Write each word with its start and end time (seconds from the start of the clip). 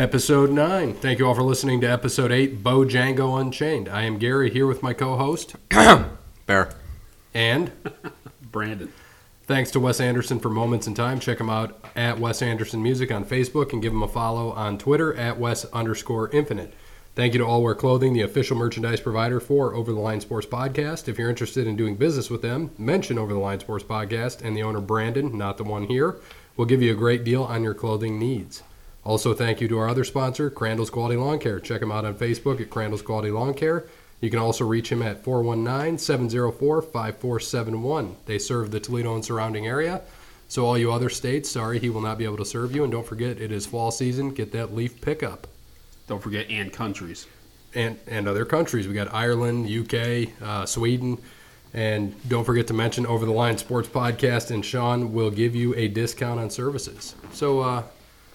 Episode 0.00 0.50
9. 0.50 0.94
Thank 0.94 1.18
you 1.18 1.26
all 1.26 1.34
for 1.34 1.42
listening 1.42 1.82
to 1.82 1.86
episode 1.86 2.32
8, 2.32 2.62
Bo 2.62 2.86
Django 2.86 3.38
Unchained. 3.38 3.86
I 3.86 4.04
am 4.04 4.16
Gary 4.16 4.48
here 4.48 4.66
with 4.66 4.82
my 4.82 4.94
co 4.94 5.18
host, 5.18 5.56
Bear. 6.46 6.70
and 7.34 7.70
Brandon. 8.50 8.90
thanks 9.42 9.70
to 9.72 9.78
Wes 9.78 10.00
Anderson 10.00 10.40
for 10.40 10.48
Moments 10.48 10.86
in 10.86 10.94
Time. 10.94 11.20
Check 11.20 11.38
him 11.38 11.50
out 11.50 11.84
at 11.94 12.18
Wes 12.18 12.40
Anderson 12.40 12.82
Music 12.82 13.12
on 13.12 13.26
Facebook 13.26 13.74
and 13.74 13.82
give 13.82 13.92
him 13.92 14.02
a 14.02 14.08
follow 14.08 14.52
on 14.52 14.78
Twitter 14.78 15.12
at 15.16 15.38
Wes 15.38 15.66
underscore 15.66 16.30
infinite. 16.30 16.72
Thank 17.14 17.34
you 17.34 17.40
to 17.40 17.44
All 17.44 17.62
Wear 17.62 17.74
Clothing, 17.74 18.14
the 18.14 18.22
official 18.22 18.56
merchandise 18.56 19.00
provider 19.00 19.38
for 19.38 19.74
Over 19.74 19.92
the 19.92 20.00
Line 20.00 20.22
Sports 20.22 20.46
Podcast. 20.46 21.08
If 21.08 21.18
you're 21.18 21.28
interested 21.28 21.66
in 21.66 21.76
doing 21.76 21.96
business 21.96 22.30
with 22.30 22.40
them, 22.40 22.70
mention 22.78 23.18
Over 23.18 23.34
the 23.34 23.38
Line 23.38 23.60
Sports 23.60 23.84
Podcast 23.84 24.40
and 24.42 24.56
the 24.56 24.62
owner 24.62 24.80
Brandon, 24.80 25.36
not 25.36 25.58
the 25.58 25.64
one 25.64 25.84
here, 25.88 26.16
will 26.56 26.64
give 26.64 26.80
you 26.80 26.90
a 26.90 26.96
great 26.96 27.22
deal 27.22 27.44
on 27.44 27.62
your 27.62 27.74
clothing 27.74 28.18
needs. 28.18 28.62
Also, 29.04 29.32
thank 29.32 29.60
you 29.60 29.68
to 29.68 29.78
our 29.78 29.88
other 29.88 30.04
sponsor, 30.04 30.50
Crandall's 30.50 30.90
Quality 30.90 31.16
Lawn 31.16 31.38
Care. 31.38 31.58
Check 31.58 31.80
him 31.80 31.90
out 31.90 32.04
on 32.04 32.14
Facebook 32.14 32.60
at 32.60 32.70
Crandall's 32.70 33.02
Quality 33.02 33.30
Lawn 33.30 33.54
Care. 33.54 33.86
You 34.20 34.28
can 34.28 34.38
also 34.38 34.66
reach 34.66 34.92
him 34.92 35.00
at 35.02 35.24
419 35.24 35.96
704 35.98 36.82
5471. 36.82 38.16
They 38.26 38.38
serve 38.38 38.70
the 38.70 38.80
Toledo 38.80 39.14
and 39.14 39.24
surrounding 39.24 39.66
area. 39.66 40.02
So, 40.48 40.66
all 40.66 40.76
you 40.76 40.92
other 40.92 41.08
states, 41.08 41.50
sorry, 41.50 41.78
he 41.78 41.88
will 41.88 42.00
not 42.00 42.18
be 42.18 42.24
able 42.24 42.36
to 42.38 42.44
serve 42.44 42.74
you. 42.74 42.82
And 42.82 42.92
don't 42.92 43.06
forget, 43.06 43.40
it 43.40 43.52
is 43.52 43.66
fall 43.66 43.90
season. 43.90 44.30
Get 44.30 44.52
that 44.52 44.74
leaf 44.74 45.00
pickup. 45.00 45.46
Don't 46.06 46.22
forget 46.22 46.50
and 46.50 46.72
countries. 46.72 47.26
And, 47.74 47.98
and 48.08 48.28
other 48.28 48.44
countries. 48.44 48.88
We 48.88 48.94
got 48.94 49.14
Ireland, 49.14 49.70
UK, 49.70 50.28
uh, 50.42 50.66
Sweden. 50.66 51.18
And 51.72 52.14
don't 52.28 52.44
forget 52.44 52.66
to 52.66 52.74
mention 52.74 53.06
Over 53.06 53.26
the 53.26 53.32
Line 53.32 53.56
Sports 53.56 53.88
Podcast, 53.88 54.50
and 54.50 54.64
Sean 54.64 55.12
will 55.12 55.30
give 55.30 55.54
you 55.54 55.72
a 55.76 55.86
discount 55.86 56.40
on 56.40 56.50
services. 56.50 57.14
So, 57.32 57.60
uh, 57.60 57.84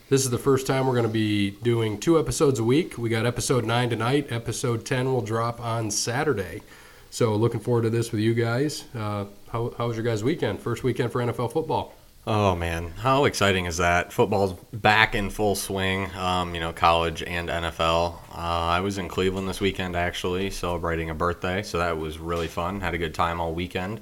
this 0.10 0.24
is 0.24 0.30
the 0.30 0.38
first 0.38 0.68
time 0.68 0.86
we're 0.86 0.94
going 0.94 1.08
to 1.08 1.12
be 1.12 1.52
doing 1.52 2.00
two 2.00 2.20
episodes 2.20 2.60
a 2.60 2.64
week. 2.64 2.98
We 2.98 3.10
got 3.10 3.26
episode 3.26 3.66
9 3.66 3.90
tonight. 3.90 4.32
Episode 4.32 4.86
10 4.86 5.12
will 5.12 5.22
drop 5.22 5.60
on 5.60 5.90
Saturday. 5.90 6.62
So, 7.10 7.36
looking 7.36 7.60
forward 7.60 7.84
to 7.84 7.90
this 7.90 8.12
with 8.12 8.22
you 8.22 8.34
guys. 8.34 8.84
Uh, 8.94 9.26
how, 9.50 9.74
how 9.78 9.88
was 9.88 9.96
your 9.98 10.06
guys' 10.06 10.24
weekend? 10.24 10.60
First 10.60 10.84
weekend 10.84 11.12
for 11.12 11.22
NFL 11.22 11.52
football. 11.52 11.96
Oh 12.28 12.56
man, 12.56 12.90
how 12.98 13.26
exciting 13.26 13.66
is 13.66 13.78
that? 13.78 14.12
Football's 14.12 14.54
back 14.74 15.14
in 15.14 15.30
full 15.30 15.54
swing. 15.54 16.10
Um, 16.16 16.56
you 16.56 16.60
know, 16.60 16.74
college 16.74 17.22
and 17.22 17.50
NFL. 17.50 18.16
Uh, 18.32 18.36
I 18.36 18.80
was 18.80 18.98
in 18.98 19.08
Cleveland 19.08 19.48
this 19.48 19.62
weekend 19.62 19.96
actually, 19.96 20.50
celebrating 20.50 21.12
a 21.12 21.14
birthday, 21.14 21.62
so 21.62 21.78
that 21.78 22.00
was 22.00 22.18
really 22.18 22.48
fun. 22.48 22.82
Had 22.82 22.96
a 22.96 22.98
good 22.98 23.14
time 23.14 23.40
all 23.40 23.54
weekend. 23.54 24.02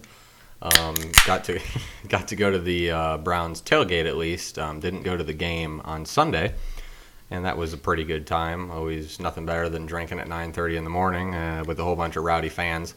Um, 0.63 0.95
got 1.25 1.43
to 1.45 1.59
got 2.07 2.29
to 2.29 2.35
go 2.37 2.49
to 2.49 2.57
the 2.57 2.91
uh, 2.91 3.17
Browns 3.17 3.61
tailgate 3.61 4.07
at 4.07 4.15
least. 4.15 4.57
Um, 4.57 4.79
didn't 4.79 5.03
go 5.03 5.17
to 5.17 5.23
the 5.23 5.33
game 5.33 5.81
on 5.83 6.05
Sunday, 6.05 6.55
and 7.29 7.43
that 7.43 7.57
was 7.57 7.73
a 7.73 7.77
pretty 7.77 8.05
good 8.05 8.25
time. 8.25 8.71
Always 8.71 9.19
nothing 9.19 9.45
better 9.45 9.67
than 9.67 9.85
drinking 9.85 10.19
at 10.19 10.27
9:30 10.27 10.77
in 10.77 10.83
the 10.85 10.89
morning 10.89 11.35
uh, 11.35 11.65
with 11.67 11.79
a 11.79 11.83
whole 11.83 11.97
bunch 11.97 12.15
of 12.15 12.23
rowdy 12.23 12.49
fans. 12.49 12.95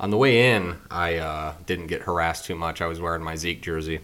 On 0.00 0.10
the 0.10 0.16
way 0.16 0.54
in, 0.54 0.76
I 0.92 1.16
uh, 1.16 1.54
didn't 1.66 1.88
get 1.88 2.02
harassed 2.02 2.44
too 2.44 2.54
much. 2.54 2.80
I 2.80 2.86
was 2.86 3.00
wearing 3.00 3.22
my 3.24 3.34
Zeke 3.34 3.62
jersey, 3.62 3.98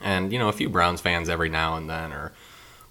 and 0.00 0.32
you 0.32 0.38
know 0.38 0.48
a 0.48 0.52
few 0.52 0.70
Browns 0.70 1.02
fans 1.02 1.28
every 1.28 1.50
now 1.50 1.76
and 1.76 1.90
then 1.90 2.10
are, 2.10 2.32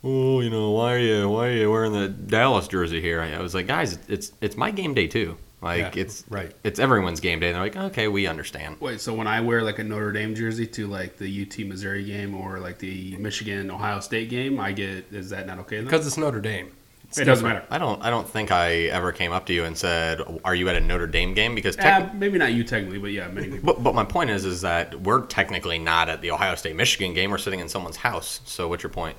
oh, 0.04 0.42
you 0.42 0.52
know, 0.52 0.70
why 0.70 0.94
are 0.94 1.00
you 1.00 1.28
why 1.28 1.48
are 1.48 1.54
you 1.54 1.72
wearing 1.72 1.94
the 1.94 2.08
Dallas 2.08 2.68
jersey 2.68 3.02
here? 3.02 3.20
I 3.20 3.40
was 3.40 3.56
like, 3.56 3.66
guys, 3.66 3.98
it's 4.08 4.32
it's 4.42 4.56
my 4.56 4.70
game 4.70 4.94
day 4.94 5.08
too. 5.08 5.38
Like 5.62 5.96
Yeah, 5.96 6.04
it's 6.04 6.24
right. 6.30 6.52
It's 6.64 6.80
everyone's 6.80 7.20
game 7.20 7.40
day. 7.40 7.48
And 7.48 7.56
they're 7.56 7.64
like, 7.64 7.76
okay, 7.76 8.08
we 8.08 8.28
understand. 8.28 8.78
Wait, 8.80 9.02
so 9.02 9.14
when 9.14 9.28
I 9.28 9.42
wear 9.42 9.62
like 9.62 9.80
a 9.80 9.84
Notre 9.84 10.12
Dame 10.12 10.34
jersey 10.34 10.66
to 10.68 10.88
like 10.88 11.18
the 11.18 11.42
UT 11.42 11.66
Missouri 11.68 12.04
game 12.06 12.34
or 12.34 12.60
like 12.60 12.78
the 12.80 13.18
Michigan 13.18 13.70
Ohio 13.70 14.00
State 14.00 14.30
game, 14.30 14.60
I 14.60 14.72
get 14.72 15.06
is 15.12 15.30
that 15.32 15.48
not 15.48 15.60
okay? 15.60 15.78
Then? 15.78 15.86
Because 15.86 16.08
it's 16.08 16.18
Notre 16.18 16.40
Dame. 16.40 16.72
It's 17.10 17.18
it 17.18 17.26
doesn't 17.26 17.46
matter. 17.46 17.66
I 17.72 17.78
don't 17.80 18.02
I 18.04 18.10
don't 18.12 18.30
think 18.30 18.52
I 18.52 18.84
ever 18.84 19.12
came 19.12 19.32
up 19.32 19.48
to 19.48 19.54
you 19.54 19.66
and 19.66 19.76
said, 19.76 20.22
are 20.46 20.54
you 20.54 20.70
at 20.70 20.76
a 20.76 20.80
Notre 20.80 21.08
Dame 21.08 21.34
game? 21.34 21.56
Because 21.56 21.76
Uh, 21.78 21.82
tech- 21.82 22.14
maybe 22.16 22.38
not 22.38 22.54
you 22.54 22.64
technically, 22.64 23.00
but 23.00 23.12
yeah, 23.12 23.28
many 23.30 23.48
people. 23.48 23.74
But, 23.74 23.84
but 23.84 23.96
my 23.96 24.06
point 24.06 24.30
is, 24.30 24.46
is 24.46 24.62
that 24.62 25.02
we're 25.02 25.26
technically 25.26 25.80
not 25.80 26.08
at 26.08 26.22
the 26.22 26.32
Ohio 26.32 26.56
State 26.56 26.76
Michigan 26.76 27.14
game. 27.14 27.32
We're 27.32 27.40
sitting 27.40 27.60
in 27.60 27.68
someone's 27.68 27.98
house. 27.98 28.42
So 28.46 28.68
what's 28.68 28.84
your 28.84 28.92
point? 28.92 29.18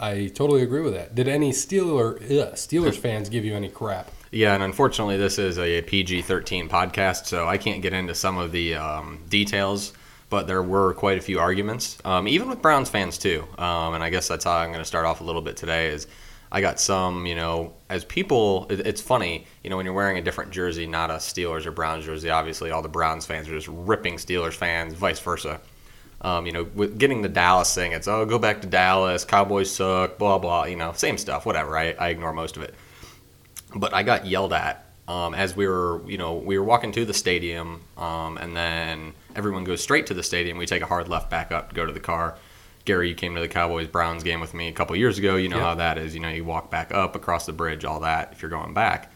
I 0.00 0.30
totally 0.34 0.62
agree 0.62 0.80
with 0.80 0.94
that. 0.94 1.14
Did 1.14 1.28
any 1.28 1.50
Steeler, 1.50 2.16
ugh, 2.22 2.54
Steelers 2.54 2.96
fans 2.98 3.28
give 3.28 3.44
you 3.44 3.54
any 3.54 3.68
crap? 3.68 4.10
Yeah, 4.30 4.52
and 4.52 4.62
unfortunately, 4.62 5.16
this 5.16 5.38
is 5.38 5.58
a 5.58 5.80
PG 5.80 6.22
13 6.22 6.68
podcast, 6.68 7.24
so 7.24 7.48
I 7.48 7.56
can't 7.56 7.80
get 7.80 7.94
into 7.94 8.14
some 8.14 8.36
of 8.36 8.52
the 8.52 8.74
um, 8.74 9.20
details, 9.30 9.94
but 10.28 10.46
there 10.46 10.62
were 10.62 10.92
quite 10.92 11.16
a 11.16 11.22
few 11.22 11.38
arguments, 11.38 11.96
um, 12.04 12.28
even 12.28 12.46
with 12.46 12.60
Browns 12.60 12.90
fans, 12.90 13.16
too. 13.16 13.46
Um, 13.56 13.94
and 13.94 14.04
I 14.04 14.10
guess 14.10 14.28
that's 14.28 14.44
how 14.44 14.52
I'm 14.52 14.68
going 14.68 14.80
to 14.80 14.84
start 14.84 15.06
off 15.06 15.22
a 15.22 15.24
little 15.24 15.40
bit 15.40 15.56
today 15.56 15.88
is 15.88 16.06
I 16.52 16.60
got 16.60 16.78
some, 16.78 17.24
you 17.24 17.36
know, 17.36 17.72
as 17.88 18.04
people, 18.04 18.66
it, 18.68 18.86
it's 18.86 19.00
funny, 19.00 19.46
you 19.64 19.70
know, 19.70 19.78
when 19.78 19.86
you're 19.86 19.94
wearing 19.94 20.18
a 20.18 20.22
different 20.22 20.50
jersey, 20.50 20.86
not 20.86 21.10
a 21.10 21.14
Steelers 21.14 21.64
or 21.64 21.70
Browns 21.70 22.04
jersey, 22.04 22.28
obviously 22.28 22.70
all 22.70 22.82
the 22.82 22.88
Browns 22.88 23.24
fans 23.24 23.48
are 23.48 23.52
just 23.52 23.68
ripping 23.68 24.16
Steelers 24.16 24.52
fans, 24.52 24.92
vice 24.92 25.20
versa. 25.20 25.58
Um, 26.20 26.44
you 26.44 26.52
know, 26.52 26.64
with 26.74 26.98
getting 26.98 27.22
the 27.22 27.28
Dallas 27.30 27.74
thing, 27.74 27.92
it's, 27.92 28.08
oh, 28.08 28.26
go 28.26 28.38
back 28.38 28.60
to 28.60 28.66
Dallas, 28.66 29.24
Cowboys 29.24 29.70
suck, 29.70 30.18
blah, 30.18 30.36
blah, 30.36 30.64
you 30.64 30.76
know, 30.76 30.92
same 30.92 31.16
stuff, 31.16 31.46
whatever. 31.46 31.78
I, 31.78 31.92
I 31.92 32.08
ignore 32.08 32.34
most 32.34 32.58
of 32.58 32.62
it 32.62 32.74
but 33.74 33.94
I 33.94 34.02
got 34.02 34.26
yelled 34.26 34.52
at 34.52 34.84
um, 35.08 35.34
as 35.34 35.56
we 35.56 35.66
were, 35.66 36.02
you 36.06 36.18
know, 36.18 36.34
we 36.34 36.58
were 36.58 36.64
walking 36.64 36.92
to 36.92 37.04
the 37.04 37.14
stadium, 37.14 37.80
um, 37.96 38.36
and 38.36 38.54
then 38.56 39.14
everyone 39.34 39.64
goes 39.64 39.82
straight 39.82 40.06
to 40.08 40.14
the 40.14 40.22
stadium. 40.22 40.58
We 40.58 40.66
take 40.66 40.82
a 40.82 40.86
hard 40.86 41.08
left 41.08 41.30
back 41.30 41.50
up 41.50 41.70
to 41.70 41.74
go 41.74 41.86
to 41.86 41.92
the 41.92 42.00
car. 42.00 42.36
Gary, 42.84 43.08
you 43.08 43.14
came 43.14 43.34
to 43.34 43.40
the 43.40 43.48
Cowboys 43.48 43.86
Browns 43.86 44.22
game 44.22 44.40
with 44.40 44.52
me 44.54 44.68
a 44.68 44.72
couple 44.72 44.94
years 44.96 45.18
ago. 45.18 45.36
You 45.36 45.48
know 45.48 45.56
Yep. 45.56 45.64
how 45.64 45.74
that 45.76 45.98
is. 45.98 46.14
You 46.14 46.20
know, 46.20 46.28
you 46.28 46.44
walk 46.44 46.70
back 46.70 46.92
up 46.92 47.16
across 47.16 47.46
the 47.46 47.52
bridge, 47.52 47.84
all 47.84 48.00
that. 48.00 48.30
If 48.32 48.42
you're 48.42 48.50
going 48.50 48.74
back, 48.74 49.10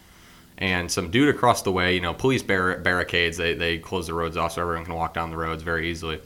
and 0.58 0.90
some 0.90 1.10
dude 1.10 1.34
across 1.34 1.62
the 1.62 1.72
way, 1.72 1.94
you 1.94 2.00
know, 2.00 2.14
police 2.14 2.42
bar- 2.42 2.78
barricades. 2.78 3.36
They 3.36 3.54
they 3.54 3.78
close 3.78 4.06
the 4.06 4.14
roads 4.14 4.36
off 4.36 4.52
so 4.52 4.62
everyone 4.62 4.84
can 4.86 4.94
walk 4.94 5.12
down 5.14 5.30
the 5.30 5.36
roads 5.36 5.62
very 5.62 5.90
easily. 5.90 6.20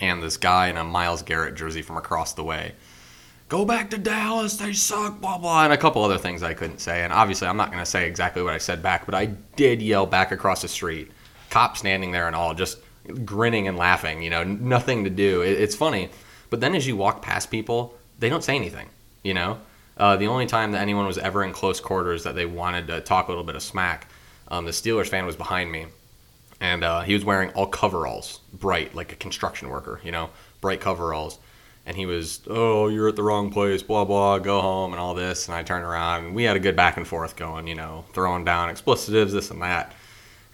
And 0.00 0.22
this 0.22 0.36
guy 0.36 0.68
in 0.68 0.76
a 0.76 0.84
Myles 0.84 1.22
Garrett 1.22 1.54
jersey 1.56 1.82
from 1.82 1.96
across 1.96 2.32
the 2.34 2.44
way 2.44 2.72
go 3.48 3.64
back 3.64 3.90
to 3.90 3.98
Dallas, 3.98 4.56
they 4.56 4.72
suck, 4.72 5.20
blah, 5.20 5.38
blah, 5.38 5.64
and 5.64 5.72
a 5.72 5.76
couple 5.76 6.04
other 6.04 6.18
things 6.18 6.42
I 6.42 6.54
couldn't 6.54 6.78
say. 6.78 7.02
And 7.02 7.12
obviously, 7.12 7.48
I'm 7.48 7.56
not 7.56 7.70
going 7.70 7.82
to 7.82 7.90
say 7.90 8.06
exactly 8.06 8.42
what 8.42 8.54
I 8.54 8.58
said 8.58 8.82
back, 8.82 9.06
but 9.06 9.14
I 9.14 9.26
did 9.56 9.82
yell 9.82 10.06
back 10.06 10.32
across 10.32 10.62
the 10.62 10.68
street. 10.68 11.10
Cop 11.50 11.76
standing 11.76 12.12
there 12.12 12.26
and 12.26 12.36
all, 12.36 12.54
just 12.54 12.78
grinning 13.24 13.68
and 13.68 13.76
laughing, 13.76 14.22
you 14.22 14.30
know, 14.30 14.44
nothing 14.44 15.04
to 15.04 15.10
do. 15.10 15.42
It, 15.42 15.60
it's 15.60 15.74
funny. 15.74 16.10
But 16.50 16.60
then 16.60 16.74
as 16.74 16.86
you 16.86 16.96
walk 16.96 17.22
past 17.22 17.50
people, 17.50 17.94
they 18.18 18.28
don't 18.28 18.44
say 18.44 18.56
anything, 18.56 18.88
you 19.22 19.34
know? 19.34 19.58
Uh, 19.96 20.16
the 20.16 20.28
only 20.28 20.46
time 20.46 20.72
that 20.72 20.82
anyone 20.82 21.06
was 21.06 21.18
ever 21.18 21.42
in 21.42 21.52
close 21.52 21.80
quarters 21.80 22.22
that 22.24 22.34
they 22.34 22.46
wanted 22.46 22.86
to 22.86 23.00
talk 23.00 23.28
a 23.28 23.30
little 23.30 23.44
bit 23.44 23.56
of 23.56 23.62
smack, 23.62 24.08
um, 24.48 24.64
the 24.64 24.70
Steelers 24.70 25.08
fan 25.08 25.26
was 25.26 25.36
behind 25.36 25.72
me 25.72 25.86
and 26.60 26.84
uh, 26.84 27.00
he 27.02 27.14
was 27.14 27.24
wearing 27.24 27.50
all 27.50 27.66
coveralls, 27.66 28.40
bright 28.52 28.94
like 28.94 29.12
a 29.12 29.16
construction 29.16 29.68
worker, 29.68 30.00
you 30.02 30.12
know, 30.12 30.30
bright 30.60 30.80
coveralls. 30.80 31.38
And 31.88 31.96
he 31.96 32.04
was, 32.06 32.42
oh, 32.46 32.88
you're 32.88 33.08
at 33.08 33.16
the 33.16 33.22
wrong 33.22 33.50
place, 33.50 33.82
blah 33.82 34.04
blah, 34.04 34.38
go 34.38 34.60
home 34.60 34.92
and 34.92 35.00
all 35.00 35.14
this. 35.14 35.48
And 35.48 35.56
I 35.56 35.62
turned 35.62 35.86
around 35.86 36.26
and 36.26 36.34
we 36.34 36.44
had 36.44 36.54
a 36.54 36.60
good 36.60 36.76
back 36.76 36.98
and 36.98 37.08
forth 37.08 37.34
going, 37.34 37.66
you 37.66 37.74
know, 37.74 38.04
throwing 38.12 38.44
down 38.44 38.68
explicitives, 38.68 39.32
this 39.32 39.50
and 39.50 39.62
that. 39.62 39.94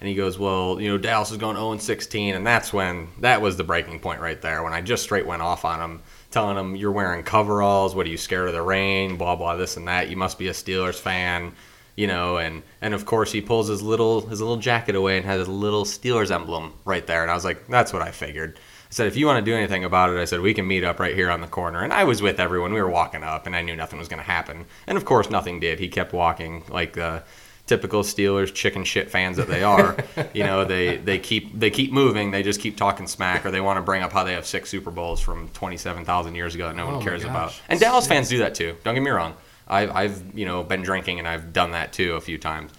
And 0.00 0.08
he 0.08 0.14
goes, 0.14 0.38
well, 0.38 0.80
you 0.80 0.88
know, 0.88 0.96
Dallas 0.96 1.32
is 1.32 1.36
going 1.36 1.56
0 1.56 1.72
and 1.72 1.82
16, 1.82 2.34
and 2.34 2.46
that's 2.46 2.72
when 2.72 3.08
that 3.20 3.42
was 3.42 3.56
the 3.56 3.64
breaking 3.64 4.00
point 4.00 4.20
right 4.20 4.40
there 4.40 4.62
when 4.62 4.72
I 4.72 4.81
just 4.81 5.02
straight 5.02 5.26
went 5.26 5.42
off 5.42 5.64
on 5.64 5.81
him, 5.81 6.02
telling 6.31 6.56
him 6.56 6.76
you're 6.76 6.92
wearing 6.92 7.25
coveralls, 7.25 7.94
what 7.94 8.06
are 8.06 8.10
you 8.10 8.16
scared 8.16 8.48
of 8.48 8.54
the 8.54 8.62
rain, 8.62 9.16
blah 9.16 9.34
blah, 9.34 9.56
this 9.56 9.76
and 9.76 9.88
that. 9.88 10.08
You 10.08 10.16
must 10.16 10.38
be 10.38 10.48
a 10.48 10.52
Steelers 10.52 11.00
fan 11.00 11.52
you 11.96 12.06
know, 12.06 12.38
and 12.38 12.62
and 12.80 12.94
of 12.94 13.06
course 13.06 13.32
he 13.32 13.40
pulls 13.40 13.69
his 13.69 13.82
little 13.82 14.26
his 14.26 14.40
little 14.40 14.56
jacket 14.56 14.94
away 14.94 15.16
and 15.16 15.26
has 15.26 15.40
his 15.40 15.48
little 15.48 15.84
Steelers 15.84 16.30
emblem 16.30 16.72
right 16.84 17.06
there, 17.06 17.22
and 17.22 17.30
I 17.30 17.34
was 17.34 17.44
like, 17.44 17.66
that's 17.69 17.92
what 17.92 18.02
I 18.02 18.10
figured. 18.10 18.58
Said, 18.94 19.08
if 19.08 19.17
you 19.17 19.26
want 19.26 19.44
to 19.44 19.50
do 19.50 19.56
anything 19.56 19.82
about 19.82 20.11
it, 20.11 20.20
I 20.20 20.25
said 20.25 20.41
we 20.41 20.55
can 20.55 20.69
meet 20.69 20.85
up 20.85 21.00
right 21.00 21.17
here 21.17 21.29
on 21.29 21.41
the 21.41 21.49
corner, 21.49 21.82
and 21.82 21.93
I 21.93 22.05
was 22.05 22.23
with 22.23 22.38
everyone. 22.38 22.73
We 22.73 22.81
were 22.81 22.88
walking 22.88 23.25
up, 23.25 23.44
and 23.44 23.56
I 23.56 23.61
knew 23.61 23.75
nothing 23.75 23.99
was 23.99 24.06
going 24.06 24.20
to 24.20 24.25
happen, 24.25 24.67
and 24.87 24.96
of 24.96 25.05
course 25.05 25.31
nothing 25.31 25.58
did. 25.58 25.81
He 25.81 25.88
kept 25.88 26.12
walking 26.12 26.62
like 26.69 26.93
the 26.93 27.25
typical 27.67 28.05
Steelers 28.05 28.55
chicken 28.55 28.85
shit 28.85 29.11
fans 29.11 29.37
that 29.38 29.49
they 29.49 29.64
are. 29.64 29.96
you 30.32 30.44
know, 30.44 30.64
they 30.64 30.99
they 30.99 31.19
keep 31.19 31.58
they 31.58 31.70
keep 31.70 31.93
moving. 31.93 32.31
They 32.31 32.44
just 32.44 32.61
keep 32.61 32.76
talking 32.76 33.08
smack, 33.08 33.44
or 33.44 33.50
they 33.50 33.61
want 33.61 33.79
to 33.79 33.82
bring 33.82 34.05
up 34.05 34.12
how 34.12 34.23
they 34.23 34.35
have 34.35 34.46
six 34.46 34.70
Super 34.70 34.93
Bowls 34.93 35.20
from 35.20 35.49
twenty 35.49 35.76
seven 35.76 36.05
thousand 36.05 36.37
years 36.37 36.55
ago 36.55 36.69
that 36.69 36.76
no 36.76 36.87
Oh 36.87 36.94
one 36.94 37.02
cares 37.02 37.25
about. 37.25 37.61
And 37.69 37.81
Dallas 37.81 38.06
fans 38.06 38.29
do 38.29 38.38
that 38.38 38.55
too. 38.55 38.76
Don't 38.85 38.94
get 38.94 39.02
me 39.02 39.11
wrong. 39.11 39.35
I've, 39.67 39.90
I've 39.90 40.38
you 40.38 40.44
know 40.44 40.62
been 40.62 40.82
drinking 40.82 41.19
and 41.19 41.26
I've 41.26 41.52
done 41.52 41.73
that 41.73 41.93
too 41.93 42.14
a 42.14 42.20
few 42.20 42.38
times, 42.38 42.70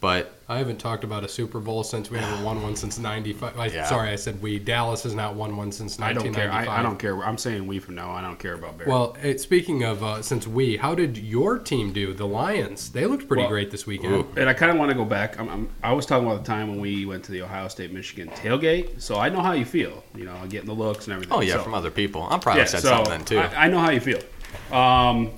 but 0.00 0.32
I 0.48 0.58
haven't 0.58 0.78
talked 0.78 1.02
about 1.02 1.24
a 1.24 1.28
Super 1.28 1.58
Bowl 1.58 1.82
since 1.82 2.10
we 2.10 2.18
haven't 2.18 2.44
won 2.44 2.62
one 2.62 2.76
since 2.76 2.98
'95. 2.98 3.58
I, 3.58 3.66
Yeah. 3.66 3.84
Sorry, 3.86 4.10
I 4.10 4.16
said 4.16 4.40
we. 4.40 4.58
Dallas 4.58 5.02
has 5.02 5.14
not 5.14 5.34
won 5.34 5.56
one 5.56 5.72
since 5.72 6.00
I 6.00 6.12
don't 6.12 6.32
care. 6.32 6.50
I, 6.52 6.78
I 6.78 6.82
don't 6.82 6.98
care. 6.98 7.22
I'm 7.24 7.36
saying 7.36 7.66
we 7.66 7.78
from 7.80 7.96
now. 7.96 8.10
on. 8.10 8.24
I 8.24 8.26
don't 8.28 8.38
care 8.38 8.54
about 8.54 8.78
Bear. 8.78 8.86
Well, 8.86 9.16
eh, 9.22 9.36
speaking 9.38 9.82
of 9.82 10.02
uh, 10.04 10.22
since 10.22 10.46
we, 10.46 10.76
how 10.76 10.94
did 10.94 11.18
your 11.18 11.58
team 11.58 11.92
do? 11.92 12.14
The 12.14 12.26
Lions. 12.26 12.90
They 12.90 13.06
looked 13.06 13.26
pretty 13.26 13.42
Well, 13.42 13.50
great 13.50 13.70
this 13.70 13.86
weekend. 13.86 14.14
ooh. 14.14 14.26
and 14.36 14.48
I 14.48 14.54
kind 14.54 14.70
of 14.70 14.78
want 14.78 14.90
to 14.90 14.96
go 14.96 15.04
back. 15.04 15.38
I'm, 15.38 15.48
I'm, 15.48 15.68
I 15.82 15.92
was 15.92 16.06
talking 16.06 16.26
about 16.26 16.44
the 16.44 16.46
time 16.46 16.68
when 16.68 16.80
we 16.80 17.04
went 17.04 17.24
to 17.24 17.32
the 17.32 17.42
Ohio 17.42 17.66
State 17.68 17.92
Michigan 17.92 18.28
tailgate, 18.30 19.00
so 19.02 19.18
I 19.18 19.28
know 19.28 19.40
how 19.40 19.52
you 19.52 19.64
feel. 19.64 20.04
You 20.14 20.24
know, 20.24 20.36
getting 20.48 20.66
the 20.68 20.74
looks 20.74 21.06
and 21.06 21.14
everything. 21.14 21.36
oh 21.36 21.40
yeah, 21.40 21.54
So- 21.54 21.64
from 21.64 21.74
other 21.74 21.90
people. 21.90 22.22
I'm 22.30 22.40
probably 22.40 22.66
said 22.66 22.80
something 22.82 23.24
too. 23.24 23.38
I, 23.38 23.64
I 23.64 23.68
know 23.68 23.78
how 23.80 23.90
you 23.90 24.00
feel. 24.00 24.20
Um, 24.72 25.32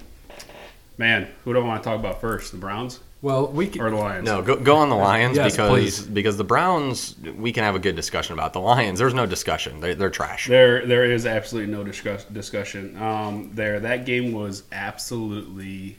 Man, 0.98 1.28
who 1.44 1.54
do 1.54 1.60
I 1.60 1.64
want 1.64 1.82
to 1.82 1.88
talk 1.88 1.98
about 1.98 2.20
first? 2.20 2.52
The 2.52 2.58
Browns 2.58 3.00
Well, 3.22 3.48
we 3.48 3.66
can, 3.66 3.82
or 3.82 3.90
the 3.90 3.96
Lions? 3.96 4.24
No, 4.24 4.40
go, 4.40 4.56
go 4.56 4.76
on 4.76 4.88
the 4.88 4.96
Lions 4.96 5.36
Yes, 5.36 5.52
because 5.52 5.68
please. 5.70 6.00
because 6.00 6.36
the 6.38 6.44
Browns 6.44 7.16
we 7.36 7.52
can 7.52 7.64
have 7.64 7.74
a 7.74 7.78
good 7.78 7.94
discussion 7.94 8.32
about 8.32 8.54
the 8.54 8.60
Lions. 8.60 8.98
There's 8.98 9.12
no 9.12 9.26
discussion. 9.26 9.80
They, 9.80 9.92
they're 9.92 10.08
trash. 10.08 10.46
There, 10.48 10.86
there 10.86 11.04
is 11.04 11.26
absolutely 11.26 11.70
no 11.70 11.84
discuss, 11.84 12.24
discussion. 12.24 12.96
Um, 12.96 13.50
there, 13.52 13.78
that 13.80 14.06
game 14.06 14.32
was 14.32 14.62
absolutely 14.72 15.98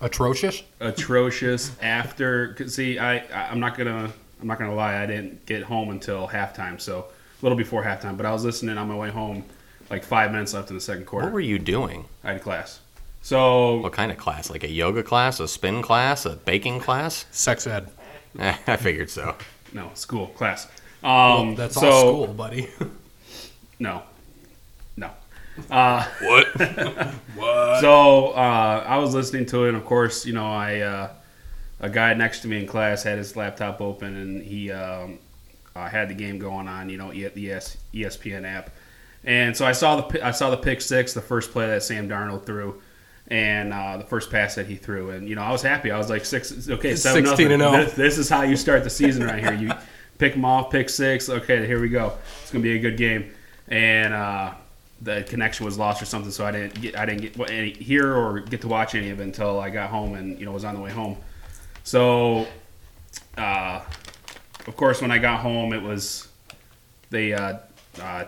atrocious. 0.00 0.62
atrocious. 0.80 1.72
after 1.82 2.56
see, 2.66 2.98
I, 2.98 3.18
I, 3.18 3.48
I'm 3.50 3.60
not 3.60 3.76
gonna, 3.76 4.10
I'm 4.40 4.46
not 4.46 4.58
gonna 4.58 4.74
lie. 4.74 5.02
I 5.02 5.06
didn't 5.06 5.44
get 5.44 5.62
home 5.64 5.90
until 5.90 6.28
halftime, 6.28 6.80
so 6.80 7.00
a 7.00 7.44
little 7.44 7.58
before 7.58 7.84
halftime. 7.84 8.16
But 8.16 8.24
I 8.26 8.32
was 8.32 8.44
listening 8.44 8.78
on 8.78 8.88
my 8.88 8.96
way 8.96 9.10
home, 9.10 9.44
like 9.90 10.02
five 10.02 10.32
minutes 10.32 10.54
left 10.54 10.70
in 10.70 10.76
the 10.76 10.80
second 10.80 11.04
quarter. 11.04 11.26
What 11.26 11.34
were 11.34 11.40
you 11.40 11.58
doing? 11.58 12.06
I 12.24 12.32
had 12.32 12.42
class. 12.42 12.80
So 13.22 13.76
What 13.78 13.92
kind 13.92 14.10
of 14.10 14.18
class? 14.18 14.50
Like 14.50 14.64
a 14.64 14.70
yoga 14.70 15.02
class, 15.02 15.40
a 15.40 15.46
spin 15.48 15.80
class, 15.82 16.26
a 16.26 16.30
baking 16.30 16.80
class? 16.80 17.24
Sex 17.30 17.66
ed. 17.66 17.88
Eh, 18.38 18.56
I 18.66 18.76
figured 18.76 19.10
so. 19.10 19.36
no 19.72 19.90
school 19.94 20.28
class. 20.28 20.68
Um, 21.04 21.54
That's 21.54 21.74
so, 21.74 21.90
all 21.90 22.00
school, 22.24 22.34
buddy. 22.34 22.68
No, 23.78 24.02
no. 24.96 25.10
Uh, 25.68 26.04
What? 26.22 27.80
So 27.80 28.28
uh, 28.28 28.84
I 28.86 28.98
was 28.98 29.12
listening 29.12 29.46
to 29.46 29.64
it, 29.64 29.68
and 29.68 29.76
of 29.76 29.84
course, 29.84 30.24
you 30.24 30.32
know, 30.34 30.46
I 30.46 30.80
uh, 30.80 31.10
a 31.80 31.90
guy 31.90 32.14
next 32.14 32.40
to 32.42 32.48
me 32.48 32.60
in 32.60 32.66
class 32.68 33.02
had 33.02 33.18
his 33.18 33.34
laptop 33.36 33.80
open, 33.80 34.14
and 34.16 34.42
he 34.42 34.70
um, 34.70 35.18
uh, 35.74 35.88
had 35.88 36.08
the 36.10 36.14
game 36.14 36.38
going 36.38 36.68
on, 36.68 36.88
you 36.90 36.96
know, 36.96 37.12
E- 37.12 37.26
the 37.26 37.50
ES, 37.52 37.76
ESPN 37.92 38.44
app, 38.46 38.70
and 39.24 39.56
so 39.56 39.66
I 39.66 39.72
saw 39.72 39.96
the 39.96 40.02
pi- 40.02 40.28
I 40.28 40.30
saw 40.30 40.50
the 40.50 40.56
pick 40.56 40.80
six, 40.80 41.12
the 41.12 41.20
first 41.20 41.50
play 41.50 41.66
that 41.66 41.82
Sam 41.82 42.08
Darnold 42.08 42.46
threw. 42.46 42.80
And 43.28 43.72
uh, 43.72 43.96
the 43.96 44.04
first 44.04 44.30
pass 44.30 44.56
that 44.56 44.66
he 44.66 44.76
threw, 44.76 45.10
and 45.10 45.28
you 45.28 45.36
know, 45.36 45.42
I 45.42 45.52
was 45.52 45.62
happy. 45.62 45.90
I 45.90 45.96
was 45.96 46.10
like 46.10 46.24
six, 46.24 46.68
okay, 46.68 46.96
seven 46.96 47.24
16 47.24 47.48
nothing. 47.48 47.52
and 47.52 47.62
oh. 47.62 47.84
This, 47.84 47.94
this 47.94 48.18
is 48.18 48.28
how 48.28 48.42
you 48.42 48.56
start 48.56 48.84
the 48.84 48.90
season 48.90 49.24
right 49.24 49.42
here. 49.42 49.54
You 49.54 49.72
pick 50.18 50.34
them 50.34 50.44
off, 50.44 50.70
pick 50.70 50.90
six. 50.90 51.28
Okay, 51.28 51.66
here 51.66 51.80
we 51.80 51.88
go. 51.88 52.12
It's 52.42 52.50
gonna 52.50 52.62
be 52.62 52.76
a 52.76 52.80
good 52.80 52.96
game. 52.96 53.32
And 53.68 54.12
uh, 54.12 54.54
the 55.02 55.24
connection 55.24 55.64
was 55.64 55.78
lost 55.78 56.00
or 56.00 56.04
something, 56.04 56.30
so 56.30 56.44
I 56.44 56.52
didn't 56.52 56.80
get 56.80 56.98
I 56.98 57.06
didn't 57.06 57.22
get 57.22 57.50
any 57.50 57.72
hear 57.72 58.14
or 58.14 58.40
get 58.40 58.60
to 58.62 58.68
watch 58.68 58.94
any 58.94 59.10
of 59.10 59.20
it 59.20 59.24
until 59.24 59.60
I 59.60 59.70
got 59.70 59.90
home 59.90 60.14
and 60.14 60.38
you 60.38 60.44
know 60.44 60.52
was 60.52 60.64
on 60.64 60.74
the 60.74 60.80
way 60.80 60.90
home. 60.90 61.16
So, 61.84 62.46
uh, 63.36 63.80
of 64.66 64.76
course, 64.76 65.02
when 65.02 65.10
I 65.10 65.18
got 65.18 65.40
home, 65.40 65.72
it 65.72 65.82
was 65.82 66.28
they 67.10 67.32
uh, 67.32 67.58
uh, 68.00 68.24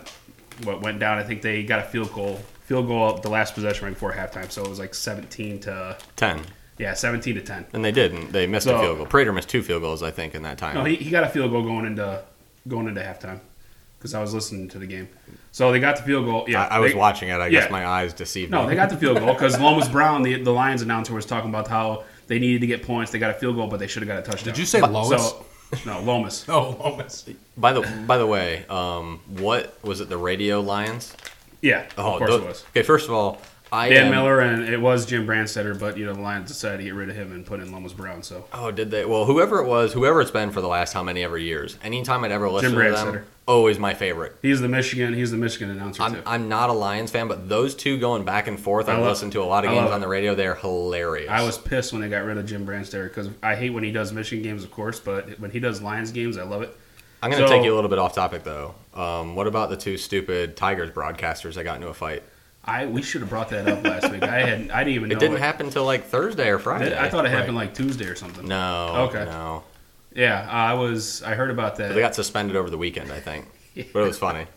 what 0.65 0.83
went 0.83 0.99
down. 0.99 1.19
I 1.19 1.23
think 1.23 1.43
they 1.43 1.63
got 1.63 1.79
a 1.79 1.83
field 1.85 2.13
goal 2.13 2.41
field 2.65 2.87
goal 2.87 3.15
the 3.19 3.29
last 3.31 3.55
possession 3.55 3.85
right 3.85 3.95
before 3.95 4.13
halftime, 4.13 4.51
so 4.51 4.63
it 4.63 4.69
was 4.69 4.79
like 4.79 4.95
seventeen 4.95 5.61
to 5.61 5.97
Ten. 6.17 6.41
yeah 6.79 6.95
seventeen 6.95 7.35
to 7.37 7.41
ten. 7.41 7.65
And 7.73 7.85
they 7.85 7.93
didn't. 7.93 8.33
They 8.33 8.47
missed 8.47 8.65
So- 8.67 8.77
a 8.77 8.81
field 8.81 8.97
goal. 8.99 9.07
Prater 9.07 9.33
missed 9.33 9.49
two 9.49 9.63
field 9.63 9.83
goals, 9.83 10.03
I 10.03 10.11
think, 10.11 10.35
in 10.35 10.43
that 10.43 10.59
time. 10.59 10.75
No, 10.75 10.85
he, 10.85 10.97
he 10.97 11.11
got 11.11 11.25
a 11.25 11.29
field 11.29 11.51
goal 11.51 11.63
going 11.63 11.85
into 11.87 12.23
going 12.67 12.89
into 12.89 13.01
halftime 13.01 13.41
because 13.99 14.15
I 14.15 14.21
was 14.21 14.33
listening 14.35 14.69
to 14.69 14.79
the 14.79 14.87
game. 14.87 15.09
So 15.53 15.71
they 15.71 15.79
got 15.79 15.97
the 15.97 16.03
field 16.03 16.25
goal. 16.27 16.45
Yeah, 16.49 16.65
I, 16.65 16.77
I 16.77 16.79
was 16.81 16.93
they- 16.93 16.99
watching 16.99 17.29
it. 17.29 17.35
I 17.35 17.47
yeah. 17.47 17.61
guess 17.61 17.71
my 17.71 17.87
eyes 17.87 18.13
deceived 18.13 18.51
No, 18.51 18.63
me. 18.63 18.71
they 18.71 18.75
got 18.75 18.91
the 18.91 18.97
field 18.97 19.19
goal 19.19 19.33
because 19.35 19.59
Lomas 19.61 19.89
Brown, 19.89 20.23
the, 20.23 20.43
the 20.43 20.51
Lions 20.51 20.83
announcer, 20.83 21.15
was 21.15 21.27
talking 21.27 21.49
about 21.51 21.69
how 21.69 22.05
they 22.27 22.39
needed 22.39 22.61
to 22.63 22.67
get 22.67 22.83
points. 22.83 23.13
They 23.13 23.19
got 23.19 23.31
a 23.31 23.35
field 23.35 23.57
goal, 23.57 23.67
but 23.69 23.79
they 23.79 23.87
should 23.87 24.03
have 24.03 24.09
got 24.09 24.19
a 24.19 24.23
touchdown. 24.23 24.53
Did 24.55 24.59
you 24.59 24.67
say 24.67 24.81
Lomas? 24.81 25.23
So, 25.31 25.45
no, 25.87 26.01
Lomas. 26.01 26.45
oh, 26.49 26.77
Lomas. 26.81 27.25
By 27.57 27.73
the 27.73 27.83
by 28.07 28.19
the 28.19 28.27
way, 28.27 28.65
um, 28.69 29.21
what 29.29 29.79
was 29.85 30.01
it? 30.01 30.09
The 30.09 30.17
Radio 30.19 30.61
Lions? 30.61 31.15
Yeah, 31.65 31.87
Oh, 31.97 32.13
of 32.13 32.19
course 32.19 32.31
tho- 32.31 32.37
it 32.37 32.45
was. 32.47 32.65
Okay, 32.71 32.83
first 32.83 33.09
of 33.09 33.15
all, 33.15 33.41
I 33.73 33.89
Dan 33.89 34.07
am- 34.07 34.11
Miller 34.13 34.41
and 34.41 34.69
it 34.69 34.81
was 34.81 35.07
Jim 35.07 35.27
Brandstetter, 35.27 35.77
but 35.81 35.97
you 35.97 36.05
know 36.05 36.13
the 36.13 36.21
Lions 36.21 36.47
decided 36.49 36.77
to 36.79 36.85
get 36.85 36.95
rid 36.95 37.09
of 37.09 37.17
him 37.17 37.33
and 37.33 37.45
put 37.45 37.59
in 37.61 37.73
Lomas 37.73 37.93
Brown. 37.95 38.23
So 38.23 38.45
Oh, 38.53 38.71
did 38.71 38.91
they? 38.91 39.05
Well, 39.07 39.25
whoever 39.25 39.61
it 39.61 39.67
was, 39.67 39.95
whoever 39.95 40.21
it's 40.21 40.31
been 40.31 40.51
for 40.51 40.61
the 40.61 40.69
last 40.69 40.93
how 40.93 41.03
many 41.03 41.25
ever 41.25 41.39
years, 41.39 41.79
anytime 41.83 42.23
I'd 42.23 42.31
ever 42.33 42.49
listen 42.51 42.73
to 42.73 42.77
Brandstetter. 42.77 43.13
them, 43.15 43.25
always 43.47 43.79
my 43.79 43.95
favorite. 43.95 44.37
he's 44.43 44.61
the 44.61 44.69
Michigan. 44.69 45.15
He's 45.15 45.31
the 45.31 45.39
Michigan 45.39 45.71
announcer 45.71 46.03
I'm, 46.03 46.13
too. 46.15 46.23
I'm 46.27 46.49
not 46.51 46.69
a 46.69 46.75
Lions 46.75 47.11
fan, 47.11 47.27
but 47.29 47.49
those 47.49 47.75
two 47.75 47.99
going 47.99 48.25
back 48.25 48.47
and 48.47 48.61
forth, 48.61 48.89
I 48.89 48.99
love- 48.99 49.09
listened 49.09 49.33
to 49.33 49.43
a 49.43 49.45
lot 49.45 49.65
of 49.65 49.71
games 49.71 49.91
on 49.91 50.01
the 50.03 50.09
radio. 50.09 50.35
They're 50.35 50.55
hilarious. 50.57 51.31
I 51.31 51.43
was 51.43 51.57
pissed 51.59 51.93
when 51.93 52.03
they 52.03 52.09
got 52.11 52.25
rid 52.25 52.37
of 52.37 52.45
Jim 52.47 52.67
Brandstetter 52.67 53.05
because 53.09 53.31
I 53.43 53.57
hate 53.57 53.71
when 53.71 53.83
he 53.83 53.91
does 53.91 54.13
Michigan 54.13 54.43
games, 54.45 54.63
of 54.65 54.71
course, 54.71 55.01
but 55.01 55.41
when 55.41 55.51
he 55.51 55.59
does 55.61 55.81
Lions 55.83 56.13
games, 56.13 56.37
I 56.37 56.43
love 56.45 56.61
it. 56.63 56.77
I'm 57.25 57.31
going 57.31 57.43
to 57.43 57.49
so- 57.49 57.55
take 57.55 57.65
you 57.65 57.73
a 57.73 57.77
little 57.77 57.91
bit 57.91 57.99
off 57.99 58.15
topic 58.15 58.45
though. 58.45 58.75
Um, 58.95 59.35
what 59.35 59.47
about 59.47 59.71
the 59.71 59.77
two 59.77 59.97
stupid 59.97 60.57
Tigers 60.57 60.91
broadcasters 60.91 61.55
that 61.55 61.65
got 61.65 61.77
into 61.77 61.89
a 61.89 61.95
fight? 61.95 62.23
I 62.65 62.87
we 62.87 63.03
should 63.03 63.21
have 63.21 63.29
brought 63.31 63.49
that 63.51 63.69
up 63.69 63.83
last 63.85 64.11
week. 64.11 64.23
I 64.23 64.41
hadn't. 64.41 64.71
I 64.71 64.85
didn't 64.85 64.95
even 64.95 65.09
know 65.11 65.17
It 65.17 65.19
didn't 65.21 65.37
happen 65.39 65.67
until 65.67 65.85
like 65.85 66.05
Thursday 66.05 66.49
or 66.49 66.59
Friday. 66.59 66.97
I 66.99 67.09
thought 67.11 67.27
it 67.27 67.31
happened 67.31 67.57
like 67.57 67.75
Tuesday 67.75 68.07
or 68.07 68.15
something. 68.15 68.47
No. 68.49 69.09
Okay. 69.11 69.25
No. 69.25 69.65
Yeah, 70.15 70.49
I 70.51 70.75
was. 70.75 71.23
I 71.25 71.35
heard 71.35 71.51
about 71.51 71.77
that. 71.77 71.93
They 71.95 72.01
got 72.01 72.15
suspended 72.15 72.57
over 72.57 72.71
the 72.71 72.79
weekend, 72.79 73.11
I 73.13 73.21
think. 73.21 73.47
But 73.93 74.01
it 74.05 74.07
was 74.07 74.19
funny. 74.19 74.47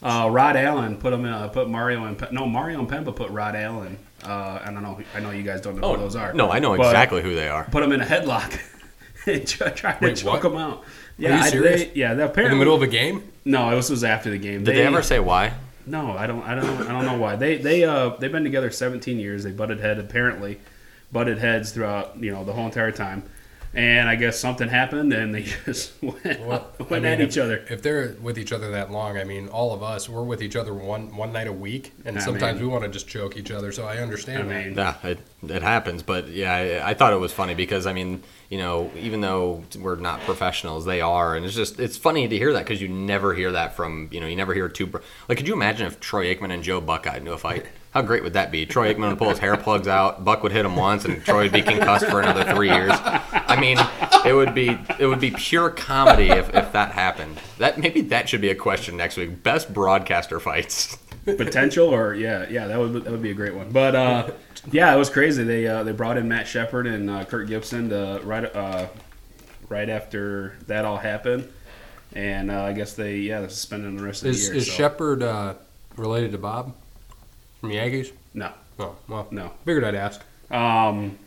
Uh, 0.00 0.28
Rod 0.30 0.54
Allen 0.54 0.96
put 0.96 1.12
him 1.12 1.24
in, 1.24 1.32
uh, 1.32 1.48
put 1.48 1.68
Mario 1.68 2.04
and 2.04 2.16
Pe- 2.16 2.30
no 2.30 2.46
Mario 2.46 2.86
Impemba 2.86 3.16
put 3.16 3.30
Rod 3.30 3.56
Allen. 3.56 3.98
Uh, 4.24 4.60
I 4.64 4.70
don't 4.72 4.84
know. 4.84 5.00
I 5.12 5.18
know 5.18 5.32
you 5.32 5.42
guys 5.42 5.60
don't 5.60 5.74
know 5.74 5.82
Oh, 5.88 5.94
who 5.96 6.02
those 6.02 6.14
are. 6.14 6.32
no, 6.32 6.52
I 6.52 6.60
know 6.60 6.74
exactly 6.74 7.20
who 7.20 7.34
they 7.34 7.48
are. 7.48 7.64
Put 7.64 7.82
him 7.82 7.90
in 7.90 8.00
a 8.00 8.04
headlock 8.04 8.60
and 9.26 9.44
try- 9.44 9.70
to 9.72 9.98
Wait, 10.00 10.16
choke 10.18 10.44
what? 10.44 10.52
him 10.52 10.56
out. 10.56 10.84
Are 11.18 11.22
Yeah, 11.22 11.36
you 11.36 11.42
I- 11.42 11.50
serious? 11.50 11.82
They, 11.84 11.90
yeah, 11.94 12.14
they 12.14 12.22
In 12.44 12.50
the 12.50 12.56
middle 12.56 12.74
of 12.74 12.82
a 12.82 12.86
game? 12.86 13.22
no. 13.44 13.70
It 13.70 13.74
was, 13.76 13.90
was 13.90 14.04
after 14.04 14.30
the 14.30 14.38
game. 14.38 14.64
Did 14.64 14.76
they 14.76 14.86
ever 14.86 15.02
say 15.02 15.18
why? 15.20 15.52
No, 15.86 16.12
I 16.12 16.26
don't. 16.26 16.42
I 16.42 16.54
don't. 16.54 16.82
I 16.82 16.92
don't 16.92 17.06
know 17.06 17.16
why. 17.18 17.36
They 17.36 17.56
they 17.56 17.82
uh 17.84 18.10
they've 18.10 18.30
been 18.30 18.44
together 18.44 18.70
17 18.70 19.18
years. 19.18 19.42
They 19.44 19.52
butted 19.52 19.80
head 19.80 19.98
apparently, 19.98 20.60
butted 21.10 21.38
heads 21.38 21.72
throughout 21.72 22.22
you 22.22 22.30
know 22.30 22.44
the 22.44 22.52
whole 22.52 22.66
entire 22.66 22.92
time, 22.92 23.22
and 23.74 24.08
I 24.08 24.16
guess 24.16 24.38
something 24.38 24.68
happened 24.68 25.12
and 25.12 25.34
they 25.34 25.42
just 25.66 25.92
went, 26.02 26.40
Well, 26.40 26.68
went 26.78 26.92
I 26.92 26.94
mean, 26.96 27.04
at 27.06 27.20
if- 27.20 27.30
each 27.30 27.38
other. 27.38 27.64
If 27.70 27.82
they're 27.82 28.16
with 28.20 28.38
each 28.38 28.52
other 28.52 28.70
that 28.72 28.90
long, 28.90 29.18
I 29.18 29.24
mean, 29.24 29.48
all 29.48 29.72
of 29.74 29.82
us, 29.82 30.08
we're 30.08 30.22
with 30.24 30.42
each 30.42 30.56
other 30.56 30.72
one 30.74 31.14
one 31.16 31.32
night 31.32 31.46
a 31.46 31.52
week, 31.52 31.92
and 32.04 32.18
I 32.18 32.20
sometimes 32.20 32.58
mean- 32.60 32.68
we 32.68 32.72
want 32.72 32.84
to 32.84 32.90
just 32.90 33.08
choke 33.08 33.36
each 33.36 33.50
other. 33.50 33.70
So 33.72 33.86
I 33.86 33.98
understand. 33.98 34.44
I 34.50 34.54
that. 34.54 34.66
mean, 34.66 34.76
Yeah, 34.76 34.94
it, 35.04 35.18
it 35.48 35.62
happens. 35.62 36.02
But 36.02 36.28
yeah, 36.28 36.54
I, 36.84 36.90
I 36.90 36.94
thought 36.94 37.12
it 37.12 37.16
was 37.20 37.32
funny 37.32 37.54
because 37.54 37.86
I 37.86 37.92
mean, 37.92 38.22
you 38.48 38.58
know, 38.58 38.90
even 38.96 39.20
though 39.20 39.64
we're 39.78 39.96
not 39.96 40.20
professionals, 40.20 40.84
they 40.84 41.00
are, 41.00 41.36
and 41.36 41.44
it's 41.44 41.54
just 41.54 41.78
it's 41.78 41.96
funny 41.96 42.26
to 42.28 42.36
hear 42.38 42.52
that 42.54 42.64
because 42.64 42.80
you 42.80 42.88
never 42.88 43.34
hear 43.34 43.52
that 43.52 43.76
from 43.76 44.08
you 44.10 44.20
know 44.20 44.26
you 44.26 44.36
never 44.36 44.54
hear 44.54 44.68
two. 44.68 44.86
bro- 44.86 45.02
Like, 45.28 45.38
could 45.38 45.46
you 45.48 45.54
imagine 45.54 45.86
if 45.86 46.00
Troy 46.00 46.34
Aikman 46.34 46.52
and 46.52 46.62
Joe 46.62 46.80
Buck 46.80 47.02
got 47.04 47.16
into 47.16 47.32
a 47.32 47.38
fight? 47.38 47.66
How 47.92 48.02
great 48.02 48.22
would 48.22 48.34
that 48.34 48.50
be? 48.50 48.66
Troy 48.66 48.92
Aikman 48.92 49.08
would 49.08 49.18
pull 49.18 49.30
his 49.30 49.38
hair 49.38 49.56
plugs 49.56 49.88
out, 49.88 50.22
Buck 50.24 50.42
would 50.42 50.52
hit 50.52 50.64
him 50.64 50.76
once, 50.76 51.04
and 51.06 51.24
Troy 51.24 51.44
would 51.44 51.52
be 51.52 51.62
concussed 51.62 52.06
for 52.06 52.20
another 52.20 52.44
three 52.54 52.68
years. 52.68 52.92
I 52.94 53.58
mean, 53.58 53.78
it 54.26 54.34
would 54.34 54.54
be 54.54 54.78
it 54.98 55.06
would 55.06 55.20
be 55.20 55.30
pure 55.30 55.70
comedy 55.70 56.28
if, 56.28 56.54
if 56.54 56.72
that 56.72 56.92
happened. 56.92 57.38
That 57.58 57.78
maybe 57.78 58.02
that 58.02 58.28
should 58.28 58.40
be 58.42 58.50
a 58.50 58.54
question 58.54 58.96
next 58.96 59.16
week. 59.16 59.42
Best 59.42 59.72
broadcaster 59.72 60.38
fights. 60.38 60.98
potential 61.24 61.88
or 61.88 62.14
yeah 62.14 62.46
yeah 62.48 62.66
that 62.66 62.78
would 62.78 62.92
that 63.04 63.10
would 63.10 63.20
be 63.20 63.30
a 63.30 63.34
great 63.34 63.54
one 63.54 63.70
but 63.70 63.94
uh 63.94 64.30
yeah 64.72 64.94
it 64.94 64.96
was 64.96 65.10
crazy 65.10 65.44
they 65.44 65.66
uh 65.66 65.82
they 65.82 65.92
brought 65.92 66.16
in 66.16 66.26
matt 66.26 66.46
shepard 66.48 66.86
and 66.86 67.10
uh, 67.10 67.22
kirk 67.26 67.46
gibson 67.46 67.90
to 67.90 68.18
right 68.24 68.44
uh 68.56 68.86
right 69.68 69.90
after 69.90 70.56
that 70.68 70.86
all 70.86 70.96
happened 70.96 71.46
and 72.14 72.50
uh, 72.50 72.62
i 72.62 72.72
guess 72.72 72.94
they 72.94 73.16
yeah 73.18 73.40
they're 73.40 73.50
suspending 73.50 73.94
the 73.98 74.02
rest 74.02 74.22
of 74.22 74.28
Is 74.30 74.46
the 74.46 74.52
year 74.54 74.56
is 74.62 74.66
so- 74.68 74.72
Shepard 74.72 75.22
uh, 75.22 75.54
related 75.96 76.32
to 76.32 76.38
Bob 76.38 76.74
from 77.60 77.70
Yankees? 77.70 78.12
no 78.34 78.50
Oh, 78.80 78.94
well, 79.08 79.26
no 79.30 79.50
figured 79.64 79.84
I'd 79.84 79.94
ask. 79.94 80.20
um 80.50 81.18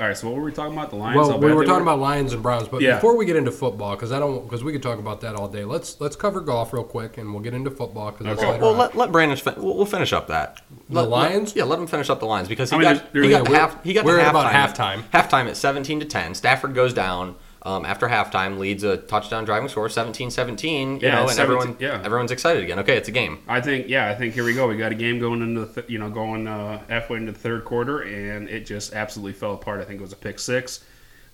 all 0.00 0.08
right 0.08 0.16
so 0.16 0.26
what 0.28 0.36
were 0.36 0.42
we 0.42 0.50
talking 0.52 0.72
about 0.76 0.90
the 0.90 0.96
lions 0.96 1.16
Well, 1.16 1.38
we 1.38 1.46
bad 1.48 1.54
were 1.54 1.64
they 1.64 1.68
talking 1.68 1.82
about 1.82 2.00
Lions 2.00 2.32
and 2.32 2.42
Browns, 2.42 2.66
but 2.66 2.80
Yeah. 2.82 2.96
before 2.96 3.16
we 3.16 3.26
get 3.26 3.36
into 3.36 3.52
football, 3.52 3.94
because 3.94 4.10
I 4.10 4.18
don't, 4.18 4.42
because 4.44 4.64
we 4.64 4.72
could 4.72 4.82
talk 4.82 4.98
about 4.98 5.20
that 5.20 5.36
all 5.36 5.46
day. 5.46 5.64
Let's 5.64 6.00
let's 6.00 6.16
cover 6.16 6.40
golf 6.40 6.72
real 6.72 6.82
quick, 6.82 7.16
and 7.16 7.32
we'll 7.32 7.44
get 7.44 7.54
into 7.54 7.70
football 7.70 8.10
because 8.10 8.26
that's 8.26 8.40
Okay. 8.40 8.50
later 8.52 8.62
Well, 8.64 8.72
let, 8.74 8.96
let 8.96 9.12
Brandon. 9.12 9.36
Fin- 9.38 9.54
we'll, 9.56 9.76
we'll 9.76 9.86
finish 9.86 10.12
up 10.12 10.26
that. 10.28 10.62
The 10.88 11.02
Let- 11.02 11.10
Lions? 11.10 11.48
Let, 11.50 11.56
yeah, 11.56 11.64
let 11.64 11.78
him 11.78 11.86
finish 11.86 12.10
up 12.10 12.18
the 12.18 12.26
lines 12.26 12.48
because 12.48 12.70
he 12.70 12.76
I 12.76 12.78
mean, 12.80 12.88
got 12.94 13.12
there's- 13.12 13.24
he 13.26 13.30
got 13.30 13.44
yeah, 13.44 13.48
we're- 13.50 13.60
half. 13.60 13.84
He 13.84 13.92
got 13.92 14.04
we're 14.04 14.16
to 14.16 14.22
at 14.24 14.30
about 14.30 14.52
halftime. 14.52 15.02
halftime. 15.12 15.28
Halftime 15.28 15.48
at 15.48 15.56
seventeen 15.56 16.00
to 16.00 16.06
ten. 16.06 16.34
Stafford 16.34 16.74
goes 16.74 16.92
down. 16.92 17.36
Um, 17.66 17.86
after 17.86 18.06
halftime, 18.08 18.58
leads 18.58 18.82
a 18.84 18.98
touchdown 18.98 19.46
driving 19.46 19.70
score, 19.70 19.88
17-17, 19.88 21.00
You 21.00 21.08
Yeah, 21.08 21.14
know, 21.14 21.28
and 21.30 21.38
everyone, 21.38 21.76
yeah. 21.80 22.02
everyone's 22.04 22.30
excited 22.30 22.62
again. 22.62 22.78
Okay, 22.80 22.96
it's 22.98 23.08
a 23.08 23.12
game. 23.12 23.38
I 23.48 23.62
think, 23.62 23.88
yeah, 23.88 24.10
I 24.10 24.14
think 24.14 24.34
here 24.34 24.44
we 24.44 24.52
go. 24.52 24.68
We 24.68 24.76
got 24.76 24.92
a 24.92 24.94
game 24.94 25.18
going 25.18 25.40
into 25.40 25.64
the, 25.64 25.80
th- 25.80 25.88
you 25.90 25.98
know, 25.98 26.10
going 26.10 26.46
uh, 26.46 26.82
halfway 26.90 27.16
into 27.16 27.32
the 27.32 27.38
third 27.38 27.64
quarter, 27.64 28.00
and 28.02 28.50
it 28.50 28.66
just 28.66 28.92
absolutely 28.92 29.32
fell 29.32 29.54
apart. 29.54 29.80
I 29.80 29.84
think 29.84 29.98
it 29.98 30.02
was 30.02 30.12
a 30.12 30.16
pick 30.16 30.38
six, 30.38 30.84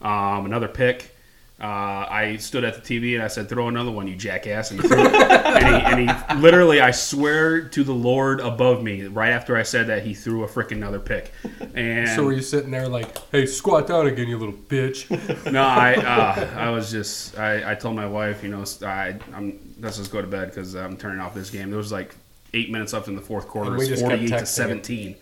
um, 0.02 0.46
another 0.46 0.68
pick. 0.68 1.16
Uh, 1.60 2.06
I 2.08 2.36
stood 2.38 2.64
at 2.64 2.82
the 2.82 3.00
TV 3.00 3.14
and 3.14 3.22
I 3.22 3.28
said, 3.28 3.48
"Throw 3.50 3.68
another 3.68 3.90
one, 3.90 4.08
you 4.08 4.16
jackass!" 4.16 4.70
And 4.70 4.80
he, 4.80 4.88
threw 4.88 5.04
it. 5.04 5.14
and, 5.14 6.00
he, 6.00 6.06
and 6.06 6.30
he 6.30 6.36
literally, 6.40 6.80
I 6.80 6.90
swear 6.90 7.60
to 7.68 7.84
the 7.84 7.92
Lord 7.92 8.40
above 8.40 8.82
me, 8.82 9.02
right 9.04 9.30
after 9.30 9.56
I 9.56 9.62
said 9.62 9.88
that, 9.88 10.02
he 10.02 10.14
threw 10.14 10.44
a 10.44 10.48
freaking 10.48 10.78
another 10.78 10.98
pick. 10.98 11.32
And 11.74 12.08
so 12.08 12.24
were 12.24 12.32
you 12.32 12.40
sitting 12.40 12.70
there 12.70 12.88
like, 12.88 13.18
"Hey, 13.30 13.44
squat 13.44 13.86
down 13.86 14.06
again, 14.06 14.28
you 14.28 14.38
little 14.38 14.54
bitch"? 14.54 15.10
no, 15.52 15.62
I 15.62 15.96
uh, 15.96 16.50
I 16.56 16.70
was 16.70 16.90
just 16.90 17.38
I, 17.38 17.72
I 17.72 17.74
told 17.74 17.94
my 17.94 18.06
wife, 18.06 18.42
you 18.42 18.48
know, 18.48 18.64
I 18.82 19.18
I'm 19.34 19.74
let's 19.80 19.98
just 19.98 20.10
go 20.10 20.22
to 20.22 20.26
bed 20.26 20.48
because 20.48 20.74
I'm 20.74 20.96
turning 20.96 21.20
off 21.20 21.34
this 21.34 21.50
game. 21.50 21.68
There 21.68 21.78
was 21.78 21.92
like 21.92 22.14
eight 22.54 22.70
minutes 22.70 22.94
left 22.94 23.08
in 23.08 23.16
the 23.16 23.22
fourth 23.22 23.48
quarter. 23.48 23.76
It's 23.76 24.00
48 24.00 24.28
to 24.28 24.34
texting 24.34 25.10
it. 25.10 25.20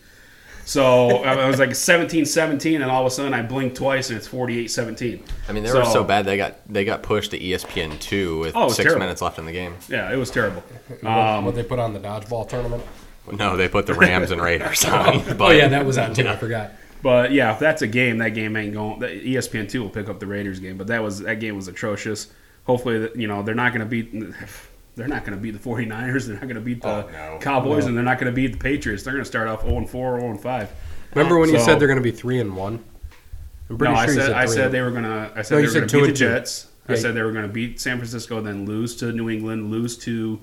17. 0.69 1.23
So 1.23 1.23
I 1.23 1.47
was 1.47 1.59
like 1.59 1.69
17-17, 1.69 2.75
and 2.75 2.83
all 2.85 3.01
of 3.01 3.07
a 3.07 3.09
sudden 3.11 3.33
I 3.33 3.41
blinked 3.41 3.75
twice 3.75 4.09
and 4.09 4.17
it's 4.17 4.27
48-17. 4.27 5.21
I 5.47 5.51
mean, 5.51 5.63
they 5.63 5.73
were 5.73 5.83
so 5.85 6.03
bad 6.03 6.25
they 6.25 6.37
got 6.37 6.55
they 6.71 6.85
got 6.85 7.01
pushed 7.03 7.31
to 7.31 7.39
ESPN 7.39 7.99
two 7.99 8.39
with 8.39 8.55
Oh, 8.55 8.61
it 8.61 8.65
was 8.65 8.75
six 8.75 8.85
terrible. 8.85 8.99
minutes 9.01 9.21
left 9.21 9.39
in 9.39 9.45
the 9.45 9.51
game. 9.51 9.75
Yeah, 9.87 10.11
it 10.11 10.17
was 10.17 10.29
terrible. 10.31 10.63
Um, 11.03 11.45
what 11.45 11.55
they 11.55 11.63
put 11.63 11.79
on 11.79 11.93
the 11.93 11.99
dodgeball 11.99 12.47
tournament? 12.47 12.83
No, 13.31 13.57
they 13.57 13.67
put 13.67 13.85
the 13.85 13.93
Rams 13.93 14.31
and 14.31 14.41
Raiders 14.41 14.85
on. 14.85 15.23
But 15.37 15.41
Oh 15.41 15.51
yeah, 15.51 15.67
that 15.67 15.85
was 15.85 15.97
on 15.97 16.13
too. 16.13 16.27
I 16.27 16.35
forgot. 16.37 16.71
But 17.01 17.31
yeah, 17.31 17.53
if 17.53 17.59
that's 17.59 17.81
a 17.81 17.87
game, 17.87 18.17
that 18.17 18.29
game 18.29 18.55
ain't 18.57 18.73
going. 18.73 18.99
ESPN 18.99 19.69
two 19.69 19.81
will 19.81 19.89
pick 19.89 20.09
up 20.09 20.19
the 20.19 20.27
Raiders 20.27 20.59
game, 20.59 20.77
but 20.77 20.87
that 20.87 21.01
was 21.01 21.19
that 21.21 21.39
game 21.39 21.55
was 21.55 21.67
atrocious. 21.67 22.27
Hopefully, 22.65 23.09
you 23.15 23.27
know 23.27 23.41
they're 23.41 23.55
not 23.55 23.73
going 23.73 23.81
to 23.81 23.85
beat. 23.85 24.13
They're 24.99 25.07
not 25.07 25.23
going 25.25 25.37
to 25.37 25.41
beat 25.41 25.51
the 25.51 25.59
49ers. 25.59 26.25
They're 26.27 26.35
not 26.35 26.43
going 26.43 26.55
to 26.55 26.61
beat 26.61 26.81
the 26.81 26.87
Oh, 26.89 27.09
no. 27.11 27.39
Cowboys, 27.41 27.85
and 27.85 27.95
they're 27.95 28.03
not 28.03 28.19
going 28.19 28.29
to 28.31 28.35
beat 28.35 28.51
the 28.51 28.57
Patriots. 28.57 29.03
They're 29.03 29.13
going 29.13 29.23
to 29.23 29.27
start 29.29 29.47
off 29.47 29.61
0 29.63 29.77
and 29.77 29.89
4, 29.89 30.19
0 30.19 30.31
and 30.31 30.39
5. 30.41 30.71
Remember 31.15 31.39
when 31.39 31.49
you 31.49 31.59
said 31.59 31.79
they're 31.79 31.87
going 31.87 31.97
to 31.97 32.03
be 32.03 32.11
three 32.11 32.39
and 32.39 32.55
one? 32.55 32.83
I'm 33.69 33.77
pretty 33.77 33.93
No, 33.93 33.99
I 33.99 34.05
sure 34.05 34.13
you 34.15 34.21
said 34.21 34.31
I 34.33 34.45
said 34.45 34.71
they 34.71 34.81
were 34.81 34.91
going 34.91 35.03
to. 35.03 35.31
I 35.35 35.41
said 35.41 35.55
No, 35.55 35.61
they 35.61 35.67
were 35.67 35.73
going 35.73 35.87
to 35.87 35.93
beat 35.95 36.01
the 36.01 36.07
and 36.09 36.15
two. 36.17 36.25
Jets. 36.25 36.67
I 36.87 36.95
said 36.95 37.13
they 37.15 37.21
were 37.21 37.31
going 37.31 37.47
to 37.47 37.51
beat 37.53 37.79
San 37.79 37.97
Francisco, 37.97 38.41
then 38.41 38.65
lose 38.65 38.95
to 38.97 39.11
New 39.11 39.29
England, 39.29 39.71
lose 39.71 39.97
to 39.99 40.41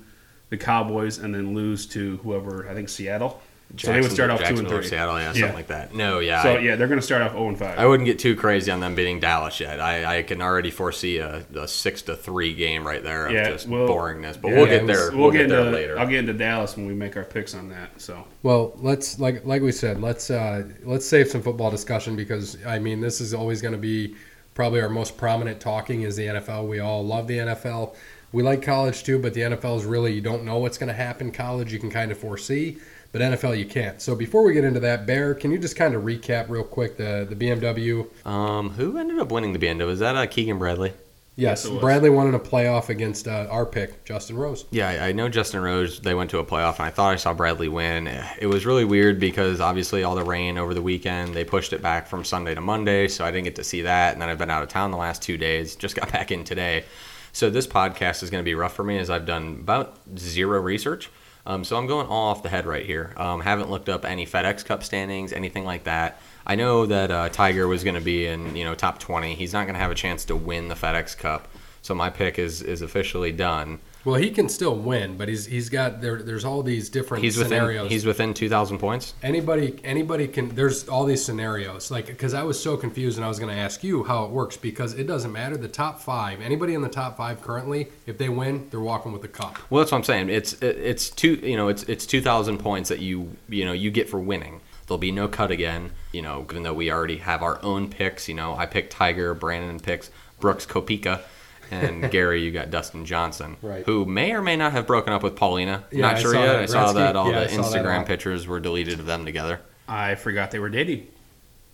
the 0.49 0.57
Cowboys, 0.57 1.19
and 1.19 1.35
then 1.35 1.55
lose 1.55 1.87
to 1.87 2.19
whoever 2.19 2.69
I 2.69 2.75
think 2.75 2.89
Seattle. 2.89 3.41
So 3.77 3.93
they 3.93 4.01
would 4.01 4.13
start 4.13 4.31
off 4.31 4.43
two 4.43 4.57
and 4.57 4.69
three. 4.69 4.87
Seattle, 4.87 5.19
yeah, 5.19 5.33
something 5.33 5.53
like 5.53 5.67
that. 5.67 5.95
No, 5.95 6.21
yeah. 6.21 6.43
So 6.43 6.55
I, 6.55 6.59
yeah, 6.61 6.77
they're 6.77 6.87
going 6.87 7.01
to 7.01 7.05
start 7.05 7.21
off 7.23 7.33
0 7.33 7.49
and 7.49 7.59
5. 7.59 7.79
I 7.79 7.85
wouldn't 7.87 8.07
get 8.07 8.19
too 8.19 8.37
crazy 8.37 8.71
on 8.71 8.81
them 8.81 8.95
beating 8.95 9.19
Dallas 9.19 9.59
yet. 9.59 9.81
I, 9.81 10.19
I 10.19 10.23
can 10.23 10.41
already 10.41 10.71
foresee 10.71 11.19
a, 11.19 11.45
a 11.55 11.67
six 11.67 12.03
to 12.03 12.17
three 12.17 12.55
game 12.55 12.87
right 12.87 13.03
there 13.03 13.27
of 13.27 13.33
Yeah, 13.33 13.51
just 13.51 13.67
well, 13.67 13.89
boringness. 13.89 14.41
But 14.41 14.49
yeah, 14.49 14.57
we'll 14.57 14.67
it 14.67 14.69
get 14.69 14.87
there. 14.87 15.11
We'll, 15.11 15.21
We'll, 15.21 15.31
get, 15.33 15.39
get, 15.39 15.49
there 15.49 15.61
into 15.61 15.73
later. 15.73 15.99
I'll 15.99 16.07
get 16.07 16.21
into 16.21 16.33
Dallas 16.33 16.77
when 16.77 16.87
we 16.87 16.95
make 16.95 17.17
our 17.17 17.25
picks 17.25 17.55
on 17.55 17.69
that. 17.71 18.01
So 18.01 18.25
Well, 18.43 18.73
let's 18.77 19.19
like 19.19 19.45
like 19.45 19.63
we 19.63 19.73
said, 19.73 20.01
let's 20.01 20.31
uh, 20.31 20.69
let's 20.85 21.07
save 21.07 21.29
some 21.29 21.43
football 21.43 21.71
discussion 21.71 22.15
because 22.15 22.65
I 22.65 22.79
mean 22.79 23.01
this 23.01 23.21
is 23.21 23.35
always 23.35 23.61
going 23.61 23.75
to 23.75 23.79
be 23.79 24.15
probably 24.55 24.81
our 24.81 24.89
most 24.89 25.17
prominent 25.19 25.61
talking 25.61 26.03
is 26.03 26.17
the 26.17 26.27
NFL. 26.27 26.69
We 26.69 26.79
all 26.79 27.05
love 27.05 27.27
the 27.27 27.39
NFL. 27.39 27.95
We 28.33 28.43
like 28.43 28.63
college 28.63 29.05
too, 29.05 29.19
but 29.19 29.35
the 29.35 29.43
NFL 29.43 29.79
is 29.79 29.85
really 29.85 30.13
you 30.13 30.21
don't 30.21 30.45
know 30.45 30.59
what's 30.59 30.79
going 30.79 30.89
to 30.89 30.95
happen. 30.95 31.33
College 31.33 31.73
you 31.73 31.79
can 31.79 31.91
kind 31.91 32.11
of 32.11 32.19
foresee, 32.19 32.79
but 33.17 33.25
NFL 33.25 33.57
you 33.59 33.65
can't. 33.65 34.03
So 34.03 34.15
before 34.15 34.43
we 34.43 34.53
get 34.53 34.63
into 34.63 34.81
that, 34.81 35.07
Bear, 35.07 35.35
can 35.35 35.51
you 35.51 35.59
just 35.59 35.75
kind 35.75 35.95
of 35.95 36.03
recap 36.03 36.51
real 36.51 36.65
quick 36.65 36.99
the 36.99 37.27
the 37.27 37.35
BMW? 37.35 38.07
Um, 38.27 38.69
who 38.71 38.99
ended 38.99 39.19
up 39.19 39.33
winning 39.33 39.55
the 39.55 39.59
BMW? 39.59 39.87
Was 39.87 40.01
that 40.01 40.17
uh, 40.17 40.27
Keegan 40.27 40.59
Bradley? 40.59 40.93
Yes, 41.35 41.65
it 41.65 41.73
was. 41.73 41.81
Bradley 41.81 42.11
won 42.11 42.29
in 42.29 42.35
a 42.35 42.39
playoff 42.39 42.91
against 42.91 43.27
uh, 43.27 43.47
our 43.51 43.65
pick, 43.65 44.05
Justin 44.05 44.37
Rose. 44.37 44.67
Yeah, 44.71 44.91
I 44.91 45.09
I 45.09 45.13
know 45.13 45.31
Justin 45.31 45.63
Rose. 45.63 46.01
They 46.01 46.15
went 46.15 46.29
to 46.31 46.41
a 46.41 46.45
playoff, 46.45 46.77
and 46.77 46.85
I 46.85 46.91
thought 46.91 47.15
I 47.15 47.17
saw 47.17 47.33
Bradley 47.33 47.69
win. 47.69 48.07
It 48.39 48.49
was 48.49 48.67
really 48.67 48.85
weird 48.85 49.19
because 49.19 49.63
obviously 49.63 50.03
all 50.03 50.15
the 50.15 50.23
rain 50.23 50.59
over 50.59 50.75
the 50.75 50.83
weekend, 50.83 51.33
they 51.33 51.45
pushed 51.45 51.73
it 51.73 51.81
back 51.81 52.07
from 52.09 52.23
Sunday 52.23 52.55
to 52.55 52.61
Monday, 52.61 53.09
so 53.09 53.25
I 53.25 53.31
didn't 53.31 53.45
get 53.45 53.57
to 53.57 53.65
see 53.65 53.81
that. 53.81 54.13
And 54.13 54.21
then 54.21 54.29
I've 54.29 54.39
been 54.39 54.51
out 54.51 54.63
of 54.63 54.69
town 54.69 54.91
the 54.91 54.99
last 54.99 55.23
two 55.23 55.39
days. 55.39 55.75
Just 55.75 55.97
got 55.97 56.13
back 56.13 56.31
in 56.33 56.45
today, 56.45 56.85
so 57.33 57.49
this 57.49 57.67
podcast 57.67 58.23
is 58.23 58.29
going 58.29 58.43
to 58.43 58.47
be 58.47 58.55
rough 58.55 58.75
for 58.75 58.85
me 58.85 58.99
as 58.99 59.09
I've 59.09 59.25
done 59.25 59.57
about 59.63 59.97
zero 60.19 60.61
research. 60.61 61.09
Um, 61.47 61.63
so 61.63 61.77
I'm 61.77 61.87
going 61.87 62.09
all 62.09 62.31
off 62.31 62.43
the 62.43 62.49
head 62.49 62.67
right 62.67 62.85
here. 62.85 63.15
Um, 63.17 63.41
haven't 63.41 63.71
looked 63.71 63.89
up 63.89 64.05
any 64.05 64.27
FedEx 64.27 64.65
Cup 64.65 64.83
standings, 64.83 65.33
anything 65.33 65.65
like 65.65 65.85
that. 65.85 66.21
I 66.45 66.57
know 66.57 66.87
that 66.87 67.11
uh, 67.11 67.29
Tiger 67.29 67.69
was 67.69 67.85
going 67.85 67.95
to 67.95 68.01
be 68.01 68.27
in 68.27 68.57
you 68.57 68.65
know 68.65 68.75
top 68.75 68.99
20. 68.99 69.35
He's 69.37 69.53
not 69.53 69.65
going 69.65 69.75
to 69.75 69.81
have 69.81 69.93
a 69.93 69.95
chance 69.95 70.25
to 70.27 70.37
win 70.37 70.69
the 70.69 70.75
FedEx 70.75 71.17
Cup. 71.17 71.49
So 71.83 71.95
my 71.95 72.11
pick 72.11 72.39
is 72.39 72.63
is 72.63 72.83
officially 72.83 73.31
done. 73.31 73.79
Well, 74.07 74.15
he 74.15 74.31
can 74.31 74.49
still 74.49 74.77
win, 74.77 75.19
but 75.19 75.29
he's 75.29 75.45
he's 75.45 75.69
got 75.69 76.01
there. 76.01 76.23
There's 76.23 76.45
all 76.45 76.63
these 76.63 76.89
different 76.89 77.25
He's 77.25 77.37
within 77.37 77.59
scenarios. 77.59 77.91
he's 77.91 78.07
within 78.07 78.33
2,000 78.33 78.79
points. 78.79 79.13
anybody 79.23 79.79
anybody 79.85 80.29
can 80.29 80.49
there's 80.55 80.89
all 80.89 81.05
these 81.05 81.25
scenarios 81.25 81.91
like 81.91 82.07
because 82.07 82.33
i 82.33 82.43
was 82.43 82.59
so 82.63 82.77
confused 82.77 83.19
and 83.19 83.25
i 83.25 83.29
was 83.29 83.39
going 83.41 83.53
to 83.55 83.61
ask 83.61 83.83
you 83.83 84.05
how 84.05 84.25
it 84.25 84.31
works 84.31 84.57
because 84.57 84.95
it 84.95 85.07
doesn't 85.07 85.33
matter 85.33 85.57
the 85.57 85.69
top 85.69 86.01
five 86.01 86.41
anybody 86.41 86.73
in 86.75 86.83
the 86.83 86.89
top 86.89 87.17
five 87.17 87.43
currently 87.43 87.89
if 88.07 88.17
they 88.17 88.29
win 88.29 88.69
they're 88.71 88.81
walking 88.81 89.13
with 89.13 89.23
the 89.23 89.29
cup 89.29 89.59
Well, 89.71 89.81
that's 89.83 89.91
what 89.93 89.99
I'm 89.99 90.05
saying. 90.05 90.31
It's 90.31 90.53
it, 90.63 90.77
it's 90.79 91.11
two 91.11 91.35
you 91.35 91.57
know 91.57 91.67
it's 91.69 91.83
it's 91.85 92.07
2,000 92.07 92.59
points 92.59 92.89
that 92.91 93.01
you 93.01 93.37
you 93.49 93.65
know 93.65 93.73
you 93.73 93.91
get 93.91 94.09
for 94.09 94.21
winning. 94.21 94.61
There'll 94.87 94.99
be 94.99 95.11
no 95.11 95.27
cut 95.27 95.51
again. 95.51 95.91
You 96.13 96.23
know, 96.23 96.47
even 96.49 96.63
though 96.63 96.73
we 96.75 96.93
already 96.93 97.17
have 97.17 97.43
our 97.43 97.61
own 97.65 97.91
picks. 97.91 98.29
You 98.29 98.35
know, 98.37 98.55
I 98.55 98.67
picked 98.67 98.93
Tiger, 98.93 99.35
Brandon 99.35 99.81
picks 99.81 100.11
Brooks 100.39 100.65
Koepka, 100.65 101.23
and 101.71 102.11
Gary, 102.11 102.43
you 102.43 102.51
got 102.51 102.71
Dustin 102.71 103.05
Johnson, 103.05 103.57
Right. 103.63 103.85
who 103.85 104.05
may 104.05 104.33
or 104.33 104.43
may 104.43 104.57
not 104.57 104.73
have 104.73 104.87
broken 104.87 105.13
up 105.13 105.23
with 105.23 105.37
Paulina. 105.37 105.85
Yeah, 105.91 106.03
not 106.03 106.17
I 106.17 106.21
sure 106.21 106.33
saw 106.35 106.41
yet. 106.41 106.47
that. 106.53 106.61
I 106.63 106.67
saw 106.67 106.89
Gretzky- 106.89 106.95
that 106.95 107.17
all 107.17 107.31
yeah, 107.31 107.45
the 107.45 107.51
Instagram 107.57 108.07
pictures 108.07 108.47
were 108.47 108.61
deleted 108.61 108.99
of 109.01 109.07
them 109.07 109.25
together. 109.25 109.61
I 109.89 110.15
forgot 110.17 110.51
they 110.51 110.59
were 110.59 110.69
dating. 110.71 111.07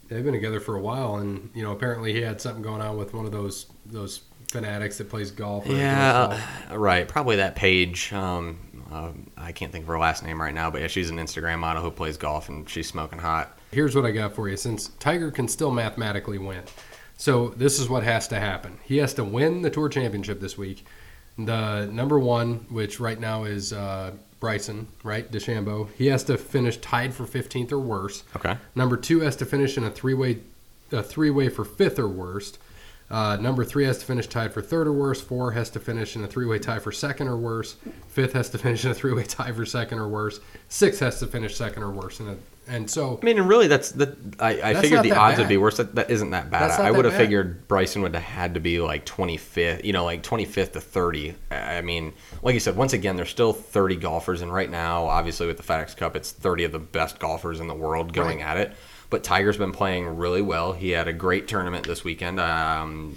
they've 0.09 0.23
been 0.25 0.35
together 0.35 0.61
for 0.61 0.77
a 0.77 0.81
while 0.81 1.17
and 1.17 1.49
you 1.55 1.63
know 1.63 1.73
apparently 1.73 2.13
he 2.13 2.21
had 2.21 2.41
something 2.41 2.63
going 2.63 2.83
on 2.83 2.97
with 2.99 3.15
one 3.15 3.25
of 3.25 3.33
those 3.33 3.67
those 3.87 4.21
fanatics 4.51 4.99
that 4.99 5.09
plays 5.09 5.31
golf 5.31 5.67
or 5.67 5.73
Yeah, 5.73 6.13
golf. 6.29 6.41
uh, 6.73 6.79
right. 6.79 7.09
Probably 7.09 7.37
that 7.37 7.55
page. 7.57 8.13
Um, 8.13 8.59
uh, 8.93 9.13
I 9.39 9.53
can't 9.53 9.73
think 9.73 9.85
of 9.85 9.89
her 9.89 9.99
last 9.99 10.23
name 10.23 10.39
right 10.43 10.53
now, 10.53 10.71
but 10.71 10.83
yeah, 10.83 10.87
she's 10.89 11.09
an 11.09 11.17
Instagram 11.17 11.59
model 11.61 11.83
who 11.83 11.91
plays 11.91 12.19
golf 12.19 12.51
and 12.51 12.69
she's 12.69 12.87
smoking 12.87 13.19
hot. 13.19 13.57
here's 13.71 13.97
what 13.97 14.05
I 14.05 14.11
got 14.11 14.35
for 14.35 14.51
you. 14.51 14.59
Since 14.59 14.89
Tiger 15.01 15.31
can 15.31 15.49
still 15.49 15.71
mathematically 15.71 16.37
win, 16.37 16.63
so 17.17 17.49
this 17.51 17.79
is 17.79 17.89
what 17.89 18.03
has 18.03 18.29
to 18.29 18.41
happen. 18.41 18.79
He 18.85 18.99
has 18.99 19.15
to 19.15 19.25
win 19.25 19.63
the 19.63 19.71
Tour 19.71 19.89
Championship 19.89 20.41
this 20.41 20.59
week. 20.59 20.85
The 21.39 21.87
number 21.87 22.19
one, 22.19 22.67
which 22.69 23.01
right 23.01 23.19
now 23.19 23.45
is 23.45 23.73
uh, 23.73 24.13
Bryson, 24.41 24.89
right, 25.03 25.31
DeChambeau, 25.31 25.89
he 25.93 26.07
has 26.09 26.25
to 26.25 26.37
finish 26.37 26.77
tied 26.79 27.15
for 27.15 27.25
15th 27.25 27.73
or 27.73 27.79
worse. 27.79 28.25
Okay. 28.37 28.57
Number 28.75 28.97
two 28.97 29.21
has 29.21 29.37
to 29.37 29.47
finish 29.47 29.77
in 29.77 29.85
a 29.85 29.91
three-way, 29.91 30.41
a 30.91 31.03
three-way 31.03 31.49
for 31.49 31.65
fifth 31.65 31.99
or 31.99 32.09
worst. 32.09 32.59
Uh, 33.11 33.37
number 33.37 33.65
three 33.65 33.85
has 33.85 33.99
to 33.99 34.07
finish 34.07 34.27
tied 34.27 34.53
for 34.53 34.63
third 34.63 34.87
or 34.87 34.93
worse. 34.93 35.21
Four 35.21 35.53
has 35.53 35.69
to 35.71 35.79
finish 35.79 36.17
in 36.17 36.25
a 36.25 36.27
three-way 36.27 36.59
tie 36.59 36.79
for 36.79 36.91
second 36.91 37.29
or 37.29 37.37
worse. 37.37 37.77
Fifth 38.09 38.33
has 38.33 38.49
to 38.51 38.59
finish 38.59 38.85
in 38.85 38.91
a 38.91 38.95
three-way 38.95 39.25
tie 39.25 39.53
for 39.53 39.67
second 39.67 39.99
or 39.99 40.09
worse. 40.09 40.41
Six 40.69 40.99
has 41.01 41.19
to 41.21 41.27
finish 41.27 41.55
second 41.55 41.83
or 41.83 41.91
worse. 41.91 42.21
And, 42.21 42.41
and 42.69 42.89
so 42.91 43.19
I 43.21 43.25
mean, 43.25 43.39
and 43.39 43.49
really, 43.49 43.67
that's 43.67 43.91
the. 43.93 44.17
I, 44.39 44.51
I 44.51 44.55
That's 44.73 44.81
figured 44.81 45.03
the 45.03 45.13
odds 45.13 45.37
bad. 45.37 45.39
would 45.41 45.49
be 45.49 45.57
worse. 45.57 45.77
That, 45.79 45.95
that 45.97 46.11
isn't 46.11 46.31
that 46.31 46.51
bad. 46.51 46.71
I 46.81 46.91
would 46.91 47.05
have 47.05 47.15
figured 47.15 47.67
Bryson 47.69 48.03
would 48.03 48.15
have 48.15 48.23
had 48.23 48.55
to 48.55 48.61
be 48.61 48.81
like 48.81 49.05
25th. 49.07 49.85
You 49.85 49.93
know, 49.93 50.05
like 50.05 50.23
25th 50.23 50.73
to 50.73 50.81
30. 50.81 51.35
I 51.51 51.81
mean, 51.81 52.13
like 52.43 52.55
you 52.55 52.61
said, 52.61 52.77
once 52.77 52.93
again, 52.93 53.17
there's 53.17 53.31
still 53.31 53.53
30 53.53 53.97
golfers, 53.97 54.41
and 54.43 54.53
right 54.53 54.71
now, 54.71 55.07
obviously 55.07 55.47
with 55.47 55.57
the 55.57 55.63
FedEx 55.63 55.97
Cup, 55.97 56.15
it's 56.17 56.31
30 56.31 56.65
of 56.65 56.73
the 56.73 56.79
best 56.79 57.19
golfers 57.19 57.61
in 57.61 57.67
the 57.69 57.75
world 57.75 58.13
going 58.13 58.39
Right. 58.39 58.47
at 58.47 58.57
it. 58.59 58.73
But 59.11 59.23
Tiger's 59.25 59.59
been 59.59 59.73
playing 59.73 60.17
really 60.17 60.41
well. 60.41 60.73
He 60.73 60.91
had 60.91 61.07
a 61.09 61.13
great 61.13 61.47
tournament 61.49 61.87
this 61.87 62.03
weekend. 62.03 62.41
Um, 62.41 63.17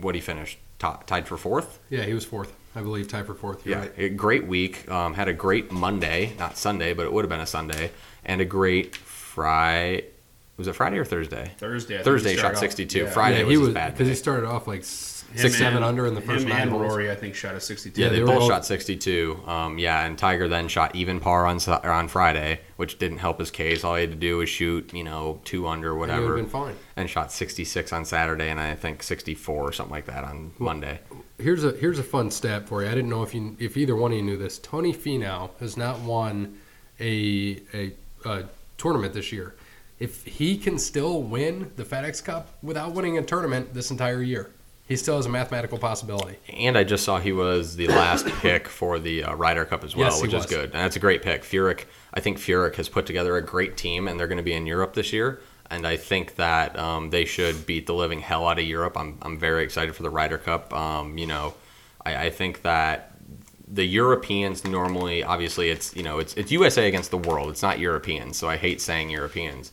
what 0.00 0.14
he 0.14 0.20
finished 0.22 0.58
top, 0.78 1.06
tied 1.06 1.28
for 1.28 1.36
fourth. 1.36 1.80
Yeah, 1.90 2.04
he 2.04 2.14
was 2.14 2.24
fourth, 2.24 2.52
I 2.74 2.80
believe, 2.80 3.08
tied 3.08 3.26
for 3.26 3.34
fourth. 3.34 3.66
You're 3.66 3.76
Yeah, 3.76 3.80
right. 3.82 3.92
a 3.98 4.08
great 4.08 4.46
week. 4.46 4.90
Um, 4.90 5.12
had 5.14 5.28
a 5.28 5.34
great 5.34 5.70
Monday, 5.70 6.32
not 6.38 6.56
Sunday, 6.56 6.94
but 6.94 7.04
it 7.04 7.12
would 7.12 7.24
have 7.24 7.28
been 7.28 7.40
a 7.40 7.46
Sunday, 7.46 7.90
and 8.24 8.40
a 8.40 8.44
great 8.44 8.94
Friday. 8.96 10.06
Was 10.56 10.68
it 10.68 10.74
Friday 10.76 10.98
or 10.98 11.04
Thursday? 11.04 11.50
Thursday. 11.58 11.98
I 11.98 12.02
Thursday 12.04 12.30
he 12.30 12.34
shot 12.36 12.40
started 12.56 12.56
off- 12.58 12.60
62. 12.60 12.98
yeah. 13.00 13.10
Friday 13.10 13.38
yeah, 13.38 13.44
was 13.44 13.50
he 13.54 13.58
his 13.58 13.66
was 13.66 13.74
bad 13.74 13.92
because 13.92 14.06
he 14.06 14.14
started 14.14 14.46
off 14.46 14.68
like 14.68 14.80
s- 14.80 15.24
Him 15.32 15.38
six, 15.38 15.58
seven 15.58 15.78
and- 15.78 15.84
under 15.84 16.06
in 16.06 16.14
the 16.14 16.20
first 16.20 16.44
him 16.44 16.50
nine 16.50 16.62
and 16.62 16.70
holes. 16.70 16.82
Rory, 16.92 17.10
I 17.10 17.16
think, 17.16 17.34
shot 17.34 17.56
a 17.56 17.60
62. 17.60 18.00
Yeah, 18.00 18.08
they 18.08 18.20
they, 18.20 18.24
both 18.24 18.38
both- 18.38 18.48
shot 18.50 18.64
62. 18.64 19.40
Um, 19.48 19.78
yeah, 19.78 20.06
and 20.06 20.16
Tiger 20.16 20.46
then 20.46 20.68
shot 20.68 20.94
even 20.94 21.18
par 21.18 21.44
on 21.46 21.58
on 21.68 22.06
Friday, 22.06 22.60
which 22.76 23.00
didn't 23.00 23.18
help 23.18 23.40
his 23.40 23.50
case. 23.50 23.82
All 23.82 23.96
he 23.96 24.02
had 24.02 24.10
to 24.12 24.16
do 24.16 24.36
was 24.36 24.48
shoot, 24.48 24.94
you 24.94 25.02
know, 25.02 25.40
two 25.44 25.66
under, 25.66 25.88
And 25.90 25.96
he 25.96 25.98
would 25.98 26.08
whatever, 26.08 26.36
have 26.36 26.44
been 26.44 26.50
fine. 26.50 26.76
and 26.94 27.10
shot 27.10 27.32
66 27.32 27.92
on 27.92 28.04
Saturday, 28.04 28.48
and 28.48 28.60
I 28.60 28.76
think 28.76 29.02
64 29.02 29.60
or 29.68 29.72
something 29.72 29.92
like 29.92 30.06
that 30.06 30.22
on 30.22 30.52
Monday. 30.60 31.00
Here's 31.36 31.64
a 31.64 31.72
here's 31.72 31.98
a 31.98 32.04
fun 32.04 32.30
stat 32.30 32.68
for 32.68 32.80
you. 32.84 32.88
I 32.88 32.94
didn't 32.94 33.10
know 33.10 33.24
if 33.24 33.34
you 33.34 33.56
if 33.58 33.76
either 33.76 33.96
one 33.96 34.12
of 34.12 34.16
you 34.18 34.22
knew 34.22 34.36
this. 34.36 34.60
Tony 34.60 34.94
Finau 34.94 35.50
has 35.58 35.76
not 35.76 35.98
won 35.98 36.58
a 37.00 37.60
a, 37.74 37.92
a 38.26 38.48
tournament 38.78 39.14
this 39.14 39.32
year. 39.32 39.54
If 39.98 40.24
he 40.24 40.58
can 40.58 40.78
still 40.78 41.22
win 41.22 41.70
the 41.76 41.84
FedEx 41.84 42.24
Cup 42.24 42.48
without 42.62 42.92
winning 42.92 43.16
a 43.18 43.22
tournament 43.22 43.74
this 43.74 43.90
entire 43.90 44.22
year, 44.22 44.50
he 44.86 44.96
still 44.96 45.16
has 45.16 45.26
a 45.26 45.30
mathematical 45.30 45.78
possibility. 45.78 46.36
And 46.52 46.76
I 46.76 46.84
just 46.84 47.04
saw 47.04 47.18
he 47.18 47.32
was 47.32 47.76
the 47.76 47.88
last 47.88 48.26
pick 48.40 48.68
for 48.68 48.98
the 48.98 49.24
uh, 49.24 49.34
Ryder 49.34 49.64
Cup 49.64 49.82
as 49.82 49.96
well, 49.96 50.10
Yes, 50.10 50.20
which 50.20 50.34
is 50.34 50.46
good. 50.46 50.64
And 50.64 50.74
that's 50.74 50.96
a 50.96 51.00
great 51.00 51.22
pick. 51.22 51.42
Furyk, 51.42 51.84
I 52.12 52.20
think 52.20 52.38
Furyk 52.38 52.74
has 52.76 52.88
put 52.88 53.06
together 53.06 53.36
a 53.36 53.42
great 53.42 53.76
team, 53.76 54.08
and 54.08 54.20
they're 54.20 54.26
going 54.26 54.38
to 54.38 54.44
be 54.44 54.52
in 54.52 54.66
Europe 54.66 54.94
this 54.94 55.12
year. 55.12 55.40
And 55.70 55.86
I 55.86 55.96
think 55.96 56.36
that 56.36 56.78
um, 56.78 57.08
they 57.08 57.24
should 57.24 57.64
beat 57.64 57.86
the 57.86 57.94
living 57.94 58.20
hell 58.20 58.46
out 58.46 58.58
of 58.58 58.64
Europe. 58.66 58.98
I'm, 58.98 59.18
I'm 59.22 59.38
very 59.38 59.64
excited 59.64 59.96
for 59.96 60.02
the 60.02 60.10
Ryder 60.10 60.38
Cup. 60.38 60.74
Um, 60.74 61.16
you 61.16 61.26
know, 61.26 61.54
I, 62.04 62.26
I 62.26 62.30
think 62.30 62.62
that 62.62 63.13
the 63.74 63.84
Europeans 63.84 64.64
normally, 64.64 65.22
obviously, 65.22 65.70
it's 65.70 65.94
you 65.96 66.02
know, 66.02 66.18
it's 66.18 66.34
it's 66.34 66.50
USA 66.52 66.88
against 66.88 67.10
the 67.10 67.18
world. 67.18 67.50
It's 67.50 67.62
not 67.62 67.78
Europeans, 67.78 68.36
so 68.36 68.48
I 68.48 68.56
hate 68.56 68.80
saying 68.80 69.10
Europeans 69.10 69.72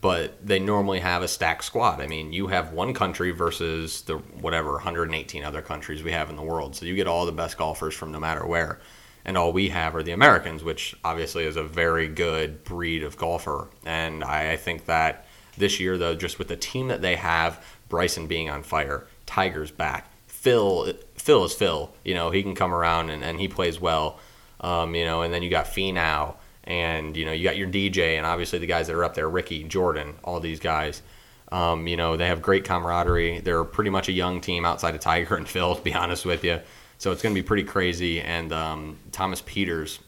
but 0.00 0.34
they 0.46 0.58
normally 0.58 1.00
have 1.00 1.22
a 1.22 1.28
stacked 1.28 1.64
squad. 1.64 2.00
I 2.00 2.06
mean, 2.06 2.32
you 2.32 2.46
have 2.46 2.72
one 2.72 2.94
country 2.94 3.32
versus 3.32 4.02
the 4.02 4.16
whatever 4.16 4.72
118 4.72 5.44
other 5.44 5.60
countries 5.60 6.02
we 6.02 6.12
have 6.12 6.30
in 6.30 6.36
the 6.36 6.42
world. 6.42 6.74
So 6.74 6.86
you 6.86 6.94
get 6.94 7.06
all 7.06 7.26
the 7.26 7.32
best 7.32 7.58
golfers 7.58 7.94
from 7.94 8.10
no 8.12 8.18
matter 8.20 8.46
where. 8.46 8.80
and 9.24 9.36
all 9.36 9.52
we 9.52 9.68
have 9.68 9.94
are 9.94 10.02
the 10.02 10.12
Americans, 10.12 10.64
which 10.64 10.96
obviously 11.04 11.44
is 11.44 11.56
a 11.56 11.62
very 11.62 12.08
good 12.08 12.64
breed 12.64 13.02
of 13.02 13.16
golfer. 13.16 13.68
And 13.84 14.24
I, 14.24 14.52
I 14.52 14.56
think 14.56 14.86
that 14.86 15.26
this 15.58 15.78
year, 15.78 15.98
though, 15.98 16.14
just 16.14 16.38
with 16.38 16.48
the 16.48 16.56
team 16.56 16.88
that 16.88 17.02
they 17.02 17.16
have, 17.16 17.64
Bryson 17.88 18.26
being 18.26 18.48
on 18.48 18.62
fire, 18.62 19.06
Tiger's 19.26 19.70
back, 19.70 20.10
Phil, 20.26 20.94
Phil 21.30 21.44
is 21.44 21.52
Phil. 21.52 21.94
You 22.02 22.14
know, 22.14 22.30
he 22.30 22.42
can 22.42 22.56
come 22.56 22.74
around 22.74 23.08
and, 23.08 23.22
and 23.22 23.38
he 23.38 23.46
plays 23.46 23.80
well. 23.80 24.18
Um, 24.62 24.96
you 24.96 25.04
know, 25.04 25.22
and 25.22 25.32
then 25.32 25.44
you 25.44 25.48
got 25.48 25.66
Finau, 25.66 26.34
and 26.64 27.16
you 27.16 27.24
know 27.24 27.30
you 27.30 27.44
got 27.44 27.56
your 27.56 27.68
DJ, 27.68 28.16
and 28.16 28.26
obviously 28.26 28.58
the 28.58 28.66
guys 28.66 28.88
that 28.88 28.96
are 28.96 29.04
up 29.04 29.14
there, 29.14 29.28
Ricky, 29.28 29.62
Jordan, 29.62 30.16
all 30.24 30.40
these 30.40 30.58
guys. 30.58 31.02
Um, 31.52 31.86
you 31.86 31.96
know, 31.96 32.16
they 32.16 32.26
have 32.26 32.42
great 32.42 32.64
camaraderie. 32.64 33.38
They're 33.38 33.62
pretty 33.62 33.90
much 33.90 34.08
a 34.08 34.12
young 34.12 34.40
team 34.40 34.64
outside 34.64 34.96
of 34.96 35.00
Tiger 35.02 35.36
and 35.36 35.48
Phil, 35.48 35.76
to 35.76 35.82
be 35.82 35.94
honest 35.94 36.24
with 36.24 36.42
you. 36.42 36.58
So 36.98 37.12
it's 37.12 37.22
going 37.22 37.32
to 37.32 37.40
be 37.40 37.46
pretty 37.46 37.62
crazy. 37.62 38.20
And 38.20 38.52
um, 38.52 38.98
Thomas 39.12 39.40
Pieters 39.40 40.00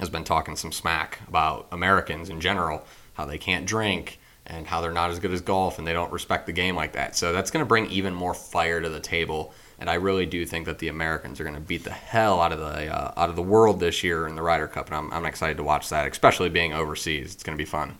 has 0.00 0.10
been 0.10 0.24
talking 0.24 0.56
some 0.56 0.72
smack 0.72 1.20
about 1.28 1.68
Americans 1.70 2.30
in 2.30 2.40
general, 2.40 2.84
how 3.14 3.26
they 3.26 3.38
can't 3.38 3.64
drink 3.64 4.18
and 4.44 4.66
how 4.66 4.80
they're 4.80 4.90
not 4.90 5.12
as 5.12 5.20
good 5.20 5.32
as 5.32 5.40
golf 5.40 5.78
and 5.78 5.86
they 5.86 5.92
don't 5.92 6.12
respect 6.12 6.46
the 6.46 6.52
game 6.52 6.74
like 6.74 6.94
that. 6.94 7.14
So 7.14 7.32
that's 7.32 7.52
going 7.52 7.64
to 7.64 7.68
bring 7.68 7.88
even 7.92 8.12
more 8.12 8.34
fire 8.34 8.80
to 8.80 8.88
the 8.88 8.98
table. 8.98 9.54
And 9.80 9.88
I 9.88 9.94
really 9.94 10.26
do 10.26 10.44
think 10.44 10.66
that 10.66 10.78
the 10.80 10.88
Americans 10.88 11.38
are 11.40 11.44
going 11.44 11.54
to 11.54 11.60
beat 11.60 11.84
the 11.84 11.90
hell 11.90 12.40
out 12.40 12.52
of 12.52 12.58
the 12.58 12.92
uh, 12.92 13.12
out 13.16 13.30
of 13.30 13.36
the 13.36 13.42
world 13.42 13.78
this 13.80 14.02
year 14.02 14.26
in 14.26 14.34
the 14.34 14.42
Ryder 14.42 14.66
Cup, 14.68 14.86
and 14.88 14.96
I'm, 14.96 15.12
I'm 15.12 15.24
excited 15.24 15.56
to 15.58 15.62
watch 15.62 15.88
that, 15.90 16.10
especially 16.10 16.48
being 16.48 16.72
overseas. 16.72 17.34
It's 17.34 17.42
going 17.44 17.56
to 17.56 17.62
be 17.62 17.68
fun. 17.68 17.96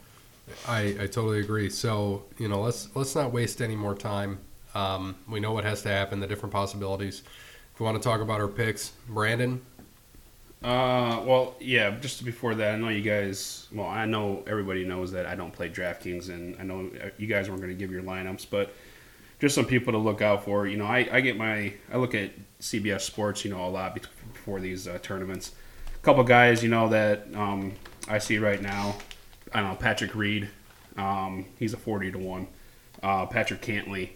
I, 0.66 0.80
I 1.00 1.06
totally 1.06 1.40
agree. 1.40 1.70
So 1.70 2.24
you 2.38 2.48
know, 2.48 2.60
let's 2.60 2.88
let's 2.96 3.14
not 3.14 3.32
waste 3.32 3.60
any 3.62 3.76
more 3.76 3.94
time. 3.94 4.38
Um, 4.74 5.16
we 5.28 5.40
know 5.40 5.52
what 5.52 5.64
has 5.64 5.82
to 5.82 5.88
happen, 5.88 6.20
the 6.20 6.26
different 6.26 6.52
possibilities. 6.52 7.22
If 7.74 7.80
we 7.80 7.84
want 7.84 7.96
to 8.00 8.06
talk 8.06 8.20
about 8.20 8.40
our 8.40 8.48
picks, 8.48 8.90
Brandon, 9.08 9.62
Uh, 10.62 11.22
well, 11.24 11.54
yeah. 11.60 11.90
Just 12.00 12.24
before 12.24 12.54
that, 12.56 12.74
I 12.74 12.78
know 12.78 12.88
you 12.88 13.02
guys. 13.02 13.68
Well, 13.72 13.86
I 13.86 14.06
know 14.06 14.42
everybody 14.46 14.84
knows 14.84 15.12
that 15.12 15.26
I 15.26 15.36
don't 15.36 15.52
play 15.52 15.70
DraftKings, 15.70 16.30
and 16.30 16.56
I 16.58 16.64
know 16.64 16.90
you 17.16 17.26
guys 17.28 17.48
weren't 17.48 17.62
going 17.62 17.72
to 17.72 17.78
give 17.78 17.92
your 17.92 18.02
lineups, 18.02 18.46
but 18.50 18.74
just 19.38 19.54
some 19.54 19.66
people 19.66 19.92
to 19.92 19.98
look 19.98 20.22
out 20.22 20.44
for. 20.44 20.66
You 20.66 20.76
know, 20.76 20.86
I, 20.86 21.08
I 21.10 21.20
get 21.20 21.36
my 21.36 21.72
I 21.92 21.96
look 21.96 22.14
at 22.14 22.30
CBS 22.60 23.02
Sports, 23.02 23.44
you 23.44 23.50
know, 23.50 23.64
a 23.64 23.68
lot 23.68 23.94
before 24.32 24.60
these 24.60 24.88
uh, 24.88 24.98
tournaments. 25.02 25.52
A 25.94 25.98
couple 26.00 26.22
guys, 26.24 26.62
you 26.62 26.68
know, 26.68 26.88
that 26.88 27.26
um, 27.34 27.72
I 28.08 28.18
see 28.18 28.38
right 28.38 28.60
now. 28.60 28.96
I 29.52 29.60
don't 29.60 29.70
know 29.70 29.76
Patrick 29.76 30.14
Reed. 30.14 30.48
Um, 30.96 31.46
he's 31.58 31.72
a 31.72 31.76
forty 31.76 32.10
to 32.10 32.18
one. 32.18 32.48
Uh, 33.02 33.26
Patrick 33.26 33.62
Cantlay, 33.62 34.10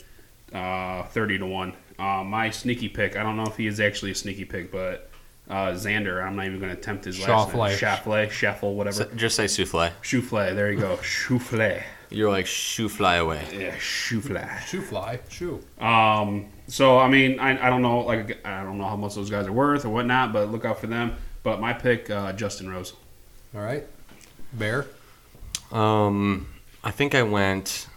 uh, 0.53 1.05
thirty 1.05 1.39
to 1.39 1.47
one. 1.47 1.75
Uh, 1.99 2.25
my 2.25 2.51
sneaky 2.51 2.89
pick. 2.89 3.17
I 3.17 3.23
don't 3.23 3.37
know 3.37 3.47
if 3.47 3.57
he 3.57 3.67
is 3.67 3.81
actually 3.81 4.11
a 4.11 4.15
sneaky 4.15 4.45
pick, 4.45 4.73
but 4.73 5.11
uh, 5.49 5.73
Xander. 5.73 6.25
I'm 6.25 6.37
not 6.37 6.47
even 6.47 6.59
going 6.59 6.73
to 6.73 6.79
attempt 6.79 7.05
his 7.05 7.21
last 7.21 7.55
name. 7.55 7.57
Schauffele. 7.57 7.79
Schauffele, 7.79 8.31
Schaffel, 8.31 8.75
whatever. 8.75 8.97
So 8.97 9.11
just 9.15 9.37
say 9.37 9.45
souffle. 9.47 9.91
Schauffele. 10.03 10.55
There 10.55 10.73
you 10.73 10.81
go. 10.81 10.97
Schauffele. 10.97 11.83
You're 12.15 12.31
like 12.31 12.47
shoo 12.47 12.89
fly 12.89 13.17
away. 13.17 13.45
Yeah, 13.53 13.77
shoe 13.79 14.21
fly. 14.21 14.63
shoe 14.67 14.83
fly, 14.83 15.21
shoe. 15.29 15.61
Um, 15.81 16.47
so 16.67 16.99
I 16.99 17.09
mean, 17.09 17.39
I, 17.39 17.67
I 17.67 17.71
don't 17.71 17.83
know, 17.83 18.01
like 18.01 18.45
I 18.47 18.63
don't 18.63 18.79
know 18.79 18.87
how 18.87 18.97
much 18.97 19.15
those 19.15 19.31
guys 19.31 19.47
are 19.47 19.53
worth 19.53 19.85
or 19.85 19.91
whatnot, 19.91 20.33
but 20.33 20.51
look 20.51 20.65
out 20.65 20.81
for 20.81 20.87
them. 20.87 21.15
But 21.43 21.61
my 21.61 21.73
pick, 21.73 22.11
uh, 22.11 22.33
Justin 22.33 22.69
Rose. 22.69 22.95
All 23.55 23.61
right, 23.61 23.87
Bear. 24.53 24.87
Um, 25.71 26.49
I 26.85 26.91
think 26.91 27.15
I 27.15 27.23
went 27.23 27.89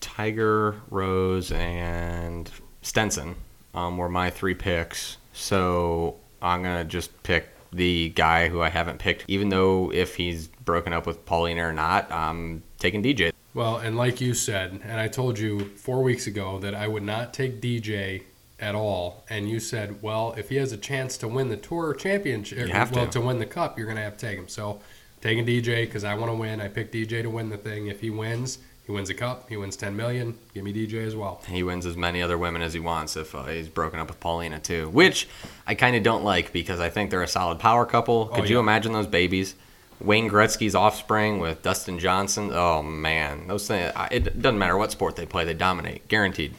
Tiger, 0.00 0.80
Rose, 0.90 1.50
and 1.52 2.50
Stenson 2.82 3.36
um, 3.74 3.96
were 3.96 4.08
my 4.08 4.30
three 4.30 4.54
picks. 4.54 5.16
So 5.32 6.16
I'm 6.42 6.62
gonna 6.62 6.84
just 6.84 7.22
pick 7.22 7.48
the 7.72 8.10
guy 8.10 8.48
who 8.48 8.60
I 8.60 8.68
haven't 8.68 8.98
picked, 8.98 9.24
even 9.28 9.48
though 9.48 9.90
if 9.92 10.14
he's 10.14 10.46
broken 10.46 10.92
up 10.92 11.06
with 11.06 11.24
Paulina 11.26 11.66
or 11.66 11.72
not, 11.72 12.10
I'm 12.12 12.62
taking 12.84 13.02
DJ. 13.02 13.32
Well, 13.54 13.78
and 13.78 13.96
like 13.96 14.20
you 14.20 14.34
said, 14.34 14.80
and 14.84 15.00
I 15.00 15.08
told 15.08 15.38
you 15.38 15.70
four 15.76 16.02
weeks 16.02 16.26
ago 16.26 16.58
that 16.58 16.74
I 16.74 16.86
would 16.86 17.02
not 17.02 17.32
take 17.32 17.60
DJ 17.62 18.24
at 18.60 18.74
all, 18.74 19.24
and 19.30 19.48
you 19.48 19.58
said, 19.58 20.02
well, 20.02 20.34
if 20.36 20.50
he 20.50 20.56
has 20.56 20.70
a 20.72 20.76
chance 20.76 21.16
to 21.18 21.28
win 21.28 21.48
the 21.48 21.56
tour 21.56 21.94
championship, 21.94 22.58
You 22.66 22.72
have 22.74 22.92
well, 22.94 23.06
to. 23.08 23.20
win 23.20 23.38
the 23.38 23.46
cup, 23.46 23.78
you're 23.78 23.86
going 23.86 23.96
to 23.96 24.02
have 24.02 24.16
to 24.18 24.26
take 24.26 24.38
him. 24.38 24.48
So, 24.48 24.80
taking 25.22 25.46
DJ 25.46 25.86
because 25.86 26.04
I 26.04 26.14
want 26.14 26.30
to 26.30 26.36
win. 26.36 26.60
I 26.60 26.68
picked 26.68 26.92
DJ 26.94 27.22
to 27.22 27.30
win 27.30 27.48
the 27.48 27.56
thing. 27.56 27.86
If 27.86 28.00
he 28.00 28.10
wins, 28.10 28.58
he 28.84 28.92
wins 28.92 29.08
a 29.08 29.14
cup. 29.14 29.48
He 29.48 29.56
wins 29.56 29.76
10 29.76 29.96
million. 29.96 30.36
Give 30.52 30.62
me 30.62 30.72
DJ 30.74 31.06
as 31.06 31.16
well. 31.16 31.40
He 31.48 31.62
wins 31.62 31.86
as 31.86 31.96
many 31.96 32.20
other 32.20 32.36
women 32.36 32.60
as 32.60 32.74
he 32.74 32.80
wants 32.80 33.16
if 33.16 33.34
uh, 33.34 33.44
he's 33.44 33.68
broken 33.68 33.98
up 33.98 34.08
with 34.08 34.20
Paulina 34.20 34.60
too, 34.60 34.90
which 34.90 35.26
I 35.66 35.74
kind 35.74 35.96
of 35.96 36.02
don't 36.02 36.22
like 36.22 36.52
because 36.52 36.80
I 36.80 36.90
think 36.90 37.10
they're 37.10 37.22
a 37.22 37.28
solid 37.28 37.58
power 37.60 37.86
couple. 37.86 38.26
Could 38.26 38.44
Oh, 38.44 38.46
you 38.46 38.58
imagine 38.58 38.92
those 38.92 39.06
babies? 39.06 39.54
Wayne 40.00 40.28
Gretzky's 40.28 40.74
offspring 40.74 41.38
with 41.38 41.62
Dustin 41.62 41.98
Johnson. 41.98 42.50
Oh 42.52 42.82
man, 42.82 43.46
those 43.48 43.66
things. 43.66 43.92
It 44.10 44.40
doesn't 44.42 44.58
matter 44.58 44.76
what 44.76 44.90
sport 44.90 45.16
they 45.16 45.26
play, 45.26 45.44
they 45.44 45.54
dominate, 45.54 46.06
guaranteed. 46.08 46.54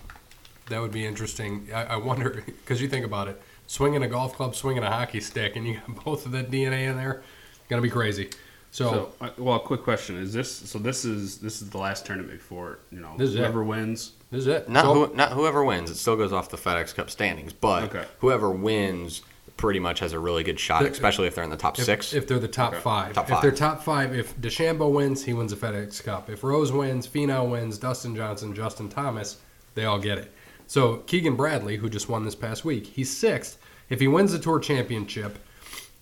That 0.70 0.82
would 0.82 0.92
be 0.92 1.06
interesting. 1.06 1.68
I, 1.74 1.84
I 1.86 1.96
wonder 1.98 2.30
because 2.46 2.82
you 2.82 2.88
think 2.88 3.06
about 3.06 3.28
it, 3.28 3.40
swinging 3.68 4.02
a 4.04 4.08
golf 4.08 4.34
club, 4.34 4.56
swinging 4.56 4.84
a 4.84 4.90
hockey 4.92 5.20
stick, 5.22 5.56
and 5.56 5.68
you 5.68 5.76
got 5.76 6.04
both 6.06 6.26
of 6.26 6.32
that 6.32 6.50
DNA 6.52 6.90
in 6.90 6.98
there. 6.98 7.22
Gonna 7.70 7.82
be 7.82 7.90
crazy. 7.90 8.30
So, 8.72 8.92
So, 9.20 9.26
uh, 9.26 9.30
well, 9.38 9.60
quick 9.60 9.84
question: 9.84 10.18
Is 10.18 10.34
this 10.34 10.52
so? 10.52 10.80
This 10.80 11.06
is 11.06 11.38
this 11.38 11.62
is 11.62 11.70
the 11.70 11.78
last 11.78 12.06
tournament 12.06 12.34
before 12.34 12.80
you 12.92 13.00
know 13.00 13.14
This 13.18 13.30
is 13.30 13.36
it. 13.36 13.40
whoever 13.40 13.64
wins. 13.64 14.12
this 14.32 14.42
is 14.42 14.48
it. 14.48 14.68
Not 14.70 14.84
So- 14.86 15.06
who, 15.08 15.16
not 15.16 15.32
whoever 15.32 15.64
wins. 15.64 15.90
It 15.92 15.96
still 15.96 16.16
goes 16.18 16.34
off 16.34 16.50
the 16.50 16.58
FedEx 16.58 16.94
Cup 16.96 17.10
standings, 17.10 17.54
but 17.54 17.84
Okay. 17.84 18.06
whoever 18.20 18.50
wins 18.52 19.22
pretty 19.58 19.80
much 19.80 20.00
has 20.00 20.12
a 20.14 20.20
really 20.20 20.44
good 20.44 20.60
shot, 20.60 20.84
The- 20.84 20.92
especially 20.92 21.28
if 21.28 21.36
they're 21.36 21.44
in 21.44 21.50
the 21.50 21.56
top 21.58 21.80
if, 21.80 21.86
six. 21.86 22.14
If 22.14 22.28
they're 22.28 22.40
the 22.40 22.48
top 22.48 22.74
Okay. 22.74 22.82
five. 22.82 23.14
Top 23.14 23.30
If 23.32 23.42
they're 23.42 23.52
top 23.52 23.84
five, 23.84 24.14
if 24.14 24.36
DeChambeau 24.40 24.92
wins, 24.92 25.24
he 25.24 25.34
wins 25.34 25.52
the 25.52 25.58
FedEx 25.68 26.04
Cup. 26.04 26.30
If 26.30 26.44
Rose 26.44 26.72
wins, 26.72 27.08
Finau 27.08 27.50
wins, 27.50 27.78
Dustin 27.78 28.16
Johnson, 28.16 28.54
Justin 28.54 28.90
Thomas, 28.90 29.38
they 29.74 29.86
all 29.86 30.00
get 30.00 30.18
it. 30.18 30.32
So 30.68 30.98
Keegan 31.08 31.36
Bradley, 31.36 31.78
who 31.78 31.90
just 31.90 32.10
won 32.10 32.26
this 32.26 32.36
past 32.36 32.66
week, 32.66 32.86
he's 32.88 33.16
sixth. 33.16 33.58
If 33.90 34.00
he 34.00 34.08
wins 34.08 34.32
the 34.32 34.40
Tour 34.40 34.60
Championship 34.60 35.38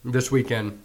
this 0.06 0.32
weekend, 0.32 0.82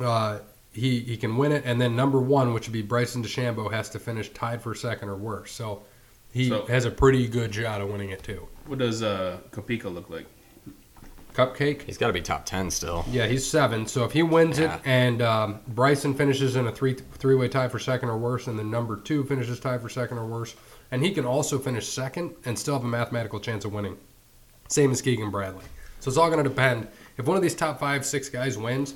uh, 0.00 0.38
he 0.72 1.00
he 1.00 1.16
can 1.16 1.36
win 1.36 1.50
it. 1.52 1.62
And 1.66 1.80
then 1.80 1.96
number 1.96 2.20
one, 2.20 2.54
which 2.54 2.66
would 2.68 2.72
be 2.72 2.82
Bryson 2.82 3.22
DeChambeau, 3.24 3.70
has 3.72 3.90
to 3.90 3.98
finish 3.98 4.28
tied 4.32 4.62
for 4.62 4.74
second 4.74 5.08
or 5.08 5.16
worse. 5.16 5.50
So 5.52 5.82
he 6.32 6.48
So- 6.48 6.64
has 6.66 6.84
a 6.84 6.90
pretty 6.90 7.26
good 7.26 7.54
shot 7.54 7.80
of 7.80 7.88
winning 7.90 8.10
it 8.10 8.22
too. 8.22 8.46
What 8.66 8.78
does 8.78 9.02
uh, 9.02 9.38
Koepka 9.50 9.92
look 9.92 10.08
like? 10.10 10.26
Cupcake. 11.42 11.82
he's 11.82 11.96
got 11.98 12.08
to 12.08 12.12
be 12.12 12.20
top 12.20 12.44
ten 12.44 12.70
still. 12.70 13.04
Yeah, 13.10 13.26
he's 13.26 13.48
seven. 13.48 13.86
So 13.86 14.04
if 14.04 14.12
he 14.12 14.22
wins 14.22 14.58
Yeah. 14.58 14.74
it 14.76 14.80
and 14.84 15.22
um, 15.22 15.60
Bryson 15.68 16.14
finishes 16.14 16.56
in 16.56 16.66
a 16.66 16.72
three 16.72 16.94
three 16.94 17.34
way 17.36 17.48
tie 17.48 17.68
for 17.68 17.78
second 17.78 18.08
or 18.08 18.18
worse, 18.18 18.46
and 18.48 18.58
then 18.58 18.70
number 18.70 18.96
two 18.96 19.24
finishes 19.24 19.60
tied 19.60 19.80
for 19.80 19.88
second 19.88 20.18
or 20.18 20.26
worse, 20.26 20.54
and 20.90 21.02
he 21.04 21.12
can 21.12 21.24
also 21.24 21.58
finish 21.58 21.86
second 21.88 22.34
and 22.44 22.58
still 22.58 22.74
have 22.74 22.84
a 22.84 22.88
mathematical 22.88 23.38
chance 23.38 23.64
of 23.64 23.72
winning. 23.72 23.96
Same 24.68 24.90
as 24.90 25.00
Keegan 25.00 25.30
Bradley. 25.30 25.64
So 26.00 26.08
it's 26.08 26.18
all 26.18 26.30
going 26.30 26.42
to 26.42 26.48
depend. 26.48 26.88
If 27.16 27.26
one 27.26 27.36
of 27.36 27.42
these 27.42 27.54
top 27.54 27.80
five, 27.80 28.04
six 28.04 28.28
guys 28.28 28.56
wins, 28.58 28.94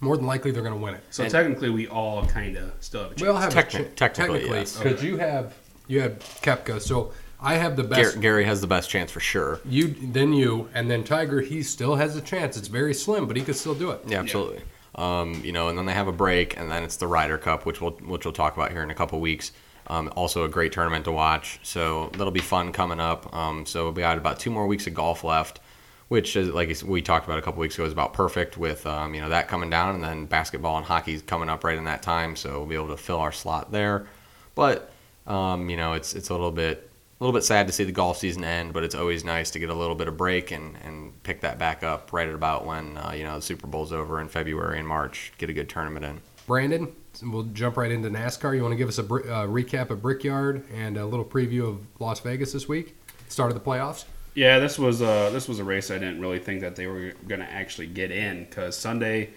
more 0.00 0.16
than 0.16 0.26
likely 0.26 0.50
they're 0.50 0.62
going 0.62 0.74
to 0.74 0.80
win 0.80 0.94
it. 0.94 1.02
So 1.10 1.22
And- 1.24 1.30
technically, 1.32 1.70
we 1.70 1.86
all 1.88 2.24
kind 2.26 2.56
of 2.56 2.72
still 2.80 3.02
have 3.02 3.12
a 3.12 3.14
chance. 3.14 3.22
We 3.22 3.28
all 3.28 3.36
have 3.36 3.52
Techni- 3.54 3.86
a 3.86 3.90
ch- 3.90 3.96
technically, 3.96 4.46
yes. 4.48 4.76
because 4.78 5.02
you 5.02 5.16
have 5.18 5.54
you 5.86 6.00
have 6.00 6.18
Koepka. 6.42 6.80
So 6.80 7.12
I 7.44 7.54
have 7.56 7.76
the 7.76 7.84
best. 7.84 8.20
Gary 8.20 8.44
has 8.44 8.60
the 8.60 8.66
best 8.66 8.88
chance 8.88 9.10
for 9.10 9.20
sure. 9.20 9.60
You 9.64 9.94
then 10.00 10.32
you 10.32 10.68
and 10.74 10.90
then 10.90 11.04
Tiger. 11.04 11.40
He 11.40 11.62
still 11.62 11.96
has 11.96 12.16
a 12.16 12.20
chance. 12.20 12.56
It's 12.56 12.68
very 12.68 12.94
slim, 12.94 13.26
but 13.26 13.36
he 13.36 13.42
could 13.42 13.56
still 13.56 13.74
do 13.74 13.90
it. 13.90 14.00
Yeah, 14.06 14.20
absolutely. 14.20 14.62
Um, 14.94 15.42
you 15.44 15.52
know, 15.52 15.68
and 15.68 15.76
then 15.76 15.86
they 15.86 15.92
have 15.92 16.08
a 16.08 16.12
break, 16.12 16.58
and 16.58 16.70
then 16.70 16.82
it's 16.82 16.96
the 16.96 17.06
Ryder 17.06 17.38
Cup, 17.38 17.66
which 17.66 17.80
we'll 17.80 17.92
which 17.92 18.24
we'll 18.24 18.32
talk 18.32 18.56
about 18.56 18.70
here 18.70 18.82
in 18.82 18.90
a 18.90 18.94
couple 18.94 19.20
weeks. 19.20 19.52
Um, 19.88 20.10
also 20.16 20.44
a 20.44 20.48
great 20.48 20.72
tournament 20.72 21.04
to 21.04 21.12
watch, 21.12 21.60
so 21.62 22.08
that'll 22.12 22.30
be 22.30 22.40
fun 22.40 22.72
coming 22.72 23.00
up. 23.00 23.34
Um, 23.36 23.66
so 23.66 23.90
we 23.90 24.00
got 24.00 24.16
about 24.16 24.40
two 24.40 24.50
more 24.50 24.66
weeks 24.66 24.86
of 24.86 24.94
golf 24.94 25.24
left, 25.24 25.60
which 26.08 26.36
is 26.36 26.48
like 26.48 26.74
we 26.86 27.02
talked 27.02 27.26
about 27.26 27.38
a 27.38 27.42
couple 27.42 27.60
weeks 27.60 27.74
ago 27.74 27.84
is 27.84 27.92
about 27.92 28.14
perfect 28.14 28.56
with 28.56 28.86
um, 28.86 29.14
you 29.14 29.20
know 29.20 29.28
that 29.28 29.48
coming 29.48 29.68
down, 29.68 29.94
and 29.94 30.02
then 30.02 30.24
basketball 30.24 30.78
and 30.78 30.86
hockey's 30.86 31.20
coming 31.20 31.50
up 31.50 31.64
right 31.64 31.76
in 31.76 31.84
that 31.84 32.02
time, 32.02 32.36
so 32.36 32.60
we'll 32.60 32.66
be 32.66 32.74
able 32.74 32.88
to 32.88 32.96
fill 32.96 33.18
our 33.18 33.32
slot 33.32 33.70
there. 33.70 34.06
But 34.54 34.90
um, 35.26 35.68
you 35.68 35.76
know, 35.76 35.92
it's 35.92 36.14
it's 36.14 36.30
a 36.30 36.32
little 36.32 36.52
bit 36.52 36.90
a 37.20 37.24
little 37.24 37.32
bit 37.32 37.44
sad 37.44 37.66
to 37.66 37.72
see 37.72 37.84
the 37.84 37.92
golf 37.92 38.18
season 38.18 38.44
end, 38.44 38.72
but 38.72 38.82
it's 38.82 38.94
always 38.94 39.24
nice 39.24 39.50
to 39.52 39.58
get 39.58 39.70
a 39.70 39.74
little 39.74 39.94
bit 39.94 40.08
of 40.08 40.16
break 40.16 40.50
and, 40.50 40.76
and 40.84 41.22
pick 41.22 41.40
that 41.42 41.58
back 41.58 41.82
up 41.82 42.12
right 42.12 42.28
at 42.28 42.34
about 42.34 42.66
when 42.66 42.96
uh, 42.98 43.12
you 43.16 43.24
know 43.24 43.36
the 43.36 43.42
Super 43.42 43.66
Bowl's 43.66 43.92
over 43.92 44.20
in 44.20 44.28
February 44.28 44.78
and 44.78 44.88
March. 44.88 45.32
Get 45.38 45.48
a 45.48 45.52
good 45.52 45.68
tournament 45.68 46.04
in. 46.04 46.20
Brandon, 46.46 46.92
we'll 47.22 47.44
jump 47.44 47.76
right 47.76 47.90
into 47.90 48.10
NASCAR. 48.10 48.54
You 48.54 48.62
want 48.62 48.72
to 48.72 48.76
give 48.76 48.88
us 48.88 48.98
a 48.98 49.02
br- 49.02 49.20
uh, 49.20 49.46
recap 49.46 49.90
of 49.90 50.02
Brickyard 50.02 50.64
and 50.74 50.96
a 50.96 51.06
little 51.06 51.24
preview 51.24 51.68
of 51.68 51.86
Las 52.00 52.20
Vegas 52.20 52.52
this 52.52 52.68
week? 52.68 52.96
Start 53.28 53.50
of 53.50 53.54
the 53.54 53.64
playoffs. 53.64 54.04
Yeah, 54.34 54.58
this 54.58 54.78
was 54.78 55.00
uh, 55.00 55.30
this 55.30 55.48
was 55.48 55.60
a 55.60 55.64
race 55.64 55.90
I 55.90 55.98
didn't 55.98 56.20
really 56.20 56.40
think 56.40 56.60
that 56.62 56.74
they 56.74 56.88
were 56.88 57.12
going 57.28 57.40
to 57.40 57.50
actually 57.50 57.86
get 57.86 58.10
in 58.10 58.44
because 58.44 58.76
Sunday 58.76 59.30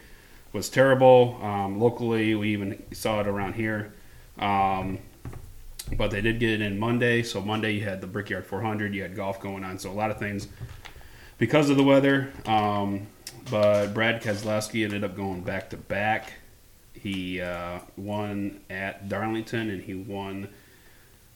was 0.54 0.70
terrible. 0.70 1.40
Um, 1.42 1.80
locally, 1.80 2.34
we 2.34 2.50
even 2.50 2.82
saw 2.92 3.22
it 3.22 3.28
around 3.28 3.54
here, 3.54 3.94
um, 4.40 4.98
but 5.96 6.12
they 6.12 6.22
did 6.22 6.40
get 6.40 6.50
it 6.50 6.62
in 6.62 6.78
Monday. 6.78 7.24
So 7.24 7.42
Monday 7.42 7.74
you 7.74 7.82
had 7.82 8.02
the 8.02 8.08
Brickyard 8.08 8.46
400, 8.46 8.94
you 8.94 9.02
had 9.02 9.16
golf 9.16 9.40
going 9.40 9.64
on, 9.64 9.80
so 9.80 9.90
a 9.90 9.94
lot 9.94 10.12
of 10.12 10.18
things 10.18 10.48
because 11.38 11.70
of 11.70 11.78
the 11.78 11.84
weather. 11.84 12.32
Um, 12.46 13.08
but 13.50 13.94
Brad 13.94 14.22
Keselowski 14.22 14.84
ended 14.84 15.04
up 15.04 15.16
going 15.16 15.42
back 15.42 15.70
to 15.70 15.78
back. 15.78 16.34
He 16.94 17.40
uh, 17.40 17.80
won 17.96 18.60
at 18.70 19.08
Darlington 19.08 19.70
and 19.70 19.82
he 19.82 19.94
won 19.94 20.50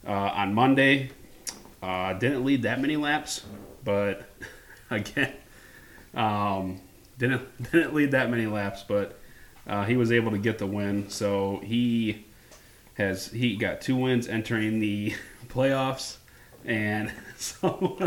uh, 0.05 0.11
on 0.11 0.53
Monday. 0.53 1.11
Uh, 1.81 2.13
didn't 2.13 2.43
lead 2.43 2.63
that 2.63 2.81
many 2.81 2.97
laps, 2.97 3.41
but 3.83 4.29
again, 4.89 5.33
um, 6.13 6.81
didn't 7.17 7.47
didn't 7.71 7.93
lead 7.93 8.11
that 8.11 8.29
many 8.29 8.45
laps, 8.45 8.83
but 8.87 9.19
uh, 9.67 9.85
he 9.85 9.95
was 9.95 10.11
able 10.11 10.31
to 10.31 10.37
get 10.37 10.57
the 10.57 10.67
win. 10.67 11.09
So 11.09 11.61
he 11.63 12.25
has 13.01 13.27
he 13.31 13.55
got 13.55 13.81
two 13.81 13.95
wins 13.95 14.27
entering 14.27 14.79
the 14.79 15.13
playoffs, 15.47 16.17
and 16.65 17.11
so 17.37 17.97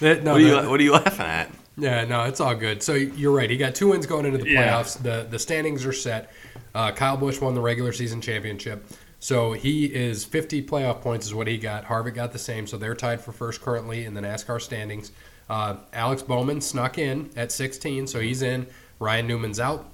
That- 0.00 0.22
no, 0.22 0.32
What 0.32 0.40
are 0.40 0.44
you 0.44 0.50
that- 0.50 0.70
What 0.70 0.80
are 0.80 0.82
you 0.82 0.92
laughing 0.92 1.26
at? 1.26 1.50
Yeah, 1.76 2.04
no, 2.04 2.24
it's 2.24 2.40
all 2.40 2.56
good. 2.56 2.82
So 2.82 2.94
you're 2.94 3.32
right. 3.32 3.48
He 3.48 3.56
got 3.56 3.74
two 3.76 3.88
wins 3.88 4.04
going 4.06 4.26
into 4.26 4.38
the 4.38 4.48
Yeah. 4.50 4.72
playoffs. 4.72 5.00
The 5.00 5.26
the 5.30 5.38
standings 5.38 5.86
are 5.86 5.92
set. 5.92 6.32
Uh, 6.74 6.90
Kyle 6.92 7.16
Busch 7.16 7.40
won 7.40 7.54
the 7.54 7.60
regular 7.60 7.92
season 7.92 8.20
championship. 8.20 8.84
So 9.20 9.52
he 9.52 9.86
is 9.86 10.24
50 10.24 10.62
playoff 10.64 11.00
points 11.00 11.26
is 11.26 11.34
what 11.34 11.46
he 11.48 11.56
got. 11.58 11.84
Harvick 11.86 12.14
got 12.14 12.32
the 12.32 12.38
same. 12.38 12.66
So 12.68 12.76
they're 12.76 12.94
tied 12.94 13.20
for 13.20 13.32
first 13.32 13.60
currently 13.60 14.04
in 14.04 14.14
the 14.14 14.20
NASCAR 14.20 14.60
standings. 14.60 15.10
Uh, 15.50 15.76
Alex 15.92 16.22
Bowman 16.22 16.60
snuck 16.60 16.98
in 16.98 17.30
at 17.36 17.50
16, 17.50 18.06
so 18.06 18.20
he's 18.20 18.42
in. 18.42 18.66
Ryan 19.00 19.26
Newman's 19.26 19.58
out, 19.58 19.88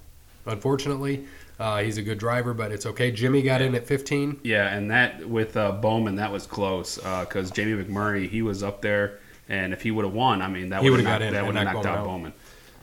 unfortunately. 0.46 1.24
Uh, 1.58 1.82
he's 1.82 1.98
a 1.98 2.02
good 2.02 2.18
driver, 2.18 2.52
but 2.52 2.72
it's 2.72 2.86
okay. 2.86 3.10
Jimmy 3.10 3.42
got 3.42 3.62
in 3.62 3.74
at 3.74 3.86
15. 3.86 4.40
Yeah, 4.42 4.74
and 4.74 4.90
that 4.90 5.28
with 5.28 5.56
uh, 5.56 5.72
Bowman, 5.72 6.16
that 6.16 6.32
was 6.32 6.46
close 6.46 6.96
because 6.96 7.50
Jamie 7.50 7.82
McMurray, 7.82 8.28
he 8.28 8.42
was 8.42 8.62
up 8.62 8.82
there, 8.82 9.20
and 9.48 9.72
if 9.72 9.82
he 9.82 9.90
would 9.90 10.04
have 10.04 10.14
won, 10.14 10.42
I 10.42 10.48
mean, 10.48 10.70
that 10.70 10.82
would 10.82 11.00
have 11.00 11.04
got 11.04 11.22
in 11.22 11.32
that 11.32 11.44
knocked 11.44 11.74
knocked 11.74 11.86
out 11.86 12.04
Bowman. 12.04 12.32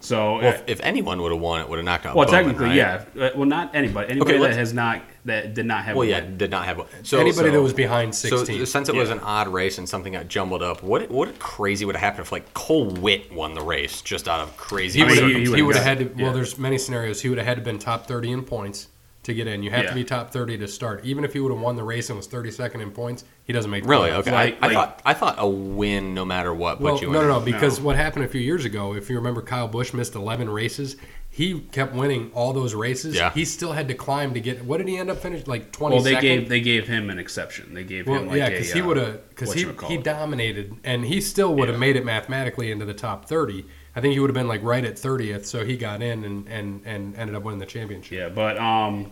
So, 0.02 0.38
Well, 0.38 0.48
uh, 0.48 0.50
if, 0.50 0.64
if 0.68 0.82
anyone 0.82 1.22
would 1.22 1.32
have 1.32 1.40
won, 1.42 1.62
it 1.62 1.70
would 1.70 1.78
have 1.78 1.86
knocked 1.86 2.06
out. 2.06 2.16
well, 2.16 2.26
Bowman, 2.26 2.40
technically, 2.46 2.66
right? 2.68 2.76
yeah. 2.76 3.06
Uh, 3.20 3.30
Well, 3.36 3.46
not 3.46 3.74
anybody. 3.76 4.10
Anybody 4.10 4.32
Okay, 4.32 4.38
that 4.40 4.44
let's- 4.44 4.58
has 4.58 4.74
not 4.74 5.02
that 5.26 5.54
did 5.54 5.68
not 5.68 5.84
have. 5.86 5.96
Well, 5.96 6.08
a 6.08 6.10
yeah, 6.10 6.22
win. 6.22 6.38
did 6.38 6.50
not 6.50 6.66
have 6.66 6.80
one. 6.80 6.88
So 7.04 7.20
Anybody 7.20 7.50
so, 7.50 7.52
that 7.54 7.62
was 7.62 7.74
behind 7.74 8.14
16. 8.16 8.58
So 8.60 8.66
since 8.66 8.90
it 8.90 8.96
was 8.96 9.12
an 9.12 9.20
odd 9.20 9.48
race 9.48 9.78
and 9.78 9.88
something 9.88 10.14
got 10.14 10.28
jumbled 10.28 10.64
up, 10.64 10.82
what 10.84 11.10
what 11.12 11.38
crazy 11.40 11.86
would 11.86 11.96
have 11.96 12.02
happened 12.04 12.26
if 12.26 12.32
like 12.32 12.52
Cole 12.56 12.90
Whitt 12.90 13.32
won 13.32 13.54
the 13.54 13.62
race 13.62 14.02
just 14.02 14.28
out 14.28 14.40
of 14.40 14.58
crazy? 14.58 15.00
he 15.00 15.06
would 15.06 15.14
he- 15.14 15.22
have 15.22 15.30
he 15.30 15.34
he 15.44 15.50
would've 15.50 15.66
would 15.68 15.76
have 15.76 15.86
got- 15.86 15.98
had 15.98 16.00
to. 16.16 16.18
yeah. 16.20 16.24
Well, 16.26 16.34
there's 16.34 16.58
many 16.58 16.78
scenarios. 16.80 17.22
He 17.22 17.30
would 17.30 17.38
have 17.38 17.48
had 17.48 17.58
to 17.58 17.64
been 17.64 17.78
top 17.78 18.08
30 18.08 18.32
in 18.32 18.42
points 18.44 18.88
to 19.24 19.34
get 19.36 19.46
in. 19.48 19.62
You 19.62 19.70
have 19.70 19.84
Yeah. 19.84 19.90
to 19.90 19.96
be 19.96 20.04
top 20.04 20.32
30 20.32 20.58
to 20.58 20.68
start. 20.68 21.06
Even 21.06 21.24
if 21.24 21.34
he 21.34 21.40
would 21.40 21.52
have 21.52 21.62
won 21.62 21.76
the 21.76 21.84
race 21.84 22.10
and 22.10 22.18
was 22.18 22.28
32nd 22.28 22.82
in 22.82 22.90
points, 22.92 23.24
he 23.44 23.54
doesn't 23.54 23.70
make. 23.70 23.84
the 23.84 23.90
Really? 23.90 24.10
playoffs. 24.10 24.18
Okay. 24.20 24.32
Like- 24.32 24.58
I, 24.64 24.66
I 24.66 24.68
like- 24.68 24.74
thought 24.74 25.02
I 25.06 25.14
thought 25.14 25.36
a 25.38 25.48
win 25.48 26.14
no 26.14 26.26
matter 26.26 26.54
what. 26.54 26.82
Well, 26.82 26.94
put 26.94 27.02
you 27.04 27.12
no, 27.12 27.22
in. 27.22 27.28
no, 27.28 27.40
no. 27.40 27.46
Because 27.46 27.80
No. 27.80 27.86
what 27.86 27.96
happened 27.98 28.26
a 28.26 28.28
few 28.28 28.42
years 28.42 28.66
ago, 28.66 28.96
if 28.96 29.10
you 29.10 29.16
remember, 29.18 29.42
Kyle 29.42 29.68
Busch 29.68 29.94
missed 29.94 30.16
11 30.16 30.50
races. 30.50 30.96
He 31.34 31.62
kept 31.72 31.94
winning 31.96 32.30
all 32.34 32.52
those 32.52 32.74
races. 32.76 33.16
Yeah. 33.16 33.32
He 33.32 33.46
still 33.46 33.72
had 33.72 33.88
to 33.88 33.94
climb 33.94 34.34
to 34.34 34.42
get. 34.42 34.66
What 34.66 34.80
did 34.80 34.88
he 34.90 34.98
end 34.98 35.10
up 35.10 35.22
finishing? 35.22 35.46
Like 35.48 35.72
20 35.72 35.96
Well, 35.96 36.04
they 36.04 36.14
second? 36.16 36.22
gave 36.28 36.50
they 36.50 36.60
gave 36.60 36.88
him 36.90 37.10
an 37.10 37.20
exception. 37.20 37.74
They 37.74 37.84
gave 37.86 38.08
Well, 38.08 38.22
him 38.22 38.28
like 38.28 38.38
yeah, 38.38 38.50
because 38.50 38.74
he 38.74 38.82
uh, 38.82 38.86
would 38.88 38.98
have, 38.98 39.30
because 39.30 39.54
he 39.54 39.66
he 39.88 39.98
dominated, 39.98 40.74
and 40.84 41.06
he 41.06 41.22
still 41.22 41.56
would 41.56 41.68
have 41.70 41.76
Yeah. 41.76 41.80
made 41.80 41.96
it 41.96 42.04
mathematically 42.06 42.70
into 42.72 42.84
the 42.86 42.94
top 42.94 43.30
thirty. 43.30 43.66
I 43.96 44.02
think 44.02 44.14
he 44.14 44.20
would 44.20 44.30
have 44.30 44.36
been 44.36 44.48
like 44.48 44.64
right 44.64 44.84
at 44.84 44.98
thirtieth, 44.98 45.46
so 45.46 45.66
he 45.66 45.76
got 45.76 46.02
in 46.02 46.24
and, 46.24 46.48
and, 46.48 46.82
and 46.86 47.16
ended 47.16 47.36
up 47.36 47.44
winning 47.44 47.60
the 47.60 47.66
championship. 47.66 48.18
Yeah, 48.18 48.30
but 48.30 48.58
um, 48.58 49.12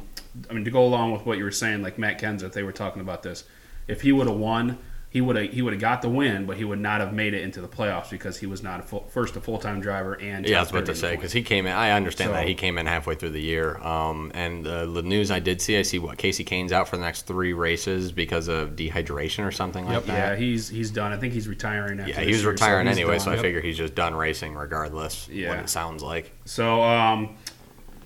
I 0.49 0.53
mean 0.53 0.63
to 0.65 0.71
go 0.71 0.83
along 0.85 1.11
with 1.11 1.25
what 1.25 1.37
you 1.37 1.43
were 1.43 1.51
saying, 1.51 1.81
like 1.81 1.97
Matt 1.97 2.19
Kenseth, 2.19 2.53
they 2.53 2.63
were 2.63 2.71
talking 2.71 3.01
about 3.01 3.23
this. 3.23 3.43
If 3.87 4.01
he 4.01 4.11
would 4.11 4.27
have 4.27 4.37
won, 4.37 4.77
he 5.11 5.21
would 5.21 5.35
have 5.35 5.51
he 5.51 5.61
would 5.63 5.73
have 5.73 5.81
got 5.81 6.01
the 6.03 6.09
win, 6.09 6.45
but 6.45 6.57
he 6.57 6.63
would 6.63 6.79
not 6.79 6.99
have 7.01 7.13
made 7.13 7.33
it 7.33 7.41
into 7.41 7.61
the 7.61 7.67
playoffs 7.67 8.11
because 8.11 8.37
he 8.37 8.45
was 8.45 8.61
not 8.61 8.79
a 8.79 8.83
full, 8.83 9.05
first 9.09 9.35
a 9.35 9.41
full 9.41 9.57
time 9.57 9.81
driver 9.81 10.13
and 10.13 10.47
Yeah, 10.47 10.57
I 10.57 10.59
was 10.61 10.69
about 10.69 10.85
to 10.85 10.95
say 10.95 11.15
because 11.15 11.31
he 11.31 11.41
came 11.41 11.65
in. 11.65 11.73
I 11.73 11.91
understand 11.91 12.31
that 12.33 12.47
he 12.47 12.53
came 12.53 12.77
in 12.77 12.85
halfway 12.85 13.15
through 13.15 13.31
the 13.31 13.41
year. 13.41 13.77
Um, 13.79 14.31
and 14.35 14.67
uh, 14.67 14.85
the 14.85 15.01
news 15.01 15.31
I 15.31 15.39
did 15.39 15.61
see, 15.61 15.77
I 15.77 15.81
see 15.81 15.97
what 15.97 16.17
Kasey 16.19 16.45
Kahne's 16.45 16.71
out 16.71 16.87
for 16.87 16.95
the 16.97 17.03
next 17.03 17.23
three 17.23 17.53
races 17.53 18.11
because 18.11 18.47
of 18.47 18.75
dehydration 18.75 19.47
or 19.47 19.51
something 19.51 19.85
like 19.85 20.05
Yeah, 20.05 20.13
that. 20.13 20.29
Yeah, 20.31 20.35
he's 20.35 20.69
he's 20.69 20.91
done. 20.91 21.11
I 21.11 21.17
think 21.17 21.33
he's 21.33 21.47
retiring. 21.47 21.99
After 21.99 22.11
Yeah, 22.11 22.19
he 22.21 22.27
was 22.27 22.37
year, 22.37 22.43
so 22.43 22.51
retiring 22.51 22.85
he's 22.87 22.97
anyway, 22.97 23.13
done. 23.13 23.19
so 23.21 23.31
I 23.31 23.33
Yep. 23.35 23.43
figure 23.43 23.61
he's 23.61 23.77
just 23.77 23.95
done 23.95 24.13
racing 24.13 24.53
regardless. 24.53 25.27
Yeah. 25.29 25.49
what 25.49 25.59
it 25.59 25.69
sounds 25.69 26.03
like. 26.03 26.31
So, 26.45 26.83
um, 26.83 27.35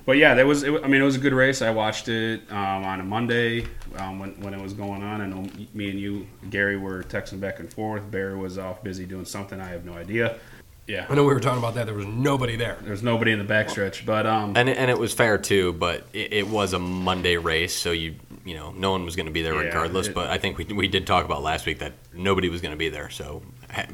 but 0.05 0.17
yeah, 0.17 0.33
that 0.35 0.45
was. 0.45 0.63
It, 0.63 0.73
I 0.83 0.87
mean, 0.87 1.01
it 1.01 1.05
was 1.05 1.15
a 1.15 1.19
good 1.19 1.33
race. 1.33 1.61
I 1.61 1.69
watched 1.71 2.07
it 2.09 2.41
um, 2.51 2.57
on 2.83 2.99
a 2.99 3.03
Monday 3.03 3.65
um, 3.97 4.19
when 4.19 4.31
when 4.41 4.53
it 4.53 4.61
was 4.61 4.73
going 4.73 5.03
on. 5.03 5.21
I 5.21 5.25
know 5.27 5.45
me 5.73 5.89
and 5.89 5.99
you, 5.99 6.27
Gary, 6.49 6.77
were 6.77 7.03
texting 7.03 7.39
back 7.39 7.59
and 7.59 7.71
forth. 7.71 8.09
Barry 8.09 8.35
was 8.37 8.57
off 8.57 8.83
busy 8.83 9.05
doing 9.05 9.25
something. 9.25 9.59
I 9.59 9.67
have 9.69 9.85
no 9.85 9.93
idea. 9.93 10.37
Yeah, 10.85 11.05
I 11.09 11.15
know 11.15 11.23
we 11.23 11.33
were 11.33 11.39
talking 11.39 11.59
about 11.59 11.75
that. 11.75 11.85
There 11.85 11.95
was 11.95 12.05
nobody 12.05 12.57
there. 12.57 12.77
there's 12.81 13.01
nobody 13.03 13.31
in 13.31 13.39
the 13.39 13.45
backstretch, 13.45 14.05
but 14.05 14.25
um, 14.25 14.57
And 14.57 14.67
it, 14.67 14.77
and 14.77 14.91
it 14.91 14.99
was 14.99 15.13
fair 15.13 15.37
too, 15.37 15.71
but 15.71 16.03
it, 16.11 16.33
it 16.33 16.47
was 16.49 16.73
a 16.73 16.79
Monday 16.79 17.37
race, 17.37 17.73
so 17.73 17.91
you 17.93 18.15
you 18.43 18.55
know 18.55 18.71
no 18.71 18.91
one 18.91 19.05
was 19.05 19.15
going 19.15 19.27
to 19.27 19.31
be 19.31 19.41
there 19.41 19.53
Yeah, 19.53 19.61
regardless. 19.67 20.07
it- 20.07 20.13
but 20.15 20.29
I 20.29 20.37
think 20.37 20.57
we 20.57 20.65
we 20.65 20.87
did 20.89 21.07
talk 21.07 21.23
about 21.23 21.41
last 21.41 21.65
week 21.65 21.79
that 21.79 21.93
nobody 22.13 22.49
was 22.49 22.59
going 22.61 22.73
to 22.73 22.77
be 22.77 22.89
there, 22.89 23.09
so 23.09 23.41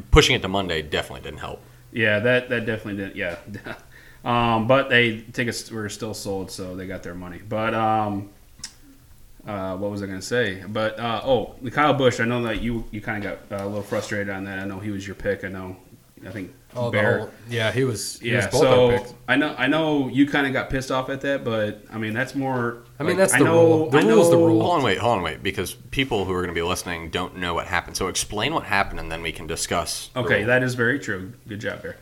pushing 0.09 0.35
it 0.35 0.41
to 0.41 0.47
Monday 0.47 0.81
definitely 0.81 1.21
didn't 1.21 1.41
help. 1.41 1.61
yeah, 1.91 2.17
that 2.19 2.49
that 2.49 2.65
definitely 2.65 3.03
didn't. 3.03 3.15
Yeah, 3.15 3.35
um, 4.25 4.65
but 4.65 4.89
they 4.89 5.21
tickets 5.31 5.69
were 5.69 5.89
still 5.89 6.15
sold, 6.15 6.49
so 6.49 6.75
they 6.75 6.87
got 6.87 7.03
their 7.03 7.13
money. 7.13 7.39
But 7.47 7.75
um, 7.75 8.29
uh, 9.49 9.75
what 9.77 9.89
was 9.91 10.03
I 10.03 10.05
going 10.05 10.19
to 10.19 10.25
say? 10.25 10.63
But 10.67 10.99
uh, 10.99 11.21
oh, 11.23 11.55
the 11.61 11.71
Kyle 11.71 11.93
Busch. 11.93 12.19
I 12.19 12.25
know 12.25 12.43
that 12.43 12.61
you 12.61 12.85
you 12.91 13.01
kind 13.01 13.25
of 13.25 13.49
got 13.49 13.59
uh, 13.61 13.63
a 13.63 13.67
little 13.67 13.81
frustrated 13.81 14.29
on 14.29 14.43
that. 14.45 14.59
I 14.59 14.65
know 14.65 14.79
he 14.79 14.91
was 14.91 15.05
your 15.07 15.15
pick. 15.15 15.43
I 15.43 15.47
know. 15.47 15.75
I 16.25 16.31
think 16.31 16.53
Oh, 16.75 16.85
the 16.85 16.91
Bear. 16.91 17.19
whole, 17.19 17.29
yeah, 17.49 17.71
he 17.71 17.83
was. 17.83 18.19
He 18.19 18.29
Yeah, 18.29 18.37
was 18.37 18.47
both 18.47 18.63
our 18.63 18.75
so 18.75 18.89
picks. 18.97 19.13
I 19.27 19.35
know 19.37 19.55
I 19.57 19.67
know 19.67 20.07
you 20.09 20.27
kind 20.27 20.45
of 20.45 20.53
got 20.53 20.69
pissed 20.69 20.91
off 20.91 21.09
at 21.09 21.21
that, 21.21 21.43
but 21.43 21.81
I 21.91 21.97
mean 21.97 22.13
that's 22.13 22.35
more. 22.35 22.83
I 22.99 23.03
mean, 23.03 23.11
like, 23.11 23.17
that's 23.17 23.33
I 23.33 23.39
the 23.39 23.45
know, 23.45 23.63
rule. 23.63 23.89
The 23.89 23.97
I 23.97 24.01
rule's 24.03 24.29
the 24.29 24.37
rule. 24.37 24.61
Hold 24.61 24.79
on, 24.79 24.83
wait, 24.83 24.97
hold 24.99 25.17
on, 25.17 25.23
wait, 25.23 25.41
because 25.41 25.73
people 25.73 26.25
who 26.25 26.33
are 26.33 26.41
going 26.43 26.53
to 26.53 26.59
be 26.59 26.61
listening 26.61 27.09
don't 27.09 27.37
know 27.37 27.53
what 27.55 27.65
happened. 27.67 27.97
So 27.97 28.07
explain 28.07 28.53
what 28.53 28.65
happened, 28.65 28.99
and 28.99 29.11
then 29.11 29.21
we 29.23 29.31
can 29.31 29.47
discuss. 29.47 30.11
Okay, 30.15 30.39
rule. 30.39 30.47
that 30.47 30.61
is 30.61 30.75
very 30.75 30.99
true. 30.99 31.33
Good 31.47 31.61
job, 31.61 31.81
Bear. 31.81 31.95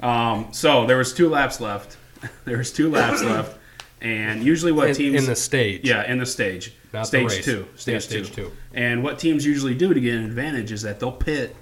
Um, 0.00 0.48
so 0.52 0.86
there 0.86 0.98
was 0.98 1.12
two 1.14 1.28
laps 1.28 1.60
left. 1.60 1.96
there 2.44 2.58
was 2.58 2.72
two 2.72 2.90
laps 2.90 3.22
left, 3.24 3.58
and 4.00 4.44
usually 4.44 4.70
what 4.70 4.88
In, 4.90 4.94
teams 4.94 5.16
in 5.22 5.26
the 5.26 5.34
stage. 5.34 5.80
yeah 5.88 6.04
in 6.08 6.18
the 6.18 6.26
stage 6.26 6.74
Not 6.92 7.06
stage 7.06 7.44
two 7.44 7.66
stage, 7.74 7.94
Yeah, 7.94 7.98
stage 8.00 8.32
two. 8.32 8.44
two. 8.44 8.52
And 8.74 9.02
what 9.02 9.18
teams 9.18 9.46
usually 9.46 9.74
do 9.74 9.94
to 9.94 10.00
get 10.00 10.14
an 10.14 10.24
advantage 10.24 10.72
is 10.72 10.82
that 10.82 11.00
they'll 11.00 11.12
pit 11.12 11.56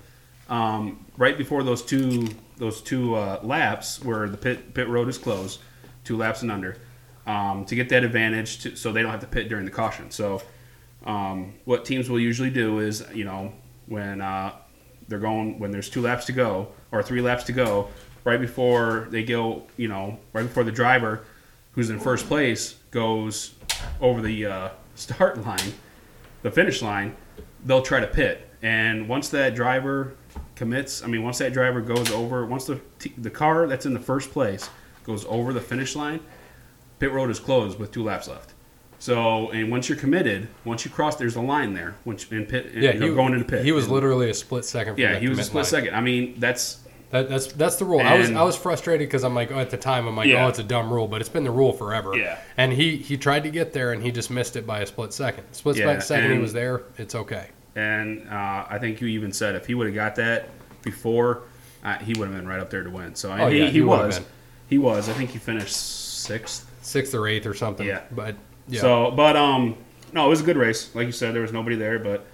um, 0.48 1.06
right 1.16 1.38
before 1.38 1.62
those 1.62 1.82
two 1.82 2.28
those 2.56 2.82
two 2.82 3.14
uh, 3.14 3.40
laps 3.42 4.04
where 4.04 4.28
the 4.28 4.36
pit 4.36 4.74
pit 4.74 4.88
road 4.88 5.08
is 5.08 5.18
closed, 5.18 5.60
two 6.04 6.16
laps 6.16 6.42
and 6.42 6.50
under, 6.50 6.76
um, 7.26 7.64
to 7.64 7.74
get 7.74 7.88
that 7.88 8.04
advantage, 8.04 8.58
to, 8.58 8.76
so 8.76 8.92
they 8.92 9.02
don't 9.02 9.10
have 9.10 9.20
to 9.20 9.26
pit 9.26 9.48
during 9.48 9.64
the 9.64 9.70
caution. 9.70 10.10
So, 10.10 10.42
um, 11.06 11.54
what 11.64 11.84
teams 11.84 12.10
will 12.10 12.20
usually 12.20 12.50
do 12.50 12.80
is, 12.80 13.04
you 13.14 13.24
know, 13.24 13.52
when 13.86 14.20
uh, 14.20 14.52
they're 15.08 15.18
going 15.18 15.58
when 15.58 15.70
there's 15.70 15.88
two 15.88 16.02
laps 16.02 16.26
to 16.26 16.32
go 16.32 16.68
or 16.92 17.02
three 17.02 17.20
laps 17.20 17.44
to 17.44 17.52
go, 17.52 17.88
right 18.24 18.40
before 18.40 19.08
they 19.10 19.22
go, 19.22 19.62
you 19.76 19.88
know, 19.88 20.18
right 20.32 20.42
before 20.42 20.64
the 20.64 20.72
driver 20.72 21.24
who's 21.72 21.88
in 21.88 22.00
first 22.00 22.26
place 22.26 22.74
goes 22.90 23.54
over 24.00 24.20
the 24.20 24.44
uh, 24.44 24.68
start 25.00 25.42
line, 25.44 25.72
the 26.42 26.50
finish 26.50 26.82
line, 26.82 27.16
they'll 27.64 27.82
try 27.82 28.00
to 28.00 28.06
pit. 28.06 28.46
And 28.62 29.08
once 29.08 29.30
that 29.30 29.54
driver 29.54 30.12
commits, 30.54 31.02
I 31.02 31.06
mean, 31.06 31.22
once 31.22 31.38
that 31.38 31.52
driver 31.52 31.80
goes 31.80 32.10
over, 32.10 32.44
once 32.44 32.66
the 32.66 32.80
t- 32.98 33.14
the 33.16 33.30
car 33.30 33.66
that's 33.66 33.86
in 33.86 33.94
the 33.94 34.00
first 34.00 34.30
place 34.30 34.68
goes 35.04 35.24
over 35.26 35.52
the 35.52 35.60
finish 35.60 35.96
line, 35.96 36.20
pit 36.98 37.10
road 37.12 37.30
is 37.30 37.40
closed 37.40 37.78
with 37.78 37.90
two 37.90 38.04
laps 38.04 38.28
left. 38.28 38.52
So, 38.98 39.50
and 39.52 39.70
once 39.70 39.88
you're 39.88 39.96
committed, 39.96 40.48
once 40.66 40.84
you 40.84 40.90
cross, 40.90 41.16
there's 41.16 41.36
a 41.36 41.40
line 41.40 41.72
there. 41.72 41.94
Once 42.04 42.30
in 42.30 42.44
pit, 42.44 42.70
Yeah, 42.74 42.92
you 42.92 43.00
know, 43.00 43.06
he, 43.08 43.14
going 43.14 43.32
into 43.32 43.46
pit. 43.46 43.64
He 43.64 43.72
was 43.72 43.86
And- 43.86 43.94
literally 43.94 44.28
a 44.28 44.34
split 44.34 44.66
second. 44.66 44.94
From 44.94 45.00
Yeah, 45.02 45.18
he 45.18 45.26
was 45.30 45.38
a 45.38 45.44
split 45.44 45.64
line. 45.64 45.70
second. 45.70 45.94
I 45.94 46.02
mean, 46.02 46.34
that's 46.38 46.80
That, 47.10 47.28
that's 47.28 47.48
that's 47.52 47.76
the 47.76 47.84
rule. 47.84 48.00
I 48.00 48.16
was 48.18 48.30
I 48.30 48.42
was 48.42 48.56
frustrated 48.56 49.08
because 49.08 49.24
I'm 49.24 49.34
like, 49.34 49.50
oh, 49.50 49.58
at 49.58 49.70
the 49.70 49.76
time, 49.76 50.06
I'm 50.06 50.16
like, 50.16 50.28
Yeah. 50.28 50.44
oh, 50.46 50.48
it's 50.48 50.60
a 50.60 50.64
dumb 50.64 50.92
rule, 50.92 51.08
but 51.08 51.20
it's 51.20 51.28
been 51.28 51.42
the 51.44 51.50
rule 51.50 51.72
forever. 51.72 52.16
Yeah. 52.16 52.38
And 52.56 52.72
he 52.72 52.96
he 52.96 53.16
tried 53.16 53.42
to 53.44 53.50
get 53.50 53.72
there 53.72 53.92
and 53.92 54.02
he 54.02 54.12
just 54.12 54.30
missed 54.30 54.54
it 54.56 54.66
by 54.66 54.80
a 54.80 54.86
split 54.86 55.12
second. 55.12 55.44
Split 55.52 55.76
Yeah, 55.76 55.98
second, 55.98 56.32
he 56.32 56.38
was 56.38 56.52
there. 56.52 56.82
It's 56.98 57.14
okay. 57.16 57.48
and 57.74 58.28
uh, 58.28 58.66
I 58.68 58.78
think 58.80 59.00
you 59.00 59.08
even 59.08 59.32
said 59.32 59.54
if 59.56 59.66
he 59.66 59.74
would 59.74 59.86
have 59.86 59.94
got 59.94 60.14
that 60.16 60.48
before, 60.82 61.42
uh, 61.84 61.98
he 61.98 62.12
would 62.14 62.28
have 62.28 62.36
been 62.36 62.46
right 62.48 62.60
up 62.60 62.70
there 62.70 62.84
to 62.84 62.90
win. 62.90 63.14
So 63.16 63.32
Oh, 63.32 63.48
he, 63.48 63.58
yeah, 63.58 63.64
he, 63.66 63.70
he 63.72 63.82
was, 63.82 64.20
he 64.68 64.78
was. 64.78 65.08
I 65.08 65.12
think 65.12 65.30
he 65.30 65.38
finished 65.38 65.74
sixth. 65.76 66.66
Sixth 66.82 67.14
or 67.14 67.26
eighth 67.26 67.46
or 67.46 67.54
something. 67.54 67.86
Yeah. 67.86 68.02
But 68.12 68.36
yeah. 68.68 68.80
So, 68.80 69.10
but 69.10 69.36
um, 69.36 69.76
no, 70.12 70.26
it 70.26 70.28
was 70.28 70.40
a 70.40 70.44
good 70.44 70.56
race. 70.56 70.94
Like 70.94 71.06
you 71.06 71.12
said, 71.12 71.34
there 71.34 71.42
was 71.42 71.52
nobody 71.52 71.76
there, 71.76 71.98
but 71.98 72.24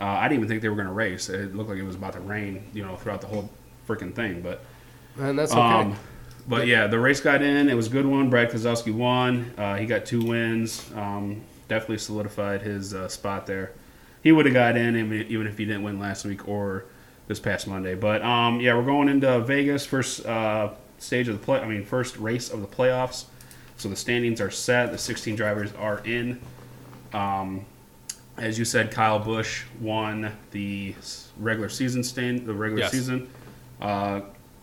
uh, 0.00 0.04
I 0.04 0.28
didn't 0.28 0.40
even 0.40 0.48
think 0.48 0.62
they 0.62 0.68
were 0.68 0.76
going 0.76 0.86
to 0.86 0.92
race. 0.92 1.28
It 1.28 1.54
looked 1.54 1.68
like 1.70 1.78
it 1.78 1.82
was 1.82 1.96
about 1.96 2.12
to 2.12 2.20
rain, 2.20 2.64
you 2.72 2.84
know, 2.84 2.94
throughout 2.96 3.20
the 3.20 3.26
whole 3.26 3.50
freaking 3.88 4.14
thing. 4.14 4.42
But 4.42 4.62
and 5.18 5.38
that's 5.38 5.52
okay. 5.52 5.60
um, 5.60 5.96
but 6.46 6.66
yeah, 6.66 6.86
the 6.86 6.98
race 6.98 7.20
got 7.20 7.42
in. 7.42 7.68
It 7.68 7.74
was 7.74 7.88
a 7.88 7.90
good 7.90 8.06
one. 8.06 8.30
Brad 8.30 8.50
Keselowski 8.50 8.94
won. 8.94 9.52
Uh, 9.58 9.76
he 9.76 9.86
got 9.86 10.06
two 10.06 10.20
wins. 10.22 10.88
Um, 10.94 11.40
definitely 11.66 11.98
solidified 11.98 12.62
his 12.62 12.94
uh, 12.94 13.08
spot 13.08 13.46
there. 13.46 13.72
He 14.22 14.32
would 14.32 14.46
have 14.46 14.54
got 14.54 14.76
in 14.76 14.96
even 14.96 15.26
even 15.28 15.46
if 15.46 15.58
he 15.58 15.64
didn't 15.64 15.82
win 15.82 15.98
last 15.98 16.24
week 16.24 16.46
or 16.46 16.84
this 17.26 17.40
past 17.40 17.66
Monday. 17.66 17.94
But 17.94 18.22
um, 18.22 18.60
yeah, 18.60 18.74
we're 18.76 18.84
going 18.84 19.08
into 19.08 19.40
Vegas 19.40 19.84
first. 19.86 20.24
Uh, 20.26 20.70
stage 21.00 21.28
of 21.28 21.38
the 21.38 21.44
play. 21.44 21.60
I 21.60 21.66
mean, 21.68 21.84
first 21.84 22.16
race 22.16 22.50
of 22.50 22.60
the 22.60 22.66
playoffs. 22.66 23.26
So 23.76 23.88
the 23.88 23.94
standings 23.94 24.40
are 24.40 24.50
set. 24.50 24.90
The 24.90 24.98
16 24.98 25.36
drivers 25.36 25.72
are 25.74 26.00
in. 26.04 26.40
Um, 27.12 27.64
as 28.36 28.58
you 28.58 28.64
said, 28.64 28.90
Kyle 28.90 29.18
Busch 29.20 29.64
won 29.80 30.32
the 30.50 30.94
regular 31.38 31.68
season 31.68 32.02
stand, 32.02 32.46
the 32.46 32.52
regular 32.54 32.82
Yes. 32.82 32.90
season. 32.92 33.28
Uh, 33.80 34.20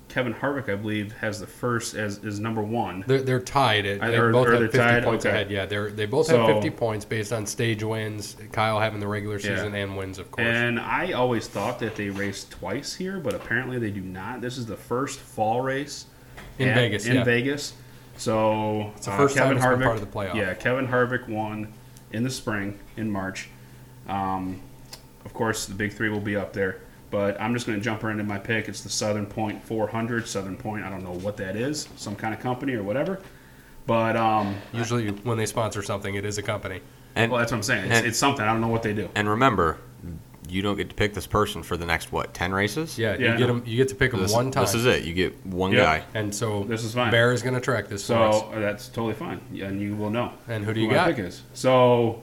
Kevin 0.07 0.33
Harvick, 0.33 0.69
I 0.69 0.75
believe, 0.75 1.11
has 1.13 1.39
the 1.41 1.47
first 1.47 1.93
as 1.95 2.19
is 2.23 2.39
number 2.39 2.61
one. 2.61 3.03
They're, 3.07 3.21
they're 3.21 3.39
tied. 3.41 3.83
They 3.85 3.97
they- 3.97 4.17
both 4.31 4.47
have 4.47 4.59
50 4.59 4.77
tied? 4.77 5.03
points 5.03 5.25
Okay. 5.25 5.33
ahead. 5.35 5.51
Yeah, 5.51 5.65
they're 5.65 5.89
they 5.89 6.05
both 6.05 6.27
So- 6.27 6.37
have 6.45 6.47
50 6.55 6.69
points 6.69 7.03
based 7.05 7.33
on 7.33 7.45
stage 7.45 7.83
wins. 7.83 8.37
Kyle 8.53 8.79
having 8.79 8.99
the 9.01 9.07
regular 9.07 9.35
Yeah. 9.39 9.55
season 9.57 9.73
and 9.75 9.97
wins, 9.97 10.19
of 10.19 10.31
course. 10.31 10.47
And 10.47 10.79
I 10.79 11.11
always 11.13 11.47
thought 11.47 11.79
that 11.79 11.95
they 11.95 12.09
raced 12.11 12.51
twice 12.51 12.93
here, 12.95 13.19
but 13.19 13.33
apparently 13.33 13.77
they 13.79 13.89
do 13.89 14.01
not. 14.01 14.39
This 14.41 14.57
is 14.57 14.67
the 14.67 14.77
first 14.77 15.19
fall 15.19 15.61
race 15.61 16.05
In 16.59 16.69
at- 16.69 16.75
Vegas, 16.75 17.05
In 17.07 17.15
yeah. 17.17 17.23
Vegas, 17.25 17.73
so 18.15 18.91
It's 18.95 19.07
the 19.07 19.11
first 19.13 19.35
time 19.35 19.51
it's 19.57 19.65
been 19.65 19.81
part 19.81 19.95
of 19.97 20.01
the 20.01 20.07
playoff. 20.07 20.35
Yeah, 20.35 20.53
Kevin 20.53 20.87
Harvick 20.87 21.27
won 21.27 21.73
in 22.13 22.23
the 22.23 22.29
spring 22.29 22.79
in 22.95 23.11
March. 23.11 23.49
Um, 24.07 24.61
of 25.25 25.33
course, 25.33 25.65
the 25.65 25.73
big 25.73 25.91
three 25.93 26.09
will 26.09 26.21
be 26.21 26.35
up 26.37 26.53
there, 26.53 26.77
but 27.15 27.39
I'm 27.39 27.53
just 27.53 27.65
going 27.65 27.79
to 27.79 27.83
jump 27.83 28.03
right 28.03 28.11
into 28.11 28.25
my 28.25 28.37
pick. 28.37 28.67
It's 28.67 28.81
the 28.81 28.89
Southern 28.89 29.25
Point 29.25 29.63
400. 29.63 30.27
Southern 30.27 30.57
Point, 30.57 30.83
I 30.83 30.89
don't 30.89 31.01
know 31.03 31.13
what 31.13 31.37
that 31.37 31.55
is, 31.55 31.87
some 31.95 32.13
kind 32.13 32.33
of 32.33 32.41
company 32.41 32.73
or 32.73 32.83
whatever. 32.83 33.21
But 33.87 34.17
um, 34.17 34.55
Usually, 34.73 35.09
when 35.11 35.37
they 35.37 35.45
sponsor 35.45 35.81
something, 35.81 36.13
it 36.15 36.25
is 36.25 36.37
a 36.37 36.41
company. 36.41 36.81
And 37.15 37.31
well, 37.31 37.39
that's 37.39 37.53
what 37.53 37.59
I'm 37.59 37.63
saying. 37.63 37.85
It's, 37.85 37.95
and- 37.99 38.05
it's 38.07 38.17
something. 38.17 38.43
I 38.43 38.51
don't 38.51 38.59
know 38.59 38.67
what 38.67 38.83
they 38.83 38.93
do. 38.93 39.07
and 39.15 39.29
remember, 39.29 39.77
you 40.49 40.61
don't 40.61 40.75
get 40.75 40.89
to 40.89 40.95
pick 40.95 41.13
this 41.13 41.25
person 41.25 41.63
for 41.63 41.77
the 41.77 41.85
next 41.85 42.11
what 42.11 42.33
ten 42.33 42.51
races. 42.53 42.99
Yeah, 42.99 43.15
Yeah, 43.17 43.31
you 43.31 43.37
get 43.37 43.47
them. 43.47 43.63
You 43.65 43.77
get 43.77 43.87
to 43.89 43.95
pick 43.95 44.11
them 44.11 44.19
This, 44.21 44.33
one 44.33 44.51
time. 44.51 44.65
this 44.65 44.75
is 44.75 44.85
it. 44.85 45.05
You 45.05 45.13
get 45.13 45.45
one 45.45 45.71
Yep. 45.71 45.83
guy. 45.85 46.03
And 46.15 46.35
so 46.35 46.65
This 46.65 46.83
is 46.83 46.93
fine. 46.93 47.11
Bear 47.11 47.31
is 47.31 47.41
going 47.41 47.55
to 47.55 47.61
track 47.61 47.87
this. 47.87 48.03
So 48.03 48.21
uh, 48.21 48.59
that's 48.59 48.89
totally 48.89 49.13
fine, 49.13 49.39
Yeah, 49.53 49.67
and 49.67 49.79
you 49.81 49.95
will 49.95 50.09
know. 50.09 50.33
And 50.49 50.65
who 50.65 50.73
do 50.73 50.81
you 50.81 50.89
my 50.89 50.95
got? 50.95 51.07
pick 51.15 51.19
is. 51.19 51.43
So, 51.53 52.21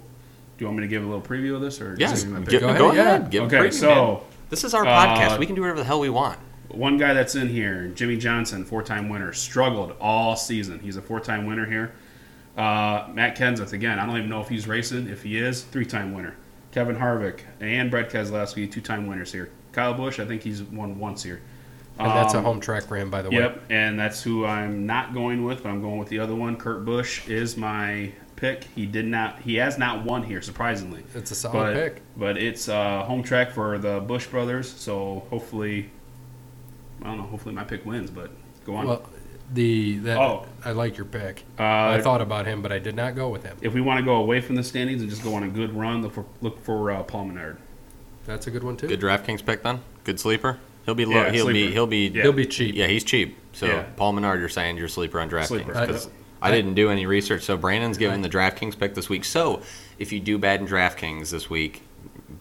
do 0.59 0.62
you 0.64 0.66
want 0.66 0.78
me 0.81 0.85
to 0.85 0.88
give 0.88 1.02
a 1.02 1.07
little 1.07 1.22
preview 1.22 1.55
of 1.55 1.62
this, 1.62 1.81
or 1.81 1.96
Yes. 1.98 2.11
just 2.11 2.26
give 2.26 2.35
Go, 2.44 2.50
pick? 2.50 2.61
Go 2.61 2.66
go 2.78 2.90
ahead, 2.90 3.07
ahead. 3.07 3.22
yeah. 3.22 3.28
Give 3.31 3.42
a 3.44 3.46
Okay, 3.46 3.57
preview, 3.68 3.72
so- 3.72 3.88
man. 4.05 4.18
This 4.53 4.65
is 4.65 4.75
our 4.75 4.87
uh, 4.87 5.07
podcast. 5.07 5.38
We 5.38 5.47
can 5.47 5.55
do 5.55 5.62
whatever 5.62 5.79
the 5.79 5.85
hell 5.87 5.99
we 5.99 6.11
want. 6.11 6.38
One 6.69 6.99
guy 6.99 7.15
that's 7.15 7.35
in 7.37 7.49
here, 7.49 7.88
Jimmie 7.88 8.19
Johnson, 8.19 8.67
four-time 8.67 9.09
winner, 9.09 9.33
struggled 9.33 9.97
all 9.99 10.37
season. 10.37 10.79
He's 10.79 10.99
a 10.99 11.01
four-time 11.01 11.47
winner 11.47 11.65
here. 11.65 11.93
Uh, 12.55 13.09
Matt 13.15 13.35
Kenseth 13.38 13.73
again. 13.73 13.99
I 13.99 14.05
don't 14.05 14.15
even 14.19 14.29
know 14.29 14.43
if 14.43 14.51
he's 14.51 14.69
racing. 14.69 15.09
If 15.09 15.23
he 15.23 15.38
is, 15.38 15.62
three-time 15.62 16.12
winner. 16.12 16.37
Kevin 16.71 16.97
Harvick 16.97 17.41
and 17.61 17.91
Brett 17.91 18.11
Keselowski, 18.11 18.71
two-time 18.71 19.07
winners 19.07 19.33
here. 19.33 19.49
Kyle 19.73 19.95
Busch, 19.95 20.21
I 20.21 20.27
think 20.27 20.43
he's 20.43 20.62
won 20.62 20.99
once 20.99 21.23
here. 21.23 21.41
and 21.99 22.11
that's 22.11 22.35
a 22.35 22.38
Um, 22.38 22.45
home 22.45 22.61
track 22.61 22.83
for 22.83 22.97
him, 22.97 23.09
by 23.09 23.23
the 23.23 23.31
way. 23.31 23.37
Yep, 23.37 23.62
and 23.71 23.99
that's 23.99 24.23
who 24.23 24.45
I'm 24.45 24.85
not 24.85 25.15
going 25.15 25.45
with, 25.45 25.62
but 25.62 25.71
I'm 25.71 25.81
going 25.81 25.97
with 25.97 26.11
the 26.11 26.19
other 26.19 26.35
one. 26.35 26.57
Kurt 26.57 26.85
Busch 26.85 27.27
is 27.27 27.57
my 27.57 28.12
pick. 28.42 28.64
He 28.74 28.85
did 28.85 29.07
not. 29.07 29.40
He 29.40 29.55
has 29.55 29.78
not 29.78 30.05
won 30.05 30.22
here, 30.24 30.42
surprisingly. 30.42 31.05
It's 31.14 31.31
a 31.31 31.35
solid 31.35 31.55
but, 31.55 31.74
pick. 31.74 32.02
But 32.16 32.37
it's 32.37 32.68
uh, 32.68 33.05
home 33.05 33.22
track 33.22 33.52
for 33.52 33.78
the 33.78 34.00
Busch 34.00 34.26
brothers, 34.26 34.70
so 34.70 35.24
hopefully, 35.31 35.90
I 37.00 37.07
don't 37.07 37.18
know. 37.18 37.22
Hopefully, 37.22 37.55
my 37.55 37.64
pick 37.64 37.87
wins. 37.87 38.11
But 38.11 38.31
go 38.66 38.74
on. 38.74 38.87
Well, 38.87 39.09
the 39.55 39.98
that 39.98 40.18
Oh. 40.18 40.46
I 40.64 40.72
like 40.72 40.96
your 40.96 41.07
pick. 41.07 41.44
Uh, 41.59 41.62
I 41.62 42.00
thought 42.02 42.20
about 42.20 42.46
him, 42.46 42.61
but 42.62 42.72
I 42.72 42.78
did 42.78 42.96
not 42.96 43.14
go 43.14 43.28
with 43.28 43.44
him. 43.44 43.57
if 43.62 43.72
we 43.72 43.81
want 43.81 43.98
to 43.98 44.05
go 44.05 44.16
away 44.16 44.40
from 44.40 44.57
the 44.57 44.64
standings 44.64 45.00
and 45.02 45.11
just 45.11 45.22
go 45.22 45.35
on 45.35 45.44
a 45.44 45.48
good 45.48 45.74
run, 45.74 46.02
look 46.02 46.12
for 46.12 46.24
look 46.40 46.62
for 46.62 46.90
uh, 46.90 47.02
Paul 47.05 47.26
Menard. 47.26 47.59
That's 48.26 48.46
a 48.46 48.50
good 48.50 48.64
one 48.64 48.76
too. 48.76 48.88
Good 48.88 49.00
DraftKings 49.00 49.44
pick 49.44 49.62
then. 49.62 49.81
Good 50.05 50.18
sleeper. 50.20 50.59
He'll 50.85 50.94
be 50.96 51.05
low. 51.05 51.14
Yeah, 51.14 51.31
he'll 51.31 51.46
be 51.46 51.70
he'll 51.70 51.87
be 51.87 52.09
Yeah. 52.09 52.22
He'll 52.22 52.33
be 52.33 52.46
cheap. 52.46 52.74
Yeah, 52.74 52.88
he's 52.88 53.05
cheap. 53.05 53.38
So 53.52 53.66
Yeah. 53.66 53.83
Paul 53.96 54.14
Menard, 54.14 54.40
you're 54.40 54.48
saying 54.48 54.78
you're 54.78 54.88
sleeper 54.88 55.20
on 55.20 55.31
DraftKings 55.31 55.46
Sleeper. 55.46 56.00
Because 56.42 56.50
I- 56.52 56.55
I, 56.55 56.57
didn't 56.57 56.74
do 56.74 56.90
any 56.90 57.07
research. 57.07 57.42
So 57.42 57.57
Brandon's 57.57 57.98
giving 57.98 58.22
the 58.22 58.28
DraftKings 58.28 58.78
pick 58.78 58.94
this 58.94 59.09
week. 59.09 59.24
So 59.24 59.62
if 59.98 60.12
you 60.12 60.20
do 60.20 60.38
bad 60.38 60.61
in 60.61 60.66
DraftKings 60.66 61.31
this 61.31 61.48
week, 61.48 61.83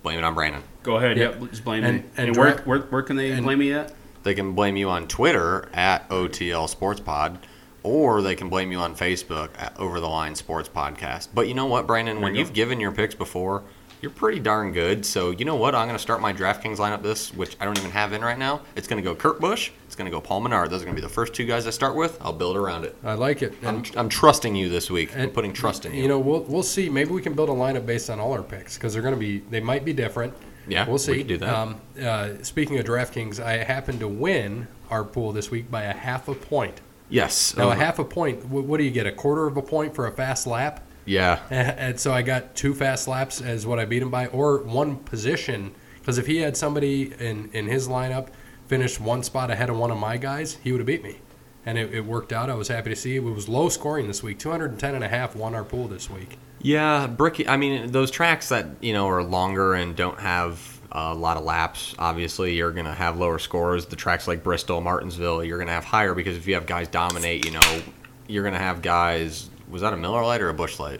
blame 0.03 0.17
it 0.17 0.23
on 0.23 0.33
Brandon. 0.33 0.63
Go 0.83 0.97
ahead. 0.97 1.17
Yeah. 1.17 1.29
Yep. 1.39 1.49
Just 1.51 1.63
blame 1.63 1.83
And- 1.83 1.97
me. 1.97 2.03
and 2.17 2.27
And, 2.29 2.37
where, 2.37 2.53
dra- 2.55 2.63
where 2.63 2.79
where 2.79 3.01
can 3.03 3.15
they 3.15 3.31
and- 3.31 3.43
blame 3.43 3.59
me 3.59 3.73
at? 3.73 3.93
They 4.23 4.33
can 4.35 4.53
blame 4.53 4.77
you 4.77 4.89
on 4.89 5.07
Twitter 5.07 5.67
at 5.73 6.07
OTL 6.09 6.67
Sports 6.69 6.99
Pod, 6.99 7.39
or 7.83 8.21
they 8.21 8.35
can 8.35 8.49
blame 8.49 8.71
you 8.71 8.77
on 8.79 8.95
Facebook 8.95 9.49
at 9.57 9.75
Over 9.79 9.99
the 9.99 10.07
Line 10.09 10.35
Sports 10.35 10.69
Podcast. 10.69 11.29
But 11.33 11.47
you 11.47 11.55
know 11.55 11.65
what, 11.65 11.87
Brandon? 11.87 12.21
When 12.21 12.33
you 12.35 12.39
you've 12.41 12.53
given 12.53 12.79
your 12.79 12.91
picks 12.91 13.15
before, 13.15 13.63
you're 14.01 14.11
pretty 14.11 14.39
darn 14.39 14.71
good. 14.71 15.05
So 15.05 15.31
you 15.31 15.45
know 15.45 15.55
what? 15.55 15.75
I'm 15.75 15.87
going 15.87 15.95
to 15.97 16.01
start 16.01 16.21
my 16.21 16.33
DraftKings 16.33 16.77
lineup 16.77 17.03
this, 17.03 17.33
which 17.33 17.55
I 17.59 17.65
don't 17.65 17.77
even 17.77 17.91
have 17.91 18.13
in 18.13 18.21
right 18.21 18.37
now. 18.37 18.61
It's 18.75 18.87
going 18.87 19.01
to 19.01 19.07
go 19.07 19.15
Kurt 19.15 19.39
Busch. 19.39 19.71
It's 19.85 19.95
going 19.95 20.05
to 20.05 20.11
go 20.11 20.19
Paul 20.21 20.41
Menard. 20.41 20.69
Those 20.69 20.81
are 20.81 20.85
going 20.85 20.95
to 20.95 21.01
be 21.01 21.05
the 21.07 21.13
first 21.13 21.33
two 21.33 21.45
guys 21.45 21.67
I 21.67 21.69
start 21.69 21.95
with. 21.95 22.17
I'll 22.21 22.33
build 22.33 22.57
around 22.57 22.85
it. 22.85 22.95
I 23.03 23.13
like 23.13 23.41
it. 23.41 23.53
I'm, 23.63 23.77
And, 23.77 23.91
I'm 23.95 24.09
trusting 24.09 24.55
you 24.55 24.69
this 24.69 24.89
week. 24.89 25.15
I'm 25.15 25.29
putting 25.29 25.53
trust 25.53 25.85
in 25.85 25.93
you. 25.93 26.01
You 26.03 26.07
know, 26.07 26.19
we'll 26.19 26.41
we'll 26.43 26.63
see. 26.63 26.89
Maybe 26.89 27.11
we 27.11 27.21
can 27.21 27.33
build 27.33 27.49
a 27.49 27.53
lineup 27.53 27.85
based 27.85 28.09
on 28.09 28.19
all 28.19 28.33
our 28.33 28.43
picks 28.43 28.75
because 28.77 28.93
they're 28.93 29.01
going 29.03 29.13
to 29.15 29.19
be. 29.19 29.39
They 29.49 29.59
might 29.59 29.85
be 29.85 29.93
different. 29.93 30.33
Yeah, 30.67 30.85
we'll 30.85 30.93
we 30.93 30.99
see. 30.99 31.17
can 31.19 31.27
do 31.27 31.37
that. 31.39 31.53
Um, 31.55 31.81
uh, 32.01 32.29
speaking 32.43 32.77
of 32.79 32.85
DraftKings, 32.85 33.43
I 33.43 33.57
happened 33.63 33.99
to 34.01 34.07
win 34.07 34.67
our 34.91 35.03
pool 35.03 35.31
this 35.31 35.49
week 35.51 35.71
by 35.71 35.83
a 35.83 35.93
half 35.93 36.27
a 36.27 36.35
point. 36.35 36.81
yes. 37.09 37.55
Now, 37.57 37.71
a 37.71 37.75
half 37.75 37.97
a 37.99 38.03
point. 38.03 38.43
wh- 38.43 38.67
What 38.67 38.77
do 38.77 38.83
you 38.83 38.91
get? 38.91 39.07
A 39.07 39.11
quarter 39.11 39.47
of 39.47 39.57
a 39.57 39.61
point 39.61 39.95
for 39.95 40.05
a 40.07 40.11
fast 40.11 40.45
lap? 40.47 40.83
Yeah. 41.05 41.39
And 41.49 41.99
so 41.99 42.13
I 42.13 42.21
got 42.21 42.55
two 42.55 42.73
fast 42.73 43.07
laps 43.07 43.41
as 43.41 43.65
what 43.65 43.79
I 43.79 43.85
beat 43.85 44.01
him 44.01 44.11
by, 44.11 44.27
or 44.27 44.59
one 44.59 44.97
position. 44.97 45.73
Because 45.99 46.17
if 46.17 46.27
he 46.27 46.37
had 46.37 46.57
somebody 46.57 47.13
in, 47.19 47.49
in 47.53 47.67
his 47.67 47.87
lineup 47.87 48.29
finish 48.67 48.99
one 48.99 49.23
spot 49.23 49.51
ahead 49.51 49.69
of 49.69 49.77
one 49.77 49.91
of 49.91 49.97
my 49.97 50.17
guys, 50.17 50.57
he 50.63 50.71
would 50.71 50.79
have 50.79 50.87
beat 50.87 51.03
me. 51.03 51.19
And 51.65 51.77
it, 51.77 51.93
it 51.93 52.05
worked 52.05 52.33
out. 52.33 52.49
I 52.49 52.55
was 52.55 52.69
happy 52.69 52.89
to 52.89 52.95
see. 52.95 53.15
It 53.15 53.19
was 53.19 53.47
low 53.47 53.69
scoring 53.69 54.07
this 54.07 54.23
week. 54.23 54.39
210 54.39 54.95
and 54.95 55.03
a 55.03 55.07
half 55.07 55.35
won 55.35 55.53
our 55.53 55.63
pool 55.63 55.87
this 55.87 56.09
week. 56.09 56.37
Yeah, 56.63 57.07
bricky. 57.07 57.47
I 57.47 57.57
mean, 57.57 57.91
those 57.91 58.11
tracks 58.11 58.49
that 58.49 58.67
you 58.81 58.93
know 58.93 59.07
are 59.09 59.23
longer 59.23 59.73
and 59.73 59.95
don't 59.95 60.19
have 60.19 60.79
a 60.91 61.13
lot 61.13 61.37
of 61.37 61.43
laps. 61.43 61.95
Obviously, 61.97 62.53
you're 62.55 62.71
gonna 62.71 62.93
have 62.93 63.17
lower 63.17 63.39
scores. 63.39 63.85
The 63.85 63.95
tracks 63.95 64.27
like 64.27 64.43
Bristol, 64.43 64.81
Martinsville, 64.81 65.43
you're 65.43 65.59
gonna 65.59 65.71
have 65.71 65.85
higher 65.85 66.13
because 66.13 66.37
if 66.37 66.47
you 66.47 66.55
have 66.55 66.65
guys 66.65 66.87
dominate, 66.87 67.45
you 67.45 67.51
know, 67.51 67.81
you're 68.27 68.43
gonna 68.43 68.59
have 68.59 68.81
guys. 68.81 69.49
Was 69.71 69.81
that 69.81 69.93
a 69.93 69.97
Miller 69.97 70.23
Lite 70.23 70.41
or 70.41 70.49
a 70.49 70.53
Busch 70.53 70.79
Light? 70.79 70.99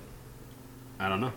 I 0.99 1.10
don't 1.10 1.21
know. 1.21 1.34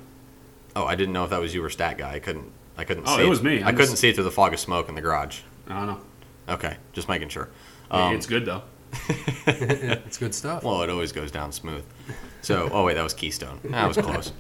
Oh, 0.77 0.85
I 0.85 0.95
didn't 0.95 1.13
know 1.13 1.25
if 1.25 1.31
that 1.31 1.41
was 1.41 1.55
you 1.55 1.63
or 1.65 1.69
Stat 1.71 1.99
Guy. 1.99 2.15
I 2.15 2.19
couldn't. 2.21 2.51
I 2.79 2.85
couldn't. 2.85 3.05
Oh, 3.07 3.17
see 3.17 3.25
it 3.27 3.29
was 3.29 3.43
me. 3.43 3.63
I 3.63 3.69
I'm 3.69 3.75
couldn't 3.77 3.91
just- 3.91 4.01
see 4.01 4.09
it 4.09 4.15
through 4.15 4.25
the 4.25 4.31
fog 4.31 4.55
of 4.55 4.61
smoke 4.61 4.89
in 4.89 4.95
the 4.95 5.01
garage. 5.01 5.41
I 5.69 5.75
don't 5.75 5.87
know. 5.87 6.01
Okay, 6.49 6.77
just 6.93 7.09
making 7.09 7.29
sure. 7.29 7.49
Um, 7.91 8.15
it's 8.15 8.27
good 8.27 8.45
though. 8.45 8.63
it's 9.47 10.19
good 10.19 10.35
stuff. 10.35 10.63
Well, 10.63 10.83
it 10.83 10.91
always 10.91 11.13
goes 11.13 11.31
down 11.31 11.53
smooth. 11.53 11.85
So, 12.43 12.69
oh 12.73 12.85
wait, 12.85 12.95
that 12.95 13.03
was 13.03 13.15
Keystone. 13.15 13.61
That 13.65 13.89
was 13.89 13.97
close. 13.97 14.33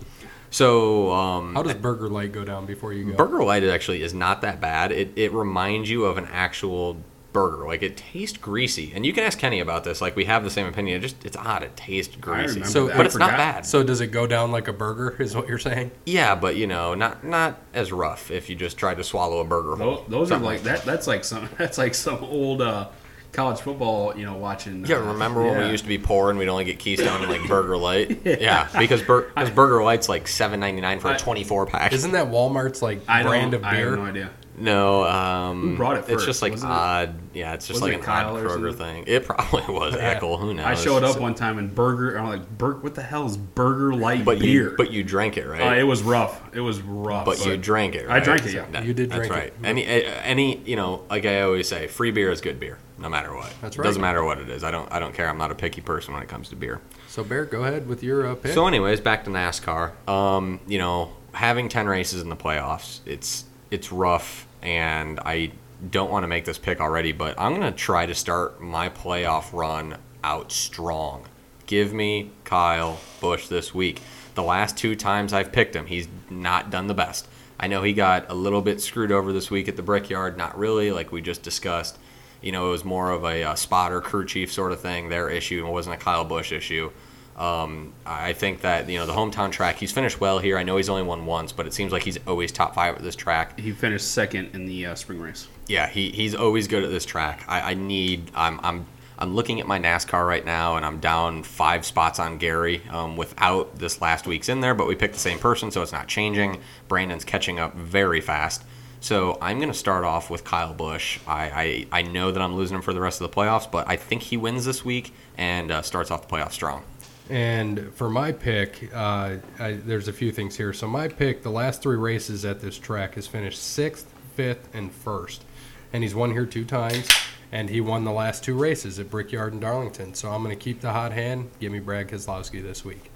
So, 0.50 1.10
um, 1.10 1.54
How 1.54 1.64
does 1.64 1.74
Burger 1.74 2.08
Light 2.08 2.30
go 2.30 2.44
down 2.44 2.64
before 2.64 2.92
you 2.92 3.10
go? 3.10 3.16
Burger 3.16 3.42
Light 3.42 3.64
actually 3.64 4.02
is 4.02 4.14
not 4.14 4.42
that 4.42 4.60
bad. 4.60 4.92
It, 4.92 5.10
it 5.16 5.32
reminds 5.32 5.90
you 5.90 6.04
of 6.04 6.16
an 6.16 6.26
actual 6.30 6.96
burger. 7.34 7.66
Like 7.66 7.82
it 7.82 7.98
tastes 7.98 8.38
greasy, 8.38 8.92
and 8.94 9.04
you 9.04 9.12
can 9.12 9.24
ask 9.24 9.38
Kenny 9.38 9.60
about 9.60 9.84
this. 9.84 10.00
Like 10.00 10.16
we 10.16 10.24
have 10.24 10.42
the 10.44 10.50
same 10.50 10.66
opinion. 10.66 10.96
It 10.96 11.00
just 11.00 11.22
it's 11.26 11.36
odd. 11.36 11.62
It 11.62 11.76
tastes 11.76 12.16
greasy. 12.16 12.64
So- 12.64 12.86
that. 12.86 12.96
but 12.96 13.02
I 13.02 13.04
it's 13.06 13.16
not 13.16 13.32
bad. 13.32 13.66
So 13.66 13.82
does 13.82 14.00
it 14.00 14.06
go 14.06 14.26
down 14.26 14.50
like 14.52 14.68
a 14.68 14.72
burger? 14.72 15.14
Is 15.20 15.36
what 15.36 15.48
you're 15.48 15.58
saying? 15.58 15.90
yeah, 16.06 16.34
but 16.34 16.56
you 16.56 16.66
know, 16.66 16.94
not 16.94 17.22
not 17.24 17.60
as 17.74 17.92
rough 17.92 18.30
if 18.30 18.48
you 18.48 18.56
just 18.56 18.78
tried 18.78 18.96
to 18.96 19.04
swallow 19.04 19.40
a 19.40 19.44
burger. 19.44 19.76
Those, 19.76 19.78
whole. 19.98 20.04
those 20.08 20.28
are 20.30 20.34
Something 20.36 20.46
like 20.46 20.62
that. 20.62 20.84
That's 20.84 21.06
like 21.06 21.24
some. 21.24 21.50
That's 21.58 21.76
like 21.76 21.94
some 21.94 22.22
old 22.24 22.62
uh, 22.62 22.88
college 23.32 23.60
football. 23.60 24.16
You 24.16 24.26
know, 24.26 24.36
watching. 24.36 24.86
Yeah, 24.86 24.96
uh, 24.96 25.12
remember 25.12 25.42
when 25.42 25.54
yeah. 25.54 25.64
we 25.64 25.70
used 25.72 25.84
to 25.84 25.88
be 25.88 25.98
poor 25.98 26.30
and 26.30 26.38
we'd 26.38 26.48
only 26.48 26.64
get 26.64 26.78
Keystone 26.78 27.22
and 27.22 27.30
like 27.30 27.48
Burger 27.48 27.76
Light? 27.76 28.20
yeah. 28.24 28.68
because 28.78 29.02
Bur- 29.02 29.22
cause 29.34 29.50
Burger 29.50 29.82
Light's 29.82 30.08
like 30.08 30.28
seven 30.28 30.60
ninety 30.60 30.80
nine 30.80 31.00
for 31.00 31.08
a 31.08 31.14
I- 31.14 31.18
twenty 31.18 31.42
four 31.42 31.66
pack. 31.66 31.92
Isn't 31.92 32.12
that 32.12 32.28
Walmart's 32.28 32.80
like 32.80 33.00
I 33.08 33.24
brand 33.24 33.50
don't. 33.52 33.60
of 33.62 33.66
I 33.66 33.72
beer? 33.72 33.90
have 33.90 33.98
no 33.98 34.04
idea. 34.04 34.30
No, 34.56 35.02
um, 35.04 35.60
Who 35.60 35.76
brought 35.76 35.96
it 35.96 36.04
It's 36.08 36.24
just 36.24 36.40
like 36.40 36.52
Wasn't 36.52 36.70
it- 36.70 36.74
odd. 36.74 37.14
Yeah, 37.32 37.54
it's 37.54 37.66
just 37.66 37.80
wasn't 37.80 37.98
like 38.00 38.08
it 38.08 38.08
an 38.08 38.24
Kyle 38.24 38.36
odd 38.36 38.44
Kroger 38.44 38.74
thing. 38.76 39.04
It 39.08 39.24
probably 39.26 39.62
was 39.74 39.94
Yeah. 39.96 40.18
Eckel. 40.20 40.38
Who 40.38 40.54
knows? 40.54 40.64
I 40.64 40.74
showed 40.74 41.02
up 41.02 41.18
one 41.18 41.34
time 41.34 41.58
and 41.58 41.74
burger. 41.74 42.16
I'm 42.16 42.28
like, 42.28 42.48
Bur- 42.56 42.76
what 42.76 42.94
the 42.94 43.02
hell 43.02 43.26
is 43.26 43.36
Burger 43.36 43.92
Light 43.94 44.24
but 44.24 44.38
beer? 44.38 44.70
you 44.70 44.74
but 44.76 44.92
you 44.92 45.02
drank 45.02 45.36
it 45.36 45.46
right. 45.48 45.60
uh, 45.60 45.74
it 45.74 45.82
was 45.82 46.02
rough. 46.02 46.40
It 46.54 46.60
was 46.60 46.80
rough. 46.82 47.24
but 47.24 47.44
you 47.44 47.56
drank 47.56 47.96
it. 47.96 48.06
Right? 48.06 48.20
I 48.22 48.24
drank 48.24 48.44
it, 48.46 48.52
yeah. 48.52 48.66
That- 48.70 48.84
You 48.84 48.94
did 48.94 49.10
That's 49.10 49.26
drink 49.26 49.32
right. 49.34 49.46
it. 49.48 49.54
Any 49.64 49.84
any 49.86 50.58
you 50.64 50.76
know, 50.76 51.02
like 51.10 51.26
I 51.26 51.42
always 51.42 51.68
say, 51.68 51.88
free 51.88 52.12
beer 52.12 52.30
is 52.30 52.40
good 52.40 52.60
beer, 52.60 52.78
no 52.98 53.08
matter 53.08 53.34
what. 53.34 53.52
That's 53.60 53.74
It 53.74 53.80
right. 53.80 53.84
Doesn't 53.86 54.02
matter 54.02 54.22
what 54.22 54.38
it 54.38 54.48
is. 54.48 54.62
I 54.62 54.70
don't 54.70 54.90
I 54.92 55.00
don't 55.00 55.14
care. 55.14 55.28
I'm 55.28 55.38
not 55.38 55.50
a 55.50 55.54
picky 55.56 55.80
person 55.80 56.14
when 56.14 56.22
it 56.22 56.28
comes 56.28 56.48
to 56.50 56.56
beer. 56.56 56.80
So 57.08 57.24
Bear, 57.24 57.44
go 57.44 57.64
ahead 57.64 57.88
with 57.88 58.02
your 58.04 58.26
uh, 58.26 58.34
pick. 58.36 58.52
So, 58.52 58.66
anyways, 58.66 59.00
back 59.00 59.24
to 59.24 59.30
NASCAR. 59.30 59.92
Um, 60.08 60.58
you 60.66 60.78
know, 60.78 61.12
having 61.32 61.68
ten 61.68 61.86
races 61.86 62.22
in 62.22 62.28
the 62.28 62.36
playoffs, 62.36 63.00
it's 63.06 63.44
it's 63.70 63.90
rough, 63.92 64.43
and 64.64 65.20
I 65.20 65.52
don't 65.90 66.10
want 66.10 66.24
to 66.24 66.28
make 66.28 66.44
this 66.46 66.58
pick 66.58 66.80
already, 66.80 67.12
but 67.12 67.38
I'm 67.38 67.52
gonna 67.54 67.70
try 67.70 68.06
to 68.06 68.14
start 68.14 68.60
my 68.60 68.88
playoff 68.88 69.52
run 69.52 69.98
out 70.24 70.50
strong. 70.50 71.26
Give 71.66 71.92
me 71.92 72.30
Kyle 72.44 72.98
Busch 73.20 73.46
this 73.48 73.74
week. 73.74 74.00
The 74.34 74.42
last 74.42 74.76
two 74.76 74.96
times 74.96 75.32
I've 75.32 75.52
picked 75.52 75.76
him, 75.76 75.86
he's 75.86 76.08
not 76.30 76.70
done 76.70 76.86
the 76.88 76.94
best. 76.94 77.28
I 77.60 77.68
know 77.68 77.82
he 77.82 77.92
got 77.92 78.30
a 78.30 78.34
little 78.34 78.62
bit 78.62 78.80
screwed 78.80 79.12
over 79.12 79.32
this 79.32 79.50
week 79.50 79.68
at 79.68 79.76
the 79.76 79.82
Brickyard, 79.82 80.36
not 80.36 80.58
really, 80.58 80.90
like 80.90 81.12
we 81.12 81.20
just 81.22 81.42
discussed. 81.42 81.98
you 82.42 82.52
know, 82.52 82.66
it 82.68 82.70
was 82.70 82.84
more 82.84 83.10
of 83.10 83.24
a, 83.24 83.42
uh 83.42 83.54
spotter 83.54 84.00
crew 84.00 84.26
chief 84.26 84.52
sort 84.52 84.72
of 84.72 84.80
thing, 84.80 85.08
their 85.08 85.30
issue, 85.30 85.64
and 85.64 85.72
wasn't 85.72 85.94
a 85.94 85.98
Kyle 85.98 86.24
Busch 86.24 86.52
issue. 86.52 86.90
Um, 87.36 87.92
I 88.06 88.32
think 88.32 88.60
that 88.60 88.88
you 88.88 88.98
know 88.98 89.06
the 89.06 89.12
hometown 89.12 89.50
track. 89.50 89.76
He's 89.76 89.90
finished 89.90 90.20
well 90.20 90.38
here. 90.38 90.56
I 90.56 90.62
know 90.62 90.76
he's 90.76 90.88
only 90.88 91.02
won 91.02 91.26
once, 91.26 91.52
but 91.52 91.66
it 91.66 91.74
seems 91.74 91.90
like 91.92 92.02
he's 92.02 92.18
always 92.26 92.52
top 92.52 92.74
five 92.74 92.96
at 92.96 93.02
this 93.02 93.16
track. 93.16 93.58
He 93.58 93.72
finished 93.72 94.12
second 94.12 94.50
in 94.54 94.66
the 94.66 94.86
uh, 94.86 94.94
spring 94.94 95.20
race. 95.20 95.48
Yeah, 95.66 95.88
he, 95.88 96.10
he's 96.10 96.34
always 96.34 96.68
good 96.68 96.84
at 96.84 96.90
this 96.90 97.04
track. 97.04 97.44
I, 97.48 97.72
I 97.72 97.74
need. 97.74 98.30
I'm 98.34 98.60
I'm 98.62 98.86
I'm 99.18 99.34
looking 99.34 99.60
at 99.60 99.66
my 99.66 99.78
NASCAR 99.78 100.26
right 100.26 100.44
now, 100.44 100.76
and 100.76 100.84
I'm 100.84 101.00
down 101.00 101.42
five 101.42 101.84
spots 101.84 102.18
on 102.18 102.38
Gary 102.38 102.82
um, 102.90 103.16
without 103.16 103.78
this 103.78 104.00
last 104.00 104.26
week's 104.26 104.48
in 104.48 104.60
there. 104.60 104.74
But 104.74 104.86
we 104.86 104.94
picked 104.94 105.14
the 105.14 105.20
same 105.20 105.38
person, 105.38 105.70
so 105.70 105.82
it's 105.82 105.92
not 105.92 106.06
changing. 106.06 106.60
Brandon's 106.88 107.24
catching 107.24 107.58
up 107.58 107.74
very 107.74 108.20
fast. 108.20 108.64
So 109.00 109.36
I'm 109.42 109.58
going 109.58 109.70
to 109.70 109.78
start 109.78 110.04
off 110.04 110.30
with 110.30 110.44
Kyle 110.44 110.72
Busch. 110.72 111.18
I, 111.26 111.86
I, 111.92 111.98
I 111.98 112.02
know 112.02 112.30
that 112.30 112.40
I'm 112.40 112.54
losing 112.54 112.76
him 112.76 112.80
for 112.80 112.94
the 112.94 113.02
rest 113.02 113.20
of 113.20 113.30
the 113.30 113.36
playoffs, 113.36 113.70
but 113.70 113.86
I 113.86 113.96
think 113.96 114.22
he 114.22 114.38
wins 114.38 114.64
this 114.64 114.82
week 114.82 115.12
and 115.36 115.70
uh, 115.70 115.82
starts 115.82 116.10
off 116.10 116.26
the 116.26 116.34
playoffs 116.34 116.52
strong. 116.52 116.84
And 117.30 117.92
for 117.94 118.10
my 118.10 118.32
pick, 118.32 118.90
uh, 118.92 119.36
I, 119.58 119.72
there's 119.72 120.08
a 120.08 120.12
few 120.12 120.30
things 120.30 120.56
here. 120.56 120.72
So 120.72 120.86
my 120.86 121.08
pick, 121.08 121.42
the 121.42 121.50
last 121.50 121.82
three 121.82 121.96
races 121.96 122.44
at 122.44 122.60
this 122.60 122.76
track, 122.78 123.14
has 123.14 123.26
finished 123.26 123.62
sixth, 123.62 124.12
fifth, 124.34 124.68
and 124.74 124.92
first, 124.92 125.44
and 125.92 126.02
he's 126.02 126.14
won 126.14 126.32
here 126.32 126.44
two 126.44 126.64
times, 126.64 127.08
and 127.50 127.70
he 127.70 127.80
won 127.80 128.04
the 128.04 128.12
last 128.12 128.44
two 128.44 128.54
races 128.54 128.98
at 128.98 129.10
Brickyard 129.10 129.52
and 129.52 129.62
Darlington. 129.62 130.12
So 130.12 130.30
I'm 130.30 130.42
going 130.42 130.54
to 130.54 130.62
keep 130.62 130.80
the 130.80 130.92
hot 130.92 131.12
hand. 131.12 131.50
Give 131.60 131.72
me 131.72 131.78
Brad 131.78 132.08
Keselowski 132.08 132.62
this 132.62 132.84
week. 132.84 133.10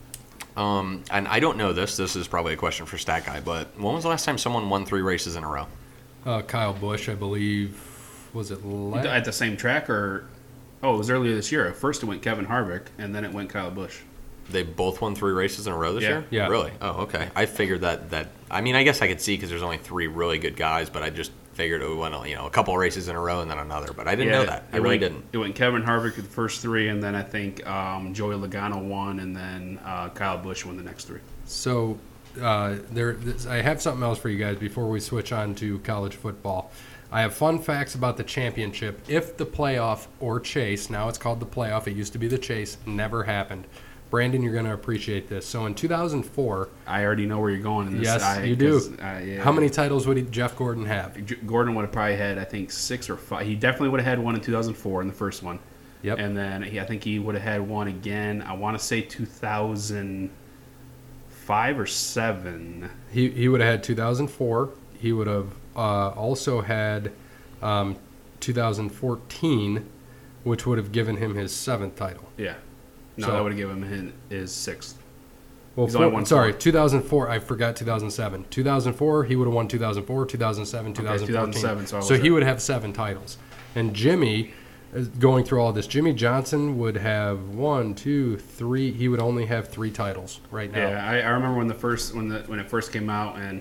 Um, 0.56 1.04
and 1.10 1.28
I 1.28 1.38
don't 1.38 1.58
know 1.58 1.72
this. 1.72 1.96
This 1.96 2.16
is 2.16 2.26
probably 2.26 2.54
a 2.54 2.56
question 2.56 2.86
for 2.86 2.98
Stat 2.98 3.26
Guy, 3.26 3.40
but 3.40 3.78
when 3.78 3.94
was 3.94 4.04
the 4.04 4.08
last 4.08 4.24
time 4.24 4.38
someone 4.38 4.70
won 4.70 4.86
three 4.86 5.02
races 5.02 5.36
in 5.36 5.44
a 5.44 5.48
row? 5.48 5.66
Uh, 6.24 6.42
Kyle 6.42 6.72
Busch, 6.72 7.08
I 7.08 7.14
believe, 7.14 7.80
was 8.32 8.50
it 8.50 8.64
last? 8.64 9.06
At 9.06 9.24
the 9.24 9.32
same 9.32 9.56
track, 9.56 9.88
or 9.88 10.26
oh, 10.82 10.94
it 10.94 10.98
was 10.98 11.10
earlier 11.10 11.34
this 11.34 11.50
year. 11.52 11.72
First, 11.72 12.02
it 12.02 12.06
went 12.06 12.22
Kevin 12.22 12.46
Harvick, 12.46 12.86
and 12.98 13.14
then 13.14 13.24
it 13.24 13.32
went 13.32 13.50
Kyle 13.50 13.70
Busch. 13.70 13.98
They 14.50 14.62
both 14.62 15.00
won 15.02 15.14
three 15.14 15.32
races 15.32 15.66
in 15.66 15.72
a 15.72 15.76
row 15.76 15.92
this 15.92 16.04
Yeah. 16.04 16.08
year. 16.08 16.24
Yeah. 16.30 16.48
Really? 16.48 16.72
Oh, 16.80 17.02
okay. 17.02 17.28
I 17.36 17.46
figured 17.46 17.82
that 17.82 18.10
that. 18.10 18.28
I 18.50 18.62
mean, 18.62 18.76
I 18.76 18.82
guess 18.82 19.02
I 19.02 19.08
could 19.08 19.20
see 19.20 19.36
because 19.36 19.50
there's 19.50 19.62
only 19.62 19.76
three 19.78 20.06
really 20.06 20.38
good 20.38 20.56
guys, 20.56 20.88
but 20.88 21.02
I 21.02 21.10
just 21.10 21.32
figured 21.52 21.82
it 21.82 21.94
went 21.96 22.14
you 22.28 22.36
know 22.36 22.46
a 22.46 22.50
couple 22.50 22.76
races 22.78 23.08
in 23.08 23.16
a 23.16 23.20
row 23.20 23.40
and 23.40 23.50
then 23.50 23.58
another. 23.58 23.92
But 23.92 24.08
I 24.08 24.14
didn't 24.14 24.32
know 24.32 24.46
that. 24.46 24.64
I 24.72 24.76
really 24.76 24.90
went, 24.90 25.00
didn't. 25.00 25.24
It 25.32 25.38
went 25.38 25.54
Kevin 25.54 25.82
Harvick 25.82 26.14
the 26.16 26.22
first 26.22 26.62
three, 26.62 26.88
and 26.88 27.02
then 27.02 27.14
I 27.14 27.22
think 27.22 27.66
um, 27.66 28.14
Joey 28.14 28.36
Logano 28.36 28.82
won, 28.82 29.20
and 29.20 29.36
then 29.36 29.78
uh, 29.84 30.08
Kyle 30.10 30.38
Busch 30.38 30.64
won 30.64 30.76
the 30.78 30.82
next 30.82 31.04
three. 31.04 31.20
So 31.44 31.98
uh, 32.40 32.76
there, 32.90 33.14
this, 33.14 33.46
I 33.46 33.62
have 33.62 33.80
something 33.80 34.02
else 34.02 34.18
for 34.18 34.28
you 34.28 34.38
guys 34.38 34.56
before 34.56 34.88
we 34.88 35.00
switch 35.00 35.32
on 35.32 35.54
to 35.56 35.78
college 35.80 36.14
football. 36.16 36.70
I 37.10 37.22
have 37.22 37.34
fun 37.34 37.58
facts 37.58 37.94
about 37.94 38.16
the 38.16 38.24
championship. 38.24 39.00
If 39.08 39.36
the 39.36 39.46
playoff 39.46 40.06
or 40.20 40.40
chase, 40.40 40.90
now 40.90 41.08
it's 41.08 41.18
called 41.18 41.40
the 41.40 41.46
playoff, 41.46 41.86
it 41.86 41.96
used 41.96 42.12
to 42.12 42.18
be 42.18 42.28
the 42.28 42.38
chase, 42.38 42.76
never 42.86 43.22
happened. 43.24 43.66
Brandon, 44.10 44.42
you're 44.42 44.52
going 44.52 44.64
to 44.64 44.72
appreciate 44.72 45.28
this. 45.28 45.46
So 45.46 45.66
in 45.66 45.74
2004, 45.74 46.68
I 46.86 47.04
already 47.04 47.26
know 47.26 47.40
where 47.40 47.50
you're 47.50 47.60
going. 47.60 47.88
In 47.88 47.98
this. 47.98 48.06
yes, 48.06 48.22
I, 48.22 48.44
you 48.44 48.56
do. 48.56 48.78
uh, 49.02 49.18
yeah. 49.18 49.42
How 49.42 49.52
many 49.52 49.68
titles 49.68 50.06
would 50.06 50.16
he, 50.16 50.22
Jeff 50.24 50.56
Gordon 50.56 50.86
have? 50.86 51.24
J- 51.26 51.36
Gordon 51.46 51.74
would 51.74 51.82
have 51.82 51.92
probably 51.92 52.16
had, 52.16 52.38
I 52.38 52.44
think, 52.44 52.70
six 52.70 53.10
or 53.10 53.16
five. 53.16 53.46
He 53.46 53.54
definitely 53.54 53.90
would 53.90 54.00
have 54.00 54.06
had 54.06 54.18
one 54.18 54.34
in 54.34 54.40
2004 54.40 55.02
in 55.02 55.08
the 55.08 55.14
first 55.14 55.42
one. 55.42 55.58
Yep. 56.02 56.18
And 56.18 56.36
then 56.36 56.62
he, 56.62 56.80
I 56.80 56.86
think 56.86 57.04
he 57.04 57.18
would 57.18 57.34
have 57.34 57.44
had 57.44 57.60
one 57.68 57.88
again. 57.88 58.42
I 58.42 58.54
want 58.54 58.78
to 58.78 58.84
say 58.84 59.02
2005 61.48 61.80
or 61.80 61.86
seven. 61.86 62.90
He, 63.10 63.30
he 63.30 63.48
would 63.48 63.60
have 63.60 63.70
had 63.70 63.82
2004. 63.82 64.70
He 65.00 65.12
would 65.12 65.26
have 65.26 65.46
uh, 65.74 66.10
also 66.10 66.60
had 66.60 67.10
um, 67.62 67.96
2014, 68.40 69.88
which 70.44 70.66
would 70.66 70.76
have 70.76 70.92
given 70.92 71.16
him 71.16 71.34
his 71.34 71.54
seventh 71.54 71.96
title. 71.96 72.28
Yeah. 72.36 72.54
No, 73.16 73.26
So- 73.26 73.32
that 73.32 73.42
would 73.42 73.52
have 73.52 73.58
given 73.58 73.82
him 73.82 74.12
his, 74.28 74.52
sixth. 74.52 74.98
Well, 75.74 75.86
four- 75.86 76.26
sorry, 76.26 76.52
2004. 76.52 77.30
I 77.30 77.38
forgot 77.38 77.76
2007. 77.76 78.46
2004, 78.50 79.24
he 79.24 79.36
would 79.36 79.46
have 79.46 79.54
won 79.54 79.68
2004, 79.68 80.26
2007, 80.26 80.92
2014. 80.92 81.26
2007, 81.28 81.86
so 81.86 82.00
so 82.00 82.20
he 82.20 82.30
would 82.30 82.42
have 82.42 82.60
seven 82.60 82.92
titles. 82.92 83.38
And 83.76 83.94
Jimmie, 83.94 84.52
going 85.18 85.44
through 85.44 85.60
all 85.60 85.72
this, 85.72 85.86
Jimmie 85.86 86.14
Johnson 86.14 86.78
would 86.78 86.96
have 86.96 87.50
one, 87.50 87.94
two, 87.94 88.38
three. 88.38 88.90
He 88.90 89.08
would 89.08 89.20
only 89.20 89.46
have 89.46 89.68
three 89.68 89.90
titles 89.90 90.40
right 90.50 90.70
now. 90.72 90.88
Yeah, 90.88 91.06
I, 91.06 91.20
I 91.20 91.28
remember 91.28 91.58
when 91.58 91.68
the 91.68 91.74
first 91.74 92.14
when 92.14 92.28
the 92.28 92.40
when 92.40 92.58
it 92.58 92.68
first 92.68 92.92
came 92.92 93.10
out 93.10 93.36
and 93.36 93.60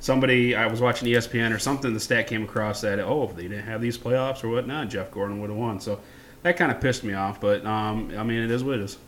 somebody 0.00 0.54
I 0.54 0.66
was 0.66 0.80
watching 0.80 1.08
ESPN 1.08 1.54
or 1.54 1.58
something. 1.58 1.94
The 1.94 2.00
stat 2.00 2.26
came 2.26 2.44
across 2.44 2.80
that 2.80 2.98
oh 2.98 3.24
if 3.24 3.36
they 3.36 3.42
didn't 3.42 3.64
have 3.64 3.80
these 3.80 3.96
playoffs 3.96 4.42
or 4.42 4.48
whatnot, 4.48 4.88
Jeff 4.88 5.10
Gordon 5.10 5.40
would 5.40 5.50
have 5.50 5.58
won. 5.58 5.80
So 5.80 6.00
that 6.42 6.56
kind 6.56 6.70
of 6.72 6.80
pissed 6.80 7.04
me 7.04 7.14
off. 7.14 7.40
But 7.40 7.64
um, 7.64 8.12
I 8.16 8.22
mean, 8.22 8.42
it 8.42 8.50
is 8.50 8.64
what 8.64 8.76
it 8.76 8.82
is. 8.82 8.98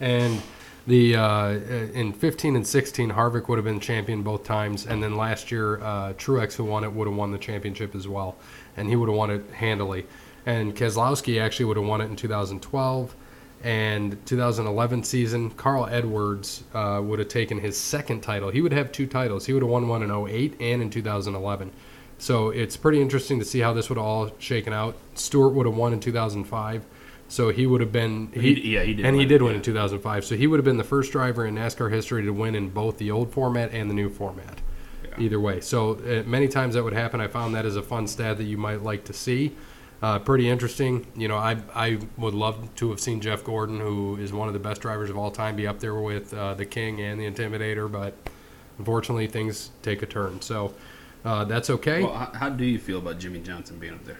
And 0.00 0.42
the 0.86 1.16
uh, 1.16 1.48
in 1.48 2.12
15 2.12 2.56
and 2.56 2.66
16, 2.66 3.10
Harvick 3.10 3.48
would 3.48 3.56
have 3.56 3.64
been 3.64 3.80
champion 3.80 4.22
both 4.22 4.44
times, 4.44 4.86
and 4.86 5.02
then 5.02 5.16
last 5.16 5.50
year, 5.50 5.80
uh, 5.80 6.12
Truex, 6.14 6.54
who 6.54 6.64
won 6.64 6.84
it, 6.84 6.92
would 6.92 7.08
have 7.08 7.16
won 7.16 7.30
the 7.32 7.38
championship 7.38 7.94
as 7.94 8.06
well, 8.06 8.36
and 8.76 8.88
he 8.88 8.96
would 8.96 9.08
have 9.08 9.16
won 9.16 9.30
it 9.30 9.44
handily. 9.54 10.06
And 10.46 10.74
Keselowski 10.74 11.40
actually 11.40 11.66
would 11.66 11.76
have 11.76 11.86
won 11.86 12.00
it 12.00 12.06
in 12.06 12.16
2012 12.16 13.16
and 13.62 14.24
2011 14.26 15.04
season. 15.04 15.50
Carl 15.50 15.86
Edwards 15.86 16.64
uh, 16.74 17.00
would 17.02 17.18
have 17.18 17.28
taken 17.28 17.58
his 17.58 17.78
second 17.78 18.20
title. 18.20 18.50
He 18.50 18.60
would 18.60 18.72
have 18.72 18.92
two 18.92 19.06
titles. 19.06 19.46
He 19.46 19.54
would 19.54 19.62
have 19.62 19.70
won 19.70 19.88
one 19.88 20.02
in 20.02 20.10
08 20.10 20.56
and 20.60 20.82
in 20.82 20.90
2011. 20.90 21.72
So 22.18 22.50
it's 22.50 22.76
pretty 22.76 23.00
interesting 23.00 23.38
to 23.38 23.44
see 23.44 23.60
how 23.60 23.72
this 23.72 23.88
would 23.88 23.96
have 23.96 24.06
all 24.06 24.30
shaken 24.38 24.72
out. 24.72 24.96
Stewart 25.14 25.54
would 25.54 25.66
have 25.66 25.74
won 25.74 25.92
in 25.92 26.00
2005. 26.00 26.84
So 27.26 27.48
he 27.48 27.66
would 27.66 27.80
have 27.80 27.90
been 27.90 28.30
He- 28.32 28.74
yeah, 28.74 28.82
he 28.82 28.94
did 28.94 29.06
and 29.06 29.16
he 29.16 29.24
did 29.24 29.40
win 29.40 29.52
yeah. 29.52 29.56
in 29.56 29.62
2005. 29.62 30.24
So 30.24 30.36
he 30.36 30.46
would 30.46 30.58
have 30.58 30.64
been 30.64 30.76
the 30.76 30.84
first 30.84 31.10
driver 31.10 31.46
in 31.46 31.54
NASCAR 31.54 31.90
history 31.90 32.22
to 32.22 32.30
win 32.32 32.54
in 32.54 32.68
both 32.68 32.98
the 32.98 33.10
old 33.10 33.32
format 33.32 33.72
and 33.72 33.88
the 33.88 33.94
new 33.94 34.08
format. 34.08 34.60
Either 35.16 35.38
way, 35.38 35.60
so 35.60 35.92
uh, 35.92 36.28
many 36.28 36.48
times 36.48 36.74
that 36.74 36.82
would 36.82 36.92
happen. 36.92 37.20
I 37.20 37.28
found 37.28 37.54
that 37.54 37.64
as 37.64 37.76
a 37.76 37.82
fun 37.82 38.08
stat 38.08 38.36
that 38.38 38.44
you 38.44 38.56
might 38.56 38.82
like 38.82 39.04
to 39.04 39.12
see. 39.12 39.52
Uh, 40.04 40.18
pretty 40.18 40.50
interesting. 40.50 41.06
You 41.16 41.28
know, 41.28 41.36
I 41.38 41.56
I 41.74 41.98
would 42.18 42.34
love 42.34 42.68
to 42.74 42.90
have 42.90 43.00
seen 43.00 43.22
Jeff 43.22 43.42
Gordon, 43.42 43.80
who 43.80 44.18
is 44.18 44.34
one 44.34 44.48
of 44.48 44.52
the 44.52 44.60
best 44.60 44.82
drivers 44.82 45.08
of 45.08 45.16
all 45.16 45.30
time, 45.30 45.56
be 45.56 45.66
up 45.66 45.80
there 45.80 45.94
with 45.94 46.34
uh, 46.34 46.52
the 46.52 46.66
King 46.66 47.00
and 47.00 47.18
the 47.18 47.24
Intimidator. 47.24 47.90
But 47.90 48.14
unfortunately, 48.76 49.28
things 49.28 49.70
take 49.80 50.02
a 50.02 50.06
turn. 50.06 50.42
So 50.42 50.74
uh, 51.24 51.46
that's 51.46 51.70
okay. 51.70 52.02
Well, 52.02 52.12
how, 52.12 52.32
how 52.34 52.48
do 52.50 52.66
you 52.66 52.78
feel 52.78 52.98
about 52.98 53.18
Jimmie 53.18 53.40
Johnson 53.40 53.78
being 53.78 53.94
up 53.94 54.04
there? 54.04 54.18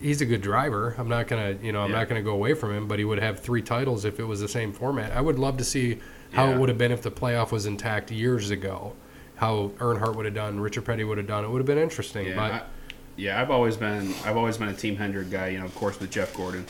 he's 0.00 0.20
a 0.20 0.26
good 0.26 0.42
driver. 0.42 0.94
I'm 0.98 1.08
not 1.08 1.28
gonna, 1.28 1.56
you 1.62 1.72
know, 1.72 1.80
I'm 1.80 1.90
Yeah. 1.90 2.00
not 2.00 2.10
gonna 2.10 2.20
go 2.22 2.32
away 2.32 2.52
from 2.52 2.70
him. 2.72 2.86
But 2.86 2.98
he 2.98 3.06
would 3.06 3.20
have 3.20 3.40
three 3.40 3.62
titles 3.62 4.04
if 4.04 4.20
it 4.20 4.24
was 4.24 4.38
the 4.40 4.48
same 4.48 4.70
format. 4.70 5.12
I 5.12 5.22
would 5.22 5.38
love 5.38 5.56
to 5.56 5.64
see 5.64 5.98
how 6.32 6.44
Yeah. 6.44 6.56
it 6.56 6.58
would 6.60 6.68
have 6.68 6.76
been 6.76 6.92
if 6.92 7.00
the 7.00 7.10
playoff 7.10 7.52
was 7.52 7.64
intact 7.64 8.10
years 8.10 8.50
ago. 8.50 8.92
How 9.36 9.68
Earnhardt 9.78 10.14
would 10.16 10.26
have 10.26 10.34
done, 10.34 10.60
Richard 10.60 10.84
Petty 10.84 11.04
would 11.04 11.16
have 11.16 11.26
done. 11.26 11.42
It 11.42 11.48
would 11.48 11.60
have 11.60 11.66
been 11.66 11.78
interesting. 11.78 12.26
Yeah, 12.26 12.36
but 12.36 12.52
I, 12.52 12.62
yeah, 13.16 13.40
I've 13.40 13.50
always 13.50 13.76
been 13.76 14.14
I've 14.24 14.36
always 14.36 14.56
been 14.56 14.68
a 14.68 14.74
Team 14.74 14.96
Hendrick 14.96 15.30
guy. 15.30 15.48
You 15.48 15.58
know, 15.58 15.64
of 15.64 15.74
course 15.74 15.98
with 16.00 16.10
Jeff 16.10 16.34
Gordon, 16.34 16.66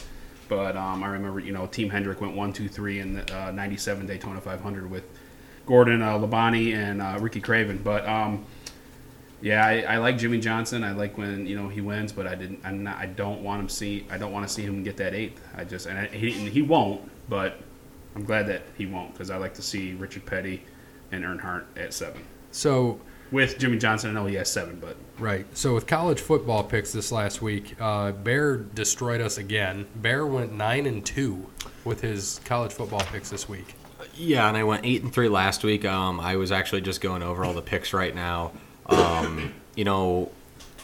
but 0.48 0.76
um, 0.76 1.02
I 1.02 1.08
remember 1.08 1.40
you 1.40 1.52
know 1.52 1.66
Team 1.66 1.90
Hendrick 1.90 2.20
went 2.20 2.34
one, 2.34 2.52
two, 2.52 2.68
three 2.68 3.00
in 3.00 3.14
the 3.14 3.36
uh, 3.36 3.50
'97 3.50 4.06
Daytona 4.06 4.40
500 4.40 4.90
with 4.90 5.04
Gordon, 5.66 6.02
uh, 6.02 6.18
Labonte, 6.18 6.74
and 6.74 7.00
uh, 7.00 7.18
Ricky 7.20 7.40
Craven. 7.40 7.78
But 7.78 8.06
um, 8.06 8.44
yeah, 9.40 9.64
I, 9.64 9.80
I 9.82 9.96
like 9.98 10.18
Jimmie 10.18 10.40
Johnson. 10.40 10.84
I 10.84 10.92
like 10.92 11.16
when 11.16 11.46
you 11.46 11.56
know 11.56 11.68
he 11.68 11.80
wins, 11.80 12.12
but 12.12 12.26
I 12.26 12.34
didn't. 12.34 12.60
I'm 12.64 12.82
not. 12.82 12.98
I 12.98 13.06
don't 13.06 13.42
want 13.42 13.60
him 13.60 13.68
see. 13.68 14.06
I 14.10 14.18
don't 14.18 14.32
want 14.32 14.46
to 14.46 14.52
see 14.52 14.62
him 14.62 14.82
get 14.82 14.96
that 14.98 15.14
eighth. 15.14 15.40
I 15.56 15.64
just 15.64 15.86
and 15.86 15.98
I, 15.98 16.06
he 16.06 16.30
he 16.30 16.62
won't. 16.62 17.10
But 17.28 17.58
I'm 18.14 18.24
glad 18.24 18.46
that 18.48 18.62
he 18.76 18.86
won't 18.86 19.12
because 19.12 19.30
I 19.30 19.38
like 19.38 19.54
to 19.54 19.62
see 19.62 19.94
Richard 19.94 20.26
Petty 20.26 20.62
and 21.10 21.24
Earnhardt 21.24 21.64
at 21.76 21.94
seven. 21.94 22.22
so 22.50 23.00
With 23.32 23.58
Jimmie 23.58 23.78
Johnson, 23.78 24.10
I 24.10 24.12
know 24.12 24.26
he 24.26 24.34
has 24.36 24.50
seven, 24.50 24.78
but 24.80 24.96
right. 25.18 25.46
So 25.56 25.74
with 25.74 25.86
college 25.86 26.20
football 26.20 26.62
picks 26.62 26.92
this 26.92 27.10
last 27.10 27.42
week, 27.42 27.74
uh, 27.80 28.12
Bear 28.12 28.56
destroyed 28.56 29.20
us 29.20 29.38
again. 29.38 29.86
Bear 29.96 30.26
went 30.26 30.52
nine 30.52 30.86
and 30.86 31.04
two 31.04 31.46
with 31.84 32.00
his 32.00 32.40
college 32.44 32.72
football 32.72 33.00
picks 33.00 33.30
this 33.30 33.48
week. 33.48 33.74
Yeah, 34.14 34.46
and 34.48 34.56
I 34.56 34.62
went 34.64 34.84
eight 34.84 35.02
and 35.02 35.12
three 35.12 35.28
last 35.28 35.64
week. 35.64 35.84
Um, 35.84 36.20
I 36.20 36.36
was 36.36 36.52
actually 36.52 36.82
just 36.82 37.00
going 37.00 37.22
over 37.22 37.44
all 37.44 37.54
the 37.54 37.62
picks 37.62 37.92
right 37.92 38.14
now. 38.14 38.52
Um, 38.86 39.54
you 39.74 39.84
know, 39.84 40.30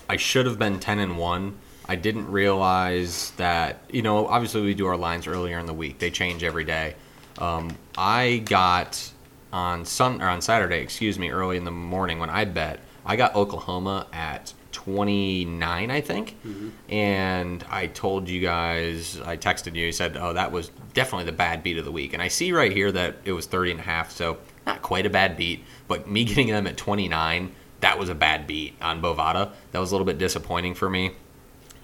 I 0.09 0.17
should 0.17 0.47
have 0.47 0.59
been 0.59 0.81
ten 0.81 0.99
and 0.99 1.19
one. 1.19 1.57
I 1.87 1.97
didn't 1.97 2.31
realize 2.31 3.33
that. 3.37 3.83
You 3.91 4.03
know, 4.03 4.27
obviously 4.27 4.63
we 4.63 4.75
do 4.75 4.87
our 4.87 4.97
lines 4.97 5.27
earlier 5.27 5.59
in 5.59 5.67
the 5.67 5.75
week. 5.75 5.99
They 5.99 6.11
change 6.11 6.43
every 6.43 6.65
day. 6.65 6.95
Um, 7.39 7.77
I 7.97 8.39
got 8.39 9.11
on 9.53 9.85
sun 9.85 10.23
or 10.23 10.29
on 10.29 10.41
Saturday, 10.41 10.81
excuse 10.81 11.19
me, 11.19 11.31
early 11.31 11.57
in 11.57 11.65
the 11.65 11.71
morning 11.71 12.19
when 12.19 12.31
I 12.31 12.45
bet. 12.45 12.81
I 13.05 13.17
got 13.17 13.35
Oklahoma 13.35 14.07
at 14.13 14.53
29, 14.73 15.91
I 15.91 16.01
think. 16.01 16.37
And 16.89 17.65
I 17.69 17.87
told 17.89 18.29
you 18.29 18.41
guys, 18.41 19.21
I 19.25 19.37
texted 19.37 19.75
you, 19.75 19.87
you 19.87 19.93
said, 19.93 20.17
oh, 20.17 20.33
that 20.35 20.53
was 20.53 20.71
definitely 20.95 21.25
the 21.25 21.33
bad 21.33 21.63
beat 21.63 21.79
of 21.79 21.85
the 21.85 21.93
week. 21.93 22.13
And 22.13 22.23
I 22.23 22.29
see 22.29 22.53
right 22.53 22.73
here 22.73 22.93
that 22.93 23.17
it 23.25 23.33
was 23.33 23.47
30 23.47 23.73
and 23.73 23.81
a 23.81 23.83
half, 23.85 24.11
so 24.11 24.39
not 24.67 24.83
quite 24.83 25.07
a 25.07 25.11
bad 25.11 25.37
beat, 25.37 25.65
but 25.89 26.09
me 26.09 26.25
getting 26.27 26.49
them 26.49 26.67
at 26.67 26.77
29, 26.77 27.53
that 27.81 27.99
was 27.99 28.09
a 28.09 28.15
bad 28.15 28.47
beat 28.47 28.75
on 28.81 29.03
Bovada. 29.03 29.53
That 29.73 29.79
was 29.79 29.91
a 29.91 29.95
little 29.95 30.07
bit 30.07 30.19
disappointing 30.19 30.75
for 30.75 30.89
me. 30.89 31.13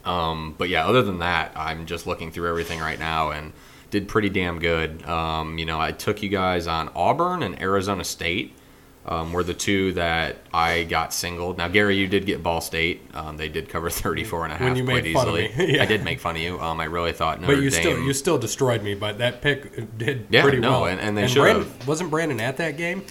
Um, 0.04 0.54
but 0.56 0.68
yeah, 0.68 0.86
other 0.86 1.02
than 1.02 1.18
that, 1.18 1.52
I'm 1.56 1.86
just 1.86 2.06
looking 2.06 2.30
through 2.30 2.48
everything 2.48 2.78
right 2.78 2.98
now 2.98 3.30
and 3.30 3.52
did 3.90 4.08
pretty 4.08 4.28
damn 4.28 4.58
good. 4.58 5.04
Um, 5.06 5.58
you 5.58 5.64
know, 5.64 5.80
I 5.80 5.92
took 5.92 6.22
you 6.22 6.28
guys 6.28 6.66
on 6.66 6.90
Auburn 6.94 7.42
and 7.42 7.60
Arizona 7.60 8.04
State. 8.04 8.54
Um, 9.08 9.32
were 9.32 9.44
the 9.44 9.54
two 9.54 9.92
that 9.92 10.38
I 10.52 10.82
got 10.82 11.14
singled. 11.14 11.58
Now, 11.58 11.68
Gary, 11.68 11.96
you 11.96 12.08
did 12.08 12.26
get 12.26 12.42
Ball 12.42 12.60
State. 12.60 13.02
Um, 13.14 13.36
they 13.36 13.48
did 13.48 13.68
cover 13.68 13.88
34 13.90 14.44
and 14.46 14.52
a 14.52 14.56
half 14.56 14.66
When 14.66 14.76
you 14.76 14.82
quite 14.84 15.04
made 15.04 15.14
fun 15.14 15.28
of 15.28 15.36
easily. 15.38 15.66
me. 15.66 15.74
Yeah. 15.76 15.82
I 15.84 15.86
did 15.86 16.02
make 16.02 16.18
fun 16.18 16.34
of 16.34 16.42
you. 16.42 16.58
Um, 16.60 16.80
I 16.80 16.86
really 16.86 17.12
thought 17.12 17.40
Notre 17.40 17.54
But 17.54 17.62
you 17.62 17.70
Dame. 17.70 17.80
still 17.80 18.00
you 18.02 18.12
still 18.12 18.36
destroyed 18.36 18.82
me. 18.82 18.94
But 18.96 19.18
that 19.18 19.42
pick 19.42 19.96
did 19.96 20.26
Yeah, 20.30 20.42
pretty 20.42 20.58
no, 20.58 20.70
well. 20.72 20.86
and- 20.86 21.00
and 21.00 21.16
they 21.16 21.28
should 21.28 21.46
have. 21.46 21.86
Wasn't 21.86 22.10
Brandon 22.10 22.40
at 22.40 22.56
that 22.56 22.76
game? 22.76 23.04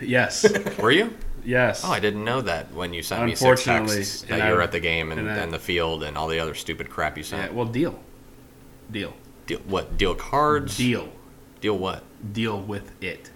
Yes, 0.00 0.44
Were 0.80 0.90
you? 0.90 1.14
yes. 1.44 1.82
Oh, 1.84 1.90
I 1.92 2.00
didn't 2.00 2.24
know 2.24 2.40
that 2.40 2.72
when 2.74 2.92
you 2.92 3.02
sent 3.04 3.24
me 3.26 3.36
six 3.36 3.62
texts 3.62 4.22
that 4.22 4.40
and 4.40 4.48
you 4.48 4.54
were 4.56 4.60
at 4.62 4.72
the 4.72 4.80
game 4.80 5.12
and, 5.12 5.20
and 5.20 5.30
I- 5.30 5.36
and 5.36 5.52
the 5.52 5.58
field 5.60 6.02
and 6.02 6.18
all 6.18 6.26
the 6.26 6.40
other 6.40 6.54
stupid 6.54 6.90
crap 6.90 7.16
you 7.16 7.22
Yeah, 7.22 7.28
sent. 7.42 7.54
well, 7.54 7.64
deal, 7.66 7.98
deal, 8.90 9.14
Deal, 9.46 9.58
what? 9.60 9.96
Deal 9.96 10.14
cards? 10.14 10.76
deal, 10.76 11.08
Deal 11.60 11.78
what? 11.78 12.02
deal 12.32 12.60
with 12.60 12.90
it. 13.02 13.30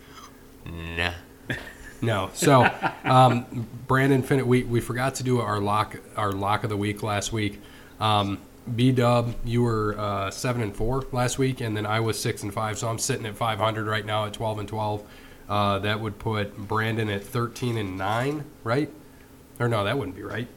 Nah. 0.66 1.12
No. 2.02 2.30
So, 2.32 2.66
um, 3.04 3.68
Brandon, 3.86 4.22
fin- 4.22 4.46
we 4.46 4.62
we 4.64 4.80
forgot 4.80 5.16
to 5.16 5.22
do 5.22 5.38
our 5.40 5.60
lock 5.60 5.98
our 6.16 6.32
lock 6.32 6.64
of 6.64 6.70
the 6.70 6.76
week 6.78 7.02
last 7.02 7.30
week. 7.30 7.60
Um, 8.00 8.38
B 8.74 8.90
Dub, 8.90 9.34
you 9.44 9.62
were 9.62 9.96
uh, 9.98 10.30
seven 10.30 10.62
and 10.62 10.74
four 10.74 11.04
last 11.12 11.38
week, 11.38 11.60
and 11.60 11.76
then 11.76 11.84
I 11.84 12.00
was 12.00 12.18
six 12.18 12.42
and 12.42 12.54
five. 12.54 12.78
So 12.78 12.88
I'm 12.88 12.98
sitting 12.98 13.26
at 13.26 13.36
500 13.36 13.86
right 13.86 14.06
now 14.06 14.24
at 14.24 14.32
12 14.32 14.60
and 14.60 14.68
12. 14.68 15.02
Uh, 15.46 15.78
that 15.80 16.00
would 16.00 16.18
put 16.18 16.56
Brandon 16.56 17.10
at 17.10 17.22
13 17.22 17.76
and 17.76 17.98
nine, 17.98 18.44
right? 18.64 18.90
Or 19.58 19.68
no, 19.68 19.84
that 19.84 19.98
wouldn't 19.98 20.16
be 20.16 20.22
right. 20.22 20.48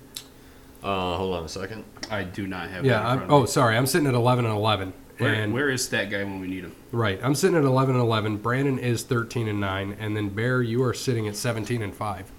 Uh, 0.81 1.17
hold 1.17 1.35
on 1.35 1.43
a 1.43 1.49
second. 1.49 1.83
I 2.09 2.23
do 2.23 2.47
not 2.47 2.69
have. 2.69 2.85
Yeah. 2.85 3.01
that 3.03 3.13
in 3.17 3.23
I'm, 3.23 3.31
oh, 3.31 3.37
of 3.39 3.43
me. 3.43 3.47
sorry. 3.47 3.75
I'm 3.75 3.85
sitting 3.85 4.07
at 4.07 4.13
11 4.13 4.45
and 4.45 4.53
11. 4.55 4.93
Where, 5.23 5.33
and 5.33 5.53
where 5.53 5.69
is 5.69 5.89
that 5.89 6.09
guy 6.09 6.23
when 6.23 6.39
we 6.39 6.47
need 6.47 6.63
him? 6.63 6.75
right, 6.91 7.19
I'm 7.23 7.35
sitting 7.35 7.57
at 7.57 7.63
11 7.63 7.95
and 7.95 8.03
11. 8.03 8.37
Brandon 8.37 8.79
is 8.79 9.03
13 9.03 9.47
and 9.47 9.59
nine, 9.59 9.97
and 9.99 10.15
then 10.15 10.29
Bear, 10.29 10.61
you 10.61 10.83
are 10.83 10.93
sitting 10.93 11.27
at 11.27 11.35
17 11.35 11.81
and 11.81 11.93
five. 11.93 12.31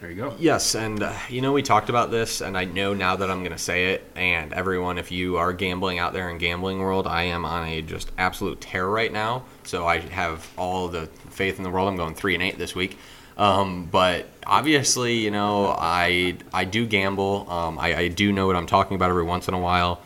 There 0.00 0.10
you 0.10 0.16
go. 0.16 0.34
Yes, 0.38 0.74
and 0.74 1.02
uh, 1.02 1.12
you 1.28 1.42
know 1.42 1.52
we 1.52 1.62
talked 1.62 1.90
about 1.90 2.10
this, 2.10 2.40
and 2.40 2.56
I 2.56 2.64
know 2.64 2.94
now 2.94 3.16
that 3.16 3.30
I'm 3.30 3.40
going 3.40 3.52
to 3.52 3.58
say 3.58 3.92
it. 3.92 4.10
And 4.16 4.50
everyone, 4.54 4.96
if 4.96 5.12
you 5.12 5.36
are 5.36 5.52
gambling 5.52 5.98
out 5.98 6.14
there 6.14 6.30
in 6.30 6.38
gambling 6.38 6.78
world, 6.78 7.06
I 7.06 7.24
am 7.24 7.44
on 7.44 7.68
a 7.68 7.82
just 7.82 8.10
absolute 8.16 8.62
tear 8.62 8.88
right 8.88 9.12
now. 9.12 9.44
So 9.64 9.86
I 9.86 9.98
have 9.98 10.50
all 10.56 10.88
the 10.88 11.06
faith 11.28 11.58
in 11.58 11.64
the 11.64 11.70
world. 11.70 11.86
I'm 11.86 11.96
going 11.96 12.14
three 12.14 12.32
and 12.32 12.42
eight 12.42 12.56
this 12.56 12.74
week. 12.74 12.96
Um, 13.36 13.86
but 13.86 14.26
obviously, 14.46 15.16
you 15.16 15.30
know, 15.30 15.74
I 15.78 16.38
I 16.52 16.64
do 16.64 16.86
gamble. 16.86 17.50
Um, 17.50 17.78
I, 17.78 17.94
I 17.94 18.08
do 18.08 18.32
know 18.32 18.46
what 18.46 18.56
I'm 18.56 18.66
talking 18.66 18.94
about 18.94 19.10
every 19.10 19.24
once 19.24 19.48
in 19.48 19.54
a 19.54 19.60
while. 19.60 20.00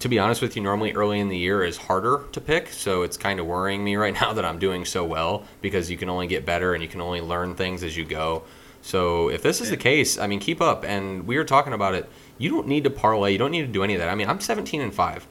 To 0.00 0.08
be 0.08 0.18
honest 0.18 0.42
with 0.42 0.54
you, 0.54 0.62
normally 0.62 0.92
early 0.92 1.18
in 1.18 1.28
the 1.28 1.36
year 1.38 1.64
is 1.64 1.78
harder 1.78 2.24
to 2.32 2.40
pick, 2.42 2.68
so 2.68 3.02
it's 3.02 3.16
kind 3.16 3.40
of 3.40 3.46
worrying 3.46 3.82
me 3.82 3.96
right 4.04 4.12
now 4.12 4.34
that 4.34 4.44
I'm 4.44 4.58
doing 4.58 4.84
so 4.84 5.04
well 5.04 5.44
because 5.62 5.90
you 5.90 5.96
can 5.96 6.10
only 6.10 6.26
get 6.26 6.44
better 6.44 6.74
and 6.74 6.82
you 6.82 6.88
can 6.88 7.00
only 7.00 7.20
learn 7.20 7.54
things 7.54 7.82
as 7.82 7.96
you 7.96 8.04
go. 8.04 8.42
So 8.82 9.28
if 9.28 9.42
this 9.42 9.60
is 9.60 9.70
the 9.70 9.76
case, 9.76 10.18
I 10.18 10.26
mean, 10.26 10.40
keep 10.40 10.60
up. 10.60 10.84
And 10.84 11.26
we 11.26 11.36
were 11.36 11.44
talking 11.44 11.72
about 11.72 11.94
it. 11.94 12.08
You 12.36 12.50
don't 12.50 12.68
need 12.68 12.84
to 12.84 12.90
parlay. 12.90 13.32
You 13.32 13.38
don't 13.38 13.50
need 13.50 13.62
to 13.62 13.72
do 13.72 13.82
any 13.82 13.94
of 13.94 14.00
that. 14.00 14.08
I 14.08 14.14
mean, 14.14 14.28
I'm 14.28 14.40
17 14.40 14.80
and 14.80 14.94
five. 14.94 15.26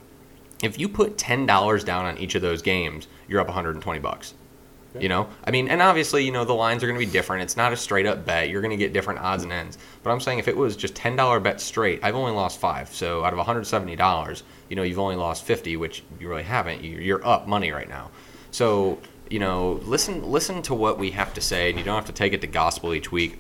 If 0.64 0.80
you 0.80 0.89
put 0.89 1.20
ten 1.20 1.45
dollars 1.45 1.84
down 1.84 2.05
on 2.05 2.18
each 2.18 2.34
of 2.34 2.41
those 2.41 2.64
games, 2.64 3.08
you're 3.28 3.39
up 3.39 3.47
120 3.47 3.99
bucks. 3.99 4.34
You 5.00 5.10
know, 5.10 5.28
I 5.44 5.52
mean, 5.52 5.68
and 5.68 5.82
obviously, 5.82 6.26
you 6.26 6.32
know, 6.32 6.44
the 6.44 6.54
lines 6.54 6.84
are 6.84 6.88
going 6.88 7.00
to 7.00 7.06
be 7.06 7.12
different. 7.12 7.44
It's 7.44 7.56
not 7.58 7.72
a 7.72 7.78
straight 7.78 8.06
up 8.08 8.26
bet. 8.26 8.50
You're 8.50 8.62
going 8.62 8.72
to 8.72 8.78
get 8.78 8.94
different 8.94 9.20
odds 9.20 9.44
and 9.44 9.52
ends. 9.52 9.78
But 10.02 10.10
I'm 10.12 10.20
saying 10.20 10.40
if 10.40 10.48
it 10.48 10.58
was 10.58 10.76
just 10.76 10.96
ten 10.96 11.16
dollar 11.16 11.40
bet 11.40 11.62
straight, 11.62 12.00
I've 12.04 12.16
only 12.16 12.32
lost 12.32 12.60
five. 12.60 12.90
So 12.90 13.24
out 13.24 13.32
of 13.34 13.38
170 13.38 13.96
dollars, 13.96 14.44
you 14.70 14.76
know, 14.76 14.84
you've 14.84 14.98
only 15.00 15.16
lost 15.16 15.44
50, 15.44 15.78
which 15.78 16.04
you 16.20 16.28
really 16.30 16.44
haven't. 16.44 16.84
You- 16.84 16.98
You're 16.98 17.26
up 17.28 17.48
money 17.48 17.72
right 17.72 17.90
now. 17.90 18.10
So 18.52 18.98
you 19.30 19.40
know, 19.40 19.82
listen, 19.84 20.24
listen 20.32 20.62
to 20.64 20.74
what 20.74 20.98
we 20.98 21.12
have 21.12 21.34
to 21.34 21.42
say, 21.42 21.70
and 21.70 21.78
you 21.78 21.84
don't 21.86 21.96
have 21.96 22.06
to 22.06 22.14
take 22.14 22.34
it 22.34 22.42
to 22.42 22.48
gospel 22.48 22.94
each 22.94 23.12
week 23.12 23.40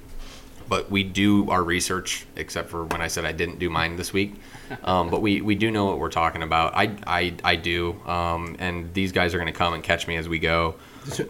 but 0.69 0.91
we 0.91 1.01
do 1.01 1.49
our 1.49 1.63
research, 1.63 2.25
except 2.35 2.69
for 2.69 2.83
when 2.83 2.99
I 2.99 3.07
said 3.07 3.23
I 3.23 3.31
didn't 3.31 3.57
do 3.57 3.69
mine 3.69 3.95
this 3.95 4.11
week. 4.11 4.35
Um, 4.83 5.09
but 5.09 5.21
we, 5.21 5.39
we 5.39 5.55
do 5.55 5.71
know 5.71 5.85
what 5.85 5.97
we're 5.97 6.09
talking 6.09 6.43
about. 6.43 6.75
I, 6.75 6.93
I, 7.07 7.33
I 7.41 7.55
do. 7.55 7.93
Um, 8.05 8.57
and 8.59 8.93
these 8.93 9.13
guys 9.13 9.33
are 9.33 9.37
going 9.37 9.47
to 9.51 9.57
come 9.57 9.73
and 9.73 9.81
catch 9.81 10.09
me 10.09 10.17
as 10.17 10.27
we 10.27 10.39
go. 10.39 10.75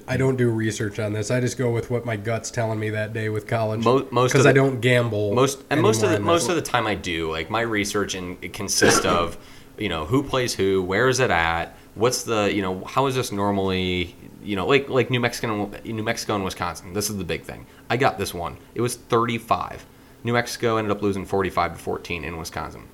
I 0.08 0.18
don't 0.18 0.36
do 0.36 0.50
research 0.50 1.00
on 1.00 1.14
this. 1.14 1.32
I 1.32 1.40
just 1.40 1.58
go 1.58 1.72
with 1.72 1.90
what 1.90 2.06
my 2.06 2.16
gut's 2.16 2.52
telling 2.52 2.80
me 2.80 2.90
that 2.92 3.14
day 3.14 3.30
with 3.30 3.48
college. 3.48 3.84
Mo- 3.84 4.08
most 4.12 4.32
because 4.32 4.46
I 4.46 4.54
don't 4.54 4.82
gamble. 4.82 5.34
Most 5.34 5.64
and 5.70 5.82
most 5.82 6.04
of 6.04 6.12
the 6.12 6.20
most 6.20 6.50
of 6.50 6.56
the 6.56 6.62
time 6.62 6.88
I 6.88 6.96
do. 6.96 7.32
Like 7.32 7.50
my 7.50 7.62
research 7.62 8.16
and 8.16 8.38
it 8.44 8.54
consists 8.54 9.06
of, 9.06 9.38
you 9.78 9.90
know, 9.90 10.06
who 10.06 10.24
plays 10.24 10.54
who, 10.54 10.82
where 10.84 11.08
is 11.10 11.20
it 11.20 11.30
at, 11.32 11.78
what's 11.96 12.24
the, 12.24 12.54
you 12.54 12.62
know, 12.62 12.84
how 12.86 13.08
is 13.08 13.16
this 13.16 13.32
normally, 13.32 14.16
you 14.44 14.56
know, 14.56 14.68
like 14.68 14.90
like 14.90 15.10
New 15.10 15.20
Mexico, 15.20 15.72
New 15.84 16.04
Mexico 16.04 16.36
and 16.36 16.44
Wisconsin. 16.44 16.94
This 16.94 17.10
is 17.10 17.18
the 17.18 17.24
big 17.24 17.44
thing. 17.44 17.66
I 17.90 17.98
got 17.98 18.18
this 18.18 18.34
one. 18.34 18.58
It 18.76 18.82
was 18.82 18.96
35. 18.96 19.86
New 20.24 20.34
Mexico 20.34 20.78
ended 20.78 20.92
up 20.92 21.02
losing 21.02 21.26
45 21.26 21.74
to 21.74 21.80
14 21.80 22.24
in 22.24 22.38
Wisconsin. 22.38 22.88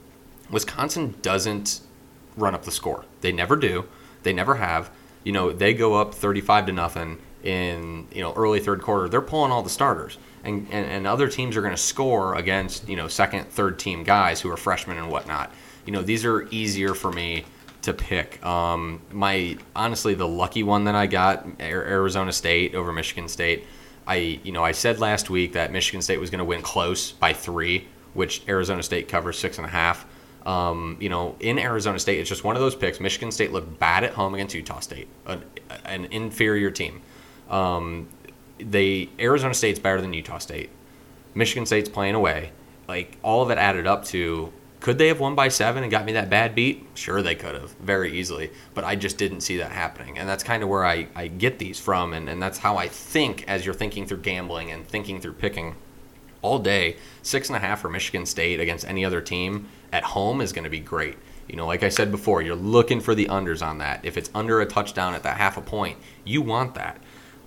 Wisconsin 0.52 1.16
doesn't 1.22 1.82
run 2.36 2.54
up 2.54 2.64
the 2.64 2.72
score. 2.72 3.06
They 3.22 3.32
never 3.32 3.56
do. 3.56 3.86
They 4.24 4.34
never 4.34 4.56
have. 4.56 4.92
You 5.24 5.32
know, 5.32 5.52
they 5.52 5.74
go 5.74 5.96
up 5.96 6.14
35 6.14 6.68
to 6.68 6.72
nothing 6.72 7.20
in, 7.44 8.08
you 8.12 8.22
know, 8.22 8.34
early 8.34 8.60
third 8.60 8.82
quarter. 8.82 9.10
They're 9.10 9.22
pulling 9.22 9.52
all 9.52 9.64
the 9.64 9.70
starters. 9.70 10.18
And, 10.44 10.68
and, 10.72 10.86
and 10.86 11.08
other 11.08 11.30
teams 11.30 11.56
are 11.56 11.62
going 11.62 11.74
to 11.74 11.82
score 11.82 12.36
against, 12.36 12.88
you 12.90 12.96
know, 12.96 13.08
second, 13.08 13.50
third 13.50 13.80
team 13.80 14.04
guys 14.04 14.42
who 14.42 14.50
are 14.50 14.58
freshmen 14.58 14.98
and 14.98 15.10
whatnot. 15.10 15.54
You 15.86 15.94
know, 15.94 16.02
these 16.02 16.26
are 16.26 16.48
easier 16.50 16.94
for 16.94 17.12
me 17.12 17.46
to 17.84 17.94
pick. 17.94 18.44
Um, 18.46 19.02
my 19.12 19.58
honestly, 19.76 20.14
the 20.14 20.28
lucky 20.28 20.64
one 20.64 20.86
that 20.86 20.96
I 20.96 21.06
got, 21.06 21.46
Arizona 21.60 22.32
State 22.32 22.76
over 22.76 22.92
Michigan 22.92 23.28
State. 23.28 23.66
I, 24.06 24.40
you 24.44 24.52
know, 24.52 24.64
I 24.64 24.74
said 24.74 25.00
last 25.00 25.30
week 25.30 25.54
that 25.54 25.72
Michigan 25.72 26.02
State 26.02 26.20
was 26.20 26.30
going 26.30 26.40
to 26.40 26.46
win 26.46 26.62
close 26.62 27.12
by 27.12 27.32
three, 27.34 27.88
which 28.14 28.42
Arizona 28.48 28.84
State 28.84 29.08
covers 29.08 29.38
six 29.38 29.58
and 29.58 29.66
a 29.66 29.70
half. 29.70 30.06
Um, 30.46 30.98
you 31.00 31.10
know, 31.10 31.36
in 31.40 31.58
Arizona 31.58 32.00
State, 32.00 32.20
it's 32.20 32.30
just 32.30 32.44
one 32.44 32.56
of 32.56 32.62
those 32.62 32.76
picks. 32.76 33.00
Michigan 33.00 33.32
State 33.32 33.52
looked 33.54 33.80
bad 33.80 34.04
at 34.04 34.14
home 34.14 34.34
against 34.34 34.54
Utah 34.54 34.82
State, 34.82 35.08
an, 35.26 35.44
an 35.86 36.06
inferior 36.06 36.70
team. 36.70 37.02
Um, 37.50 38.10
they 38.60 39.10
Arizona 39.20 39.54
State's 39.54 39.80
better 39.80 40.02
than 40.02 40.14
Utah 40.14 40.40
State. 40.40 40.70
Michigan 41.34 41.66
State's 41.66 41.90
playing 41.90 42.16
away. 42.16 42.52
Like 42.88 43.18
all 43.24 43.42
of 43.42 43.50
it 43.50 43.58
added 43.58 43.88
up 43.88 44.04
to 44.06 44.52
could 44.84 44.98
they 44.98 45.08
have 45.08 45.22
won 45.22 45.34
by 45.34 45.48
seven 45.48 45.82
and 45.82 45.90
got 45.90 46.04
me 46.04 46.12
that 46.12 46.30
bad 46.30 46.56
beat? 46.56 46.86
Sure, 46.94 47.22
they 47.22 47.36
could 47.36 47.56
have 47.56 47.72
very 47.76 48.20
easily, 48.20 48.52
but 48.74 48.84
I 48.84 48.98
just 48.98 49.18
didn't 49.18 49.40
see 49.40 49.58
that 49.60 49.72
happening. 49.72 50.18
And 50.18 50.28
that's 50.28 50.44
kind 50.44 50.62
of 50.62 50.68
where 50.68 50.86
I, 50.86 51.08
I 51.16 51.28
get 51.28 51.58
these 51.58 51.80
from, 51.80 52.12
and, 52.12 52.28
and 52.28 52.44
that's 52.44 52.58
how 52.58 52.76
I 52.76 52.90
think 52.90 53.46
as 53.48 53.66
you're 53.66 53.74
thinking 53.74 54.06
through 54.06 54.18
gambling 54.18 54.72
and 54.72 54.86
thinking 54.86 55.22
through 55.22 55.36
picking 55.36 55.76
all 56.44 56.60
day. 56.60 56.98
Six 57.24 57.50
and 57.50 57.56
a 57.56 57.60
half 57.60 57.82
for 57.82 57.90
Michigan 57.90 58.28
State 58.28 58.60
against 58.60 58.88
any 58.88 59.04
other 59.04 59.22
team 59.22 59.68
at 59.92 60.04
home 60.04 60.42
is 60.42 60.54
going 60.54 60.66
to 60.66 60.70
be 60.70 60.80
great. 60.80 61.18
You 61.48 61.56
know, 61.56 61.66
like 61.66 61.84
I 61.84 61.90
said 61.90 62.12
before, 62.12 62.42
you're 62.42 62.56
looking 62.56 63.02
for 63.02 63.16
the 63.16 63.26
unders 63.26 63.66
on 63.66 63.80
that. 63.80 64.06
If 64.06 64.18
it's 64.18 64.30
under 64.36 64.62
a 64.62 64.66
touchdown 64.66 65.14
at 65.14 65.24
that 65.24 65.38
half 65.38 65.58
a 65.58 65.62
point, 65.62 65.98
you 66.24 66.42
want 66.42 66.76
that. 66.76 67.02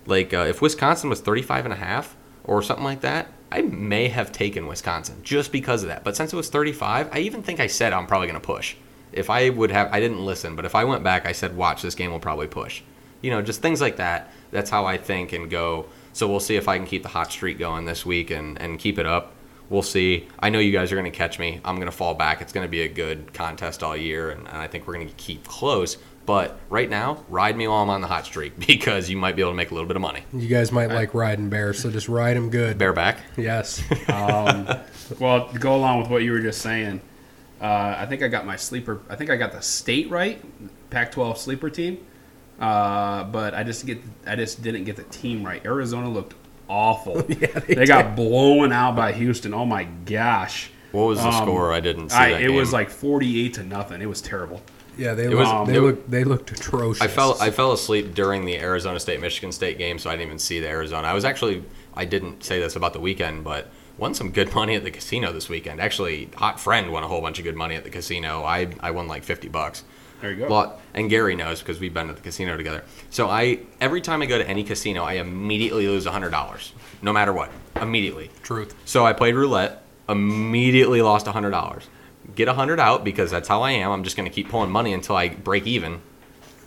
Like 0.05 0.33
uh, 0.33 0.45
if 0.47 0.61
Wisconsin 0.61 1.09
was 1.09 1.21
35 1.21 1.65
and 1.65 1.73
a 1.73 1.77
half 1.77 2.15
or 2.43 2.61
something 2.61 2.85
like 2.85 3.01
that, 3.01 3.27
I 3.51 3.61
may 3.61 4.09
have 4.09 4.31
taken 4.31 4.67
Wisconsin 4.67 5.21
just 5.23 5.51
because 5.51 5.83
of 5.83 5.89
that. 5.89 6.03
But 6.03 6.15
since 6.15 6.33
it 6.33 6.35
was 6.35 6.49
35, 6.49 7.09
I 7.13 7.19
even 7.19 7.41
think 7.41 7.59
I 7.59 7.67
said 7.67 7.93
I'm 7.93 8.07
probably 8.07 8.27
going 8.27 8.39
to 8.39 8.45
push. 8.45 8.75
If 9.13 9.29
I 9.29 9.49
would 9.49 9.71
have, 9.71 9.91
I 9.91 9.99
didn't 9.99 10.25
listen, 10.25 10.55
but 10.55 10.65
if 10.65 10.75
I 10.75 10.83
went 10.83 11.03
back, 11.03 11.25
I 11.25 11.31
said, 11.31 11.55
watch, 11.55 11.81
this 11.81 11.95
game 11.95 12.11
will 12.11 12.19
probably 12.19 12.47
push. 12.47 12.81
You 13.21 13.31
know, 13.31 13.41
just 13.41 13.61
things 13.61 13.81
like 13.81 13.97
that. 13.97 14.31
That's 14.51 14.69
how 14.69 14.85
I 14.85 14.97
think 14.97 15.33
and 15.33 15.49
go. 15.49 15.87
So 16.17 16.27
we'll 16.27 16.39
see 16.39 16.55
if 16.55 16.67
I 16.67 16.77
can 16.77 16.87
keep 16.87 17.03
the 17.03 17.09
hot 17.09 17.31
streak 17.31 17.59
going 17.59 17.85
this 17.85 18.03
week 18.03 18.31
and, 18.31 18.59
and 18.59 18.79
keep 18.79 18.97
it 18.97 19.05
up. 19.05 19.33
We'll 19.69 19.83
see. 19.83 20.27
I 20.39 20.49
know 20.49 20.57
you 20.57 20.71
guys 20.71 20.91
are 20.91 20.95
going 20.95 21.11
to 21.11 21.15
catch 21.15 21.37
me. 21.37 21.61
I'm 21.63 21.75
going 21.75 21.85
to 21.85 21.95
fall 21.95 22.15
back. 22.15 22.41
It's 22.41 22.51
going 22.51 22.65
to 22.65 22.71
be 22.71 22.81
a 22.81 22.87
good 22.87 23.35
contest 23.35 23.83
all 23.83 23.95
year, 23.95 24.31
and, 24.31 24.47
and 24.47 24.57
I 24.57 24.65
think 24.65 24.87
we're 24.87 24.95
going 24.95 25.09
to 25.09 25.13
keep 25.13 25.47
close. 25.47 25.97
But 26.25 26.57
right 26.71 26.89
now, 26.89 27.23
ride 27.29 27.55
me 27.55 27.67
while 27.67 27.83
I'm 27.83 27.91
on 27.91 28.01
the 28.01 28.07
hot 28.07 28.25
streak 28.25 28.57
because 28.67 29.11
you 29.11 29.17
might 29.17 29.35
be 29.35 29.43
able 29.43 29.51
to 29.51 29.57
make 29.57 29.69
a 29.69 29.75
little 29.75 29.87
bit 29.87 29.95
of 29.95 30.01
money. 30.01 30.23
You 30.33 30.47
guys 30.47 30.71
might 30.71 30.87
like 30.87 31.13
riding 31.13 31.49
bears, 31.49 31.79
so 31.79 31.91
just 31.91 32.09
ride 32.09 32.35
them 32.35 32.49
good. 32.49 32.79
Bareback. 32.79 33.19
Yes. 33.37 33.83
Um, 34.07 34.67
well, 35.19 35.49
to 35.49 35.59
go 35.59 35.75
along 35.75 35.99
with 36.01 36.09
what 36.09 36.23
you 36.23 36.31
were 36.31 36.39
just 36.39 36.61
saying, 36.61 36.99
uh, 37.61 37.95
I 37.97 38.07
think 38.07 38.23
I 38.23 38.27
got 38.27 38.45
my 38.45 38.55
sleeper. 38.55 39.01
I 39.09 39.15
think 39.15 39.29
I 39.29 39.35
got 39.35 39.51
the 39.51 39.61
state 39.61 40.09
right, 40.09 40.41
Pac-12 40.89 41.37
sleeper 41.37 41.69
team, 41.69 42.03
uh, 42.59 43.23
but 43.25 43.53
I 43.53 43.63
just 43.63 43.85
get 43.85 43.99
I 44.25 44.35
just 44.35 44.61
didn't 44.63 44.85
get 44.85 44.95
the 44.95 45.03
team 45.03 45.45
right. 45.45 45.63
Arizona 45.65 46.09
looked 46.09 46.35
awful. 46.67 47.21
Yeah, 47.29 47.59
they 47.59 47.75
they 47.75 47.85
got 47.85 48.15
blown 48.15 48.71
out 48.71 48.95
by 48.95 49.11
Houston. 49.13 49.53
Oh 49.53 49.65
my 49.65 49.83
gosh! 50.05 50.69
What 50.91 51.03
was 51.07 51.19
the 51.19 51.27
Um, 51.27 51.33
score? 51.45 51.71
I 51.73 51.79
didn't 51.79 52.09
see 52.09 52.17
I, 52.17 52.31
that 52.33 52.41
it 52.41 52.49
was 52.49 52.73
like 52.73 52.89
forty-eight 52.89 53.53
to 53.55 53.63
nothing. 53.63 54.01
It 54.01 54.07
was 54.09 54.21
terrible. 54.21 54.61
Yeah, 54.97 55.13
they 55.13 55.25
It 55.25 55.29
looked, 55.29 55.41
was- 55.41 55.67
they 55.67 55.75
it- 55.75 55.81
looked 55.81 56.09
they 56.11 56.23
looked 56.23 56.51
atrocious. 56.51 57.01
I 57.03 57.07
fell 57.07 57.37
I 57.39 57.51
fell 57.51 57.71
asleep 57.71 58.15
during 58.15 58.45
the 58.45 58.57
Arizona 58.57 58.99
State 58.99 59.21
Michigan 59.21 59.51
State 59.51 59.77
game, 59.77 59.99
so 59.99 60.09
I 60.09 60.13
didn't 60.13 60.27
even 60.27 60.39
see 60.39 60.59
the 60.59 60.67
Arizona. 60.67 61.07
I 61.07 61.13
was 61.13 61.23
actually 61.25 61.63
I 61.95 62.05
didn't 62.05 62.43
say 62.43 62.59
this 62.59 62.75
about 62.75 62.93
the 62.93 62.99
weekend, 62.99 63.43
but 63.43 63.69
won 63.99 64.15
some 64.15 64.31
good 64.31 64.53
money 64.55 64.73
at 64.75 64.83
the 64.83 64.89
casino 64.91 65.31
this 65.31 65.47
weekend. 65.49 65.79
Actually, 65.79 66.29
hot 66.35 66.59
friend 66.59 66.91
won 66.91 67.03
a 67.03 67.07
whole 67.07 67.21
bunch 67.21 67.37
of 67.37 67.45
good 67.45 67.55
money 67.55 67.75
at 67.75 67.83
the 67.83 67.91
casino. 67.91 68.43
I 68.43 68.69
I 68.79 68.89
won 68.91 69.07
like 69.07 69.23
fifty 69.23 69.47
bucks. 69.49 69.83
There 70.21 70.31
you 70.31 70.37
go. 70.37 70.47
Lot, 70.47 70.79
and 70.93 71.09
Gary 71.09 71.35
knows 71.35 71.59
because 71.59 71.79
we've 71.79 71.93
been 71.93 72.07
to 72.07 72.13
the 72.13 72.21
casino 72.21 72.57
together. 72.57 72.83
So 73.09 73.29
I 73.29 73.59
every 73.79 74.01
time 74.01 74.21
I 74.21 74.25
go 74.25 74.37
to 74.37 74.47
any 74.47 74.63
casino, 74.63 75.03
I 75.03 75.13
immediately 75.13 75.87
lose 75.87 76.05
hundred 76.05 76.31
dollars, 76.31 76.73
no 77.01 77.13
matter 77.13 77.31
what. 77.33 77.51
Immediately. 77.75 78.31
Truth. 78.41 78.75
So 78.85 79.05
I 79.05 79.13
played 79.13 79.35
roulette, 79.35 79.83
immediately 80.09 81.01
lost 81.01 81.27
hundred 81.27 81.51
dollars. 81.51 81.87
Get 82.35 82.47
a 82.47 82.53
hundred 82.53 82.79
out 82.79 83.03
because 83.03 83.31
that's 83.31 83.47
how 83.47 83.61
I 83.61 83.71
am. 83.71 83.91
I'm 83.91 84.03
just 84.03 84.17
gonna 84.17 84.29
keep 84.29 84.49
pulling 84.49 84.71
money 84.71 84.93
until 84.93 85.15
I 85.15 85.29
break 85.29 85.67
even. 85.67 86.01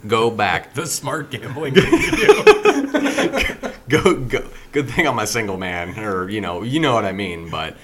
Go 0.07 0.31
back. 0.31 0.75
The 0.75 0.87
smart 0.87 1.31
gambling. 1.31 1.75
thing 1.75 1.85
to 1.85 3.61
do. 3.61 3.73
go 3.89 4.15
go. 4.15 4.49
Good 4.73 4.89
thing 4.89 5.07
I'm 5.09 5.19
a 5.19 5.27
single 5.27 5.59
man, 5.59 5.99
or 5.99 6.29
you 6.31 6.41
know, 6.41 6.63
you 6.63 6.79
know 6.79 6.95
what 6.95 7.05
I 7.05 7.13
mean. 7.13 7.51
But 7.51 7.77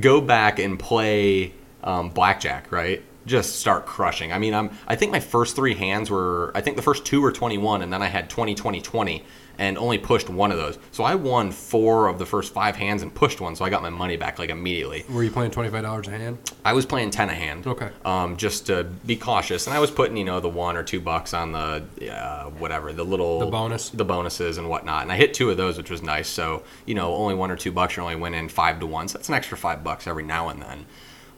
go 0.00 0.20
back 0.20 0.58
and 0.58 0.78
play 0.78 1.54
um, 1.82 2.10
blackjack, 2.10 2.70
right? 2.70 3.02
Just 3.26 3.56
start 3.60 3.86
crushing. 3.86 4.32
I 4.32 4.38
mean, 4.38 4.52
I'm. 4.54 4.70
I 4.86 4.96
think 4.96 5.10
my 5.12 5.20
first 5.20 5.56
three 5.56 5.74
hands 5.74 6.10
were. 6.10 6.52
I 6.54 6.60
think 6.60 6.76
the 6.76 6.82
first 6.82 7.04
two 7.06 7.20
were 7.22 7.32
21, 7.32 7.80
and 7.82 7.92
then 7.92 8.02
I 8.02 8.06
had 8.06 8.28
20, 8.28 8.54
20, 8.54 8.82
20, 8.82 9.24
and 9.56 9.78
only 9.78 9.96
pushed 9.96 10.28
one 10.28 10.52
of 10.52 10.58
those. 10.58 10.78
So 10.92 11.04
I 11.04 11.14
won 11.14 11.50
four 11.50 12.08
of 12.08 12.18
the 12.18 12.26
first 12.26 12.52
five 12.52 12.76
hands 12.76 13.00
and 13.02 13.14
pushed 13.14 13.40
one, 13.40 13.56
so 13.56 13.64
I 13.64 13.70
got 13.70 13.80
my 13.80 13.88
money 13.88 14.16
back 14.18 14.38
like 14.38 14.50
immediately. 14.50 15.04
Were 15.08 15.22
you 15.22 15.30
playing 15.30 15.52
twenty 15.52 15.70
five 15.70 15.82
dollars 15.84 16.06
a 16.08 16.10
hand? 16.10 16.36
I 16.66 16.74
was 16.74 16.84
playing 16.84 17.12
ten 17.12 17.30
a 17.30 17.34
hand. 17.34 17.66
Okay. 17.66 17.88
Um, 18.04 18.36
just 18.36 18.66
to 18.66 18.84
be 18.84 19.16
cautious, 19.16 19.66
and 19.66 19.74
I 19.74 19.80
was 19.80 19.90
putting 19.90 20.18
you 20.18 20.24
know 20.24 20.40
the 20.40 20.50
one 20.50 20.76
or 20.76 20.82
two 20.82 21.00
bucks 21.00 21.32
on 21.32 21.52
the 21.52 21.82
uh, 22.12 22.50
whatever 22.50 22.92
the 22.92 23.04
little 23.04 23.40
The 23.40 23.46
bonus? 23.46 23.88
the 23.88 24.04
bonuses 24.04 24.58
and 24.58 24.68
whatnot, 24.68 25.02
and 25.02 25.10
I 25.12 25.16
hit 25.16 25.32
two 25.32 25.48
of 25.50 25.56
those, 25.56 25.78
which 25.78 25.88
was 25.90 26.02
nice. 26.02 26.28
So 26.28 26.62
you 26.84 26.94
know 26.94 27.14
only 27.14 27.34
one 27.36 27.50
or 27.50 27.56
two 27.56 27.72
bucks, 27.72 27.96
you're 27.96 28.02
only 28.04 28.16
winning 28.16 28.50
five 28.50 28.80
to 28.80 28.86
one, 28.86 29.08
so 29.08 29.16
that's 29.16 29.30
an 29.30 29.34
extra 29.34 29.56
five 29.56 29.82
bucks 29.82 30.06
every 30.06 30.24
now 30.24 30.50
and 30.50 30.60
then. 30.60 30.84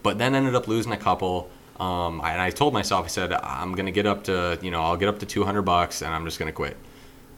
But 0.03 0.17
then 0.17 0.35
ended 0.35 0.53
up 0.55 0.67
losing 0.67 0.91
a 0.91 0.97
couple. 0.97 1.49
Um, 1.79 2.21
and 2.23 2.41
I 2.41 2.49
told 2.49 2.73
myself, 2.73 3.05
I 3.05 3.09
said, 3.09 3.33
I'm 3.33 3.73
gonna 3.75 3.91
get 3.91 4.05
up 4.05 4.23
to 4.25 4.57
you 4.61 4.71
know 4.71 4.81
I'll 4.81 4.97
get 4.97 5.09
up 5.09 5.19
to 5.19 5.25
200 5.25 5.61
bucks, 5.61 6.01
and 6.01 6.13
I'm 6.13 6.25
just 6.25 6.39
gonna 6.39 6.51
quit. 6.51 6.77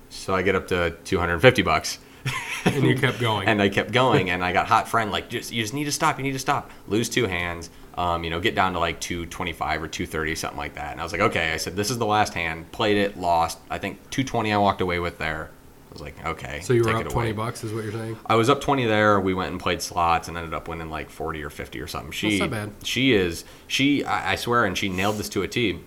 So 0.10 0.34
I 0.34 0.42
get 0.42 0.56
up 0.56 0.68
to 0.70 0.96
250 1.04 1.62
bucks. 1.62 2.00
And 2.66 2.84
you 2.84 2.96
kept 2.96 3.22
going. 3.22 3.48
and 3.48 3.62
I 3.62 3.70
kept 3.70 3.94
going, 3.94 4.30
and 4.30 4.44
I 4.44 4.52
got 4.52 4.68
hot 4.68 4.90
friend 4.90 5.12
like, 5.12 5.30
just 5.30 5.54
you 5.54 5.64
just 5.64 5.74
need 5.74 5.86
to 5.86 5.94
stop. 5.94 6.18
You 6.18 6.24
need 6.24 6.34
to 6.34 6.40
stop. 6.40 6.72
Lose 6.88 7.08
two 7.08 7.26
hands. 7.26 7.70
Um, 7.98 8.26
you 8.26 8.30
know, 8.30 8.42
get 8.42 8.54
down 8.54 8.74
to 8.74 8.80
like 8.80 9.00
225 9.00 9.84
or 9.84 9.88
230, 9.88 10.36
something 10.36 10.58
like 10.58 10.76
that. 10.76 10.92
And 10.92 11.00
I 11.00 11.04
was 11.04 11.14
like, 11.14 11.22
okay. 11.22 11.54
I 11.54 11.58
said, 11.58 11.78
this 11.78 11.90
is 11.90 11.98
the 11.98 12.06
last 12.06 12.34
hand. 12.34 12.70
Played 12.74 12.98
it, 12.98 13.18
lost. 13.18 13.60
I 13.70 13.78
think 13.78 13.98
220. 14.10 14.52
I 14.52 14.58
walked 14.58 14.82
away 14.82 15.00
with 15.00 15.18
there. 15.20 15.52
I 15.90 15.94
was 15.94 16.02
like, 16.02 16.26
okay. 16.26 16.60
so 16.62 16.74
you 16.74 16.84
were 16.84 16.92
up 16.92 17.02
away. 17.02 17.10
twenty 17.10 17.32
bucks, 17.32 17.64
is 17.64 17.74
what 17.74 17.84
you're 17.84 17.92
saying? 17.94 18.18
I 18.28 18.36
was 18.36 18.48
up 18.48 18.62
20 18.62 18.86
there. 18.86 19.20
We 19.20 19.34
went 19.34 19.52
and 19.52 19.60
played 19.60 19.82
slots 19.82 20.28
and 20.28 20.38
ended 20.38 20.54
up 20.54 20.68
winning 20.68 20.90
like 20.92 21.10
40 21.10 21.44
or 21.44 21.50
50 21.50 21.82
or 21.82 21.88
something. 21.88 22.12
She, 22.12 22.40
not 22.40 22.52
bad. 22.52 22.72
She 22.84 23.14
is, 23.14 23.44
she, 23.68 24.04
I, 24.04 24.34
I 24.34 24.36
swear, 24.36 24.66
and 24.66 24.78
she 24.78 24.88
nailed 24.88 25.18
this 25.18 25.30
to 25.30 25.42
a 25.42 25.48
T. 25.48 25.80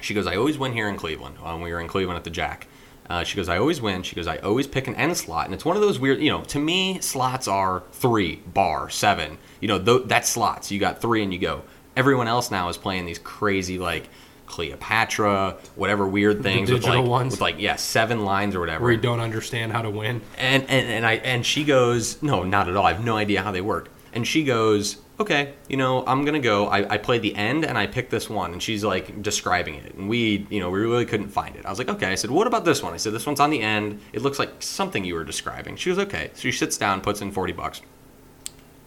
She 0.00 0.14
goes, 0.14 0.26
I 0.28 0.36
always 0.36 0.56
win 0.56 0.72
here 0.72 0.88
in 0.88 0.96
Cleveland 0.96 1.38
when 1.40 1.60
we 1.62 1.72
were 1.72 1.80
in 1.80 1.88
Cleveland 1.88 2.16
at 2.16 2.24
the 2.24 2.30
Jack. 2.30 2.68
Uh, 3.08 3.24
she 3.24 3.34
goes, 3.36 3.48
I 3.48 3.58
always 3.58 3.80
win. 3.80 4.04
She 4.04 4.14
goes, 4.14 4.28
I 4.28 4.36
always 4.36 4.68
pick 4.68 4.86
an 4.86 4.94
end 4.94 5.16
slot. 5.16 5.46
And 5.46 5.52
it's 5.52 5.64
one 5.64 5.74
of 5.74 5.82
those 5.82 5.98
weird, 5.98 6.20
you 6.20 6.30
know, 6.30 6.42
to 6.42 6.60
me, 6.60 7.00
slots 7.00 7.48
are 7.48 7.82
three, 7.90 8.36
bar, 8.36 8.88
seven. 8.88 9.36
You 9.60 9.66
know, 9.66 9.82
th- 9.82 10.02
that's 10.06 10.28
slots. 10.28 10.70
You 10.70 10.78
got 10.78 11.00
three 11.02 11.24
and 11.24 11.32
you 11.32 11.40
go. 11.40 11.62
Everyone 11.96 12.28
else 12.28 12.52
now 12.52 12.68
is 12.68 12.76
playing 12.76 13.06
these 13.06 13.18
crazy, 13.18 13.80
like, 13.80 14.08
Cleopatra, 14.50 15.56
whatever 15.76 16.06
weird 16.06 16.42
things 16.42 16.70
with 16.70 16.82
digital 16.82 17.02
like, 17.02 17.10
ones? 17.10 17.32
with 17.32 17.40
like, 17.40 17.58
yeah, 17.58 17.76
seven 17.76 18.24
lines 18.24 18.54
or 18.54 18.60
whatever 18.60 18.84
Where 18.84 18.92
you 18.92 19.00
don't 19.00 19.20
understand 19.20 19.72
how 19.72 19.82
to 19.82 19.90
win. 19.90 20.20
and, 20.36 20.64
and 20.68 20.86
and 20.88 21.06
I 21.06 21.14
and 21.14 21.46
she 21.46 21.64
goes, 21.64 22.22
no, 22.22 22.42
not 22.42 22.68
at 22.68 22.76
all. 22.76 22.84
I 22.84 22.92
have 22.92 23.04
no 23.04 23.16
idea 23.16 23.42
how 23.42 23.52
they 23.52 23.60
work. 23.60 23.88
And 24.12 24.26
she 24.26 24.42
goes, 24.42 24.96
okay, 25.20 25.54
you 25.68 25.76
know, 25.76 26.04
I'm 26.04 26.24
gonna 26.24 26.40
go. 26.40 26.66
I, 26.66 26.94
I 26.94 26.98
played 26.98 27.22
the 27.22 27.34
end 27.36 27.64
and 27.64 27.78
I 27.78 27.86
picked 27.86 28.10
this 28.10 28.28
one, 28.28 28.52
and 28.52 28.60
she's 28.60 28.82
like 28.82 29.22
describing 29.22 29.76
it, 29.76 29.94
and 29.94 30.08
we, 30.08 30.46
you 30.50 30.58
know, 30.58 30.68
we 30.68 30.80
really 30.80 31.06
couldn't 31.06 31.28
find 31.28 31.54
it. 31.54 31.64
I 31.64 31.70
was 31.70 31.78
like, 31.78 31.88
okay. 31.88 32.06
I 32.06 32.16
said, 32.16 32.30
what 32.30 32.46
about 32.48 32.64
this 32.64 32.82
one? 32.82 32.92
I 32.92 32.96
said, 32.96 33.12
this 33.12 33.26
one's 33.26 33.38
on 33.40 33.50
the 33.50 33.60
end. 33.60 34.00
It 34.12 34.22
looks 34.22 34.38
like 34.38 34.50
something 34.60 35.04
you 35.04 35.14
were 35.14 35.24
describing. 35.24 35.76
She 35.76 35.90
goes, 35.90 35.98
okay. 36.00 36.30
So 36.34 36.40
she 36.40 36.52
sits 36.52 36.76
down, 36.76 37.00
puts 37.02 37.20
in 37.20 37.30
forty 37.30 37.52
bucks, 37.52 37.82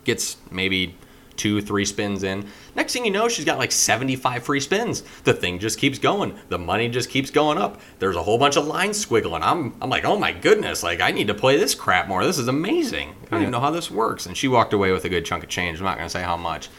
gets 0.03 0.35
maybe 0.51 0.97
two, 1.35 1.61
three 1.61 1.85
spins 1.85 2.23
in. 2.23 2.45
Next 2.75 2.93
thing 2.93 3.05
you 3.05 3.11
know, 3.11 3.27
she's 3.27 3.45
got 3.45 3.57
like 3.57 3.71
75 3.71 4.43
free 4.43 4.59
spins. 4.59 5.03
The 5.23 5.33
thing 5.33 5.59
just 5.59 5.79
keeps 5.79 5.99
going. 5.99 6.37
The 6.49 6.57
money 6.59 6.89
just 6.89 7.09
keeps 7.09 7.29
going 7.31 7.57
up. 7.57 7.81
There's 7.99 8.15
a 8.15 8.23
whole 8.23 8.37
bunch 8.37 8.55
of 8.57 8.67
lines 8.67 9.03
squiggling. 9.03 9.41
I'm, 9.41 9.75
I'm 9.81 9.89
like, 9.89 10.05
oh 10.05 10.17
my 10.17 10.31
goodness, 10.31 10.83
like 10.83 11.01
I 11.01 11.11
need 11.11 11.27
to 11.27 11.33
play 11.33 11.57
this 11.57 11.75
crap 11.75 12.07
more. 12.07 12.23
This 12.25 12.37
is 12.37 12.47
amazing. 12.47 13.15
I 13.27 13.29
don't 13.31 13.41
even 13.41 13.51
know 13.51 13.59
how 13.59 13.71
this 13.71 13.89
works. 13.91 14.25
And 14.25 14.35
she 14.37 14.47
walked 14.47 14.73
away 14.73 14.91
with 14.91 15.05
a 15.05 15.09
good 15.09 15.25
chunk 15.25 15.43
of 15.43 15.49
change. 15.49 15.79
I'm 15.79 15.85
not 15.85 15.97
going 15.97 16.05
to 16.05 16.11
say 16.11 16.23
how 16.23 16.37
much. 16.37 16.69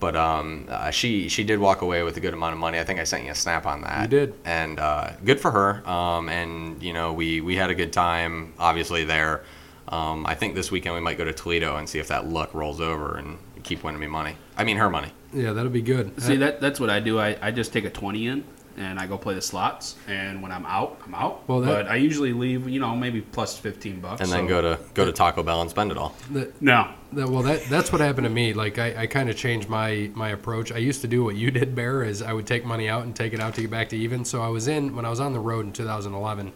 But 0.00 0.14
um, 0.14 0.66
uh, 0.68 0.92
she 0.92 1.28
she 1.28 1.42
did 1.42 1.58
walk 1.58 1.82
away 1.82 2.04
with 2.04 2.16
a 2.16 2.20
good 2.20 2.32
amount 2.32 2.52
of 2.52 2.60
money. 2.60 2.78
I 2.78 2.84
think 2.84 3.00
I 3.00 3.04
sent 3.04 3.24
you 3.24 3.32
a 3.32 3.34
snap 3.34 3.66
on 3.66 3.80
that. 3.80 4.02
You 4.02 4.06
did. 4.06 4.34
and 4.44 4.78
uh, 4.78 5.10
good 5.24 5.40
for 5.40 5.50
her. 5.50 5.88
Um, 5.88 6.28
and 6.28 6.80
you 6.80 6.92
know 6.92 7.12
we 7.12 7.40
we 7.40 7.56
had 7.56 7.70
a 7.70 7.74
good 7.74 7.92
time. 7.92 8.52
Obviously 8.60 9.02
there. 9.02 9.42
Um, 9.88 10.24
I 10.24 10.36
think 10.36 10.54
this 10.54 10.70
weekend 10.70 10.94
we 10.94 11.00
might 11.00 11.18
go 11.18 11.24
to 11.24 11.32
Toledo 11.32 11.76
and 11.76 11.88
see 11.88 11.98
if 11.98 12.06
that 12.08 12.28
luck 12.28 12.54
rolls 12.54 12.80
over 12.80 13.16
and 13.16 13.38
keep 13.68 13.84
winning 13.84 14.00
me 14.00 14.06
money. 14.06 14.34
I 14.56 14.64
mean 14.64 14.78
her 14.78 14.88
money. 14.90 15.12
Yeah, 15.32 15.52
that'll 15.52 15.70
be 15.70 15.82
good. 15.82 16.20
See 16.22 16.36
that 16.36 16.60
that's 16.60 16.80
what 16.80 16.88
I 16.90 17.00
do. 17.00 17.20
I, 17.20 17.36
I 17.40 17.50
just 17.50 17.72
take 17.72 17.84
a 17.84 17.90
twenty 17.90 18.26
in 18.26 18.42
and 18.78 18.98
I 18.98 19.06
go 19.08 19.18
play 19.18 19.34
the 19.34 19.42
slots. 19.42 19.96
And 20.06 20.40
when 20.40 20.52
I'm 20.52 20.64
out, 20.64 21.00
I'm 21.04 21.14
out. 21.14 21.46
Well, 21.48 21.60
that- 21.60 21.66
but 21.66 21.86
I 21.88 21.96
usually 21.96 22.32
leave, 22.32 22.68
you 22.68 22.78
know, 22.80 22.96
maybe 22.96 23.20
plus 23.20 23.58
fifteen 23.58 24.00
bucks. 24.00 24.22
And 24.22 24.30
then 24.32 24.44
so- 24.44 24.48
go 24.48 24.62
to 24.62 24.78
go 24.94 25.04
to 25.04 25.12
Taco 25.12 25.42
Bell 25.42 25.60
and 25.60 25.68
spend 25.70 25.90
it 25.92 25.98
all. 25.98 26.14
That- 26.32 26.60
No, 26.62 26.88
That, 27.12 27.28
well, 27.28 27.42
that 27.42 27.64
that's 27.68 27.92
what 27.92 28.00
happened 28.00 28.24
to 28.24 28.30
me. 28.30 28.54
Like 28.54 28.78
I, 28.78 29.02
I 29.02 29.06
kind 29.06 29.28
of 29.28 29.36
changed 29.36 29.68
my 29.68 30.10
my 30.14 30.30
approach. 30.30 30.72
I 30.72 30.78
used 30.78 31.02
to 31.02 31.08
do 31.08 31.22
what 31.22 31.36
you 31.36 31.50
did, 31.50 31.74
Bear, 31.74 32.02
is 32.04 32.22
I 32.22 32.32
would 32.32 32.46
take 32.46 32.64
money 32.64 32.88
out 32.88 33.02
and 33.04 33.14
take 33.14 33.34
it 33.34 33.40
out 33.40 33.54
to 33.56 33.60
get 33.60 33.70
back 33.70 33.90
to 33.90 33.96
even. 33.98 34.24
So 34.24 34.40
I 34.42 34.48
was 34.48 34.66
in 34.66 34.96
when 34.96 35.04
I 35.04 35.10
was 35.10 35.20
on 35.20 35.34
the 35.34 35.40
road 35.40 35.66
in 35.66 35.72
2011. 35.72 36.52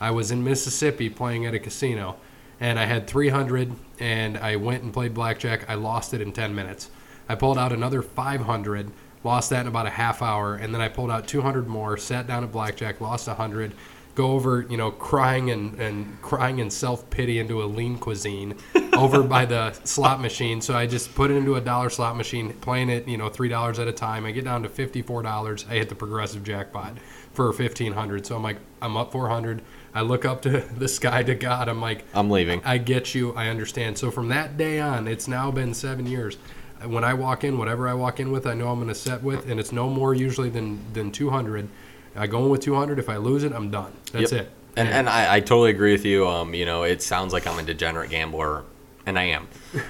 I 0.00 0.10
was 0.12 0.30
in 0.30 0.42
Mississippi 0.44 1.08
playing 1.10 1.46
at 1.46 1.54
a 1.54 1.58
casino, 1.58 2.16
and 2.60 2.78
I 2.78 2.84
had 2.84 3.06
300, 3.06 3.72
and 4.00 4.36
I 4.38 4.56
went 4.56 4.82
and 4.82 4.92
played 4.92 5.14
blackjack. 5.14 5.68
I 5.68 5.74
lost 5.74 6.14
it 6.14 6.20
in 6.20 6.32
10 6.32 6.54
minutes. 6.54 6.90
I 7.28 7.34
pulled 7.34 7.58
out 7.58 7.72
another 7.72 8.02
500, 8.02 8.90
lost 9.22 9.50
that 9.50 9.62
in 9.62 9.66
about 9.66 9.86
a 9.86 9.90
half 9.90 10.22
hour, 10.22 10.56
and 10.56 10.74
then 10.74 10.80
I 10.80 10.88
pulled 10.88 11.10
out 11.10 11.28
200 11.28 11.68
more, 11.68 11.96
sat 11.96 12.26
down 12.26 12.44
at 12.44 12.52
blackjack, 12.52 13.00
lost 13.00 13.28
100. 13.28 13.72
Go 14.14 14.32
over, 14.32 14.62
you 14.68 14.76
know, 14.76 14.90
crying 14.90 15.50
and, 15.50 15.78
and 15.78 16.20
crying 16.22 16.58
in 16.58 16.70
self 16.70 17.08
pity 17.08 17.38
into 17.38 17.62
a 17.62 17.66
lean 17.66 17.98
cuisine 17.98 18.56
over 18.98 19.22
by 19.22 19.44
the 19.44 19.72
slot 19.84 20.20
machine. 20.20 20.60
So 20.60 20.74
I 20.74 20.86
just 20.86 21.14
put 21.14 21.30
it 21.30 21.34
into 21.34 21.54
a 21.56 21.60
dollar 21.60 21.90
slot 21.90 22.16
machine, 22.16 22.52
playing 22.54 22.90
it, 22.90 23.06
you 23.08 23.16
know, 23.16 23.28
three 23.28 23.48
dollars 23.48 23.78
at 23.78 23.88
a 23.88 23.92
time. 23.92 24.24
I 24.26 24.30
get 24.32 24.44
down 24.44 24.62
to 24.64 24.68
fifty 24.68 25.02
four 25.02 25.22
dollars. 25.22 25.64
I 25.68 25.74
hit 25.74 25.88
the 25.88 25.94
progressive 25.94 26.42
jackpot 26.44 26.94
for 27.32 27.52
fifteen 27.52 27.92
hundred. 27.92 28.26
So 28.26 28.36
I'm 28.36 28.42
like, 28.42 28.58
I'm 28.82 28.96
up 28.96 29.12
four 29.12 29.28
hundred. 29.28 29.62
I 29.94 30.02
look 30.02 30.24
up 30.24 30.42
to 30.42 30.50
the 30.76 30.88
sky 30.88 31.22
to 31.22 31.34
God. 31.34 31.68
I'm 31.68 31.80
like, 31.80 32.04
I'm 32.14 32.30
leaving. 32.30 32.60
I 32.64 32.78
get 32.78 33.14
you. 33.14 33.32
I 33.34 33.48
understand. 33.48 33.96
So 33.98 34.10
from 34.10 34.28
that 34.28 34.56
day 34.56 34.80
on, 34.80 35.08
it's 35.08 35.28
now 35.28 35.50
been 35.50 35.74
seven 35.74 36.06
years. 36.06 36.36
When 36.84 37.02
I 37.02 37.14
walk 37.14 37.42
in, 37.42 37.58
whatever 37.58 37.88
I 37.88 37.94
walk 37.94 38.20
in 38.20 38.30
with, 38.30 38.46
I 38.46 38.54
know 38.54 38.68
I'm 38.68 38.76
going 38.76 38.86
to 38.88 38.94
set 38.94 39.20
with, 39.22 39.50
and 39.50 39.58
it's 39.58 39.72
no 39.72 39.88
more 39.88 40.14
usually 40.14 40.48
than 40.50 40.80
than 40.92 41.10
200. 41.10 41.68
I 42.14 42.26
go 42.26 42.44
in 42.44 42.50
with 42.50 42.60
200. 42.60 42.98
If 42.98 43.08
I 43.08 43.16
lose 43.16 43.42
it, 43.44 43.52
I'm 43.52 43.70
done. 43.70 43.92
That's 44.12 44.32
Yep. 44.32 44.42
it. 44.42 44.50
And, 44.76 44.88
and 44.88 45.08
I, 45.08 45.36
I 45.36 45.40
totally 45.40 45.70
agree 45.70 45.90
with 45.92 46.04
you. 46.04 46.28
Um, 46.28 46.54
you 46.54 46.64
know, 46.64 46.84
it 46.84 47.02
sounds 47.02 47.32
like 47.32 47.48
I'm 47.48 47.58
a 47.58 47.62
degenerate 47.64 48.10
gambler, 48.10 48.62
and 49.08 49.18
I 49.18 49.24
am. 49.24 49.48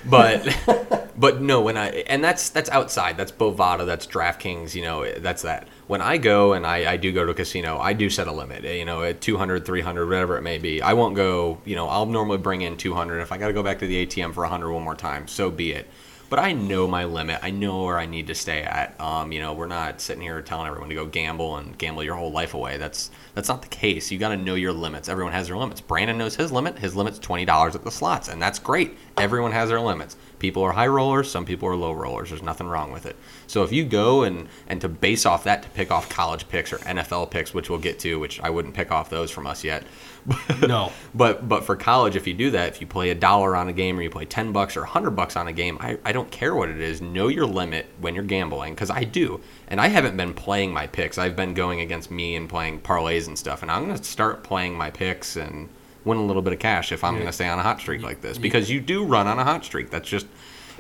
But 0.09 1.11
but 1.19 1.43
no, 1.43 1.61
when 1.61 1.77
I 1.77 1.89
and 2.07 2.23
that's 2.23 2.49
that's 2.51 2.71
outside. 2.71 3.16
That's 3.16 3.33
Bovada. 3.33 3.85
That's 3.85 4.07
DraftKings. 4.07 4.75
You 4.75 4.83
know, 4.83 5.12
that's 5.19 5.43
that. 5.43 5.66
When 5.89 6.01
I 6.01 6.19
go 6.19 6.53
and 6.53 6.64
I, 6.64 6.93
I 6.93 6.97
do 6.97 7.12
go 7.12 7.25
to 7.25 7.33
a 7.33 7.35
casino, 7.35 7.79
I 7.79 7.93
do 7.95 8.09
set 8.09 8.29
a 8.29 8.33
limit. 8.33 8.64
Eh, 8.64 8.75
you 8.75 8.85
know, 8.85 9.03
at 9.03 9.21
200, 9.21 9.66
300, 9.66 10.07
whatever 10.07 10.39
it 10.39 10.43
may 10.43 10.59
be. 10.59 10.81
I 10.81 10.93
won't 10.93 11.16
go. 11.16 11.59
You 11.64 11.75
know, 11.75 11.89
I'll 11.89 12.07
normally 12.07 12.39
bring 12.39 12.62
in 12.62 12.77
200. 12.77 13.21
If 13.21 13.33
I 13.33 13.39
got 13.39 13.49
to 13.49 13.53
go 13.53 13.62
back 13.62 13.81
to 13.81 13.87
the 13.87 14.07
ATM 14.07 14.33
for 14.33 14.43
100 14.43 14.73
one 14.73 14.85
more 14.85 14.95
time, 14.95 15.27
so 15.27 15.51
be 15.51 15.73
it. 15.73 15.89
But 16.31 16.39
I 16.41 16.53
know 16.53 16.87
my 16.87 17.05
limit. 17.05 17.41
I 17.43 17.51
know 17.51 17.85
where 17.85 17.99
I 17.99 18.05
need 18.05 18.26
to 18.26 18.35
stay 18.35 18.62
at. 18.62 19.01
Um, 19.01 19.33
you 19.33 19.41
know, 19.41 19.55
we're 19.55 19.66
not 19.66 20.01
sitting 20.03 20.20
here 20.20 20.43
telling 20.43 20.66
everyone 20.66 20.91
to 20.91 20.95
go 20.95 21.07
gamble 21.07 21.57
and 21.57 21.76
gamble 21.79 22.05
your 22.05 22.16
whole 22.16 22.31
life 22.31 22.53
away. 22.53 22.76
That's 22.76 23.11
that's 23.35 23.49
not 23.49 23.62
the 23.62 23.68
case. 23.68 24.11
You 24.11 24.18
got 24.18 24.29
to 24.31 24.37
know 24.37 24.55
your 24.55 24.74
limits. 24.74 25.09
Everyone 25.09 25.33
has 25.33 25.49
their 25.49 25.57
limits. 25.57 25.81
Brandon 25.81 26.18
knows 26.18 26.37
his 26.37 26.53
limit. 26.53 26.79
His 26.79 26.95
limit's 26.95 27.18
twenty 27.18 27.47
dollars 27.47 27.74
at 27.74 27.83
the 27.83 27.91
slots, 27.91 28.29
and 28.29 28.43
that's 28.43 28.59
great. 28.59 28.99
Everyone 29.16 29.53
has 29.53 29.70
their 29.70 29.81
limits. 29.81 30.16
People 30.39 30.62
are 30.62 30.72
high 30.72 30.87
rollers. 30.87 31.31
Some 31.31 31.47
people 31.47 31.68
are 31.68 31.76
low 31.76 31.93
rollers. 31.93 32.29
There's 32.29 32.43
nothing 32.43 32.66
wrong 32.66 32.93
with 32.93 33.07
it. 33.07 33.16
So 33.47 33.62
if 33.62 33.72
you 33.72 33.85
go 33.85 34.22
and 34.22 34.49
and 34.66 34.83
to 34.83 34.89
base 34.89 35.24
off 35.24 35.45
that 35.45 35.62
to 35.62 35.70
pick 35.70 35.91
off 35.91 36.11
college 36.11 36.47
picks 36.49 36.74
or 36.74 36.79
NFL 36.79 37.31
picks, 37.31 37.55
which 37.55 37.70
we'll 37.70 37.79
get 37.79 37.99
to, 38.01 38.18
which 38.18 38.39
I 38.41 38.51
wouldn't 38.51 38.74
pick 38.74 38.91
off 38.93 39.09
those 39.09 39.31
from 39.31 39.47
us 39.47 39.64
yet. 39.64 39.85
No. 40.66 40.93
But 41.14 41.49
but 41.49 41.64
for 41.64 41.76
college, 41.76 42.16
if 42.16 42.26
you 42.26 42.35
do 42.35 42.51
that, 42.51 42.68
if 42.68 42.81
you 42.81 42.87
play 42.87 43.11
a 43.11 43.14
dollar 43.14 43.57
on 43.57 43.68
a 43.68 43.72
game 43.72 43.99
or 43.99 44.03
you 44.03 44.11
play 44.11 44.24
ten 44.24 44.53
bucks 44.53 44.76
or 44.76 44.85
hundred 44.85 45.12
bucks 45.12 45.37
on 45.37 45.49
a 45.49 45.53
game, 45.53 45.79
I, 45.81 45.99
I 46.05 46.12
don't 46.12 46.31
care 46.31 46.55
what 46.55 46.68
it 46.68 46.81
is. 46.81 47.01
Know 47.01 47.29
your 47.29 47.47
limit 47.47 47.87
when 48.01 48.14
you're 48.14 48.24
gambling, 48.24 48.74
because 48.74 48.91
I 48.91 49.05
do. 49.05 49.41
And 49.68 49.81
I 49.81 49.87
haven't 49.89 50.16
been 50.16 50.35
playing 50.35 50.72
my 50.72 50.87
picks. 50.87 51.16
I've 51.18 51.37
been 51.37 51.55
going 51.55 51.81
against 51.81 52.11
me 52.11 52.35
and 52.37 52.49
playing 52.49 52.81
parlays 52.81 53.26
and 53.29 53.39
stuff. 53.39 53.62
And 53.62 53.70
I'm 53.70 53.87
gonna 53.87 54.03
start 54.03 54.43
playing 54.45 54.74
my 54.76 54.91
picks 54.91 55.37
and 55.37 55.68
win 56.05 56.18
a 56.18 56.24
little 56.24 56.43
bit 56.43 56.53
of 56.53 56.59
cash 56.59 56.93
if 56.93 57.05
I'm 57.05 57.14
Yeah. 57.14 57.20
gonna 57.20 57.33
stay 57.33 57.49
on 57.49 57.59
a 57.59 57.62
hot 57.62 57.81
streak 57.81 58.03
like 58.03 58.20
this. 58.20 58.37
Because 58.39 58.70
you 58.70 58.81
do 58.81 59.05
run 59.05 59.26
on 59.26 59.39
a 59.39 59.45
hot 59.45 59.64
streak. 59.64 59.91
That's 59.91 60.09
just 60.09 60.26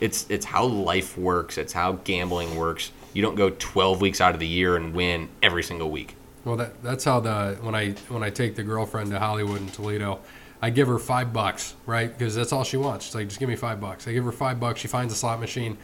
It's 0.00 0.26
it's 0.28 0.44
how 0.46 0.64
life 0.66 1.16
works. 1.16 1.56
It's 1.58 1.72
how 1.72 1.92
gambling 2.04 2.54
works. 2.56 2.92
You 3.14 3.22
don't 3.22 3.34
go 3.36 3.50
12 3.50 4.00
weeks 4.00 4.20
out 4.20 4.34
of 4.34 4.40
the 4.40 4.46
year 4.46 4.76
and 4.76 4.92
win 4.94 5.28
every 5.42 5.62
single 5.62 5.90
week. 5.90 6.14
Well, 6.44 6.56
that, 6.56 6.82
that's 6.82 7.04
how 7.04 7.20
the 7.20 7.58
when 7.60 7.74
I 7.74 7.90
when 8.08 8.22
I 8.22 8.30
take 8.30 8.54
the 8.54 8.62
girlfriend 8.62 9.10
to 9.10 9.18
Hollywood 9.18 9.60
and 9.60 9.72
Toledo, 9.72 10.20
I 10.60 10.70
give 10.70 10.88
her 10.88 10.98
five 10.98 11.32
bucks, 11.32 11.74
right? 11.86 12.16
Because 12.16 12.34
that's 12.34 12.52
all 12.52 12.64
she 12.64 12.76
wants. 12.76 13.06
She's 13.06 13.14
like, 13.14 13.28
just 13.28 13.40
give 13.40 13.48
me 13.48 13.56
five 13.56 13.80
bucks. 13.80 14.08
I 14.08 14.12
give 14.12 14.24
her 14.24 14.32
five 14.32 14.58
bucks. 14.58 14.80
She 14.80 14.88
finds 14.88 15.12
a 15.12 15.16
slot 15.16 15.40
machine. 15.40 15.76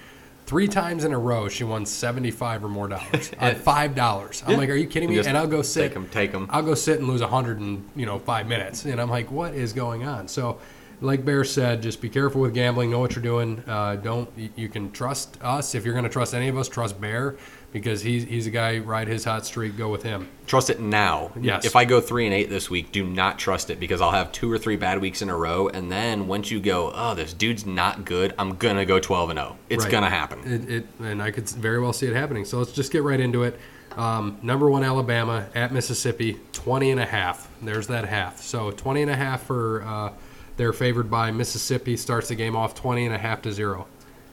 Three 0.46 0.68
times 0.68 1.04
in 1.04 1.12
a 1.14 1.18
row, 1.18 1.48
she 1.48 1.64
won 1.64 1.86
seventy-five 1.86 2.62
or 2.62 2.68
more 2.68 2.88
dollars 2.88 3.30
on 3.40 3.54
five 3.54 3.94
dollars. 3.94 4.42
I'm 4.46 4.58
like, 4.58 4.68
are 4.68 4.74
you 4.74 4.86
kidding 4.86 5.08
me? 5.08 5.16
Just 5.16 5.28
And 5.28 5.38
I'll 5.38 5.46
go 5.46 5.62
sit. 5.62 5.84
Take 5.84 5.94
them, 5.94 6.08
take 6.08 6.32
them. 6.32 6.48
I'll 6.50 6.62
go 6.62 6.74
sit 6.74 6.98
and 6.98 7.08
lose 7.08 7.22
a 7.22 7.28
hundred 7.28 7.60
in 7.60 7.88
you 7.96 8.04
know 8.04 8.18
five 8.18 8.46
minutes, 8.46 8.84
and 8.84 9.00
I'm 9.00 9.08
like, 9.08 9.30
what 9.30 9.54
is 9.54 9.72
going 9.72 10.04
on? 10.06 10.28
So, 10.28 10.60
like 11.00 11.24
Bear 11.24 11.44
said, 11.44 11.80
just 11.80 12.02
be 12.02 12.10
careful 12.10 12.42
with 12.42 12.52
gambling. 12.52 12.90
Know 12.90 12.98
what 12.98 13.16
you're 13.16 13.22
doing. 13.22 13.64
Uh, 13.66 13.96
don't 13.96 14.30
you 14.54 14.68
can 14.68 14.92
trust 14.92 15.38
us 15.42 15.74
if 15.74 15.82
you're 15.84 15.94
going 15.94 16.04
to 16.04 16.10
trust 16.10 16.34
any 16.34 16.48
of 16.48 16.58
us. 16.58 16.68
Trust 16.68 17.00
Bear 17.00 17.36
because 17.74 18.00
he's 18.00 18.22
he's 18.24 18.46
a 18.46 18.50
guy. 18.50 18.78
Ride 18.78 19.08
his 19.08 19.24
hot 19.24 19.44
streak. 19.44 19.76
Go 19.76 19.90
with 19.90 20.02
him. 20.04 20.28
Trust 20.46 20.70
it 20.70 20.80
now. 20.80 21.32
Yes. 21.38 21.66
If 21.66 21.74
I 21.76 21.84
go 21.84 22.00
three 22.00 22.24
and 22.24 22.32
eight 22.32 22.48
this 22.48 22.70
week, 22.70 22.92
do 22.92 23.04
not 23.04 23.38
trust 23.38 23.68
it 23.68 23.78
because 23.80 24.00
I'll 24.00 24.12
have 24.12 24.30
two 24.32 24.50
or 24.50 24.56
three 24.56 24.76
bad 24.76 25.00
weeks 25.00 25.20
in 25.20 25.28
a 25.28 25.36
row, 25.36 25.68
and 25.68 25.90
then 25.90 26.28
once 26.28 26.50
you 26.50 26.60
go, 26.60 26.92
oh, 26.94 27.14
this 27.14 27.34
dude's 27.34 27.66
not 27.66 28.04
good, 28.06 28.32
I'm 28.38 28.54
gonna 28.56 28.86
go 28.86 28.98
12 29.00 29.30
and 29.30 29.38
0. 29.38 29.56
It's 29.68 29.84
Right. 29.84 29.90
gonna 29.92 30.08
happen. 30.08 30.40
It, 30.44 30.70
it 30.70 30.86
and 31.00 31.20
I 31.20 31.32
could 31.32 31.48
very 31.50 31.80
well 31.80 31.92
see 31.92 32.06
it 32.06 32.14
happening. 32.14 32.44
So 32.44 32.58
let's 32.58 32.72
just 32.72 32.92
get 32.92 33.02
right 33.02 33.20
into 33.20 33.42
it. 33.42 33.58
Um, 33.96 34.38
number 34.42 34.70
one, 34.70 34.84
Alabama 34.84 35.46
at 35.54 35.72
Mississippi, 35.72 36.38
20 36.52 36.92
and 36.92 37.00
a 37.00 37.04
half. 37.04 37.48
There's 37.60 37.88
that 37.88 38.06
half. 38.06 38.40
So 38.40 38.70
20 38.70 39.02
and 39.02 39.10
a 39.10 39.16
half 39.16 39.42
for 39.42 39.82
uh, 39.84 40.12
they're 40.56 40.72
favored 40.72 41.10
by 41.10 41.32
Mississippi. 41.32 41.96
Starts 41.96 42.28
the 42.28 42.34
game 42.36 42.54
off 42.56 42.74
20 42.74 43.06
and 43.06 43.14
a 43.14 43.18
half 43.18 43.42
to 43.42 43.52
zero. 43.52 43.86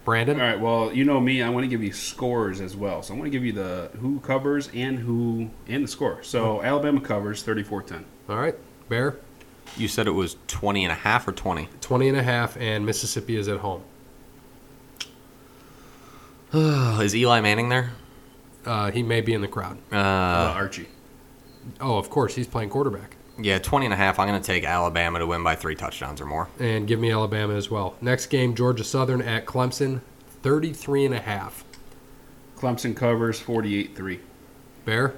Brandon, 0.04 0.40
All 0.42 0.48
right. 0.48 0.60
Well, 0.60 0.92
you 0.94 1.04
know 1.06 1.20
me. 1.20 1.44
I 1.44 1.50
want 1.50 1.64
to 1.64 1.68
give 1.68 1.84
you 1.84 1.94
scores 1.94 2.60
as 2.60 2.76
well. 2.76 3.04
So 3.04 3.14
I 3.14 3.18
want 3.18 3.26
to 3.28 3.30
give 3.32 3.46
you 3.46 3.52
the 3.54 3.92
who 4.00 4.20
covers 4.22 4.70
and 4.74 4.98
who 4.98 5.50
and 5.68 5.84
the 5.84 5.88
score. 5.88 6.24
So 6.24 6.62
Alabama 6.64 7.00
covers 7.02 7.44
34-10. 7.44 8.04
all 8.30 8.38
right. 8.38 8.56
Bear, 8.90 9.18
You 9.78 9.88
said 9.88 10.08
it 10.08 10.12
was 10.12 10.36
20 10.48 10.84
and 10.86 10.92
a 10.92 10.96
half 10.96 11.28
or 11.28 11.32
20. 11.32 11.70
20 11.82 12.10
and 12.10 12.18
a 12.18 12.24
half, 12.24 12.58
and 12.58 12.86
Mississippi 12.86 13.36
is 13.38 13.48
at 13.48 13.60
home. 13.60 13.84
Is 17.02 17.16
Eli 17.16 17.40
Manning 17.42 17.70
there? 17.70 17.92
Uh, 18.66 18.92
he 18.92 19.02
may 19.04 19.22
be 19.22 19.34
in 19.34 19.42
the 19.42 19.48
crowd. 19.48 19.78
Uh, 19.92 19.96
Uh, 19.96 20.54
Archie. 20.56 20.88
Oh, 21.80 21.98
of 21.98 22.10
course, 22.10 22.36
he's 22.36 22.48
playing 22.48 22.70
quarterback. 22.70 23.16
Yeah, 23.44 23.60
20 23.60 23.86
and 23.88 23.94
a 23.94 23.98
half. 23.98 24.20
I'm 24.20 24.28
gonna 24.28 24.40
take 24.42 24.64
Alabama 24.64 25.20
to 25.20 25.28
win 25.28 25.44
by 25.44 25.56
three 25.56 25.76
touchdowns 25.76 26.20
or 26.22 26.26
more. 26.26 26.48
And 26.60 26.88
give 26.88 27.00
me 27.00 27.12
Alabama 27.12 27.54
as 27.56 27.70
well. 27.70 27.96
Next 28.02 28.28
game, 28.28 28.56
Georgia 28.56 28.84
Southern 28.84 29.22
at 29.22 29.46
Clemson, 29.46 30.02
33 30.44 31.06
and 31.06 31.14
a 31.16 31.20
half. 31.20 31.64
Clemson 32.58 32.96
covers 32.96 33.40
48-3. 33.42 34.20
Bear, 34.86 35.16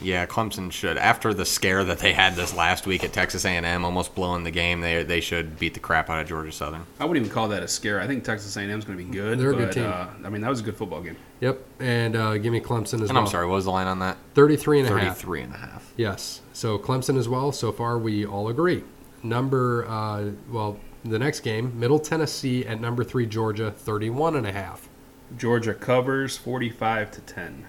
Yeah, 0.00 0.26
Clemson 0.26 0.70
should. 0.72 0.98
After 0.98 1.32
the 1.32 1.44
scare 1.44 1.84
that 1.84 1.98
they 2.00 2.12
had 2.12 2.34
this 2.34 2.54
last 2.54 2.86
week 2.86 3.04
at 3.04 3.12
Texas 3.12 3.44
A&M, 3.44 3.84
almost 3.84 4.14
blowing 4.14 4.42
the 4.44 4.50
game, 4.50 4.80
they 4.80 5.02
they 5.04 5.20
should 5.20 5.58
beat 5.58 5.74
the 5.74 5.80
crap 5.80 6.10
out 6.10 6.20
of 6.20 6.28
Georgia 6.28 6.50
Southern. 6.52 6.84
I 6.98 7.04
wouldn't 7.04 7.24
even 7.24 7.34
call 7.34 7.48
that 7.48 7.62
a 7.62 7.68
scare. 7.68 8.00
I 8.00 8.06
think 8.06 8.24
Texas 8.24 8.56
A&M 8.56 8.70
is 8.78 8.84
going 8.84 8.98
to 8.98 9.04
be 9.04 9.10
good. 9.10 9.38
They're 9.38 9.50
a 9.52 9.56
but, 9.56 9.58
good 9.58 9.72
team. 9.72 9.86
Uh, 9.86 10.08
I 10.24 10.30
mean, 10.30 10.42
that 10.42 10.50
was 10.50 10.60
a 10.60 10.62
good 10.64 10.76
football 10.76 11.00
game. 11.00 11.16
Yep, 11.40 11.64
and 11.80 12.16
uh, 12.16 12.38
give 12.38 12.52
me 12.52 12.60
Clemson 12.60 12.94
as 12.94 13.08
And 13.08 13.10
well. 13.10 13.18
I'm 13.18 13.26
sorry, 13.26 13.46
what 13.46 13.54
was 13.54 13.64
the 13.66 13.70
line 13.70 13.86
on 13.86 14.00
that? 14.00 14.16
33 14.34 14.80
and 14.80 14.88
a 14.88 14.98
half. 14.98 15.16
33 15.18 15.42
and 15.42 15.54
a 15.54 15.58
half. 15.58 15.92
Yes. 15.96 16.40
So 16.54 16.78
Clemson 16.78 17.18
as 17.18 17.28
well. 17.28 17.52
So 17.52 17.72
far, 17.72 17.98
we 17.98 18.24
all 18.24 18.48
agree. 18.48 18.84
Number, 19.22 19.84
uh, 19.88 20.30
well, 20.50 20.78
the 21.04 21.18
next 21.18 21.40
game, 21.40 21.78
Middle 21.78 21.98
Tennessee 21.98 22.64
at 22.64 22.80
number 22.80 23.02
three, 23.04 23.26
Georgia, 23.26 23.70
31 23.70 24.36
and 24.36 24.46
a 24.46 24.52
half. 24.52 24.88
Georgia 25.36 25.74
covers 25.74 26.36
45 26.38 27.10
to 27.10 27.20
10. 27.20 27.66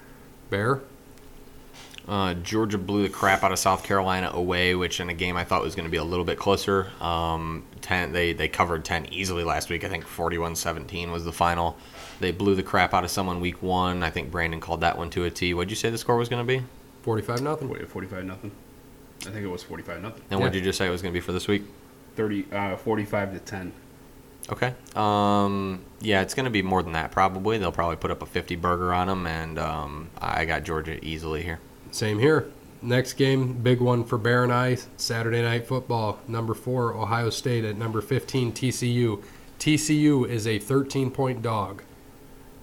Bear, 0.49 0.81
Uh, 2.07 2.35
Georgia 2.35 2.77
blew 2.77 3.01
the 3.01 3.09
crap 3.09 3.43
out 3.43 3.51
of 3.51 3.57
South 3.57 3.83
Carolina 3.83 4.29
away, 4.31 4.75
which 4.75 4.99
in 4.99 5.09
a 5.09 5.13
game 5.15 5.35
I 5.35 5.43
thought 5.43 5.63
was 5.63 5.73
going 5.73 5.85
to 5.87 5.91
be 5.91 5.97
a 5.97 6.03
little 6.03 6.23
bit 6.23 6.37
closer. 6.37 6.91
Um, 7.01 7.63
10, 7.81 8.11
they, 8.11 8.31
they 8.31 8.47
covered 8.47 8.85
10 8.85 9.07
easily 9.11 9.43
last 9.43 9.71
week. 9.71 9.83
I 9.83 9.89
think 9.89 10.05
41 10.05 10.55
17 10.55 11.11
was 11.11 11.25
the 11.25 11.31
final. 11.31 11.77
They 12.19 12.31
blew 12.31 12.53
the 12.53 12.61
crap 12.61 12.93
out 12.93 13.03
of 13.03 13.09
someone 13.09 13.41
week 13.41 13.63
one. 13.63 14.03
I 14.03 14.11
think 14.11 14.29
Brandon 14.29 14.59
called 14.61 14.81
that 14.81 14.99
one 14.99 15.09
to 15.11 15.23
a 15.23 15.31
T. 15.31 15.55
What'd 15.55 15.71
you 15.71 15.75
say 15.75 15.89
the 15.89 15.97
score 15.97 16.15
was 16.15 16.29
going 16.29 16.45
to 16.45 16.47
be? 16.59 16.63
45 17.01 17.41
nothing. 17.41 17.67
40 17.69 17.85
45 17.85 18.25
nothing. 18.25 18.51
I 19.27 19.31
think 19.31 19.43
it 19.43 19.49
was 19.49 19.63
45 19.63 20.01
nothing. 20.01 20.23
And 20.29 20.39
what 20.39 20.51
did 20.51 20.59
you 20.59 20.63
just 20.63 20.77
say 20.77 20.87
it 20.87 20.91
was 20.91 21.01
going 21.01 21.13
to 21.13 21.17
be 21.17 21.21
for 21.21 21.31
this 21.31 21.47
week? 21.47 21.63
30 22.15 22.45
uh, 22.51 22.77
45 22.77 23.33
to 23.33 23.39
10. 23.39 23.71
Okay. 24.49 24.73
Um, 24.95 25.81
yeah, 25.99 26.21
it's 26.21 26.33
going 26.33 26.45
to 26.45 26.51
be 26.51 26.61
more 26.61 26.83
than 26.83 26.93
that 26.93 27.11
probably. 27.11 27.57
They'll 27.57 27.71
probably 27.71 27.95
put 27.95 28.11
up 28.11 28.21
a 28.21 28.25
50 28.25 28.55
burger 28.57 28.93
on 28.93 29.07
them, 29.07 29.25
and 29.25 29.57
um, 29.57 30.09
I 30.19 30.45
got 30.45 30.63
Georgia 30.63 31.03
easily 31.03 31.41
here. 31.41 31.59
Same 31.91 32.19
here. 32.19 32.51
Next 32.81 33.13
game, 33.13 33.53
big 33.53 33.81
one 33.81 34.03
for 34.03 34.17
Bear 34.17 34.43
and 34.43 34.53
I, 34.53 34.77
Saturday 34.97 35.41
Night 35.41 35.65
Football. 35.65 36.19
Number 36.27 36.53
four, 36.53 36.93
Ohio 36.93 37.31
State 37.31 37.63
at 37.63 37.77
number 37.77 38.01
15, 38.01 38.51
TCU. 38.51 39.23
TCU 39.57 40.29
is 40.29 40.45
a 40.45 40.59
13 40.59 41.09
point 41.09 41.41
dog. 41.41 41.81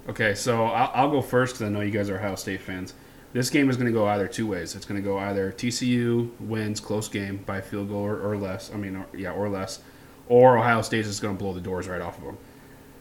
Okay, 0.08 0.34
so 0.34 0.66
I'll, 0.66 0.90
I'll 0.94 1.10
go 1.10 1.22
first 1.22 1.54
because 1.54 1.66
I 1.66 1.70
know 1.70 1.80
you 1.80 1.90
guys 1.90 2.08
are 2.10 2.18
Ohio 2.18 2.36
State 2.36 2.60
fans. 2.60 2.94
This 3.32 3.48
game 3.48 3.70
is 3.70 3.76
going 3.76 3.86
to 3.86 3.92
go 3.92 4.06
either 4.06 4.28
two 4.28 4.46
ways. 4.46 4.74
It's 4.74 4.84
going 4.84 5.02
to 5.02 5.04
go 5.04 5.18
either 5.18 5.52
TCU 5.52 6.30
wins 6.38 6.80
close 6.80 7.08
game 7.08 7.38
by 7.38 7.60
field 7.60 7.88
goal 7.88 8.02
or, 8.02 8.20
or 8.20 8.36
less. 8.36 8.70
I 8.72 8.76
mean, 8.76 8.96
or, 8.96 9.06
yeah, 9.16 9.32
or 9.32 9.48
less, 9.48 9.80
or 10.28 10.58
Ohio 10.58 10.82
State 10.82 11.06
is 11.06 11.18
going 11.18 11.36
to 11.36 11.42
blow 11.42 11.54
the 11.54 11.60
doors 11.60 11.88
right 11.88 12.00
off 12.00 12.18
of 12.18 12.24
them. 12.24 12.38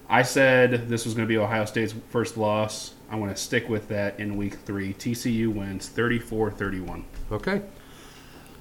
I 0.07 0.23
said 0.23 0.89
this 0.89 1.05
was 1.05 1.13
going 1.13 1.27
to 1.27 1.29
be 1.31 1.37
Ohio 1.37 1.65
State's 1.65 1.93
first 2.09 2.37
loss. 2.37 2.93
I 3.09 3.15
want 3.15 3.35
to 3.35 3.41
stick 3.41 3.67
with 3.67 3.87
that 3.89 4.19
in 4.19 4.37
week 4.37 4.55
three. 4.55 4.93
TCU 4.93 5.53
wins 5.53 5.87
34 5.89 6.51
31. 6.51 7.05
Okay. 7.31 7.61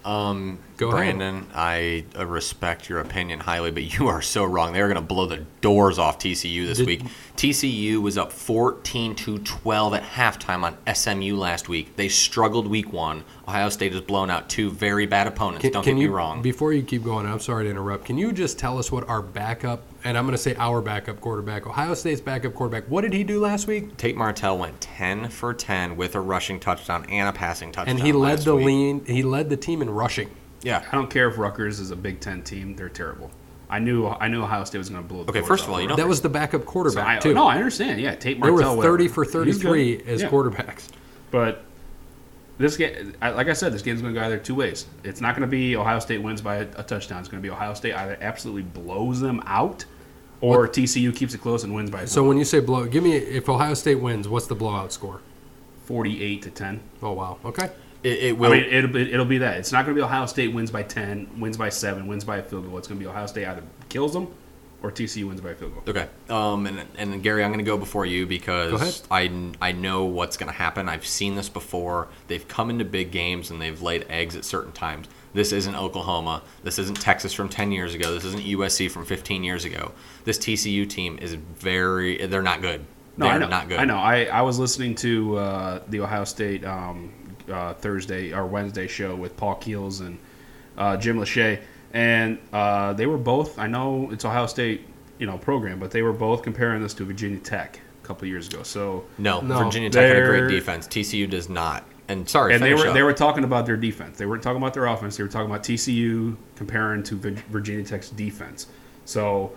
Um, 0.05 0.59
Go 0.81 0.89
ahead. 0.89 1.19
Brandon, 1.19 1.47
I 1.55 2.07
uh, 2.19 2.25
respect 2.25 2.89
your 2.89 3.01
opinion 3.01 3.39
highly, 3.39 3.71
but 3.71 3.83
you 3.99 4.09
are 4.09 4.23
so 4.23 4.45
wrong. 4.45 4.73
They 4.73 4.81
are 4.81 4.89
going 4.89 4.95
to 4.95 5.03
blow 5.03 5.27
the 5.27 5.45
doors 5.61 5.99
off 5.99 6.19
TCU 6.19 6.67
this 6.67 6.79
Did- 6.79 6.87
week. 6.87 7.03
TCU 7.37 7.99
was 8.03 8.17
up 8.17 8.33
14 8.33 9.15
to 9.17 9.39
12 9.39 9.95
at 9.95 10.03
halftime 10.03 10.63
on 10.63 10.77
SMU 10.95 11.37
last 11.37 11.69
week. 11.69 11.97
They 11.97 12.09
struggled 12.09 12.67
week 12.67 12.93
one. 12.93 13.25
Ohio 13.47 13.69
State 13.69 13.93
has 13.93 14.01
blown 14.01 14.31
out 14.31 14.49
two 14.49 14.71
very 14.71 15.07
bad 15.07 15.27
opponents. 15.27 15.69
Don't 15.69 15.85
get 15.85 15.93
you, 15.93 15.97
me 15.97 16.07
wrong. 16.07 16.41
Before 16.41 16.73
you 16.73 16.83
keep 16.83 17.05
going, 17.05 17.27
I'm 17.27 17.41
sorry 17.41 17.65
to 17.65 17.71
interrupt. 17.71 18.07
Can 18.07 18.17
you 18.17 18.33
just 18.33 18.59
tell 18.59 18.79
us 18.79 18.91
what 18.91 19.09
our 19.09 19.23
backup, 19.23 19.83
and 20.05 20.17
I'm 20.17 20.25
going 20.25 20.37
to 20.37 20.43
say 20.43 20.55
our 20.57 20.81
backup 20.81 21.21
quarterback, 21.21 21.67
Ohio 21.67 21.95
State's 21.95 22.21
backup 22.21 22.55
quarterback, 22.55 22.85
what 22.91 23.03
did 23.03 23.13
he 23.13 23.25
do 23.25 23.41
last 23.41 23.67
week? 23.67 23.97
Tate 23.97 24.17
Martell 24.17 24.57
went 24.57 24.81
10 24.81 25.29
for 25.29 25.53
10 25.53 25.97
with 25.97 26.15
a 26.15 26.21
rushing 26.21 26.59
touchdown 26.61 27.05
and 27.11 27.29
a 27.29 27.33
passing 27.33 27.73
touchdown. 27.73 27.97
And 27.97 28.05
he 28.05 28.13
led 28.13 28.41
the 28.41 28.57
week. 28.57 28.67
lean. 28.67 29.05
He 29.05 29.23
led 29.23 29.51
the 29.51 29.57
team 29.57 29.83
in 29.83 29.91
rushing. 29.91 30.31
Yeah. 30.63 30.85
I 30.91 30.95
don't 30.95 31.11
care 31.11 31.29
if 31.29 31.39
Rutgers 31.39 31.81
is 31.81 31.91
a 31.91 31.97
Big 31.97 32.21
Ten 32.21 32.43
team; 32.43 32.77
they're 32.77 32.89
terrible. 32.89 33.31
I 33.69 33.79
knew 33.79 34.07
I 34.07 34.29
knew 34.29 34.43
Ohio 34.43 34.65
State 34.65 34.79
was 34.79 34.91
going 34.91 35.03
to 35.03 35.09
blow. 35.09 35.23
The 35.25 35.31
Okay, 35.31 35.39
doors 35.41 35.49
first 35.49 35.65
of 35.65 35.71
all, 35.71 35.81
you 35.81 35.87
know- 35.89 35.97
That 35.97 36.09
was 36.09 36.21
the 36.21 36.29
backup 36.29 36.63
So 36.63 36.67
quarterback 36.67 37.07
I, 37.07 37.19
too. 37.21 37.33
no, 37.35 37.47
I 37.47 37.57
understand. 37.57 38.01
Yeah, 38.01 38.15
Tate 38.17 38.41
they 38.43 38.51
were 38.51 38.63
uh, 38.63 38.75
30 38.77 39.05
whatever. 39.05 39.09
for 39.15 39.25
33 39.25 40.03
as 40.07 40.23
Yeah. 40.23 40.29
quarterbacks. 40.29 40.89
But 41.31 41.63
this 42.59 42.77
game, 42.77 43.15
like 43.23 43.49
I 43.49 43.53
said, 43.53 43.73
this 43.73 43.81
game's 43.83 44.03
going 44.03 44.13
to 44.13 44.21
go 44.21 44.27
either 44.27 44.39
two 44.39 44.57
ways. 44.57 44.87
It's 45.05 45.21
not 45.21 45.35
going 45.37 45.49
to 45.49 45.51
be 45.51 45.77
Ohio 45.77 46.01
State 46.01 46.21
wins 46.21 46.43
by 46.43 46.57
a, 46.57 46.67
a 46.77 46.83
touchdown. 46.83 47.21
It's 47.21 47.29
going 47.29 47.41
to 47.43 47.47
be 47.47 47.51
Ohio 47.51 47.73
State 47.75 47.95
either 47.95 48.19
absolutely 48.21 48.63
blows 48.63 49.21
them 49.21 49.41
out, 49.47 49.85
or 50.41 50.67
TCU 50.67 51.15
keeps 51.15 51.33
it 51.33 51.39
close 51.41 51.63
and 51.65 51.73
wins 51.73 51.91
by 51.91 52.05
So 52.07 52.25
when 52.27 52.37
you 52.39 52.45
say 52.45 52.59
blow, 52.61 52.87
give 52.87 53.05
me 53.05 53.15
if 53.17 53.49
Ohio 53.49 53.75
State 53.75 54.01
wins, 54.01 54.27
what's 54.29 54.47
the 54.49 54.55
blowout 54.57 54.93
score? 54.93 55.21
forty-eight 55.85 56.43
to 56.43 56.51
ten. 56.51 56.81
Oh 57.03 57.13
wow. 57.13 57.39
Okay. 57.45 57.71
It, 58.03 58.19
it 58.19 58.29
I 58.31 58.33
will. 58.33 58.51
mean, 58.51 58.65
it'll 58.65 58.91
be, 58.91 59.13
it'll 59.13 59.27
be 59.27 59.39
that. 59.39 59.59
It's 59.59 59.73
not 59.73 59.85
going 59.85 59.95
to 59.95 60.01
be 60.01 60.05
Ohio 60.05 60.27
State 60.27 60.55
wins 60.55 60.71
by 60.71 60.83
ten, 60.83 61.29
wins 61.39 61.57
by 61.57 61.69
seven, 61.69 62.07
wins 62.07 62.25
by 62.25 62.39
a 62.39 62.43
field 62.43 62.67
goal. 62.67 62.79
It's 62.79 62.89
going 62.89 62.99
to 62.99 63.05
be 63.05 63.09
Ohio 63.09 63.27
State 63.27 63.47
either 63.47 63.63
kills 63.89 64.13
them, 64.15 64.33
or 64.83 64.91
TCU 64.91 65.29
wins 65.29 65.41
by 65.41 65.51
a 65.51 65.55
field 65.55 65.75
goal. 65.75 65.83
Okay. 65.87 66.09
Um, 66.31 66.67
and, 66.67 66.87
and 66.97 67.23
Gary, 67.23 67.45
I'm 67.45 67.51
going 67.51 67.65
to 67.65 67.71
go 67.71 67.77
before 67.77 68.07
you 68.07 68.27
because. 68.27 69.03
I, 69.11 69.31
I 69.61 69.73
know 69.73 70.05
what's 70.05 70.37
going 70.37 70.51
to 70.51 70.57
happen. 70.57 70.89
I've 70.89 71.07
seen 71.07 71.35
this 71.35 71.49
before. 71.49 72.09
They've 72.29 72.47
come 72.47 72.71
into 72.71 72.85
big 72.85 73.11
games 73.11 73.51
and 73.51 73.61
they've 73.61 73.81
laid 73.83 74.07
eggs 74.09 74.35
at 74.37 74.45
certain 74.45 74.73
times. 74.73 75.07
This 75.33 75.53
isn't 75.53 75.75
Oklahoma. 75.77 76.43
This 76.65 76.79
isn't 76.79 77.01
Texas 77.01 77.33
from 77.33 77.49
10 77.49 77.71
years 77.71 77.95
ago. 77.95 78.15
This 78.15 78.25
isn't 78.25 78.43
USC 78.45 78.91
from 78.91 79.05
15 79.05 79.45
years 79.45 79.65
ago. 79.65 79.93
This 80.25 80.39
TCU 80.39 80.89
team 80.89 81.19
is 81.21 81.35
very, 81.35 82.27
they're 82.27 82.43
not 82.43 82.63
good. 82.63 82.85
No, 83.17 83.27
they're 83.27 83.35
I 83.35 83.39
know. 83.39 83.49
not 83.49 83.69
good. 83.69 83.79
I 83.79 83.85
know. 83.85 83.99
I, 83.99 84.25
I 84.25 84.43
was 84.43 84.59
listening 84.59 84.95
to 84.97 85.37
uh, 85.37 85.83
the 85.89 86.01
Ohio 86.01 86.25
State 86.25 86.65
um, 86.65 87.13
uh, 87.51 87.75
Thursday 87.75 88.33
or 88.33 88.47
Wednesday 88.47 88.87
show 88.87 89.15
with 89.15 89.37
Paul 89.37 89.57
Keels 89.57 90.01
and 90.01 90.19
uh, 90.79 90.97
Jim 90.97 91.19
Lachey, 91.19 91.61
and 91.93 92.39
uh, 92.53 92.93
they 92.93 93.07
were 93.07 93.19
both. 93.19 93.59
I 93.59 93.67
know 93.67 94.11
it's 94.11 94.25
Ohio 94.25 94.47
State, 94.47 94.83
you 95.19 95.27
know, 95.27 95.39
program, 95.39 95.79
but 95.79 95.91
they 95.91 96.03
were 96.03 96.13
both 96.13 96.43
comparing 96.43 96.83
this 96.83 96.95
to 96.95 97.05
Virginia 97.05 97.39
Tech 97.39 97.81
a 98.03 98.07
couple 98.07 98.27
years 98.29 98.49
ago. 98.49 98.63
So 98.63 99.05
No, 99.19 99.41
No. 99.41 99.65
Virginia 99.65 99.91
Tech 99.91 100.07
had 100.15 100.23
a 100.23 100.27
great 100.27 100.49
defense. 100.49 100.87
TCU 100.87 101.29
does 101.29 101.49
not. 101.49 101.85
And 102.09 102.29
sorry, 102.29 102.55
and 102.55 102.63
they 102.63 102.75
were 102.75 102.89
up. 102.89 102.95
they 102.95 103.03
were 103.03 103.13
talking 103.13 103.45
about 103.45 103.67
their 103.67 103.77
defense. 103.77 104.19
They 104.19 104.27
weren't 104.27 104.43
talking 104.43 104.61
about 104.61 104.75
their 104.75 104.87
offense. 104.87 105.17
They 105.17 105.23
were 105.23 105.29
talking 105.29 105.49
about 105.49 105.63
TCU 105.63 106.37
comparing 106.57 107.05
to 107.05 107.15
Virginia 107.15 107.85
Tech's 107.85 108.11
defense. 108.11 108.67
So 109.05 109.53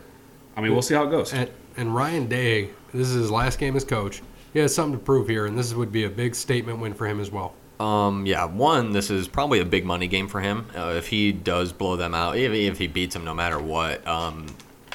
I 0.56 0.62
mean, 0.62 0.72
we'll 0.72 0.84
see 0.84 0.94
how 0.94 1.08
it 1.08 1.10
goes. 1.10 1.34
And, 1.34 1.50
and 1.78 1.96
Ryan 1.96 2.28
Day, 2.28 2.70
this 2.94 3.08
is 3.08 3.16
his 3.16 3.32
last 3.32 3.58
game 3.58 3.76
as 3.76 3.84
coach. 3.84 4.22
He 4.54 4.60
has 4.60 4.74
something 4.76 5.00
to 5.00 5.04
prove 5.04 5.28
here, 5.28 5.48
and 5.48 5.58
this 5.58 5.74
would 5.74 5.92
be 5.92 6.04
a 6.04 6.10
big 6.10 6.36
statement 6.36 6.78
win 6.78 6.94
for 6.94 7.08
him 7.08 7.20
as 7.20 7.32
well. 7.32 7.56
Um, 7.80 8.26
yeah, 8.26 8.46
one, 8.46 8.92
this 8.92 9.10
is 9.10 9.28
probably 9.28 9.60
a 9.60 9.66
big 9.66 9.86
money 9.86 10.08
game 10.08 10.28
for 10.28 10.40
him. 10.40 10.68
Uh, 10.76 10.94
if 10.96 11.08
he 11.08 11.32
does 11.32 11.74
blow 11.74 11.96
them 11.96 12.14
out, 12.14 12.38
if, 12.38 12.52
if 12.52 12.78
he 12.78 12.88
beats 12.88 13.14
them 13.14 13.26
no 13.26 13.34
matter 13.34 13.60
what, 13.60 14.06
um, 14.08 14.46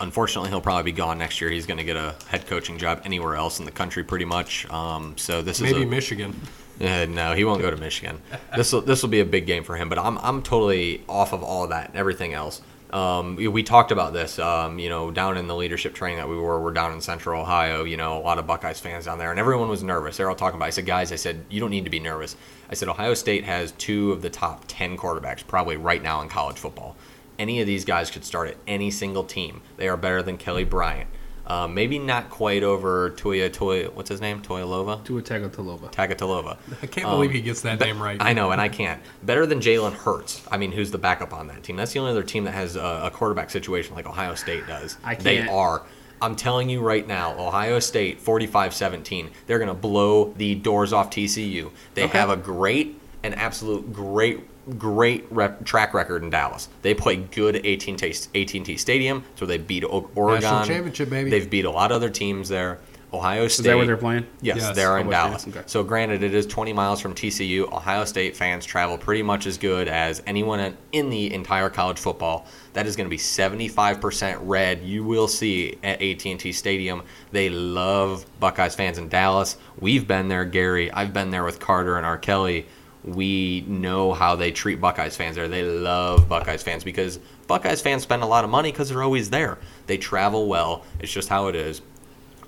unfortunately, 0.01 0.51
he'll 0.51 0.61
probably 0.61 0.91
be 0.91 0.97
gone 0.97 1.19
next 1.19 1.41
year. 1.41 1.51
He's 1.51 1.67
going 1.67 1.79
to 1.79 1.85
get 1.85 1.97
a 1.97 2.15
head 2.29 2.47
coaching 2.47 2.79
job 2.79 3.03
anywhere 3.05 3.35
else 3.35 3.59
in 3.59 3.65
the 3.65 3.71
country, 3.71 4.05
pretty 4.05 4.25
much. 4.25 4.69
Um, 4.71 5.17
so 5.17 5.43
this 5.43 5.61
Maybe 5.61 5.81
is 5.81 5.85
a, 5.85 5.87
Michigan. 5.87 6.41
Uh, 6.81 7.07
no, 7.07 7.35
he 7.35 7.45
won't 7.45 7.61
go 7.61 7.71
to 7.71 7.77
Michigan. 7.77 8.21
This 8.55 8.73
will 8.73 8.83
this 8.83 9.03
will 9.03 9.09
be 9.09 9.21
a 9.21 9.25
big 9.25 9.47
game 9.47 9.65
for 9.65 9.77
him. 9.77 9.89
But 9.89 9.99
I'm 9.99 10.17
I'm 10.19 10.43
totally 10.43 11.03
off 11.09 11.33
of 11.33 11.43
all 11.43 11.67
that 11.69 11.89
and 11.89 11.97
everything 11.97 12.35
else. 12.35 12.63
Um, 12.91 13.37
we, 13.37 13.63
talked 13.63 13.93
about 13.93 14.13
this. 14.13 14.39
Um, 14.39 14.79
you 14.79 14.89
know, 14.89 15.11
down 15.11 15.37
in 15.37 15.47
the 15.47 15.55
leadership 15.55 15.95
training 15.95 16.19
that 16.19 16.29
we 16.29 16.37
were, 16.37 16.61
we're 16.61 16.73
down 16.73 16.93
in 16.93 17.01
Central 17.01 17.41
Ohio. 17.41 17.85
You 17.85 17.97
know, 17.97 18.17
a 18.17 18.21
lot 18.21 18.39
of 18.39 18.47
Buckeyes 18.47 18.81
fans 18.81 19.05
down 19.05 19.19
there, 19.19 19.31
and 19.31 19.39
everyone 19.39 19.69
was 19.69 19.83
nervous. 19.83 20.17
They're 20.17 20.29
all 20.31 20.37
talking 20.37 20.57
about. 20.57 20.67
It. 20.67 20.69
I 20.69 20.71
said, 20.71 20.87
guys, 20.87 21.13
I 21.13 21.17
said 21.17 21.45
you 21.51 21.61
don't 21.61 21.71
need 21.71 21.85
to 21.85 21.91
be 21.91 22.01
nervous. 22.01 22.37
I 22.71 22.75
said 22.75 22.89
Ohio 22.89 23.15
State 23.15 23.45
has 23.45 23.73
two 23.73 24.13
of 24.13 24.23
the 24.23 24.31
top 24.31 24.65
ten 24.69 24.97
quarterbacks 24.97 25.47
probably 25.47 25.77
right 25.77 26.03
now 26.03 26.23
in 26.23 26.29
college 26.29 26.57
football. 26.57 26.97
Any 27.39 27.61
of 27.61 27.67
these 27.67 27.85
guys 27.85 28.11
could 28.11 28.25
start 28.25 28.49
at 28.49 28.57
any 28.67 28.91
single 28.91 29.25
team. 29.25 29.61
They 29.77 29.89
are 29.89 29.97
better 29.97 30.23
than 30.23 30.39
Kelly 30.39 30.65
Bryant. 30.65 31.09
Um, 31.49 31.73
maybe 31.75 31.99
not 31.99 32.29
quite 32.29 32.63
over 32.63 33.11
Toya 33.13 33.51
Toy. 33.51 33.85
What's 33.87 34.11
his 34.11 34.21
name? 34.21 34.43
Toyalova. 34.43 35.03
To 35.07 35.17
a 35.19 35.23
Tagovailoa. 35.23 35.91
Tagovailoa. 35.91 36.59
I 36.83 36.87
can't 36.87 37.09
believe 37.09 37.31
he 37.31 37.41
gets 37.41 37.63
that 37.63 37.79
Be- 37.79 37.87
name 37.87 38.03
right. 38.03 38.19
I 38.21 38.35
know, 38.35 38.51
and 38.51 38.61
I 38.61 38.69
can't. 38.69 39.01
Better 39.23 39.47
than 39.47 39.59
Jalen 39.61 39.95
Hurts. 39.95 40.43
I 40.53 40.59
mean, 40.59 40.73
who's 40.73 40.91
the 40.91 40.99
backup 40.99 41.33
on 41.33 41.47
that 41.47 41.63
team? 41.63 41.77
That's 41.77 41.93
the 41.95 42.01
only 42.01 42.11
other 42.11 42.23
team 42.23 42.45
that 42.45 42.53
has 42.53 42.77
a, 42.77 43.01
a 43.05 43.11
quarterback 43.11 43.49
situation 43.49 43.95
like 43.95 44.07
Ohio 44.07 44.35
State 44.35 44.67
does. 44.67 44.99
I 45.03 45.15
They 45.15 45.39
can't- 45.39 45.51
are. 45.51 45.83
I'm 46.21 46.35
telling 46.37 46.69
you 46.69 46.81
right 46.81 47.07
now, 47.07 47.39
Ohio 47.39 47.79
State 47.79 48.21
45-17. 48.23 49.31
They're 49.47 49.59
going 49.59 49.69
to 49.69 49.75
blow 49.75 50.33
the 50.37 50.57
doors 50.57 50.93
off 50.93 51.11
TCU. 51.11 51.71
They 51.95 52.03
Okay. 52.05 52.19
have 52.19 52.29
a 52.29 52.37
great, 52.37 53.01
an 53.23 53.35
absolute 53.35 53.93
great, 53.93 54.41
great 54.77 55.25
rep, 55.31 55.65
track 55.65 55.95
record 55.95 56.23
in 56.23 56.31
Dallas. 56.31 56.69
They 56.83 56.95
play 56.95 57.17
good 57.17 57.57
at 57.57 57.65
AT&T, 57.67 57.95
AT&T 58.35 58.77
Stadium. 58.77 59.25
So 59.37 59.47
they 59.47 59.59
beat 59.59 59.85
O- 59.85 60.11
Oregon. 60.15 60.65
championship, 60.65 61.11
baby. 61.11 61.31
They've 61.31 61.49
beat 61.49 61.65
a 61.65 61.71
lot 61.71 61.91
of 61.91 61.97
other 61.97 62.11
teams 62.11 62.49
there. 62.49 62.79
Ohio 63.11 63.49
State. 63.49 63.61
Is 63.61 63.65
that 63.65 63.77
where 63.79 63.87
they're 63.87 63.97
playing? 63.97 64.27
Yes, 64.43 64.59
Yes. 64.59 64.77
they're 64.77 64.99
in 64.99 65.09
Dallas. 65.09 65.49
okay. 65.49 65.63
So 65.65 65.83
granted, 65.83 66.23
it 66.23 66.35
is 66.35 66.45
20 66.47 66.75
miles 66.75 67.01
from 67.01 67.15
TCU. 67.15 67.65
Ohio 67.73 68.05
State 68.05 68.37
fans 68.37 68.67
travel 68.67 68.99
pretty 68.99 69.23
much 69.23 69.47
as 69.47 69.57
good 69.57 69.89
as 69.89 70.23
anyone 70.27 70.61
in- 70.61 70.77
in 70.93 71.09
the 71.09 71.33
entire 71.33 71.71
college 71.71 71.99
football. 71.99 72.47
That 72.75 72.87
is 72.87 72.97
going 72.97 73.07
to 73.07 73.11
be 73.11 73.17
75% 73.17 74.39
red. 74.43 74.83
You 74.83 75.05
will 75.05 75.27
see 75.27 75.79
at 75.83 76.03
AT&T 76.03 76.53
Stadium. 76.53 77.01
They 77.33 77.49
love 77.49 78.27
Buckeyes 78.41 78.75
fans 78.75 78.99
in 78.99 79.09
Dallas. 79.09 79.57
We've 79.81 80.07
been 80.07 80.29
there, 80.29 80.45
Gary. 80.45 80.93
I've 80.93 81.15
been 81.15 81.31
there 81.31 81.45
with 81.45 81.61
Carter 81.61 81.97
and 81.97 82.05
R. 82.05 82.19
Kelly. 82.19 82.67
We 83.15 83.65
know 83.67 84.13
how 84.13 84.37
they 84.37 84.51
treat 84.51 84.81
Buckeyes 84.81 85.17
fans 85.17 85.37
there. 85.37 85.49
They 85.49 85.63
love 85.63 86.29
Buckeyes 86.29 86.63
fans 86.63 86.85
because 86.85 87.19
Buckeyes 87.47 87.81
fans 87.81 88.03
spend 88.03 88.23
a 88.23 88.27
lot 88.27 88.45
of 88.45 88.51
money 88.51 88.71
because 88.71 88.89
they're 88.89 89.03
always 89.03 89.31
there. 89.31 89.59
They 89.87 89.97
travel 89.97 90.47
well. 90.49 90.85
It's 91.01 91.13
just 91.13 91.29
how 91.29 91.49
it 91.49 91.57
is. 91.57 91.81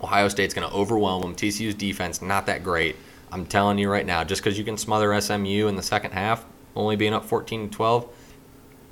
Ohio 0.03 0.29
State's 0.29 0.55
going 0.55 0.69
to 0.69 0.75
overwhelm 0.75 1.23
them. 1.23 1.35
TCU's 1.35 1.75
defense 1.75 2.23
not 2.23 2.47
that 2.47 2.65
great. 2.65 2.97
I'm 3.33 3.47
telling 3.47 3.79
you 3.79 3.91
right 3.91 4.05
now, 4.05 4.25
just 4.25 4.43
because 4.43 4.59
you 4.59 4.65
can 4.65 4.77
smother 4.77 5.19
SMU 5.21 5.69
in 5.69 5.77
the 5.77 5.83
second 5.83 6.13
half, 6.13 6.45
only 6.75 6.97
being 6.97 7.15
up 7.15 7.25
14 7.25 7.69
to 7.71 7.77
12, 7.77 8.09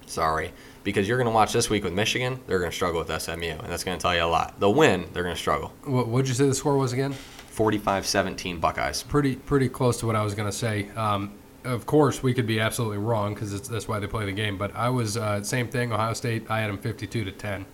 sorry. 0.06 0.52
Because 0.84 1.08
you're 1.08 1.18
going 1.18 1.26
to 1.26 1.34
watch 1.34 1.52
this 1.52 1.68
week 1.68 1.84
with 1.84 1.92
Michigan, 1.92 2.38
they're 2.46 2.60
going 2.60 2.70
to 2.70 2.74
struggle 2.74 3.04
with 3.04 3.22
SMU, 3.22 3.34
and 3.34 3.66
that's 3.66 3.84
going 3.84 3.98
to 3.98 4.02
tell 4.02 4.14
you 4.14 4.22
a 4.22 4.26
lot. 4.26 4.58
They'll 4.60 4.74
win, 4.74 5.06
they're 5.12 5.24
going 5.24 5.34
to 5.34 5.40
struggle. 5.40 5.72
What 5.84 6.08
would 6.08 6.28
you 6.28 6.34
say 6.34 6.46
the 6.46 6.54
score 6.54 6.76
was 6.76 6.92
again? 6.92 7.12
45 7.12 8.06
17 8.06 8.60
Buckeyes. 8.60 9.02
Pretty 9.02 9.34
pretty 9.34 9.68
close 9.68 9.98
to 9.98 10.06
what 10.06 10.14
I 10.14 10.22
was 10.22 10.36
going 10.36 10.48
to 10.48 10.56
say. 10.56 10.88
Um, 10.94 11.32
of 11.64 11.86
course, 11.86 12.22
we 12.22 12.34
could 12.34 12.46
be 12.46 12.60
absolutely 12.60 12.98
wrong 12.98 13.34
because 13.34 13.68
that's 13.68 13.88
why 13.88 13.98
they 13.98 14.06
play 14.06 14.26
the 14.26 14.32
game. 14.32 14.56
But 14.56 14.74
I 14.74 14.88
was 14.90 15.16
uh, 15.16 15.42
same 15.42 15.68
thing. 15.68 15.92
Ohio 15.92 16.14
State. 16.14 16.50
I 16.50 16.60
had 16.60 16.68
them 16.68 16.78
52 16.78 17.24
to 17.24 17.32
10. 17.32 17.66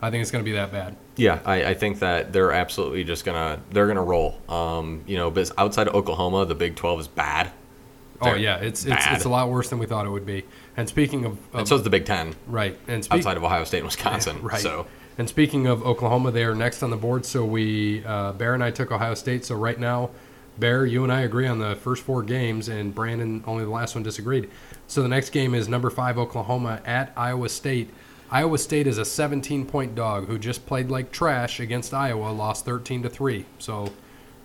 I 0.00 0.10
think 0.10 0.20
it's 0.20 0.32
going 0.32 0.44
to 0.44 0.48
be 0.48 0.56
that 0.56 0.72
bad. 0.72 0.96
Yeah, 1.16 1.40
I, 1.44 1.64
I 1.66 1.74
think 1.74 2.00
that 2.00 2.32
they're 2.32 2.52
absolutely 2.52 3.04
just 3.04 3.24
gonna 3.24 3.60
they're 3.70 3.86
gonna 3.86 4.02
roll. 4.02 4.40
Um, 4.48 5.04
you 5.06 5.16
know, 5.16 5.30
but 5.30 5.50
outside 5.56 5.86
of 5.86 5.94
Oklahoma, 5.94 6.44
the 6.44 6.54
Big 6.54 6.74
12 6.74 7.00
is 7.00 7.08
bad. 7.08 7.52
Oh 8.20 8.26
They're 8.26 8.36
yeah, 8.36 8.56
it's 8.56 8.84
it's, 8.84 9.04
bad. 9.04 9.16
it's 9.16 9.24
a 9.24 9.28
lot 9.28 9.48
worse 9.48 9.68
than 9.68 9.78
we 9.78 9.86
thought 9.86 10.06
it 10.06 10.10
would 10.10 10.26
be. 10.26 10.44
And 10.76 10.88
speaking 10.88 11.24
of, 11.24 11.38
and 11.54 11.68
so 11.68 11.76
is 11.76 11.82
the 11.82 11.90
Big 11.90 12.04
10 12.04 12.34
right, 12.46 12.78
and 12.88 13.04
speak, 13.04 13.18
outside 13.18 13.36
of 13.36 13.44
Ohio 13.44 13.64
State 13.64 13.78
and 13.78 13.86
Wisconsin. 13.86 14.40
right. 14.42 14.60
So 14.60 14.86
And 15.18 15.28
speaking 15.28 15.66
of 15.66 15.84
Oklahoma, 15.84 16.30
they 16.30 16.44
are 16.44 16.54
next 16.54 16.82
on 16.82 16.90
the 16.90 16.96
board. 16.96 17.26
So 17.26 17.44
we 17.44 18.04
uh, 18.04 18.32
Bear 18.32 18.54
and 18.54 18.64
I 18.64 18.70
took 18.70 18.90
Ohio 18.90 19.14
State. 19.14 19.44
So 19.44 19.54
right 19.54 19.78
now, 19.78 20.10
Bear, 20.62 20.86
you 20.86 21.02
and 21.02 21.12
I 21.12 21.22
agree 21.22 21.48
on 21.48 21.58
the 21.58 21.74
first 21.74 22.04
four 22.04 22.22
games, 22.22 22.68
and 22.68 22.94
Brandon 22.94 23.42
only 23.48 23.64
the 23.64 23.70
last 23.70 23.96
one 23.96 24.04
disagreed. 24.04 24.48
So 24.86 25.02
the 25.02 25.08
next 25.08 25.30
game 25.30 25.56
is 25.56 25.68
number 25.68 25.90
five 25.90 26.18
Oklahoma 26.18 26.80
at 26.84 27.12
Iowa 27.16 27.48
State. 27.48 27.90
Iowa 28.30 28.56
State 28.58 28.86
is 28.86 28.96
a 28.96 29.04
17 29.04 29.66
point 29.66 29.96
dog 29.96 30.28
who 30.28 30.38
just 30.38 30.64
played 30.64 30.88
like 30.88 31.10
trash 31.10 31.58
against 31.58 31.92
Iowa, 31.92 32.30
lost 32.30 32.64
13 32.64 33.02
to 33.02 33.08
three. 33.08 33.44
So 33.58 33.92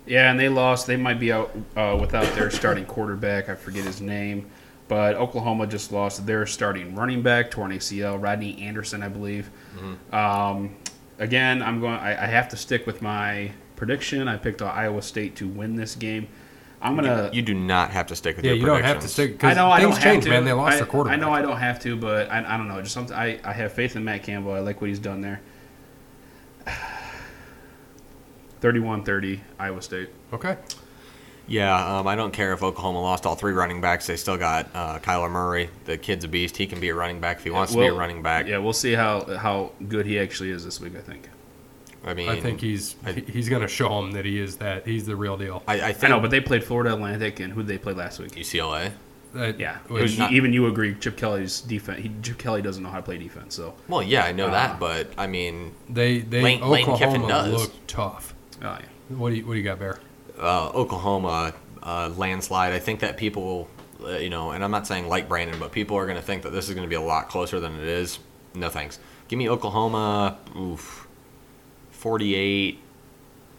Yeah, 0.08 0.32
and 0.32 0.40
they 0.40 0.50
lost. 0.50 0.88
They 0.88 0.98
might 0.98 1.20
be 1.20 1.32
out 1.32 1.56
uh, 1.76 1.96
without 2.02 2.26
their 2.34 2.50
starting 2.50 2.86
quarterback. 2.86 3.48
I 3.48 3.54
forget 3.54 3.86
his 3.86 4.02
name. 4.02 4.50
But 4.88 5.18
Oklahoma 5.18 5.68
just 5.68 5.92
lost 5.92 6.26
their 6.26 6.48
starting 6.48 6.96
running 6.96 7.22
back, 7.22 7.52
torn 7.52 7.70
ACL, 7.70 8.20
Rodney 8.20 8.60
Anderson, 8.64 9.04
I 9.04 9.10
believe. 9.10 9.52
Um, 10.12 10.78
again, 11.20 11.62
I'm 11.62 11.80
going. 11.80 11.94
I, 11.94 12.24
I 12.24 12.26
have 12.26 12.50
to 12.50 12.58
stick 12.58 12.88
with 12.88 13.04
my 13.04 13.52
prediction. 13.78 14.28
I 14.28 14.36
picked 14.36 14.62
Iowa 14.62 15.02
State 15.02 15.38
to 15.38 15.48
win 15.48 15.78
this 15.78 15.96
game. 15.96 16.28
I'm 16.82 16.96
gonna. 16.96 17.30
you 17.32 17.42
do 17.42 17.54
not 17.54 17.92
have 17.92 18.08
to 18.08 18.16
stick 18.16 18.36
with 18.36 18.46
yeah, 18.46 18.52
your 18.52 18.60
you 18.60 18.66
don't 18.66 18.84
have 18.84 19.00
to 19.00 19.08
stick 19.08 19.32
I 19.32 19.34
because 19.34 19.56
know 19.56 19.72
I 19.72 19.80
don't 19.80 19.94
change, 19.94 20.04
have 20.04 20.24
to. 20.26 20.30
man. 20.30 20.46
They 20.46 20.54
lost 20.54 20.74
I, 20.74 20.78
their 20.78 20.86
quarterback. 20.86 21.18
I 21.18 21.22
know 21.22 21.32
I 21.32 21.42
don't 21.42 21.58
have 21.58 21.80
to, 21.84 21.96
but 21.96 22.30
I, 22.30 22.40
I 22.54 22.58
don't 22.58 22.68
know. 22.68 22.82
Just 22.82 22.94
something. 22.94 23.16
I, 23.16 23.40
I 23.44 23.54
have 23.54 23.72
faith 23.72 23.96
in 23.96 24.04
Matt 24.04 24.24
Campbell. 24.24 24.52
I 24.52 24.60
like 24.60 24.82
what 24.82 24.90
he's 24.90 25.00
done 25.00 25.22
there. 25.22 25.42
31-30, 28.62 29.40
Iowa 29.60 29.82
State. 29.82 30.10
Okay. 30.34 30.58
Yeah, 31.48 32.00
um, 32.00 32.08
I 32.08 32.16
don't 32.16 32.34
care 32.34 32.54
if 32.54 32.62
Oklahoma 32.62 33.02
lost 33.02 33.26
all 33.26 33.36
three 33.36 33.54
running 33.54 33.80
backs. 33.80 34.06
They 34.06 34.18
still 34.18 34.38
got 34.38 34.68
uh, 34.74 35.00
Kyler 35.00 35.32
Murray. 35.32 35.70
The 35.86 35.98
kid's 35.98 36.26
a 36.26 36.28
beast. 36.28 36.58
He 36.58 36.68
can 36.68 36.80
be 36.80 36.90
a 36.90 36.96
running 36.96 37.22
back 37.22 37.38
if 37.38 37.44
he 37.44 37.50
wants 37.50 37.72
to 37.72 37.80
be 37.80 37.86
a 37.86 37.94
running 37.94 38.22
back. 38.22 38.48
Yeah, 38.48 38.58
we'll 38.58 38.74
see 38.74 38.94
how 38.94 39.38
how 39.38 39.72
good 39.88 40.06
he 40.06 40.20
actually 40.20 40.52
is 40.52 40.66
this 40.66 40.82
week. 40.82 40.98
I 40.98 41.02
think. 41.02 41.30
I 42.08 42.14
mean, 42.14 42.30
I 42.30 42.40
think 42.40 42.62
he's 42.62 42.96
he- 43.14 43.22
he's 43.32 43.50
going 43.50 43.62
to 43.62 43.68
show 43.68 43.90
them 44.02 44.12
that 44.14 44.26
he 44.26 44.40
is 44.40 44.58
that 44.58 44.86
he's 44.88 45.06
the 45.06 45.16
real 45.16 45.38
deal. 45.38 45.62
I, 45.68 45.82
I 45.90 45.94
think 45.94 46.06
I 46.06 46.08
know, 46.16 46.20
but 46.20 46.32
they 46.32 46.40
played 46.42 46.64
Florida 46.64 46.94
Atlantic, 46.94 47.40
and 47.40 47.52
who 47.54 47.62
did 47.62 47.68
they 47.68 47.78
play 47.78 47.94
last 47.94 48.20
week? 48.20 48.32
UCLA. 48.32 48.92
That- 49.34 49.60
Yeah, 49.60 49.78
which- 49.90 50.14
Even- 50.14 50.34
even 50.34 50.54
you 50.54 50.68
agree. 50.68 50.96
Chip 50.96 51.18
Kelly's 51.18 51.60
defense. 51.62 52.02
He, 52.02 52.12
Chip 52.24 52.38
Kelly 52.38 52.62
doesn't 52.62 52.82
know 52.82 52.90
how 52.90 52.98
to 52.98 53.04
play 53.04 53.18
defense. 53.18 53.56
So, 53.56 53.76
Well, 53.90 54.02
yeah, 54.02 54.24
I 54.24 54.32
know 54.32 54.48
Uh, 54.48 54.52
that, 54.52 54.80
but 54.80 55.12
I 55.18 55.28
mean, 55.28 55.74
they 55.90 56.20
they 56.20 56.42
Lane- 56.42 56.62
Lane 56.62 56.86
Kiffin 56.86 57.24
Oklahoma 57.24 57.28
does. 57.28 57.54
looked 57.62 57.88
tough. 57.88 58.34
oh 58.64 58.66
yeah. 58.80 58.80
What 59.18 59.30
do 59.32 59.36
you 59.36 59.46
what 59.46 59.54
do 59.54 59.58
you 59.60 59.64
got, 59.66 59.80
Bear? 59.80 60.00
uh, 60.40 60.70
Oklahoma 60.70 61.54
uh, 61.84 62.10
landslide. 62.16 62.74
I 62.74 62.80
think 62.80 63.00
that 63.02 63.18
people, 63.18 63.68
uh, 64.04 64.12
you 64.18 64.30
know, 64.30 64.52
and 64.52 64.64
I'm 64.64 64.72
not 64.72 64.86
saying 64.88 65.08
like 65.10 65.28
Brandon, 65.28 65.58
but 65.60 65.72
people 65.72 65.98
are 65.98 66.06
going 66.06 66.18
to 66.18 66.22
think 66.24 66.44
that 66.44 66.52
this 66.52 66.68
is 66.70 66.76
going 66.76 66.86
to 66.86 66.90
be 66.90 66.96
a 66.96 67.02
lot 67.02 67.28
closer 67.30 67.60
than 67.60 67.74
it 67.76 67.88
is. 67.88 68.20
No 68.56 68.70
thanks. 68.70 69.00
Give 69.30 69.38
me 69.40 69.50
Oklahoma. 69.50 70.38
Oof, 70.58 71.07
48, 71.98 72.80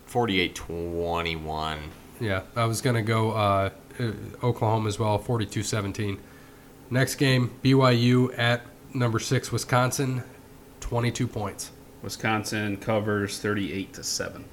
48 0.06 0.54
21. 0.54 1.78
Yeah, 2.20 2.42
I 2.56 2.64
was 2.66 2.80
going 2.80 2.96
to 2.96 3.02
go 3.02 3.32
uh, 3.32 3.70
uh, 3.98 4.12
Oklahoma 4.42 4.88
as 4.88 4.98
well, 4.98 5.18
42-17. 5.18 6.18
Next 6.90 7.16
game, 7.16 7.50
BYU 7.62 8.36
at 8.38 8.62
number 8.94 9.18
six 9.18 9.52
Wisconsin, 9.52 10.22
22 10.80 11.26
points. 11.26 11.72
Wisconsin 12.00 12.76
covers 12.76 13.40
thirty-eight 13.40 13.92
to 13.94 14.04
seven. 14.04 14.44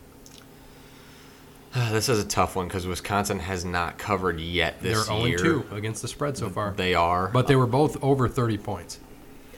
This 1.91 2.09
is 2.09 2.19
a 2.19 2.27
tough 2.27 2.55
one 2.55 2.67
because 2.67 2.87
Wisconsin 2.87 3.37
has 3.39 3.63
not 3.63 3.97
covered 3.99 4.39
yet 4.39 4.81
this 4.81 5.07
They're 5.07 5.27
year. 5.27 5.37
0-2 5.37 5.71
against 5.73 6.01
the 6.01 6.07
spread 6.07 6.37
so 6.37 6.49
far. 6.49 6.71
They 6.71 6.95
are, 6.95 7.27
But 7.27 7.47
they 7.47 7.55
were 7.55 7.67
both 7.67 8.01
over 8.03 8.27
30 8.27 8.57
points. 8.57 8.99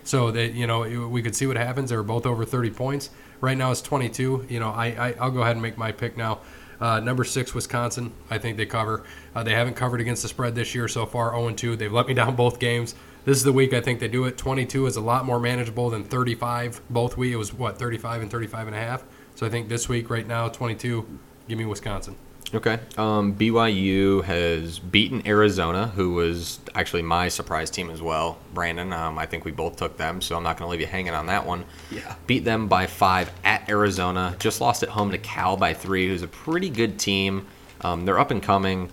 So 0.04 0.32
they, 0.32 0.52
you 0.52 0.68
know, 0.68 1.08
we 1.08 1.22
could 1.22 1.36
see 1.36 1.48
what 1.48 1.58
happens. 1.58 1.92
They 1.92 1.96
were 1.96 2.04
both 2.04 2.26
over 2.26 2.44
30 2.44 2.72
points. 2.72 3.10
Right 3.42 3.58
now 3.58 3.72
it's 3.72 3.82
22. 3.82 4.48
You 4.50 4.60
know, 4.60 4.70
I, 4.70 4.88
I 4.88 5.16
I'll 5.20 5.32
go 5.32 5.42
ahead 5.42 5.54
and 5.54 5.62
make 5.62 5.78
my 5.78 5.92
pick 5.92 6.18
now. 6.18 6.40
Uh, 6.80 7.00
number 7.00 7.24
six, 7.24 7.54
Wisconsin. 7.54 8.14
I 8.30 8.38
think 8.38 8.58
they 8.58 8.66
cover. 8.66 9.04
Uh, 9.34 9.44
they 9.44 9.54
haven't 9.54 9.76
covered 9.76 10.00
against 10.00 10.22
the 10.22 10.28
spread 10.28 10.56
this 10.56 10.76
year 10.76 10.88
so 10.88 11.06
far. 11.06 11.32
0 11.32 11.52
2. 11.52 11.76
They've 11.76 11.92
let 11.92 12.08
me 12.08 12.14
down 12.14 12.36
both 12.36 12.60
games. 12.60 12.96
This 13.26 13.38
is 13.38 13.44
the 13.44 13.54
week 13.54 13.74
I 13.74 13.82
think 13.82 14.00
they 14.00 14.08
do 14.08 14.26
it. 14.26 14.38
22 14.38 14.86
is 14.86 14.96
a 14.96 15.02
lot 15.02 15.26
more 15.26 15.40
manageable 15.40 15.90
than 15.90 16.04
35. 16.04 16.82
Both 16.90 17.18
week 17.18 17.34
it 17.34 17.38
was 17.38 17.54
what 17.54 17.78
35 17.78 18.22
and 18.22 18.32
35 18.32 18.68
and 18.68 18.76
a 18.76 18.80
half. 18.80 19.04
So 19.36 19.46
I 19.46 19.50
think 19.50 19.70
this 19.70 19.90
week 19.90 20.10
right 20.10 20.26
now 20.26 20.48
22. 20.50 21.06
Give 21.48 21.58
me 21.58 21.66
Wisconsin. 21.66 22.16
Okay. 22.54 22.80
Um, 22.98 23.36
BYU 23.36 24.24
has 24.24 24.80
beaten 24.80 25.28
Arizona, 25.28 25.88
who 25.88 26.14
was 26.14 26.60
actually 26.74 27.02
my 27.02 27.28
surprise 27.28 27.70
team 27.70 27.90
as 27.90 28.02
well. 28.02 28.38
Brandon, 28.54 28.94
um, 28.94 29.18
I 29.20 29.26
think 29.26 29.44
we 29.44 29.52
both 29.52 29.76
took 29.76 29.98
them, 29.98 30.22
so 30.22 30.38
I'm 30.38 30.44
not 30.44 30.58
going 30.58 30.68
to 30.68 30.72
leave 30.72 30.80
you 30.80 30.88
hanging 30.88 31.14
on 31.14 31.26
that 31.26 31.46
one. 31.46 31.66
Yeah. 31.92 32.16
Beat 32.26 32.46
them 32.46 32.68
by 32.68 32.88
five 32.88 33.32
at 33.44 33.70
Arizona. 33.70 34.36
Just 34.40 34.62
lost 34.62 34.82
at 34.84 34.90
home 34.90 35.12
to 35.12 35.18
Cal 35.18 35.58
by 35.58 35.74
three, 35.74 36.08
who's 36.08 36.22
a 36.22 36.28
pretty 36.28 36.70
good 36.70 36.98
team. 36.98 37.48
Um, 37.82 38.06
they're 38.06 38.20
up 38.20 38.32
and 38.32 38.42
coming. 38.42 38.92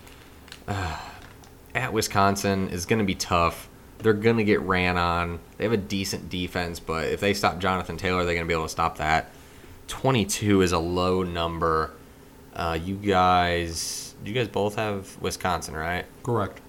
Uh, 0.67 0.99
at 1.75 1.93
Wisconsin 1.93 2.69
is 2.71 2.87
going 2.87 3.01
to 3.01 3.05
be 3.05 3.15
tough. 3.15 3.69
They're 3.99 4.13
going 4.13 4.37
to 4.37 4.45
get 4.45 4.61
ran 4.61 4.97
on. 4.97 5.39
They 5.59 5.65
have 5.65 5.73
a 5.73 5.79
decent 5.79 6.29
defense, 6.29 6.81
but 6.81 7.07
if 7.07 7.21
they 7.21 7.35
stop 7.35 7.59
Jonathan 7.59 7.97
Taylor, 7.97 8.25
they're 8.25 8.35
going 8.35 8.47
to 8.47 8.49
be 8.49 8.55
able 8.55 8.65
to 8.65 8.69
stop 8.69 8.99
that. 8.99 9.31
22 9.87 10.63
is 10.63 10.73
a 10.73 10.79
low 10.79 11.23
number. 11.23 11.93
Uh, 12.55 12.79
you 12.83 12.95
guys, 12.95 14.15
you 14.25 14.33
guys 14.33 14.49
both 14.49 14.77
have 14.77 15.17
Wisconsin, 15.21 15.75
right? 15.75 16.05
Correct. 16.23 16.61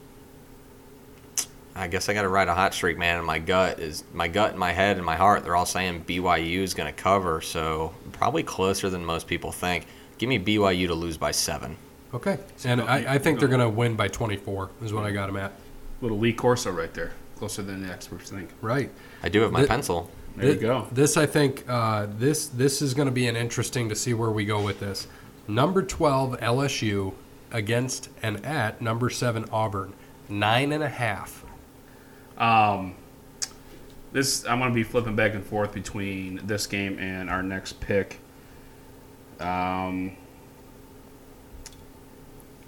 I 1.77 1.87
guess 1.87 2.07
I 2.07 2.13
got 2.13 2.21
to 2.21 2.29
ride 2.29 2.47
a 2.47 2.55
hot 2.55 2.73
streak, 2.73 2.97
man. 2.97 3.17
And 3.17 3.27
my 3.27 3.37
gut 3.37 3.79
is 3.79 4.03
my 4.13 4.27
gut 4.29 4.51
and 4.51 4.59
my 4.59 4.71
head 4.71 4.95
and 4.97 5.05
my 5.05 5.15
heart. 5.17 5.43
They're 5.43 5.55
all 5.57 5.65
saying 5.65 6.05
BYU 6.05 6.59
is 6.59 6.73
going 6.73 6.91
to 6.93 7.01
cover, 7.01 7.41
so 7.41 7.93
probably 8.13 8.43
closer 8.43 8.89
than 8.89 9.03
most 9.05 9.27
people 9.27 9.51
think. 9.51 9.85
Give 10.17 10.29
me 10.29 10.39
BYU 10.39 10.87
to 10.87 10.93
lose 10.93 11.17
by 11.17 11.31
seven. 11.31 11.75
Okay. 12.13 12.39
And 12.63 12.81
I, 12.81 13.15
I 13.15 13.17
think 13.17 13.39
they're 13.39 13.49
going 13.49 13.59
to 13.59 13.69
win 13.69 13.95
by 13.95 14.07
24, 14.07 14.69
is 14.83 14.93
what 14.93 15.03
I 15.03 15.11
got 15.11 15.27
them 15.27 15.35
at. 15.35 15.51
Little 16.01 16.17
Lee 16.17 16.31
Corso 16.31 16.71
right 16.71 16.93
there, 16.93 17.11
closer 17.35 17.61
than 17.61 17.85
the 17.85 17.91
experts 17.91 18.29
think. 18.29 18.49
Right. 18.61 18.89
I 19.21 19.27
do 19.27 19.41
have 19.41 19.51
my 19.51 19.61
The- 19.63 19.67
pencil. 19.67 20.09
There 20.37 20.51
you 20.51 20.55
go. 20.59 20.87
This, 20.91 21.15
I 21.15 21.25
think, 21.25 21.63
uh, 21.65 22.07
this 22.17 22.47
this 22.47 22.81
is 22.81 22.93
going 22.93 23.05
to 23.05 23.11
be 23.13 23.27
an 23.27 23.37
interesting 23.37 23.87
to 23.87 23.95
see 23.95 24.13
where 24.13 24.31
we 24.31 24.43
go 24.43 24.61
with 24.61 24.81
this. 24.81 25.07
Number 25.47 25.83
12 25.83 26.39
LSU 26.39 27.13
against 27.51 28.09
and 28.21 28.45
at 28.45 28.81
number 28.81 29.09
seven 29.09 29.45
Auburn, 29.51 29.93
nine 30.27 30.71
and 30.71 30.83
a 30.83 30.89
half. 30.89 31.45
Um, 32.37 32.95
this 34.11 34.45
I'm 34.45 34.59
going 34.59 34.71
to 34.71 34.75
be 34.75 34.83
flipping 34.83 35.15
back 35.15 35.33
and 35.33 35.45
forth 35.45 35.73
between 35.73 36.41
this 36.45 36.67
game 36.67 36.99
and 36.99 37.29
our 37.29 37.43
next 37.43 37.79
pick. 37.79 38.19
Um, 39.39 40.17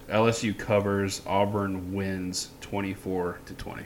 LSU 0.10 0.58
covers. 0.58 1.22
Auburn 1.26 1.94
wins 1.94 2.52
24 2.62 3.40
to 3.46 3.54
20. 3.54 3.84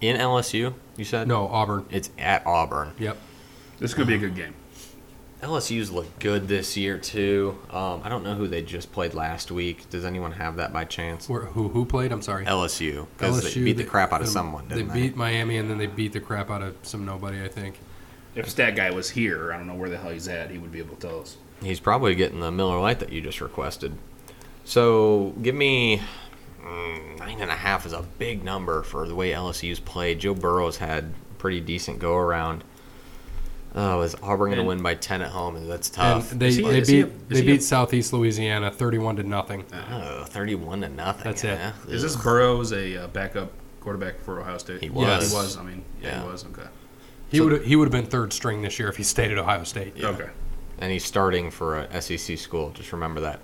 In 0.00 0.16
LSU, 0.16 0.74
you 0.96 1.04
said? 1.04 1.28
No, 1.28 1.46
Auburn. 1.48 1.86
It's 1.90 2.10
at 2.18 2.46
Auburn. 2.46 2.92
Yep. 2.98 3.18
This 3.78 3.94
could 3.94 4.06
be 4.06 4.14
a 4.14 4.18
good 4.18 4.34
game. 4.34 4.54
LSU's 5.42 5.90
look 5.90 6.18
good 6.18 6.48
this 6.48 6.76
year 6.76 6.98
too. 6.98 7.58
Um, 7.70 8.02
I 8.04 8.08
don't 8.10 8.22
know 8.22 8.34
who 8.34 8.46
they 8.46 8.62
just 8.62 8.92
played 8.92 9.14
last 9.14 9.50
week. 9.50 9.88
Does 9.88 10.04
anyone 10.04 10.32
have 10.32 10.56
that 10.56 10.72
by 10.72 10.84
chance? 10.84 11.28
Where, 11.28 11.42
who 11.42 11.68
who 11.68 11.86
played? 11.86 12.12
I'm 12.12 12.20
sorry. 12.20 12.44
LSU 12.44 13.06
because 13.16 13.54
they 13.54 13.62
beat 13.62 13.78
the 13.78 13.84
crap 13.84 14.12
out 14.12 14.20
of 14.20 14.28
someone. 14.28 14.68
They 14.68 14.76
Didn't 14.76 14.92
they, 14.92 15.00
beat 15.00 15.16
Miami 15.16 15.56
and 15.56 15.70
then 15.70 15.78
they 15.78 15.86
beat 15.86 16.12
the 16.12 16.20
crap 16.20 16.50
out 16.50 16.62
of 16.62 16.76
some 16.82 17.06
nobody. 17.06 17.42
I 17.42 17.48
think. 17.48 17.78
If 18.34 18.54
that 18.56 18.76
guy 18.76 18.90
was 18.90 19.10
here, 19.10 19.52
I 19.52 19.56
don't 19.56 19.66
know 19.66 19.74
where 19.74 19.90
the 19.90 19.98
hell 19.98 20.10
he's 20.10 20.28
at. 20.28 20.50
He 20.50 20.58
would 20.58 20.70
be 20.70 20.78
able 20.78 20.94
to 20.96 21.08
tell 21.08 21.20
us. 21.20 21.36
He's 21.62 21.80
probably 21.80 22.14
getting 22.14 22.40
the 22.40 22.50
Miller 22.50 22.78
Lite 22.78 23.00
that 23.00 23.10
you 23.10 23.20
just 23.20 23.40
requested. 23.40 23.92
So 24.64 25.34
give 25.42 25.54
me 25.54 26.00
mm, 26.62 27.18
nine 27.18 27.40
and 27.40 27.50
a 27.50 27.56
half 27.56 27.86
is 27.86 27.92
a 27.92 28.02
big 28.18 28.44
number 28.44 28.82
for 28.82 29.08
the 29.08 29.14
way 29.14 29.32
LSU's 29.32 29.80
played. 29.80 30.20
Joe 30.20 30.34
Burrow's 30.34 30.76
had 30.76 31.04
a 31.04 31.34
pretty 31.38 31.60
decent 31.60 31.98
go 31.98 32.14
around. 32.14 32.62
Oh, 33.74 34.00
is 34.00 34.16
Auburn 34.22 34.48
going 34.50 34.58
to 34.58 34.64
win 34.64 34.82
by 34.82 34.94
ten 34.94 35.22
at 35.22 35.30
home? 35.30 35.68
That's 35.68 35.88
And 35.88 35.96
tough. 35.96 36.30
they 36.30 36.52
he- 36.52 36.62
they 36.62 36.80
beat 36.80 37.04
a- 37.04 37.10
they 37.28 37.36
he 37.36 37.40
a- 37.42 37.44
beat 37.54 37.62
Southeast 37.62 38.12
Louisiana 38.12 38.70
31 38.70 39.16
to 39.16 39.22
nothing. 39.22 39.64
Oh, 39.72 40.24
31 40.24 40.80
to 40.80 40.88
nothing. 40.88 41.24
That's 41.24 41.44
it. 41.44 41.58
yeah. 41.58 41.72
Is 41.88 42.02
this 42.02 42.16
Burrows 42.16 42.72
a 42.72 43.04
uh, 43.04 43.06
backup 43.08 43.52
quarterback 43.80 44.18
for 44.20 44.40
Ohio 44.40 44.58
State? 44.58 44.80
He 44.80 44.88
Yeah, 44.88 44.92
was. 45.18 45.30
he 45.30 45.36
was. 45.36 45.56
I 45.56 45.62
mean, 45.62 45.84
yeah, 46.02 46.08
Yeah. 46.08 46.22
he 46.24 46.28
was. 46.28 46.44
Okay. 46.46 46.68
He 47.30 47.36
So- 47.38 47.44
would 47.48 47.62
he 47.62 47.76
would 47.76 47.84
have 47.86 47.92
been 47.92 48.10
third 48.10 48.32
string 48.32 48.62
this 48.62 48.78
year 48.78 48.88
if 48.88 48.96
he 48.96 49.04
stayed 49.04 49.30
at 49.30 49.38
Ohio 49.38 49.64
State. 49.64 49.92
Yeah. 49.96 50.08
Okay. 50.08 50.28
and 50.82 50.90
he's 50.90 51.04
starting 51.04 51.50
for 51.50 51.76
a 51.78 52.00
SEC 52.00 52.36
school. 52.38 52.70
Just 52.70 52.90
remember 52.92 53.20
that. 53.20 53.40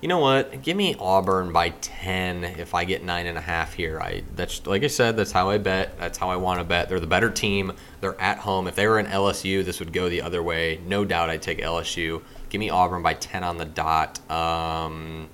You 0.00 0.08
know 0.08 0.18
what? 0.18 0.62
Give 0.62 0.76
me 0.76 0.94
Auburn 0.98 1.52
by 1.52 1.70
ten 1.70 2.44
if 2.44 2.74
I 2.74 2.84
get 2.84 3.02
nine 3.02 3.26
and 3.26 3.38
a 3.38 3.40
half 3.40 3.74
here. 3.74 4.00
I 4.00 4.22
that's 4.34 4.66
like 4.66 4.82
I 4.84 4.88
said. 4.88 5.16
That's 5.16 5.32
how 5.32 5.48
I 5.48 5.58
bet. 5.58 5.98
That's 5.98 6.18
how 6.18 6.28
I 6.28 6.36
want 6.36 6.60
to 6.60 6.64
bet. 6.64 6.88
They're 6.88 7.00
the 7.00 7.06
better 7.06 7.30
team. 7.30 7.72
They're 8.00 8.20
at 8.20 8.38
home. 8.38 8.68
If 8.68 8.74
they 8.74 8.86
were 8.86 8.98
in 8.98 9.06
LSU, 9.06 9.64
this 9.64 9.80
would 9.80 9.92
go 9.92 10.08
the 10.08 10.20
other 10.22 10.42
way. 10.42 10.80
No 10.86 11.04
doubt, 11.04 11.30
I'd 11.30 11.42
take 11.42 11.58
LSU. 11.58 12.22
Give 12.50 12.58
me 12.58 12.68
Auburn 12.68 13.02
by 13.02 13.14
ten 13.14 13.42
on 13.42 13.56
the 13.56 13.64
dot. 13.64 14.20
Um, 14.30 15.28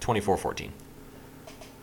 24-14. 0.00 0.70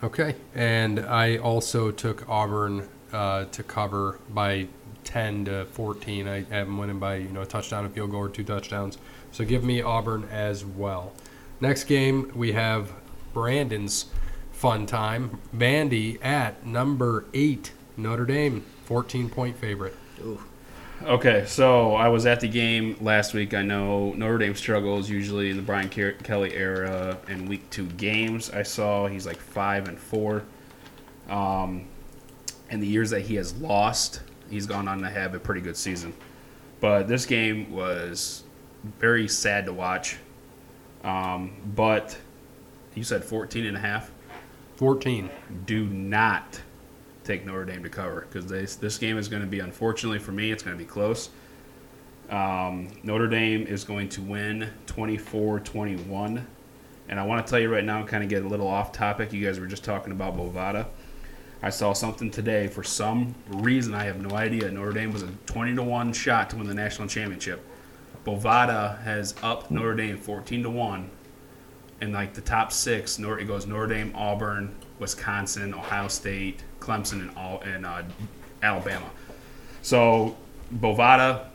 Okay, 0.03 0.35
and 0.53 0.99
I 0.99 1.37
also 1.37 1.91
took 1.91 2.27
Auburn 2.29 2.87
uh, 3.11 3.45
to 3.45 3.63
cover 3.63 4.19
by 4.29 4.67
10 5.05 5.45
to 5.45 5.65
14. 5.65 6.27
I 6.27 6.35
have 6.35 6.67
them 6.67 6.77
winning 6.77 6.99
by 6.99 7.15
you 7.15 7.29
know 7.29 7.41
a 7.41 7.45
touchdown, 7.45 7.85
a 7.85 7.89
field 7.89 8.11
goal, 8.11 8.21
or 8.21 8.29
two 8.29 8.43
touchdowns. 8.43 8.97
So 9.31 9.43
give 9.43 9.63
me 9.63 9.81
Auburn 9.81 10.27
as 10.31 10.65
well. 10.65 11.13
Next 11.59 11.85
game 11.85 12.31
we 12.35 12.51
have 12.51 12.91
Brandon's 13.33 14.05
fun 14.51 14.85
time. 14.85 15.39
Vandy 15.55 16.23
at 16.23 16.65
number 16.65 17.25
eight 17.33 17.71
Notre 17.95 18.25
Dame, 18.25 18.63
14 18.85 19.29
point 19.29 19.57
favorite. 19.57 19.95
Okay, 21.03 21.45
so 21.45 21.93
I 21.95 22.09
was 22.09 22.25
at 22.25 22.39
the 22.39 22.47
game 22.47 22.97
last 23.01 23.33
week. 23.33 23.53
I 23.53 23.61
know 23.61 24.13
Notre 24.13 24.39
Dame 24.39 24.55
struggles 24.55 25.09
usually 25.09 25.51
in 25.51 25.57
the 25.57 25.61
Brian 25.61 25.89
Ke- 25.89 26.21
Kelly 26.23 26.53
era 26.55 27.17
in 27.27 27.47
week 27.47 27.69
two 27.69 27.85
games. 27.85 28.49
I 28.49 28.63
saw 28.63 29.07
he's 29.07 29.25
like 29.25 29.37
five 29.37 29.87
and 29.87 29.97
four. 29.97 30.43
Um, 31.29 31.85
in 32.69 32.79
the 32.79 32.87
years 32.87 33.11
that 33.11 33.21
he 33.21 33.35
has 33.35 33.55
lost, 33.57 34.21
he's 34.49 34.65
gone 34.65 34.87
on 34.87 35.01
to 35.01 35.09
have 35.09 35.35
a 35.35 35.39
pretty 35.39 35.61
good 35.61 35.77
season. 35.77 36.13
But 36.79 37.07
this 37.07 37.25
game 37.25 37.71
was 37.71 38.43
very 38.99 39.27
sad 39.27 39.65
to 39.65 39.73
watch. 39.73 40.17
Um, 41.03 41.53
but 41.75 42.17
you 42.95 43.03
said 43.03 43.23
14 43.23 43.65
and 43.65 43.77
a 43.77 43.79
half. 43.79 44.11
14. 44.77 45.29
do 45.65 45.85
not 45.85 46.61
take 47.23 47.45
Notre 47.45 47.65
Dame 47.65 47.83
to 47.83 47.89
cover 47.89 48.27
because 48.29 48.47
this 48.47 48.75
this 48.75 48.97
game 48.99 49.17
is 49.17 49.27
going 49.27 49.41
to 49.41 49.47
be 49.47 49.59
unfortunately 49.59 50.19
for 50.19 50.31
me 50.31 50.51
it's 50.51 50.61
going 50.61 50.77
to 50.77 50.81
be 50.81 50.87
close. 50.87 51.29
Um, 52.29 52.89
Notre 53.03 53.27
Dame 53.27 53.65
is 53.65 53.83
going 53.83 54.09
to 54.09 54.21
win 54.21 54.69
24-21. 54.87 56.43
And 57.09 57.19
I 57.19 57.23
want 57.23 57.45
to 57.45 57.49
tell 57.49 57.59
you 57.59 57.71
right 57.71 57.83
now, 57.83 58.03
kind 58.05 58.23
of 58.23 58.29
get 58.29 58.43
a 58.43 58.47
little 58.47 58.67
off 58.67 58.91
topic. 58.91 59.31
You 59.31 59.45
guys 59.45 59.59
were 59.59 59.67
just 59.67 59.83
talking 59.83 60.11
about 60.11 60.35
Bovada. 60.35 60.87
I 61.61 61.69
saw 61.69 61.93
something 61.93 62.29
today. 62.29 62.67
For 62.67 62.83
some 62.83 63.33
reason, 63.47 63.93
I 63.93 64.03
have 64.03 64.21
no 64.21 64.35
idea. 64.35 64.69
Notre 64.69 64.91
Dame 64.91 65.13
was 65.13 65.23
a 65.23 65.29
20 65.45 65.75
to 65.75 65.83
1 65.83 66.13
shot 66.13 66.49
to 66.49 66.57
win 66.57 66.67
the 66.67 66.73
national 66.73 67.07
championship. 67.07 67.65
Bovada 68.27 69.01
has 69.03 69.33
upped 69.41 69.71
Notre 69.71 69.95
Dame 69.95 70.17
14 70.17 70.63
to 70.63 70.69
1 70.69 71.09
and 72.01 72.11
like 72.13 72.33
the 72.33 72.41
top 72.41 72.73
six, 72.73 73.17
Nor- 73.17 73.39
it 73.39 73.45
goes 73.45 73.65
Notre 73.65 73.87
Dame, 73.87 74.11
Auburn, 74.13 74.75
Wisconsin, 74.99 75.73
Ohio 75.73 76.09
State, 76.09 76.61
Clemson, 76.81 77.21
and 77.21 77.31
all 77.37 77.61
and 77.61 77.85
uh, 77.85 78.03
Alabama. 78.61 79.09
So 79.81 80.35
Bovada, 80.75 81.45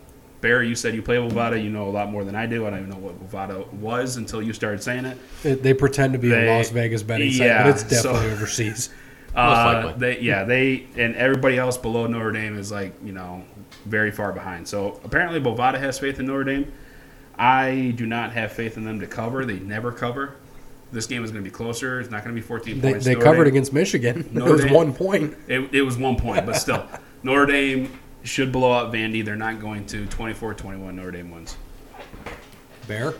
Barry, 0.40 0.66
you 0.66 0.74
said 0.74 0.94
you 0.94 1.02
play 1.02 1.16
Bovada. 1.16 1.62
You 1.62 1.68
know 1.70 1.88
a 1.88 1.90
lot 1.92 2.10
more 2.10 2.24
than 2.24 2.34
I 2.34 2.46
do. 2.46 2.66
I 2.66 2.70
don't 2.70 2.78
even 2.80 2.90
know 2.90 2.96
what 2.96 3.20
Bovada 3.30 3.70
was 3.74 4.16
until 4.16 4.40
you 4.42 4.52
started 4.54 4.82
saying 4.82 5.04
it. 5.04 5.18
It, 5.44 5.62
they 5.62 5.74
pretend 5.74 6.14
to 6.14 6.18
be 6.18 6.30
They- 6.30 6.48
a 6.48 6.56
Las 6.56 6.70
Vegas 6.70 7.02
betting 7.02 7.30
site, 7.32 7.50
but 7.64 7.66
it's 7.66 7.82
definitely 7.82 8.28
so- 8.30 8.32
overseas. 8.34 8.90
Uh, 9.34 9.82
likely. 9.86 9.98
they, 9.98 10.20
yeah, 10.20 10.44
they 10.44 10.84
and 10.98 11.16
everybody 11.16 11.56
else 11.56 11.78
below 11.78 12.06
Notre 12.06 12.32
Dame 12.32 12.58
is 12.58 12.70
like 12.70 12.92
you 13.02 13.12
know 13.14 13.42
very 13.84 14.10
far 14.10 14.32
behind. 14.32 14.66
So 14.68 15.00
apparently 15.04 15.40
Bovada 15.40 15.78
has 15.78 15.98
faith 15.98 16.18
in 16.20 16.26
Notre 16.26 16.44
Dame. 16.44 16.72
I 17.38 17.92
do 17.96 18.06
not 18.06 18.32
have 18.32 18.52
faith 18.52 18.76
in 18.76 18.84
them 18.84 19.00
to 19.00 19.06
cover. 19.06 19.44
They 19.44 19.58
never 19.58 19.90
cover. 19.92 20.36
This 20.92 21.06
game 21.06 21.24
is 21.24 21.30
going 21.30 21.42
to 21.42 21.50
be 21.50 21.54
closer. 21.54 22.00
It's 22.00 22.10
not 22.10 22.22
going 22.22 22.34
to 22.36 22.40
be 22.40 22.46
14 22.46 22.80
They, 22.80 22.90
points. 22.92 23.04
they 23.06 23.14
Notre 23.14 23.24
covered 23.24 23.44
Dame- 23.44 23.54
against 23.54 23.72
Michigan. 23.72 24.28
Notre 24.32 24.48
it 24.50 24.52
was 24.52 24.64
Dame- 24.64 24.72
one 24.74 24.94
point. 24.94 25.36
It, 25.48 25.74
it 25.74 25.82
was 25.82 25.96
one 25.96 26.16
point, 26.16 26.44
but 26.44 26.56
still, 26.56 26.86
Notre 27.22 27.46
Dame 27.46 27.98
should 28.24 28.52
blow 28.52 28.72
out 28.72 28.92
Vandy. 28.92 29.24
They're 29.24 29.34
not 29.36 29.60
going 29.60 29.86
to. 29.86 30.04
24-21, 30.06 30.94
Notre 30.94 31.10
Dame 31.10 31.30
wins. 31.30 31.56
Bear? 32.86 33.14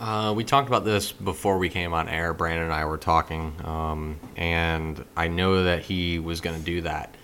Uh, 0.00 0.34
we 0.36 0.42
talked 0.42 0.66
about 0.66 0.84
this 0.84 1.12
before 1.12 1.56
we 1.58 1.68
came 1.68 1.94
on 1.94 2.08
air. 2.08 2.34
Brandon 2.34 2.64
and 2.64 2.72
I 2.74 2.84
were 2.84 2.98
talking, 2.98 3.54
um, 3.64 4.18
and 4.36 5.02
I 5.16 5.28
know 5.28 5.62
that 5.64 5.82
he 5.82 6.18
was 6.18 6.40
going 6.40 6.58
to 6.58 6.64
do 6.64 6.80
that. 6.82 7.14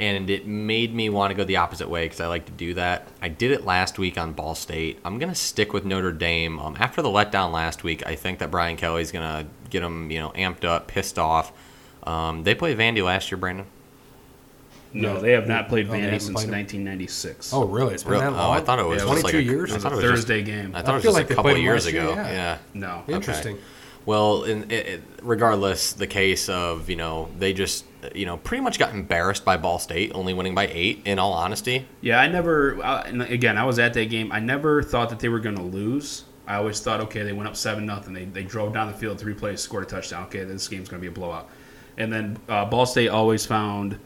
And 0.00 0.30
it 0.30 0.46
made 0.46 0.94
me 0.94 1.10
want 1.10 1.30
to 1.30 1.34
go 1.36 1.44
the 1.44 1.56
opposite 1.56 1.90
way 1.90 2.06
because 2.06 2.20
I 2.22 2.26
like 2.26 2.46
to 2.46 2.52
do 2.52 2.72
that. 2.72 3.06
I 3.20 3.28
did 3.28 3.50
it 3.50 3.66
last 3.66 3.98
week 3.98 4.16
on 4.16 4.32
Ball 4.32 4.54
State. 4.54 4.98
I'm 5.04 5.18
going 5.18 5.28
to 5.28 5.34
stick 5.34 5.74
with 5.74 5.84
Notre 5.84 6.10
Dame. 6.10 6.58
Um, 6.58 6.74
after 6.80 7.02
the 7.02 7.10
letdown 7.10 7.52
last 7.52 7.84
week, 7.84 8.02
I 8.06 8.14
think 8.14 8.38
that 8.38 8.50
Brian 8.50 8.78
Kelly's 8.78 9.12
going 9.12 9.44
to 9.44 9.50
get 9.68 9.80
them, 9.80 10.10
you 10.10 10.18
know, 10.18 10.30
amped 10.30 10.64
up, 10.64 10.88
pissed 10.88 11.18
off. 11.18 11.52
Um, 12.04 12.44
they 12.44 12.54
played 12.54 12.78
Vandy 12.78 13.04
last 13.04 13.30
year, 13.30 13.36
Brandon. 13.36 13.66
No, 14.94 15.20
they 15.20 15.32
have 15.32 15.46
not 15.46 15.68
played 15.68 15.86
Oh, 15.88 15.92
Vandy 15.92 16.04
haven't 16.04 16.20
since 16.20 16.34
1996. 16.46 17.52
Oh, 17.52 17.64
really? 17.66 17.92
It's 17.92 18.02
been 18.02 18.12
Real- 18.12 18.20
that 18.22 18.32
oh. 18.32 18.50
I 18.50 18.60
thought 18.60 18.78
it 18.78 18.86
was 18.86 19.02
Yeah, 19.02 19.08
just 19.10 19.22
like 19.24 19.32
22 19.34 19.38
a, 19.38 19.52
years? 19.52 19.70
I 19.70 19.72
it 19.72 19.76
was 19.76 19.82
thought 19.82 19.92
a 19.92 19.94
it 19.94 19.96
was 19.96 20.04
just- 20.04 20.26
Thursday 20.28 20.42
game. 20.42 20.72
I 20.74 20.80
thought 20.80 20.88
I 20.88 20.92
it 20.92 20.94
was 20.96 21.02
feel 21.04 21.12
just 21.12 21.20
like 21.22 21.30
a 21.30 21.34
couple 21.34 21.42
played 21.50 21.56
'em 21.58 21.62
years 21.62 21.84
last 21.84 21.92
year, 21.92 22.02
ago. 22.04 22.14
yeah. 22.14 22.30
yeah. 22.32 22.58
No. 22.74 23.02
Interesting. 23.06 23.58
Well, 24.06 24.44
in 24.44 24.62
it, 24.70 24.86
it, 24.86 25.02
regardless, 25.22 25.92
the 25.92 26.06
case 26.06 26.48
of 26.48 26.88
you 26.88 26.96
know 26.96 27.28
they 27.38 27.52
just 27.52 27.84
you 28.14 28.26
know 28.26 28.36
pretty 28.38 28.62
much 28.62 28.78
got 28.78 28.92
embarrassed 28.94 29.44
by 29.44 29.56
Ball 29.56 29.78
State, 29.78 30.12
only 30.14 30.34
winning 30.34 30.54
by 30.54 30.68
eight. 30.68 31.02
In 31.04 31.18
all 31.18 31.32
honesty, 31.32 31.86
Yeah, 32.00 32.20
I 32.20 32.28
never. 32.28 32.80
And 32.82 33.22
again, 33.22 33.56
I 33.56 33.64
was 33.64 33.78
at 33.78 33.94
that 33.94 34.10
game. 34.10 34.32
I 34.32 34.40
never 34.40 34.82
thought 34.82 35.10
that 35.10 35.20
they 35.20 35.28
were 35.28 35.40
going 35.40 35.56
to 35.56 35.62
lose. 35.62 36.24
I 36.46 36.56
always 36.56 36.80
thought, 36.80 37.00
okay, 37.02 37.22
they 37.22 37.32
went 37.32 37.48
up 37.48 37.56
seven 37.56 37.86
nothing. 37.86 38.12
They 38.12 38.24
they 38.24 38.42
drove 38.42 38.72
down 38.72 38.90
the 38.90 38.96
field 38.96 39.20
three 39.20 39.34
plays, 39.34 39.60
scored 39.60 39.84
a 39.84 39.86
touchdown. 39.86 40.24
Okay, 40.24 40.44
this 40.44 40.66
game's 40.68 40.88
going 40.88 41.00
to 41.00 41.02
be 41.02 41.12
a 41.12 41.14
blowout. 41.14 41.48
And 41.96 42.12
then 42.12 42.38
uh, 42.48 42.64
Ball 42.64 42.86
State 42.86 43.08
always 43.08 43.46
found 43.46 43.98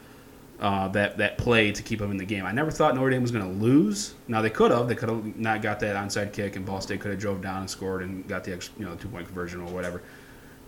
uh, 0.59 0.87
that 0.89 1.17
that 1.17 1.37
play 1.37 1.71
to 1.71 1.83
keep 1.83 1.99
them 1.99 2.11
in 2.11 2.17
the 2.17 2.25
game. 2.25 2.45
I 2.45 2.51
never 2.51 2.71
thought 2.71 2.95
Notre 2.95 3.09
Dame 3.09 3.21
was 3.21 3.31
going 3.31 3.45
to 3.45 3.65
lose. 3.65 4.13
Now 4.27 4.41
they 4.41 4.49
could 4.49 4.71
have. 4.71 4.87
They 4.87 4.95
could 4.95 5.09
have 5.09 5.35
not 5.37 5.61
got 5.61 5.79
that 5.81 5.95
onside 5.95 6.33
kick, 6.33 6.55
and 6.55 6.65
Ball 6.65 6.81
State 6.81 7.01
could 7.01 7.11
have 7.11 7.19
drove 7.19 7.41
down 7.41 7.61
and 7.61 7.69
scored 7.69 8.03
and 8.03 8.27
got 8.27 8.43
the 8.43 8.51
you 8.77 8.85
know 8.85 8.95
two 8.95 9.07
point 9.07 9.25
conversion 9.25 9.61
or 9.61 9.73
whatever. 9.73 10.01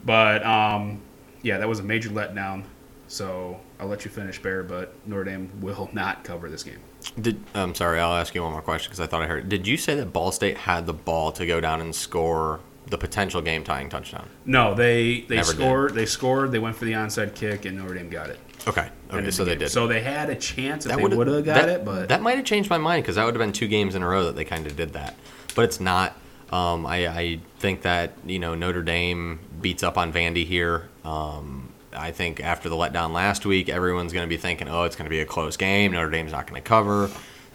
But 0.03 0.45
um, 0.45 1.01
yeah, 1.41 1.57
that 1.57 1.67
was 1.67 1.80
a 1.80 1.84
major 1.84 2.09
letdown. 2.09 2.63
So 3.07 3.59
I'll 3.79 3.87
let 3.87 4.05
you 4.05 4.11
finish, 4.11 4.41
Bear. 4.41 4.63
But 4.63 4.93
Notre 5.07 5.23
Dame 5.23 5.49
will 5.61 5.89
not 5.93 6.23
cover 6.23 6.49
this 6.49 6.63
game. 6.63 6.79
did 7.19 7.41
I'm 7.53 7.73
sorry, 7.75 7.99
I'll 7.99 8.13
ask 8.15 8.33
you 8.35 8.43
one 8.43 8.51
more 8.51 8.61
question 8.61 8.89
because 8.89 8.99
I 8.99 9.07
thought 9.07 9.21
I 9.21 9.27
heard. 9.27 9.49
Did 9.49 9.67
you 9.67 9.77
say 9.77 9.95
that 9.95 10.07
Ball 10.13 10.31
State 10.31 10.57
had 10.57 10.85
the 10.85 10.93
ball 10.93 11.31
to 11.33 11.45
go 11.45 11.59
down 11.61 11.81
and 11.81 11.95
score 11.95 12.59
the 12.87 12.97
potential 12.97 13.41
game 13.41 13.63
tying 13.63 13.89
touchdown? 13.89 14.27
No, 14.45 14.73
they 14.73 15.21
they 15.21 15.37
Never 15.37 15.51
did. 15.53 15.57
scored. 15.57 15.93
They 15.93 16.05
scored. 16.05 16.51
They 16.51 16.59
went 16.59 16.75
for 16.75 16.85
the 16.85 16.93
onside 16.93 17.35
kick, 17.35 17.65
and 17.65 17.77
Notre 17.77 17.93
Dame 17.95 18.09
got 18.09 18.29
it. 18.29 18.39
Okay, 18.67 18.89
okay, 19.11 19.21
the 19.25 19.31
so 19.31 19.45
they 19.45 19.55
did. 19.55 19.69
So 19.69 19.87
they 19.87 20.01
had 20.01 20.29
a 20.29 20.35
chance 20.35 20.85
if 20.85 20.89
That 20.91 20.97
they 20.97 21.03
would 21.15 21.27
have 21.27 21.45
got 21.45 21.55
that- 21.55 21.69
it, 21.69 21.85
but 21.85 22.09
that 22.09 22.21
might 22.21 22.35
have 22.35 22.43
changed 22.45 22.69
my 22.69 22.77
mind 22.77 23.03
because 23.03 23.15
that 23.15 23.23
would 23.23 23.33
have 23.33 23.39
been 23.39 23.53
two 23.53 23.67
games 23.69 23.95
in 23.95 24.03
a 24.03 24.07
row 24.07 24.25
that 24.25 24.35
they 24.35 24.43
kind 24.43 24.67
of 24.67 24.75
did 24.75 24.93
that. 24.93 25.15
But 25.55 25.63
it's 25.65 25.79
not. 25.79 26.17
Um, 26.51 26.85
I, 26.85 27.07
I 27.07 27.39
think 27.59 27.81
that 27.83 28.13
you 28.25 28.39
know 28.39 28.55
Notre 28.55 28.81
Dame 28.81 29.39
beats 29.61 29.83
up 29.83 29.97
on 29.97 30.11
Vandy 30.11 30.45
here. 30.45 30.89
Um, 31.05 31.66
I 31.97 32.11
think 32.11 32.39
after 32.39 32.69
the 32.69 32.75
letdown 32.75 33.11
last 33.11 33.45
week, 33.45 33.69
everyone's 33.69 34.13
going 34.13 34.25
to 34.25 34.29
be 34.29 34.37
thinking, 34.37 34.67
"Oh, 34.69 34.83
it's 34.83 34.95
going 34.95 35.05
to 35.05 35.09
be 35.09 35.19
a 35.19 35.25
close 35.25 35.57
game. 35.57 35.91
Notre 35.93 36.09
Dame's 36.09 36.31
not 36.31 36.47
going 36.47 36.61
to 36.61 36.67
cover." 36.67 37.09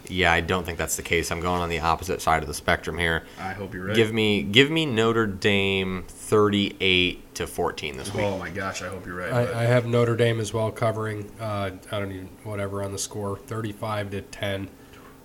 Yeah, 0.08 0.32
I 0.32 0.40
don't 0.40 0.64
think 0.66 0.78
that's 0.78 0.96
the 0.96 1.02
case. 1.02 1.30
I'm 1.30 1.40
going 1.40 1.62
on 1.62 1.68
the 1.68 1.78
opposite 1.78 2.20
side 2.20 2.42
of 2.42 2.48
the 2.48 2.54
spectrum 2.54 2.98
here. 2.98 3.22
I 3.38 3.52
hope 3.52 3.72
you're 3.72 3.84
right. 3.84 3.94
Give 3.94 4.12
me, 4.12 4.42
give 4.42 4.68
me 4.68 4.84
Notre 4.84 5.28
Dame 5.28 6.04
38 6.08 7.34
to 7.36 7.46
14 7.46 7.96
this 7.96 8.12
week. 8.12 8.24
oh 8.24 8.36
my 8.36 8.50
gosh, 8.50 8.82
I 8.82 8.88
hope 8.88 9.06
you're 9.06 9.14
right. 9.16 9.32
I, 9.32 9.60
I 9.60 9.64
have 9.64 9.86
Notre 9.86 10.16
Dame 10.16 10.40
as 10.40 10.52
well 10.52 10.72
covering. 10.72 11.30
Uh, 11.40 11.70
I 11.92 11.98
don't 12.00 12.10
even 12.10 12.28
whatever 12.42 12.82
on 12.82 12.90
the 12.92 12.98
score, 12.98 13.38
thirty-five 13.38 14.10
to 14.10 14.22
ten. 14.22 14.68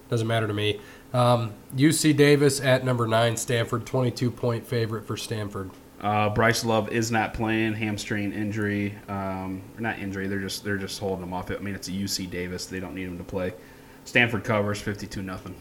Doesn't 0.10 0.28
matter 0.28 0.48
to 0.48 0.54
me. 0.54 0.80
Um, 1.12 1.54
UC 1.76 2.16
Davis 2.16 2.62
at 2.62 2.86
number 2.86 3.08
nine, 3.08 3.36
Stanford, 3.36 3.86
twenty-two 3.86 4.30
point 4.32 4.66
favorite 4.68 5.06
for 5.08 5.18
Stanford. 5.18 5.72
Uh, 6.00 6.30
Bryce 6.30 6.64
Love 6.64 6.92
is 6.92 7.12
not 7.12 7.34
playing 7.34 7.74
hamstring 7.74 8.32
injury. 8.32 8.96
Um, 9.08 9.62
or 9.76 9.82
not 9.82 9.98
injury. 9.98 10.28
They're 10.28 10.40
just 10.40 10.64
they're 10.64 10.78
just 10.78 11.00
holding 11.00 11.24
him 11.24 11.34
off. 11.34 11.50
I 11.50 11.58
mean, 11.58 11.74
it's 11.74 11.88
a 11.88 11.92
UC 11.92 12.30
Davis. 12.30 12.68
They 12.68 12.80
don't 12.80 12.94
need 12.94 13.08
him 13.08 13.18
to 13.18 13.24
play. 13.24 13.54
Stanford 14.06 14.44
covers 14.44 14.80
fifty 14.80 15.08
two 15.08 15.24
nothing. 15.24 15.56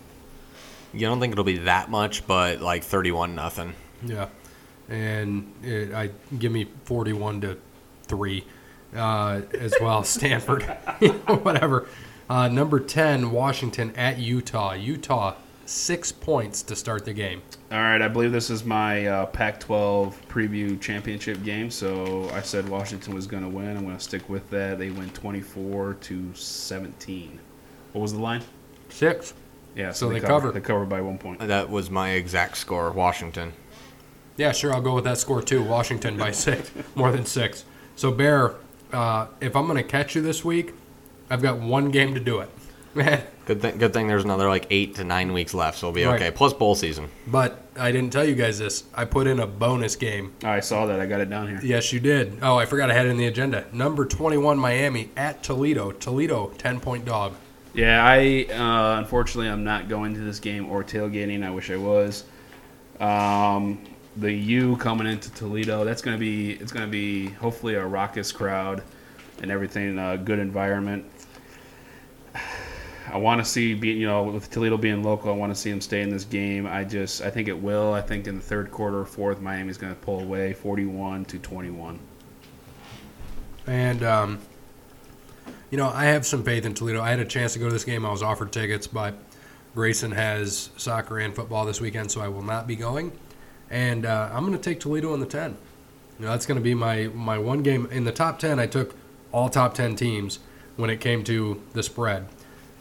You 0.93 1.07
don't 1.07 1.21
think 1.21 1.33
it'll 1.33 1.45
be 1.45 1.59
that 1.59 1.91
much, 1.91 2.27
but 2.27 2.61
like 2.61 2.83
31 2.83 3.35
nothing. 3.35 3.75
Yeah, 4.05 4.29
and 4.89 5.53
it, 5.63 5.93
I 5.93 6.11
give 6.39 6.53
me 6.53 6.67
forty-one 6.85 7.41
to 7.41 7.59
three 8.05 8.45
uh, 8.95 9.41
as 9.59 9.75
well. 9.81 10.05
Stanford, 10.05 10.63
whatever. 11.43 11.89
Uh, 12.29 12.49
number 12.49 12.79
ten, 12.79 13.31
Washington 13.31 13.95
at 13.97 14.19
Utah. 14.19 14.75
Utah 14.75 15.35
six 15.67 16.13
points 16.13 16.63
to 16.63 16.77
start 16.77 17.05
the 17.05 17.13
game. 17.13 17.43
All 17.71 17.79
right, 17.79 18.01
I 18.01 18.09
believe 18.09 18.33
this 18.33 18.51
is 18.51 18.65
my 18.65 19.07
uh, 19.07 19.27
Pac-12 19.27 20.15
preview 20.29 20.81
championship 20.81 21.43
game. 21.43 21.71
So 21.71 22.31
I 22.31 22.41
said 22.41 22.69
Washington 22.69 23.15
was 23.15 23.27
going 23.27 23.43
to 23.43 23.49
win. 23.49 23.77
I'm 23.77 23.85
going 23.85 23.97
to 23.97 24.03
stick 24.03 24.29
with 24.29 24.49
that. 24.51 24.79
They 24.79 24.91
win 24.91 25.11
24 25.11 25.95
to 25.95 26.35
17. 26.35 27.39
What 27.93 28.01
was 28.01 28.13
the 28.13 28.21
line? 28.21 28.43
Six. 28.89 29.35
Yeah, 29.75 29.93
So 29.93 30.09
they 30.09 30.21
cover. 30.21 30.53
They 30.53 30.61
covered 30.61 30.89
by 30.89 31.03
one 31.03 31.19
point. 31.19 31.41
That 31.41 31.69
was 31.69 31.91
my 31.91 32.11
exact 32.11 32.57
score. 32.57 32.91
Washington. 32.93 33.53
Yeah, 34.39 34.53
sure. 34.53 34.73
I'll 34.73 34.81
go 34.81 34.95
with 34.95 35.05
that 35.05 35.19
score 35.19 35.43
too. 35.43 35.63
Washington 35.63 36.17
by 36.17 36.31
six, 36.33 36.71
more 36.95 37.13
than 37.13 37.27
six. 37.27 37.65
So 37.95 38.11
Bear, 38.11 38.55
uh, 38.93 39.27
if 39.41 39.55
I'm 39.55 39.67
going 39.67 39.77
to 39.77 39.89
catch 39.89 40.15
you 40.15 40.23
this 40.23 40.45
week, 40.45 40.73
I've 41.29 41.43
got 41.43 41.59
one 41.59 41.91
game 41.91 42.15
to 42.15 42.21
do 42.21 42.41
it. 42.41 42.49
Man, 42.97 43.23
Good 43.45 43.61
thing. 43.63 43.79
Good 43.79 43.93
thing. 43.93 44.09
There's 44.09 44.25
another 44.25 44.49
like 44.49 44.67
eight 44.71 44.95
to 44.97 45.05
nine 45.05 45.33
weeks 45.33 45.55
left, 45.55 45.79
so 45.79 45.87
we'll 45.89 45.95
be 45.95 46.05
Right. 46.05 46.17
okay. 46.21 46.31
Plus 46.31 46.53
bowl 46.53 46.75
season. 46.75 47.09
but 47.27 47.63
I 47.79 47.93
didn't 47.93 48.11
tell 48.13 48.25
you 48.25 48.35
guys 48.35 48.59
this. 48.59 48.85
I 48.95 49.05
put 49.05 49.27
in 49.27 49.39
a 49.39 49.47
bonus 49.47 49.97
game. 49.97 50.33
I 50.43 50.61
saw 50.61 50.87
that. 50.87 50.99
I 50.99 51.07
got 51.07 51.21
it 51.21 51.29
down 51.31 51.47
here. 51.49 51.61
Yes, 51.63 51.93
you 51.93 52.01
did. 52.01 52.39
Oh, 52.43 52.57
I 52.57 52.65
forgot 52.67 52.91
I 52.91 52.95
had 52.95 53.07
it 53.07 53.11
in 53.11 53.19
the 53.19 53.27
agenda. 53.27 53.67
Number 53.73 54.07
21 54.07 54.59
Miami 54.59 55.11
at 55.17 55.43
Toledo. 55.43 55.93
Toledo 55.93 56.53
10 56.59 56.81
point 56.81 57.05
dog. 57.05 57.35
Yeah, 57.75 58.03
I 58.03 58.47
uh, 58.51 58.99
unfortunately 58.99 59.49
I'm 59.51 59.63
not 59.63 59.89
going 59.91 60.15
to 60.15 60.21
this 60.21 60.41
game 60.41 60.71
or 60.71 60.83
tailgating. 60.83 61.45
I 61.45 61.51
wish 61.51 61.71
I 61.71 61.77
was. 61.77 62.25
Um, 62.99 63.79
the 64.17 64.33
U 64.33 64.77
coming 64.79 65.07
into 65.07 65.31
Toledo. 65.35 65.85
That's 65.85 66.01
gonna 66.01 66.17
be 66.17 66.53
it's 66.53 66.73
gonna 66.73 66.87
be 66.87 67.27
hopefully 67.29 67.75
a 67.75 67.85
raucous 67.87 68.33
crowd 68.33 68.83
and 69.43 69.51
everything. 69.51 69.99
A 69.99 70.17
good 70.17 70.39
environment. 70.39 71.05
I 73.13 73.19
want 73.19 73.45
to 73.45 73.45
see 73.45 73.73
you 73.75 74.07
know 74.07 74.25
with 74.25 74.51
Toledo 74.51 74.77
being 74.77 75.03
local. 75.03 75.31
I 75.31 75.37
want 75.37 75.55
to 75.55 75.61
see 75.61 75.71
them 75.71 75.81
stay 75.81 76.03
in 76.03 76.11
this 76.11 76.25
game. 76.25 76.67
I 76.67 76.85
just 76.85 77.23
I 77.23 77.31
think 77.31 77.49
it 77.49 77.59
will. 77.59 77.93
I 77.93 78.01
think 78.01 78.27
in 78.27 78.37
the 78.37 78.43
third 78.43 78.71
quarter 78.71 79.01
or 79.01 79.05
fourth, 79.05 79.41
Miami's 79.41 79.79
going 79.79 79.95
to 79.95 80.01
pull 80.01 80.21
away, 80.21 80.53
41 80.53 81.25
to 81.27 81.39
21. 81.39 81.99
And, 83.67 84.03
um, 84.03 84.39
you 85.71 85.79
know, 85.79 85.89
I 85.89 86.05
have 86.07 86.25
some 86.25 86.45
faith 86.45 86.65
in 86.65 86.75
Toledo. 86.75 87.03
I 87.03 87.11
had 87.11 87.19
a 87.19 87.25
chance 87.25 87.55
to 87.55 87.59
go 87.59 87.67
to 87.67 87.73
this 87.73 87.85
game. 87.85 88.07
I 88.07 88.11
was 88.11 88.23
offered 88.23 88.53
tickets, 88.53 88.87
but 88.87 89.15
Grayson 89.75 90.13
has 90.13 90.71
soccer 90.77 91.19
and 91.19 91.35
football 91.35 91.67
this 91.67 91.81
weekend, 91.81 92.11
so 92.11 92.21
I 92.21 92.29
will 92.29 92.43
not 92.43 92.67
be 92.67 92.77
going. 92.77 93.13
And 93.69 94.07
uh, 94.07 94.31
I'm 94.33 94.47
going 94.47 94.57
to 94.57 94.63
take 94.63 94.79
Toledo 94.79 95.13
in 95.15 95.21
the 95.21 95.27
10. 95.27 95.57
You 96.19 96.25
know, 96.25 96.31
that's 96.31 96.47
going 96.47 96.57
to 96.57 96.63
be 96.63 96.75
my, 96.75 97.09
my 97.09 97.39
one 97.39 97.63
game. 97.63 97.87
In 97.91 98.05
the 98.05 98.13
top 98.13 98.39
10, 98.39 98.61
I 98.61 98.67
took 98.67 98.95
all 99.33 99.49
top 99.49 99.75
10 99.75 99.97
teams 99.97 100.39
when 100.77 100.89
it 100.89 101.01
came 101.01 101.25
to 101.25 101.61
the 101.73 101.83
spread. 101.83 102.27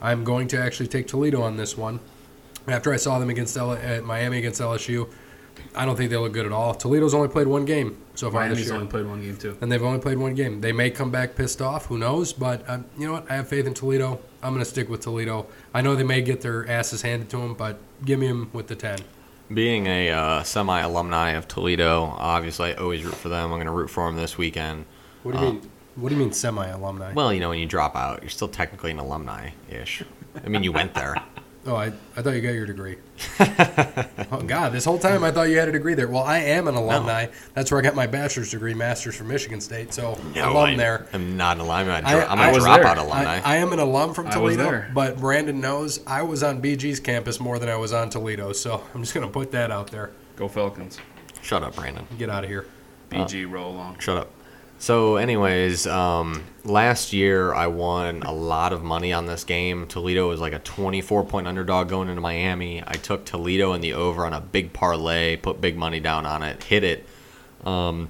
I'm 0.02 0.24
going 0.24 0.48
to 0.50 0.60
actually 0.60 0.88
take 0.88 1.08
Toledo 1.08 1.42
on 1.42 1.58
this 1.58 1.78
one. 1.78 2.00
After 2.68 2.94
I 2.94 2.98
saw 2.98 3.20
them 3.20 3.30
against 3.30 3.56
L- 3.58 3.72
uh, 3.72 4.02
Miami 4.02 4.40
against 4.40 4.60
LSU, 4.60 5.08
I 5.76 5.86
don't 5.86 5.96
think 5.96 6.10
they 6.10 6.18
look 6.18 6.34
good 6.34 6.46
at 6.46 6.52
all. 6.52 6.74
Toledo's 6.74 7.14
only 7.14 7.28
played 7.28 7.48
one 7.48 7.64
game 7.66 7.98
so 8.16 8.30
far 8.32 8.42
this 8.50 8.50
Miami's 8.58 8.66
year 8.68 8.76
only 8.76 8.88
played 8.88 9.06
one 9.06 9.22
game 9.22 9.38
too. 9.38 9.58
and 9.62 9.72
they've 9.72 9.84
only 9.84 10.00
played 10.00 10.18
one 10.18 10.34
game. 10.36 10.62
They 10.62 10.72
may 10.72 10.90
come 10.90 11.12
back 11.12 11.36
pissed 11.36 11.62
off. 11.62 11.86
Who 11.88 11.98
knows? 11.98 12.34
But 12.34 12.68
um, 12.70 12.86
you 12.98 13.08
know 13.08 13.14
what? 13.14 13.30
I 13.30 13.36
have 13.36 13.48
faith 13.48 13.66
in 13.68 13.74
Toledo. 13.74 14.20
I'm 14.42 14.54
going 14.54 14.64
to 14.64 14.70
stick 14.70 14.90
with 14.90 15.02
Toledo. 15.02 15.48
I 15.74 15.82
know 15.82 15.96
they 15.96 16.04
may 16.04 16.22
get 16.22 16.42
their 16.42 16.68
asses 16.70 17.02
handed 17.02 17.30
to 17.30 17.38
them, 17.38 17.54
but 17.54 17.78
give 18.04 18.20
me 18.20 18.28
them 18.28 18.50
with 18.54 18.68
the 18.68 18.76
10. 18.76 19.00
Being 19.54 19.86
a 19.88 20.10
uh, 20.12 20.44
semi 20.44 20.80
alumni 20.80 21.32
of 21.32 21.48
Toledo, 21.48 22.04
obviously 22.18 22.72
I 22.72 22.76
always 22.76 23.04
root 23.04 23.16
for 23.16 23.30
them. 23.30 23.44
I'm 23.52 23.58
going 23.58 23.66
to 23.66 23.72
root 23.72 23.90
for 23.90 24.08
them 24.08 24.16
this 24.18 24.38
weekend. 24.38 24.86
What 25.24 25.34
do 25.34 25.40
you 25.40 25.46
Uh, 25.46 25.52
mean? 25.54 25.70
What 25.96 26.10
do 26.10 26.16
you 26.16 26.22
mean 26.22 26.32
semi 26.34 26.68
alumni? 26.68 27.14
Well, 27.14 27.32
you 27.34 27.40
know, 27.40 27.50
when 27.50 27.60
you 27.60 27.66
drop 27.66 27.96
out, 27.96 28.22
you're 28.22 28.30
still 28.30 28.48
technically 28.50 28.92
an 28.92 29.00
alumni 29.00 29.52
ish. 29.70 30.04
I 30.44 30.50
mean, 30.50 30.64
you 30.64 30.72
went 30.72 30.94
there. 30.94 31.16
Oh, 31.68 31.76
I, 31.76 31.86
I 32.16 32.22
thought 32.22 32.36
you 32.36 32.42
got 32.42 32.50
your 32.52 32.68
degree. 32.68 32.98
oh 33.40 34.44
God! 34.46 34.72
This 34.72 34.86
whole 34.86 35.00
time 35.00 35.24
I 35.24 35.32
thought 35.32 35.50
you 35.50 35.58
had 35.58 35.68
a 35.68 35.72
degree 35.72 35.96
there. 35.96 36.08
Well, 36.08 36.22
I 36.24 36.38
am 36.38 36.68
an 36.68 36.76
alumni. 36.76 37.26
That's 37.56 37.72
where 37.72 37.80
I 37.80 37.84
got 37.84 37.96
my 37.96 38.06
bachelor's 38.06 38.52
degree, 38.52 38.76
master's 38.76 39.16
from 39.16 39.30
Michigan 39.30 39.60
State. 39.60 39.92
So 39.92 40.16
No, 40.36 40.52
alum 40.54 40.70
I, 40.70 40.76
there. 40.76 41.08
I'm 41.12 41.36
not 41.38 41.58
an 41.58 41.62
alumni. 41.62 41.98
I'm, 41.98 42.06
I- 42.06 42.14
a- 42.14 42.28
I'm 42.28 42.40
I 42.40 42.50
a 42.52 42.54
dropout 42.60 42.98
alumni. 42.98 43.42
I, 43.44 43.54
I 43.54 43.56
am 43.56 43.74
an 43.74 43.80
alum 43.80 44.14
from 44.14 44.28
I 44.28 44.38
was 44.38 44.56
Toledo, 44.56 44.70
there. 44.72 44.92
but 44.94 45.18
Brandon 45.20 45.60
knows 45.60 46.06
I 46.06 46.22
was 46.22 46.44
on 46.44 46.62
BG's 46.62 47.00
campus 47.00 47.40
more 47.40 47.58
than 47.58 47.68
I 47.70 47.78
was 47.78 47.94
on 47.94 48.12
Toledo. 48.12 48.54
So 48.54 48.84
I'm 48.94 49.02
just 49.02 49.16
going 49.16 49.26
to 49.26 49.34
put 49.34 49.52
that 49.54 49.72
out 49.72 49.90
there. 49.90 50.12
Go 50.36 50.48
Falcons. 50.48 51.00
Shut 51.42 51.64
up, 51.64 51.76
Brandon. 51.76 52.06
Get 52.20 52.30
out 52.30 52.44
of 52.44 52.50
here. 52.52 52.68
BG 53.10 53.50
roll 53.50 53.72
along. 53.72 53.98
Shut 53.98 54.18
up. 54.18 54.30
So, 54.86 55.16
anyways, 55.16 55.88
um, 55.88 56.44
last 56.64 57.12
year 57.12 57.52
I 57.56 57.66
won 57.66 58.22
a 58.22 58.32
lot 58.32 58.72
of 58.72 58.84
money 58.84 59.14
on 59.14 59.26
this 59.26 59.44
game. 59.44 59.88
Toledo 59.88 60.30
was 60.30 60.40
like 60.40 60.54
a 60.54 60.60
24 60.60 61.24
point 61.24 61.48
underdog 61.48 61.90
going 61.90 62.08
into 62.08 62.22
Miami. 62.22 62.84
I 62.86 62.94
took 62.94 63.26
Toledo 63.26 63.74
in 63.74 63.82
the 63.82 63.94
over 63.94 64.28
on 64.28 64.34
a 64.34 64.40
big 64.40 64.74
parlay, 64.74 65.38
put 65.38 65.60
big 65.60 65.76
money 65.76 66.00
down 66.00 66.28
on 66.28 66.44
it, 66.44 66.62
hit 66.62 66.84
it. 66.84 67.04
Um, 67.66 68.10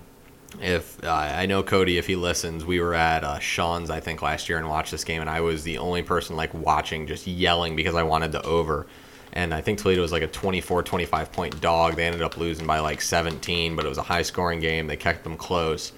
if 0.61 1.01
uh, 1.01 1.11
I 1.13 1.45
know 1.45 1.63
Cody, 1.63 1.97
if 1.97 2.07
he 2.07 2.17
listens, 2.17 2.65
we 2.65 2.81
were 2.81 2.93
at 2.93 3.23
uh, 3.23 3.39
Sean's 3.39 3.89
I 3.89 4.01
think 4.01 4.21
last 4.21 4.49
year 4.49 4.57
and 4.57 4.67
watched 4.67 4.91
this 4.91 5.05
game, 5.05 5.21
and 5.21 5.29
I 5.29 5.39
was 5.39 5.63
the 5.63 5.77
only 5.77 6.03
person 6.03 6.35
like 6.35 6.53
watching, 6.53 7.07
just 7.07 7.25
yelling 7.25 7.77
because 7.77 7.95
I 7.95 8.03
wanted 8.03 8.33
the 8.33 8.41
over. 8.41 8.85
And 9.31 9.53
I 9.53 9.61
think 9.61 9.79
Toledo 9.79 10.01
was 10.01 10.11
like 10.11 10.23
a 10.23 10.27
24, 10.27 10.83
25 10.83 11.31
point 11.31 11.61
dog. 11.61 11.95
They 11.95 12.05
ended 12.05 12.21
up 12.21 12.35
losing 12.35 12.67
by 12.67 12.79
like 12.79 12.99
17, 12.99 13.77
but 13.77 13.85
it 13.85 13.87
was 13.87 13.97
a 13.97 14.03
high 14.03 14.23
scoring 14.23 14.59
game. 14.59 14.87
They 14.87 14.97
kept 14.97 15.23
them 15.23 15.37
close 15.37 15.93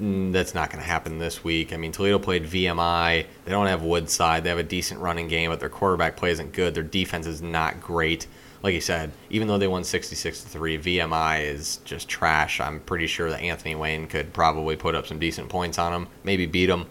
Mm, 0.00 0.32
that's 0.32 0.54
not 0.54 0.70
going 0.70 0.82
to 0.82 0.88
happen 0.88 1.18
this 1.18 1.42
week. 1.42 1.72
I 1.72 1.76
mean, 1.76 1.90
Toledo 1.90 2.18
played 2.20 2.44
VMI. 2.44 3.26
They 3.44 3.50
don't 3.50 3.66
have 3.66 3.82
Woodside. 3.82 4.44
They 4.44 4.50
have 4.50 4.58
a 4.58 4.62
decent 4.62 5.00
running 5.00 5.26
game, 5.26 5.50
but 5.50 5.58
their 5.58 5.68
quarterback 5.68 6.16
play 6.16 6.30
isn't 6.30 6.52
good. 6.52 6.74
Their 6.74 6.84
defense 6.84 7.26
is 7.26 7.42
not 7.42 7.80
great. 7.80 8.28
Like 8.62 8.74
you 8.74 8.80
said, 8.80 9.12
even 9.30 9.48
though 9.48 9.58
they 9.58 9.68
won 9.68 9.84
66 9.84 10.42
to 10.42 10.48
3, 10.48 10.78
VMI 10.78 11.44
is 11.44 11.78
just 11.84 12.08
trash. 12.08 12.60
I'm 12.60 12.80
pretty 12.80 13.06
sure 13.06 13.30
that 13.30 13.40
Anthony 13.40 13.74
Wayne 13.74 14.06
could 14.06 14.32
probably 14.32 14.76
put 14.76 14.94
up 14.94 15.06
some 15.06 15.18
decent 15.18 15.48
points 15.48 15.78
on 15.78 15.92
them, 15.92 16.08
maybe 16.24 16.46
beat 16.46 16.66
them. 16.66 16.86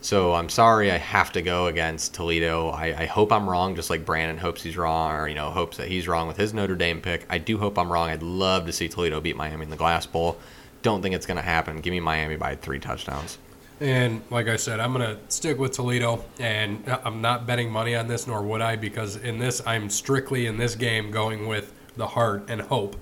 So 0.00 0.34
I'm 0.34 0.48
sorry 0.48 0.92
I 0.92 0.96
have 0.96 1.32
to 1.32 1.42
go 1.42 1.66
against 1.66 2.14
Toledo. 2.14 2.68
I, 2.68 3.02
I 3.02 3.06
hope 3.06 3.32
I'm 3.32 3.48
wrong, 3.50 3.74
just 3.74 3.90
like 3.90 4.04
Brandon 4.04 4.38
hopes 4.38 4.62
he's 4.62 4.76
wrong, 4.76 5.12
or 5.12 5.28
you 5.28 5.34
know 5.34 5.50
hopes 5.50 5.76
that 5.78 5.88
he's 5.88 6.06
wrong 6.06 6.28
with 6.28 6.36
his 6.36 6.54
Notre 6.54 6.76
Dame 6.76 7.00
pick. 7.00 7.26
I 7.28 7.38
do 7.38 7.58
hope 7.58 7.78
I'm 7.78 7.90
wrong. 7.90 8.08
I'd 8.08 8.22
love 8.22 8.66
to 8.66 8.72
see 8.72 8.88
Toledo 8.88 9.20
beat 9.20 9.36
Miami 9.36 9.64
in 9.64 9.70
the 9.70 9.76
Glass 9.76 10.06
Bowl. 10.06 10.38
Don't 10.82 11.02
think 11.02 11.14
it's 11.14 11.26
going 11.26 11.36
to 11.36 11.42
happen. 11.42 11.80
Give 11.80 11.92
me 11.92 12.00
Miami 12.00 12.36
by 12.36 12.54
three 12.54 12.78
touchdowns. 12.78 13.38
And 13.80 14.22
like 14.30 14.48
I 14.48 14.56
said, 14.56 14.80
I'm 14.80 14.92
going 14.92 15.16
to 15.16 15.20
stick 15.28 15.58
with 15.58 15.72
Toledo, 15.72 16.24
and 16.40 16.82
I'm 17.04 17.20
not 17.20 17.46
betting 17.46 17.70
money 17.70 17.94
on 17.94 18.08
this, 18.08 18.26
nor 18.26 18.42
would 18.42 18.60
I, 18.60 18.74
because 18.76 19.16
in 19.16 19.38
this, 19.38 19.62
I'm 19.66 19.88
strictly 19.88 20.46
in 20.46 20.56
this 20.56 20.74
game 20.74 21.10
going 21.10 21.46
with 21.46 21.72
the 21.96 22.06
heart 22.06 22.44
and 22.48 22.60
hope. 22.60 22.96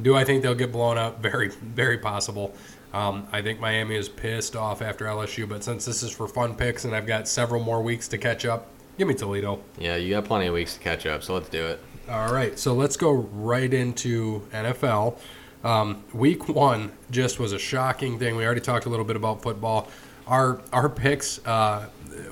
Do 0.00 0.16
I 0.16 0.24
think 0.24 0.42
they'll 0.42 0.54
get 0.54 0.72
blown 0.72 0.96
out? 0.96 1.20
Very, 1.20 1.48
very 1.48 1.98
possible. 1.98 2.54
Um, 2.92 3.26
I 3.30 3.42
think 3.42 3.60
Miami 3.60 3.96
is 3.96 4.08
pissed 4.08 4.56
off 4.56 4.80
after 4.80 5.04
LSU, 5.04 5.46
but 5.46 5.62
since 5.62 5.84
this 5.84 6.02
is 6.02 6.10
for 6.10 6.26
fun 6.26 6.54
picks 6.54 6.84
and 6.84 6.94
I've 6.94 7.06
got 7.06 7.28
several 7.28 7.62
more 7.62 7.82
weeks 7.82 8.08
to 8.08 8.18
catch 8.18 8.46
up, 8.46 8.68
give 8.96 9.08
me 9.08 9.14
Toledo. 9.14 9.60
Yeah, 9.78 9.96
you 9.96 10.10
got 10.10 10.24
plenty 10.24 10.46
of 10.46 10.54
weeks 10.54 10.74
to 10.74 10.80
catch 10.80 11.04
up, 11.04 11.22
so 11.22 11.34
let's 11.34 11.48
do 11.50 11.66
it. 11.66 11.80
All 12.08 12.32
right, 12.32 12.58
so 12.58 12.72
let's 12.72 12.96
go 12.96 13.12
right 13.12 13.72
into 13.72 14.46
NFL. 14.52 15.18
Um, 15.66 16.04
week 16.14 16.48
one 16.48 16.92
just 17.10 17.40
was 17.40 17.50
a 17.50 17.58
shocking 17.58 18.20
thing. 18.20 18.36
We 18.36 18.44
already 18.44 18.60
talked 18.60 18.86
a 18.86 18.88
little 18.88 19.04
bit 19.04 19.16
about 19.16 19.42
football. 19.42 19.88
Our 20.28 20.60
our 20.72 20.88
picks 20.88 21.44
uh, 21.44 21.88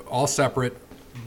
all 0.07 0.25
separate. 0.25 0.77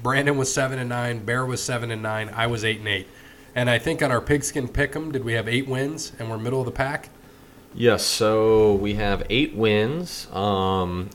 Brandon 0.02 0.38
was 0.38 0.50
seven 0.50 0.78
and 0.78 0.88
nine. 0.88 1.18
Bear 1.18 1.44
was 1.44 1.62
seven 1.62 1.90
and 1.90 2.02
nine. 2.02 2.30
I 2.34 2.46
was 2.46 2.64
eight 2.64 2.78
and 2.78 2.88
eight. 2.88 3.08
And 3.54 3.68
I 3.68 3.78
think 3.78 4.02
on 4.02 4.10
our 4.10 4.22
pigskin 4.22 4.68
pick'em, 4.68 5.12
did 5.12 5.22
we 5.22 5.34
have 5.34 5.48
eight 5.48 5.68
wins 5.68 6.12
and 6.18 6.30
we're 6.30 6.38
middle 6.38 6.60
of 6.60 6.64
the 6.64 6.72
pack? 6.72 7.10
Yes, 7.74 8.06
so 8.06 8.74
we 8.74 8.94
have 8.94 9.24
eight 9.28 9.54
wins. 9.54 10.28
Um, 10.32 11.10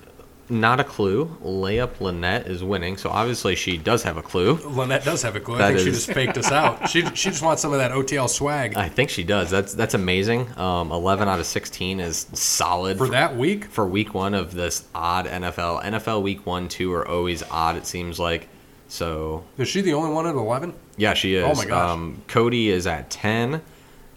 not 0.53 0.79
a 0.79 0.83
clue. 0.83 1.25
Layup 1.43 1.99
Lynette 1.99 2.47
is 2.47 2.63
winning, 2.63 2.95
so 2.97 3.09
obviously 3.09 3.55
she 3.55 3.77
does 3.77 4.03
have 4.03 4.15
a 4.17 4.21
clue. 4.21 4.53
Lynette 4.65 5.03
does 5.03 5.21
have 5.23 5.35
a 5.35 5.39
clue. 5.39 5.55
I 5.55 5.57
That 5.57 5.67
think 5.73 5.79
she 5.79 5.91
just 5.91 6.11
faked 6.13 6.37
us 6.37 6.51
out. 6.51 6.89
She, 6.89 7.01
she 7.15 7.29
just 7.29 7.41
wants 7.43 7.61
some 7.61 7.73
of 7.73 7.79
that 7.79 7.91
OTL 7.91 8.29
swag 8.29 8.75
I 8.77 8.87
think 8.87 9.09
she 9.09 9.23
does. 9.23 9.49
That's 9.49 9.73
that's 9.73 9.93
amazing. 9.93 10.47
Um, 10.57 10.91
Eleven 10.91 11.27
out 11.27 11.39
of 11.39 11.45
sixteen 11.45 11.99
is 11.99 12.27
solid 12.33 12.97
for 12.97 13.09
that 13.09 13.35
week. 13.35 13.65
for 13.65 13.85
week 13.87 14.13
one 14.13 14.33
of 14.33 14.53
this 14.53 14.85
odd 14.95 15.25
NFL. 15.25 15.83
NFL 15.83 16.21
week 16.21 16.45
one, 16.45 16.67
two 16.69 16.93
are 16.93 17.07
always 17.07 17.43
odd. 17.51 17.75
It 17.75 17.85
seems 17.85 18.19
like. 18.19 18.47
So 18.87 19.43
Is 19.57 19.67
she 19.67 19.81
the 19.81 19.93
only 19.93 20.13
one 20.13 20.27
at 20.27 20.35
eleven? 20.35 20.73
yeah, 20.97 21.15
she 21.15 21.33
is. 21.35 21.43
Oh 21.45 21.55
my 21.55 21.65
gosh. 21.65 21.89
Um, 21.89 22.21
Cody 22.27 22.69
is 22.69 22.85
at 22.85 23.09
ten. 23.09 23.61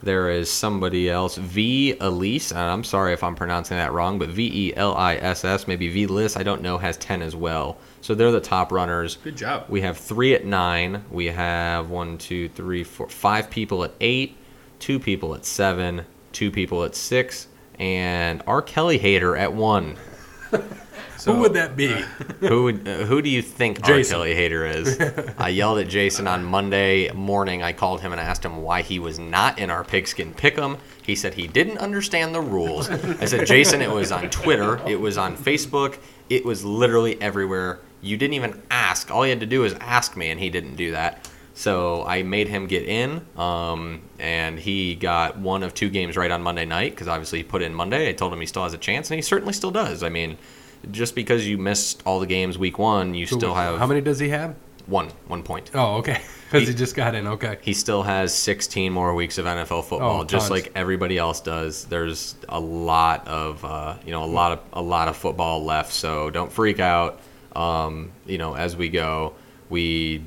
There 0.03 0.31
is 0.31 0.51
somebody 0.51 1.09
else, 1.09 1.37
V 1.37 1.97
Elise. 2.01 2.51
And 2.51 2.61
I'm 2.61 2.85
sorry 2.85 3.13
if 3.13 3.25
I'm 3.25 3.35
pronouncing 3.35 3.77
that 3.77 3.93
wrong, 3.93 4.19
but 4.19 4.29
V 4.29 4.69
E 4.69 4.77
L 4.77 4.95
I 4.97 5.17
S 5.17 5.45
S, 5.45 5.67
maybe 5.67 5.89
V 5.89 6.07
Liss, 6.07 6.37
I 6.37 6.43
don't 6.43 6.63
know, 6.63 6.79
has 6.79 6.97
ten 6.97 7.23
as 7.23 7.35
well. 7.35 7.79
So 8.03 8.15
they're 8.15 8.31
the 8.31 8.41
top 8.41 8.73
runners. 8.73 9.17
Good 9.25 9.37
job. 9.37 9.67
We 9.69 9.81
have 9.81 9.97
three 9.97 10.35
at 10.35 10.45
nine. 10.45 11.05
We 11.11 11.27
have 11.27 11.91
one, 11.91 12.19
two, 12.19 12.49
three, 12.51 12.85
four, 12.85 13.09
five 13.09 13.51
people 13.51 13.85
at 13.85 13.93
eight, 14.01 14.37
two 14.79 14.99
people 15.01 15.35
at 15.35 15.45
seven, 15.45 16.05
two 16.33 16.51
people 16.51 16.85
at 16.85 16.95
six, 16.95 17.49
and 17.79 18.43
R. 18.47 18.63
Kelly 18.63 18.99
hater 18.99 19.37
at 19.37 19.53
one. 19.53 19.97
So, 21.27 21.35
Who 21.35 21.41
would 21.41 21.55
that 21.55 21.75
be? 21.75 21.89
who 22.39 22.63
would, 22.63 22.87
uh, 22.87 22.99
who 22.99 23.21
do 23.21 23.29
you 23.29 23.43
think 23.43 23.81
R. 23.83 24.01
Kelly 24.05 24.33
hater 24.33 24.65
is? 24.65 24.97
I 25.39 25.49
yelled 25.49 25.81
at 25.81 25.89
Jason 25.89 26.29
on 26.29 26.45
Monday 26.45 27.11
morning. 27.11 27.65
I 27.65 27.73
called 27.73 28.01
him 28.01 28.13
and 28.13 28.21
asked 28.21 28.45
him 28.45 28.63
why 28.63 28.83
he 28.83 29.01
was 29.01 29.19
not 29.19 29.59
in 29.59 29.69
our 29.69 29.83
pigskin 29.83 30.35
pick'em. 30.35 30.79
He 31.03 31.17
said 31.17 31.35
he 31.35 31.49
didn't 31.49 31.79
understand 31.79 32.33
the 32.33 32.41
rules. 32.41 32.89
I 32.89 33.25
said, 33.25 33.45
Jason, 33.45 33.83
it 33.83 33.91
was 33.91 34.13
on 34.13 34.31
Twitter, 34.31 34.81
it 34.87 35.01
was 35.01 35.19
on 35.19 35.37
Facebook, 35.37 35.99
it 36.31 36.45
was 36.45 36.65
literally 36.65 37.21
everywhere. 37.21 37.81
You 38.03 38.17
didn't 38.17 38.35
even 38.35 38.63
ask. 38.71 39.11
All 39.11 39.27
you 39.27 39.31
had 39.31 39.41
to 39.41 39.47
do 39.47 39.63
was 39.63 39.73
ask 39.81 40.17
me, 40.17 40.31
and 40.31 40.39
he 40.39 40.49
didn't 40.49 40.77
do 40.77 40.93
that. 40.93 41.29
So 41.55 42.07
I 42.07 42.23
made 42.23 42.47
him 42.47 42.69
get 42.69 42.85
in, 42.85 43.27
um, 43.37 44.03
and 44.21 44.61
he 44.61 44.95
got 44.95 45.41
one 45.41 45.65
of 45.65 45.75
two 45.75 45.91
games 45.91 46.17
right 46.17 46.31
on 46.31 46.41
Monday 46.41 46.67
night 46.67 46.93
because 46.93 47.09
obviously 47.09 47.39
he 47.39 47.43
put 47.43 47.63
in 47.63 47.75
Monday. 47.75 48.09
I 48.09 48.13
told 48.13 48.33
him 48.33 48.39
he 48.39 48.47
still 48.47 48.63
has 48.63 48.75
a 48.75 48.79
chance, 48.79 49.11
and 49.11 49.17
he 49.17 49.23
certainly 49.23 49.55
still 49.55 49.73
does. 49.73 50.05
I 50.05 50.09
mean, 50.09 50.39
just 50.91 51.15
because 51.15 51.47
you 51.47 51.59
missed 51.59 52.03
all 52.07 52.21
the 52.21 52.27
games 52.27 52.59
week 52.59 52.79
one, 52.79 53.15
you 53.15 53.27
still 53.27 53.55
have 53.55 53.79
How 53.79 53.87
many 53.87 54.01
does 54.01 54.19
he 54.19 54.29
have? 54.31 54.55
one 54.87 55.09
one 55.27 55.43
point. 55.43 55.71
Oh, 55.75 55.97
okay. 55.97 56.21
Because 56.47 56.69
He- 56.69 56.75
he 56.75 56.79
just 56.79 56.95
got 56.95 57.17
in. 57.17 57.27
Okay. 57.27 57.59
He 57.61 57.73
still 57.73 58.05
has 58.05 58.33
16 58.33 58.93
more 58.93 59.17
weeks 59.17 59.37
of 59.39 59.47
NFL 59.47 59.83
football, 59.83 60.21
Oh, 60.21 60.25
just 60.25 60.49
like 60.49 60.71
everybody 60.77 61.19
else 61.19 61.41
does. 61.41 61.87
There's 61.87 62.37
a 62.49 62.61
lot 62.61 63.27
of 63.27 63.65
uh, 63.65 63.97
you 64.07 64.13
know 64.13 64.23
a 64.23 64.27
lot 64.31 64.53
of 64.53 64.61
a 64.73 64.81
lot 64.81 65.09
of 65.09 65.17
football 65.17 65.65
left, 65.65 65.93
so 65.93 66.31
don't 66.31 66.53
freak 66.53 66.79
out. 66.79 67.19
Um, 67.57 68.13
you 68.27 68.39
know, 68.39 68.55
as 68.55 68.77
we 68.77 68.89
go, 68.91 69.35
we 69.71 70.23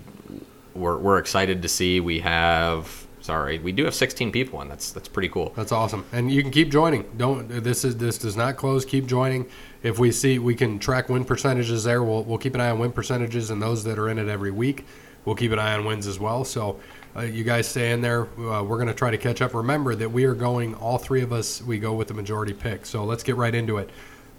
we're, 0.74 0.98
we're 0.98 1.20
excited 1.20 1.62
to 1.62 1.70
see. 1.70 2.02
We 2.02 2.20
have 2.20 3.08
sorry, 3.22 3.60
we 3.60 3.72
do 3.72 3.86
have 3.86 3.96
16 3.96 4.32
people, 4.34 4.60
and 4.60 4.70
that's 4.70 4.92
that's 4.92 5.08
pretty 5.08 5.30
cool. 5.30 5.54
That's 5.56 5.72
awesome, 5.72 6.04
and 6.12 6.30
you 6.30 6.42
can 6.42 6.52
keep 6.52 6.70
joining. 6.70 7.06
Don't 7.16 7.48
this 7.48 7.86
is 7.86 7.96
this 7.96 8.18
does 8.18 8.36
not 8.36 8.58
close. 8.58 8.84
Keep 8.84 9.06
joining. 9.08 9.46
If 9.82 9.98
we 9.98 10.12
see 10.12 10.40
we 10.40 10.56
can 10.56 10.78
track 10.80 11.08
win 11.10 11.24
percentages 11.26 11.84
there, 11.86 12.04
we'll 12.04 12.24
we'll 12.24 12.38
keep 12.38 12.56
an 12.56 12.62
eye 12.62 12.70
on 12.70 12.80
win 12.80 12.92
percentages 12.92 13.50
and 13.50 13.62
those 13.62 13.84
that 13.86 13.98
are 13.98 14.10
in 14.10 14.18
it 14.20 14.28
every 14.28 14.52
week. 14.52 14.86
We'll 15.26 15.36
keep 15.36 15.52
an 15.52 15.60
eye 15.60 15.74
on 15.74 15.86
wins 15.86 16.08
as 16.08 16.20
well. 16.20 16.44
So 16.44 16.80
uh, 17.16 17.22
you 17.22 17.44
guys 17.44 17.68
stay 17.68 17.92
in 17.92 18.02
there. 18.02 18.24
Uh, 18.38 18.64
we're 18.64 18.78
going 18.78 18.88
to 18.88 18.94
try 18.94 19.12
to 19.12 19.18
catch 19.18 19.42
up. 19.42 19.54
Remember 19.54 19.96
that 19.96 20.10
we 20.12 20.26
are 20.26 20.34
going. 20.36 20.76
All 20.76 20.98
three 20.98 21.22
of 21.22 21.32
us 21.32 21.62
we 21.62 21.80
go 21.80 21.94
with 21.94 22.08
the 22.08 22.14
majority 22.14 22.54
pick. 22.54 22.86
So 22.86 23.04
let's 23.06 23.24
get 23.24 23.36
right 23.36 23.54
into 23.56 23.78
it. 23.78 23.90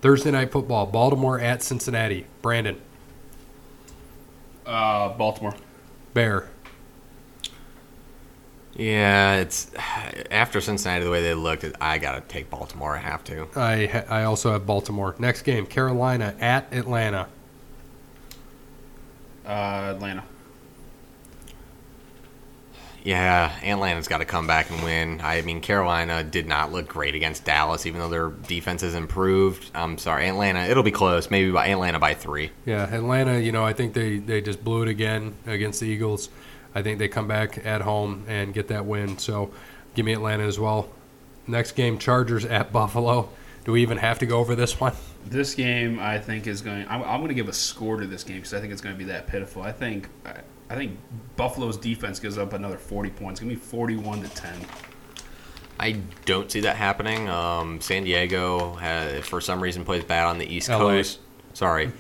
Thursday 0.03 0.31
night 0.31 0.53
football: 0.53 0.87
Baltimore 0.87 1.41
at 1.41 1.63
Cincinnati. 1.63 2.27
Brandon 2.43 2.81
Uh, 4.67 5.11
Baltimore. 5.17 5.55
Bear. 6.15 6.49
Yeah, 8.81 9.37
it's 9.37 9.71
after 10.31 10.63
Cincinnati 10.63 11.05
the 11.05 11.11
way 11.11 11.21
they 11.23 11.35
looked. 11.35 11.67
I 11.83 11.99
gotta 11.99 12.23
take 12.23 12.49
Baltimore. 12.49 12.97
I 12.97 13.01
have 13.01 13.23
to. 13.25 13.47
I 13.55 13.85
ha- 13.85 14.05
I 14.09 14.25
also 14.25 14.53
have 14.53 14.65
Baltimore. 14.65 15.15
Next 15.19 15.43
game: 15.43 15.67
Carolina 15.67 16.35
at 16.41 16.73
Atlanta. 16.73 17.29
Uh, 19.47 19.93
Atlanta. 19.95 20.25
Yeah, 23.03 23.53
Atlanta's 23.63 24.09
got 24.09 24.19
to 24.19 24.25
come 24.27 24.47
back 24.47 24.71
and 24.71 24.83
win. 24.83 25.21
I 25.23 25.43
mean, 25.43 25.61
Carolina 25.61 26.23
did 26.23 26.47
not 26.47 26.73
look 26.73 26.89
great 26.89 27.15
against 27.15 27.45
Dallas, 27.45 27.87
even 27.87 28.01
though 28.01 28.09
their 28.11 28.29
defense 28.29 28.83
has 28.83 28.95
improved. 28.95 29.71
I'm 29.75 29.97
sorry, 29.99 30.29
Atlanta. 30.29 30.61
It'll 30.61 30.83
be 30.83 30.91
close. 30.91 31.31
Maybe 31.31 31.51
by 31.51 31.69
Atlanta 31.69 31.99
by 31.99 32.15
three. 32.15 32.51
Yeah, 32.67 32.95
Atlanta, 32.95 33.41
you 33.41 33.53
know, 33.53 33.65
I 33.65 33.73
think 33.73 33.95
they, 33.95 34.19
they 34.19 34.43
just 34.43 34.63
blew 34.63 34.83
it 34.83 34.89
again 34.89 35.35
against 35.47 35.81
the 35.81 35.87
Eagles. 35.87 36.29
I 36.75 36.83
think 36.83 36.99
they 36.99 37.09
come 37.09 37.27
back 37.27 37.65
at 37.65 37.81
home 37.83 38.25
and 38.29 38.55
get 38.55 38.69
that 38.69 38.87
win. 38.87 39.19
So 39.19 39.51
give 39.95 40.07
me 40.07 40.13
Atlanta 40.13 40.45
as 40.45 40.59
well. 40.59 40.89
Next 41.47 41.73
game, 41.73 41.99
Chargers 41.99 42.45
at 42.45 42.73
Buffalo. 42.73 43.29
Do 43.65 43.73
we 43.73 43.83
even 43.83 43.99
have 43.99 44.19
to 44.21 44.27
go 44.27 44.39
over 44.39 44.55
this 44.55 44.81
one? 44.81 44.95
This 45.27 45.55
game, 45.55 45.99
I 45.99 46.19
think, 46.19 46.47
is 46.47 46.63
going. 46.63 46.87
I'm, 46.89 47.03
I'm 47.03 47.19
going 47.19 47.29
to 47.29 47.35
give 47.35 47.49
a 47.49 47.53
score 47.53 47.99
to 47.99 48.07
this 48.07 48.25
game 48.25 48.37
because 48.37 48.55
I 48.55 48.61
think 48.61 48.73
it's 48.73 48.81
going 48.81 48.95
to 48.95 48.99
be 48.99 49.05
that 49.07 49.27
pitiful. 49.27 49.63
I 49.63 49.73
think, 49.73 50.09
I, 50.25 50.37
I 50.71 50.77
think 50.77 50.99
Buffalo's 51.37 51.77
defense 51.77 52.19
gives 52.19 52.39
up 52.39 52.53
another 52.53 52.79
40 52.79 53.11
points. 53.11 53.41
It's 53.41 53.41
going 53.41 53.55
to 53.55 53.61
be 53.61 53.67
41 53.69 54.23
to 54.23 54.29
10. 54.29 54.55
I 55.79 55.93
don't 56.25 56.51
see 56.51 56.61
that 56.61 56.77
happening. 56.77 57.29
Um, 57.29 57.81
San 57.81 58.05
Diego, 58.05 58.75
has, 58.75 59.27
for 59.27 59.41
some 59.41 59.63
reason, 59.63 59.85
plays 59.85 60.05
bad 60.05 60.27
on 60.27 60.39
the 60.39 60.47
East 60.47 60.69
LA. 60.69 60.79
Coast. 60.79 61.21
Sorry, 61.55 61.91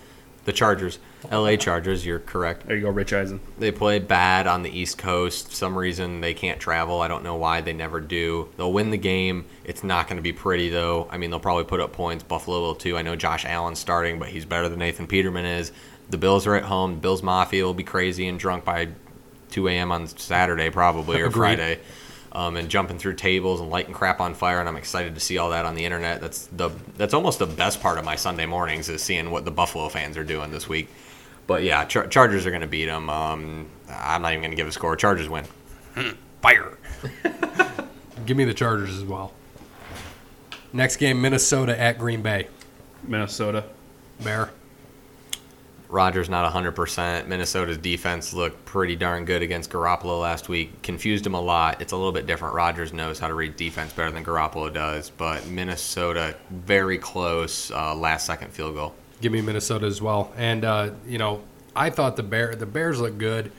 the 0.45 0.53
Chargers, 0.53 0.99
L.A. 1.29 1.57
Chargers. 1.57 2.07
You're 2.07 2.21
correct. 2.21 2.67
There 2.67 2.77
you 2.77 2.83
go, 2.83 2.91
Rich 2.91 3.13
Eisen. 3.13 3.41
They 3.59 3.71
play 3.71 3.99
bad 3.99 4.47
on 4.47 4.63
the 4.63 4.71
East 4.71 4.99
Coast. 4.99 5.49
For 5.49 5.55
some 5.55 5.77
reason 5.77 6.21
they 6.21 6.35
can't 6.35 6.61
travel. 6.61 7.01
I 7.01 7.09
don't 7.09 7.23
know 7.23 7.37
why. 7.37 7.61
They 7.61 7.73
never 7.73 8.01
do. 8.01 8.49
They'll 8.57 8.73
win 8.73 8.91
the 8.91 8.99
game. 8.99 9.45
It's 9.65 9.85
not 9.85 10.07
going 10.09 10.17
to 10.17 10.23
be 10.23 10.33
pretty 10.33 10.71
though. 10.71 11.09
I 11.11 11.19
mean, 11.19 11.31
they'll 11.31 11.41
probably 11.41 11.65
put 11.65 11.81
up 11.81 11.93
points. 11.93 12.25
Buffalo 12.25 12.61
will 12.61 12.75
too. 12.75 12.97
I 12.97 13.03
know 13.03 13.17
Josh 13.17 13.45
Allen's 13.45 13.79
starting, 13.79 14.19
but 14.19 14.29
he's 14.29 14.45
better 14.45 14.69
than 14.69 14.79
Nathan 14.79 15.07
Peterman 15.07 15.45
is. 15.45 15.73
The 16.09 16.19
Bills 16.19 16.47
are 16.47 16.57
at 16.57 16.65
home. 16.65 16.95
The 16.95 17.01
Bills 17.01 17.23
Mafia 17.23 17.65
will 17.65 17.75
be 17.75 17.85
crazy 17.85 18.27
and 18.27 18.39
drunk 18.39 18.65
by 18.65 18.89
2 19.51 19.69
a.m. 19.69 19.93
on 19.93 20.07
Saturday 20.07 20.71
probably 20.71 21.21
or 21.21 21.31
Friday. 21.31 21.81
Um, 22.33 22.57
and 22.57 22.69
jumping 22.69 22.97
through 22.97 23.15
tables 23.15 23.61
and 23.61 23.71
lighting 23.71 23.93
crap 23.93 24.21
on 24.21 24.35
fire, 24.35 24.61
and 24.61 24.69
I'm 24.69 24.77
excited 24.77 25.17
to 25.17 25.21
see 25.21 25.37
all 25.39 25.51
that 25.51 25.67
on 25.67 25.75
the 25.75 25.85
internet. 25.85 26.21
That's 26.21 26.47
the 26.47 26.71
that's 26.97 27.13
almost 27.13 27.41
the 27.41 27.47
best 27.47 27.81
part 27.81 27.99
of 27.99 28.05
my 28.05 28.15
Sunday 28.15 28.47
mornings 28.47 28.89
is 28.89 29.03
seeing 29.03 29.33
what 29.33 29.45
the 29.45 29.51
Buffalo 29.51 29.89
fans 29.89 30.17
are 30.17 30.23
doing 30.23 30.53
this 30.53 30.69
week. 30.69 30.89
But 31.51 31.64
yeah, 31.64 31.85
Char- 31.85 32.06
Chargers 32.06 32.47
are 32.47 32.51
going 32.51 32.60
to 32.60 32.68
beat 32.68 32.85
them. 32.85 33.10
Um, 33.10 33.66
I'm 33.89 34.22
not 34.22 34.31
even 34.31 34.43
going 34.43 34.52
to 34.52 34.56
give 34.56 34.68
a 34.68 34.70
score. 34.70 34.94
Chargers 34.94 35.28
win. 35.28 35.44
Fire. 36.43 36.78
give 38.24 38.36
me 38.36 38.44
the 38.44 38.55
Chargers 38.55 38.97
as 38.97 39.02
well. 39.02 39.32
Next 40.72 40.98
game, 40.98 41.20
Minnesota 41.20 41.77
at 41.77 41.98
Green 41.98 42.22
Bay. 42.22 42.47
Minnesota. 43.02 43.64
Bear. 44.20 44.51
Rodgers 45.89 46.28
not 46.28 46.48
100%. 46.52 47.27
Minnesota's 47.27 47.78
defense 47.78 48.32
looked 48.32 48.64
pretty 48.64 48.94
darn 48.94 49.24
good 49.24 49.43
against 49.43 49.70
Garoppolo 49.70 50.20
last 50.20 50.48
week. 50.48 50.81
Confused 50.82 51.27
him 51.27 51.35
a 51.35 51.40
lot. 51.40 51.82
It's 51.82 51.90
a 51.90 51.97
little 51.97 52.12
bit 52.12 52.28
different. 52.28 52.55
Rodgers 52.55 52.93
knows 52.93 53.18
how 53.18 53.27
to 53.27 53.35
read 53.35 53.56
defense 53.56 53.93
better 53.93 54.12
than 54.12 54.24
Garoppolo 54.24 54.72
does, 54.72 55.10
but 55.10 55.44
Minnesota 55.48 56.36
very 56.48 56.97
close 56.98 57.72
uh, 57.72 57.93
last 57.97 58.24
second 58.24 58.52
field 58.52 58.77
goal. 58.77 58.94
Give 59.21 59.33
me 59.33 59.41
Minnesota 59.41 59.87
as 59.87 60.01
well. 60.01 60.33
And 60.37 60.65
uh, 60.65 60.91
you 61.07 61.19
know, 61.19 61.43
I 61.77 61.91
thought 61.91 62.17
the 62.17 62.23
bear 62.23 62.55
the 62.55 62.67
Bears 62.67 63.01
looked 63.01 63.19
good. 63.19 63.53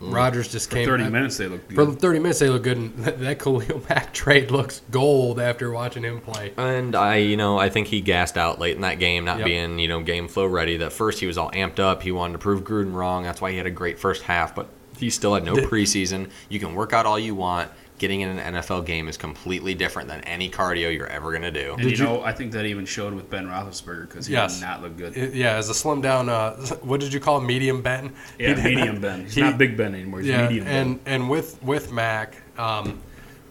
Rodgers 0.00 0.46
just 0.46 0.70
For 0.70 0.76
came 0.76 0.86
30 0.86 1.04
I- 1.04 1.08
minutes, 1.08 1.36
they 1.38 1.48
look 1.48 1.72
For 1.72 1.84
30 1.92 2.18
minutes, 2.20 2.38
they 2.38 2.48
look 2.48 2.62
good. 2.62 2.76
And 2.76 2.96
that, 2.98 3.18
that 3.18 3.38
Khalil 3.40 3.82
Mack 3.88 4.12
trade 4.12 4.52
looks 4.52 4.80
gold 4.92 5.40
after 5.40 5.72
watching 5.72 6.04
him 6.04 6.20
play. 6.20 6.52
And 6.56 6.94
I, 6.94 7.16
you 7.16 7.36
know, 7.36 7.58
I 7.58 7.68
think 7.68 7.88
he 7.88 8.00
gassed 8.00 8.38
out 8.38 8.60
late 8.60 8.76
in 8.76 8.82
that 8.82 9.00
game, 9.00 9.24
not 9.24 9.38
Yep. 9.38 9.44
being, 9.46 9.78
you 9.80 9.88
know, 9.88 10.00
game 10.00 10.28
flow 10.28 10.46
ready. 10.46 10.76
That 10.76 10.92
first 10.92 11.18
he 11.18 11.26
was 11.26 11.36
all 11.36 11.50
amped 11.50 11.80
up. 11.80 12.02
He 12.04 12.12
wanted 12.12 12.34
to 12.34 12.38
prove 12.38 12.62
Gruden 12.62 12.94
wrong. 12.94 13.24
That's 13.24 13.40
why 13.40 13.50
he 13.50 13.56
had 13.56 13.66
a 13.66 13.70
great 13.72 13.98
first 13.98 14.22
half. 14.22 14.54
But 14.54 14.68
he 14.96 15.10
still 15.10 15.34
had 15.34 15.44
no 15.44 15.54
preseason. 15.54 16.30
You 16.48 16.60
can 16.60 16.76
work 16.76 16.92
out 16.92 17.04
all 17.04 17.18
you 17.18 17.34
want. 17.34 17.68
Getting 17.98 18.20
in 18.20 18.38
an 18.38 18.54
NFL 18.54 18.86
game 18.86 19.08
is 19.08 19.16
completely 19.16 19.74
different 19.74 20.08
than 20.08 20.20
any 20.22 20.48
cardio 20.48 20.94
you're 20.94 21.08
ever 21.08 21.32
gonna 21.32 21.50
do. 21.50 21.72
And 21.74 21.82
Did 21.82 21.98
you 21.98 21.98
you- 21.98 22.04
know, 22.04 22.22
I 22.22 22.32
think 22.32 22.52
that 22.52 22.64
even 22.64 22.86
showed 22.86 23.12
with 23.12 23.28
Ben 23.28 23.46
Roethlisberger 23.48 24.08
because 24.08 24.26
he 24.26 24.34
Yes. 24.34 24.60
did 24.60 24.66
not 24.66 24.82
look 24.82 24.96
good. 24.96 25.16
It- 25.16 25.34
yeah, 25.34 25.56
as 25.56 25.68
a 25.68 25.74
slim 25.74 26.00
down, 26.00 26.28
uh, 26.28 26.54
what 26.82 27.00
did 27.00 27.12
you 27.12 27.18
call 27.18 27.38
him? 27.38 27.46
medium 27.46 27.82
Ben? 27.82 28.12
yeah, 28.38 28.48
He 28.50 28.54
did- 28.54 28.64
medium 28.64 29.00
Ben. 29.00 29.24
He's 29.24 29.34
he- 29.36 29.40
not 29.40 29.58
Big 29.58 29.76
Ben 29.76 29.94
anymore. 29.94 30.20
He's 30.20 30.28
Yeah, 30.28 30.42
medium 30.46 30.64
Ben. 30.66 30.76
and 30.76 31.00
and 31.06 31.28
with 31.30 31.60
with 31.62 31.90
Mack, 31.92 32.36
um, 32.56 33.00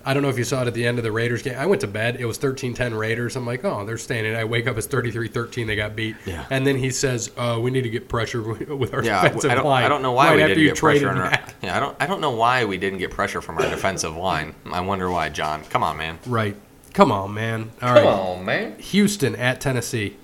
I 0.08 0.14
don't 0.14 0.24
know 0.24 0.30
if 0.30 0.38
you 0.38 0.46
saw 0.46 0.62
it 0.62 0.68
at 0.68 0.74
the 0.74 0.88
end 0.88 0.98
of 1.00 1.04
the 1.04 1.12
Raiders 1.12 1.42
game. 1.42 1.56
I 1.58 1.66
went 1.66 1.82
to 1.82 1.88
bed. 1.88 2.16
It 2.18 2.26
was 2.26 2.40
13-10 2.40 2.98
Raiders. 2.98 3.36
I'm 3.36 3.46
like, 3.46 3.66
oh, 3.66 3.86
they're 3.86 3.98
staying. 3.98 4.26
in. 4.26 4.36
I 4.36 4.46
wake 4.46 4.66
up. 4.66 4.78
It's 4.78 4.88
33-13. 4.88 5.68
They 5.68 5.76
got 5.76 5.98
beat. 5.98 6.16
Yeah. 6.26 6.46
And 6.50 6.66
then 6.66 6.78
he 6.78 6.92
says, 6.92 7.30
uh, 7.36 7.60
we 7.62 7.72
need 7.72 7.82
to 7.82 7.90
get 7.90 8.08
pressure 8.08 8.42
with 8.76 8.94
our 8.94 9.04
Yeah, 9.04 9.22
defensive 9.24 9.52
I 9.52 9.56
don't, 9.56 9.66
line. 9.66 9.84
I 9.84 9.90
don't 9.90 10.02
know 10.02 10.14
why 10.14 10.28
right 10.30 10.36
we 10.38 10.42
didn't 10.44 10.60
you 10.64 10.70
get 10.70 10.78
pressure 10.78 11.10
on 11.10 11.18
our. 11.18 11.32
Yeah, 11.62 11.76
I 11.76 11.80
don't. 11.82 11.98
I 12.00 12.06
don't 12.08 12.22
know 12.22 12.32
why 12.32 12.64
we 12.64 12.78
didn't 12.78 13.00
get 13.00 13.12
pressure 13.12 13.42
from 13.42 13.58
our 13.58 13.70
defensive 13.70 14.16
line. 14.16 14.56
I 14.72 14.80
wonder 14.80 15.12
why, 15.12 15.28
John. 15.30 15.64
Come 15.66 15.84
on, 15.84 15.98
man. 15.98 16.20
Right. 16.26 16.56
Come 16.94 17.12
on, 17.12 17.34
man. 17.34 17.72
All 17.82 17.94
right. 17.94 18.06
on, 18.06 18.46
man. 18.46 18.80
Houston 18.80 19.36
at 19.36 19.60
Tennessee. 19.60 20.16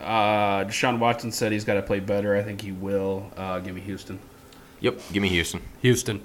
Uh, 0.00 0.64
Deshaun 0.64 0.98
Watson 0.98 1.32
said 1.32 1.52
he's 1.52 1.64
got 1.64 1.74
to 1.74 1.82
play 1.82 2.00
better. 2.00 2.34
I 2.36 2.42
think 2.42 2.60
he 2.60 2.72
will. 2.72 3.30
Uh, 3.36 3.60
give 3.60 3.74
me 3.74 3.80
Houston. 3.82 4.18
Yep. 4.80 5.00
Give 5.12 5.22
me 5.22 5.28
Houston. 5.28 5.62
Houston. 5.80 6.22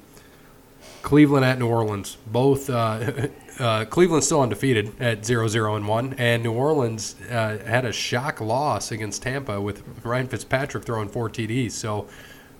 Cleveland 1.01 1.45
at 1.45 1.59
New 1.59 1.67
Orleans. 1.67 2.17
Both 2.27 2.69
uh, 2.69 3.27
uh, 3.59 3.85
Cleveland's 3.85 4.25
still 4.25 4.41
undefeated 4.41 4.99
at 5.01 5.21
0-0 5.21 5.75
and 5.75 5.87
1 5.87 6.15
and 6.17 6.43
New 6.43 6.53
Orleans 6.53 7.15
uh, 7.29 7.57
had 7.65 7.85
a 7.85 7.91
shock 7.91 8.41
loss 8.41 8.91
against 8.91 9.23
Tampa 9.23 9.59
with 9.61 9.83
Ryan 10.05 10.27
Fitzpatrick 10.27 10.83
throwing 10.83 11.09
four 11.09 11.29
TDs. 11.29 11.71
So 11.71 12.07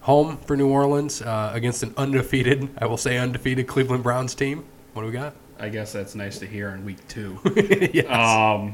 home 0.02 0.38
for 0.38 0.58
New 0.58 0.70
Orleans 0.70 1.22
uh, 1.22 1.52
against 1.54 1.84
an 1.84 1.94
undefeated, 1.98 2.70
I 2.78 2.86
will 2.86 2.98
say 2.98 3.18
undefeated 3.18 3.68
Cleveland 3.68 4.04
Browns 4.04 4.36
team. 4.36 4.66
What 4.94 5.04
do 5.04 5.08
we 5.08 5.14
got? 5.14 5.34
I 5.60 5.70
guess 5.70 5.94
that's 5.94 6.16
nice 6.16 6.40
to 6.40 6.48
hear 6.48 6.70
in 6.70 6.84
week 6.84 7.08
two. 7.08 7.40
yes. 7.94 8.08
um, 8.08 8.74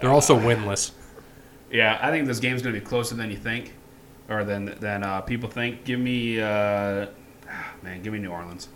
They're 0.00 0.12
also 0.12 0.38
winless. 0.38 0.92
yeah, 1.72 1.98
I 2.00 2.10
think 2.10 2.26
this 2.26 2.38
game's 2.38 2.62
going 2.62 2.74
to 2.74 2.80
be 2.80 2.86
closer 2.86 3.16
than 3.16 3.30
you 3.30 3.36
think, 3.36 3.74
or 4.28 4.44
than 4.44 4.76
than 4.78 5.02
uh, 5.02 5.20
people 5.22 5.48
think. 5.50 5.84
Give 5.84 5.98
me, 5.98 6.40
uh, 6.40 7.06
man, 7.82 8.02
give 8.02 8.12
me 8.12 8.18
New 8.18 8.30
Orleans. 8.30 8.68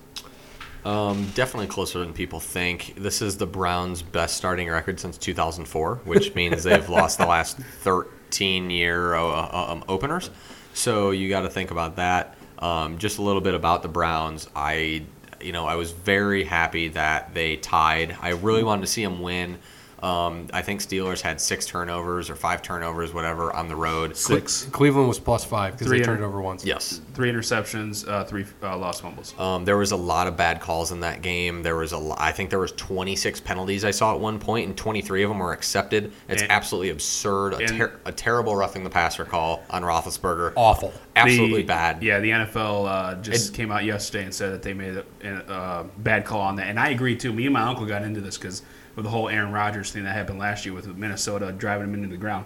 Um, 0.85 1.31
definitely 1.35 1.69
closer 1.69 2.01
than 2.01 2.13
people 2.13 2.41
think. 2.41 2.95
This 2.97 3.23
is 3.23 3.37
the 3.37 3.47
Browns' 3.47 4.03
best 4.03 4.37
starting 4.37 4.69
record 4.69 4.99
since 4.99 5.17
2004, 5.17 6.01
which 6.05 6.35
means 6.35 6.65
they've 6.65 6.89
lost 6.89 7.19
the 7.19 7.27
last 7.27 7.59
13 7.59 8.71
year 8.71 9.15
uh, 9.15 9.73
um, 9.73 9.85
openers. 9.89 10.31
So 10.75 11.11
you 11.11 11.29
got 11.29 11.43
to 11.43 11.51
think 11.51 11.71
about 11.71 11.97
that. 11.97 12.37
Um, 12.59 12.99
just 12.99 13.19
a 13.19 13.23
little 13.23 13.41
bit 13.41 13.55
about 13.55 13.83
the 13.83 13.89
Browns. 13.89 14.49
I, 14.57 15.05
you 15.41 15.53
know, 15.53 15.67
I 15.67 15.77
was 15.77 15.93
very 15.93 16.45
happy 16.45 16.89
that 16.89 17.35
they 17.35 17.57
tied. 17.57 18.17
I 18.21 18.31
really 18.31 18.63
wanted 18.63 18.83
to 18.83 18.87
see 18.87 19.05
them 19.05 19.21
win. 19.21 19.59
Um, 20.03 20.49
I 20.53 20.63
think 20.63 20.81
Steelers 20.81 21.21
had 21.21 21.41
six 21.41 21.65
turnovers 21.65 22.29
or 22.29 22.35
five 22.35 22.61
turnovers, 22.61 23.15
whatever, 23.15 23.55
on 23.55 23.69
the 23.69 23.77
road. 23.77 24.17
Six, 24.17 24.65
Cleveland 24.73 25.07
was 25.07 25.21
plus 25.21 25.45
five 25.45 25.75
because 25.75 25.87
they 25.89 25.99
Three 25.99 26.05
turned 26.05 26.23
it 26.23 26.25
over 26.27 26.41
once. 26.41 26.65
Yes, 26.65 27.01
three 27.15 27.31
interceptions, 27.31 28.09
uh, 28.09 28.25
three 28.25 28.45
uh, 28.65 28.77
lost 28.77 29.03
fumbles. 29.03 29.33
Um, 29.39 29.65
there 29.65 29.77
was 29.77 29.93
a 29.93 29.97
lot 29.97 30.27
of 30.27 30.37
bad 30.37 30.61
calls 30.61 30.91
in 30.91 31.01
that 31.01 31.23
game. 31.23 31.63
There 31.63 31.77
was 31.77 31.93
a, 31.93 31.99
lo- 31.99 32.17
I 32.19 32.33
think 32.33 32.51
there 32.51 32.59
was 32.59 32.73
26 32.73 33.41
penalties 33.41 33.85
I 33.85 33.93
saw 33.93 34.13
at 34.15 34.21
one 34.21 34.41
point, 34.41 34.67
and 34.67 34.77
23 34.77 35.23
of 35.23 35.31
them 35.31 35.39
were 35.39 35.53
accepted. 35.53 36.13
It's 36.29 36.43
And- 36.43 36.51
absolutely 36.51 36.91
absurd. 36.91 37.55
A, 37.55 37.67
ter- 37.69 38.01
a 38.05 38.11
terrible 38.13 38.57
roughing 38.57 38.83
the 38.83 38.91
passer 38.91 39.25
call 39.25 39.63
on 39.71 39.83
Roethlisberger. 39.83 40.55
Awful. 40.57 40.93
Absolutely 41.15 41.63
The- 41.63 41.69
bad. 41.69 42.03
Yeah, 42.03 42.19
the 42.19 42.31
NFL 42.31 42.89
uh, 42.89 43.15
just 43.23 43.55
came 43.55 43.71
out 43.71 43.85
yesterday 43.85 44.25
and 44.25 44.35
said 44.35 44.51
that 44.53 44.63
they 44.63 44.75
made 44.75 44.97
a, 44.97 45.05
a, 45.23 45.35
uh 45.53 45.83
bad 45.99 46.25
call 46.25 46.41
on 46.41 46.57
that, 46.57 46.67
and 46.67 46.81
I 46.81 46.89
agree 46.89 47.17
too. 47.17 47.33
Me 47.33 47.45
and 47.45 47.53
my 47.53 47.63
uncle 47.63 47.87
got 47.87 48.03
into 48.03 48.21
this 48.21 48.37
because 48.37 48.63
of 48.97 49.05
the 49.05 49.11
whole 49.11 49.29
Aaron 49.29 49.53
Rodgers 49.53 49.91
thing 49.91 50.05
that 50.05 50.15
happened 50.15 50.39
last 50.39 50.65
year 50.65 50.75
with 50.75 50.87
Minnesota 50.97 51.53
driving 51.53 51.89
him 51.89 51.95
into 51.95 52.09
the 52.09 52.17
ground. 52.17 52.45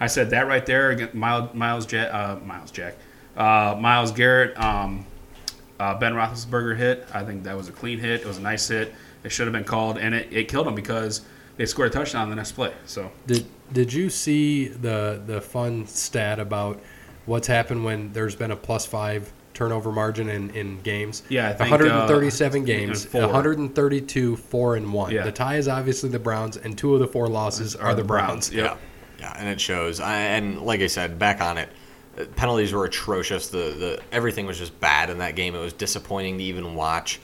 I 0.00 0.06
said 0.06 0.30
that 0.30 0.46
right 0.46 0.64
there 0.66 0.90
against 0.90 1.14
Myles, 1.14 1.54
Myles 1.54 1.86
Jack, 1.86 2.12
uh, 2.12 2.38
Myles 2.44 2.70
Jack, 2.70 2.96
uh, 3.36 3.76
Myles 3.78 4.12
Garrett, 4.12 4.58
um, 4.58 5.06
uh, 5.78 5.98
Ben 5.98 6.14
Roethlisberger 6.14 6.76
hit. 6.76 7.06
I 7.12 7.24
think 7.24 7.44
that 7.44 7.56
was 7.56 7.68
a 7.68 7.72
clean 7.72 7.98
hit. 7.98 8.20
It 8.20 8.26
was 8.26 8.38
a 8.38 8.42
nice 8.42 8.66
hit. 8.68 8.92
It 9.22 9.30
should 9.30 9.46
have 9.46 9.52
been 9.52 9.64
called, 9.64 9.98
and 9.98 10.14
it, 10.14 10.32
it 10.32 10.48
killed 10.48 10.66
him 10.66 10.74
because 10.74 11.22
they 11.56 11.66
scored 11.66 11.88
a 11.88 11.92
touchdown 11.92 12.28
the 12.30 12.36
next 12.36 12.52
play. 12.52 12.72
So 12.86 13.10
Did 13.26 13.46
Did 13.72 13.92
you 13.92 14.10
see 14.10 14.68
the 14.68 15.22
the 15.24 15.40
fun 15.40 15.86
stat 15.86 16.38
about 16.38 16.80
what's 17.26 17.46
happened 17.46 17.84
when 17.84 18.12
there's 18.12 18.36
been 18.36 18.50
a 18.50 18.56
plus 18.56 18.84
five 18.84 19.32
turnover 19.54 19.90
margin 19.92 20.28
in, 20.28 20.50
in 20.50 20.80
games? 20.82 21.22
Yeah, 21.28 21.48
I 21.48 21.52
think, 21.52 21.70
137 21.70 22.62
uh, 22.62 22.64
games, 22.64 23.04
four. 23.04 23.22
132 23.22 24.36
four 24.36 24.76
and 24.76 24.92
one. 24.92 25.12
Yeah. 25.12 25.22
The 25.24 25.32
tie 25.32 25.56
is 25.56 25.68
obviously 25.68 26.10
the 26.10 26.18
Browns, 26.18 26.56
and 26.56 26.76
two 26.76 26.94
of 26.94 27.00
the 27.00 27.06
four 27.06 27.28
losses 27.28 27.74
are, 27.74 27.94
the 27.94 28.04
Browns. 28.04 28.52
Yep. 28.52 28.78
Yeah, 29.18 29.26
yeah, 29.26 29.34
and 29.38 29.48
it 29.48 29.60
shows. 29.60 30.00
I, 30.00 30.16
and 30.16 30.60
like 30.62 30.80
I 30.80 30.86
said, 30.88 31.18
back 31.18 31.40
on 31.40 31.56
it, 31.58 31.68
uh, 32.18 32.24
penalties 32.36 32.72
were 32.72 32.84
atrocious. 32.84 33.48
The 33.48 33.58
the 33.58 34.00
everything 34.12 34.46
was 34.46 34.58
just 34.58 34.78
bad 34.80 35.08
in 35.10 35.18
that 35.18 35.36
game. 35.36 35.54
It 35.54 35.60
was 35.60 35.72
disappointing 35.72 36.38
to 36.38 36.44
even 36.44 36.74
watch. 36.74 37.20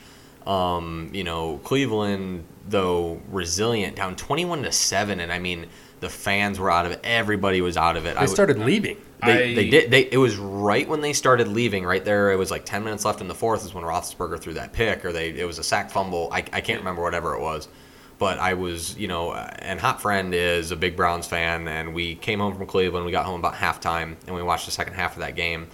Um, 0.47 1.11
you 1.13 1.23
know, 1.23 1.59
Cleveland 1.63 2.45
though 2.67 3.21
resilient, 3.29 3.95
down 3.95 4.15
twenty-one 4.15 4.63
to 4.63 4.71
seven, 4.71 5.19
and 5.19 5.31
I 5.31 5.37
mean 5.39 5.67
the 5.99 6.09
fans 6.09 6.59
were 6.59 6.71
out 6.71 6.85
of 6.87 6.91
it. 6.91 6.99
Everybody 7.03 7.61
was 7.61 7.77
out 7.77 7.95
of 7.95 8.05
it. 8.05 8.11
I 8.11 8.13
They 8.13 8.19
w- 8.21 8.33
started 8.33 8.57
leaving. 8.59 8.97
They, 9.23 9.51
I- 9.51 9.55
they 9.55 9.69
did. 9.69 9.91
They, 9.91 10.01
it 10.11 10.17
was 10.17 10.37
right 10.37 10.87
when 10.87 11.01
they 11.01 11.13
started 11.13 11.47
leaving. 11.47 11.85
Right 11.85 12.03
there, 12.03 12.31
it 12.31 12.37
was 12.37 12.51
like 12.51 12.65
ten 12.65 12.83
minutes 12.83 13.05
left 13.05 13.21
in 13.21 13.27
the 13.27 13.35
fourth. 13.35 13.63
Is 13.65 13.73
when 13.73 13.83
Roethlisberger 13.83 14.39
threw 14.39 14.53
that 14.53 14.73
pick, 14.73 15.05
or 15.05 15.11
they 15.11 15.29
it 15.29 15.45
was 15.45 15.59
a 15.59 15.63
sack 15.63 15.91
fumble. 15.91 16.29
I, 16.31 16.39
I 16.53 16.61
can't 16.61 16.79
remember 16.79 17.01
whatever 17.03 17.35
it 17.35 17.41
was, 17.41 17.67
but 18.17 18.39
I 18.39 18.55
was 18.55 18.97
you 18.97 19.07
know, 19.07 19.33
and 19.33 19.79
Hot 19.79 20.01
Friend 20.01 20.33
is 20.33 20.71
a 20.71 20.75
big 20.75 20.95
Browns 20.95 21.27
fan, 21.27 21.67
and 21.67 21.93
we 21.93 22.15
came 22.15 22.39
home 22.39 22.55
from 22.55 22.65
Cleveland. 22.65 23.05
We 23.05 23.11
got 23.11 23.25
home 23.25 23.39
about 23.39 23.53
halftime, 23.53 24.15
and 24.25 24.35
we 24.35 24.41
watched 24.41 24.65
the 24.65 24.71
second 24.71 24.93
half 24.93 25.13
of 25.13 25.19
that 25.19 25.35
game. 25.35 25.67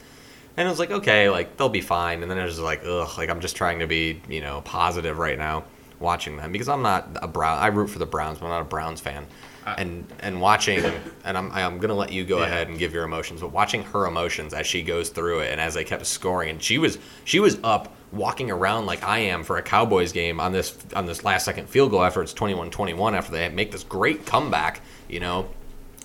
And 0.57 0.67
it 0.67 0.71
was 0.71 0.79
like, 0.79 0.89
okay, 0.89 1.29
like 1.29 1.55
they'll 1.55 1.69
be 1.69 1.81
fine. 1.81 2.23
And 2.23 2.31
then 2.31 2.39
it 2.39 2.43
was 2.43 2.59
like, 2.59 2.81
ugh, 2.83 3.09
like 3.17 3.29
I'm 3.29 3.41
just 3.41 3.55
trying 3.55 3.77
to 3.79 3.85
be, 3.87 4.21
you 4.27 4.41
know, 4.41 4.61
positive 4.61 5.19
right 5.19 5.37
now 5.37 5.63
watching 5.99 6.35
them 6.37 6.51
because 6.51 6.67
I'm 6.67 6.81
not 6.81 7.09
a 7.21 7.27
Brown. 7.27 7.59
I 7.59 7.67
root 7.67 7.87
for 7.91 7.99
the 7.99 8.05
Browns, 8.07 8.39
but 8.39 8.45
I'm 8.45 8.51
not 8.51 8.61
a 8.61 8.65
Browns 8.65 8.99
fan. 8.99 9.27
And 9.77 10.05
and 10.19 10.39
watching, 10.39 10.83
and 11.25 11.37
I'm 11.37 11.51
I'm 11.51 11.77
gonna 11.79 11.93
let 11.95 12.11
you 12.11 12.23
go 12.23 12.39
Yeah. 12.39 12.45
ahead 12.45 12.67
and 12.69 12.77
give 12.79 12.93
your 12.93 13.03
emotions, 13.03 13.41
but 13.41 13.51
watching 13.51 13.83
her 13.83 14.05
emotions 14.05 14.53
as 14.53 14.65
she 14.65 14.81
goes 14.83 15.09
through 15.09 15.39
it 15.41 15.51
and 15.51 15.59
as 15.59 15.73
they 15.73 15.83
kept 15.83 16.05
scoring, 16.05 16.49
and 16.49 16.63
she 16.63 16.77
was 16.77 16.97
she 17.25 17.39
was 17.39 17.57
up 17.63 17.93
walking 18.13 18.49
around 18.49 18.85
like 18.85 19.03
I 19.03 19.19
am 19.19 19.43
for 19.43 19.57
a 19.57 19.61
Cowboys 19.61 20.13
game 20.13 20.39
on 20.39 20.53
this 20.53 20.77
on 20.95 21.05
this 21.05 21.23
last 21.25 21.43
second 21.45 21.67
field 21.69 21.91
goal 21.91 22.03
after 22.03 22.21
it's 22.21 22.33
21-21 22.33 23.13
after 23.17 23.31
they 23.33 23.49
make 23.49 23.71
this 23.71 23.83
great 23.83 24.25
comeback, 24.25 24.79
you 25.09 25.19
know, 25.19 25.49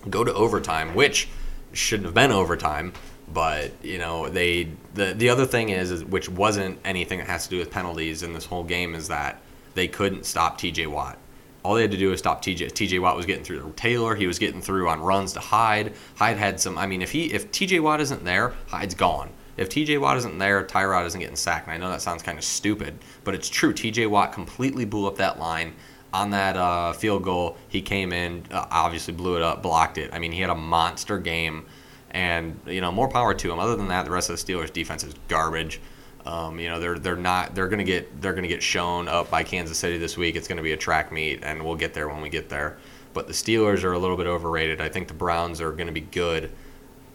go 0.09 0.23
to 0.23 0.33
overtime, 0.33 0.95
which 0.95 1.29
shouldn't 1.71 2.05
have 2.05 2.13
been 2.13 2.31
overtime. 2.31 2.91
But 3.31 3.71
you 3.81 3.97
know 3.99 4.27
they 4.29 4.67
the 4.93 5.13
the 5.13 5.29
other 5.29 5.45
thing 5.45 5.69
is, 5.69 5.89
is 5.91 6.03
which 6.03 6.27
wasn't 6.27 6.77
anything 6.83 7.19
that 7.19 7.27
has 7.27 7.45
to 7.45 7.49
do 7.51 7.57
with 7.59 7.71
penalties 7.71 8.21
in 8.21 8.33
this 8.33 8.45
whole 8.45 8.63
game 8.65 8.93
is 8.93 9.07
that 9.07 9.41
they 9.75 9.87
couldn't 9.87 10.25
stop 10.25 10.57
T.J. 10.59 10.87
Watt. 10.87 11.17
All 11.63 11.75
they 11.75 11.81
had 11.81 11.91
to 11.91 11.97
do 11.97 12.09
was 12.09 12.19
stop 12.19 12.41
T.J. 12.41 12.69
T.J. 12.69 12.99
Watt 12.99 13.15
was 13.15 13.25
getting 13.25 13.43
through 13.43 13.61
to 13.61 13.71
Taylor. 13.71 14.15
He 14.15 14.27
was 14.27 14.37
getting 14.37 14.61
through 14.61 14.89
on 14.89 15.01
runs 15.01 15.33
to 15.33 15.39
Hyde. 15.39 15.93
Hyde 16.15 16.37
had 16.37 16.59
some. 16.59 16.77
I 16.77 16.85
mean, 16.87 17.01
if 17.01 17.11
he 17.11 17.33
if 17.33 17.51
T.J. 17.51 17.79
Watt 17.79 18.01
isn't 18.01 18.23
there, 18.23 18.53
Hyde's 18.67 18.95
gone. 18.95 19.29
If 19.55 19.69
T.J. 19.69 19.97
Watt 19.99 20.17
isn't 20.17 20.37
there, 20.39 20.63
Tyrod 20.63 21.05
isn't 21.05 21.19
getting 21.19 21.35
sacked. 21.35 21.67
And 21.67 21.73
I 21.73 21.77
know 21.77 21.89
that 21.89 22.01
sounds 22.01 22.23
kind 22.23 22.37
of 22.37 22.43
stupid, 22.43 22.97
but 23.23 23.35
it's 23.35 23.49
true. 23.49 23.71
T.J. 23.71 24.07
Watt 24.07 24.33
completely 24.33 24.85
blew 24.85 25.07
up 25.07 25.17
that 25.17 25.39
line 25.39 25.75
on 26.11 26.31
that 26.31 26.57
uh, 26.57 26.93
field 26.93 27.23
goal. 27.23 27.57
He 27.69 27.81
came 27.81 28.11
in, 28.11 28.43
uh, 28.51 28.65
obviously 28.69 29.13
blew 29.13 29.35
it 29.35 29.41
up, 29.41 29.61
blocked 29.63 29.97
it. 29.97 30.11
I 30.13 30.19
mean, 30.19 30.31
he 30.31 30.41
had 30.41 30.49
a 30.49 30.55
monster 30.55 31.17
game, 31.19 31.65
and 32.11 32.59
you 32.65 32.81
know, 32.81 32.91
more 32.91 33.07
power 33.07 33.33
to 33.33 33.51
him. 33.51 33.59
Other 33.59 33.75
than 33.75 33.87
that, 33.89 34.05
the 34.05 34.11
rest 34.11 34.29
of 34.29 34.43
the 34.43 34.53
Steelers' 34.53 34.73
defense 34.73 35.03
is 35.03 35.13
garbage. 35.27 35.79
Um, 36.25 36.59
you 36.59 36.69
know, 36.69 36.79
they're 36.79 36.97
they're 36.99 37.15
not 37.15 37.53
they're 37.53 37.67
gonna 37.67 37.83
get 37.83 38.21
they're 38.21 38.33
gonna 38.33 38.47
get 38.47 38.63
shown 38.63 39.07
up 39.07 39.29
by 39.29 39.43
Kansas 39.43 39.77
City 39.77 39.97
this 39.97 40.15
week. 40.17 40.35
It's 40.35 40.47
gonna 40.47 40.61
be 40.63 40.71
a 40.71 40.77
track 40.77 41.11
meet, 41.11 41.43
and 41.43 41.63
we'll 41.63 41.75
get 41.75 41.93
there 41.93 42.07
when 42.07 42.21
we 42.21 42.29
get 42.29 42.49
there. 42.49 42.77
but 43.13 43.27
the 43.27 43.33
Steelers 43.33 43.83
are 43.83 43.93
a 43.93 43.99
little 43.99 44.17
bit 44.17 44.27
overrated. 44.27 44.81
I 44.81 44.89
think 44.89 45.07
the 45.07 45.13
Browns 45.13 45.61
are 45.61 45.71
going 45.71 45.87
to 45.87 45.93
be 45.93 46.01
good. 46.01 46.49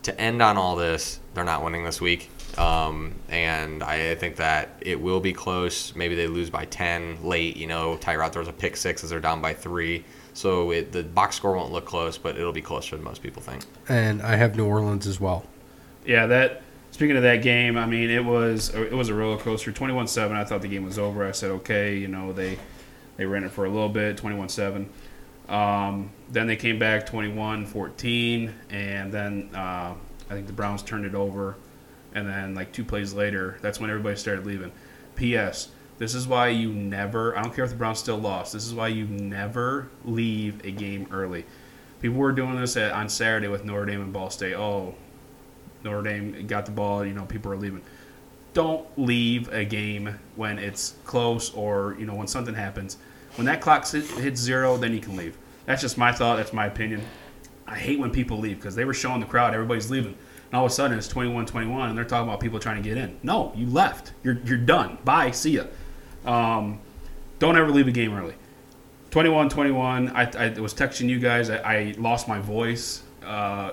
To 0.05 0.21
end 0.21 0.41
on 0.41 0.57
all 0.57 0.77
this, 0.77 1.19
they're 1.35 1.43
not 1.45 1.65
winning 1.65 1.83
this 1.85 2.01
week. 2.01 2.31
Um, 2.57 3.15
and 3.29 3.83
I, 3.83 4.13
I 4.13 4.15
think 4.15 4.37
that 4.37 4.71
it 4.81 5.01
will 5.01 5.19
be 5.21 5.33
close. 5.33 5.95
Maybe 5.97 6.15
they 6.15 6.29
lose 6.29 6.51
by 6.51 6.67
10 6.67 7.25
late. 7.25 7.57
You 7.57 7.67
know, 7.67 7.97
Tyrod 8.01 8.33
throws 8.33 8.47
a 8.49 8.53
pick 8.53 8.77
six 8.77 9.03
as 9.05 9.11
they're 9.11 9.21
down 9.21 9.43
by 9.43 9.55
three. 9.55 10.05
So 10.35 10.71
it, 10.71 10.93
the 10.93 11.03
box 11.03 11.35
score 11.37 11.53
won't 11.57 11.73
look 11.73 11.85
close, 11.85 12.17
but 12.17 12.37
it'll 12.39 12.53
be 12.53 12.63
closer 12.63 12.95
than 12.95 13.05
most 13.05 13.23
people 13.23 13.43
think. 13.43 13.65
And 13.89 14.23
I 14.23 14.37
have 14.37 14.57
New 14.57 14.67
Orleans 14.67 15.07
as 15.09 15.19
well. 15.21 15.45
Yeah, 16.07 16.27
that. 16.27 16.63
Speaking 16.99 17.17
of 17.17 17.23
that 17.23 17.43
game, 17.43 17.79
I 17.79 17.87
mean, 17.87 18.11
it 18.11 18.25
was 18.25 18.75
it 18.75 18.93
was 18.93 19.09
a 19.09 19.15
roller 19.15 19.39
coaster. 19.39 19.71
Twenty-one 19.71 20.09
seven. 20.09 20.37
I 20.37 20.43
thought 20.43 20.63
the 20.63 20.69
game 20.69 20.85
was 20.85 20.99
over. 20.99 21.25
I 21.25 21.31
said, 21.31 21.53
okay, 21.53 21.97
you 21.97 22.09
know, 22.09 22.33
they 22.33 22.59
they 23.17 23.25
ran 23.25 23.45
it 23.45 23.53
for 23.53 23.67
a 23.67 23.69
little 23.69 23.89
bit. 23.89 24.17
Twenty-one 24.17 24.49
seven. 24.49 24.91
Um, 25.49 26.11
then 26.29 26.49
they 26.49 26.57
came 26.57 26.81
back 26.81 27.09
21-14, 27.09 28.53
and 28.71 29.13
then 29.13 29.49
uh, 29.55 29.95
I 30.29 30.35
think 30.35 30.49
the 30.49 30.53
Browns 30.53 30.83
turned 30.83 31.07
it 31.07 31.15
over. 31.15 31.55
And 32.17 32.27
then, 32.29 32.57
like 32.57 32.73
two 32.73 32.85
plays 32.85 33.15
later, 33.15 33.59
that's 33.63 33.79
when 33.79 33.91
everybody 33.91 34.17
started 34.17 34.45
leaving. 34.45 34.73
P.S. 35.15 35.69
This 35.99 36.17
is 36.17 36.27
why 36.27 36.49
you 36.49 36.73
never. 36.73 37.39
I 37.39 37.45
don't 37.45 37.55
care 37.55 37.65
if 37.65 37.71
the 37.71 37.77
Browns 37.77 38.01
still 38.01 38.19
lost. 38.19 38.55
This 38.55 38.67
is 38.67 38.75
why 38.75 38.89
you 38.89 39.07
never 39.07 39.89
leave 40.05 40.65
a 40.65 40.73
game 40.73 41.07
early. 41.13 41.45
People 42.03 42.19
were 42.19 42.33
doing 42.33 42.61
this 42.61 42.77
at, 42.77 42.91
on 42.91 43.09
Saturday 43.09 43.47
with 43.47 43.65
Notre 43.65 43.87
Dame 43.87 44.01
and 44.01 44.13
Ball 44.13 44.31
State. 44.31 44.55
Oh, 44.55 44.97
Notre 45.85 46.03
Dame 46.03 46.47
got 46.47 46.67
the 46.67 46.73
ball. 46.73 47.05
You 47.05 47.13
know, 47.13 47.25
people 47.25 47.53
are 47.53 47.57
leaving. 47.57 47.83
Don't 48.55 48.87
leave 48.97 49.53
a 49.53 49.65
game 49.65 50.19
when 50.37 50.59
it's 50.59 50.95
close 51.05 51.53
or 51.55 51.97
you 51.99 52.07
know 52.07 52.15
when 52.15 52.27
something 52.27 52.55
happens. 52.55 52.97
When 53.37 53.45
that 53.47 53.61
clock 53.61 53.87
hits 53.87 54.41
zero, 54.41 54.77
then 54.77 54.93
you 54.93 55.01
can 55.01 55.17
leave. 55.17 55.37
That's 55.67 55.83
just 55.83 55.99
my 55.99 56.13
thought. 56.13 56.37
That's 56.37 56.53
my 56.53 56.67
opinion. 56.67 57.03
I 57.67 57.77
hate 57.77 57.99
when 57.99 58.11
people 58.11 58.39
leave 58.39 58.57
because 58.57 58.75
they 58.75 58.85
were 58.85 58.95
showing 58.95 59.21
the 59.21 59.27
crowd 59.27 59.53
everybody's 59.53 59.91
leaving. 59.91 60.17
And 60.51 60.55
all 60.55 60.65
of 60.65 60.71
a 60.71 60.75
sudden 60.75 60.97
it's 60.97 61.09
21-21 61.09 61.91
and 61.91 61.97
they're 61.97 62.05
talking 62.05 62.27
about 62.27 62.41
people 62.41 62.59
trying 62.59 62.83
to 62.83 62.89
get 62.89 62.97
in. 62.97 63.19
No, 63.23 63.53
you 63.55 63.67
left. 63.67 64.13
You're, 64.23 64.39
you're 64.45 64.57
done. 64.57 64.97
Bye. 65.05 65.31
See 65.33 65.51
ya. 65.51 65.65
Um, 66.25 66.81
don't 67.39 67.57
ever 67.59 67.71
leave 67.71 67.87
a 67.87 67.93
game 67.93 68.15
early. 68.15 68.35
21-21. 69.11 70.13
I, 70.15 70.47
I 70.47 70.61
was 70.61 70.73
texting 70.73 71.11
you 71.11 71.19
guys. 71.19 71.51
I, 71.51 71.59
I 71.59 71.95
lost 71.99 72.29
my 72.29 72.39
voice 72.39 73.03
uh, 73.25 73.73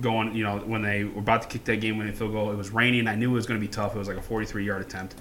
going, 0.00 0.34
you 0.34 0.44
know, 0.44 0.58
when 0.58 0.82
they 0.82 1.04
were 1.04 1.20
about 1.20 1.42
to 1.42 1.48
kick 1.48 1.64
that 1.64 1.80
game 1.80 1.98
winning 1.98 2.14
field 2.14 2.32
goal. 2.32 2.50
It 2.50 2.56
was 2.56 2.70
raining. 2.70 3.06
I 3.08 3.14
knew 3.14 3.30
it 3.30 3.34
was 3.34 3.46
going 3.46 3.60
to 3.60 3.66
be 3.66 3.72
tough. 3.72 3.94
It 3.94 3.98
was 3.98 4.08
like 4.08 4.16
a 4.16 4.20
43-yard 4.20 4.82
attempt. 4.82 5.14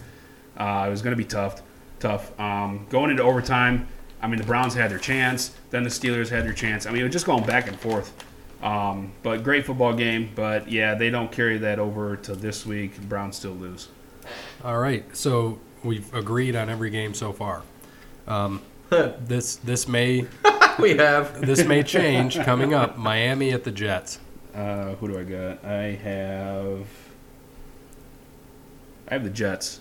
Uh, 0.57 0.85
it 0.87 0.89
was 0.89 1.01
going 1.01 1.11
to 1.11 1.17
be 1.17 1.25
tough. 1.25 1.61
Tough. 1.99 2.37
Um, 2.39 2.85
going 2.89 3.11
into 3.11 3.23
overtime, 3.23 3.87
I 4.21 4.27
mean, 4.27 4.39
the 4.39 4.45
Browns 4.45 4.73
had 4.73 4.91
their 4.91 4.99
chance. 4.99 5.55
Then 5.69 5.83
the 5.83 5.89
Steelers 5.89 6.29
had 6.29 6.45
their 6.45 6.53
chance. 6.53 6.85
I 6.85 6.91
mean, 6.91 7.01
it 7.01 7.05
was 7.05 7.13
just 7.13 7.25
going 7.25 7.45
back 7.45 7.67
and 7.67 7.79
forth. 7.79 8.13
Um, 8.61 9.13
but 9.23 9.43
great 9.43 9.65
football 9.65 9.93
game. 9.93 10.31
But 10.35 10.69
yeah, 10.69 10.95
they 10.95 11.09
don't 11.09 11.31
carry 11.31 11.57
that 11.59 11.79
over 11.79 12.17
to 12.17 12.35
this 12.35 12.65
week. 12.65 12.95
The 12.95 13.01
Browns 13.01 13.37
still 13.37 13.53
lose. 13.53 13.87
All 14.63 14.77
right, 14.77 15.05
so 15.15 15.59
we've 15.83 16.13
agreed 16.13 16.55
on 16.55 16.69
every 16.69 16.89
game 16.89 17.13
so 17.13 17.31
far. 17.31 17.63
Um, 18.27 18.61
this 18.89 19.55
this 19.57 19.87
may 19.87 20.25
we 20.79 20.97
have. 20.97 21.45
this 21.45 21.63
may 21.65 21.83
change 21.83 22.37
coming 22.41 22.73
up. 22.73 22.97
Miami 22.97 23.51
at 23.51 23.63
the 23.63 23.71
Jets. 23.71 24.19
Uh, 24.53 24.95
who 24.95 25.07
do 25.07 25.19
I 25.19 25.23
got? 25.23 25.63
I 25.63 25.95
have. 26.03 26.87
I 29.07 29.13
have 29.13 29.23
the 29.23 29.29
Jets. 29.29 29.79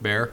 Bear. 0.00 0.32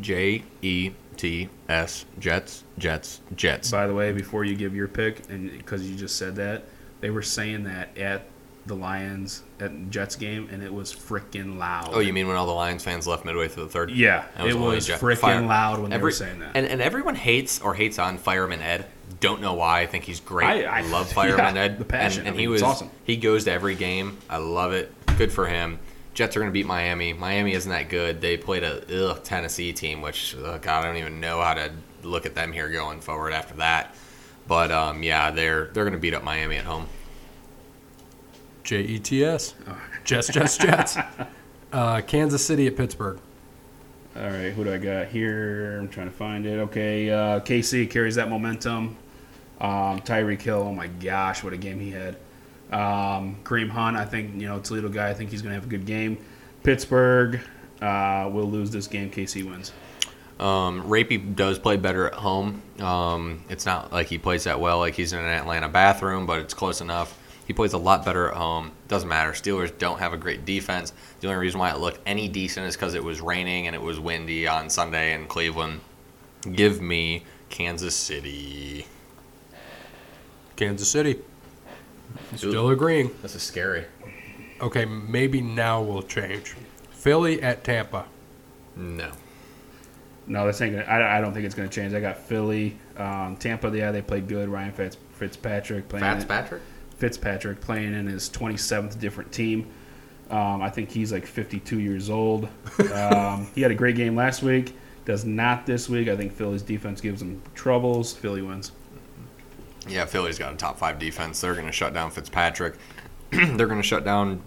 J 0.00 0.42
E 0.62 0.90
T 1.16 1.48
S 1.68 2.04
Jets 2.18 2.64
Jets 2.78 3.20
Jets. 3.34 3.70
By 3.70 3.86
the 3.86 3.94
way, 3.94 4.12
before 4.12 4.44
you 4.44 4.54
give 4.54 4.74
your 4.74 4.88
pick, 4.88 5.28
and 5.30 5.50
because 5.50 5.88
you 5.88 5.96
just 5.96 6.16
said 6.16 6.36
that, 6.36 6.64
they 7.00 7.10
were 7.10 7.22
saying 7.22 7.64
that 7.64 7.96
at 7.96 8.26
the 8.66 8.74
Lions 8.74 9.42
at 9.60 9.90
Jets 9.90 10.16
game, 10.16 10.48
and 10.50 10.62
it 10.62 10.72
was 10.72 10.92
freaking 10.92 11.56
loud. 11.56 11.90
Oh, 11.92 12.00
you 12.00 12.12
mean 12.12 12.26
when 12.26 12.36
all 12.36 12.46
the 12.46 12.52
Lions 12.52 12.82
fans 12.82 13.06
left 13.06 13.24
midway 13.24 13.48
through 13.48 13.64
the 13.64 13.70
third? 13.70 13.90
Yeah, 13.90 14.26
it 14.38 14.54
one 14.54 14.68
of 14.68 14.74
was 14.74 14.88
freaking 14.88 15.46
loud 15.46 15.80
when 15.80 15.90
they 15.90 15.98
were 15.98 16.10
saying 16.10 16.40
that. 16.40 16.50
And, 16.54 16.66
and 16.66 16.82
everyone 16.82 17.14
hates 17.14 17.60
or 17.60 17.74
hates 17.74 17.98
on 17.98 18.18
Fireman 18.18 18.60
Ed. 18.60 18.86
Don't 19.26 19.40
know 19.40 19.54
why. 19.54 19.80
I 19.80 19.86
think 19.86 20.04
he's 20.04 20.20
great. 20.20 20.46
I- 20.46 20.62
I, 20.64 20.78
I- 20.78 20.80
love 20.88 21.10
Fireman 21.12 21.56
yeah, 21.56 21.62
Ed. 21.62 21.78
the 21.78 21.84
passion. 21.84 22.20
And, 22.20 22.28
and 22.28 22.36
I 22.36 22.40
he 22.40 22.48
was 22.48 22.62
it's 22.62 22.68
awesome. 22.70 22.90
he 23.04 23.16
goes 23.16 23.44
to 23.44 23.52
every 23.52 23.74
game. 23.74 24.18
I 24.30 24.36
love 24.38 24.72
it. 24.72 24.92
Good 25.18 25.32
for 25.32 25.46
him. 25.46 25.78
Jets 26.14 26.34
are 26.36 26.40
going 26.40 26.50
to 26.50 26.52
beat 26.52 26.66
Miami. 26.66 27.12
Miami 27.12 27.52
isn't 27.52 27.70
that 27.70 27.88
good. 27.90 28.20
They 28.22 28.36
played 28.38 28.62
a 28.64 29.10
ugh, 29.10 29.22
Tennessee 29.22 29.72
team, 29.74 30.00
which 30.00 30.34
uh, 30.36 30.56
God, 30.58 30.84
I 30.84 30.86
don't 30.86 30.96
even 30.96 31.20
know 31.20 31.42
how 31.42 31.54
to 31.54 31.70
look 32.02 32.24
at 32.24 32.34
them 32.34 32.52
here 32.52 32.70
going 32.70 33.00
forward 33.00 33.32
after 33.34 33.54
that. 33.56 33.94
But 34.48 34.70
um, 34.72 35.02
yeah, 35.02 35.30
they're 35.30 35.66
they're 35.66 35.84
going 35.84 35.92
to 35.92 35.98
beat 35.98 36.14
up 36.14 36.22
Miami 36.24 36.56
at 36.56 36.64
home. 36.64 36.86
J 38.64 38.80
E 38.80 38.98
T 38.98 39.24
S. 39.24 39.54
Jets, 40.04 40.28
Jets, 40.28 40.56
Jets. 40.58 40.96
Uh, 41.72 42.00
Kansas 42.00 42.42
City 42.46 42.66
at 42.68 42.76
Pittsburgh. 42.76 43.18
All 44.16 44.22
right, 44.22 44.52
who 44.52 44.64
do 44.64 44.72
I 44.72 44.78
got 44.78 45.08
here? 45.08 45.76
I'm 45.78 45.88
trying 45.88 46.06
to 46.06 46.12
find 46.14 46.46
it. 46.46 46.58
Okay, 46.60 47.10
uh, 47.10 47.40
KC 47.40 47.90
carries 47.90 48.14
that 48.14 48.30
momentum. 48.30 48.96
Um, 49.60 50.00
Tyreek 50.00 50.42
Hill, 50.42 50.58
oh 50.58 50.72
my 50.72 50.86
gosh, 50.86 51.42
what 51.42 51.52
a 51.52 51.56
game 51.56 51.80
he 51.80 51.90
had. 51.90 52.16
Um, 52.70 53.38
Kareem 53.44 53.70
Hunt, 53.70 53.96
I 53.96 54.04
think 54.04 54.40
you 54.40 54.48
know 54.48 54.58
Toledo 54.58 54.88
guy. 54.88 55.08
I 55.08 55.14
think 55.14 55.30
he's 55.30 55.42
going 55.42 55.50
to 55.50 55.54
have 55.54 55.64
a 55.66 55.70
good 55.70 55.86
game. 55.86 56.18
Pittsburgh 56.62 57.40
uh, 57.80 58.28
will 58.32 58.50
lose 58.50 58.70
this 58.70 58.86
game. 58.86 59.10
KC 59.10 59.48
wins. 59.48 59.72
Um, 60.38 60.82
Rapey 60.82 61.34
does 61.34 61.58
play 61.58 61.76
better 61.76 62.08
at 62.08 62.14
home. 62.14 62.60
Um, 62.80 63.44
it's 63.48 63.64
not 63.64 63.92
like 63.92 64.08
he 64.08 64.18
plays 64.18 64.44
that 64.44 64.60
well, 64.60 64.78
like 64.78 64.94
he's 64.94 65.12
in 65.12 65.20
an 65.20 65.26
Atlanta 65.26 65.68
bathroom, 65.68 66.26
but 66.26 66.40
it's 66.40 66.54
close 66.54 66.80
enough. 66.80 67.18
He 67.46 67.52
plays 67.52 67.72
a 67.72 67.78
lot 67.78 68.04
better 68.04 68.28
at 68.28 68.36
home. 68.36 68.72
Doesn't 68.88 69.08
matter. 69.08 69.30
Steelers 69.30 69.76
don't 69.78 70.00
have 70.00 70.12
a 70.12 70.16
great 70.16 70.44
defense. 70.44 70.92
The 71.20 71.28
only 71.28 71.38
reason 71.38 71.60
why 71.60 71.70
it 71.70 71.78
looked 71.78 72.00
any 72.04 72.26
decent 72.26 72.66
is 72.66 72.76
because 72.76 72.94
it 72.94 73.04
was 73.04 73.20
raining 73.20 73.68
and 73.68 73.76
it 73.76 73.80
was 73.80 74.00
windy 74.00 74.48
on 74.48 74.68
Sunday 74.68 75.14
in 75.14 75.26
Cleveland. 75.26 75.80
Give 76.52 76.82
me 76.82 77.22
Kansas 77.48 77.94
City. 77.94 78.86
Kansas 80.56 80.88
City. 80.88 81.20
Still 82.34 82.70
agreeing. 82.70 83.10
This 83.22 83.34
is 83.34 83.42
scary. 83.42 83.84
Okay, 84.60 84.84
maybe 84.84 85.40
now 85.40 85.82
will 85.82 86.02
change. 86.02 86.54
Philly 86.90 87.42
at 87.42 87.62
Tampa. 87.62 88.06
No. 88.74 89.12
No, 90.26 90.46
this 90.46 90.60
ain't 90.60 90.74
gonna. 90.74 90.86
I, 90.86 91.18
I 91.18 91.20
don't 91.20 91.32
think 91.32 91.46
it's 91.46 91.54
going 91.54 91.68
to 91.68 91.74
change. 91.74 91.94
I 91.94 92.00
got 92.00 92.18
Philly, 92.18 92.76
um, 92.96 93.36
Tampa. 93.36 93.70
Yeah, 93.76 93.92
they 93.92 94.02
played 94.02 94.26
good. 94.26 94.48
Ryan 94.48 94.72
Fitz, 94.72 94.96
Fitzpatrick 95.12 95.88
playing. 95.88 96.04
Fitzpatrick? 96.04 96.62
Fitzpatrick 96.96 97.60
playing 97.60 97.94
in 97.94 98.06
his 98.06 98.28
27th 98.30 98.98
different 98.98 99.30
team. 99.30 99.70
Um, 100.30 100.62
I 100.62 100.70
think 100.70 100.90
he's 100.90 101.12
like 101.12 101.26
52 101.26 101.78
years 101.78 102.10
old. 102.10 102.48
Um, 102.92 103.46
he 103.54 103.60
had 103.60 103.70
a 103.70 103.74
great 103.74 103.94
game 103.96 104.16
last 104.16 104.42
week. 104.42 104.74
Does 105.04 105.24
not 105.24 105.66
this 105.66 105.88
week. 105.88 106.08
I 106.08 106.16
think 106.16 106.32
Philly's 106.32 106.62
defense 106.62 107.00
gives 107.00 107.22
him 107.22 107.40
troubles. 107.54 108.12
Philly 108.12 108.42
wins. 108.42 108.72
Yeah, 109.88 110.04
Philly's 110.04 110.38
got 110.38 110.52
a 110.52 110.56
top 110.56 110.78
five 110.78 110.98
defense. 110.98 111.40
They're 111.40 111.54
going 111.54 111.66
to 111.66 111.72
shut 111.72 111.94
down 111.94 112.10
Fitzpatrick. 112.10 112.74
They're 113.30 113.66
going 113.66 113.80
to 113.80 113.86
shut 113.86 114.04
down 114.04 114.42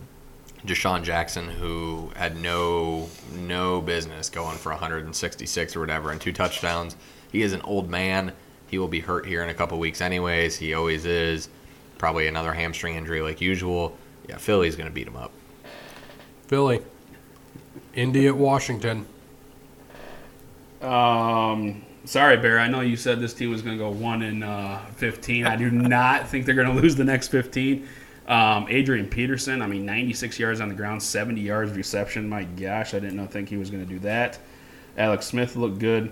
DeSean 0.65 1.03
Jackson, 1.03 1.47
who 1.47 2.11
had 2.15 2.35
no 2.37 3.09
no 3.33 3.81
business 3.81 4.29
going 4.29 4.57
for 4.57 4.71
166 4.71 5.75
or 5.75 5.79
whatever 5.79 6.11
and 6.11 6.19
two 6.19 6.33
touchdowns. 6.33 6.95
He 7.31 7.41
is 7.41 7.53
an 7.53 7.61
old 7.61 7.89
man. 7.89 8.33
He 8.67 8.77
will 8.77 8.87
be 8.87 8.99
hurt 8.99 9.25
here 9.25 9.43
in 9.43 9.49
a 9.49 9.53
couple 9.53 9.79
weeks, 9.79 10.01
anyways. 10.01 10.57
He 10.57 10.73
always 10.73 11.05
is. 11.05 11.49
Probably 11.97 12.27
another 12.27 12.53
hamstring 12.53 12.95
injury 12.95 13.21
like 13.21 13.41
usual. 13.41 13.97
Yeah, 14.27 14.37
Philly's 14.37 14.75
going 14.75 14.87
to 14.87 14.93
beat 14.93 15.07
him 15.07 15.15
up. 15.15 15.31
Philly. 16.47 16.81
Indy 17.93 18.27
at 18.27 18.35
Washington. 18.35 19.05
Um, 20.81 21.83
sorry, 22.09 22.37
Bear. 22.37 22.59
I 22.59 22.67
know 22.67 22.81
you 22.81 22.97
said 22.97 23.19
this 23.19 23.33
team 23.33 23.51
was 23.51 23.61
going 23.61 23.77
to 23.77 23.83
go 23.83 23.91
one 23.91 24.21
in 24.23 24.43
uh, 24.43 24.83
15. 24.95 25.45
I 25.45 25.55
do 25.55 25.69
not 25.69 26.27
think 26.27 26.45
they're 26.45 26.55
going 26.55 26.67
to 26.75 26.81
lose 26.81 26.95
the 26.95 27.03
next 27.03 27.29
15. 27.29 27.87
Um, 28.27 28.67
Adrian 28.69 29.07
Peterson, 29.07 29.61
I 29.61 29.67
mean, 29.67 29.85
96 29.85 30.37
yards 30.39 30.61
on 30.61 30.69
the 30.69 30.75
ground, 30.75 31.01
70 31.01 31.41
yards 31.41 31.71
reception. 31.71 32.27
My 32.27 32.43
gosh, 32.43 32.93
I 32.93 32.99
didn't 32.99 33.15
know 33.15 33.25
think 33.25 33.49
he 33.49 33.57
was 33.57 33.69
going 33.69 33.83
to 33.83 33.89
do 33.89 33.99
that. 33.99 34.37
Alex 34.97 35.27
Smith 35.27 35.55
looked 35.55 35.79
good. 35.79 36.11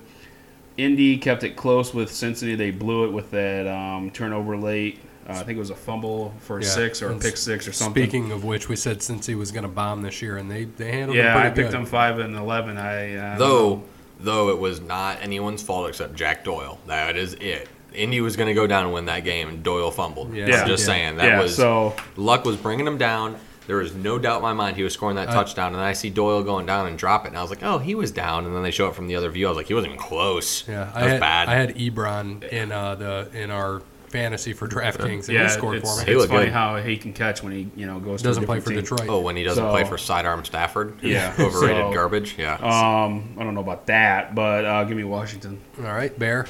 Indy 0.77 1.17
kept 1.17 1.43
it 1.43 1.55
close 1.55 1.93
with 1.93 2.11
Cincinnati. 2.11 2.55
They 2.55 2.71
blew 2.71 3.05
it 3.05 3.11
with 3.11 3.31
that 3.31 3.67
um, 3.67 4.11
turnover 4.11 4.55
late. 4.55 4.99
Uh, 5.27 5.33
I 5.33 5.43
think 5.43 5.57
it 5.57 5.59
was 5.59 5.71
a 5.71 5.75
fumble 5.75 6.33
for 6.39 6.59
a 6.59 6.63
Yeah, 6.63 6.69
six 6.69 7.01
or 7.01 7.11
a 7.11 7.17
pick 7.17 7.35
six 7.35 7.67
or 7.67 7.73
something. 7.73 8.01
Speaking 8.01 8.31
of 8.31 8.43
which, 8.43 8.69
we 8.69 8.75
said 8.75 9.01
since 9.01 9.25
he 9.25 9.35
was 9.35 9.51
going 9.51 9.63
to 9.63 9.69
bomb 9.69 10.03
this 10.03 10.21
year, 10.21 10.37
and 10.37 10.49
they, 10.49 10.65
they 10.65 10.91
handled 10.91 11.17
yeah, 11.17 11.35
it 11.35 11.47
I 11.47 11.49
picked 11.49 11.55
good. 11.55 11.71
them 11.71 11.85
five 11.85 12.19
and 12.19 12.35
eleven. 12.35 12.77
I 12.77 13.15
uh, 13.15 13.33
I. 13.33 13.37
Though, 13.37 13.83
though 14.19 14.49
it 14.49 14.59
was 14.59 14.81
not 14.81 15.19
anyone's 15.21 15.61
fault 15.63 15.89
except 15.89 16.13
Jack 16.15 16.43
Doyle. 16.43 16.79
That 16.87 17.15
is 17.17 17.33
it. 17.35 17.67
Indy 17.93 18.21
was 18.21 18.35
going 18.35 18.47
to 18.47 18.53
go 18.53 18.67
down 18.67 18.83
and 18.85 18.93
win 18.93 19.05
that 19.05 19.23
game, 19.23 19.47
and 19.49 19.63
Doyle 19.63 19.91
fumbled. 19.91 20.33
Yeah. 20.33 20.45
I'm 20.61 20.67
just 20.67 20.81
Yeah. 20.87 20.93
saying 20.93 21.17
that 21.17 21.25
yeah, 21.25 21.41
was 21.41 21.55
so 21.55 21.95
luck 22.15 22.45
was 22.45 22.55
bringing 22.57 22.85
him 22.85 22.97
down. 22.97 23.37
There 23.65 23.77
was 23.77 23.93
no 23.95 24.17
doubt 24.17 24.37
in 24.37 24.43
my 24.43 24.53
mind 24.53 24.77
he 24.77 24.83
was 24.83 24.93
scoring 24.93 25.15
that 25.17 25.29
I- 25.29 25.33
touchdown, 25.33 25.67
and 25.67 25.75
then 25.75 25.83
I 25.83 25.93
see 25.93 26.09
Doyle 26.09 26.41
going 26.43 26.65
down 26.65 26.87
and 26.87 26.97
drop 26.97 27.25
it, 27.25 27.29
and 27.29 27.37
I 27.37 27.41
was 27.41 27.49
like, 27.49 27.63
oh, 27.63 27.79
he 27.79 27.95
was 27.95 28.11
down, 28.11 28.45
and 28.45 28.55
then 28.55 28.63
they 28.63 28.71
show 28.71 28.87
it 28.87 28.95
from 28.95 29.07
the 29.07 29.15
other 29.15 29.29
view. 29.29 29.47
I 29.47 29.49
was 29.49 29.57
like, 29.57 29.67
he 29.67 29.73
wasn't 29.73 29.93
even 29.93 30.03
close. 30.05 30.65
Yeah, 30.67 30.85
that 30.85 30.95
I 30.95 31.03
was 31.03 31.11
had, 31.13 31.19
bad. 31.19 31.49
I 31.49 31.55
had 31.55 31.75
Ebron 31.75 32.43
in 32.47 32.71
uh, 32.71 32.95
the 32.95 33.29
in 33.33 33.51
our 33.51 33.81
fantasy 34.17 34.53
for 34.53 34.67
DraftKings, 34.67 35.27
and 35.27 35.29
yeah, 35.37 35.43
he 35.43 35.49
scored 35.49 35.77
it's, 35.77 35.89
for 35.99 36.05
me. 36.05 36.11
it's 36.11 36.19
looked 36.19 36.31
funny 36.31 36.45
good. 36.45 36.53
how 36.53 36.77
he 36.77 36.97
can 36.97 37.13
catch 37.13 37.43
when 37.43 37.51
he 37.53 37.69
you 37.75 37.85
know 37.85 37.99
goes. 37.99 38.21
Doesn't 38.21 38.41
to 38.41 38.47
play 38.47 38.59
for 38.59 38.69
team. 38.71 38.79
Detroit. 38.81 39.07
Oh, 39.09 39.19
when 39.21 39.35
he 39.35 39.43
doesn't 39.43 39.63
So- 39.63 39.69
play 39.71 39.83
for 39.83 39.97
sidearm 39.97 40.43
Stafford? 40.45 40.97
Yeah, 41.03 41.33
Overrated 41.39 41.83
so- 41.85 41.93
garbage? 41.93 42.35
Yeah. 42.37 42.55
Um, 42.55 43.35
I 43.37 43.43
don't 43.43 43.53
know 43.53 43.61
about 43.61 43.85
that, 43.87 44.35
but 44.35 44.65
uh, 44.65 44.83
give 44.85 44.97
me 44.97 45.03
Washington. 45.03 45.59
All 45.79 45.85
right, 45.85 46.17
Bear. 46.17 46.47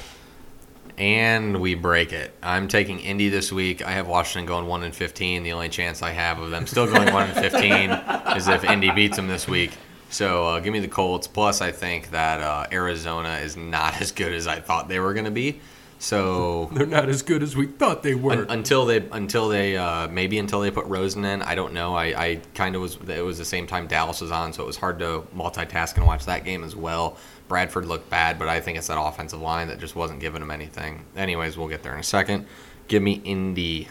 And 0.96 1.60
we 1.60 1.74
break 1.76 2.12
it. 2.12 2.34
I'm 2.42 2.66
taking 2.66 2.98
Indy 2.98 3.28
this 3.28 3.52
week. 3.52 3.86
I 3.86 3.92
have 3.92 4.08
Washington 4.08 4.46
going 4.46 4.66
one 4.66 4.82
and 4.82 4.94
fifteen. 4.94 5.44
The 5.44 5.52
only 5.52 5.68
chance 5.68 6.02
I 6.02 6.10
have 6.10 6.40
of 6.40 6.50
them 6.50 6.66
still 6.66 6.86
going 6.86 7.12
one 7.12 7.30
and 7.30 7.34
fifteen 7.38 7.90
is 8.36 8.48
if 8.48 8.64
Indy 8.64 8.90
beats 8.90 9.16
them 9.16 9.28
this 9.28 9.46
week. 9.46 9.70
So 10.10 10.46
uh, 10.46 10.60
give 10.60 10.72
me 10.72 10.80
the 10.80 10.88
Colts. 10.88 11.28
Plus, 11.28 11.60
I 11.60 11.70
think 11.70 12.10
that 12.10 12.40
uh, 12.40 12.66
Arizona 12.72 13.36
is 13.42 13.56
not 13.56 14.00
as 14.00 14.10
good 14.10 14.32
as 14.32 14.46
I 14.48 14.58
thought 14.58 14.88
they 14.88 14.98
were 14.98 15.12
going 15.12 15.26
to 15.26 15.30
be. 15.30 15.60
So 16.00 16.68
They're 16.72 16.86
not 16.86 17.08
as 17.08 17.22
good 17.22 17.42
as 17.42 17.56
we 17.56 17.66
thought 17.66 18.02
they 18.02 18.14
were. 18.14 18.32
un- 18.32 18.46
until 18.50 18.86
they 18.86 18.98
until 19.10 19.48
they 19.48 19.76
uh, 19.76 20.06
maybe 20.08 20.38
until 20.38 20.60
they 20.60 20.70
put 20.70 20.86
Rosen 20.86 21.24
in, 21.24 21.42
I 21.42 21.54
don't 21.54 21.72
know. 21.72 21.94
I, 21.94 22.04
I 22.06 22.40
kind 22.54 22.76
of 22.76 22.82
was. 22.82 22.96
It 23.08 23.24
was 23.24 23.38
the 23.38 23.44
same 23.44 23.66
time 23.66 23.86
Dallas 23.88 24.20
was 24.20 24.30
on, 24.30 24.52
so 24.52 24.62
it 24.62 24.66
was 24.66 24.76
hard 24.76 24.98
to 25.00 25.24
multitask 25.36 25.96
and 25.96 26.06
watch 26.06 26.24
that 26.26 26.44
game 26.44 26.62
as 26.62 26.76
well. 26.76 27.16
Bradford 27.48 27.86
looked 27.86 28.10
bad, 28.10 28.38
but 28.38 28.48
I 28.48 28.60
think 28.60 28.78
it's 28.78 28.86
that 28.88 29.00
offensive 29.00 29.40
line 29.40 29.68
that 29.68 29.80
just 29.80 29.96
wasn't 29.96 30.20
giving 30.20 30.42
him 30.42 30.50
anything. 30.50 31.04
Anyways, 31.16 31.56
we'll 31.56 31.68
get 31.68 31.82
there 31.82 31.94
in 31.94 32.00
a 32.00 32.04
second. 32.04 32.46
Give 32.88 33.02
me 33.02 33.20
Indy. 33.24 33.88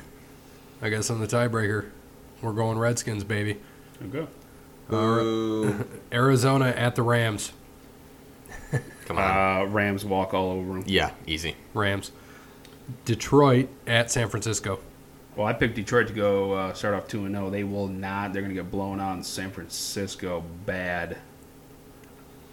I 0.81 0.89
guess 0.89 1.09
I'm 1.09 1.19
the 1.19 1.27
tiebreaker. 1.27 1.89
We're 2.41 2.53
going 2.53 2.77
Redskins, 2.77 3.23
baby. 3.23 3.57
Okay. 4.05 4.27
Arizona 6.13 6.67
at 6.67 6.95
the 6.95 7.01
Rams. 7.01 7.51
Come 9.07 9.17
on. 9.17 9.23
Uh, 9.23 9.65
Rams 9.67 10.03
walk 10.03 10.34
all 10.34 10.51
over 10.51 10.73
them. 10.73 10.84
yeah, 10.85 11.11
easy. 11.25 11.55
Rams. 11.73 12.11
Detroit 13.05 13.69
at 13.88 14.11
San 14.11 14.27
Francisco. 14.29 14.79
Well, 15.35 15.47
I 15.47 15.53
picked 15.53 15.75
Detroit 15.75 16.07
to 16.07 16.13
go 16.13 16.51
uh, 16.53 16.73
start 16.73 16.93
off 16.93 17.07
two 17.07 17.25
and 17.25 17.34
zero. 17.34 17.49
They 17.49 17.63
will 17.63 17.88
not. 17.88 18.34
They're 18.34 18.41
going 18.41 18.53
to 18.53 18.61
get 18.61 18.69
blown 18.71 18.99
out 18.99 19.15
in 19.17 19.23
San 19.23 19.51
Francisco 19.51 20.43
bad. 20.65 21.17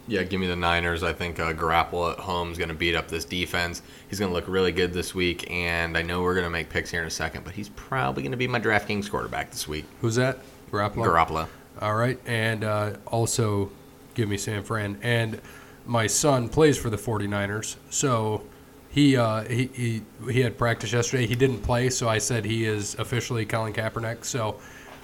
Yeah, 0.06 0.22
give 0.22 0.39
me 0.39 0.47
the 0.47 0.56
Niners. 0.56 1.02
I 1.02 1.12
think 1.14 1.40
uh, 1.40 1.55
Garoppolo 1.55 2.12
at 2.12 2.18
home 2.18 2.52
is 2.52 2.59
going 2.59 2.68
to 2.68 2.74
beat 2.74 2.94
up 2.94 3.09
this 3.09 3.24
defense. 3.24 3.81
He's 4.09 4.18
going 4.18 4.31
to 4.31 4.35
look 4.35 4.47
really 4.47 4.70
good 4.70 4.93
this 4.93 5.14
week, 5.14 5.51
and 5.51 5.97
I 5.97 6.02
know 6.02 6.22
we're 6.22 6.35
going 6.35 6.44
to 6.44 6.51
make 6.51 6.68
picks 6.68 6.90
here 6.90 7.01
in 7.01 7.06
a 7.06 7.10
second, 7.10 7.43
but 7.43 7.55
he's 7.55 7.70
probably 7.70 8.22
going 8.22 8.32
to 8.32 8.36
be 8.36 8.47
my 8.47 8.60
DraftKings 8.60 9.10
quarterback 9.10 9.51
this 9.51 9.66
week. 9.66 9.86
Who's 10.02 10.16
that? 10.16 10.39
Garoppolo. 10.70 11.06
Garoppolo. 11.06 11.48
All 11.81 11.94
right, 11.94 12.18
and 12.26 12.64
uh, 12.64 12.97
also 13.06 13.72
give 14.14 14.28
me 14.28 14.36
San 14.36 14.62
Fran. 14.62 14.98
And 15.02 15.40
my 15.86 16.06
son 16.06 16.48
plays 16.48 16.78
for 16.78 16.90
the 16.90 16.97
49ers, 16.97 17.77
so 17.90 18.43
he, 18.90 19.16
uh, 19.16 19.43
he 19.44 19.66
he 19.74 20.02
he 20.31 20.40
had 20.40 20.56
practice 20.56 20.93
yesterday. 20.93 21.27
He 21.27 21.35
didn't 21.35 21.59
play, 21.62 21.90
so 21.90 22.09
I 22.09 22.19
said 22.19 22.44
he 22.44 22.65
is 22.65 22.94
officially 22.98 23.44
Colin 23.44 23.73
Kaepernick. 23.73 24.24
So 24.24 24.56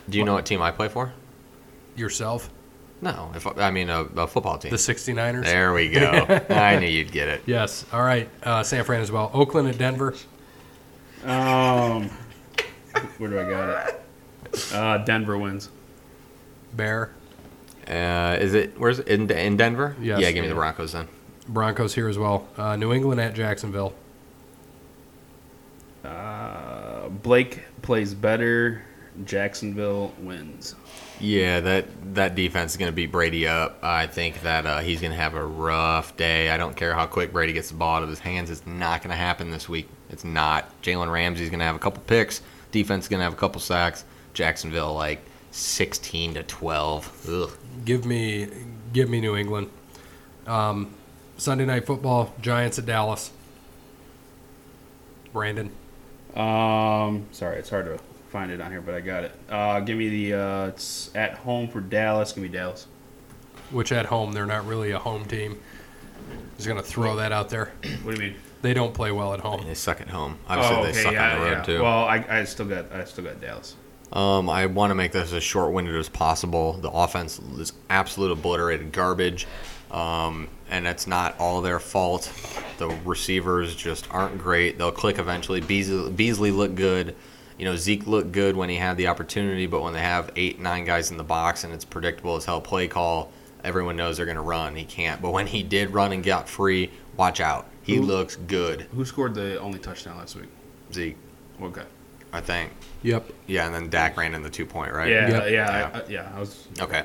Do 0.08 0.18
you 0.18 0.24
know 0.24 0.34
what 0.34 0.46
team 0.46 0.62
I 0.62 0.70
play 0.70 0.88
for? 0.88 1.12
yourself, 1.96 2.48
No, 3.02 3.30
if 3.34 3.46
I 3.58 3.70
mean 3.70 3.90
a, 3.90 4.02
a 4.16 4.26
football 4.26 4.56
team. 4.58 4.70
the 4.70 4.76
69ers. 4.78 5.44
There 5.44 5.72
we 5.74 5.90
go. 5.90 6.24
I 6.50 6.78
knew 6.78 6.86
you'd 6.86 7.12
get 7.12 7.28
it. 7.28 7.42
Yes. 7.44 7.84
All 7.92 8.02
right, 8.02 8.28
uh, 8.44 8.62
San 8.62 8.84
Fran 8.84 9.00
as 9.02 9.10
well. 9.12 9.30
Oakland 9.34 9.68
at 9.68 9.76
Denver. 9.76 10.14
Um, 11.24 12.08
where 13.18 13.28
do 13.28 13.38
I 13.38 13.50
got 13.50 13.88
it? 13.88 14.04
Uh, 14.72 14.98
Denver 14.98 15.36
wins. 15.36 15.68
Bear. 16.74 17.10
Uh, 17.90 18.36
is 18.40 18.54
it 18.54 18.78
where's 18.78 19.00
it 19.00 19.08
in, 19.08 19.28
in 19.30 19.56
Denver? 19.56 19.96
Yes. 20.00 20.20
Yeah, 20.20 20.30
give 20.30 20.42
me 20.42 20.48
the 20.48 20.54
Broncos 20.54 20.92
then. 20.92 21.08
Broncos 21.48 21.94
here 21.94 22.08
as 22.08 22.16
well. 22.16 22.46
Uh, 22.56 22.76
New 22.76 22.92
England 22.92 23.20
at 23.20 23.34
Jacksonville. 23.34 23.92
Uh, 26.04 27.08
Blake 27.08 27.62
plays 27.82 28.14
better. 28.14 28.82
Jacksonville 29.24 30.14
wins. 30.20 30.76
Yeah, 31.18 31.60
that 31.60 32.14
that 32.14 32.34
defense 32.34 32.72
is 32.72 32.76
going 32.78 32.90
to 32.90 32.94
beat 32.94 33.10
Brady 33.10 33.46
up. 33.46 33.78
I 33.82 34.06
think 34.06 34.40
that 34.42 34.64
uh, 34.64 34.78
he's 34.78 35.00
going 35.00 35.10
to 35.10 35.18
have 35.18 35.34
a 35.34 35.44
rough 35.44 36.16
day. 36.16 36.50
I 36.50 36.56
don't 36.56 36.76
care 36.76 36.94
how 36.94 37.06
quick 37.06 37.32
Brady 37.32 37.52
gets 37.52 37.68
the 37.70 37.74
ball 37.74 37.96
out 37.96 38.02
of 38.02 38.08
his 38.08 38.20
hands. 38.20 38.50
It's 38.50 38.66
not 38.66 39.02
going 39.02 39.10
to 39.10 39.16
happen 39.16 39.50
this 39.50 39.68
week. 39.68 39.88
It's 40.08 40.24
not. 40.24 40.70
Jalen 40.82 41.12
Ramsey's 41.12 41.50
going 41.50 41.58
to 41.58 41.66
have 41.66 41.76
a 41.76 41.80
couple 41.80 42.02
picks. 42.06 42.40
Defense 42.70 43.04
is 43.04 43.08
going 43.08 43.18
to 43.18 43.24
have 43.24 43.32
a 43.32 43.36
couple 43.36 43.60
sacks. 43.60 44.04
Jacksonville 44.32 44.94
like 44.94 45.20
sixteen 45.50 46.34
to 46.34 46.42
twelve. 46.42 47.26
Ugh. 47.28 47.50
Give 47.84 48.04
me 48.04 48.48
give 48.92 49.08
me 49.08 49.20
New 49.20 49.36
England. 49.36 49.70
Um, 50.46 50.94
Sunday 51.36 51.64
night 51.64 51.86
football. 51.86 52.34
Giants 52.40 52.78
at 52.78 52.86
Dallas. 52.86 53.30
Brandon. 55.32 55.70
Um, 56.34 57.26
sorry, 57.32 57.58
it's 57.58 57.70
hard 57.70 57.86
to 57.86 57.98
find 58.30 58.50
it 58.50 58.60
on 58.60 58.70
here, 58.70 58.80
but 58.80 58.94
I 58.94 59.00
got 59.00 59.24
it. 59.24 59.32
Uh, 59.48 59.80
give 59.80 59.96
me 59.96 60.08
the. 60.08 60.38
Uh, 60.38 60.66
it's 60.68 61.10
at 61.14 61.34
home 61.34 61.68
for 61.68 61.80
Dallas. 61.80 62.32
Give 62.32 62.42
me 62.42 62.48
Dallas. 62.48 62.86
which 63.70 63.92
at 63.92 64.06
home 64.06 64.32
they're 64.32 64.46
not 64.46 64.66
really 64.66 64.90
a 64.90 64.98
home 64.98 65.24
team. 65.24 65.60
Just 66.56 66.68
gonna 66.68 66.82
throw 66.82 67.16
that 67.16 67.32
out 67.32 67.48
there. 67.48 67.72
What 68.02 68.14
do 68.16 68.22
you 68.22 68.30
mean? 68.30 68.40
They 68.62 68.74
don't 68.74 68.92
play 68.92 69.10
well 69.10 69.32
at 69.32 69.40
home. 69.40 69.64
They 69.66 69.74
suck 69.74 70.00
at 70.00 70.08
home. 70.08 70.38
Obviously, 70.46 70.76
oh, 70.76 70.84
they 70.84 70.92
suck 70.92 71.12
yeah, 71.12 71.32
on 71.32 71.38
the 71.38 71.44
road 71.44 71.52
yeah. 71.52 71.62
too. 71.62 71.82
Well, 71.82 72.04
I, 72.04 72.24
I 72.28 72.44
still 72.44 72.66
got 72.66 72.92
I 72.92 73.04
still 73.04 73.24
got 73.24 73.40
Dallas. 73.40 73.76
Um, 74.12 74.48
I 74.50 74.66
want 74.66 74.90
to 74.90 74.94
make 74.94 75.12
this 75.12 75.32
as 75.32 75.42
short-winded 75.42 75.94
as 75.94 76.08
possible. 76.08 76.72
The 76.74 76.90
offense 76.90 77.38
is 77.38 77.72
absolute 77.88 78.32
obliterated 78.32 78.90
garbage, 78.92 79.46
um, 79.90 80.48
and 80.68 80.86
it's 80.86 81.06
not 81.06 81.38
all 81.38 81.60
their 81.60 81.78
fault. 81.78 82.32
The 82.78 82.88
receivers 83.04 83.74
just 83.76 84.10
aren't 84.10 84.38
great. 84.38 84.78
They'll 84.78 84.90
click 84.90 85.18
eventually. 85.18 85.60
Beasley, 85.60 86.10
Beasley 86.10 86.50
looked 86.50 86.74
good. 86.74 87.14
You 87.58 87.66
know, 87.66 87.76
Zeke 87.76 88.06
looked 88.06 88.32
good 88.32 88.56
when 88.56 88.68
he 88.68 88.76
had 88.76 88.96
the 88.96 89.06
opportunity, 89.08 89.66
but 89.66 89.82
when 89.82 89.92
they 89.92 90.00
have 90.00 90.30
eight, 90.34 90.58
nine 90.58 90.84
guys 90.84 91.10
in 91.10 91.16
the 91.18 91.22
box 91.24 91.62
and 91.62 91.72
it's 91.72 91.84
predictable 91.84 92.34
as 92.36 92.46
hell 92.46 92.60
play 92.60 92.88
call, 92.88 93.30
everyone 93.62 93.96
knows 93.96 94.16
they're 94.16 94.24
going 94.26 94.36
to 94.36 94.42
run. 94.42 94.74
He 94.74 94.84
can't. 94.84 95.20
But 95.20 95.32
when 95.32 95.46
he 95.46 95.62
did 95.62 95.90
run 95.90 96.12
and 96.12 96.24
got 96.24 96.48
free, 96.48 96.90
watch 97.18 97.38
out. 97.38 97.66
He 97.82 97.96
Who- 97.96 98.02
looks 98.02 98.36
good, 98.36 98.82
Who 98.94 99.04
scored 99.04 99.34
the 99.34 99.60
only 99.60 99.78
touchdown 99.78 100.16
last 100.16 100.36
week? 100.36 100.48
Zeke, 100.92 101.16
Okay. 101.62 101.82
I 102.32 102.40
think. 102.40 102.70
Yep. 103.02 103.30
Yeah, 103.46 103.66
and 103.66 103.74
then 103.74 103.88
Dak 103.90 104.16
ran 104.16 104.34
in 104.34 104.42
the 104.42 104.50
two 104.50 104.66
point, 104.66 104.92
right? 104.92 105.10
Yeah, 105.10 105.28
Yep. 105.28 105.42
yeah, 105.44 105.50
Yeah. 105.50 105.90
I, 105.94 105.98
I, 105.98 106.02
yeah. 106.08 106.32
I 106.34 106.40
was. 106.40 106.68
Okay. 106.80 107.04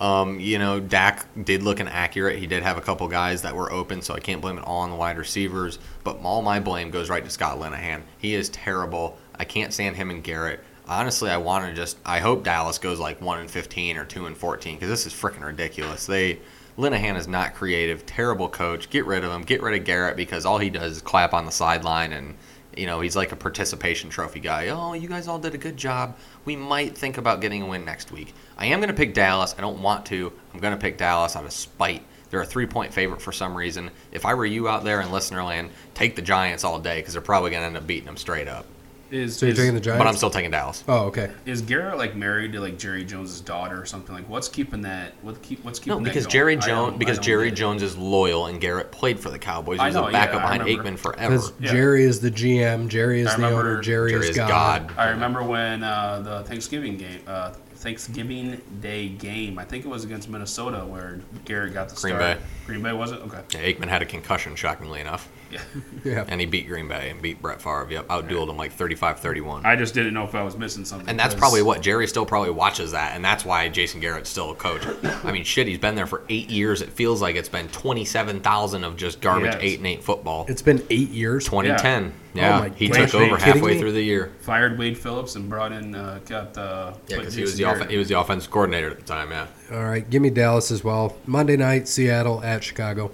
Um, 0.00 0.40
you 0.40 0.58
know, 0.58 0.80
Dak 0.80 1.26
did 1.44 1.62
look 1.62 1.80
inaccurate. 1.80 2.38
He 2.38 2.46
did 2.46 2.62
have 2.62 2.76
a 2.76 2.80
couple 2.80 3.06
guys 3.08 3.42
that 3.42 3.54
were 3.54 3.70
open, 3.70 4.02
so 4.02 4.14
I 4.14 4.20
can't 4.20 4.40
blame 4.40 4.58
it 4.58 4.64
all 4.64 4.80
on 4.80 4.90
the 4.90 4.96
wide 4.96 5.18
receivers. 5.18 5.78
But 6.02 6.18
all 6.22 6.42
my 6.42 6.58
blame 6.60 6.90
goes 6.90 7.08
right 7.10 7.24
to 7.24 7.30
Scott 7.30 7.58
Linehan. 7.58 8.02
He 8.18 8.34
is 8.34 8.48
terrible. 8.48 9.16
I 9.38 9.44
can't 9.44 9.72
stand 9.72 9.96
him 9.96 10.10
and 10.10 10.22
Garrett. 10.22 10.60
Honestly, 10.86 11.30
I 11.30 11.36
want 11.38 11.66
to 11.66 11.72
just. 11.74 11.96
I 12.04 12.18
hope 12.18 12.44
Dallas 12.44 12.78
goes 12.78 12.98
like 12.98 13.20
one 13.20 13.38
and 13.40 13.50
fifteen 13.50 13.96
or 13.96 14.04
two 14.04 14.26
and 14.26 14.36
fourteen 14.36 14.74
because 14.76 14.88
this 14.90 15.06
is 15.06 15.12
freaking 15.12 15.44
ridiculous. 15.44 16.06
They 16.06 16.40
Linehan 16.76 17.16
is 17.16 17.28
not 17.28 17.54
creative. 17.54 18.04
Terrible 18.04 18.48
coach. 18.48 18.90
Get 18.90 19.06
rid 19.06 19.24
of 19.24 19.30
him. 19.32 19.42
Get 19.42 19.62
rid 19.62 19.78
of 19.80 19.86
Garrett 19.86 20.16
because 20.16 20.44
all 20.44 20.58
he 20.58 20.70
does 20.70 20.96
is 20.96 21.02
clap 21.02 21.32
on 21.32 21.46
the 21.46 21.52
sideline 21.52 22.12
and 22.12 22.34
you 22.76 22.86
know 22.86 23.00
he's 23.00 23.16
like 23.16 23.32
a 23.32 23.36
participation 23.36 24.10
trophy 24.10 24.40
guy. 24.40 24.68
Oh, 24.68 24.92
you 24.92 25.08
guys 25.08 25.28
all 25.28 25.38
did 25.38 25.54
a 25.54 25.58
good 25.58 25.76
job. 25.76 26.16
We 26.44 26.56
might 26.56 26.96
think 26.96 27.18
about 27.18 27.40
getting 27.40 27.62
a 27.62 27.66
win 27.66 27.84
next 27.84 28.12
week. 28.12 28.34
I 28.56 28.66
am 28.66 28.80
going 28.80 28.88
to 28.88 28.94
pick 28.94 29.14
Dallas. 29.14 29.54
I 29.56 29.60
don't 29.60 29.82
want 29.82 30.06
to. 30.06 30.32
I'm 30.52 30.60
going 30.60 30.74
to 30.74 30.80
pick 30.80 30.98
Dallas 30.98 31.36
out 31.36 31.44
of 31.44 31.52
spite. 31.52 32.04
They're 32.30 32.42
a 32.42 32.46
three 32.46 32.66
point 32.66 32.92
favorite 32.92 33.22
for 33.22 33.32
some 33.32 33.54
reason. 33.54 33.90
If 34.10 34.24
I 34.24 34.34
were 34.34 34.46
you 34.46 34.68
out 34.68 34.84
there 34.84 35.00
in 35.00 35.12
listener 35.12 35.42
land, 35.44 35.70
take 35.94 36.16
the 36.16 36.22
Giants 36.22 36.64
all 36.64 36.80
day 36.80 36.98
because 37.00 37.12
they're 37.12 37.22
probably 37.22 37.50
going 37.50 37.62
to 37.62 37.66
end 37.66 37.76
up 37.76 37.86
beating 37.86 38.06
them 38.06 38.16
straight 38.16 38.48
up. 38.48 38.66
Is 39.14 39.36
So 39.36 39.46
you're 39.46 39.52
is, 39.52 39.58
taking 39.58 39.74
the 39.74 39.80
Giants? 39.80 40.00
But 40.02 40.08
I'm 40.08 40.16
still 40.16 40.30
taking 40.30 40.50
Dallas. 40.50 40.82
Oh, 40.88 41.04
okay. 41.06 41.30
is 41.46 41.62
Garrett 41.62 41.98
like 41.98 42.16
married 42.16 42.52
to 42.52 42.60
like 42.60 42.76
Jerry 42.78 43.04
Jones's 43.04 43.40
daughter 43.40 43.80
or 43.80 43.86
something? 43.86 44.14
Like, 44.14 44.28
what's 44.28 44.48
keeping 44.48 44.82
that? 44.82 45.12
What 45.22 45.40
keep? 45.42 45.64
What's 45.64 45.78
keeping 45.78 45.92
No, 45.92 45.98
that 45.98 46.04
because 46.10 46.24
going? 46.24 46.32
Jerry 46.32 46.56
Jones 46.56 46.98
because 46.98 47.18
Jerry. 47.20 47.50
Jones 47.52 47.82
is 47.82 47.96
loyal 47.96 48.46
and 48.46 48.60
Garrett 48.60 48.90
played 48.90 49.20
for 49.20 49.30
the 49.30 49.38
Cowboys. 49.38 49.78
He 49.78 49.82
I 49.84 49.86
was 49.86 49.94
know, 49.94 50.08
a 50.08 50.12
backup 50.12 50.36
I 50.42 50.56
behind 50.58 50.64
remember. 50.64 50.90
Aikman 50.90 50.98
forever. 50.98 51.30
Because 51.36 51.52
Yeah. 51.60 51.70
Jerry 51.72 52.02
is 52.04 52.20
the 52.20 52.30
GM, 52.30 52.88
Jerry 52.88 53.20
is 53.20 53.28
I 53.28 53.36
the 53.36 53.48
owner, 53.50 53.80
Jerry, 53.80 54.10
Jerry 54.10 54.24
is 54.24 54.30
is 54.30 54.36
God. 54.36 54.88
God. 54.88 54.98
I 54.98 55.10
remember 55.10 55.42
when 55.44 55.84
uh, 55.84 56.20
the 56.20 56.42
Thanksgiving 56.44 56.96
game, 56.96 57.20
uh, 57.26 57.52
Thanksgiving 57.76 58.60
Day 58.80 59.08
game. 59.10 59.58
I 59.58 59.64
think 59.64 59.84
it 59.84 59.88
was 59.88 60.04
against 60.04 60.28
Minnesota 60.30 60.78
where 60.86 61.20
Garrett 61.44 61.74
got 61.74 61.88
the 61.90 61.94
Green 62.00 62.16
start. 62.16 62.38
Bay. 62.38 62.44
Green 62.66 62.82
Bay 62.82 62.92
was 62.92 63.12
it? 63.12 63.20
Okay. 63.20 63.40
Yeah, 63.52 63.60
Aikman 63.74 63.88
had 63.88 64.00
a 64.02 64.06
concussion, 64.06 64.56
shockingly 64.56 65.00
enough, 65.00 65.28
Yeah. 65.54 65.60
Yeah. 66.04 66.24
and 66.28 66.38
he 66.38 66.46
beat 66.46 66.66
Green 66.68 66.86
Bay 66.86 67.08
and 67.08 67.22
beat 67.22 67.40
Brett 67.40 67.62
Favre. 67.62 67.86
Yep, 67.88 68.08
outdueled 68.08 68.50
him 68.50 68.58
like 68.58 68.76
35-31. 68.76 69.64
I 69.64 69.74
just 69.74 69.94
didn't 69.94 70.12
know 70.12 70.24
if 70.24 70.34
I 70.34 70.42
was 70.42 70.54
missing 70.58 70.84
something. 70.84 71.08
And 71.08 71.18
that's 71.18 71.32
'cause- 71.32 71.40
probably 71.40 71.62
what 71.62 71.80
Jerry 71.80 72.06
still 72.06 72.26
probably 72.26 72.50
watches 72.50 72.90
that, 72.92 73.16
and 73.16 73.24
that's 73.24 73.42
why 73.44 73.68
Jason 73.70 74.00
Garrett's 74.00 74.28
still 74.28 74.50
a 74.50 74.54
coach. 74.54 74.82
I 75.24 75.32
mean, 75.32 75.44
shit, 75.44 75.66
he's 75.66 75.78
been 75.78 75.94
there 75.94 76.06
for 76.06 76.22
eight 76.28 76.50
years. 76.50 76.82
It 76.82 76.90
feels 76.90 77.22
like 77.22 77.36
it's 77.36 77.48
been 77.48 77.68
twenty-seven 77.68 78.40
thousand 78.40 78.84
of 78.84 78.96
just 78.96 79.20
garbage 79.22 79.54
Yes. 79.54 79.62
eight 79.62 79.78
and 79.78 79.86
eight 79.86 80.02
football. 80.04 80.44
It's 80.48 80.60
been 80.62 80.82
eight 80.90 81.08
years. 81.10 81.44
2010, 81.46 82.12
Yeah. 82.34 82.42
yeah, 82.42 82.56
Oh 82.56 82.60
my 82.60 82.68
he 82.76 82.88
gosh, 82.88 83.10
took 83.12 83.20
over 83.22 83.36
halfway 83.38 83.74
me? 83.74 83.78
through 83.78 83.92
the 83.92 84.02
year. 84.02 84.30
fired 84.40 84.78
Wade 84.78 84.98
Phillips 84.98 85.36
and 85.36 85.48
brought 85.48 85.72
in 85.72 85.94
uh, 85.94 86.18
got 86.28 86.58
uh, 86.58 86.92
Yeah, 87.08 87.18
because 87.18 87.34
he 87.34 87.42
was 87.42 87.56
the 87.56 87.64
off- 87.64 87.88
he 87.88 87.96
was 87.96 88.08
the 88.08 88.18
offensive 88.18 88.50
coordinator 88.50 88.90
at 88.90 88.98
the 88.98 89.04
time. 89.06 89.30
Yeah, 89.30 89.46
All 89.72 89.84
right. 89.84 90.08
Give 90.08 90.20
me 90.20 90.28
Dallas 90.30 90.70
as 90.70 90.82
well. 90.84 91.16
Monday 91.26 91.56
night, 91.56 91.88
Seattle 91.88 92.42
at 92.42 92.62
Chicago. 92.64 93.10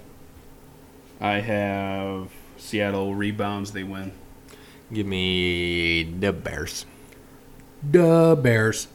I 1.21 1.41
have 1.41 2.31
Seattle 2.57 3.15
rebounds. 3.15 3.73
They 3.73 3.83
win. 3.83 4.13
Give 4.93 5.07
me 5.07 6.03
the 6.03 6.33
Bears. 6.33 6.87
The 7.83 8.39
Bears. 8.41 8.89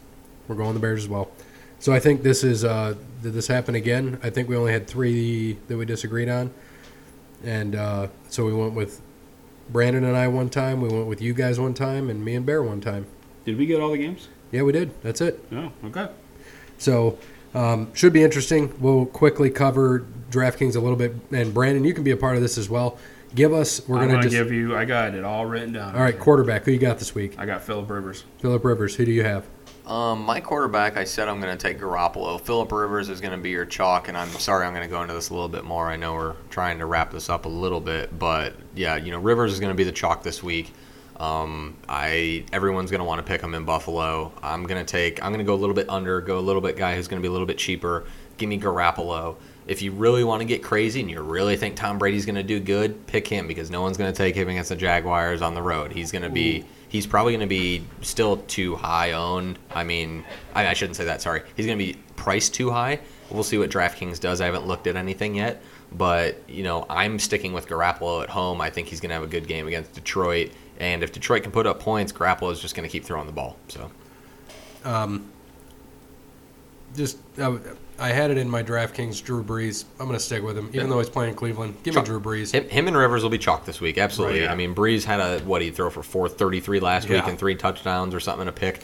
We're 0.47 0.55
going 0.55 0.73
the 0.73 0.79
Bears 0.79 1.03
as 1.03 1.09
well. 1.09 1.31
So 1.79 1.93
I 1.93 1.99
think 1.99 2.23
this 2.23 2.43
is. 2.43 2.63
Uh, 2.65 2.95
did 3.21 3.33
this 3.33 3.47
happen 3.47 3.75
again? 3.75 4.19
I 4.23 4.29
think 4.29 4.49
we 4.49 4.55
only 4.55 4.71
had 4.71 4.87
three 4.87 5.53
that 5.67 5.77
we 5.77 5.85
disagreed 5.85 6.29
on, 6.29 6.51
and 7.43 7.75
uh, 7.75 8.07
so 8.29 8.45
we 8.45 8.53
went 8.53 8.73
with 8.73 9.01
Brandon 9.69 10.03
and 10.03 10.17
I 10.17 10.27
one 10.27 10.49
time. 10.49 10.81
We 10.81 10.89
went 10.89 11.07
with 11.07 11.21
you 11.21 11.33
guys 11.33 11.59
one 11.59 11.73
time, 11.73 12.09
and 12.09 12.23
me 12.23 12.35
and 12.35 12.45
Bear 12.45 12.61
one 12.63 12.81
time. 12.81 13.05
Did 13.45 13.57
we 13.57 13.65
get 13.65 13.81
all 13.81 13.91
the 13.91 13.97
games? 13.97 14.29
Yeah, 14.51 14.63
we 14.63 14.71
did. 14.71 14.99
That's 15.01 15.21
it. 15.21 15.51
No. 15.51 15.71
Okay. 15.85 16.07
So 16.77 17.17
um, 17.55 17.93
should 17.93 18.13
be 18.13 18.23
interesting. 18.23 18.73
We'll 18.79 19.05
quickly 19.05 19.49
cover 19.49 20.05
DraftKings 20.29 20.75
a 20.75 20.79
little 20.79 20.97
bit, 20.97 21.15
and 21.31 21.53
Brandon, 21.53 21.83
you 21.83 21.93
can 21.93 22.03
be 22.03 22.11
a 22.11 22.17
part 22.17 22.35
of 22.35 22.41
this 22.41 22.57
as 22.57 22.69
well. 22.69 22.97
Give 23.33 23.53
us. 23.53 23.85
We're 23.87 23.99
gonna 23.99 24.13
gonna 24.13 24.29
give 24.29 24.51
you. 24.51 24.77
I 24.77 24.85
got 24.85 25.13
it 25.13 25.23
all 25.23 25.45
written 25.45 25.73
down. 25.73 25.95
all 25.95 26.01
right, 26.01 26.17
quarterback. 26.17 26.63
Who 26.63 26.71
you 26.71 26.79
got 26.79 26.99
this 26.99 27.13
week? 27.13 27.35
I 27.37 27.45
got 27.45 27.63
Philip 27.63 27.89
Rivers. 27.89 28.23
Philip 28.39 28.63
Rivers. 28.63 28.95
Who 28.95 29.05
do 29.05 29.11
you 29.11 29.23
have? 29.23 29.45
Um, 29.85 30.23
my 30.23 30.39
quarterback, 30.39 30.97
I 30.97 31.03
said 31.03 31.27
I'm 31.27 31.39
going 31.39 31.55
to 31.55 31.61
take 31.61 31.79
Garoppolo. 31.79 32.41
Philip 32.41 32.71
Rivers 32.71 33.09
is 33.09 33.21
going 33.21 33.33
to 33.33 33.37
be 33.37 33.51
your 33.51 33.65
chalk, 33.65 34.07
and 34.07 34.17
I'm 34.17 34.29
sorry 34.29 34.65
I'm 34.65 34.73
going 34.73 34.83
to 34.83 34.89
go 34.89 35.01
into 35.03 35.13
this 35.13 35.29
a 35.29 35.33
little 35.33 35.49
bit 35.49 35.63
more. 35.63 35.87
I 35.87 35.95
know 35.95 36.15
we're 36.15 36.33
trying 36.49 36.79
to 36.79 36.87
wrap 36.87 37.11
this 37.11 37.29
up 37.29 37.45
a 37.45 37.49
little 37.49 37.79
bit, 37.79 38.17
but 38.17 38.55
yeah, 38.73 38.95
you 38.95 39.11
know 39.11 39.19
Rivers 39.19 39.53
is 39.53 39.59
going 39.59 39.71
to 39.71 39.75
be 39.75 39.83
the 39.83 39.91
chalk 39.91 40.23
this 40.23 40.41
week. 40.41 40.73
Um, 41.17 41.77
I 41.87 42.43
everyone's 42.51 42.91
going 42.91 42.99
to 42.99 43.05
want 43.05 43.19
to 43.19 43.23
pick 43.23 43.41
him 43.41 43.53
in 43.53 43.65
Buffalo. 43.65 44.31
I'm 44.43 44.63
going 44.63 44.83
to 44.83 44.89
take. 44.89 45.23
I'm 45.23 45.31
going 45.31 45.39
to 45.39 45.45
go 45.45 45.53
a 45.53 45.55
little 45.55 45.75
bit 45.75 45.89
under. 45.89 46.21
Go 46.21 46.37
a 46.37 46.41
little 46.41 46.61
bit 46.61 46.75
guy 46.75 46.95
who's 46.95 47.07
going 47.07 47.21
to 47.21 47.25
be 47.25 47.29
a 47.29 47.31
little 47.31 47.47
bit 47.47 47.57
cheaper. 47.57 48.05
Give 48.37 48.49
me 48.49 48.59
Garoppolo. 48.59 49.35
If 49.67 49.81
you 49.81 49.91
really 49.91 50.23
want 50.23 50.41
to 50.41 50.45
get 50.45 50.61
crazy 50.61 50.99
and 50.99 51.09
you 51.09 51.21
really 51.21 51.57
think 51.57 51.75
Tom 51.75 51.97
Brady's 51.97 52.25
going 52.25 52.35
to 52.35 52.43
do 52.43 52.59
good, 52.59 53.07
pick 53.07 53.27
him 53.27 53.47
because 53.47 53.71
no 53.71 53.81
one's 53.81 53.97
going 53.97 54.11
to 54.11 54.17
take 54.17 54.35
him 54.35 54.47
against 54.47 54.69
the 54.69 54.75
Jaguars 54.75 55.41
on 55.41 55.55
the 55.55 55.61
road. 55.61 55.91
He's 55.91 56.11
going 56.11 56.21
to 56.21 56.29
be 56.29 56.65
he's 56.89 57.07
probably 57.07 57.33
going 57.33 57.41
to 57.41 57.47
be 57.47 57.83
still 58.01 58.37
too 58.37 58.75
high 58.75 59.13
owned. 59.13 59.59
I 59.71 59.83
mean, 59.83 60.23
I, 60.53 60.67
I 60.67 60.73
shouldn't 60.73 60.95
say 60.95 61.05
that. 61.05 61.21
Sorry, 61.21 61.41
he's 61.55 61.65
going 61.65 61.77
to 61.77 61.85
be 61.85 61.99
priced 62.15 62.53
too 62.53 62.69
high. 62.71 62.99
We'll 63.29 63.43
see 63.43 63.57
what 63.57 63.69
DraftKings 63.69 64.19
does. 64.19 64.39
I 64.39 64.45
haven't 64.45 64.67
looked 64.67 64.87
at 64.87 64.95
anything 64.95 65.35
yet, 65.35 65.61
but 65.91 66.37
you 66.47 66.63
know, 66.63 66.85
I'm 66.89 67.19
sticking 67.19 67.53
with 67.53 67.67
Garoppolo 67.67 68.23
at 68.23 68.29
home. 68.29 68.61
I 68.61 68.69
think 68.69 68.87
he's 68.87 68.99
going 68.99 69.09
to 69.09 69.15
have 69.15 69.23
a 69.23 69.27
good 69.27 69.47
game 69.47 69.67
against 69.67 69.93
Detroit, 69.93 70.51
and 70.79 71.03
if 71.03 71.11
Detroit 71.11 71.43
can 71.43 71.51
put 71.51 71.65
up 71.67 71.79
points, 71.79 72.11
Grapple 72.11 72.49
is 72.51 72.59
just 72.59 72.75
going 72.75 72.87
to 72.87 72.91
keep 72.91 73.03
throwing 73.05 73.25
the 73.27 73.31
ball. 73.33 73.57
So 73.67 73.89
um, 74.83 75.29
Just 76.95 77.17
uh, 77.39 77.57
I 77.99 78.09
had 78.09 78.31
it 78.31 78.37
in 78.37 78.49
my 78.49 78.61
DraftKings. 78.63 79.23
Drew 79.23 79.43
Brees. 79.43 79.85
I'm 79.99 80.05
going 80.07 80.17
to 80.17 80.23
stick 80.23 80.43
with 80.43 80.57
him, 80.57 80.67
even 80.73 80.81
Yeah. 80.81 80.87
though 80.87 80.99
he's 80.99 81.09
playing 81.09 81.35
Cleveland. 81.35 81.75
Give 81.83 81.95
me 81.95 82.01
Drew 82.03 82.19
Brees. 82.19 82.51
him, 82.51 82.67
him 82.69 82.87
and 82.87 82.95
Rivers 82.97 83.23
will 83.23 83.29
be 83.29 83.37
chalk 83.37 83.65
this 83.65 83.81
week. 83.81 83.97
Absolutely. 83.97 84.39
Right, 84.39 84.45
yeah. 84.45 84.51
I 84.51 84.55
mean, 84.55 84.75
Brees 84.75 85.03
had 85.03 85.19
a 85.19 85.39
what 85.45 85.61
he 85.61 85.71
throw 85.71 85.89
for 85.89 86.03
433 86.03 86.79
last 86.79 87.09
week 87.09 87.25
and 87.25 87.37
three 87.39 87.55
touchdowns 87.55 88.13
or 88.13 88.19
something 88.19 88.45
to 88.45 88.51
pick. 88.51 88.81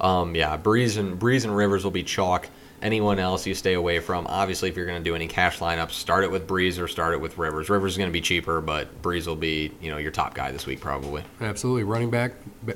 Um, 0.00 0.34
yeah, 0.34 0.56
Brees 0.56 0.96
and 0.98 1.18
Brees 1.20 1.44
and 1.44 1.54
Rivers 1.56 1.84
will 1.84 1.90
be 1.90 2.02
chalk. 2.02 2.48
Anyone 2.82 3.18
else 3.18 3.46
you 3.46 3.54
stay 3.54 3.74
away 3.74 4.00
from. 4.00 4.26
Obviously, 4.26 4.70
if 4.70 4.76
you're 4.76 4.86
going 4.86 5.02
to 5.02 5.04
do 5.04 5.14
any 5.14 5.28
cash 5.28 5.58
lineups, 5.58 5.90
start 5.92 6.24
it 6.24 6.30
with 6.30 6.46
Brees 6.46 6.80
or 6.80 6.88
start 6.88 7.12
it 7.12 7.20
with 7.20 7.36
Rivers. 7.36 7.68
Rivers 7.68 7.92
is 7.92 7.98
going 7.98 8.08
to 8.08 8.12
be 8.12 8.22
cheaper, 8.22 8.60
but 8.60 9.02
Brees 9.02 9.26
will 9.26 9.36
be 9.36 9.70
you 9.80 9.90
know 9.90 9.98
your 9.98 10.10
top 10.10 10.34
guy 10.34 10.50
this 10.50 10.66
week 10.66 10.80
probably. 10.80 11.22
Absolutely. 11.40 11.84
Running 11.84 12.10
back, 12.10 12.32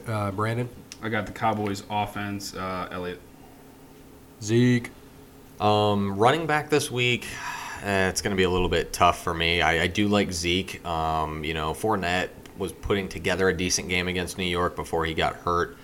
uh, 0.06 0.30
Brandon. 0.32 0.68
I 1.02 1.08
got 1.08 1.26
the 1.26 1.32
Cowboys 1.32 1.82
offense. 1.90 2.54
Uh, 2.54 2.88
Elliott. 2.90 3.20
Zeke. 4.42 4.90
Um, 5.60 6.16
running 6.18 6.46
back 6.46 6.68
this 6.68 6.90
week, 6.90 7.26
eh, 7.82 8.08
it's 8.08 8.20
going 8.20 8.32
to 8.32 8.36
be 8.36 8.42
a 8.42 8.50
little 8.50 8.68
bit 8.68 8.92
tough 8.92 9.22
for 9.22 9.32
me. 9.32 9.62
I, 9.62 9.82
I 9.82 9.86
do 9.86 10.08
like 10.08 10.32
Zeke. 10.32 10.84
Um, 10.84 11.44
you 11.44 11.54
know, 11.54 11.72
Fournette 11.72 12.30
was 12.58 12.72
putting 12.72 13.08
together 13.08 13.48
a 13.48 13.56
decent 13.56 13.88
game 13.88 14.08
against 14.08 14.38
New 14.38 14.44
York 14.44 14.76
before 14.76 15.04
he 15.04 15.14
got 15.14 15.36
hurt, 15.36 15.76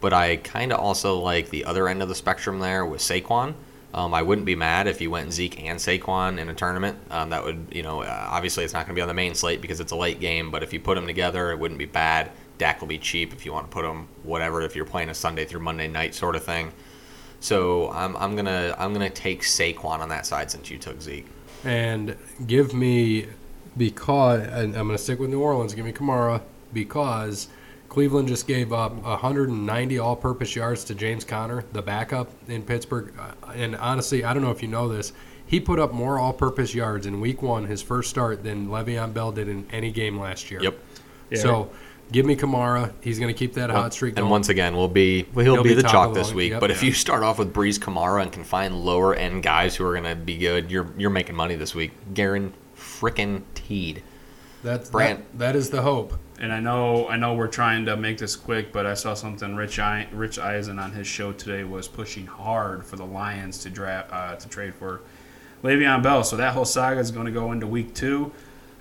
but 0.00 0.12
I 0.12 0.36
kind 0.36 0.72
of 0.72 0.80
also 0.80 1.18
like 1.18 1.50
the 1.50 1.64
other 1.64 1.88
end 1.88 2.02
of 2.02 2.08
the 2.08 2.14
spectrum 2.14 2.58
there 2.58 2.84
with 2.84 3.00
Saquon. 3.00 3.54
Um, 3.94 4.12
I 4.12 4.22
wouldn't 4.22 4.46
be 4.46 4.54
mad 4.54 4.86
if 4.88 5.00
you 5.00 5.10
went 5.10 5.32
Zeke 5.32 5.62
and 5.64 5.78
Saquon 5.78 6.38
in 6.38 6.50
a 6.50 6.54
tournament. 6.54 6.98
Um, 7.10 7.30
that 7.30 7.42
would, 7.44 7.68
you 7.70 7.82
know, 7.82 8.02
obviously 8.02 8.62
it's 8.64 8.74
not 8.74 8.80
going 8.80 8.94
to 8.94 8.98
be 8.98 9.00
on 9.00 9.08
the 9.08 9.14
main 9.14 9.34
slate 9.34 9.62
because 9.62 9.80
it's 9.80 9.92
a 9.92 9.96
late 9.96 10.20
game, 10.20 10.50
but 10.50 10.62
if 10.62 10.72
you 10.74 10.80
put 10.80 10.96
them 10.96 11.06
together, 11.06 11.50
it 11.50 11.58
wouldn't 11.58 11.78
be 11.78 11.86
bad. 11.86 12.30
Dak 12.58 12.80
will 12.80 12.88
be 12.88 12.98
cheap 12.98 13.32
if 13.32 13.46
you 13.46 13.52
want 13.52 13.70
to 13.70 13.72
put 13.72 13.82
them, 13.82 14.08
whatever, 14.22 14.60
if 14.62 14.76
you're 14.76 14.84
playing 14.84 15.08
a 15.08 15.14
Sunday 15.14 15.46
through 15.46 15.60
Monday 15.60 15.88
night 15.88 16.14
sort 16.14 16.36
of 16.36 16.44
thing. 16.44 16.72
So 17.40 17.90
I'm, 17.90 18.16
I'm 18.16 18.34
gonna 18.34 18.74
I'm 18.78 18.92
gonna 18.92 19.10
take 19.10 19.42
Saquon 19.42 20.00
on 20.00 20.08
that 20.08 20.26
side 20.26 20.50
since 20.50 20.70
you 20.70 20.78
took 20.78 21.00
Zeke. 21.00 21.26
And 21.64 22.16
give 22.46 22.72
me 22.72 23.28
because 23.76 24.42
I'm 24.48 24.88
to 24.88 24.98
stick 24.98 25.18
with 25.18 25.30
New 25.30 25.40
Orleans. 25.40 25.74
Give 25.74 25.84
me 25.84 25.92
Kamara 25.92 26.40
because 26.72 27.48
Cleveland 27.88 28.28
just 28.28 28.46
gave 28.46 28.72
up 28.72 28.92
190 28.94 29.98
all-purpose 29.98 30.54
yards 30.56 30.84
to 30.84 30.94
James 30.94 31.24
Conner, 31.24 31.64
the 31.72 31.82
backup 31.82 32.30
in 32.48 32.62
Pittsburgh. 32.62 33.12
Uh, 33.18 33.32
And 33.54 33.76
honestly, 33.76 34.24
I 34.24 34.34
don't 34.34 34.42
know 34.42 34.50
if 34.50 34.62
you 34.62 34.68
know 34.68 34.88
this. 34.88 35.12
He 35.46 35.60
put 35.60 35.78
up 35.78 35.92
more 35.92 36.18
all-purpose 36.18 36.74
yards 36.74 37.06
in 37.06 37.20
Week 37.20 37.40
One, 37.42 37.64
his 37.66 37.80
first 37.80 38.10
start, 38.10 38.42
than 38.42 38.68
Le'Veon 38.68 39.14
Bell 39.14 39.30
did 39.32 39.48
in 39.48 39.66
any 39.70 39.92
game 39.92 40.18
last 40.18 40.50
year. 40.50 40.60
Yep. 40.60 40.78
Yeah. 41.30 41.38
So 41.38 41.70
give 42.10 42.26
me 42.26 42.34
Kamara. 42.34 42.92
He's 43.00 43.18
going 43.20 43.32
to 43.32 43.38
keep 43.38 43.54
that 43.54 43.70
hot 43.70 43.94
streak 43.94 44.16
And 44.18 44.28
once 44.28 44.48
again, 44.48 44.76
we'll 44.76 44.88
be 44.88 45.26
well, 45.34 45.44
he'll, 45.44 45.54
He'll 45.54 45.62
be, 45.62 45.70
be 45.70 45.74
the 45.76 45.82
chalk 45.88 46.14
this 46.14 46.32
week. 46.32 46.50
Yep. 46.52 46.60
but 46.60 46.70
if 46.72 46.82
you 46.82 46.92
start 46.92 47.22
off 47.22 47.38
with 47.38 47.52
Brees 47.54 47.78
Kamara 47.78 48.22
and 48.22 48.32
can 48.32 48.42
find 48.44 48.74
lower 48.84 49.14
end 49.14 49.42
guys 49.44 49.76
who 49.76 49.84
are 49.86 49.94
gonna 49.94 50.16
be 50.16 50.36
good, 50.36 50.70
you're 50.70 50.88
you're 50.98 51.10
making 51.10 51.36
money 51.36 51.54
this 51.54 51.74
week. 51.74 51.92
Garen 52.14 52.52
frickin' 52.76 53.42
Teed. 53.54 54.02
That's 54.62 54.90
Brand- 54.90 55.18
that, 55.18 55.38
that 55.38 55.56
is 55.56 55.70
the 55.70 55.82
hope. 55.82 56.18
And 56.38 56.52
I 56.52 56.60
know, 56.60 57.08
I 57.08 57.16
know, 57.16 57.32
we're 57.34 57.46
trying 57.48 57.86
to 57.86 57.96
make 57.96 58.18
this 58.18 58.36
quick, 58.36 58.70
but 58.72 58.84
I 58.84 58.92
saw 58.94 59.14
something. 59.14 59.56
Rich, 59.56 59.78
I, 59.78 60.06
Rich 60.12 60.38
Eisen 60.38 60.78
on 60.78 60.92
his 60.92 61.06
show 61.06 61.32
today 61.32 61.64
was 61.64 61.88
pushing 61.88 62.26
hard 62.26 62.84
for 62.84 62.96
the 62.96 63.06
Lions 63.06 63.58
to 63.60 63.70
draft 63.70 64.12
uh, 64.12 64.36
to 64.36 64.48
trade 64.48 64.74
for 64.74 65.00
Le'Veon 65.62 66.02
Bell. 66.02 66.22
So 66.24 66.36
that 66.36 66.52
whole 66.52 66.66
saga 66.66 67.00
is 67.00 67.10
going 67.10 67.24
to 67.24 67.32
go 67.32 67.52
into 67.52 67.66
week 67.66 67.94
two, 67.94 68.32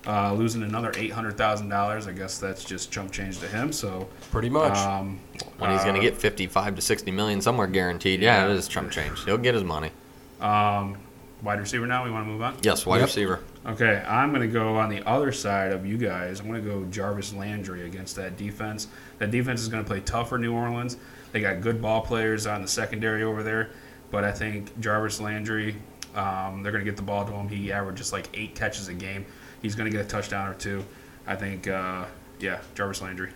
uh, 0.06 0.34
losing 0.34 0.64
another 0.64 0.92
eight 0.98 1.12
hundred 1.14 1.38
thousand 1.38 1.70
dollars. 1.70 2.08
I 2.08 2.12
guess 2.12 2.38
that's 2.40 2.66
just 2.66 2.92
chump 2.92 3.14
change 3.14 3.40
to 3.40 3.48
him. 3.48 3.72
So 3.72 4.10
Pretty 4.32 4.50
much. 4.50 4.78
um, 4.78 5.22
When 5.58 5.72
he's 5.72 5.84
gonna 5.86 6.00
uh, 6.00 6.02
get 6.02 6.18
55 6.18 6.76
to 6.76 6.82
60 6.82 7.10
million 7.12 7.40
somewhere 7.42 7.68
guaranteed. 7.68 8.20
Yeah, 8.20 8.46
Yeah. 8.46 8.52
it 8.54 8.58
is 8.58 8.68
chump 8.68 8.92
change. 8.92 9.24
He'll 9.24 9.38
get 9.38 9.54
his 9.56 9.64
money. 9.64 9.92
um, 10.42 10.98
wide 11.46 11.60
receiver 11.60 11.86
now. 11.88 12.04
We 12.04 12.12
want 12.12 12.26
to 12.26 12.32
move 12.32 12.42
on. 12.42 12.58
Yes, 12.62 12.86
wide 12.86 12.98
Yep. 12.98 13.06
receiver. 13.08 13.40
Okay, 13.66 14.04
I'm 14.08 14.30
going 14.32 14.42
to 14.42 14.48
go 14.52 14.76
on 14.78 14.90
the 14.90 15.08
other 15.08 15.32
side 15.32 15.72
of 15.72 15.86
you 15.86 15.98
guys. 15.98 16.40
I'm 16.42 16.48
going 16.48 16.62
to 16.64 16.70
go 16.70 16.84
Jarvis 16.86 17.34
Landry 17.34 17.86
against 17.86 18.16
that 18.18 18.36
defense. 18.38 18.88
That 19.20 19.32
defense 19.32 19.62
is 19.62 19.70
going 19.70 19.84
to 19.84 19.88
play 19.88 20.02
tough 20.02 20.30
for 20.30 20.38
New 20.38 20.54
Orleans. 20.54 20.98
They 21.32 21.40
got 21.42 21.62
good 21.62 21.82
ball 21.82 22.02
players 22.02 22.48
on 22.48 22.62
the 22.62 22.68
secondary 22.68 23.24
over 23.24 23.44
there, 23.44 23.70
but 24.12 24.24
I 24.24 24.32
think 24.32 24.78
Jarvis 24.80 25.20
Landry, 25.22 25.76
um, 26.16 26.64
they're 26.64 26.72
going 26.72 26.84
to 26.84 26.90
get 26.90 26.98
the 26.98 27.04
ball 27.04 27.26
to 27.26 27.32
him. 27.32 27.48
He 27.48 27.72
averages 27.72 28.12
like 28.12 28.28
eight 28.34 28.56
catches 28.56 28.88
a 28.88 28.94
game. 28.94 29.26
He's 29.62 29.76
going 29.76 29.90
to 29.90 29.96
get 29.96 30.06
a 30.06 30.10
touchdown 30.10 30.48
or 30.50 30.54
two. 30.56 30.84
I 31.28 31.36
think, 31.36 31.68
uh, 31.68 32.06
yeah, 32.40 32.60
Jarvis 32.76 33.02
Landry. 33.02 33.32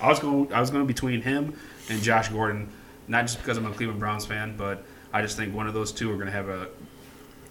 I 0.00 0.08
was 0.08 0.18
going, 0.20 0.52
I 0.52 0.60
was 0.60 0.70
going 0.70 0.86
between 0.86 1.22
him 1.22 1.54
and 1.88 2.02
Josh 2.02 2.28
Gordon, 2.28 2.68
not 3.08 3.22
just 3.22 3.38
because 3.38 3.56
I'm 3.56 3.66
a 3.66 3.72
Cleveland 3.72 4.00
Browns 4.00 4.26
fan, 4.26 4.54
but 4.56 4.84
I 5.12 5.22
just 5.22 5.36
think 5.36 5.54
one 5.54 5.66
of 5.66 5.74
those 5.74 5.92
two 5.92 6.10
are 6.10 6.14
going 6.16 6.26
to 6.26 6.32
have 6.32 6.48
a 6.48 6.68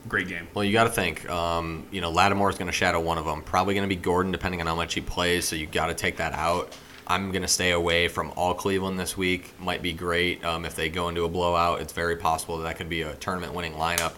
great 0.08 0.28
game. 0.28 0.48
Well, 0.54 0.64
you 0.64 0.74
got 0.74 0.86
to 0.86 0.90
think. 0.90 1.30
Um, 1.30 1.86
you 1.92 2.02
know, 2.02 2.12
Lattimore 2.12 2.50
is 2.50 2.58
going 2.58 2.68
to 2.68 2.74
shadow 2.74 3.00
one 3.00 3.18
of 3.18 3.26
them. 3.26 3.42
Probably 3.44 3.74
going 3.74 3.88
to 3.88 3.96
be 3.96 4.02
Gordon, 4.02 4.32
depending 4.32 4.62
on 4.62 4.68
how 4.68 4.76
much 4.76 4.94
he 4.94 5.02
plays. 5.02 5.48
So 5.48 5.56
you 5.56 5.68
got 5.68 5.88
to 5.88 5.94
take 5.94 6.18
that 6.18 6.34
out. 6.34 6.76
I'm 7.08 7.32
going 7.32 7.42
to 7.42 7.48
stay 7.48 7.72
away 7.72 8.08
from 8.08 8.32
all 8.36 8.54
Cleveland 8.54 9.00
this 9.00 9.18
week. 9.18 9.54
Might 9.60 9.82
be 9.82 9.92
great 9.92 10.44
um, 10.46 10.66
if 10.66 10.76
they 10.76 10.90
go 10.90 11.10
into 11.10 11.26
a 11.26 11.30
blowout. 11.30 11.82
It's 11.82 11.94
very 11.94 12.16
possible 12.16 12.58
that 12.58 12.64
that 12.64 12.78
could 12.78 12.90
be 12.90 13.02
a 13.02 13.16
tournament-winning 13.16 13.74
lineup. 13.74 14.14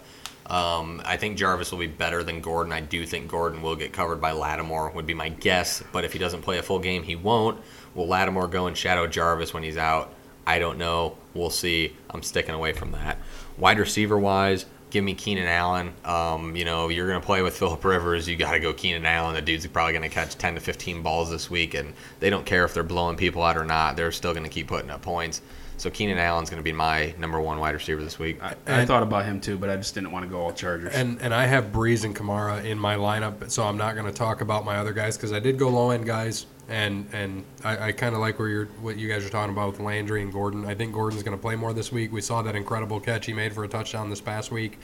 Um, 0.45 1.01
I 1.05 1.17
think 1.17 1.37
Jarvis 1.37 1.71
will 1.71 1.79
be 1.79 1.87
better 1.87 2.21
than 2.21 2.41
Gordon. 2.41 2.73
I 2.73 2.81
do 2.81 3.05
think 3.05 3.29
Gordon 3.29 3.61
will 3.61 3.75
get 3.75 3.93
covered 3.93 4.19
by 4.21 4.33
Lattimore. 4.33 4.91
Would 4.91 5.07
be 5.07 5.13
my 5.13 5.29
guess. 5.29 5.81
But 5.91 6.03
if 6.03 6.13
he 6.13 6.19
doesn't 6.19 6.41
play 6.41 6.57
a 6.59 6.63
full 6.63 6.79
game, 6.79 7.01
he 7.01 7.15
won't. 7.15 7.59
Will 7.95 8.07
Lattimore 8.07 8.47
go 8.47 8.67
and 8.67 8.77
shadow 8.77 9.07
Jarvis 9.07 9.53
when 9.53 9.63
he's 9.63 9.77
out? 9.77 10.13
I 10.45 10.59
don't 10.59 10.77
know. 10.77 11.17
We'll 11.33 11.49
see. 11.49 11.95
I'm 12.09 12.21
sticking 12.21 12.53
away 12.53 12.73
from 12.73 12.91
that. 12.91 13.17
Wide 13.57 13.79
receiver 13.79 14.19
wise, 14.19 14.65
give 14.93 15.03
me 15.03 15.15
Keenan 15.15 15.47
Allen. 15.47 15.91
Um, 16.05 16.55
you 16.55 16.65
know, 16.65 16.87
you're 16.89 17.07
going 17.07 17.19
to 17.19 17.25
play 17.25 17.41
with 17.41 17.57
Philip 17.57 17.83
Rivers. 17.83 18.29
You 18.29 18.35
got 18.37 18.51
to 18.51 18.59
go 18.59 18.71
Keenan 18.73 19.05
Allen. 19.07 19.33
The 19.33 19.41
dude's 19.41 19.65
are 19.65 19.69
probably 19.69 19.91
going 19.93 20.03
to 20.07 20.13
catch 20.13 20.37
10 20.37 20.53
to 20.53 20.61
15 20.61 21.01
balls 21.01 21.31
this 21.31 21.49
week, 21.49 21.73
and 21.73 21.93
they 22.19 22.29
don't 22.29 22.45
care 22.45 22.63
if 22.63 22.75
they're 22.75 22.83
blowing 22.83 23.17
people 23.17 23.41
out 23.41 23.57
or 23.57 23.65
not. 23.65 23.97
They're 23.97 24.11
still 24.11 24.33
going 24.33 24.43
to 24.43 24.49
keep 24.51 24.67
putting 24.67 24.91
up 24.91 25.01
points. 25.01 25.41
So 25.77 25.89
Keenan 25.89 26.19
Allen's 26.19 26.51
going 26.51 26.59
to 26.59 26.63
be 26.63 26.71
my 26.71 27.15
number 27.17 27.41
one 27.41 27.57
wide 27.57 27.73
receiver 27.73 28.03
this 28.03 28.19
week. 28.19 28.41
I, 28.41 28.49
I 28.49 28.55
And- 28.67 28.87
thought 28.87 29.01
about 29.01 29.25
him 29.25 29.41
too, 29.41 29.57
but 29.57 29.71
I 29.71 29.75
just 29.77 29.95
didn't 29.95 30.11
want 30.11 30.23
to 30.25 30.29
go 30.29 30.39
all 30.39 30.53
Chargers. 30.53 30.93
And 30.93 31.19
and 31.19 31.33
I 31.33 31.47
have 31.47 31.71
Brees 31.71 32.05
and 32.05 32.15
Kamara 32.15 32.63
in 32.63 32.77
my 32.77 32.95
lineup, 32.95 33.49
so 33.49 33.63
I'm 33.63 33.77
not 33.77 33.95
going 33.95 34.05
to 34.05 34.13
talk 34.13 34.41
about 34.41 34.63
my 34.63 34.77
other 34.77 34.93
guys 34.93 35.17
because 35.17 35.33
I 35.33 35.39
did 35.39 35.57
go 35.57 35.69
low 35.69 35.89
end 35.89 36.05
guys, 36.05 36.45
and 36.69 37.07
and 37.13 37.43
I, 37.63 37.87
I 37.87 37.91
kind 37.91 38.15
of 38.15 38.21
like 38.21 38.39
where 38.39 38.47
you're 38.47 38.65
what 38.81 38.97
you 38.97 39.07
guys 39.07 39.25
are 39.25 39.29
talking 39.29 39.53
about 39.53 39.71
with 39.71 39.79
Landry 39.79 40.21
and 40.21 40.31
Gordon. 40.31 40.65
I 40.65 40.75
think 40.75 40.93
Gordon's 40.93 41.23
going 41.23 41.37
to 41.37 41.41
play 41.41 41.55
more 41.55 41.73
this 41.73 41.91
week. 41.91 42.11
We 42.11 42.21
saw 42.21 42.41
that 42.41 42.55
incredible 42.55 42.99
catch 42.99 43.25
he 43.25 43.33
made 43.33 43.53
for 43.53 43.63
a 43.63 43.67
touchdown 43.67 44.09
this 44.09 44.21
past 44.21 44.51
week. 44.51 44.79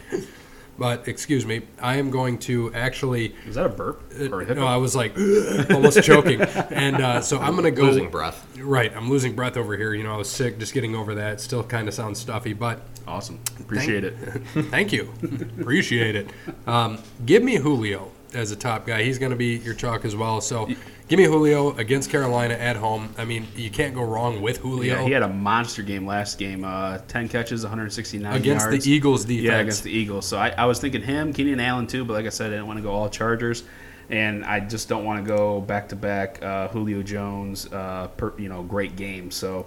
But 0.79 1.09
excuse 1.09 1.45
me, 1.45 1.63
I 1.81 1.97
am 1.97 2.09
going 2.09 2.37
to 2.39 2.73
actually. 2.73 3.35
Is 3.45 3.55
that 3.55 3.65
a 3.65 3.69
burp 3.69 4.13
or 4.31 4.41
a 4.41 4.45
hiccup? 4.45 4.57
No, 4.57 4.65
I 4.65 4.77
was 4.77 4.95
like 4.95 5.13
almost 5.69 6.01
choking, 6.03 6.41
and 6.41 6.95
uh, 6.97 7.21
so 7.21 7.37
I'm 7.37 7.51
going 7.51 7.65
to 7.65 7.71
go 7.71 7.83
Losing 7.83 8.09
breath. 8.09 8.47
Right, 8.57 8.95
I'm 8.95 9.09
losing 9.09 9.35
breath 9.35 9.57
over 9.57 9.75
here. 9.75 9.93
You 9.93 10.03
know, 10.03 10.13
I 10.13 10.17
was 10.17 10.29
sick, 10.29 10.57
just 10.57 10.73
getting 10.73 10.95
over 10.95 11.15
that. 11.15 11.41
Still 11.41 11.63
kind 11.63 11.89
of 11.89 11.93
sounds 11.93 12.19
stuffy, 12.19 12.53
but 12.53 12.79
awesome. 13.05 13.41
Appreciate 13.59 14.05
it. 14.05 14.13
thank 14.71 14.93
you, 14.93 15.11
appreciate 15.59 16.15
it. 16.15 16.29
Um, 16.65 16.99
give 17.25 17.43
me 17.43 17.57
Julio 17.57 18.09
as 18.33 18.51
a 18.51 18.55
top 18.55 18.85
guy. 18.85 19.03
He's 19.03 19.17
going 19.19 19.31
to 19.31 19.35
be 19.37 19.57
your 19.57 19.73
chalk 19.73 20.05
as 20.05 20.15
well. 20.15 20.41
So, 20.41 20.67
give 21.07 21.17
me 21.17 21.25
Julio 21.25 21.75
against 21.77 22.09
Carolina 22.09 22.53
at 22.53 22.75
home. 22.75 23.13
I 23.17 23.25
mean, 23.25 23.47
you 23.55 23.69
can't 23.69 23.93
go 23.95 24.03
wrong 24.03 24.41
with 24.41 24.57
Julio 24.57 24.95
Yeah, 24.95 25.03
he 25.05 25.11
had 25.11 25.23
a 25.23 25.27
monster 25.29 25.81
game 25.81 26.05
last 26.05 26.37
game. 26.37 26.63
Uh, 26.63 26.99
Ten 27.07 27.27
catches, 27.27 27.63
169 27.63 28.33
against 28.33 28.65
yards. 28.65 28.85
the 28.85 28.91
Eagles 28.91 29.25
defense. 29.25 29.43
Yeah, 29.43 29.57
against 29.59 29.83
the 29.83 29.91
Eagles. 29.91 30.27
So 30.27 30.37
I, 30.37 30.49
I 30.49 30.65
was 30.65 30.79
thinking 30.79 31.01
him, 31.01 31.33
Keenan 31.33 31.59
Allen 31.59 31.87
too, 31.87 32.05
but 32.05 32.13
like 32.13 32.25
I 32.25 32.29
said, 32.29 32.47
I 32.47 32.55
didn't 32.55 32.67
want 32.67 32.77
to 32.77 32.83
go 32.83 32.91
all 32.91 33.09
Chargers, 33.09 33.63
and 34.09 34.43
I 34.45 34.59
just 34.59 34.89
don't 34.89 35.05
want 35.05 35.23
to 35.25 35.27
go 35.27 35.61
back 35.61 35.89
to 35.89 35.95
back 35.95 36.41
Julio 36.71 37.01
Jones. 37.03 37.71
Uh, 37.71 38.07
per, 38.17 38.33
you 38.37 38.49
know, 38.49 38.63
great 38.63 38.95
game. 38.95 39.31
So, 39.31 39.65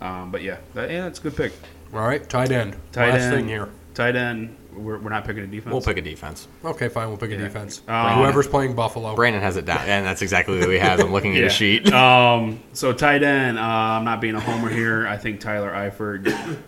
um, 0.00 0.30
but 0.30 0.42
yeah, 0.42 0.58
that, 0.74 0.90
yeah, 0.90 1.02
that's 1.02 1.18
a 1.18 1.22
good 1.22 1.36
pick. 1.36 1.52
All 1.92 2.00
right, 2.00 2.26
tight 2.28 2.52
end. 2.52 2.76
Tight 2.92 3.10
Last 3.10 3.22
end. 3.22 3.34
thing 3.34 3.48
here. 3.48 3.68
Tight 3.94 4.16
end. 4.16 4.56
We're, 4.74 4.98
we're 4.98 5.10
not 5.10 5.24
picking 5.24 5.42
a 5.42 5.46
defense. 5.46 5.72
We'll 5.72 5.82
pick 5.82 5.96
a 5.96 6.02
defense. 6.02 6.48
Okay, 6.64 6.88
fine. 6.88 7.08
We'll 7.08 7.16
pick 7.18 7.30
a 7.30 7.34
Yeah. 7.34 7.40
defense. 7.42 7.82
Um, 7.88 8.18
Whoever's 8.18 8.46
playing 8.48 8.74
Buffalo. 8.74 9.14
Brandon 9.14 9.42
has 9.42 9.56
it 9.56 9.64
down, 9.64 9.80
and 9.86 10.06
that's 10.06 10.22
exactly 10.22 10.58
what 10.58 10.68
he 10.68 10.78
has. 10.78 11.00
I'm 11.00 11.12
looking 11.12 11.32
at 11.32 11.38
Yeah. 11.38 11.44
his 11.44 11.52
sheet. 11.52 11.92
um, 11.92 12.60
so 12.72 12.92
tight 12.92 13.22
end, 13.22 13.58
uh, 13.58 13.62
I'm 13.62 14.04
not 14.04 14.20
being 14.20 14.34
a 14.34 14.40
homer 14.40 14.68
here. 14.70 15.06
I 15.06 15.16
think 15.16 15.40
Tyler 15.40 15.70
Eifert. 15.70 16.24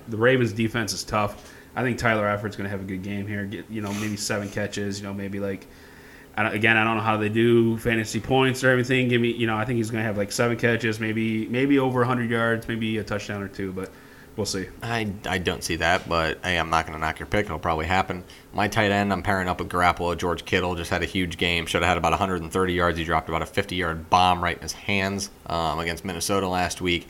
The 0.08 0.16
Ravens 0.16 0.52
defense 0.52 0.92
is 0.92 1.04
tough. 1.04 1.52
I 1.74 1.82
think 1.82 1.96
Tyler 1.98 2.24
Eifert's 2.24 2.56
going 2.56 2.64
to 2.64 2.70
have 2.70 2.80
a 2.80 2.84
good 2.84 3.02
game 3.02 3.26
here. 3.26 3.44
Get 3.46 3.70
you 3.70 3.80
know 3.80 3.92
maybe 3.94 4.16
seven 4.16 4.48
catches. 4.50 5.00
You 5.00 5.06
know 5.06 5.14
maybe 5.14 5.40
like. 5.40 5.66
I 6.34 6.44
don't, 6.44 6.54
again, 6.54 6.78
I 6.78 6.84
don't 6.84 6.96
know 6.96 7.02
how 7.02 7.18
they 7.18 7.28
do 7.28 7.76
fantasy 7.76 8.18
points 8.18 8.64
or 8.64 8.70
everything. 8.70 9.08
Give 9.08 9.20
me, 9.20 9.32
you 9.32 9.46
know, 9.46 9.54
I 9.54 9.66
think 9.66 9.76
he's 9.76 9.90
going 9.90 10.00
to 10.02 10.06
have 10.06 10.16
like 10.16 10.32
seven 10.32 10.56
catches, 10.56 10.98
maybe 10.98 11.46
maybe 11.48 11.78
over 11.78 11.98
100 12.00 12.30
yards, 12.30 12.66
maybe 12.68 12.96
a 12.96 13.04
touchdown 13.04 13.42
or 13.42 13.48
two, 13.48 13.70
but 13.70 13.90
we'll 14.36 14.46
see. 14.46 14.68
I, 14.82 15.12
I 15.26 15.38
don't 15.38 15.62
see 15.62 15.76
that, 15.76 16.08
but 16.08 16.38
hey, 16.44 16.58
I'm 16.58 16.70
not 16.70 16.86
going 16.86 16.98
to 16.98 17.04
knock 17.04 17.18
your 17.18 17.26
pick. 17.26 17.46
It'll 17.46 17.58
probably 17.58 17.86
happen. 17.86 18.24
My 18.52 18.68
tight 18.68 18.90
end, 18.90 19.12
I'm 19.12 19.22
pairing 19.22 19.48
up 19.48 19.60
with 19.60 19.68
Garoppolo. 19.68 20.16
George 20.16 20.44
Kittle 20.44 20.74
just 20.74 20.90
had 20.90 21.02
a 21.02 21.06
huge 21.06 21.38
game. 21.38 21.66
Should 21.66 21.82
have 21.82 21.88
had 21.88 21.98
about 21.98 22.12
130 22.12 22.72
yards. 22.72 22.98
He 22.98 23.04
dropped 23.04 23.28
about 23.28 23.42
a 23.42 23.46
50 23.46 23.76
yard 23.76 24.10
bomb 24.10 24.42
right 24.42 24.56
in 24.56 24.62
his 24.62 24.72
hands 24.72 25.30
um, 25.46 25.78
against 25.78 26.04
Minnesota 26.04 26.48
last 26.48 26.80
week. 26.80 27.06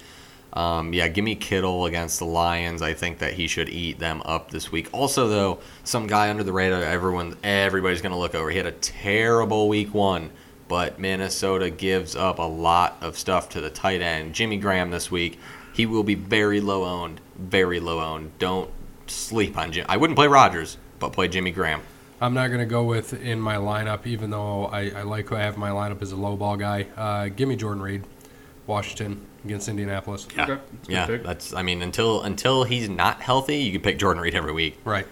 Um, 0.53 0.93
yeah, 0.93 1.09
give 1.09 1.25
me 1.25 1.35
Kittle 1.35 1.87
against 1.87 2.19
the 2.19 2.27
Lions. 2.27 2.83
I 2.83 2.93
think 2.93 3.19
that 3.19 3.33
he 3.33 3.47
should 3.47 3.71
eat 3.71 3.99
them 3.99 4.21
up 4.25 4.51
this 4.51 4.71
week. 4.71 4.89
Also, 4.93 5.29
though, 5.29 5.61
some 5.85 6.07
guy 6.07 6.29
under 6.29 6.45
the 6.45 6.53
radar, 6.53 6.83
everyone, 6.83 7.37
everybody's 7.43 8.03
going 8.03 8.13
to 8.13 8.19
look 8.19 8.35
over. 8.35 8.51
He 8.51 8.59
had 8.59 8.67
a 8.67 8.73
terrible 8.73 9.69
week 9.69 9.95
one, 9.95 10.31
but 10.69 10.99
Minnesota 10.99 11.71
gives 11.71 12.15
up 12.15 12.39
a 12.39 12.43
lot 12.43 12.99
of 13.01 13.17
stuff 13.17 13.49
to 13.51 13.63
the 13.63 13.71
tight 13.71 14.03
end. 14.03 14.35
Jimmy 14.35 14.59
Graham 14.59 14.91
this 14.91 15.11
week, 15.11 15.39
he 15.73 15.87
will 15.87 16.03
be 16.05 16.15
very 16.15 16.61
low 16.61 16.85
owned, 16.85 17.21
very 17.39 17.81
low 17.81 18.01
owned. 18.01 18.39
Don't 18.39 18.71
sleep 19.07 19.57
on 19.59 19.73
Jim. 19.73 19.87
I 19.89 19.97
wouldn't 19.97 20.17
play 20.17 20.27
Rodgers, 20.29 20.77
but 20.99 21.13
play 21.13 21.29
Jimmy 21.29 21.51
Graham. 21.51 21.83
I'm 22.21 22.35
not 22.35 22.49
going 22.49 22.61
to 22.61 22.67
go 22.67 22.85
with 22.85 23.15
in 23.21 23.41
my 23.41 23.57
lineup, 23.57 24.07
even 24.07 24.31
though 24.31 24.67
I, 24.67 24.91
I 24.91 25.03
like 25.03 25.29
who 25.29 25.35
I 25.37 25.41
have 25.41 25.55
in 25.55 25.61
my 25.61 25.71
lineup 25.71 26.03
as 26.03 26.13
a 26.13 26.17
low 26.17 26.37
ball 26.37 26.57
guy. 26.57 26.87
Uh, 26.97 27.29
give 27.29 27.49
me 27.49 27.57
Jordan 27.57 27.83
Reed, 27.83 28.05
Washington 28.67 29.27
against 29.45 29.69
Indianapolis. 29.69 30.29
Yeah, 30.37 30.45
Okay, 30.45 30.61
that's 30.73 30.89
yeah. 30.89 31.07
pick. 31.07 31.25
That's. 31.25 31.53
I 31.53 31.63
mean, 31.63 31.83
until 31.83 32.23
until 32.23 32.63
he's 32.63 32.89
not 32.89 33.21
healthy, 33.21 33.57
you 33.57 33.73
can 33.73 33.81
pick 33.81 33.99
Jordan 33.99 34.23
Reed 34.23 34.37
every 34.37 34.53
week. 34.53 34.79
Right. 34.85 35.07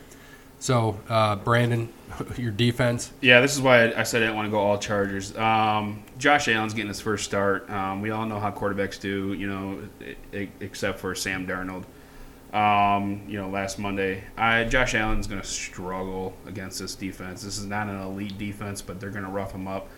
So, 0.60 1.00
uh, 1.08 1.36
Brandon, 1.36 1.92
your 2.36 2.50
defense. 2.50 3.12
Yeah, 3.20 3.40
this 3.40 3.54
is 3.54 3.60
why 3.60 3.92
I, 3.92 4.02
said 4.02 4.22
I 4.22 4.26
didn't 4.26 4.36
want 4.36 4.46
to 4.46 4.50
go 4.50 4.58
all 4.58 4.78
Chargers. 4.78 5.36
Um, 5.36 6.02
Josh 6.18 6.48
Allen's 6.48 6.74
getting 6.74 6.88
his 6.88 7.00
first 7.00 7.24
start. 7.24 7.68
Um, 7.70 8.00
we 8.02 8.10
all 8.10 8.26
know 8.26 8.38
how 8.38 8.50
quarterbacks 8.50 9.00
do, 9.00 9.32
you 9.32 9.46
know, 9.46 9.80
except 10.60 10.98
for 10.98 11.14
Sam 11.14 11.46
Darnold. 11.46 11.84
Um, 12.52 13.22
you 13.28 13.38
know, 13.38 13.48
last 13.48 13.78
Monday, 13.78 14.24
I, 14.36 14.64
Josh 14.64 14.94
Allen's 14.94 15.26
going 15.26 15.40
to 15.40 15.46
struggle 15.46 16.34
against 16.46 16.80
this 16.80 16.94
defense. 16.96 17.42
This 17.42 17.58
is 17.58 17.66
not 17.66 17.88
an 17.88 18.00
elite 18.00 18.38
defense, 18.38 18.82
but 18.82 18.98
they're 18.98 19.10
going 19.10 19.24
to 19.24 19.30
rough 19.30 19.52
him 19.52 19.68
up. 19.68 19.88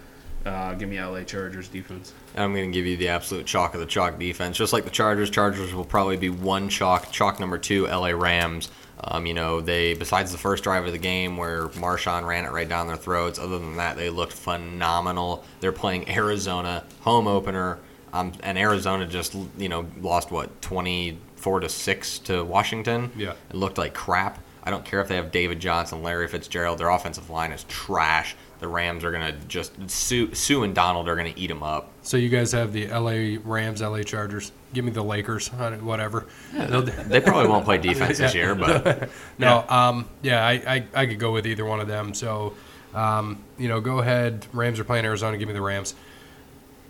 Uh, 0.44 0.74
give 0.74 0.88
me 0.88 1.00
LA 1.00 1.22
Chargers 1.22 1.68
defense. 1.68 2.12
I'm 2.36 2.52
going 2.54 2.70
to 2.70 2.74
give 2.76 2.86
you 2.86 2.96
the 2.96 3.08
absolute 3.08 3.46
chalk 3.46 3.74
of 3.74 3.80
the 3.80 3.86
chalk 3.86 4.18
defense. 4.18 4.56
Just 4.56 4.72
like 4.72 4.84
the 4.84 4.90
Chargers, 4.90 5.30
Chargers 5.30 5.72
will 5.72 5.84
probably 5.84 6.16
be 6.16 6.30
one 6.30 6.68
chalk. 6.68 7.12
Chalk 7.12 7.38
number 7.38 7.58
two, 7.58 7.86
LA 7.86 8.08
Rams. 8.08 8.70
Um, 9.04 9.26
you 9.26 9.34
know, 9.34 9.60
they 9.60 9.94
besides 9.94 10.30
the 10.32 10.38
first 10.38 10.62
drive 10.64 10.86
of 10.86 10.92
the 10.92 10.98
game 10.98 11.36
where 11.36 11.68
Marshawn 11.68 12.26
ran 12.26 12.44
it 12.44 12.52
right 12.52 12.68
down 12.68 12.86
their 12.86 12.96
throats. 12.96 13.38
Other 13.38 13.58
than 13.58 13.76
that, 13.76 13.96
they 13.96 14.10
looked 14.10 14.32
phenomenal. 14.32 15.44
They're 15.60 15.72
playing 15.72 16.08
Arizona 16.08 16.84
home 17.00 17.26
opener, 17.26 17.78
um, 18.12 18.32
and 18.42 18.56
Arizona 18.58 19.06
just 19.06 19.34
you 19.58 19.68
know 19.68 19.86
lost 20.00 20.30
what 20.30 20.60
24 20.62 21.60
to 21.60 21.68
six 21.68 22.18
to 22.20 22.44
Washington. 22.44 23.10
Yeah. 23.16 23.32
it 23.50 23.56
looked 23.56 23.78
like 23.78 23.92
crap. 23.94 24.38
I 24.62 24.70
don't 24.70 24.84
care 24.84 25.00
if 25.00 25.08
they 25.08 25.16
have 25.16 25.32
David 25.32 25.58
Johnson, 25.58 26.04
Larry 26.04 26.28
Fitzgerald. 26.28 26.78
Their 26.78 26.90
offensive 26.90 27.28
line 27.30 27.50
is 27.50 27.64
trash. 27.64 28.36
The 28.62 28.68
Rams 28.68 29.02
are 29.04 29.10
gonna 29.12 29.32
just 29.48 29.72
Suh, 29.90 30.26
Suh 30.32 30.62
and 30.62 30.74
Donald 30.74 31.08
are 31.08 31.16
gonna 31.16 31.34
eat 31.36 31.48
them 31.48 31.62
up. 31.62 31.90
So 32.02 32.16
you 32.16 32.28
guys 32.28 32.52
have 32.52 32.72
the 32.72 32.86
LA 32.88 33.36
Rams, 33.44 33.82
LA 33.82 34.02
Chargers. 34.04 34.52
Give 34.72 34.84
me 34.84 34.92
the 34.92 35.02
Lakers, 35.02 35.48
whatever. 35.48 36.26
They'll- 36.54 36.82
They 36.82 37.20
probably 37.20 37.48
won't 37.48 37.64
play 37.64 37.78
defense 37.78 38.18
this 38.18 38.34
year, 38.34 38.54
but 38.54 39.10
No, 39.38 39.64
um, 39.68 40.08
yeah, 40.22 40.46
I, 40.46 40.52
I, 40.52 40.84
I 40.94 41.06
could 41.06 41.18
go 41.18 41.32
with 41.32 41.46
either 41.46 41.64
one 41.64 41.80
of 41.80 41.88
them. 41.88 42.14
So, 42.14 42.54
um, 42.94 43.42
you 43.58 43.68
know, 43.68 43.80
go 43.80 43.98
ahead. 43.98 44.46
Rams 44.52 44.78
are 44.80 44.84
playing 44.84 45.04
Arizona. 45.04 45.36
Give 45.36 45.48
me 45.48 45.54
the 45.54 45.60
Rams. 45.60 45.94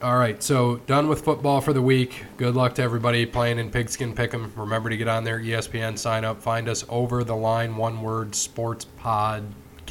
All 0.02 0.16
right, 0.16 0.42
so 0.42 0.76
done 0.86 1.08
with 1.08 1.24
football 1.24 1.60
for 1.60 1.72
the 1.72 1.80
week. 1.82 2.24
Good 2.36 2.54
luck 2.56 2.74
to 2.74 2.82
everybody 2.82 3.24
playing 3.24 3.58
in 3.58 3.70
Pigskin 3.70 4.14
Pick'em. 4.14 4.50
Remember 4.56 4.90
to 4.90 4.96
get 4.96 5.06
on 5.08 5.22
there, 5.24 5.38
ESPN, 5.38 5.96
sign 5.96 6.24
up, 6.24 6.42
find 6.42 6.68
us 6.68 6.84
over 6.88 7.22
the 7.24 7.36
line, 7.36 7.76
one 7.76 8.02
word, 8.02 8.34
Sports 8.34 8.84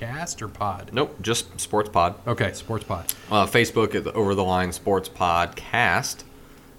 Podcast 0.02 0.42
or 0.42 0.48
Pod. 0.48 0.90
nope, 0.94 1.16
just 1.22 1.60
Sports 1.60 1.90
Pod. 1.90 2.16
Okay, 2.28 2.54
Sports 2.54 2.84
Pod. 2.86 3.06
Uh, 3.30 3.46
Facebook 3.46 3.94
is 3.96 4.08
Over 4.08 4.36
the 4.36 4.44
Line 4.44 4.72
Sports 4.72 5.10
Podcast, 5.10 6.24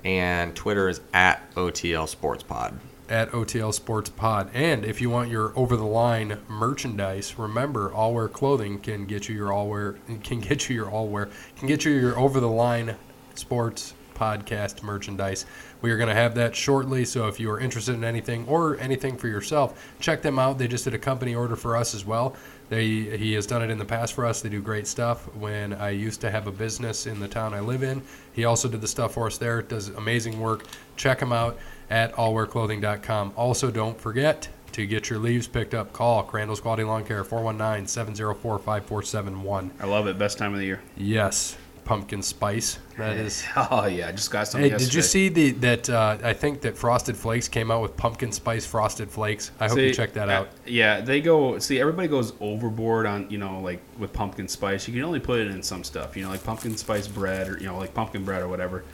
and 0.05 0.55
Twitter 0.55 0.89
is 0.89 1.01
at 1.15 1.43
OTL 1.55 2.09
Sports 2.09 2.43
Pod. 2.43 2.79
at 3.09 3.31
OTL 3.31 3.73
Sports 3.73 4.11
Pod. 4.11 4.51
And 4.55 4.85
if 4.85 5.01
you 5.01 5.09
want 5.11 5.31
your 5.31 5.53
over 5.57 5.77
the 5.77 5.85
line 5.85 6.39
merchandise, 6.49 7.39
remember 7.39 7.93
All 7.93 8.13
Wear 8.15 8.29
Clothing 8.29 8.79
can 8.79 9.07
get 9.07 9.29
you 9.29 9.35
your 9.37 9.53
all 9.53 9.69
wear 9.69 9.97
can 10.25 10.41
get 10.41 10.69
you 10.69 10.75
your 10.77 10.91
all 10.91 11.09
wear 11.09 11.29
can 11.57 11.69
get 11.69 11.85
you 11.85 11.93
your 11.93 12.19
over 12.19 12.41
the 12.41 12.49
line 12.49 12.97
sports 13.35 13.95
podcast 14.15 14.83
merchandise. 14.83 15.47
We 15.81 15.91
are 15.91 15.97
going 15.97 16.09
to 16.11 16.15
have 16.15 16.35
that 16.37 16.55
shortly, 16.55 17.05
so 17.05 17.27
if 17.27 17.41
you 17.41 17.51
are 17.51 17.59
interested 17.59 17.95
in 17.95 18.05
anything 18.05 18.47
or 18.47 18.79
anything 18.79 19.17
for 19.17 19.27
yourself, 19.27 19.93
check 20.01 20.23
them 20.23 20.39
out. 20.39 20.59
They 20.59 20.69
just 20.69 20.85
did 20.85 20.95
a 20.95 20.99
company 20.99 21.35
order 21.35 21.57
for 21.57 21.77
us 21.77 21.93
as 21.95 22.05
well. 22.05 22.37
They 22.73 23.19
he 23.19 23.35
has 23.35 23.47
done 23.47 23.61
it 23.61 23.69
in 23.69 23.77
the 23.77 23.85
past 23.85 24.15
for 24.15 24.25
us. 24.25 24.41
They 24.41 24.49
do 24.49 24.63
great 24.63 24.87
stuff. 24.87 25.25
When 25.37 25.75
I 25.75 25.91
used 25.91 26.23
to 26.23 26.31
have 26.31 26.47
a 26.47 26.51
business 26.51 27.07
in 27.07 27.21
the 27.21 27.29
town 27.29 27.53
I 27.53 27.61
live 27.61 27.83
in, 27.83 28.01
he 28.33 28.47
also 28.47 28.67
did 28.67 28.81
the 28.81 28.89
stuff 28.89 29.13
for 29.13 29.27
us 29.27 29.37
there. 29.37 29.61
Does 29.61 29.89
amazing 29.89 30.41
work. 30.41 30.65
Check 30.97 31.21
him 31.21 31.35
out 31.35 31.59
at 31.91 32.15
allwearclothing.com. 32.15 33.35
Also, 33.37 33.71
don't 33.71 34.01
forget 34.01 34.49
to 34.73 34.87
get 34.87 35.11
your 35.11 35.19
leaves 35.19 35.47
picked 35.47 35.75
up. 35.75 35.93
Call 35.93 36.23
Crandall's 36.23 36.63
Quality 36.63 36.85
Lawn 36.85 37.05
Care 37.05 37.25
419 37.25 37.87
704 37.87 38.59
5471. 38.59 39.71
I 39.79 39.85
love 39.85 40.07
it. 40.07 40.17
Best 40.17 40.39
time 40.39 40.55
of 40.55 40.59
the 40.59 40.65
year. 40.65 40.81
Yes, 40.97 41.59
pumpkin 41.85 42.23
spice. 42.23 42.79
That 42.99 43.17
is. 43.17 43.45
Oh 43.57 43.87
yeah, 43.87 44.09
I 44.09 44.13
just 44.13 44.31
got 44.31 44.49
some. 44.49 44.61
Hey, 44.61 44.69
yesterday. 44.69 44.85
did 44.85 44.95
you 44.95 45.03
see 45.03 45.29
the 45.29 45.51
that? 45.53 45.91
Uh, 45.91 46.19
I 46.23 46.33
think 46.33 46.61
that 46.63 46.77
Frosted 46.77 47.17
Flakes 47.17 47.49
came 47.49 47.71
out 47.71 47.83
with 47.83 47.97
pumpkin 47.97 48.33
spice 48.33 48.67
frosted 48.67 49.11
flakes. 49.11 49.51
I 49.61 49.69
hope 49.69 49.79
you 49.79 49.93
check 49.95 50.13
that 50.15 50.29
out. 50.29 50.49
Yeah, 50.67 51.01
they 51.01 51.21
go. 51.21 51.59
See, 51.59 51.81
everybody 51.81 52.09
goes 52.09 52.33
overboard 52.41 53.07
on 53.07 53.31
you 53.31 53.39
know 53.39 53.61
like 53.61 53.83
with 53.99 54.13
pumpkin 54.13 54.49
spice. 54.49 54.87
You 54.89 54.95
can 54.95 55.03
only 55.05 55.21
put 55.21 55.41
it 55.41 55.49
in 55.49 55.63
some 55.63 55.85
stuff. 55.85 56.17
You 56.17 56.25
know, 56.25 56.31
like 56.31 56.45
pumpkin 56.45 56.77
spice 56.77 57.09
bread 57.09 57.49
or 57.49 57.59
you 57.59 57.67
know 57.67 57.79
like 57.79 57.95
pumpkin 57.95 58.25
bread 58.25 58.43
or 58.43 58.49
whatever. 58.49 58.85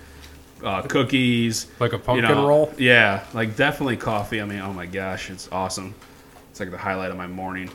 Uh, 0.63 0.83
cookies, 0.83 1.69
Like 1.79 1.93
a 1.93 1.97
you 1.97 2.03
pumpkin 2.03 2.29
know, 2.29 2.49
roll. 2.49 2.75
Yeah, 2.79 3.25
like 3.33 3.55
definitely 3.57 3.97
coffee. 3.97 4.41
I 4.41 4.45
mean, 4.45 4.59
oh 4.61 4.73
my 4.73 4.87
gosh, 4.87 5.31
it's 5.31 5.49
awesome. 5.53 5.95
It's 6.51 6.59
like 6.59 6.71
the 6.71 6.79
highlight 6.79 7.11
of 7.13 7.17
my 7.17 7.29
morning. 7.29 7.71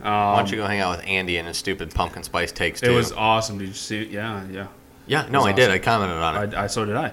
Um, 0.00 0.12
Why 0.12 0.36
don't 0.36 0.50
you 0.50 0.56
go 0.58 0.66
hang 0.66 0.80
out 0.80 0.96
with 0.96 1.06
Andy 1.06 1.38
and 1.38 1.48
his 1.48 1.56
stupid 1.56 1.92
pumpkin 1.94 2.22
spice 2.22 2.52
takes 2.52 2.80
too? 2.80 2.90
it 2.90 2.94
was 2.94 3.12
awesome. 3.12 3.58
Did 3.58 3.68
you 3.68 3.74
see? 3.74 4.02
it? 4.02 4.08
Yeah, 4.10 4.44
yeah. 4.50 4.66
yeah, 5.06 5.26
no, 5.28 5.40
was 5.40 5.48
I 5.48 5.52
did. 5.52 5.70
I 5.70 5.78
commented 5.78 6.16
on 6.18 6.48
it. 6.48 6.54
I, 6.54 6.64
I 6.64 6.66
so 6.68 6.84
did 6.84 6.96
I. 6.96 7.12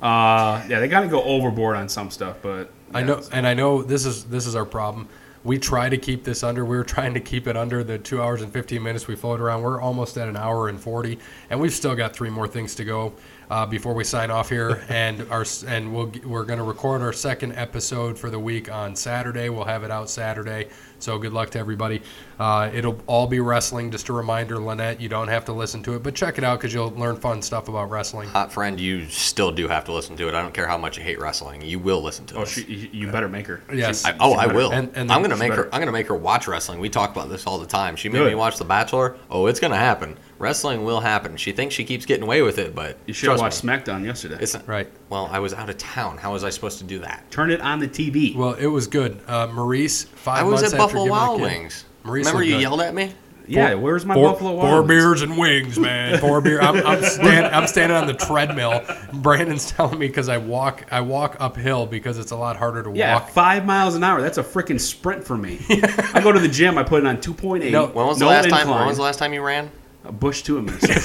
Uh, 0.00 0.64
yeah, 0.68 0.80
they 0.80 0.88
got 0.88 1.00
to 1.00 1.08
go 1.08 1.22
overboard 1.22 1.76
on 1.76 1.88
some 1.88 2.10
stuff, 2.10 2.36
but 2.42 2.70
I 2.94 3.02
know, 3.02 3.14
it's- 3.14 3.28
and 3.32 3.46
I 3.46 3.54
know 3.54 3.82
this 3.82 4.06
is 4.06 4.24
this 4.24 4.46
is 4.46 4.54
our 4.54 4.64
problem. 4.64 5.08
We 5.42 5.58
try 5.58 5.88
to 5.88 5.96
keep 5.96 6.22
this 6.24 6.42
under. 6.42 6.64
We 6.66 6.76
were 6.76 6.84
trying 6.84 7.14
to 7.14 7.20
keep 7.20 7.46
it 7.46 7.56
under 7.56 7.82
the 7.82 7.98
two 7.98 8.20
hours 8.22 8.42
and 8.42 8.52
fifteen 8.52 8.82
minutes 8.82 9.08
we 9.08 9.16
float 9.16 9.40
around. 9.40 9.62
We're 9.62 9.80
almost 9.80 10.16
at 10.18 10.28
an 10.28 10.36
hour 10.36 10.68
and 10.68 10.78
forty, 10.80 11.18
and 11.48 11.58
we've 11.60 11.72
still 11.74 11.94
got 11.94 12.12
three 12.14 12.30
more 12.30 12.46
things 12.46 12.74
to 12.76 12.84
go. 12.84 13.12
Uh, 13.50 13.66
before 13.66 13.92
we 13.94 14.04
sign 14.04 14.30
off 14.30 14.48
here, 14.48 14.82
and 14.88 15.26
our 15.30 15.44
and 15.66 15.92
we'll 15.94 16.10
we're 16.24 16.44
going 16.44 16.58
to 16.58 16.64
record 16.64 17.02
our 17.02 17.12
second 17.12 17.52
episode 17.56 18.18
for 18.18 18.30
the 18.30 18.38
week 18.38 18.70
on 18.72 18.94
Saturday. 18.96 19.48
We'll 19.48 19.64
have 19.64 19.82
it 19.84 19.90
out 19.90 20.08
Saturday. 20.08 20.68
So 21.00 21.18
good 21.18 21.32
luck 21.32 21.48
to 21.50 21.58
everybody. 21.58 22.02
Uh, 22.38 22.70
it'll 22.74 23.00
all 23.06 23.26
be 23.26 23.40
wrestling. 23.40 23.90
Just 23.90 24.10
a 24.10 24.12
reminder, 24.12 24.58
Lynette, 24.58 25.00
you 25.00 25.08
don't 25.08 25.28
have 25.28 25.46
to 25.46 25.52
listen 25.54 25.82
to 25.84 25.94
it, 25.94 26.02
but 26.02 26.14
check 26.14 26.36
it 26.36 26.44
out 26.44 26.60
because 26.60 26.74
you'll 26.74 26.90
learn 26.90 27.16
fun 27.16 27.40
stuff 27.40 27.68
about 27.68 27.88
wrestling. 27.90 28.28
Hot 28.28 28.52
friend, 28.52 28.78
you 28.78 29.06
still 29.08 29.50
do 29.50 29.66
have 29.66 29.84
to 29.86 29.92
listen 29.92 30.14
to 30.18 30.28
it. 30.28 30.34
I 30.34 30.42
don't 30.42 30.52
care 30.52 30.66
how 30.66 30.76
much 30.76 30.98
you 30.98 31.02
hate 31.02 31.18
wrestling. 31.18 31.62
You 31.62 31.78
will 31.78 32.02
listen 32.02 32.26
to 32.26 32.36
Oh, 32.36 32.42
it. 32.42 32.48
she, 32.48 32.62
you 32.64 32.88
you 33.06 33.10
better 33.10 33.28
make 33.30 33.46
her. 33.46 33.62
Yes. 33.72 34.04
I, 34.04 34.14
oh, 34.20 34.34
I 34.34 34.44
better- 34.46 34.58
will. 34.58 34.72
and- 34.72 34.90
and 34.94 35.10
I'm 35.10 35.22
gonna 35.22 35.34
she 35.36 35.40
make 35.40 35.54
her. 35.54 35.64
I'm 35.74 35.80
gonna 35.80 35.90
make 35.92 36.06
her 36.08 36.14
watch 36.14 36.46
wrestling. 36.46 36.80
We 36.80 36.90
talk 36.90 37.10
about 37.12 37.30
this 37.30 37.46
all 37.46 37.58
the 37.58 37.66
time. 37.66 37.96
She 37.96 38.08
made 38.10 38.18
Good. 38.18 38.28
me 38.28 38.34
watch 38.34 38.58
The 38.58 38.64
Bachelor. 38.64 39.16
Oh, 39.30 39.46
it's 39.46 39.58
gonna 39.58 39.76
happen. 39.78 40.18
Wrestling 40.40 40.84
will 40.84 41.00
happen. 41.00 41.36
She 41.36 41.52
thinks 41.52 41.74
she 41.74 41.84
keeps 41.84 42.06
getting 42.06 42.22
away 42.24 42.40
with 42.42 42.58
it, 42.58 42.74
but 42.74 42.96
You 43.06 43.12
should 43.14 43.28
have 43.30 43.38
watched 43.38 43.62
me, 43.62 43.70
SmackDown 43.72 44.04
yesterday. 44.04 44.38
It's 44.40 44.56
Right. 44.66 44.88
Well, 45.10 45.28
I 45.30 45.38
was 45.38 45.52
out 45.54 45.68
of 45.68 45.76
town. 45.78 46.16
How 46.16 46.32
was 46.32 46.42
I 46.44 46.50
supposed 46.50 46.78
to 46.78 46.84
do 46.84 46.98
that? 47.00 47.30
Turn 47.30 47.50
it 47.50 47.60
on 47.60 47.78
the 47.78 47.86
TV. 47.88 48.34
Well, 48.34 48.54
it 48.54 48.66
was 48.66 48.86
good. 48.86 49.20
Uh, 49.28 49.46
Maurice, 49.48 50.04
five 50.04 50.38
I 50.40 50.42
was 50.44 50.62
months 50.62 50.74
at 50.74 50.80
after 50.80 50.94
Buffalo 50.96 51.04
giving 51.04 51.16
a 51.18 51.20
Wild 51.20 51.40
Wings. 51.42 51.84
Maurice 52.04 52.26
Remember 52.26 52.42
you 52.42 52.54
good. 52.54 52.62
yelled 52.62 52.80
at 52.80 52.94
me? 52.94 53.12
yeah, 53.46 53.74
where's 53.74 54.06
my 54.06 54.14
Four, 54.14 54.30
Buffalo 54.32 54.52
Wild 54.52 54.68
four 54.68 54.78
Wings? 54.82 54.88
beers 54.88 55.22
and 55.22 55.36
wings, 55.36 55.78
man. 55.78 56.18
Four 56.20 56.40
beer. 56.40 56.60
I'm, 56.60 56.76
I'm, 56.86 57.02
stand, 57.04 57.46
I'm 57.54 57.66
standing 57.66 57.98
on 57.98 58.06
the 58.06 58.14
treadmill. 58.14 58.82
Brandon's 59.12 59.70
telling 59.70 59.98
me 59.98 60.06
because 60.06 60.28
I 60.30 60.38
walk 60.38 60.86
I 60.90 61.00
walk 61.02 61.36
uphill 61.40 61.84
because 61.84 62.18
it's 62.18 62.30
a 62.30 62.36
lot 62.36 62.56
harder 62.56 62.82
to 62.84 62.92
Yeah, 62.94 63.14
walk. 63.16 63.28
five 63.30 63.66
miles 63.66 63.94
an 63.96 64.04
hour. 64.04 64.22
That's 64.22 64.38
a 64.38 64.44
freaking 64.44 64.80
sprint 64.80 65.22
for 65.24 65.36
me. 65.36 65.58
I 66.14 66.20
go 66.22 66.32
to 66.32 66.38
the 66.40 66.48
gym. 66.48 66.78
I 66.78 66.82
put 66.84 67.02
it 67.02 67.06
on 67.06 67.18
2.8. 67.18 67.70
No, 67.72 67.88
When 67.88 68.06
was 68.06 68.18
the 68.18 68.24
no 68.24 68.30
last 68.30 68.48
time? 68.48 68.68
When 68.70 68.86
was 68.86 68.96
the 68.96 69.02
last 69.02 69.18
time 69.18 69.34
you 69.34 69.42
ran? 69.42 69.70
A 70.04 70.12
bush 70.12 70.42
to 70.42 70.58
a 70.58 70.62
miss. 70.62 71.04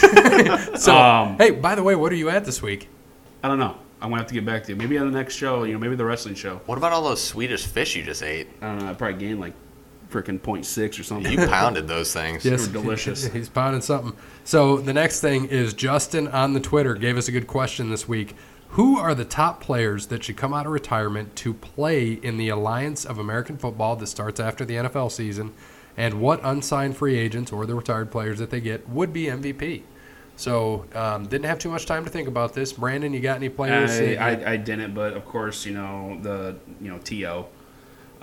So, 0.82 0.96
Um, 0.96 1.38
hey, 1.38 1.52
by 1.52 1.76
the 1.76 1.84
way, 1.84 1.96
what 1.96 2.12
are 2.12 2.16
you 2.16 2.30
at 2.30 2.46
this 2.46 2.62
week? 2.62 2.88
I 3.44 3.48
don't 3.48 3.60
know. 3.60 3.76
I'm 4.02 4.10
gonna 4.10 4.22
have 4.22 4.28
to 4.28 4.34
get 4.34 4.46
back 4.46 4.64
to 4.66 4.72
you. 4.72 4.76
Maybe 4.76 4.98
on 4.98 5.12
the 5.12 5.18
next 5.18 5.36
show. 5.36 5.64
You 5.64 5.74
know, 5.74 5.80
maybe 5.80 5.96
the 5.96 6.06
wrestling 6.06 6.36
show. 6.36 6.62
What 6.66 6.78
about 6.78 6.92
all 6.94 7.04
those 7.04 7.24
Swedish 7.24 7.66
fish 7.66 7.96
you 7.96 8.04
just 8.04 8.24
ate? 8.24 8.48
I 8.62 8.68
don't 8.68 8.80
know. 8.80 8.90
I 8.90 8.94
probably 8.94 9.20
gained 9.20 9.40
like 9.40 9.54
freaking 10.12 10.40
0.6 10.40 11.00
or 11.00 11.04
something. 11.04 11.32
You 11.32 11.48
pounded 11.48 11.88
those 11.88 12.14
things. 12.14 12.44
They 12.44 12.52
were 12.52 12.68
delicious. 12.68 13.26
He's 13.34 13.50
pounding 13.50 13.82
something. 13.82 14.14
So 14.44 14.78
the 14.78 14.94
next 14.94 15.20
thing 15.22 15.46
is 15.46 15.74
Justin 15.74 16.28
on 16.28 16.54
the 16.54 16.60
Twitter 16.60 16.94
gave 16.94 17.18
us 17.18 17.28
a 17.28 17.32
good 17.32 17.48
question 17.48 17.90
this 17.90 18.08
week. 18.08 18.36
Who 18.70 18.98
are 19.00 19.16
the 19.16 19.26
top 19.26 19.62
players 19.62 20.08
that 20.08 20.24
should 20.24 20.38
come 20.38 20.54
out 20.54 20.66
of 20.66 20.72
retirement 20.72 21.36
to 21.38 21.54
play 21.54 22.12
in 22.12 22.38
the 22.38 22.50
Alliance 22.50 23.06
of 23.06 23.18
American 23.18 23.58
Football 23.58 23.96
that 23.98 24.08
starts 24.08 24.40
after 24.40 24.66
the 24.66 24.76
NFL 24.76 25.12
season? 25.12 25.54
And 25.98 26.20
what 26.22 26.42
unsigned 26.44 26.98
free 26.98 27.18
agents 27.18 27.52
or 27.52 27.66
the 27.66 27.76
retired 27.76 28.12
players 28.12 28.40
that 28.40 28.50
they 28.50 28.60
get 28.60 28.88
would 28.90 29.14
be 29.14 29.26
MVP? 29.26 29.84
So 30.36 30.86
um, 30.94 31.28
didn't 31.28 31.46
have 31.46 31.60
too 31.60 31.70
much 31.70 31.86
time 31.86 32.04
to 32.04 32.10
think 32.10 32.28
about 32.28 32.54
this. 32.54 32.74
Brandon, 32.74 33.14
you 33.14 33.22
got 33.22 33.38
any 33.38 33.50
players? 33.50 33.92
I, 33.92 34.16
I, 34.16 34.52
I 34.52 34.58
didn't, 34.58 34.94
but 34.94 35.14
of 35.14 35.26
course, 35.26 35.66
you 35.66 35.74
know 35.74 36.20
the 36.22 36.58
you 36.82 36.92
know 36.92 36.98
To. 37.00 37.46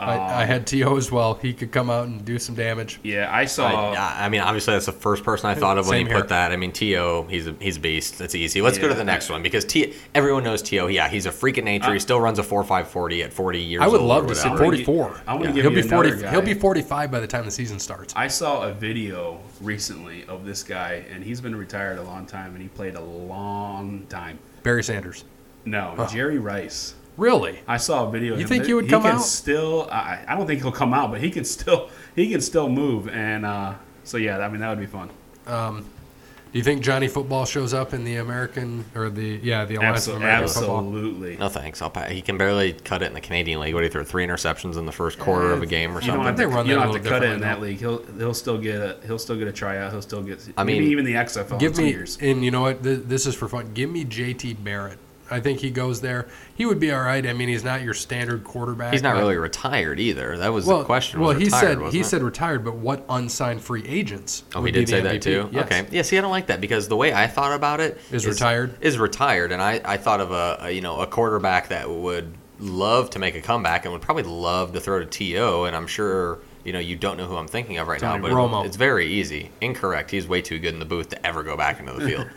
I, 0.03 0.17
I 0.17 0.43
um, 0.43 0.49
had 0.49 0.67
T.O. 0.67 0.97
as 0.97 1.11
well. 1.11 1.35
He 1.35 1.53
could 1.53 1.73
come 1.73 1.91
out 1.91 2.07
and 2.07 2.25
do 2.25 2.39
some 2.39 2.55
damage. 2.55 3.01
Yeah, 3.03 3.29
I 3.35 3.45
saw. 3.45 3.93
I, 3.93 4.27
I 4.27 4.29
mean, 4.29 4.41
obviously, 4.41 4.75
that's 4.75 4.87
the 4.87 4.93
first 4.93 5.25
person 5.25 5.49
I 5.51 5.55
thought 5.55 5.79
of 5.79 5.87
when 5.87 5.95
Same 5.99 6.07
you 6.07 6.13
here. 6.13 6.21
put 6.21 6.29
that. 6.29 6.53
I 6.53 6.57
mean, 6.57 6.73
T.O., 6.73 7.25
he's 7.25 7.47
a 7.47 7.55
he's 7.61 7.77
a 7.77 7.81
beast. 7.81 8.19
That's 8.19 8.35
easy. 8.35 8.61
Let's 8.63 8.79
go 8.79 8.89
to 8.89 8.95
the 8.95 9.05
next 9.05 9.31
one 9.31 9.43
because 9.43 9.65
T. 9.65 9.95
Everyone 10.15 10.45
knows 10.45 10.63
To. 10.63 10.89
Yeah, 10.89 11.09
he's 11.09 11.27
a 11.27 11.33
freak 11.33 11.59
of 11.59 11.65
nature. 11.65 11.93
he 11.93 11.99
still 11.99 12.21
runs 12.21 12.39
a 12.39 12.43
four 12.43 12.65
five 12.65 12.89
forty 12.89 13.23
at 13.23 13.33
forty 13.33 13.61
years. 13.61 13.83
I 13.83 13.89
would 13.89 14.01
old 14.01 14.09
love 14.09 14.27
to 14.27 14.35
see 14.35 14.49
whatever. 14.49 14.65
44. 14.65 15.21
I 15.27 15.35
wanna 15.35 15.47
Yeah. 15.47 15.53
give 15.55 15.65
he'll 15.65 15.75
be 15.75 15.83
40. 15.83 16.11
guy. 16.23 16.31
He'll 16.31 16.43
be 16.43 16.55
45 16.55 17.11
by 17.11 17.21
the 17.21 17.27
time 17.27 17.45
the 17.45 17.51
season 17.51 17.79
starts. 17.79 18.13
I 18.17 18.29
saw 18.29 18.63
a 18.69 18.73
video 18.73 19.41
recently 19.61 20.25
of 20.27 20.45
this 20.45 20.63
guy, 20.63 21.05
and 21.11 21.23
he's 21.23 21.41
been 21.41 21.55
retired 21.57 21.99
a 21.99 22.03
long 22.03 22.27
time, 22.27 22.53
and 22.55 22.63
he 22.63 22.69
played 22.69 22.95
a 22.95 23.01
long 23.01 24.07
time. 24.09 24.39
Barry 24.63 24.83
Sanders. 24.85 25.25
No, 25.65 26.09
Jerry 26.11 26.39
Rice. 26.39 26.95
Really? 27.17 27.61
I 27.69 27.77
saw 27.77 28.09
a 28.09 28.11
video. 28.11 28.35
of 28.35 28.39
You 28.41 28.45
him. 28.45 28.49
think 28.49 28.65
he 28.67 28.75
would 28.75 28.85
he 28.87 28.91
come 28.91 29.03
can 29.03 29.17
out? 29.17 29.23
Still, 29.23 29.89
I, 29.91 30.25
I 30.27 30.35
don't 30.37 30.47
think 30.47 30.63
he'll 30.63 30.73
come 30.73 30.95
out, 30.95 31.11
but 31.11 31.21
he 31.21 31.31
can 31.31 31.45
still 31.45 31.91
he 32.17 32.31
can 32.31 32.41
still 32.41 32.69
move, 32.69 33.09
and 33.09 33.45
uh, 33.45 33.75
so 34.05 34.17
yeah, 34.17 34.39
I 34.39 34.49
mean 34.49 34.61
that 34.61 34.71
would 34.71 34.81
be 34.81 34.87
fun. 34.87 35.11
Do 36.53 36.59
you 36.59 36.65
think 36.65 36.83
Johnny 36.83 37.09
Football 37.09 37.47
shows 37.47 37.73
up 37.73 37.95
in 37.95 38.05
the 38.05 38.17
American 38.17 38.85
or 38.95 39.09
the 39.09 39.41
yeah 39.43 39.65
the 39.65 39.77
Alliance 39.77 40.07
of 40.07 40.15
Absol- 40.15 40.17
American 40.17 40.49
Football? 40.49 40.79
absolutely. 40.81 41.37
No 41.39 41.49
thanks. 41.49 41.81
I'll 41.81 41.89
pa- 41.89 42.09
he 42.09 42.21
can 42.21 42.37
barely 42.37 42.75
cut 42.75 43.03
it 43.03 43.07
in 43.07 43.15
the 43.15 43.23
Canadian 43.23 43.61
League. 43.61 43.73
What 43.73 43.81
do 43.81 43.87
you 43.87 43.91
throw? 43.91 44.05
Three 44.05 44.27
interceptions 44.27 44.77
in 44.77 44.85
the 44.85 44.93
first 44.93 45.19
quarter 45.19 45.51
of 45.53 45.63
a 45.63 45.67
game 45.67 45.97
or 45.97 46.01
You 46.03 46.09
don't 46.09 46.17
something. 46.17 46.27
have 46.27 46.37
They 46.37 46.43
to, 46.45 46.49
run 46.51 46.67
you 46.67 46.75
don't 46.75 46.93
have 46.93 47.03
to 47.03 47.09
cut 47.09 47.23
it 47.23 47.31
in 47.33 47.41
differently 47.41 47.47
that 47.49 47.61
league. 47.63 47.79
He'll 47.79 48.03
he'll 48.19 48.35
still 48.35 48.59
get 48.59 48.75
a 48.83 48.99
he'll 49.07 49.19
still 49.19 49.37
get 49.37 49.49
a 49.49 49.53
tryout. 49.53 49.93
He'll 49.93 50.03
still 50.03 50.23
get 50.23 50.47
I 50.59 50.63
maybe 50.65 50.81
mean, 50.81 50.91
even 50.91 51.05
the 51.07 51.15
XFL. 51.15 51.59
Give 51.59 51.73
in 51.73 51.77
two 51.79 51.83
me 51.85 51.91
years. 51.91 52.19
and 52.21 52.45
you 52.45 52.51
know 52.51 52.61
what? 52.61 52.83
Th- 52.83 53.01
This 53.03 53.25
is 53.27 53.35
for 53.35 53.49
fun. 53.49 53.71
Give 53.73 53.89
me 53.89 54.05
JT 54.05 54.63
Barrett. 54.63 54.99
I 55.33 55.41
think 55.41 55.61
he 55.61 55.71
goes 55.71 56.01
there. 56.01 56.29
He 56.55 56.67
would 56.67 56.79
be 56.79 56.93
all 56.93 57.01
right. 57.03 57.27
I 57.27 57.33
mean, 57.33 57.49
he's 57.49 57.65
not 57.65 57.83
your 57.83 57.95
standard 57.95 58.45
quarterback. 58.45 58.93
He's 58.93 59.03
not 59.03 59.17
uh, 59.17 59.21
really 59.21 59.37
retired 59.37 59.99
either. 59.99 60.39
That 60.39 60.53
was 60.53 60.67
Well, 60.67 60.79
the 60.81 60.85
question. 60.85 61.21
well, 61.21 61.31
he 61.31 61.47
retired, 61.47 61.79
said 61.81 61.93
he 61.93 62.01
it? 62.01 62.05
said 62.07 62.23
retired, 62.23 62.65
but 62.65 62.77
what 62.77 63.05
unsigned 63.09 63.63
free 63.63 63.85
agents? 63.87 64.45
Oh, 64.55 64.63
he 64.63 64.71
did 64.73 64.89
say 64.89 65.01
that 65.01 65.17
MVP? 65.17 65.23
too. 65.23 65.49
Yes. 65.53 65.65
Okay. 65.67 65.87
Yeah. 65.91 66.03
See, 66.03 66.19
I 66.19 66.21
don't 66.21 66.31
like 66.31 66.47
that 66.47 66.61
because 66.61 66.89
the 66.89 66.97
way 66.97 67.13
I 67.13 67.27
thought 67.27 67.53
about 67.53 67.81
it 67.81 67.99
Is 68.11 68.27
retired? 68.27 68.75
Is 68.81 68.99
retired, 68.99 69.53
and 69.53 69.63
I, 69.63 69.81
I 69.85 69.97
thought 69.97 70.21
of 70.21 70.31
a, 70.33 70.59
a 70.61 70.71
you 70.71 70.81
know 70.81 71.01
a 71.01 71.07
quarterback 71.07 71.69
that 71.69 71.89
would 71.91 72.33
love 72.61 73.11
to 73.11 73.19
make 73.19 73.35
a 73.35 73.41
comeback 73.41 73.85
and 73.85 73.93
would 73.93 74.03
probably 74.03 74.23
love 74.23 74.73
to 74.73 74.81
throw 74.81 75.01
to 75.01 75.07
T.O., 75.07 75.65
and 75.65 75.75
I'm 75.75 75.87
sure 75.89 76.39
you 76.65 76.73
know 76.73 76.79
you 76.79 76.95
don't 76.97 77.17
know 77.17 77.27
who 77.27 77.37
I'm 77.37 77.49
thinking 77.49 77.79
of 77.79 77.89
right 77.89 77.99
Tony 77.99 78.17
now, 78.19 78.23
but 78.23 78.31
Romo. 78.33 78.65
it's 78.65 78.77
very 78.77 79.07
easy. 79.07 79.51
Incorrect. 79.61 80.11
He's 80.11 80.29
way 80.29 80.41
too 80.43 80.59
good 80.59 80.73
in 80.75 80.79
the 80.79 80.85
booth 80.87 81.09
to 81.09 81.27
ever 81.27 81.43
go 81.43 81.57
back 81.57 81.81
into 81.81 81.93
the 81.93 82.07
field. 82.07 82.29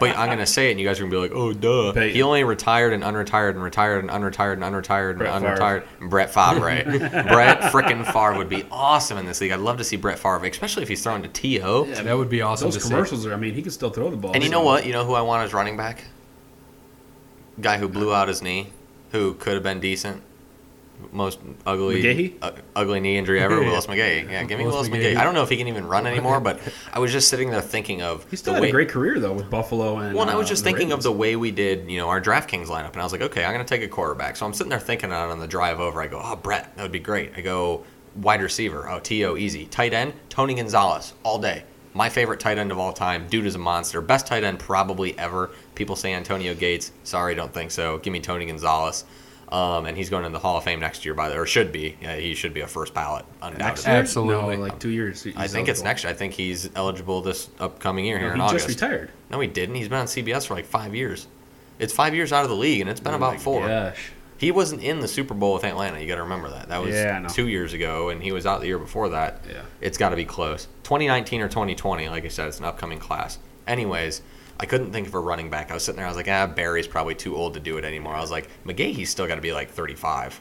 but 0.00 0.16
I'm 0.16 0.28
gonna 0.28 0.46
say 0.46 0.68
it, 0.68 0.70
and 0.72 0.80
you 0.80 0.86
guys 0.86 0.98
are 0.98 1.02
gonna 1.04 1.10
be 1.10 1.18
like, 1.18 1.32
oh 1.34 1.52
duh. 1.52 1.92
Peyton. 1.92 2.14
He 2.14 2.22
only 2.22 2.44
retired 2.44 2.92
and 2.92 3.02
unretired 3.02 3.50
and 3.50 3.62
retired 3.62 4.04
and 4.04 4.10
unretired 4.10 4.54
and 4.54 4.62
unretired 4.62 5.10
and 5.10 5.18
Brett 5.18 5.32
Favre. 5.34 5.84
unretired. 6.00 6.08
Brett 6.10 6.30
Favre. 6.32 7.24
Brett 7.28 7.60
frickin' 7.72 8.04
Favre 8.12 8.38
would 8.38 8.48
be 8.48 8.64
awesome 8.70 9.18
in 9.18 9.26
this 9.26 9.40
league. 9.40 9.52
I'd 9.52 9.60
love 9.60 9.78
to 9.78 9.84
see 9.84 9.96
Brett 9.96 10.18
Favre, 10.18 10.44
especially 10.46 10.82
if 10.82 10.88
he's 10.88 11.02
throwing 11.02 11.22
to 11.22 11.28
To. 11.28 11.48
Yeah, 11.48 12.02
That 12.02 12.16
would 12.16 12.30
be 12.30 12.40
awesome 12.40 12.66
Those 12.68 12.74
to 12.76 12.80
see. 12.80 12.88
commercials 12.88 13.26
are. 13.26 13.34
I 13.34 13.36
mean, 13.36 13.54
he 13.54 13.62
can 13.62 13.70
still 13.70 13.90
throw 13.90 14.10
the 14.10 14.16
ball. 14.16 14.32
And 14.34 14.42
you 14.42 14.50
know 14.50 14.62
what? 14.62 14.86
You 14.86 14.92
know 14.92 15.04
who 15.04 15.14
I 15.14 15.20
want 15.22 15.44
as 15.44 15.52
running 15.52 15.76
back? 15.76 16.04
Guy 17.60 17.76
who 17.78 17.88
blew 17.88 18.14
out 18.14 18.28
his 18.28 18.40
knee, 18.40 18.72
who 19.12 19.34
could 19.34 19.54
have 19.54 19.62
been 19.62 19.80
decent. 19.80 20.22
Most 21.12 21.38
ugly, 21.66 22.36
uh, 22.42 22.52
ugly 22.76 23.00
knee 23.00 23.16
injury 23.16 23.40
ever. 23.40 23.60
Willis 23.60 23.86
McGahee. 23.88 24.30
Yeah, 24.30 24.44
give 24.44 24.58
me 24.58 24.64
Willis 24.64 24.88
Willis 24.88 24.88
McGahee. 24.88 25.14
McGahee. 25.14 25.16
I 25.16 25.24
don't 25.24 25.34
know 25.34 25.42
if 25.42 25.48
he 25.48 25.56
can 25.56 25.68
even 25.68 25.86
run 25.86 26.06
anymore, 26.12 26.40
but 26.40 26.60
I 26.92 26.98
was 26.98 27.12
just 27.12 27.28
sitting 27.28 27.50
there 27.50 27.60
thinking 27.60 28.02
of 28.02 28.28
He 28.30 28.36
still 28.36 28.54
had 28.54 28.62
way. 28.62 28.68
a 28.68 28.72
great 28.72 28.88
career 28.88 29.18
though 29.18 29.32
with 29.32 29.48
Buffalo 29.50 29.98
and. 29.98 30.14
well, 30.14 30.22
and 30.22 30.30
I 30.30 30.36
was 30.36 30.46
uh, 30.46 30.50
just 30.50 30.64
the 30.64 30.70
thinking 30.70 30.92
of 30.92 31.02
the 31.02 31.12
way 31.12 31.36
we 31.36 31.50
did, 31.50 31.90
you 31.90 31.98
know, 31.98 32.08
our 32.08 32.20
DraftKings 32.20 32.66
lineup, 32.66 32.92
and 32.92 33.00
I 33.00 33.04
was 33.04 33.12
like, 33.12 33.22
okay, 33.22 33.44
I'm 33.44 33.52
going 33.52 33.64
to 33.64 33.68
take 33.68 33.82
a 33.82 33.88
quarterback. 33.88 34.36
So 34.36 34.44
I'm 34.46 34.52
sitting 34.52 34.70
there 34.70 34.78
thinking 34.80 35.12
on 35.12 35.30
on 35.30 35.38
the 35.38 35.46
drive 35.48 35.80
over. 35.80 36.00
I 36.02 36.06
go, 36.08 36.20
oh, 36.22 36.36
Brett, 36.36 36.74
that 36.76 36.82
would 36.82 36.92
be 36.92 36.98
great. 37.00 37.32
I 37.36 37.40
go, 37.40 37.84
wide 38.16 38.42
receiver, 38.42 38.88
oh, 38.90 38.98
T.O., 39.00 39.36
easy. 39.36 39.66
Tight 39.66 39.92
end, 39.94 40.12
Tony 40.28 40.54
Gonzalez, 40.54 41.14
all 41.22 41.38
day. 41.38 41.64
My 41.94 42.08
favorite 42.08 42.38
tight 42.38 42.58
end 42.58 42.70
of 42.70 42.78
all 42.78 42.92
time. 42.92 43.26
Dude 43.28 43.46
is 43.46 43.54
a 43.54 43.58
monster. 43.58 44.00
Best 44.00 44.26
tight 44.26 44.44
end 44.44 44.58
probably 44.60 45.18
ever. 45.18 45.50
People 45.74 45.96
say 45.96 46.12
Antonio 46.12 46.54
Gates. 46.54 46.92
Sorry, 47.02 47.34
don't 47.34 47.52
think 47.52 47.70
so. 47.70 47.98
Give 47.98 48.12
me 48.12 48.20
Tony 48.20 48.46
Gonzalez. 48.46 49.04
Um, 49.50 49.86
and 49.86 49.96
he's 49.96 50.10
going 50.10 50.26
in 50.26 50.32
the 50.32 50.38
Hall 50.38 50.58
of 50.58 50.64
Fame 50.64 50.78
next 50.80 51.06
year, 51.06 51.14
by 51.14 51.30
the 51.30 51.38
or 51.38 51.46
should 51.46 51.72
be. 51.72 51.96
Yeah, 52.02 52.16
he 52.16 52.34
should 52.34 52.52
be 52.52 52.60
a 52.60 52.66
first 52.66 52.92
ballot, 52.92 53.24
next 53.40 53.54
undoubtedly. 53.54 53.90
year. 53.92 54.00
Absolutely. 54.00 54.56
No, 54.56 54.62
like 54.62 54.78
two 54.78 54.90
years. 54.90 55.22
he's 55.22 55.36
I 55.36 55.46
think 55.46 55.68
it's 55.68 55.82
next 55.82 56.04
year. 56.04 56.12
I 56.12 56.14
think 56.14 56.34
he's 56.34 56.68
eligible 56.76 57.22
this 57.22 57.48
upcoming 57.58 58.04
year 58.04 58.18
here 58.18 58.28
No, 58.28 58.34
in 58.34 58.40
he 58.40 58.46
August. 58.46 58.66
just 58.68 58.80
retired. 58.80 59.10
No, 59.30 59.40
he 59.40 59.48
didn't. 59.48 59.76
He's 59.76 59.88
been 59.88 60.00
on 60.00 60.06
CBS 60.06 60.46
for 60.46 60.54
like 60.54 60.66
five 60.66 60.94
years. 60.94 61.28
It's 61.78 61.94
five 61.94 62.14
years 62.14 62.30
out 62.32 62.42
of 62.44 62.50
the 62.50 62.56
league, 62.56 62.82
and 62.82 62.90
it's 62.90 63.00
been 63.00 63.14
Oh 63.14 63.16
about 63.16 63.34
my 63.34 63.38
four. 63.38 63.66
Gosh. 63.66 64.10
He 64.36 64.52
wasn't 64.52 64.82
in 64.82 65.00
the 65.00 65.08
Super 65.08 65.32
Bowl 65.34 65.54
with 65.54 65.64
Atlanta. 65.64 65.98
You 65.98 66.06
got 66.06 66.16
to 66.16 66.22
remember 66.24 66.50
that. 66.50 66.68
That 66.68 66.82
was 66.82 66.94
Yeah, 66.94 67.26
two 67.28 67.48
years 67.48 67.72
ago, 67.72 68.10
and 68.10 68.22
he 68.22 68.30
was 68.32 68.44
out 68.46 68.60
the 68.60 68.66
year 68.66 68.78
before 68.78 69.08
that. 69.08 69.40
Yeah. 69.48 69.62
It's 69.80 69.96
got 69.98 70.10
to 70.10 70.16
be 70.16 70.24
close. 70.26 70.66
2019 70.84 71.40
or 71.40 71.48
2020, 71.48 72.08
like 72.10 72.24
I 72.24 72.28
said, 72.28 72.48
it's 72.48 72.58
an 72.58 72.64
upcoming 72.66 72.98
class. 72.98 73.38
Anyways, 73.66 74.20
I 74.60 74.66
couldn't 74.66 74.92
think 74.92 75.06
of 75.06 75.14
a 75.14 75.20
running 75.20 75.50
back. 75.50 75.70
I 75.70 75.74
was 75.74 75.84
sitting 75.84 75.96
there. 75.98 76.06
I 76.06 76.08
was 76.10 76.16
like, 76.16 76.28
ah, 76.28 76.46
Barry's 76.46 76.86
probably 76.88 77.14
too 77.14 77.36
old 77.36 77.54
to 77.54 77.60
do 77.60 77.78
it 77.78 77.84
anymore. 77.84 78.14
I 78.14 78.20
was 78.20 78.30
like, 78.30 78.48
McGahee's 78.64 79.08
still 79.10 79.26
got 79.26 79.36
to 79.36 79.40
be 79.40 79.52
like 79.52 79.70
35. 79.70 80.40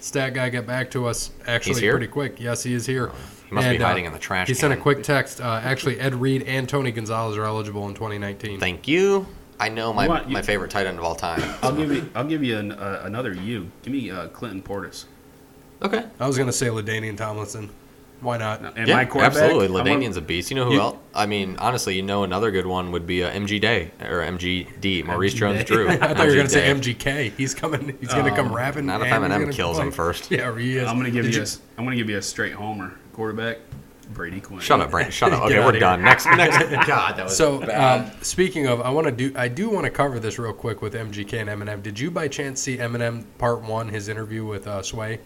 Stat 0.00 0.32
guy 0.32 0.48
got 0.48 0.64
back 0.64 0.90
to 0.92 1.06
us 1.06 1.32
actually 1.46 1.80
here? 1.80 1.92
pretty 1.92 2.06
quick. 2.06 2.40
Yes, 2.40 2.62
he 2.62 2.72
is 2.72 2.86
here. 2.86 3.10
He 3.48 3.54
must 3.54 3.68
be 3.68 3.74
And, 3.74 3.82
uh, 3.84 3.88
hiding 3.88 4.04
in 4.04 4.12
the 4.12 4.18
trash 4.18 4.46
He 4.48 4.54
sent 4.54 4.72
a 4.72 4.76
quick 4.76 5.02
text. 5.02 5.40
Uh, 5.40 5.60
actually, 5.62 5.98
Ed 5.98 6.14
Reed 6.14 6.42
and 6.44 6.68
Tony 6.68 6.92
Gonzalez 6.92 7.36
are 7.36 7.44
eligible 7.44 7.86
in 7.88 7.94
2019. 7.94 8.60
Thank 8.60 8.86
you. 8.88 9.26
I 9.60 9.68
know 9.68 9.92
my, 9.92 10.04
You 10.04 10.08
want- 10.10 10.28
you- 10.28 10.34
my 10.34 10.42
favorite 10.42 10.70
tight 10.70 10.86
end 10.86 10.98
of 10.98 11.04
all 11.04 11.16
time. 11.16 11.42
I'll 11.62 11.74
give 11.74 11.92
you. 11.92 12.08
I'll 12.14 12.24
give 12.24 12.44
you 12.44 12.56
an, 12.58 12.72
uh, 12.72 13.02
another 13.04 13.32
you. 13.34 13.70
Give 13.82 13.92
me 13.92 14.10
uh, 14.10 14.28
Clinton 14.28 14.62
Portis. 14.62 15.06
Okay. 15.82 16.04
I 16.20 16.26
was 16.26 16.36
going 16.36 16.46
to 16.48 16.52
say 16.52 16.66
Ladainian 16.68 17.16
Tomlinson. 17.16 17.68
Why 18.20 18.36
not? 18.36 18.76
And 18.76 18.88
yeah, 18.88 18.96
my 18.96 19.04
quarterback. 19.04 19.42
absolutely. 19.42 19.80
I'm 19.80 19.86
Ladainian's 19.86 20.16
a 20.16 20.20
beast. 20.20 20.50
You 20.50 20.56
know 20.56 20.64
who 20.64 20.72
You- 20.74 20.80
else? 20.80 20.96
I 21.14 21.26
mean, 21.26 21.56
honestly, 21.58 21.94
you 21.96 22.02
know 22.02 22.24
another 22.24 22.50
good 22.50 22.66
one 22.66 22.90
would 22.92 23.06
be 23.06 23.22
uh, 23.24 23.30
MG 23.30 23.60
Day 23.60 23.90
or 24.02 24.20
MJD, 24.22 25.04
Maurice 25.04 25.34
MG 25.34 25.38
Jones-Drew. 25.38 25.88
I 25.88 25.96
thought 25.96 26.18
you 26.18 26.26
were 26.26 26.34
going 26.34 26.46
to 26.46 26.52
say 26.52 26.68
MGK. 26.72 27.32
He's 27.36 27.54
coming. 27.54 27.96
He's 28.00 28.12
going 28.12 28.24
to 28.24 28.30
come 28.34 28.48
Um, 28.48 28.54
rapping. 28.54 28.86
not 28.86 29.00
if 29.02 29.08
Eminem 29.08 29.52
kills 29.52 29.76
play. 29.76 29.86
him 29.86 29.92
first. 29.92 30.30
Yeah, 30.30 30.56
he 30.58 30.76
is. 30.78 30.86
I'm 30.88 30.96
gonna 30.96 31.10
give 31.10 31.24
Did 31.24 31.34
you. 31.36 31.42
A, 31.42 31.46
I'm 31.78 31.84
gonna 31.84 31.96
give 31.96 32.08
you 32.10 32.18
a 32.18 32.22
straight 32.22 32.52
homer 32.54 32.94
quarterback. 33.12 33.58
Brady 34.14 34.40
Quinn. 34.40 34.60
Shut 34.60 34.80
up, 34.80 34.90
Brandon. 34.90 35.12
Shut 35.12 35.32
up. 35.32 35.42
Okay, 35.44 35.58
we're 35.62 35.78
done. 35.78 36.00
Next, 36.02 36.24
next. 36.26 36.58
God, 36.86 37.16
that 37.16 37.24
was 37.24 37.36
So, 37.36 37.60
bad. 37.60 38.06
um, 38.06 38.10
speaking 38.22 38.66
of, 38.66 38.80
I 38.80 38.88
want 38.90 39.06
to 39.06 39.12
do. 39.12 39.32
I 39.36 39.48
do 39.48 39.68
want 39.68 39.84
to 39.84 39.90
cover 39.90 40.18
this 40.18 40.38
real 40.38 40.52
quick 40.54 40.80
with 40.82 40.94
MGK 40.94 41.34
and 41.40 41.48
Eminem. 41.50 41.82
Did 41.82 41.98
you 42.00 42.10
by 42.10 42.26
chance 42.26 42.60
see 42.62 42.78
Eminem 42.78 43.24
Part 43.36 43.60
One, 43.62 43.88
his 43.88 44.08
interview 44.08 44.44
with 44.46 44.66
uh, 44.66 44.82
Sway? 44.82 45.20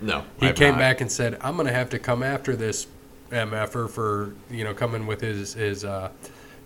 No, 0.00 0.24
He 0.40 0.48
I 0.48 0.52
came 0.52 0.72
not. 0.72 0.78
back 0.78 1.00
and 1.00 1.10
said, 1.10 1.38
"I'm 1.40 1.54
going 1.56 1.66
to 1.66 1.72
have 1.72 1.90
to 1.90 1.98
come 1.98 2.22
after 2.22 2.54
this 2.56 2.86
mf'er 3.30 3.90
for 3.90 4.34
you 4.50 4.62
know 4.64 4.74
coming 4.74 5.06
with 5.06 5.20
his 5.20 5.54
his 5.54 5.84
uh, 5.84 6.10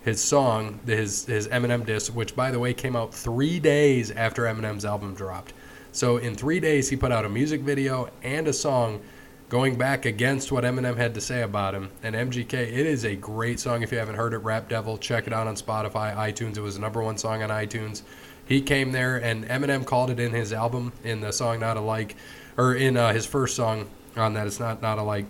his 0.02 0.20
song, 0.22 0.80
his 0.86 1.26
his 1.26 1.48
Eminem 1.48 1.84
diss, 1.86 2.10
which 2.10 2.34
by 2.34 2.50
the 2.50 2.58
way 2.58 2.74
came 2.74 2.96
out 2.96 3.14
three 3.14 3.58
days 3.60 4.10
after 4.10 4.42
Eminem's 4.42 4.84
album 4.84 5.14
dropped. 5.14 5.52
So 5.92 6.18
in 6.18 6.34
three 6.34 6.60
days, 6.60 6.88
he 6.88 6.96
put 6.96 7.12
out 7.12 7.24
a 7.24 7.28
music 7.28 7.62
video 7.62 8.08
and 8.22 8.48
a 8.48 8.52
song." 8.52 9.00
Going 9.48 9.74
back 9.74 10.04
against 10.06 10.52
what 10.52 10.62
Eminem 10.62 10.96
had 10.96 11.12
to 11.14 11.20
say 11.20 11.42
about 11.42 11.74
him, 11.74 11.90
and 12.04 12.14
MGK, 12.14 12.52
it 12.54 12.86
is 12.86 13.04
a 13.04 13.16
great 13.16 13.58
song. 13.58 13.82
If 13.82 13.90
you 13.90 13.98
haven't 13.98 14.14
heard 14.14 14.32
it, 14.32 14.38
Rap 14.38 14.68
Devil, 14.68 14.96
check 14.96 15.26
it 15.26 15.32
out 15.32 15.48
on 15.48 15.56
Spotify, 15.56 16.14
iTunes. 16.14 16.56
It 16.56 16.60
was 16.60 16.76
the 16.76 16.80
number 16.80 17.02
one 17.02 17.18
song 17.18 17.42
on 17.42 17.48
iTunes. 17.50 18.02
He 18.46 18.60
came 18.62 18.92
there, 18.92 19.16
and 19.16 19.44
Eminem 19.46 19.84
called 19.84 20.10
it 20.10 20.20
in 20.20 20.30
his 20.30 20.52
album 20.52 20.92
in 21.02 21.20
the 21.20 21.32
song 21.32 21.58
"Not 21.58 21.76
Alike," 21.76 22.14
or 22.56 22.74
in 22.74 22.96
uh, 22.96 23.12
his 23.12 23.26
first 23.26 23.56
song 23.56 23.88
on 24.16 24.34
that. 24.34 24.46
It's 24.46 24.60
not 24.60 24.82
not 24.82 24.98
alike, 24.98 25.26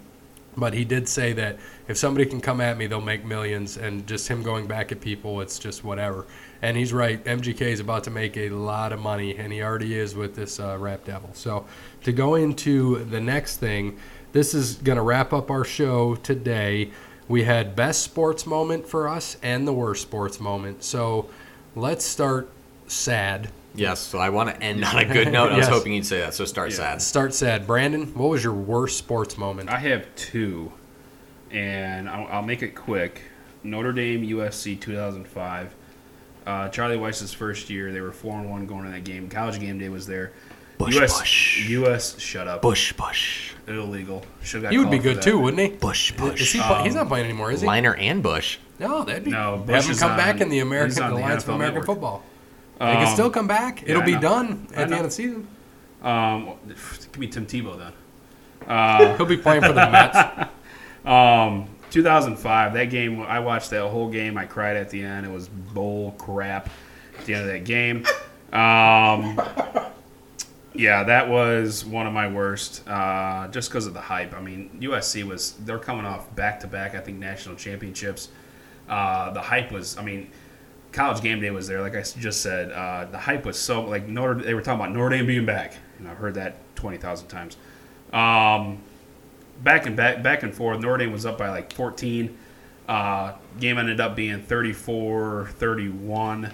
but 0.56 0.74
he 0.74 0.84
did 0.84 1.08
say 1.08 1.32
that 1.34 1.58
if 1.88 1.96
somebody 1.96 2.26
can 2.26 2.40
come 2.40 2.60
at 2.60 2.76
me, 2.76 2.86
they'll 2.86 3.00
make 3.00 3.24
millions. 3.24 3.76
And 3.76 4.06
just 4.06 4.28
him 4.28 4.42
going 4.42 4.66
back 4.66 4.92
at 4.92 5.00
people, 5.00 5.40
it's 5.40 5.58
just 5.58 5.84
whatever. 5.84 6.26
And 6.62 6.76
he's 6.76 6.92
right. 6.92 7.22
MGK 7.24 7.62
is 7.62 7.80
about 7.80 8.04
to 8.04 8.10
make 8.10 8.36
a 8.36 8.50
lot 8.50 8.92
of 8.92 9.00
money, 9.00 9.36
and 9.36 9.52
he 9.52 9.62
already 9.62 9.98
is 9.98 10.14
with 10.14 10.34
this 10.34 10.60
uh, 10.60 10.76
Rap 10.78 11.04
Devil. 11.04 11.30
So 11.34 11.66
to 12.04 12.12
go 12.12 12.34
into 12.34 13.04
the 13.04 13.20
next 13.20 13.56
thing, 13.56 13.98
this 14.32 14.54
is 14.54 14.74
going 14.74 14.96
to 14.96 15.02
wrap 15.02 15.32
up 15.32 15.50
our 15.50 15.64
show 15.64 16.14
today. 16.16 16.90
We 17.28 17.44
had 17.44 17.76
best 17.76 18.02
sports 18.02 18.46
moment 18.46 18.86
for 18.86 19.08
us 19.08 19.36
and 19.42 19.66
the 19.66 19.72
worst 19.72 20.02
sports 20.02 20.40
moment. 20.40 20.84
So 20.84 21.30
let's 21.74 22.04
start 22.04 22.50
sad. 22.86 23.50
Yes, 23.74 24.00
so 24.00 24.18
I 24.18 24.30
want 24.30 24.50
to 24.50 24.60
end 24.62 24.84
on 24.84 24.98
a 24.98 25.04
good 25.04 25.32
note. 25.32 25.52
I 25.52 25.56
was 25.56 25.66
Yes. 25.66 25.68
hoping 25.68 25.92
you'd 25.92 26.06
say 26.06 26.20
that. 26.20 26.34
So 26.34 26.44
start 26.44 26.70
Yeah. 26.70 26.76
sad. 26.76 27.02
Start 27.02 27.32
sad. 27.34 27.66
Brandon, 27.66 28.06
what 28.14 28.28
was 28.28 28.42
your 28.42 28.52
worst 28.52 28.98
sports 28.98 29.38
moment? 29.38 29.70
I 29.70 29.78
have 29.78 30.06
two, 30.16 30.72
and 31.50 32.08
I'll, 32.08 32.26
I'll 32.30 32.42
make 32.42 32.62
it 32.62 32.74
quick. 32.74 33.22
Notre 33.62 33.92
Dame 33.92 34.22
USC 34.24 34.74
2005. 34.80 35.74
Uh, 36.46 36.68
Charlie 36.70 36.96
Weis's 36.96 37.32
first 37.32 37.70
year, 37.70 37.92
they 37.92 38.00
were 38.00 38.12
four 38.12 38.38
and 38.40 38.50
one 38.50 38.66
going 38.66 38.84
to 38.84 38.90
that 38.90 39.04
game. 39.04 39.28
College 39.28 39.60
game 39.60 39.78
day 39.78 39.88
was 39.88 40.06
there. 40.06 40.32
Bush, 40.78 40.96
US, 40.96 41.18
bush. 41.20 41.68
US, 41.68 42.18
shut 42.18 42.48
up. 42.48 42.62
Bush, 42.62 42.94
bush, 42.94 43.52
Illegal. 43.68 44.24
Should 44.42 44.62
got 44.62 44.72
He 44.72 44.78
would 44.78 44.90
be 44.90 44.96
called 44.96 45.02
for 45.02 45.08
good 45.10 45.16
that. 45.18 45.22
too, 45.22 45.38
wouldn't 45.38 45.60
he? 45.72 45.76
bush, 45.76 46.10
Is 46.12 46.16
bush. 46.18 46.52
he 46.54 46.58
play- 46.60 46.82
he's 46.84 46.94
not 46.94 47.06
playing 47.06 47.26
anymore, 47.26 47.52
is 47.52 47.60
he? 47.60 47.66
Leinart 47.66 48.00
and 48.00 48.22
Bush. 48.22 48.56
No, 48.78 49.04
that'd 49.04 49.24
be. 49.24 49.30
No, 49.30 49.58
Bush 49.58 49.74
have 49.76 49.84
him 49.84 49.90
is 49.90 50.00
come 50.00 50.12
on- 50.12 50.16
back 50.16 50.40
in 50.40 50.48
the 50.48 50.56
he's 50.56 50.62
American 50.62 51.02
on 51.02 51.10
the 51.14 51.16
Alliance 51.20 51.44
for 51.44 51.50
NFL 51.52 51.54
American 51.56 51.74
Network. 51.74 51.86
Football. 51.86 52.24
They 52.80 52.86
can 52.86 53.06
Um, 53.06 53.12
still 53.14 53.30
come 53.30 53.46
back. 53.46 53.82
It'll 53.86 54.02
I 54.02 54.06
be 54.06 54.14
know. 54.14 54.20
done 54.20 54.66
I 54.74 54.82
at 54.82 54.88
the 54.88 54.90
know. 54.90 54.96
end 54.96 55.04
of 55.06 55.10
the 55.10 55.10
season. 55.10 55.46
Um, 56.02 56.48
it 56.68 56.76
could 57.12 57.20
be 57.20 57.28
Tim 57.28 57.46
Tebow 57.46 57.78
then. 57.78 57.92
He'll 59.16 59.26
be 59.26 59.36
playing 59.36 59.62
for 59.62 59.72
the 59.72 59.88
Mets. 59.90 60.48
Um, 61.04 61.66
2005. 61.90 62.74
That 62.74 62.84
game, 62.90 63.22
I 63.22 63.40
watched 63.40 63.70
that 63.70 63.88
whole 63.88 64.10
game. 64.10 64.36
I 64.36 64.44
cried 64.44 64.76
at 64.76 64.90
the 64.90 65.02
end. 65.02 65.24
It 65.24 65.32
was 65.32 65.48
bull 65.48 66.12
crap 66.18 66.68
at 67.18 67.24
the 67.24 67.32
end 67.34 67.46
of 67.46 67.52
that 67.52 67.64
game. 67.64 68.04
Um, 68.52 69.40
yeah, 70.74 71.02
that 71.04 71.28
was 71.28 71.86
one 71.86 72.06
of 72.06 72.12
my 72.12 72.28
worst. 72.28 72.86
Uh, 72.86 73.48
just 73.48 73.70
because 73.70 73.86
of 73.86 73.94
the 73.94 74.00
hype. 74.00 74.34
I 74.34 74.42
mean, 74.42 74.70
USC 74.82 75.24
was 75.24 75.52
they're 75.64 75.78
coming 75.78 76.04
off 76.04 76.34
back 76.36 76.60
to 76.60 76.66
back. 76.66 76.94
I 76.94 77.00
think 77.00 77.18
national 77.18 77.56
championships. 77.56 78.28
Uh, 78.88 79.30
the 79.30 79.40
hype 79.40 79.72
was. 79.72 79.96
I 79.96 80.02
mean. 80.02 80.30
College 80.92 81.22
game 81.22 81.40
day 81.40 81.50
was 81.50 81.68
there, 81.68 81.80
like 81.80 81.94
I 81.94 82.02
just 82.02 82.42
said. 82.42 82.72
Uh, 82.72 83.06
the 83.10 83.18
hype 83.18 83.44
was 83.44 83.58
so 83.58 83.82
like 83.82 84.08
Notre. 84.08 84.34
They 84.34 84.54
were 84.54 84.62
talking 84.62 84.80
about 84.80 84.92
Notre 84.92 85.16
Dame 85.16 85.26
being 85.26 85.46
back, 85.46 85.74
and 85.98 86.08
I've 86.08 86.16
heard 86.16 86.34
that 86.34 86.56
twenty 86.74 86.96
thousand 86.96 87.28
times. 87.28 87.56
Um, 88.12 88.78
back 89.62 89.86
and 89.86 89.96
back, 89.96 90.22
back 90.22 90.42
and 90.42 90.54
forth. 90.54 90.80
Notre 90.80 90.98
Dame 90.98 91.12
was 91.12 91.26
up 91.26 91.38
by 91.38 91.50
like 91.50 91.72
14. 91.72 92.36
Uh, 92.88 93.34
game 93.60 93.78
ended 93.78 94.00
up 94.00 94.16
being 94.16 94.42
34-31 94.42 96.52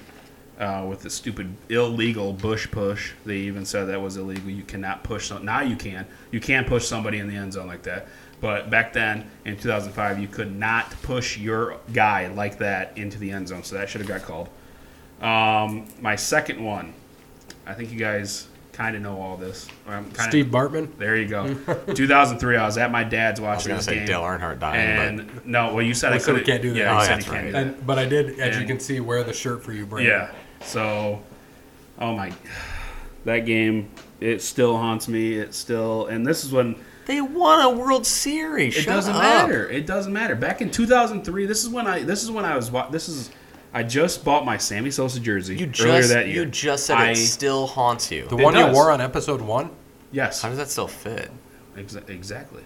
uh, 0.58 0.86
with 0.88 1.00
the 1.00 1.08
stupid 1.08 1.54
illegal 1.70 2.32
bush 2.32 2.70
push. 2.70 3.12
They 3.24 3.38
even 3.38 3.64
said 3.64 3.86
that 3.86 4.00
was 4.00 4.16
illegal. 4.16 4.50
You 4.50 4.64
cannot 4.64 5.02
push. 5.02 5.30
Now 5.30 5.62
you 5.62 5.76
can. 5.76 6.06
You 6.30 6.40
can 6.40 6.64
push 6.64 6.86
somebody 6.86 7.18
in 7.18 7.28
the 7.28 7.34
end 7.34 7.54
zone 7.54 7.66
like 7.66 7.82
that. 7.84 8.08
But 8.40 8.68
back 8.70 8.92
then 8.92 9.30
in 9.44 9.56
2005, 9.56 10.18
you 10.18 10.28
could 10.28 10.54
not 10.54 10.90
push 11.02 11.38
your 11.38 11.78
guy 11.92 12.26
like 12.28 12.58
that 12.58 12.96
into 12.98 13.18
the 13.18 13.30
end 13.30 13.48
zone. 13.48 13.62
So 13.62 13.76
that 13.76 13.88
should 13.88 14.00
have 14.02 14.08
got 14.08 14.22
called. 14.22 14.48
Um, 15.22 15.86
my 16.00 16.16
second 16.16 16.62
one. 16.62 16.92
I 17.66 17.72
think 17.74 17.90
you 17.90 17.98
guys 17.98 18.46
kind 18.72 18.94
of 18.94 19.00
know 19.02 19.18
all 19.20 19.36
this. 19.38 19.66
I'm 19.88 20.04
kinda, 20.04 20.22
Steve 20.24 20.46
Bartman. 20.46 20.96
there 20.98 21.16
you 21.16 21.26
go. 21.26 21.46
2003. 21.94 22.56
I 22.58 22.66
was 22.66 22.76
at 22.78 22.90
my 22.92 23.02
dad's 23.02 23.40
I 23.40 23.42
was 23.44 23.56
watching 23.64 23.74
this 23.76 23.86
say 23.86 23.94
game. 23.96 24.06
Dale 24.06 24.20
Earnhardt 24.20 24.58
dying, 24.60 25.18
and 25.20 25.46
no, 25.46 25.72
well, 25.74 25.82
you 25.82 25.94
said 25.94 26.10
We 26.12 26.18
I 26.18 26.20
couldn't. 26.20 26.44
can't 26.44 26.62
do 26.62 26.72
that. 26.74 26.78
Yeah, 26.78 26.92
Oh, 26.94 27.00
you 27.00 27.06
said 27.06 27.14
that's 27.16 27.26
you 27.26 27.32
can't 27.32 27.46
do 27.46 27.52
that. 27.52 27.62
And, 27.66 27.86
but 27.86 27.98
I 27.98 28.04
did, 28.04 28.38
as 28.38 28.58
you 28.60 28.66
can 28.66 28.78
see, 28.78 29.00
wear 29.00 29.24
the 29.24 29.32
shirt 29.32 29.62
for 29.64 29.72
you, 29.72 29.84
but 29.86 29.96
Brandon. 29.96 30.12
yeah. 30.60 30.66
So, 30.66 31.22
oh 31.98 32.14
my, 32.14 32.32
that 33.24 33.46
game 33.46 33.88
it 34.20 34.42
still 34.42 34.76
haunts 34.76 35.08
me. 35.08 35.34
It 35.34 35.54
still, 35.54 36.06
and 36.06 36.24
this 36.26 36.44
is 36.44 36.52
when 36.52 36.74
but 36.74 36.82
they 37.06 37.20
won 37.20 37.60
a 37.64 37.70
World 37.70 38.06
Series. 38.06 38.76
it 38.76 38.82
Shut 38.82 38.94
doesn't 38.94 39.14
up. 39.14 39.22
matter. 39.22 39.68
It 39.70 39.86
doesn't 39.86 40.12
matter. 40.12 40.34
Back 40.34 40.60
in 40.60 40.70
2003, 40.70 41.46
this 41.46 41.62
is 41.64 41.70
when 41.70 41.86
I. 41.86 42.02
This 42.02 42.22
is 42.22 42.30
when 42.30 42.44
I 42.44 42.54
was. 42.56 42.70
This 42.90 43.08
is. 43.08 43.30
I 43.72 43.82
just 43.82 44.24
bought 44.24 44.44
my 44.46 44.56
Sammy 44.56 44.90
Sosa 44.90 45.20
jersey 45.20 45.54
You 45.56 45.66
earlier 45.66 45.72
just 46.00 46.08
that 46.10 46.26
year. 46.28 46.36
you 46.44 46.46
just 46.46 46.86
said 46.86 46.96
I, 46.96 47.10
it 47.10 47.16
still 47.16 47.66
haunts 47.66 48.10
you. 48.10 48.26
The 48.26 48.36
It 48.38 48.42
one 48.44 48.56
you 48.56 48.66
wore 48.72 48.90
on 48.90 49.00
episode 49.02 49.40
one. 49.42 49.70
yes, 50.12 50.40
How 50.40 50.48
does 50.48 50.56
that 50.58 50.68
still 50.68 50.88
fit? 50.88 51.30
Exa- 51.76 52.08
exactly. 52.08 52.62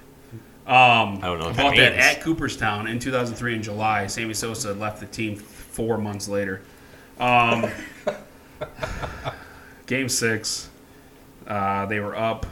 Um, 0.67 1.19
I 1.19 1.21
don't 1.23 1.41
know 1.41 1.47
what 1.47 1.57
bought 1.57 1.77
that 1.77 1.97
that 1.97 2.17
at 2.19 2.21
Cooperstown 2.23 2.87
in 2.87 3.01
2003 3.01 3.57
in 3.57 3.63
July. 3.63 4.07
Sammy 4.07 4.35
Sosa 4.35 4.73
left 4.75 5.01
the 5.01 5.07
team 5.07 5.35
four 5.35 5.99
months 5.99 6.29
later. 6.29 6.63
Um, 7.19 7.69
game 9.87 10.09
six, 10.09 10.69
uh, 11.47 11.87
they 11.87 11.99
were 11.99 12.15
up. 12.17 12.47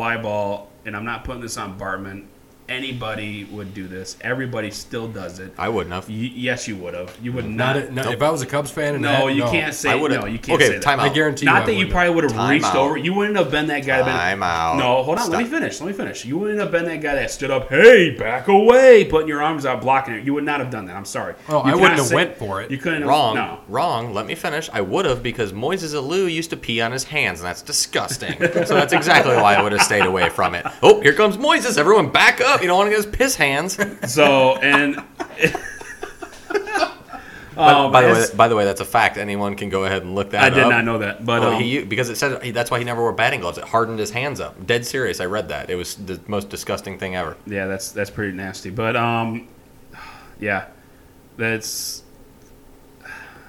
Fly 0.00 0.16
ball, 0.16 0.70
and 0.86 0.96
I'm 0.96 1.04
not 1.04 1.24
putting 1.24 1.42
this 1.42 1.58
on 1.58 1.78
Bartman. 1.78 2.24
Anybody 2.70 3.44
would 3.50 3.74
do 3.74 3.88
this. 3.88 4.16
Everybody 4.20 4.70
still 4.70 5.08
does 5.08 5.40
it. 5.40 5.52
I 5.58 5.68
wouldn't 5.68 5.92
have. 5.92 6.08
Y- 6.08 6.30
yes, 6.34 6.68
you 6.68 6.76
would 6.76 6.94
have. 6.94 7.14
You 7.20 7.32
would 7.32 7.44
Not, 7.44 7.74
not. 7.76 7.84
a, 7.84 7.92
no, 7.92 8.10
if 8.12 8.22
I 8.22 8.30
was 8.30 8.42
a 8.42 8.46
Cubs 8.46 8.70
fan, 8.70 8.94
and 8.94 9.02
no, 9.02 9.26
that, 9.26 9.34
you 9.34 9.40
no. 9.44 9.50
can't 9.50 9.74
say. 9.74 9.90
I 9.90 9.98
No, 9.98 10.24
you 10.26 10.38
can't 10.38 10.54
okay, 10.56 10.66
say 10.66 10.70
that. 10.70 10.76
Okay, 10.76 10.78
time 10.80 11.00
I 11.00 11.08
guarantee 11.08 11.46
you. 11.46 11.52
Not 11.52 11.64
I 11.64 11.66
that 11.66 11.74
you 11.74 11.88
probably 11.88 12.14
would 12.14 12.24
have 12.30 12.48
reached 12.48 12.64
out. 12.66 12.76
over. 12.76 12.96
You 12.96 13.12
wouldn't 13.12 13.36
have 13.36 13.50
been 13.50 13.66
that 13.66 13.80
guy. 13.84 13.98
that 13.98 14.04
been, 14.04 14.14
Time 14.14 14.42
out. 14.44 14.76
No, 14.78 15.02
hold 15.02 15.18
on. 15.18 15.30
Let 15.30 15.42
me 15.42 15.48
finish. 15.48 15.80
Let 15.80 15.88
me 15.88 15.92
finish. 15.92 16.24
You 16.24 16.38
wouldn't 16.38 16.60
have 16.60 16.70
been 16.70 16.84
that 16.84 17.00
guy 17.02 17.16
that 17.16 17.32
stood 17.32 17.50
up. 17.50 17.68
Hey, 17.68 18.10
back 18.16 18.46
away, 18.46 19.04
putting 19.04 19.26
your 19.26 19.42
arms 19.42 19.66
out, 19.66 19.80
blocking 19.80 20.14
it. 20.14 20.24
You 20.24 20.32
would 20.34 20.44
not 20.44 20.60
have 20.60 20.70
done 20.70 20.84
that. 20.86 20.94
I'm 20.96 21.04
sorry. 21.04 21.34
Oh, 21.48 21.64
You 21.66 21.72
I 21.72 21.74
wouldn't 21.74 21.96
have 21.98 22.06
say- 22.06 22.14
went 22.14 22.36
for 22.36 22.62
it. 22.62 22.70
You 22.70 22.78
couldn't. 22.78 23.00
have- 23.02 23.08
Wrong. 23.08 23.34
No. 23.34 23.58
Wrong. 23.68 24.14
Let 24.14 24.26
me 24.26 24.36
finish. 24.36 24.70
I 24.72 24.80
would 24.80 25.06
have 25.06 25.24
because 25.24 25.52
Moises 25.52 25.92
Alou 25.92 26.32
used 26.32 26.50
to 26.50 26.56
pee 26.56 26.80
on 26.80 26.92
his 26.92 27.02
hands, 27.04 27.40
and 27.40 27.46
that's 27.48 27.62
disgusting. 27.62 28.38
so 28.38 28.74
that's 28.74 28.92
exactly 28.92 29.34
why 29.34 29.56
I 29.56 29.62
would 29.62 29.72
have 29.72 29.82
stayed 29.82 30.06
away 30.06 30.28
from 30.28 30.54
it. 30.54 30.64
Oh, 30.82 31.00
here 31.00 31.14
comes 31.14 31.36
Moises. 31.36 31.76
Everyone 31.76 32.10
back 32.10 32.40
up. 32.40 32.59
You 32.60 32.68
don't 32.68 32.78
want 32.78 32.86
to 32.90 32.96
get 32.96 33.04
his 33.04 33.14
piss 33.14 33.34
hands. 33.36 33.78
So 34.06 34.56
and. 34.56 35.02
But 37.56 37.74
Um, 37.74 37.92
by 37.92 38.02
the 38.02 38.12
way, 38.14 38.26
by 38.36 38.48
the 38.48 38.56
way, 38.56 38.64
that's 38.64 38.80
a 38.80 38.86
fact. 38.86 39.18
Anyone 39.18 39.54
can 39.54 39.68
go 39.68 39.84
ahead 39.84 40.02
and 40.02 40.14
look 40.14 40.30
that 40.30 40.38
up. 40.38 40.44
I 40.44 40.46
up. 40.48 40.54
did 40.54 40.70
not 40.70 40.84
know 40.84 40.98
that, 40.98 41.26
but 41.26 41.40
Well, 41.42 41.54
um, 41.56 41.62
he 41.62 41.82
because 41.82 42.08
it 42.08 42.16
said 42.16 42.40
that's 42.54 42.70
why 42.70 42.78
he 42.78 42.84
never 42.84 43.02
wore 43.02 43.12
batting 43.12 43.40
gloves. 43.40 43.58
It 43.58 43.64
hardened 43.64 43.98
his 43.98 44.10
hands 44.10 44.40
up. 44.40 44.66
Dead 44.66 44.86
serious. 44.86 45.20
I 45.20 45.26
read 45.26 45.48
that. 45.50 45.68
It 45.68 45.74
was 45.74 45.96
the 45.96 46.18
most 46.26 46.48
disgusting 46.48 46.96
thing 46.98 47.16
ever. 47.16 47.36
yeah, 47.46 47.66
that's 47.66 47.92
that's 47.92 48.08
pretty 48.08 48.34
nasty. 48.34 48.70
But 48.70 48.96
um, 48.96 49.46
yeah, 50.38 50.66
that's. 51.36 52.02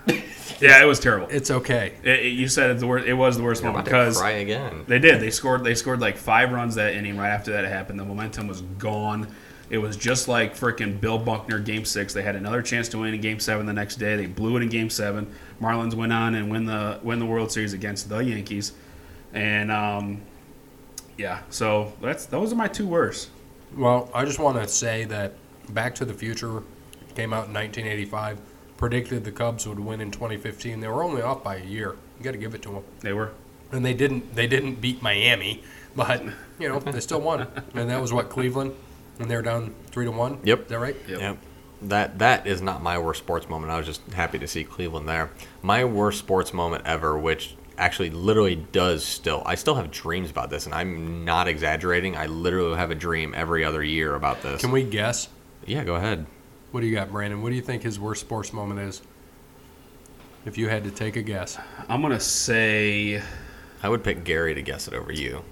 Yeah, 0.61 0.81
it 0.81 0.85
was 0.85 0.99
terrible. 0.99 1.27
It's 1.29 1.49
okay. 1.51 1.93
It, 2.03 2.19
it- 2.19 2.33
you 2.33 2.47
said 2.47 2.69
it's 2.71 2.81
the 2.81 2.87
worst. 2.87 3.07
It 3.07 3.13
was 3.13 3.37
the 3.37 3.43
worst 3.43 3.61
I'm 3.63 3.67
moment 3.73 3.87
about 3.87 3.99
to 3.99 4.05
because 4.05 4.17
cry 4.19 4.31
again. 4.31 4.83
They 4.87 4.99
did. 4.99 5.19
They 5.19 5.31
scored. 5.31 5.63
They 5.63 5.75
scored 5.75 5.99
like 5.99 6.17
five 6.17 6.51
runs 6.51 6.75
that 6.75 6.93
inning. 6.93 7.17
Right 7.17 7.29
after 7.29 7.51
that 7.51 7.65
happened, 7.65 7.99
the 7.99 8.05
momentum 8.05 8.47
was 8.47 8.61
gone. 8.61 9.27
It 9.69 9.77
was 9.77 9.95
just 9.95 10.27
like 10.27 10.53
freaking 10.55 10.99
Bill 10.99 11.17
Buckner 11.17 11.57
Game 11.59 11.85
Six. 11.85 12.13
They 12.13 12.23
had 12.23 12.35
another 12.35 12.61
chance 12.61 12.89
to 12.89 12.97
win 12.99 13.13
in 13.13 13.21
Game 13.21 13.39
Seven 13.39 13.65
the 13.65 13.73
next 13.73 13.95
day. 13.95 14.15
They 14.17 14.25
blew 14.25 14.57
it 14.57 14.61
in 14.63 14.69
Game 14.69 14.89
Seven. 14.89 15.33
Marlins 15.61 15.93
went 15.93 16.11
on 16.11 16.35
and 16.35 16.51
win 16.51 16.65
the 16.65 16.99
win 17.03 17.19
the 17.19 17.25
World 17.25 17.51
Series 17.51 17.73
against 17.73 18.09
the 18.09 18.17
Yankees. 18.19 18.73
And 19.33 19.71
um, 19.71 20.21
yeah, 21.17 21.39
so 21.49 21.93
that's 22.01 22.25
those 22.25 22.51
are 22.51 22.57
my 22.57 22.67
two 22.67 22.85
worst. 22.87 23.29
Well, 23.77 24.09
I 24.13 24.25
just 24.25 24.39
want 24.39 24.57
to 24.61 24.67
say 24.67 25.05
that 25.05 25.33
Back 25.69 25.95
to 25.95 26.05
the 26.05 26.13
Future 26.13 26.63
came 27.15 27.31
out 27.31 27.47
in 27.47 27.53
1985. 27.53 28.39
Predicted 28.81 29.23
the 29.23 29.31
Cubs 29.31 29.67
would 29.67 29.79
win 29.79 30.01
in 30.01 30.09
2015. 30.09 30.79
They 30.79 30.87
were 30.87 31.03
only 31.03 31.21
off 31.21 31.43
by 31.43 31.57
a 31.57 31.63
year. 31.63 31.97
You 32.17 32.23
got 32.23 32.31
to 32.31 32.39
give 32.39 32.55
it 32.55 32.63
to 32.63 32.71
them. 32.71 32.83
They 33.01 33.13
were. 33.13 33.31
And 33.71 33.85
they 33.85 33.93
didn't. 33.93 34.33
They 34.33 34.47
didn't 34.47 34.81
beat 34.81 35.03
Miami, 35.03 35.63
but 35.95 36.23
you 36.57 36.67
know 36.67 36.79
they 36.79 36.99
still 36.99 37.21
won. 37.21 37.45
And 37.75 37.91
that 37.91 38.01
was 38.01 38.11
what 38.11 38.31
Cleveland. 38.31 38.73
And 39.19 39.29
they're 39.29 39.43
down 39.43 39.75
three 39.91 40.05
to 40.05 40.11
one. 40.11 40.39
Yep. 40.43 40.63
Is 40.63 40.67
that 40.69 40.79
right? 40.79 40.95
Yep. 41.07 41.19
Yep. 41.19 41.37
That 41.83 42.17
that 42.17 42.47
is 42.47 42.63
not 42.63 42.81
my 42.81 42.97
worst 42.97 43.19
sports 43.19 43.47
moment. 43.47 43.71
I 43.71 43.77
was 43.77 43.85
just 43.85 44.01
happy 44.13 44.39
to 44.39 44.47
see 44.47 44.63
Cleveland 44.63 45.07
there. 45.07 45.29
My 45.61 45.85
worst 45.85 46.17
sports 46.17 46.51
moment 46.51 46.81
ever, 46.87 47.19
which 47.19 47.55
actually 47.77 48.09
literally 48.09 48.55
does 48.55 49.05
still. 49.05 49.43
I 49.45 49.53
still 49.55 49.75
have 49.75 49.91
dreams 49.91 50.31
about 50.31 50.49
this, 50.49 50.65
and 50.65 50.73
I'm 50.73 51.23
not 51.23 51.47
exaggerating. 51.47 52.17
I 52.17 52.25
literally 52.25 52.75
have 52.77 52.89
a 52.89 52.95
dream 52.95 53.35
every 53.37 53.63
other 53.63 53.83
year 53.83 54.15
about 54.15 54.41
this. 54.41 54.59
Can 54.59 54.71
we 54.71 54.83
guess? 54.83 55.29
yeah, 55.67 55.83
go 55.83 55.97
ahead. 55.97 56.25
What 56.71 56.81
do 56.81 56.87
you 56.87 56.95
got, 56.95 57.11
Brandon? 57.11 57.41
What 57.41 57.49
do 57.49 57.55
you 57.55 57.61
think 57.61 57.83
his 57.83 57.99
worst 57.99 58.21
sports 58.21 58.53
moment 58.53 58.79
is? 58.79 59.01
If 60.45 60.57
you 60.57 60.69
had 60.69 60.83
to 60.85 60.91
take 60.91 61.15
a 61.17 61.21
guess, 61.21 61.57
I'm 61.87 62.01
gonna 62.01 62.19
say 62.19 63.21
I 63.83 63.89
would 63.89 64.03
pick 64.03 64.23
Gary 64.23 64.55
to 64.55 64.61
guess 64.61 64.87
it 64.87 64.93
over 64.95 65.11
you. 65.11 65.43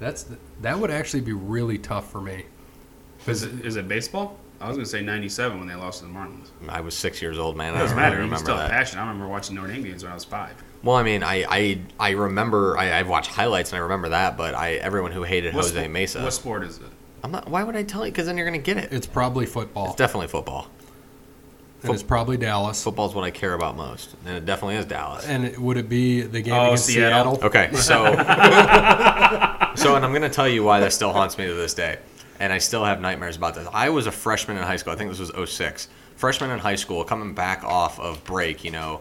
that's 0.00 0.26
that 0.62 0.78
would 0.78 0.90
actually 0.90 1.20
be 1.20 1.32
really 1.32 1.78
tough 1.78 2.10
for 2.10 2.20
me. 2.20 2.46
is 3.26 3.42
it, 3.44 3.64
is 3.64 3.76
it 3.76 3.86
baseball? 3.86 4.36
I 4.60 4.66
was 4.66 4.76
gonna 4.76 4.86
say 4.86 5.00
'97 5.00 5.58
when 5.58 5.68
they 5.68 5.76
lost 5.76 6.00
to 6.00 6.06
the 6.06 6.10
Marlins. 6.12 6.48
I 6.68 6.80
was 6.80 6.94
six 6.96 7.22
years 7.22 7.38
old, 7.38 7.56
man. 7.56 7.74
It 7.74 7.76
I 7.76 7.80
doesn't 7.82 7.96
don't 7.96 8.02
matter. 8.02 8.16
really 8.16 8.28
You 8.28 8.32
remember 8.32 8.44
still 8.44 8.56
have 8.56 8.70
passion. 8.70 8.98
I 8.98 9.02
remember 9.02 9.28
watching 9.28 9.54
Notre 9.54 9.68
Dame 9.72 9.84
games 9.84 10.02
when 10.02 10.10
I 10.10 10.14
was 10.14 10.24
five. 10.24 10.56
Well, 10.82 10.96
I 10.96 11.02
mean, 11.04 11.22
I 11.22 11.44
I, 11.48 11.78
I 12.00 12.10
remember 12.10 12.76
I, 12.76 12.98
I've 12.98 13.08
watched 13.08 13.30
highlights 13.30 13.70
and 13.70 13.78
I 13.78 13.82
remember 13.82 14.08
that, 14.08 14.36
but 14.36 14.54
I 14.56 14.72
everyone 14.74 15.12
who 15.12 15.22
hated 15.22 15.54
What 15.54 15.66
Jose 15.66 15.86
spo- 15.86 15.90
Mesa. 15.90 16.22
What 16.22 16.32
sport 16.32 16.64
is 16.64 16.78
it? 16.78 16.84
I'm 17.22 17.30
not. 17.32 17.48
Why 17.48 17.62
would 17.64 17.76
I 17.76 17.82
tell 17.82 18.04
you? 18.06 18.12
Because 18.12 18.26
then 18.26 18.36
you're 18.36 18.46
gonna 18.46 18.58
get 18.58 18.76
it. 18.76 18.92
It's 18.92 19.06
probably 19.06 19.46
football, 19.46 19.86
It's 19.88 19.96
definitely 19.96 20.28
football. 20.28 20.68
and 21.82 21.92
it's 21.92 22.02
probably 22.02 22.36
Dallas. 22.36 22.82
Football's 22.82 23.14
what 23.14 23.24
I 23.24 23.30
care 23.30 23.54
about 23.54 23.76
most, 23.76 24.14
and 24.26 24.36
it 24.36 24.44
definitely 24.46 24.76
is 24.76 24.86
Dallas. 24.86 25.26
And 25.26 25.44
it, 25.46 25.58
would 25.58 25.76
it 25.76 25.88
be 25.88 26.22
the 26.22 26.40
game 26.40 26.54
Oh, 26.54 26.66
against 26.66 26.86
Seattle. 26.86 27.36
Seattle? 27.36 27.46
Okay, 27.48 27.70
so 27.74 28.04
so, 29.76 29.96
and 29.96 30.04
I'm 30.04 30.12
gonna 30.12 30.28
tell 30.28 30.48
you 30.48 30.62
why 30.64 30.80
that 30.80 30.92
still 30.92 31.12
haunts 31.12 31.38
me 31.38 31.46
to 31.46 31.54
this 31.54 31.74
day, 31.74 31.98
and 32.38 32.52
I 32.52 32.58
still 32.58 32.84
have 32.84 33.00
nightmares 33.00 33.36
about 33.36 33.54
this. 33.54 33.66
I 33.72 33.90
was 33.90 34.06
a 34.06 34.12
freshman 34.12 34.56
in 34.56 34.62
high 34.62 34.76
school. 34.76 34.92
I 34.92 34.96
think 34.96 35.10
this 35.10 35.20
was 35.20 35.30
06. 35.50 35.88
Freshman 36.16 36.50
in 36.50 36.58
high 36.58 36.74
school, 36.74 37.02
coming 37.04 37.32
back 37.34 37.64
off 37.64 37.98
of 37.98 38.22
break, 38.24 38.62
you 38.64 38.70
know, 38.70 39.00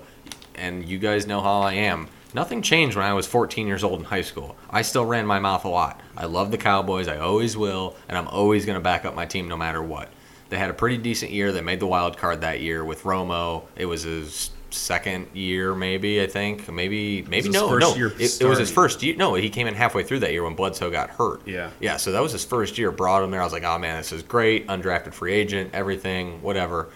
and 0.56 0.86
you 0.88 0.98
guys 1.00 1.28
know 1.28 1.42
how 1.42 1.60
I 1.62 1.74
am. 1.74 2.08
Nothing 2.34 2.62
changed 2.62 2.96
when 2.96 3.06
I 3.06 3.14
was 3.14 3.26
14 3.26 3.66
years 3.68 3.84
old 3.84 4.00
in 4.00 4.06
high 4.06 4.22
school. 4.22 4.56
I 4.70 4.84
still 4.84 5.06
ran 5.06 5.26
my 5.26 5.40
mouth 5.40 5.66
a 5.66 5.70
lot. 5.70 6.00
I 6.16 6.26
love 6.26 6.52
the 6.52 6.58
Cowboys. 6.58 7.08
I 7.08 7.18
always 7.18 7.58
will, 7.58 7.96
and 8.08 8.18
I'm 8.18 8.28
always 8.28 8.66
gonna 8.66 8.80
back 8.80 9.06
up 9.06 9.16
my 9.16 9.26
team 9.26 9.48
no 9.48 9.58
matter 9.58 9.82
what. 9.82 10.10
They 10.50 10.58
had 10.58 10.70
a 10.70 10.74
pretty 10.74 10.98
decent 10.98 11.32
year. 11.32 11.52
They 11.52 11.62
made 11.62 11.80
the 11.80 11.88
wild 11.88 12.18
card 12.18 12.42
that 12.42 12.62
year 12.62 12.84
with 12.84 13.04
Romo. 13.04 13.64
It 13.76 13.86
was 13.86 14.04
his 14.04 14.52
second 14.72 15.28
year, 15.34 15.74
maybe 15.74 16.22
I 16.22 16.28
think, 16.28 16.72
maybe 16.72 17.24
maybe 17.24 17.48
his 17.48 17.54
no, 17.54 17.70
first 17.70 17.88
no. 17.88 17.96
year 17.96 18.14
It, 18.20 18.42
it 18.42 18.46
was 18.46 18.60
his 18.60 18.72
first 18.72 19.02
year. 19.02 19.16
No, 19.16 19.34
he 19.36 19.50
came 19.50 19.68
in 19.68 19.74
halfway 19.74 20.04
through 20.04 20.20
that 20.20 20.32
year 20.32 20.44
when 20.44 20.56
Bledsoe 20.56 20.92
got 20.92 21.10
hurt. 21.10 21.48
Yeah. 21.48 21.72
yeah. 21.80 21.98
So 21.98 22.12
that 22.12 22.22
was 22.22 22.32
his 22.32 22.46
first 22.46 22.78
year. 22.78 22.92
Brought 22.92 23.24
him 23.24 23.32
there. 23.32 23.42
I 23.42 23.44
was 23.44 23.54
like, 23.54 23.64
oh 23.64 23.78
man, 23.78 23.98
this 23.98 24.12
is 24.12 24.24
great. 24.24 24.68
Undrafted 24.68 25.14
free 25.14 25.34
agent, 25.34 25.72
everything, 25.74 26.42
whatever. 26.42 26.90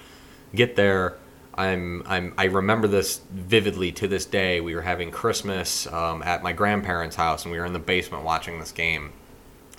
Get 0.53 0.75
there. 0.75 1.17
I'm, 1.55 2.03
I'm, 2.05 2.33
I 2.37 2.45
remember 2.45 2.87
this 2.87 3.21
vividly 3.31 3.91
to 3.93 4.07
this 4.07 4.25
day. 4.25 4.59
We 4.61 4.75
were 4.75 4.81
having 4.81 5.11
Christmas 5.11 5.85
um, 5.87 6.23
at 6.23 6.41
my 6.41 6.53
grandparents' 6.53 7.15
house, 7.15 7.43
and 7.43 7.51
we 7.51 7.59
were 7.59 7.65
in 7.65 7.73
the 7.73 7.79
basement 7.79 8.23
watching 8.23 8.59
this 8.59 8.71
game 8.71 9.13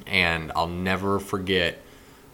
and 0.06 0.52
I'll 0.54 0.68
never 0.68 1.18
forget 1.18 1.78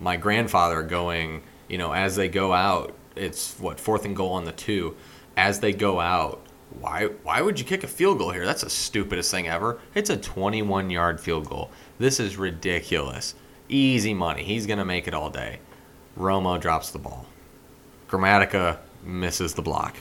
my 0.00 0.16
grandfather 0.16 0.82
going, 0.82 1.42
you 1.68 1.78
know, 1.78 1.92
as 1.92 2.16
they 2.16 2.28
go 2.28 2.52
out, 2.52 2.94
it's 3.16 3.58
what 3.58 3.78
fourth 3.78 4.04
and 4.04 4.16
goal 4.16 4.32
on 4.32 4.44
the 4.44 4.52
two. 4.52 4.96
As 5.36 5.60
they 5.60 5.72
go 5.72 6.00
out, 6.00 6.42
why 6.78 7.06
why 7.22 7.40
would 7.40 7.58
you 7.58 7.64
kick 7.64 7.84
a 7.84 7.88
field 7.88 8.18
goal 8.18 8.30
here? 8.30 8.46
That's 8.46 8.62
the 8.62 8.70
stupidest 8.70 9.30
thing 9.30 9.48
ever. 9.48 9.80
It's 9.94 10.10
a 10.10 10.16
21 10.16 10.90
yard 10.90 11.20
field 11.20 11.48
goal. 11.48 11.70
This 11.98 12.20
is 12.20 12.36
ridiculous. 12.36 13.34
Easy 13.68 14.14
money. 14.14 14.42
He's 14.42 14.66
gonna 14.66 14.84
make 14.84 15.06
it 15.06 15.14
all 15.14 15.30
day. 15.30 15.60
Romo 16.18 16.60
drops 16.60 16.90
the 16.90 16.98
ball. 16.98 17.26
Gramatica 18.08 18.78
misses 19.04 19.54
the 19.54 19.62
block. 19.62 19.96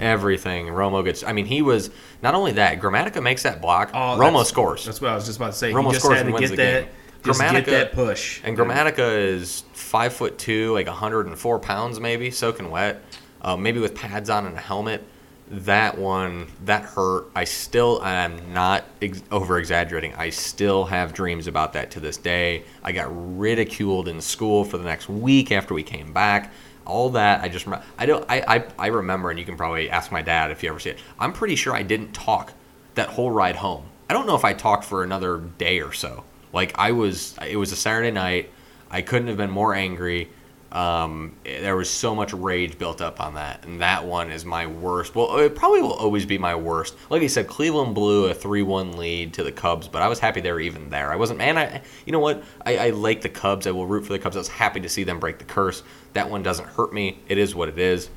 Everything. 0.00 0.66
Romo 0.66 1.04
gets. 1.04 1.22
I 1.22 1.32
mean, 1.32 1.46
he 1.46 1.62
was 1.62 1.90
not 2.22 2.34
only 2.34 2.52
that. 2.52 2.80
Gramatica 2.80 3.22
makes 3.22 3.44
that 3.44 3.62
block. 3.62 3.90
Oh, 3.94 4.16
Romo 4.18 4.44
scores. 4.44 4.84
That's 4.84 5.00
what 5.00 5.10
I 5.12 5.14
was 5.14 5.24
just 5.26 5.38
about 5.38 5.52
to 5.52 5.58
say. 5.58 5.72
Romo 5.72 5.86
he 5.86 5.92
just 5.92 6.04
scores 6.04 6.18
had 6.18 6.26
and 6.26 6.34
wins 6.34 6.50
get 6.50 6.56
the 6.56 6.62
that, 6.62 6.84
game. 6.86 6.92
just 7.24 7.40
Gramatica- 7.40 7.52
get 7.52 7.66
that 7.66 7.92
push. 7.92 8.40
And 8.44 8.58
Gramatica 8.58 9.16
is 9.16 9.62
five 9.72 10.12
foot 10.12 10.36
two, 10.36 10.72
like 10.72 10.86
104 10.88 11.58
pounds, 11.60 12.00
maybe 12.00 12.30
soaking 12.32 12.70
wet, 12.70 13.02
uh, 13.42 13.56
maybe 13.56 13.78
with 13.78 13.94
pads 13.94 14.30
on 14.30 14.46
and 14.46 14.56
a 14.56 14.60
helmet. 14.60 15.04
That 15.50 15.98
one, 15.98 16.46
that 16.64 16.84
hurt. 16.84 17.26
I 17.36 17.44
still, 17.44 18.00
I'm 18.02 18.52
not 18.54 18.84
ex- 19.02 19.22
over 19.30 19.58
exaggerating. 19.58 20.14
I 20.14 20.30
still 20.30 20.86
have 20.86 21.12
dreams 21.12 21.46
about 21.46 21.74
that 21.74 21.90
to 21.92 22.00
this 22.00 22.16
day. 22.16 22.64
I 22.82 22.92
got 22.92 23.08
ridiculed 23.38 24.08
in 24.08 24.20
school 24.22 24.64
for 24.64 24.78
the 24.78 24.84
next 24.84 25.08
week 25.08 25.52
after 25.52 25.74
we 25.74 25.82
came 25.82 26.12
back. 26.14 26.50
All 26.86 27.10
that, 27.10 27.42
I 27.42 27.48
just, 27.48 27.66
I 27.98 28.06
don't, 28.06 28.24
I, 28.28 28.44
I, 28.46 28.64
I 28.78 28.86
remember, 28.88 29.30
and 29.30 29.38
you 29.38 29.44
can 29.44 29.56
probably 29.56 29.88
ask 29.90 30.12
my 30.12 30.22
dad 30.22 30.50
if 30.50 30.62
you 30.62 30.68
ever 30.68 30.78
see 30.78 30.90
it. 30.90 30.98
I'm 31.18 31.32
pretty 31.32 31.56
sure 31.56 31.74
I 31.74 31.82
didn't 31.82 32.12
talk 32.12 32.52
that 32.94 33.08
whole 33.08 33.30
ride 33.30 33.56
home. 33.56 33.84
I 34.08 34.12
don't 34.12 34.26
know 34.26 34.36
if 34.36 34.44
I 34.44 34.52
talked 34.52 34.84
for 34.84 35.02
another 35.02 35.38
day 35.38 35.80
or 35.80 35.92
so. 35.92 36.24
Like 36.52 36.78
I 36.78 36.92
was, 36.92 37.36
it 37.46 37.56
was 37.56 37.72
a 37.72 37.76
Saturday 37.76 38.10
night. 38.10 38.50
I 38.90 39.02
couldn't 39.02 39.28
have 39.28 39.36
been 39.36 39.50
more 39.50 39.74
angry. 39.74 40.30
Um, 40.74 41.36
there 41.44 41.76
was 41.76 41.88
so 41.88 42.16
much 42.16 42.32
rage 42.32 42.78
built 42.78 43.00
up 43.00 43.20
on 43.20 43.34
that, 43.34 43.64
and 43.64 43.80
that 43.80 44.04
one 44.04 44.32
is 44.32 44.44
my 44.44 44.66
worst. 44.66 45.14
Well, 45.14 45.38
it 45.38 45.54
probably 45.54 45.80
will 45.80 45.92
always 45.92 46.26
be 46.26 46.36
my 46.36 46.56
worst. 46.56 46.96
Like 47.10 47.22
I 47.22 47.28
said, 47.28 47.46
Cleveland 47.46 47.94
blew 47.94 48.26
a 48.26 48.34
three-one 48.34 48.96
lead 48.96 49.34
to 49.34 49.44
the 49.44 49.52
Cubs, 49.52 49.86
but 49.86 50.02
I 50.02 50.08
was 50.08 50.18
happy 50.18 50.40
they 50.40 50.50
were 50.50 50.58
even 50.58 50.90
there. 50.90 51.12
I 51.12 51.16
wasn't, 51.16 51.38
man. 51.38 51.56
I, 51.56 51.80
you 52.04 52.12
know 52.12 52.18
what? 52.18 52.42
I, 52.66 52.88
I 52.88 52.90
like 52.90 53.20
the 53.20 53.28
Cubs. 53.28 53.68
I 53.68 53.70
will 53.70 53.86
root 53.86 54.04
for 54.04 54.12
the 54.12 54.18
Cubs. 54.18 54.34
I 54.34 54.40
was 54.40 54.48
happy 54.48 54.80
to 54.80 54.88
see 54.88 55.04
them 55.04 55.20
break 55.20 55.38
the 55.38 55.44
curse. 55.44 55.84
That 56.12 56.28
one 56.28 56.42
doesn't 56.42 56.66
hurt 56.66 56.92
me. 56.92 57.20
It 57.28 57.38
is 57.38 57.54
what 57.54 57.68
it 57.68 57.78
is. 57.78 58.10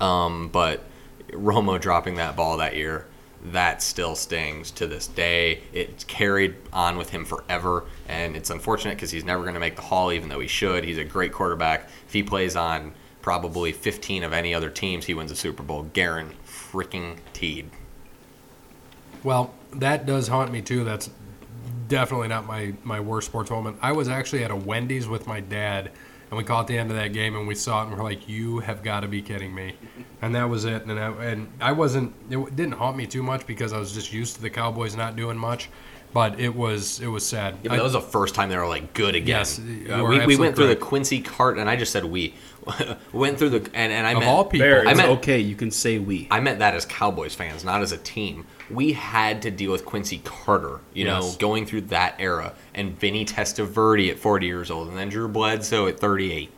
Um, 0.00 0.50
but 0.52 0.84
Romo 1.30 1.80
dropping 1.80 2.16
that 2.16 2.36
ball 2.36 2.58
that 2.58 2.76
year, 2.76 3.06
that 3.46 3.82
still 3.82 4.14
stings 4.14 4.70
to 4.72 4.86
this 4.86 5.06
day. 5.06 5.62
It's 5.72 6.04
carried 6.04 6.56
on 6.72 6.98
with 6.98 7.10
him 7.10 7.24
forever, 7.24 7.84
and 8.08 8.36
it's 8.36 8.50
unfortunate 8.50 8.96
because 8.96 9.10
he's 9.10 9.24
never 9.24 9.42
going 9.42 9.54
to 9.54 9.60
make 9.60 9.76
the 9.76 9.82
Hall, 9.82 10.12
even 10.12 10.28
though 10.28 10.40
he 10.40 10.48
should. 10.48 10.84
He's 10.84 10.98
a 10.98 11.04
great 11.04 11.32
quarterback. 11.32 11.88
If 12.06 12.12
he 12.12 12.22
plays 12.22 12.56
on 12.56 12.92
probably 13.22 13.72
15 13.72 14.24
of 14.24 14.32
any 14.32 14.54
other 14.54 14.70
teams, 14.70 15.06
he 15.06 15.14
wins 15.14 15.30
a 15.30 15.36
Super 15.36 15.62
Bowl. 15.62 15.84
Garen 15.92 16.32
freaking 16.46 17.18
Teed. 17.32 17.70
Well, 19.22 19.54
that 19.74 20.06
does 20.06 20.28
haunt 20.28 20.52
me 20.52 20.62
too. 20.62 20.84
That's 20.84 21.10
definitely 21.88 22.28
not 22.28 22.46
my 22.46 22.72
my 22.84 23.00
worst 23.00 23.28
sports 23.28 23.50
moment. 23.50 23.78
I 23.82 23.92
was 23.92 24.08
actually 24.08 24.44
at 24.44 24.50
a 24.50 24.56
Wendy's 24.56 25.08
with 25.08 25.26
my 25.26 25.40
dad, 25.40 25.90
and 26.30 26.38
we 26.38 26.44
caught 26.44 26.66
the 26.68 26.78
end 26.78 26.90
of 26.90 26.96
that 26.96 27.12
game, 27.12 27.34
and 27.36 27.46
we 27.48 27.54
saw 27.54 27.82
it, 27.82 27.88
and 27.88 27.96
we're 27.96 28.04
like, 28.04 28.28
"You 28.28 28.60
have 28.60 28.82
got 28.82 29.00
to 29.00 29.08
be 29.08 29.20
kidding 29.22 29.54
me!" 29.54 29.74
And 30.22 30.34
that 30.34 30.50
was 30.50 30.66
it. 30.66 30.84
And 30.84 31.00
I, 31.00 31.08
and 31.24 31.48
I 31.62 31.72
wasn't. 31.72 32.14
It 32.30 32.54
didn't 32.54 32.74
haunt 32.74 32.94
me 32.96 33.06
too 33.06 33.22
much 33.22 33.46
because 33.46 33.72
I 33.72 33.78
was 33.78 33.92
just 33.92 34.12
used 34.12 34.36
to 34.36 34.42
the 34.42 34.50
Cowboys 34.50 34.94
not 34.94 35.16
doing 35.16 35.38
much. 35.38 35.70
But 36.12 36.38
it 36.40 36.54
was 36.54 37.00
it 37.00 37.06
was 37.06 37.24
sad. 37.24 37.54
Yeah, 37.62 37.68
but 37.68 37.72
I- 37.72 37.76
that 37.76 37.84
was 37.84 37.92
the 37.94 38.00
first 38.02 38.34
time 38.34 38.48
they 38.50 38.56
were 38.58 38.66
like 38.66 38.92
good 38.92 39.14
again. 39.14 39.38
Yes, 39.38 39.58
Uh, 39.58 40.04
we, 40.04 40.26
we 40.26 40.36
went 40.36 40.56
through 40.56 40.66
the. 40.66 40.76
Quincy 40.76 41.20
Cart, 41.20 41.56
and 41.56 41.70
I 41.70 41.76
just 41.76 41.92
said 41.92 42.04
we 42.04 42.34
went 43.12 43.38
through 43.38 43.50
the 43.50 43.70
and, 43.74 43.92
and 43.92 44.06
I 44.06 44.12
of 44.12 44.18
meant 44.18 44.30
all 44.30 44.44
people, 44.44 44.66
Bear, 44.66 44.86
I 44.86 44.94
meant- 44.94 45.08
okay. 45.18 45.38
You 45.38 45.56
can 45.56 45.70
say 45.70 45.98
we. 45.98 46.28
I 46.30 46.40
meant 46.40 46.58
that 46.60 46.74
as 46.74 46.84
Cowboys 46.86 47.34
fans, 47.34 47.64
not 47.64 47.82
as 47.82 47.92
a 47.92 47.98
team. 47.98 48.46
We 48.70 48.92
had 48.92 49.42
to 49.42 49.50
deal 49.50 49.72
with 49.72 49.84
Quincy 49.84 50.20
Carter, 50.24 50.80
you 50.94 51.04
know, 51.04 51.32
going 51.38 51.66
through 51.66 51.82
that 51.82 52.14
era, 52.18 52.54
and 52.74 52.98
Vinny 52.98 53.24
Testaverde 53.24 54.10
at 54.10 54.18
40 54.18 54.46
years 54.46 54.70
old, 54.70 54.88
and 54.88 54.96
then 54.96 55.08
Drew 55.08 55.26
Bledsoe 55.26 55.88
at 55.88 55.98
38. 55.98 56.50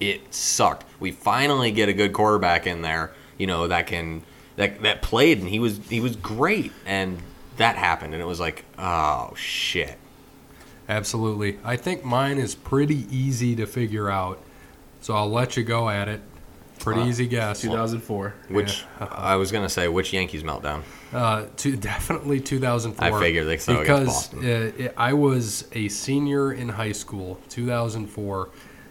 It 0.00 0.34
sucked. 0.34 0.84
We 0.98 1.12
finally 1.12 1.70
get 1.70 1.88
a 1.88 1.92
good 1.92 2.12
quarterback 2.12 2.66
in 2.66 2.82
there, 2.82 3.12
you 3.38 3.46
know, 3.46 3.68
that 3.68 3.86
can 3.86 4.22
that 4.56 4.82
that 4.82 5.02
played, 5.02 5.38
and 5.40 5.48
he 5.48 5.58
was 5.58 5.78
he 5.88 6.00
was 6.00 6.16
great, 6.16 6.72
and 6.86 7.18
that 7.58 7.76
happened, 7.76 8.14
and 8.14 8.22
it 8.22 8.26
was 8.26 8.40
like, 8.40 8.64
oh 8.78 9.32
shit. 9.36 9.96
absolutely. 10.88 11.58
I 11.62 11.76
think 11.76 12.04
mine 12.04 12.38
is 12.38 12.54
pretty 12.54 13.06
easy 13.14 13.54
to 13.56 13.66
figure 13.66 14.10
out, 14.10 14.40
so 15.00 15.14
I'll 15.14 15.30
let 15.30 15.56
you 15.56 15.62
go 15.64 15.88
at 15.88 16.08
it. 16.08 16.20
Pretty 16.78 17.02
Uh, 17.02 17.06
easy 17.06 17.26
guess. 17.26 17.60
2004. 17.60 18.34
Which 18.48 18.84
I 19.00 19.36
was 19.36 19.52
gonna 19.52 19.68
say, 19.68 19.88
which 19.88 20.12
Yankees 20.14 20.42
meltdown? 20.42 20.82
Uh, 21.12 21.44
to 21.58 21.76
definitely 21.92 22.40
2004. 22.40 23.18
I 23.18 23.20
figured 23.20 23.46
they 23.46 23.58
saw 23.58 23.72
against 23.80 23.86
because 23.86 24.06
Boston. 24.06 24.38
uh, 24.38 24.84
it- 24.84 24.94
I 24.96 25.12
was 25.12 25.66
a 25.72 25.88
senior 25.88 26.52
in 26.52 26.68
high 26.70 26.92
school, 26.92 27.38
2004. 27.50 28.48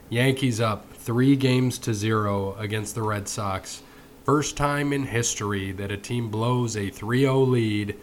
Yankees 0.09 0.59
up 0.61 0.91
three 0.93 1.35
games 1.35 1.77
to 1.79 1.93
zero 1.93 2.55
against 2.59 2.95
the 2.95 3.01
Red 3.01 3.27
Sox. 3.27 3.81
First 4.23 4.57
time 4.57 4.93
in 4.93 5.03
history 5.03 5.71
that 5.73 5.91
a 5.91 5.97
team 5.97 6.29
blows 6.29 6.75
a 6.75 6.91
3-0 6.91 7.49
lead 7.49 7.95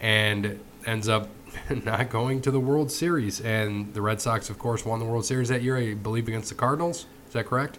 and 0.00 0.58
ends 0.86 1.08
up 1.08 1.28
not 1.84 2.08
going 2.10 2.40
to 2.42 2.50
the 2.50 2.60
World 2.60 2.90
Series. 2.90 3.40
And 3.40 3.92
the 3.92 4.00
Red 4.02 4.20
Sox, 4.20 4.48
of 4.50 4.58
course, 4.58 4.84
won 4.86 4.98
the 4.98 5.04
World 5.04 5.24
Series 5.26 5.48
that 5.48 5.62
year. 5.62 5.76
I 5.76 5.94
believe 5.94 6.28
against 6.28 6.48
the 6.50 6.54
Cardinals. 6.54 7.06
Is 7.36 7.44
that 7.44 7.50
correct? 7.50 7.78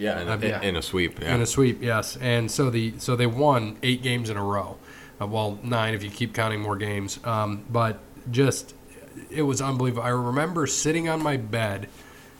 Yeah, 0.00 0.20
in, 0.20 0.28
Uh, 0.28 0.34
in- 0.34 0.42
yeah. 0.42 0.60
in 0.60 0.76
a 0.76 0.82
sweep. 0.82 1.20
Yeah. 1.20 1.34
in 1.36 1.40
a 1.40 1.46
sweep, 1.46 1.80
yes. 1.82 2.16
And 2.20 2.50
so 2.50 2.68
the 2.68 2.94
so 2.98 3.14
they 3.14 3.26
won 3.28 3.76
eight 3.84 4.02
games 4.02 4.28
in 4.28 4.36
a 4.36 4.42
row. 4.42 4.76
Uh, 5.20 5.26
well, 5.28 5.58
nine 5.62 5.94
if 5.94 6.02
you 6.02 6.10
keep 6.10 6.34
counting 6.34 6.60
more 6.60 6.76
games. 6.76 7.20
Um, 7.24 7.64
but 7.70 8.00
just 8.30 8.74
it 9.30 9.42
was 9.42 9.60
unbelievable. 9.62 10.02
I 10.02 10.08
remember 10.10 10.66
sitting 10.66 11.08
on 11.08 11.22
my 11.22 11.36
bed 11.36 11.88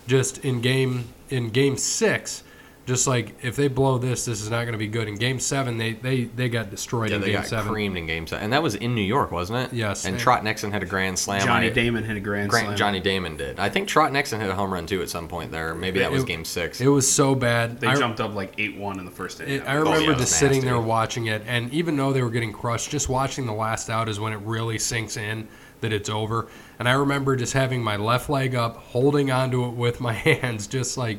just 0.09 0.39
in 0.44 0.60
game 0.60 1.05
in 1.30 1.51
game 1.51 1.76
six, 1.76 2.43
just 2.89 3.06
like 3.06 3.35
if 3.44 3.55
they 3.55 3.69
blow 3.69 3.98
this, 3.98 4.24
this 4.24 4.40
is 4.40 4.51
not 4.51 4.62
going 4.62 4.73
to 4.73 4.78
be 4.78 4.89
good. 4.89 5.06
In 5.06 5.15
game 5.15 5.39
seven, 5.39 5.77
they 5.78 5.93
they 5.93 6.24
they 6.24 6.48
got 6.48 6.70
destroyed 6.70 7.10
Yeah, 7.10 7.16
in 7.16 7.20
they 7.20 7.27
game 7.28 7.36
got 7.36 7.47
seven. 7.47 7.70
creamed 7.70 7.97
in 7.98 8.06
game 8.06 8.27
seven, 8.27 8.44
and 8.44 8.52
that 8.55 8.62
was 8.62 8.74
in 8.74 8.94
New 8.94 9.02
York, 9.02 9.31
wasn't 9.31 9.59
it? 9.70 9.77
Yes. 9.77 10.06
And 10.06 10.19
Trot 10.19 10.43
Nixon 10.43 10.73
had 10.73 10.82
a 10.82 10.86
grand 10.86 11.19
slam. 11.19 11.47
Johnny 11.47 11.66
I- 11.66 11.70
Damon 11.70 12.02
hit 12.02 12.16
a 12.16 12.20
grand, 12.20 12.48
Grant, 12.51 12.66
slam. 12.66 12.77
Johnny 12.78 12.98
Damon 13.01 13.36
did. 13.36 13.60
I 13.60 13.69
think 13.69 13.86
Trot 13.89 14.12
Nixon 14.12 14.40
hit 14.40 14.48
a 14.51 14.55
home 14.55 14.73
run 14.73 14.86
too 14.86 15.02
at 15.02 15.10
some 15.10 15.28
point 15.28 15.52
there. 15.52 15.74
Maybe 15.74 16.01
that 16.01 16.10
was 16.10 16.24
game 16.24 16.44
six. 16.44 16.81
It 16.81 16.89
was 16.89 17.09
so 17.09 17.35
bad. 17.35 17.78
They 17.78 17.89
I- 17.89 17.94
jumped 17.94 18.20
up 18.20 18.35
like 18.35 18.55
eight 18.59 18.77
one 18.77 18.98
in 18.98 19.05
the 19.05 19.10
first 19.12 19.40
inning. 19.40 19.56
It, 19.56 19.69
I 19.69 19.77
Oh, 19.77 19.82
remember 19.85 20.12
yeah, 20.12 20.19
just 20.19 20.39
sitting 20.39 20.62
there 20.65 20.81
watching 20.81 21.27
it, 21.27 21.43
and 21.47 21.73
even 21.73 21.97
though 21.97 22.12
they 22.12 22.23
were 22.23 22.31
getting 22.31 22.52
crushed, 22.52 22.90
just 22.90 23.09
watching 23.09 23.47
the 23.47 23.52
last 23.52 23.90
out 23.90 24.09
is 24.09 24.19
when 24.19 24.32
it 24.32 24.40
really 24.40 24.78
sinks 24.78 25.16
in 25.16 25.47
that 25.82 25.93
it's 25.93 26.09
over. 26.09 26.48
And 26.78 26.89
I 26.89 26.93
remember 26.93 27.36
just 27.36 27.52
having 27.52 27.82
my 27.85 27.97
left 27.97 28.28
leg 28.31 28.55
up, 28.56 28.78
holding 28.78 29.31
onto 29.31 29.65
it 29.66 29.74
with 29.74 30.01
my 30.01 30.12
hands, 30.15 30.66
just 30.66 30.97
like, 30.98 31.19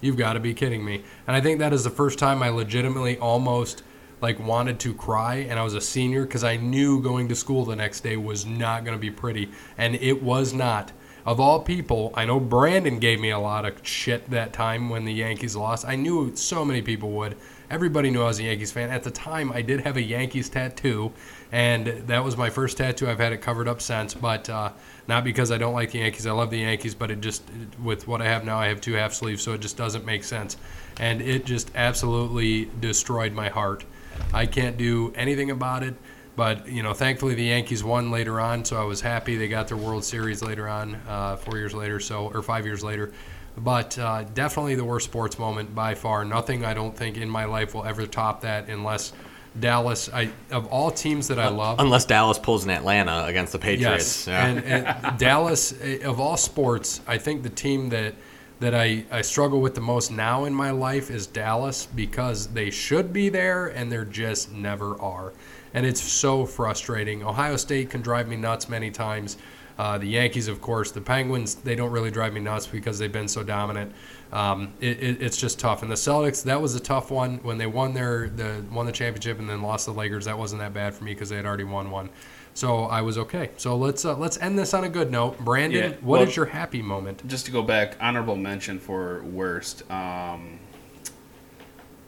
you've 0.00 0.16
got 0.16 0.34
to 0.34 0.40
be 0.40 0.54
kidding 0.54 0.84
me. 0.84 1.02
And 1.26 1.36
I 1.36 1.40
think 1.40 1.58
that 1.58 1.72
is 1.72 1.84
the 1.84 1.90
first 1.90 2.18
time 2.18 2.42
I 2.42 2.48
legitimately 2.48 3.18
almost 3.18 3.82
like 4.20 4.38
wanted 4.38 4.80
to 4.80 4.94
cry, 4.94 5.46
and 5.48 5.58
I 5.58 5.62
was 5.62 5.74
a 5.74 5.80
senior 5.80 6.24
because 6.24 6.44
I 6.44 6.56
knew 6.56 7.00
going 7.00 7.28
to 7.28 7.34
school 7.34 7.64
the 7.64 7.76
next 7.76 8.00
day 8.00 8.16
was 8.16 8.46
not 8.46 8.84
going 8.84 8.96
to 8.96 9.00
be 9.00 9.10
pretty, 9.10 9.50
and 9.76 9.96
it 9.96 10.22
was 10.22 10.54
not. 10.54 10.92
Of 11.26 11.40
all 11.40 11.60
people, 11.60 12.12
I 12.14 12.26
know 12.26 12.38
Brandon 12.38 12.98
gave 12.98 13.18
me 13.18 13.30
a 13.30 13.38
lot 13.38 13.64
of 13.64 13.86
shit 13.86 14.28
that 14.30 14.52
time 14.52 14.90
when 14.90 15.04
the 15.04 15.12
Yankees 15.12 15.56
lost. 15.56 15.86
I 15.86 15.96
knew 15.96 16.36
so 16.36 16.64
many 16.64 16.82
people 16.82 17.10
would. 17.12 17.36
Everybody 17.70 18.10
knew 18.10 18.22
I 18.22 18.26
was 18.26 18.38
a 18.40 18.44
Yankees 18.44 18.72
fan. 18.72 18.90
At 18.90 19.02
the 19.02 19.10
time, 19.10 19.50
I 19.50 19.62
did 19.62 19.80
have 19.80 19.96
a 19.96 20.02
Yankees 20.02 20.50
tattoo, 20.50 21.12
and 21.52 21.86
that 22.08 22.24
was 22.24 22.36
my 22.36 22.50
first 22.50 22.76
tattoo. 22.76 23.08
I've 23.08 23.18
had 23.18 23.32
it 23.32 23.38
covered 23.38 23.68
up 23.68 23.80
since, 23.80 24.14
but 24.14 24.48
uh, 24.50 24.72
not 25.06 25.24
because 25.24 25.50
I 25.52 25.58
don't 25.58 25.74
like 25.74 25.92
the 25.92 25.98
Yankees. 25.98 26.26
I 26.26 26.32
love 26.32 26.50
the 26.50 26.58
Yankees, 26.58 26.94
but 26.94 27.10
it 27.10 27.20
just, 27.20 27.42
with 27.82 28.08
what 28.08 28.20
I 28.20 28.26
have 28.26 28.44
now, 28.44 28.58
I 28.58 28.68
have 28.68 28.80
two 28.80 28.94
half 28.94 29.12
sleeves, 29.12 29.42
so 29.42 29.52
it 29.52 29.60
just 29.60 29.76
doesn't 29.76 30.04
make 30.04 30.24
sense. 30.24 30.56
And 30.98 31.20
it 31.20 31.44
just 31.44 31.70
absolutely 31.74 32.70
destroyed 32.80 33.32
my 33.32 33.48
heart. 33.48 33.84
I 34.32 34.46
can't 34.46 34.76
do 34.76 35.12
anything 35.16 35.50
about 35.50 35.82
it. 35.82 35.94
But 36.36 36.66
you 36.68 36.82
know, 36.82 36.92
thankfully 36.92 37.34
the 37.34 37.44
Yankees 37.44 37.84
won 37.84 38.10
later 38.10 38.40
on, 38.40 38.64
so 38.64 38.80
I 38.80 38.84
was 38.84 39.00
happy 39.00 39.36
they 39.36 39.48
got 39.48 39.68
their 39.68 39.76
World 39.76 40.04
Series 40.04 40.42
later 40.42 40.68
on, 40.68 40.96
uh, 41.08 41.36
four 41.36 41.58
years 41.58 41.74
later, 41.74 42.00
so 42.00 42.28
or 42.34 42.42
five 42.42 42.66
years 42.66 42.82
later. 42.82 43.12
But 43.56 43.96
uh, 43.98 44.24
definitely 44.34 44.74
the 44.74 44.84
worst 44.84 45.06
sports 45.06 45.38
moment 45.38 45.74
by 45.74 45.94
far. 45.94 46.24
Nothing 46.24 46.64
I 46.64 46.74
don't 46.74 46.96
think 46.96 47.16
in 47.16 47.30
my 47.30 47.44
life 47.44 47.72
will 47.74 47.84
ever 47.84 48.04
top 48.06 48.40
that, 48.40 48.68
unless 48.68 49.12
Dallas. 49.60 50.08
I 50.12 50.30
of 50.50 50.66
all 50.66 50.90
teams 50.90 51.28
that 51.28 51.38
I 51.38 51.48
love, 51.48 51.78
Unless 51.80 52.06
Dallas 52.06 52.38
pulls 52.38 52.64
in 52.64 52.70
Atlanta 52.70 53.24
against 53.26 53.52
the 53.52 53.58
Patriots. 53.58 54.26
Yes, 54.26 54.28
Yeah. 54.28 54.46
and, 54.46 54.64
and 54.64 55.18
Dallas 55.18 55.74
eh, 55.80 55.98
of 56.04 56.18
all 56.20 56.36
sports, 56.36 57.00
I 57.06 57.18
think 57.18 57.42
the 57.42 57.50
team 57.50 57.88
that 57.90 58.14
that 58.60 58.74
I, 58.74 59.04
I 59.10 59.20
struggle 59.22 59.60
with 59.60 59.74
the 59.74 59.80
most 59.80 60.10
now 60.12 60.44
in 60.44 60.54
my 60.54 60.70
life 60.70 61.10
is 61.10 61.26
Dallas 61.26 61.86
because 61.86 62.46
they 62.48 62.70
should 62.70 63.12
be 63.12 63.28
there 63.28 63.66
and 63.66 63.90
they're 63.90 64.04
just 64.04 64.52
never 64.52 64.98
are, 65.00 65.32
and 65.74 65.84
it's 65.84 66.00
so 66.00 66.46
frustrating. 66.46 67.22
Ohio 67.24 67.56
State 67.56 67.90
can 67.90 68.00
drive 68.00 68.28
me 68.28 68.36
nuts 68.36 68.68
many 68.68 68.90
times. 68.90 69.36
Uh, 69.76 69.98
the 69.98 70.06
Yankees, 70.06 70.46
of 70.46 70.60
course, 70.60 70.92
the 70.92 71.00
Penguins, 71.00 71.56
they 71.56 71.74
don't 71.74 71.90
really 71.90 72.10
drive 72.10 72.32
me 72.32 72.40
nuts 72.40 72.66
because 72.66 72.98
they've 72.98 73.10
been 73.10 73.26
so 73.26 73.42
dominant. 73.42 73.92
Um, 74.32 74.72
it, 74.80 75.02
it, 75.02 75.22
it's 75.22 75.36
just 75.36 75.58
tough. 75.58 75.82
And 75.82 75.90
the 75.90 75.96
Celtics, 75.96 76.44
that 76.44 76.60
was 76.60 76.74
a 76.76 76.80
tough 76.80 77.10
one 77.10 77.38
when 77.38 77.58
they 77.58 77.66
won 77.66 77.92
their 77.94 78.28
the 78.28 78.64
won 78.70 78.86
the 78.86 78.92
championship 78.92 79.38
and 79.40 79.48
then 79.48 79.62
lost 79.62 79.86
the 79.86 79.92
Lakers. 79.92 80.24
That 80.26 80.38
wasn't 80.38 80.60
that 80.60 80.72
bad 80.72 80.94
for 80.94 81.02
me 81.04 81.12
because 81.12 81.28
they 81.28 81.36
had 81.36 81.46
already 81.46 81.64
won 81.64 81.90
one. 81.90 82.08
So 82.54 82.84
I 82.84 83.00
was 83.00 83.18
okay. 83.18 83.50
So 83.56 83.76
let's 83.76 84.04
uh, 84.04 84.16
let's 84.16 84.38
end 84.38 84.56
this 84.56 84.74
on 84.74 84.84
a 84.84 84.88
good 84.88 85.10
note. 85.10 85.38
Brandon, 85.40 85.90
Yeah, 85.92 85.96
what 86.02 86.22
is 86.22 86.28
well- 86.28 86.34
your 86.36 86.46
happy 86.46 86.80
moment? 86.82 87.26
Just 87.26 87.46
to 87.46 87.52
go 87.52 87.62
back, 87.62 87.96
honorable 88.00 88.36
mention 88.36 88.78
for 88.78 89.22
worst. 89.24 89.88
Um, 89.90 90.60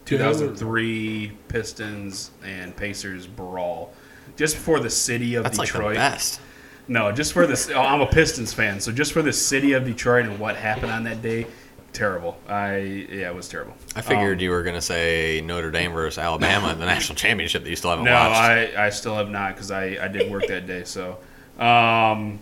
2003 0.05 1.32
Pistons 1.48 2.30
and 2.44 2.76
Pacers 2.76 3.26
brawl. 3.26 3.93
Just 4.36 4.55
before 4.56 4.80
the 4.80 4.90
city 4.90 5.34
of 5.34 5.43
That's 5.44 5.59
like 5.59 5.68
Detroit. 5.68 5.94
the 5.94 5.98
best. 6.01 6.40
No, 6.88 7.10
just 7.12 7.32
for 7.32 7.46
this. 7.46 7.68
Oh, 7.70 7.80
I'm 7.80 8.00
a 8.00 8.06
Pistons 8.06 8.52
fan, 8.52 8.80
so 8.80 8.92
just 8.92 9.12
for 9.12 9.22
the 9.22 9.32
city 9.32 9.72
of 9.72 9.84
Detroit 9.84 10.26
and 10.26 10.38
what 10.38 10.54
happened 10.56 10.92
on 10.92 11.02
that 11.04 11.20
day, 11.20 11.46
terrible. 11.92 12.38
I 12.48 12.76
yeah, 12.76 13.28
it 13.28 13.34
was 13.34 13.48
terrible. 13.48 13.74
I 13.96 14.02
figured 14.02 14.38
Um, 14.38 14.42
you 14.42 14.50
were 14.50 14.62
going 14.62 14.76
to 14.76 14.80
say 14.80 15.40
Notre 15.44 15.70
Dame 15.72 15.92
versus 15.92 16.18
Alabama 16.18 16.70
in 16.72 16.78
the 16.78 16.86
national 16.86 17.16
championship 17.24 17.64
that 17.64 17.70
you 17.70 17.76
still 17.76 17.90
haven't 17.90 18.04
No, 18.04 18.12
watched. 18.12 18.76
I, 18.76 18.86
I 18.86 18.90
still 18.90 19.16
have 19.16 19.28
not 19.30 19.54
because 19.54 19.70
I, 19.72 19.96
I 20.00 20.06
did 20.08 20.30
work 20.30 20.46
that 20.46 20.66
day. 20.66 20.84
So, 20.84 21.18
um, 21.58 22.38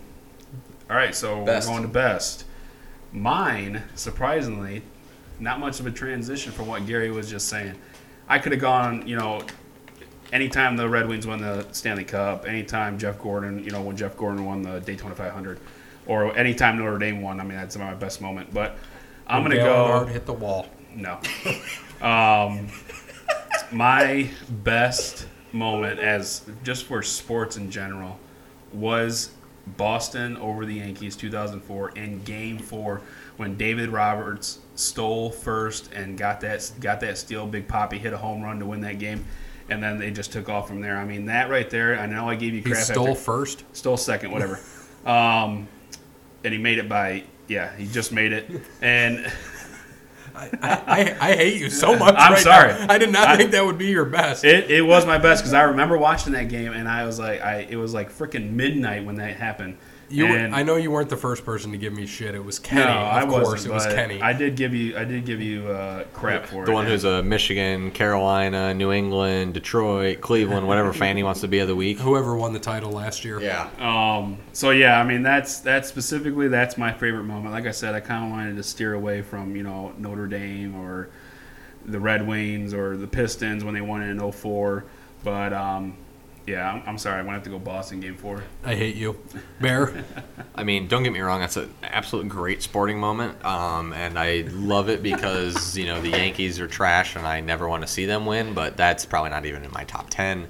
all 0.89 0.95
right, 0.95 1.15
so 1.15 1.43
Best. 1.43 1.67
we're 1.67 1.73
going 1.73 1.83
to 1.87 1.89
best. 1.93 2.45
Mine, 3.11 3.81
surprisingly, 3.95 4.83
not 5.39 5.59
much 5.59 5.79
of 5.79 5.87
a 5.87 5.91
transition 5.91 6.51
from 6.51 6.67
what 6.67 6.85
Gary 6.85 7.09
was 7.09 7.29
just 7.29 7.47
saying. 7.47 7.73
I 8.27 8.37
could 8.39 8.51
have 8.51 8.61
gone, 8.61 9.07
you 9.07 9.15
know, 9.15 9.41
anytime 10.31 10.77
the 10.77 10.87
Red 10.87 11.07
Wings 11.07 11.25
won 11.27 11.41
the 11.41 11.65
Stanley 11.71 12.03
Cup, 12.03 12.47
anytime 12.47 12.97
Jeff 12.97 13.19
Gordon, 13.19 13.63
you 13.63 13.71
know, 13.71 13.81
when 13.81 13.97
Jeff 13.97 14.17
Gordon 14.17 14.45
won 14.45 14.61
the 14.61 14.79
Daytona 14.79 15.15
500, 15.15 15.59
or 16.07 16.35
anytime 16.37 16.77
Notre 16.77 16.97
Dame 16.97 17.21
won. 17.21 17.39
I 17.39 17.43
mean, 17.43 17.57
that's 17.57 17.77
my 17.77 17.93
best 17.93 18.21
moment. 18.21 18.53
But 18.53 18.77
I'm 19.27 19.43
going 19.43 19.57
to 19.57 19.63
go. 19.63 20.05
Hit 20.05 20.25
the 20.25 20.33
wall. 20.33 20.67
No. 20.95 21.19
um, 22.01 22.67
my 23.71 24.29
best 24.49 25.27
moment, 25.51 25.99
as 25.99 26.43
just 26.63 26.85
for 26.85 27.01
sports 27.01 27.57
in 27.57 27.71
general, 27.71 28.19
was 28.73 29.31
Boston 29.77 30.37
over 30.37 30.65
the 30.65 30.75
Yankees 30.75 31.15
2004 31.15 31.89
in 31.91 32.21
Game 32.23 32.59
Four 32.59 33.01
when 33.37 33.55
David 33.55 33.89
Roberts 33.89 34.59
stole 34.75 35.31
first 35.31 35.91
and 35.93 36.17
got 36.17 36.41
that 36.41 36.71
got 36.79 36.99
that 37.01 37.17
steal. 37.17 37.47
Big 37.47 37.67
Papi 37.67 37.97
hit 37.97 38.13
a 38.13 38.17
home 38.17 38.41
run 38.41 38.59
to 38.59 38.65
win 38.65 38.81
that 38.81 38.99
game, 38.99 39.25
and 39.69 39.81
then 39.81 39.97
they 39.97 40.11
just 40.11 40.31
took 40.31 40.49
off 40.49 40.67
from 40.67 40.81
there. 40.81 40.97
I 40.97 41.05
mean, 41.05 41.25
that 41.25 41.49
right 41.49 41.69
there. 41.69 41.99
I 41.99 42.05
know 42.05 42.29
I 42.29 42.35
gave 42.35 42.53
you 42.53 42.61
He 42.61 42.71
crap. 42.71 42.83
stole 42.83 43.09
after, 43.09 43.21
first. 43.21 43.63
stole 43.73 43.97
second, 43.97 44.31
whatever. 44.31 44.59
um, 45.05 45.67
and 46.43 46.53
he 46.53 46.57
made 46.59 46.77
it 46.77 46.87
by 46.89 47.23
yeah, 47.47 47.75
he 47.75 47.85
just 47.87 48.11
made 48.11 48.33
it, 48.33 48.49
and. 48.81 49.31
I, 50.37 51.15
I 51.21 51.33
hate 51.35 51.61
you 51.61 51.69
so 51.69 51.97
much. 51.97 52.13
I'm 52.17 52.33
right 52.33 52.41
sorry. 52.43 52.73
now. 52.73 52.87
I 52.89 52.97
did 52.97 53.09
not 53.09 53.27
I- 53.29 53.37
think 53.37 53.51
that 53.51 53.65
would 53.65 53.77
be 53.77 53.85
your 53.85 54.03
best. 54.03 54.43
It, 54.43 54.69
it 54.69 54.81
was 54.81 55.05
my 55.05 55.17
best 55.17 55.41
because 55.43 55.53
I 55.53 55.61
remember 55.63 55.97
watching 55.97 56.33
that 56.33 56.49
game 56.49 56.73
and 56.73 56.89
I 56.89 57.05
was 57.05 57.17
like, 57.19 57.39
I 57.41 57.59
it 57.69 57.77
was 57.77 57.93
like 57.93 58.11
freaking 58.11 58.51
midnight 58.51 59.05
when 59.05 59.15
that 59.15 59.37
happened. 59.37 59.77
You, 60.09 60.27
were- 60.27 60.37
I 60.37 60.63
know 60.63 60.75
you 60.75 60.91
weren't 60.91 61.09
the 61.09 61.17
first 61.17 61.43
person 61.45 61.71
to 61.71 61.77
give 61.77 61.93
me 61.93 62.05
shit. 62.05 62.35
It 62.35 62.43
was 62.43 62.59
Kenny. 62.59 62.81
no, 62.85 62.91
of 62.91 62.97
I 63.13 63.25
course, 63.25 63.47
wasn't. 63.47 63.71
it 63.71 63.73
was 63.73 63.85
Kenny. 63.87 64.21
I 64.21 64.33
did 64.33 64.55
give 64.55 64.73
you, 64.73 64.97
I 64.97 65.03
did 65.03 65.25
give 65.25 65.41
you 65.41 65.67
uh, 65.67 66.03
crap 66.13 66.45
for 66.45 66.63
it. 66.63 66.65
the 66.67 66.71
one 66.71 66.85
who's 66.85 67.03
a 67.03 67.23
Michigan, 67.23 67.91
Carolina, 67.91 68.73
New 68.73 68.91
England, 68.91 69.53
Detroit, 69.53 70.21
Cleveland, 70.21 70.67
whatever 70.67 70.93
fan 70.93 71.17
he 71.17 71.23
wants 71.23 71.41
to 71.41 71.47
be 71.47 71.59
of 71.59 71.67
the 71.67 71.75
week. 71.75 71.99
Whoever 71.99 72.35
won 72.35 72.53
the 72.53 72.59
title 72.59 72.91
last 72.91 73.25
year. 73.25 73.41
Yeah. 73.41 73.69
Um. 73.79 74.37
So 74.53 74.71
yeah, 74.71 74.99
I 74.99 75.03
mean 75.03 75.23
that's 75.23 75.59
that's 75.59 75.89
specifically 75.89 76.47
that's 76.47 76.77
my 76.77 76.91
favorite 76.93 77.23
moment. 77.25 77.53
Like 77.53 77.65
I 77.65 77.71
said, 77.71 77.95
I 77.95 77.99
kind 77.99 78.25
of 78.25 78.31
wanted 78.31 78.55
to 78.57 78.63
steer 78.63 78.93
away 78.93 79.21
from 79.21 79.55
you 79.55 79.63
know 79.63 79.93
Notre 79.97 80.27
Dame 80.27 80.75
or 80.75 81.09
the 81.85 81.99
Red 81.99 82.27
Wings 82.27 82.73
or 82.73 82.97
the 82.97 83.07
Pistons 83.07 83.63
when 83.63 83.73
they 83.73 83.81
won 83.81 84.01
it 84.01 84.09
in 84.09 84.31
04. 84.31 84.85
But 85.23 85.53
um, 85.53 85.97
yeah, 86.47 86.71
I'm, 86.71 86.83
I'm 86.85 86.97
sorry, 86.97 87.19
I'm 87.19 87.25
gonna 87.25 87.37
have 87.37 87.43
to 87.43 87.49
go 87.49 87.59
Boston 87.59 87.99
game 87.99 88.15
four. 88.15 88.43
I 88.63 88.75
hate 88.75 88.95
you, 88.95 89.19
Bear. 89.59 90.03
I 90.55 90.63
mean, 90.63 90.87
don't 90.87 91.03
get 91.03 91.11
me 91.11 91.19
wrong, 91.19 91.39
that's 91.39 91.57
an 91.57 91.73
absolute 91.83 92.29
great 92.29 92.61
sporting 92.61 92.99
moment. 92.99 93.43
Um, 93.43 93.93
and 93.93 94.17
I 94.17 94.45
love 94.51 94.89
it 94.89 95.03
because, 95.03 95.77
you 95.77 95.85
know, 95.85 96.01
the 96.01 96.09
Yankees 96.09 96.59
are 96.59 96.67
trash 96.67 97.15
and 97.15 97.25
I 97.25 97.41
never 97.41 97.67
want 97.67 97.81
to 97.83 97.87
see 97.87 98.05
them 98.05 98.25
win, 98.25 98.53
but 98.53 98.77
that's 98.77 99.05
probably 99.05 99.31
not 99.31 99.45
even 99.45 99.63
in 99.63 99.71
my 99.71 99.83
top 99.83 100.09
10. 100.09 100.47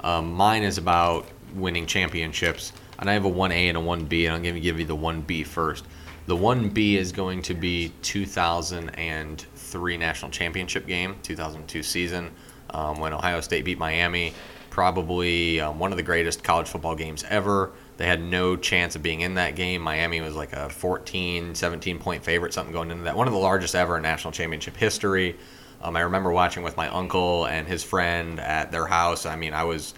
Um, 0.00 0.32
mine 0.32 0.62
is 0.62 0.78
about 0.78 1.26
winning 1.54 1.86
championships. 1.86 2.72
And 2.98 3.08
I 3.10 3.14
have 3.14 3.24
a 3.24 3.30
1A 3.30 3.68
and 3.68 3.76
a 3.76 3.80
1B, 3.80 4.26
and 4.26 4.34
I'm 4.36 4.42
going 4.42 4.54
to 4.54 4.60
give 4.60 4.78
you 4.78 4.86
the 4.86 4.96
1B 4.96 5.46
first. 5.46 5.84
The 6.26 6.36
1B 6.36 6.94
is 6.94 7.12
going 7.12 7.42
to 7.42 7.54
be 7.54 7.92
2003 8.02 9.96
national 9.96 10.30
championship 10.30 10.86
game, 10.86 11.16
2002 11.22 11.82
season, 11.82 12.30
um, 12.70 13.00
when 13.00 13.12
Ohio 13.12 13.40
State 13.40 13.64
beat 13.64 13.78
Miami. 13.78 14.32
Probably 14.74 15.60
um, 15.60 15.78
one 15.78 15.92
of 15.92 15.96
the 15.96 16.02
greatest 16.02 16.42
college 16.42 16.66
football 16.66 16.96
games 16.96 17.24
ever. 17.28 17.70
They 17.96 18.08
had 18.08 18.20
no 18.20 18.56
chance 18.56 18.96
of 18.96 19.04
being 19.04 19.20
in 19.20 19.34
that 19.34 19.54
game. 19.54 19.80
Miami 19.80 20.20
was 20.20 20.34
like 20.34 20.52
a 20.52 20.68
14, 20.68 21.54
17 21.54 22.00
point 22.00 22.24
favorite, 22.24 22.52
something 22.52 22.72
going 22.72 22.90
into 22.90 23.04
that. 23.04 23.16
One 23.16 23.28
of 23.28 23.32
the 23.32 23.38
largest 23.38 23.76
ever 23.76 23.96
in 23.96 24.02
national 24.02 24.32
championship 24.32 24.76
history. 24.76 25.36
Um, 25.80 25.94
I 25.94 26.00
remember 26.00 26.32
watching 26.32 26.64
with 26.64 26.76
my 26.76 26.88
uncle 26.88 27.46
and 27.46 27.68
his 27.68 27.84
friend 27.84 28.40
at 28.40 28.72
their 28.72 28.84
house. 28.84 29.26
I 29.26 29.36
mean, 29.36 29.54
I 29.54 29.62
was 29.62 29.94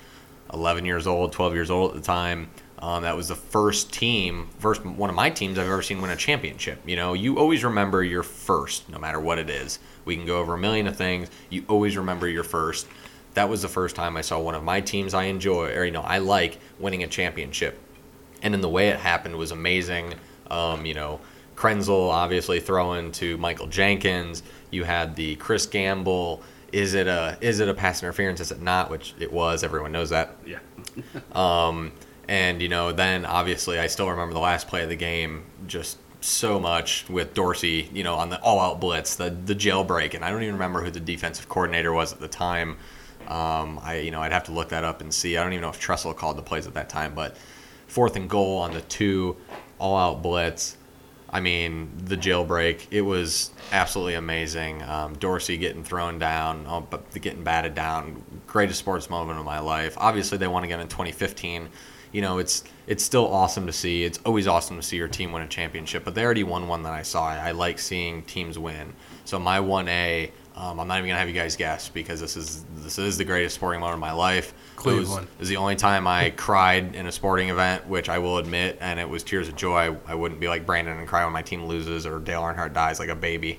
11 0.52 0.84
years 0.84 1.06
old, 1.06 1.32
12 1.32 1.54
years 1.54 1.70
old 1.70 1.92
at 1.92 1.96
the 1.96 2.02
time. 2.02 2.50
Um, 2.78 3.04
that 3.04 3.16
was 3.16 3.28
the 3.28 3.34
first 3.34 3.94
team, 3.94 4.50
first 4.58 4.84
one 4.84 5.08
of 5.08 5.16
my 5.16 5.30
teams 5.30 5.58
I've 5.58 5.68
ever 5.68 5.80
seen 5.80 6.02
win 6.02 6.10
a 6.10 6.16
championship. 6.16 6.82
You 6.84 6.96
know, 6.96 7.14
you 7.14 7.38
always 7.38 7.64
remember 7.64 8.04
your 8.04 8.22
first, 8.22 8.90
no 8.90 8.98
matter 8.98 9.20
what 9.20 9.38
it 9.38 9.48
is. 9.48 9.78
We 10.04 10.16
can 10.16 10.26
go 10.26 10.38
over 10.38 10.52
a 10.52 10.58
million 10.58 10.86
of 10.86 10.96
things. 10.96 11.30
You 11.48 11.64
always 11.66 11.96
remember 11.96 12.28
your 12.28 12.44
first. 12.44 12.86
That 13.36 13.50
was 13.50 13.60
the 13.60 13.68
first 13.68 13.94
time 13.94 14.16
I 14.16 14.22
saw 14.22 14.40
one 14.40 14.54
of 14.54 14.64
my 14.64 14.80
teams 14.80 15.12
I 15.12 15.24
enjoy, 15.24 15.70
or 15.76 15.84
you 15.84 15.90
know, 15.90 16.00
I 16.00 16.18
like 16.18 16.58
winning 16.78 17.02
a 17.02 17.06
championship. 17.06 17.78
And 18.42 18.54
then 18.54 18.62
the 18.62 18.68
way 18.68 18.88
it 18.88 18.96
happened 18.96 19.36
was 19.36 19.50
amazing. 19.50 20.14
Um, 20.50 20.86
you 20.86 20.94
know, 20.94 21.20
Krenzel 21.54 22.10
obviously 22.10 22.60
throwing 22.60 23.12
to 23.12 23.36
Michael 23.36 23.66
Jenkins. 23.66 24.42
You 24.70 24.84
had 24.84 25.16
the 25.16 25.36
Chris 25.36 25.66
Gamble. 25.66 26.42
Is 26.72 26.94
it 26.94 27.06
a 27.06 27.36
is 27.42 27.60
it 27.60 27.68
a 27.68 27.74
pass 27.74 28.02
interference? 28.02 28.40
Is 28.40 28.52
it 28.52 28.62
not? 28.62 28.90
Which 28.90 29.14
it 29.18 29.30
was. 29.30 29.62
Everyone 29.62 29.92
knows 29.92 30.10
that. 30.10 30.36
Yeah. 30.46 30.60
Um, 31.32 31.92
and 32.28 32.62
you 32.62 32.68
know, 32.68 32.90
then 32.90 33.26
obviously 33.26 33.78
I 33.78 33.86
still 33.86 34.08
remember 34.10 34.32
the 34.32 34.40
last 34.40 34.66
play 34.66 34.82
of 34.82 34.88
the 34.88 34.96
game 34.96 35.44
just 35.66 35.98
so 36.22 36.58
much 36.58 37.08
with 37.10 37.34
Dorsey, 37.34 37.90
you 37.92 38.02
know, 38.02 38.14
on 38.14 38.30
the 38.30 38.40
all-out 38.40 38.80
blitz, 38.80 39.16
the 39.16 39.28
the 39.30 39.54
jailbreak, 39.54 40.14
and 40.14 40.24
I 40.24 40.30
don't 40.30 40.42
even 40.42 40.54
remember 40.54 40.82
who 40.82 40.90
the 40.90 41.00
defensive 41.00 41.48
coordinator 41.48 41.92
was 41.92 42.12
at 42.12 42.20
the 42.20 42.28
time. 42.28 42.78
Um, 43.28 43.80
I 43.82 43.98
you 43.98 44.10
know 44.10 44.20
I'd 44.20 44.32
have 44.32 44.44
to 44.44 44.52
look 44.52 44.70
that 44.70 44.84
up 44.84 45.00
and 45.00 45.12
see. 45.12 45.36
I 45.36 45.42
don't 45.42 45.52
even 45.52 45.62
know 45.62 45.70
if 45.70 45.80
Tressel 45.80 46.14
called 46.14 46.38
the 46.38 46.42
plays 46.42 46.66
at 46.66 46.74
that 46.74 46.88
time, 46.88 47.14
but 47.14 47.36
fourth 47.86 48.16
and 48.16 48.28
goal 48.28 48.58
on 48.58 48.72
the 48.72 48.80
two, 48.82 49.36
all-out 49.78 50.22
blitz. 50.22 50.76
I 51.28 51.40
mean, 51.40 51.90
the 52.04 52.16
jailbreak, 52.16 52.86
it 52.90 53.02
was 53.02 53.50
absolutely 53.72 54.14
amazing. 54.14 54.82
Um, 54.82 55.14
Dorsey 55.16 55.56
getting 55.56 55.82
thrown 55.82 56.18
down, 56.18 56.64
oh, 56.68 56.86
but 56.88 57.12
getting 57.20 57.42
batted 57.42 57.74
down, 57.74 58.22
greatest 58.46 58.78
sports 58.78 59.10
moment 59.10 59.38
of 59.38 59.44
my 59.44 59.58
life. 59.58 59.96
Obviously, 59.98 60.38
they 60.38 60.46
won 60.46 60.62
again 60.64 60.80
in 60.80 60.88
2015. 60.88 61.68
You 62.12 62.22
know, 62.22 62.38
it's 62.38 62.62
it's 62.86 63.02
still 63.02 63.26
awesome 63.26 63.66
to 63.66 63.72
see. 63.72 64.04
It's 64.04 64.18
always 64.24 64.46
awesome 64.46 64.76
to 64.76 64.82
see 64.82 64.96
your 64.96 65.08
team 65.08 65.32
win 65.32 65.42
a 65.42 65.48
championship, 65.48 66.04
but 66.04 66.14
they 66.14 66.24
already 66.24 66.44
won 66.44 66.68
one 66.68 66.84
that 66.84 66.92
I 66.92 67.02
saw. 67.02 67.26
I, 67.26 67.48
I 67.48 67.50
like 67.50 67.80
seeing 67.80 68.22
teams 68.22 68.58
win. 68.58 68.92
So 69.24 69.40
my 69.40 69.58
1A, 69.58 70.30
um, 70.56 70.80
I'm 70.80 70.88
not 70.88 70.98
even 70.98 71.08
gonna 71.08 71.18
have 71.18 71.28
you 71.28 71.34
guys 71.34 71.54
guess 71.54 71.88
because 71.90 72.18
this 72.18 72.36
is 72.36 72.64
this 72.76 72.98
is 72.98 73.18
the 73.18 73.24
greatest 73.24 73.54
sporting 73.56 73.80
moment 73.80 73.94
of 73.94 74.00
my 74.00 74.12
life. 74.12 74.54
Cleveland. 74.76 75.06
It 75.06 75.10
was, 75.10 75.18
it 75.24 75.38
was 75.40 75.48
the 75.50 75.56
only 75.58 75.76
time 75.76 76.06
I 76.06 76.30
cried 76.36 76.94
in 76.94 77.06
a 77.06 77.12
sporting 77.12 77.50
event, 77.50 77.86
which 77.86 78.08
I 78.08 78.18
will 78.18 78.38
admit, 78.38 78.78
and 78.80 78.98
it 78.98 79.08
was 79.08 79.22
tears 79.22 79.48
of 79.48 79.56
joy. 79.56 79.92
I, 79.92 80.12
I 80.12 80.14
wouldn't 80.14 80.40
be 80.40 80.48
like 80.48 80.64
Brandon 80.64 80.98
and 80.98 81.06
cry 81.06 81.24
when 81.24 81.32
my 81.34 81.42
team 81.42 81.66
loses 81.66 82.06
or 82.06 82.18
Dale 82.20 82.40
Earnhardt 82.42 82.72
dies 82.72 82.98
like 82.98 83.10
a 83.10 83.14
baby. 83.14 83.58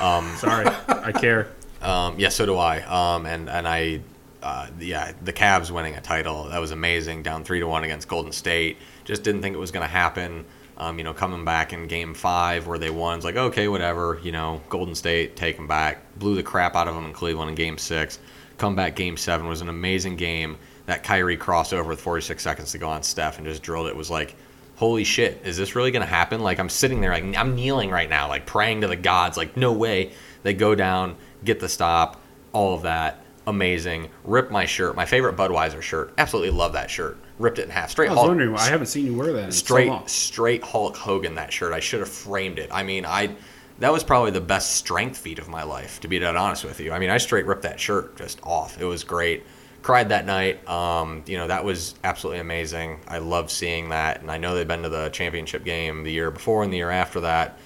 Um, 0.00 0.32
Sorry, 0.36 0.66
I 0.88 1.10
care. 1.12 1.48
um, 1.82 2.14
yeah, 2.18 2.28
so 2.28 2.46
do 2.46 2.56
I. 2.56 2.80
Um, 2.82 3.26
and 3.26 3.50
and 3.50 3.66
I, 3.66 4.00
uh, 4.40 4.68
yeah, 4.78 5.12
the 5.22 5.32
Cavs 5.32 5.72
winning 5.72 5.96
a 5.96 6.00
title 6.00 6.44
that 6.44 6.58
was 6.58 6.70
amazing. 6.70 7.24
Down 7.24 7.42
three 7.42 7.58
to 7.58 7.66
one 7.66 7.82
against 7.82 8.06
Golden 8.06 8.30
State. 8.30 8.76
Just 9.04 9.24
didn't 9.24 9.42
think 9.42 9.56
it 9.56 9.58
was 9.58 9.72
going 9.72 9.84
to 9.84 9.92
happen. 9.92 10.44
Um, 10.80 10.98
you 10.98 11.04
know, 11.04 11.14
coming 11.14 11.44
back 11.44 11.72
in 11.72 11.86
Game 11.86 12.14
Five 12.14 12.66
where 12.66 12.78
they 12.78 12.90
won, 12.90 13.16
it's 13.16 13.24
like 13.24 13.36
okay, 13.36 13.68
whatever. 13.68 14.18
You 14.22 14.32
know, 14.32 14.62
Golden 14.68 14.94
State 14.94 15.36
take 15.36 15.56
them 15.56 15.66
back, 15.66 15.98
blew 16.18 16.34
the 16.34 16.42
crap 16.42 16.74
out 16.74 16.88
of 16.88 16.94
them 16.94 17.04
in 17.04 17.12
Cleveland 17.12 17.50
in 17.50 17.54
Game 17.54 17.78
Six. 17.78 18.18
Come 18.58 18.74
back 18.74 18.96
Game 18.96 19.16
Seven 19.16 19.46
was 19.46 19.60
an 19.60 19.68
amazing 19.68 20.16
game. 20.16 20.56
That 20.86 21.04
Kyrie 21.04 21.36
crossover 21.36 21.86
with 21.86 22.00
46 22.00 22.42
seconds 22.42 22.72
to 22.72 22.78
go 22.78 22.88
on 22.88 23.04
Steph 23.04 23.38
and 23.38 23.46
just 23.46 23.62
drilled 23.62 23.86
it 23.86 23.94
was 23.94 24.10
like 24.10 24.34
holy 24.80 25.04
shit, 25.04 25.42
is 25.44 25.58
this 25.58 25.76
really 25.76 25.90
going 25.90 26.00
to 26.00 26.08
happen? 26.08 26.40
Like, 26.40 26.58
I'm 26.58 26.70
sitting 26.70 27.02
there, 27.02 27.10
like, 27.10 27.36
I'm 27.36 27.54
kneeling 27.54 27.90
right 27.90 28.08
now, 28.08 28.28
like, 28.28 28.46
praying 28.46 28.80
to 28.80 28.88
the 28.88 28.96
gods, 28.96 29.36
like, 29.36 29.54
no 29.54 29.74
way. 29.74 30.12
They 30.42 30.54
go 30.54 30.74
down, 30.74 31.16
get 31.44 31.60
the 31.60 31.68
stop, 31.68 32.18
all 32.54 32.76
of 32.76 32.82
that. 32.82 33.22
Amazing. 33.46 34.08
Rip 34.24 34.50
my 34.50 34.64
shirt, 34.64 34.96
my 34.96 35.04
favorite 35.04 35.36
Budweiser 35.36 35.82
shirt. 35.82 36.14
Absolutely 36.16 36.50
love 36.50 36.72
that 36.72 36.90
shirt. 36.90 37.18
Ripped 37.40 37.58
it 37.58 37.64
in 37.64 37.70
half. 37.70 37.90
Straight 37.90 38.08
I 38.08 38.12
was 38.12 38.18
Hulk, 38.18 38.28
wondering. 38.28 38.54
I 38.56 38.68
haven't 38.68 38.86
seen 38.86 39.06
you 39.06 39.16
wear 39.16 39.32
that 39.32 39.44
in 39.46 39.52
straight, 39.52 39.86
so 39.86 39.92
long. 39.92 40.06
straight 40.06 40.62
Hulk 40.62 40.96
Hogan, 40.96 41.34
that 41.36 41.52
shirt. 41.52 41.72
I 41.72 41.80
should 41.80 42.00
have 42.00 42.08
framed 42.08 42.58
it. 42.58 42.68
I 42.72 42.82
mean, 42.82 43.04
I. 43.04 43.34
That 43.80 43.92
was 43.92 44.04
probably 44.04 44.30
the 44.30 44.42
best 44.42 44.76
strength 44.76 45.16
feat 45.16 45.38
of 45.38 45.48
my 45.48 45.62
life, 45.62 46.00
to 46.00 46.08
be 46.08 46.18
that 46.18 46.36
honest 46.36 46.64
with 46.64 46.80
you. 46.80 46.92
I 46.92 46.98
mean, 46.98 47.08
I 47.08 47.16
straight 47.16 47.46
ripped 47.46 47.62
that 47.62 47.80
shirt 47.80 48.14
just 48.18 48.38
off. 48.42 48.78
It 48.78 48.84
was 48.84 49.04
great 49.04 49.42
cried 49.82 50.10
that 50.10 50.26
night. 50.26 50.68
Um, 50.68 51.22
you 51.26 51.38
know, 51.38 51.46
that 51.46 51.64
was 51.64 51.94
absolutely 52.04 52.40
amazing. 52.40 53.00
I 53.08 53.18
love 53.18 53.50
seeing 53.50 53.90
that, 53.90 54.20
and 54.20 54.30
I 54.30 54.38
know 54.38 54.54
they've 54.54 54.68
been 54.68 54.82
to 54.82 54.88
the 54.88 55.08
championship 55.10 55.64
game 55.64 56.02
the 56.04 56.12
year 56.12 56.30
before 56.30 56.62
and 56.62 56.72
the 56.72 56.76
year 56.76 56.90
after 56.90 57.20
that. 57.20 57.58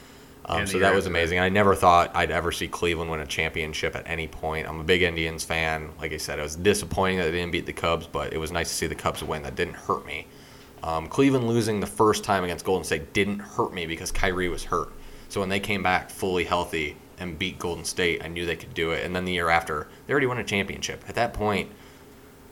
Um, 0.46 0.66
so 0.66 0.78
that 0.78 0.94
was 0.94 1.06
amazing. 1.06 1.38
I 1.38 1.48
never 1.48 1.74
thought 1.74 2.14
I'd 2.14 2.30
ever 2.30 2.52
see 2.52 2.68
Cleveland 2.68 3.10
win 3.10 3.20
a 3.20 3.26
championship 3.26 3.96
at 3.96 4.06
any 4.06 4.28
point. 4.28 4.68
I'm 4.68 4.80
a 4.80 4.84
big 4.84 5.02
Indians 5.02 5.42
fan. 5.42 5.90
Like 5.98 6.12
I 6.12 6.18
said, 6.18 6.38
it 6.38 6.42
was 6.42 6.54
disappointing 6.56 7.18
that 7.18 7.24
they 7.24 7.32
didn't 7.32 7.52
beat 7.52 7.64
the 7.64 7.72
Cubs, 7.72 8.06
but 8.06 8.32
it 8.32 8.38
was 8.38 8.52
nice 8.52 8.68
to 8.68 8.74
see 8.74 8.86
the 8.86 8.94
Cubs 8.94 9.22
win. 9.22 9.42
That 9.42 9.54
didn't 9.54 9.74
hurt 9.74 10.04
me. 10.06 10.26
Um, 10.82 11.06
Cleveland 11.08 11.48
losing 11.48 11.80
the 11.80 11.86
first 11.86 12.24
time 12.24 12.44
against 12.44 12.64
Golden 12.66 12.84
State 12.84 13.14
didn't 13.14 13.38
hurt 13.38 13.72
me 13.72 13.86
because 13.86 14.12
Kyrie 14.12 14.50
was 14.50 14.64
hurt. 14.64 14.92
So 15.30 15.40
when 15.40 15.48
they 15.48 15.60
came 15.60 15.82
back 15.82 16.10
fully 16.10 16.44
healthy 16.44 16.96
and 17.18 17.38
beat 17.38 17.58
Golden 17.58 17.84
State, 17.84 18.22
I 18.22 18.28
knew 18.28 18.44
they 18.44 18.54
could 18.56 18.74
do 18.74 18.90
it. 18.90 19.02
And 19.06 19.16
then 19.16 19.24
the 19.24 19.32
year 19.32 19.48
after, 19.48 19.88
they 20.06 20.12
already 20.12 20.26
won 20.26 20.36
a 20.38 20.44
championship. 20.44 21.02
At 21.08 21.14
that 21.14 21.32
point, 21.32 21.70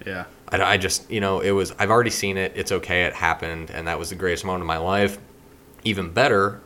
Yeah. 0.06 0.24
I, 0.48 0.62
I 0.62 0.76
just, 0.78 1.10
you 1.10 1.20
know, 1.20 1.40
it 1.40 1.50
was, 1.50 1.74
I've 1.78 1.90
already 1.90 2.10
seen 2.10 2.38
it. 2.38 2.52
It's 2.56 2.72
okay. 2.72 3.04
It 3.04 3.12
happened. 3.12 3.70
And 3.70 3.86
that 3.86 3.98
was 3.98 4.08
the 4.08 4.16
greatest 4.16 4.46
moment 4.46 4.62
of 4.62 4.66
my 4.66 4.78
life. 4.78 5.18
Even 5.84 6.10
better, 6.10 6.61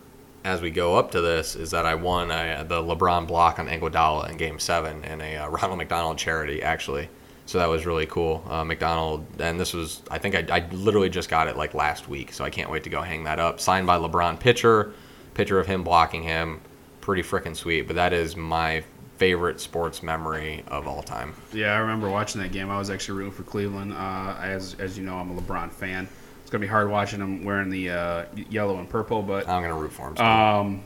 as 0.47 0.61
we 0.63 0.71
go 0.71 0.95
up 0.95 1.11
to 1.11 1.21
this, 1.21 1.57
is 1.57 1.73
that 1.73 1.85
I 1.85 1.97
won 1.97 2.31
uh 2.31 2.65
the 2.67 2.81
LeBron 2.81 3.27
block 3.27 3.59
on 3.59 3.67
Iguodala 3.67 4.31
in 4.31 4.37
game 4.37 4.59
seven 4.59 5.05
in 5.05 5.21
a 5.21 5.37
uh, 5.37 5.49
Ronald 5.51 5.79
McDonald 5.79 6.19
charity, 6.19 6.63
actually. 6.63 7.09
So 7.47 7.59
that 7.59 7.67
was 7.67 7.87
really 7.87 8.07
cool. 8.07 8.45
Uh, 8.49 8.65
McDonald, 8.65 9.25
and 9.39 9.59
this 9.59 9.73
was, 9.73 10.03
I 10.11 10.19
think 10.19 10.35
I, 10.35 10.57
I 10.57 10.69
literally 10.73 11.09
just 11.09 11.29
got 11.29 11.47
it 11.47 11.57
like 11.57 11.75
last 11.75 12.09
week. 12.09 12.33
So 12.33 12.45
I 12.45 12.51
can't 12.51 12.71
wait 12.71 12.83
to 12.85 12.91
go 12.91 13.03
hang 13.03 13.23
that 13.25 13.39
up. 13.39 13.61
Signed 13.61 13.87
by 13.87 13.99
LeBron 13.99 14.41
pitcher, 14.41 14.93
picture 15.35 15.61
of 15.61 15.67
him 15.67 15.85
blocking 15.85 16.25
him. 16.25 16.61
Pretty 17.01 17.23
freaking 17.23 17.55
sweet. 17.55 17.83
But 17.83 17.95
that 17.95 18.13
is 18.13 18.37
my 18.37 18.83
favorite 19.17 19.61
sports 19.61 20.03
memory 20.03 20.65
of 20.67 20.89
all 20.89 21.03
time. 21.05 21.35
Yeah, 21.53 21.73
I 21.73 21.79
remember 21.79 22.11
watching 22.11 22.41
that 22.41 22.51
game. 22.51 22.69
I 22.69 22.79
was 22.79 22.91
actually 22.91 23.19
rooting 23.19 23.33
for 23.33 23.45
Cleveland. 23.45 23.93
Uh, 23.93 24.37
as 24.41 24.75
as 24.81 24.99
you 24.99 25.05
know, 25.05 25.17
I'm 25.17 25.31
a 25.37 25.41
LeBron 25.41 25.71
fan. 25.71 26.09
It's 26.47 26.51
gonna 26.53 26.63
be 26.63 26.69
hard 26.69 26.89
watching 26.89 27.19
him 27.19 27.43
wearing 27.45 27.71
the 27.71 27.91
uh, 27.91 28.25
yellow 28.49 28.79
and 28.79 28.89
purple, 28.89 29.21
but 29.21 29.49
I'm 29.49 29.63
going 29.65 29.75
to 29.75 29.81
root 29.81 29.93
for 29.93 30.11
him. 30.11 30.17
um, 30.19 30.85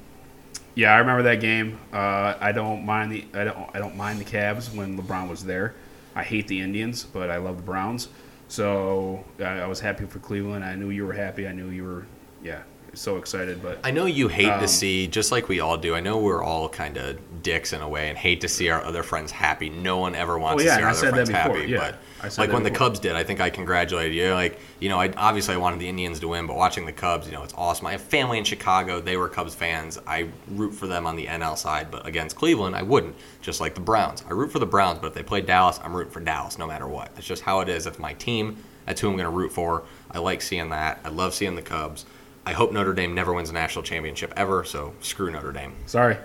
yeah, 0.75 0.95
I 0.95 0.99
remember 1.01 1.23
that 1.25 1.41
game. 1.43 1.79
Uh, 1.93 2.33
I 2.41 2.51
don't 2.53 2.87
mind 2.87 3.13
the 3.13 3.27
I 3.35 3.45
don't 3.45 3.71
I 3.77 3.79
don't 3.79 3.95
mind 3.95 4.21
the 4.21 4.25
Cavs 4.25 4.75
when 4.75 4.97
LeBron 4.99 5.29
was 5.29 5.45
there. 5.45 5.75
I 6.17 6.23
hate 6.23 6.49
the 6.49 6.59
Indians, 6.59 7.05
but 7.05 7.31
I 7.31 7.37
love 7.37 7.59
the 7.59 7.63
Browns. 7.63 8.09
So 8.49 9.23
I, 9.39 9.61
I 9.61 9.67
was 9.67 9.81
happy 9.81 10.07
for 10.07 10.19
Cleveland. 10.19 10.65
I 10.65 10.77
knew 10.77 10.89
you 10.89 11.07
were 11.07 11.13
happy. 11.13 11.47
I 11.47 11.53
knew 11.53 11.69
you 11.69 11.85
were 11.85 12.07
yeah 12.43 12.63
so 12.95 13.19
excited. 13.19 13.63
But 13.63 13.81
I 13.85 13.91
know 13.91 14.07
you 14.07 14.29
hate 14.29 14.49
Um, 14.49 14.61
to 14.61 14.67
see, 14.69 15.09
just 15.09 15.31
like 15.31 15.49
we 15.51 15.61
all 15.61 15.77
do. 15.77 15.95
I 15.95 16.01
know 16.01 16.17
we're 16.19 16.43
all 16.43 16.71
kind 16.71 16.97
of 16.97 17.19
dicks 17.43 17.75
in 17.75 17.83
a 17.83 17.89
way 17.89 18.09
and 18.09 18.17
hate 18.17 18.41
to 18.41 18.49
see 18.49 18.71
our 18.71 18.83
other 18.83 19.03
friends 19.03 19.31
happy. 19.31 19.69
No 19.69 19.99
one 19.99 20.15
ever 20.15 20.39
wants 20.39 20.63
Oh, 20.63 20.67
yeah, 20.67 20.73
to 20.73 20.77
see 20.79 20.83
our 20.85 20.89
I 20.89 20.91
other 20.93 20.99
said 21.01 21.07
that 21.11 21.27
friends 21.27 21.29
before, 21.29 21.57
happy. 21.59 21.71
yeah. 21.71 21.79
But 21.79 21.99
like 22.39 22.53
when 22.53 22.63
the. 22.63 22.71
Cubs 22.71 22.99
did, 22.99 23.13
I 23.13 23.25
think 23.25 23.41
I 23.41 23.51
congratulated 23.51 24.15
you. 24.15 24.33
Like 24.33 24.59
you 24.79 24.89
know, 24.89 24.99
I 24.99 25.13
obviously 25.17 25.55
I 25.55 25.59
wanted 25.59 25.81
the 25.81 25.89
Indians 25.89 26.21
to 26.21 26.29
win, 26.29 26.47
but 26.47 26.57
watching 26.57 26.87
the 26.87 26.93
Cubs, 26.93 27.27
you 27.27 27.33
know, 27.33 27.43
it's 27.43 27.55
awesome. 27.55 27.87
I 27.87 27.93
have 27.93 28.01
family 28.01 28.39
in 28.39 28.45
Chicago; 28.45 29.01
they 29.01 29.17
were 29.17 29.29
Cubs 29.29 29.55
fans. 29.55 29.99
I 30.07 30.29
root 30.49 30.73
for 30.73 30.87
them 30.87 31.07
on 31.07 31.17
the 31.17 31.27
NL 31.27 31.57
side, 31.57 31.91
but 31.91 32.07
against 32.07 32.37
Cleveland, 32.37 32.77
I 32.77 32.83
wouldn't. 32.83 33.17
Just 33.43 33.61
like 33.61 33.75
the 33.75 33.81
Browns, 33.81 34.25
I 34.29 34.33
root 34.33 34.51
for 34.53 34.59
the 34.59 34.67
Browns, 34.67 34.99
but 35.01 35.09
if 35.09 35.15
they 35.15 35.23
play 35.23 35.41
Dallas, 35.41 35.81
I'm 35.83 35.95
rooting 35.95 36.13
for 36.13 36.21
Dallas 36.21 36.59
no 36.59 36.67
matter 36.67 36.87
what. 36.87 37.11
It's 37.17 37.27
just 37.27 37.43
how 37.43 37.61
it 37.61 37.69
is. 37.69 37.87
It's 37.87 37.99
my 37.99 38.15
team. 38.15 38.57
That's 38.87 39.01
who 39.01 39.09
I'm 39.09 39.17
going 39.17 39.25
to 39.25 39.31
root 39.31 39.53
for. 39.53 39.85
I 40.11 40.19
like 40.19 40.43
seeing 40.43 40.71
that. 40.71 41.01
I 41.05 41.11
love 41.11 41.35
seeing 41.35 41.55
the 41.55 41.63
Cubs. 41.63 42.07
I 42.45 42.53
hope 42.53 42.73
Notre 42.73 42.93
Dame 42.93 43.15
never 43.15 43.33
wins 43.33 43.51
a 43.51 43.53
national 43.53 43.85
championship 43.85 44.33
ever. 44.37 44.65
So 44.65 44.95
screw 45.01 45.31
Notre 45.31 45.53
Dame. 45.53 45.75
sorry, 45.87 46.17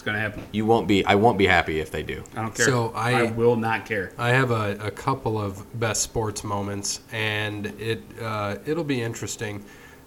it's 0.00 0.06
gonna 0.06 0.18
happen. 0.18 0.42
You 0.50 0.64
won't 0.64 0.88
be. 0.88 1.04
I 1.04 1.14
won't 1.14 1.36
be 1.36 1.46
happy 1.46 1.78
if 1.78 1.90
they 1.90 2.02
do. 2.02 2.24
I 2.34 2.40
don't 2.40 2.54
care. 2.54 2.64
So 2.64 2.90
I- 2.94 3.24
will 3.32 3.56
not 3.56 3.84
care. 3.84 4.12
I 4.16 4.30
have 4.30 4.50
a, 4.50 4.78
a 4.80 4.90
couple 4.90 5.38
of 5.38 5.78
best 5.78 6.00
sports 6.00 6.42
moments, 6.42 7.00
and 7.12 7.66
it 7.78 8.02
uh, 8.18 8.56
it'll 8.64 8.82
be 8.84 9.02
interesting 9.02 9.62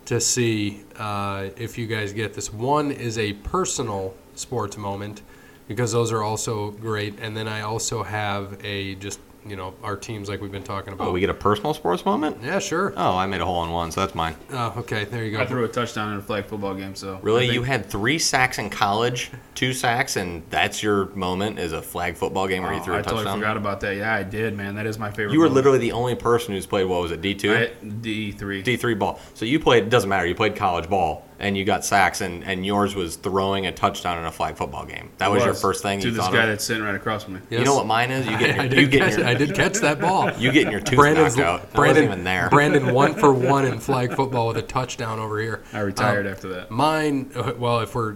to 0.05 0.19
see 0.19 0.81
uh, 0.97 1.49
if 1.57 1.77
you 1.77 1.85
guys 1.85 2.11
get 2.11 2.33
this. 2.33 2.51
One 2.51 2.91
is 2.91 3.19
a 3.19 3.33
personal 3.33 4.15
sports 4.33 4.77
moment 4.77 5.21
because 5.67 5.91
those 5.91 6.11
are 6.11 6.23
also 6.23 6.71
great, 6.71 7.19
and 7.21 7.37
then 7.37 7.47
I 7.47 7.61
also 7.61 8.01
have 8.01 8.57
a 8.65 8.95
just 8.95 9.19
you 9.45 9.55
know 9.55 9.73
our 9.83 9.95
teams 9.95 10.29
like 10.29 10.41
we've 10.41 10.51
been 10.51 10.63
talking 10.63 10.93
about. 10.93 11.07
Oh, 11.07 11.11
we 11.11 11.19
get 11.19 11.29
a 11.29 11.33
personal 11.33 11.73
sports 11.73 12.05
moment. 12.05 12.37
yeah, 12.43 12.59
sure. 12.59 12.93
Oh, 12.95 13.15
I 13.17 13.25
made 13.27 13.41
a 13.41 13.45
hole 13.45 13.63
in 13.63 13.71
one, 13.71 13.91
so 13.91 14.01
that's 14.01 14.15
mine. 14.15 14.35
Oh, 14.51 14.73
okay, 14.77 15.05
there 15.05 15.23
you 15.23 15.31
go. 15.31 15.41
I 15.41 15.45
threw 15.45 15.63
a 15.63 15.67
touchdown 15.67 16.13
in 16.13 16.19
a 16.19 16.21
flag 16.21 16.45
football 16.45 16.73
game. 16.73 16.95
So 16.95 17.19
Really, 17.21 17.41
think- 17.41 17.53
you 17.53 17.63
had 17.63 17.85
three 17.85 18.19
sacks 18.19 18.57
in 18.57 18.69
college, 18.69 19.31
two 19.55 19.73
sacks, 19.73 20.15
and 20.15 20.43
that's 20.49 20.81
your 20.83 21.05
moment 21.15 21.59
is 21.59 21.71
a 21.73 21.81
flag 21.81 22.15
football 22.15 22.47
game 22.47 22.63
where 22.63 22.73
you 22.73 22.79
Oh, 22.79 22.83
threw 22.83 22.93
a 22.95 22.99
I 22.99 23.01
touchdown. 23.01 23.19
I 23.19 23.23
totally 23.23 23.39
forgot 23.41 23.57
about 23.57 23.79
that. 23.81 23.95
Yeah, 23.97 24.13
I 24.13 24.23
did, 24.23 24.55
man. 24.55 24.75
That 24.75 24.85
is 24.85 24.97
my 24.97 25.09
favorite. 25.11 25.33
You 25.33 25.39
were 25.39 25.45
moment. 25.45 25.55
literally 25.55 25.77
the 25.79 25.91
only 25.91 26.15
person 26.15 26.53
who's 26.53 26.65
played 26.65 26.85
what 26.85 27.01
was 27.01 27.11
it 27.11 27.21
D 27.21 27.35
two, 27.35 27.53
I, 27.53 27.71
D 28.01 28.31
three. 28.31 28.61
D 28.61 28.77
three 28.77 28.93
ball. 28.93 29.19
So 29.33 29.45
you 29.45 29.59
played. 29.59 29.83
It 29.83 29.89
doesn't 29.89 30.09
matter. 30.09 30.25
You 30.25 30.35
played 30.35 30.55
college 30.55 30.89
ball, 30.89 31.25
and 31.39 31.57
you 31.57 31.65
got 31.65 31.83
sacks, 31.85 32.21
and 32.21 32.43
and 32.43 32.65
yours 32.65 32.95
was 32.95 33.15
throwing 33.15 33.65
a 33.65 33.71
touchdown 33.71 34.17
in 34.17 34.25
a 34.25 34.31
flag 34.31 34.55
football 34.55 34.85
game. 34.85 35.11
That 35.17 35.31
was, 35.31 35.43
your 35.43 35.53
first 35.53 35.83
thing 35.83 35.99
to 36.01 36.07
you 36.09 36.13
this 36.13 36.27
guy 36.27 36.43
of. 36.43 36.49
that's 36.49 36.63
sitting 36.63 36.83
right 36.83 36.95
across 36.95 37.23
from 37.23 37.35
me. 37.35 37.39
You 37.49 37.63
know 37.63 37.75
what 37.75 37.87
mine 37.87 38.11
is? 38.11 38.25
You 38.25 38.37
get 38.37 38.59
I, 38.59 38.63
I 38.63 38.65
your, 38.65 38.69
did 38.69 38.79
you 38.79 38.87
get 38.87 39.01
catch, 39.01 39.17
your, 39.17 39.27
I 39.27 39.33
did 39.33 39.55
catch 39.55 39.73
that 39.79 39.99
ball. 39.99 40.31
you 40.37 40.51
getting 40.51 40.71
your 40.71 40.81
tooth 40.81 40.97
Brandon's 40.97 41.35
knocked 41.35 41.63
out. 41.65 41.73
Brandon, 41.73 42.03
wasn't 42.05 42.13
even 42.13 42.23
there. 42.23 42.49
Brandon 42.49 42.93
one 42.93 43.13
for 43.15 43.33
one 43.33 43.65
in 43.65 43.79
flag 43.79 44.15
football 44.15 44.47
with 44.47 44.57
a 44.57 44.61
touchdown 44.61 45.19
over 45.19 45.39
here. 45.39 45.63
I 45.73 45.79
retired 45.79 46.25
Um, 46.25 46.31
after 46.31 46.49
that. 46.49 46.71
Mine, 46.71 47.31
uh, 47.35 47.53
well, 47.57 47.79
if 47.79 47.95
we're, 47.95 48.15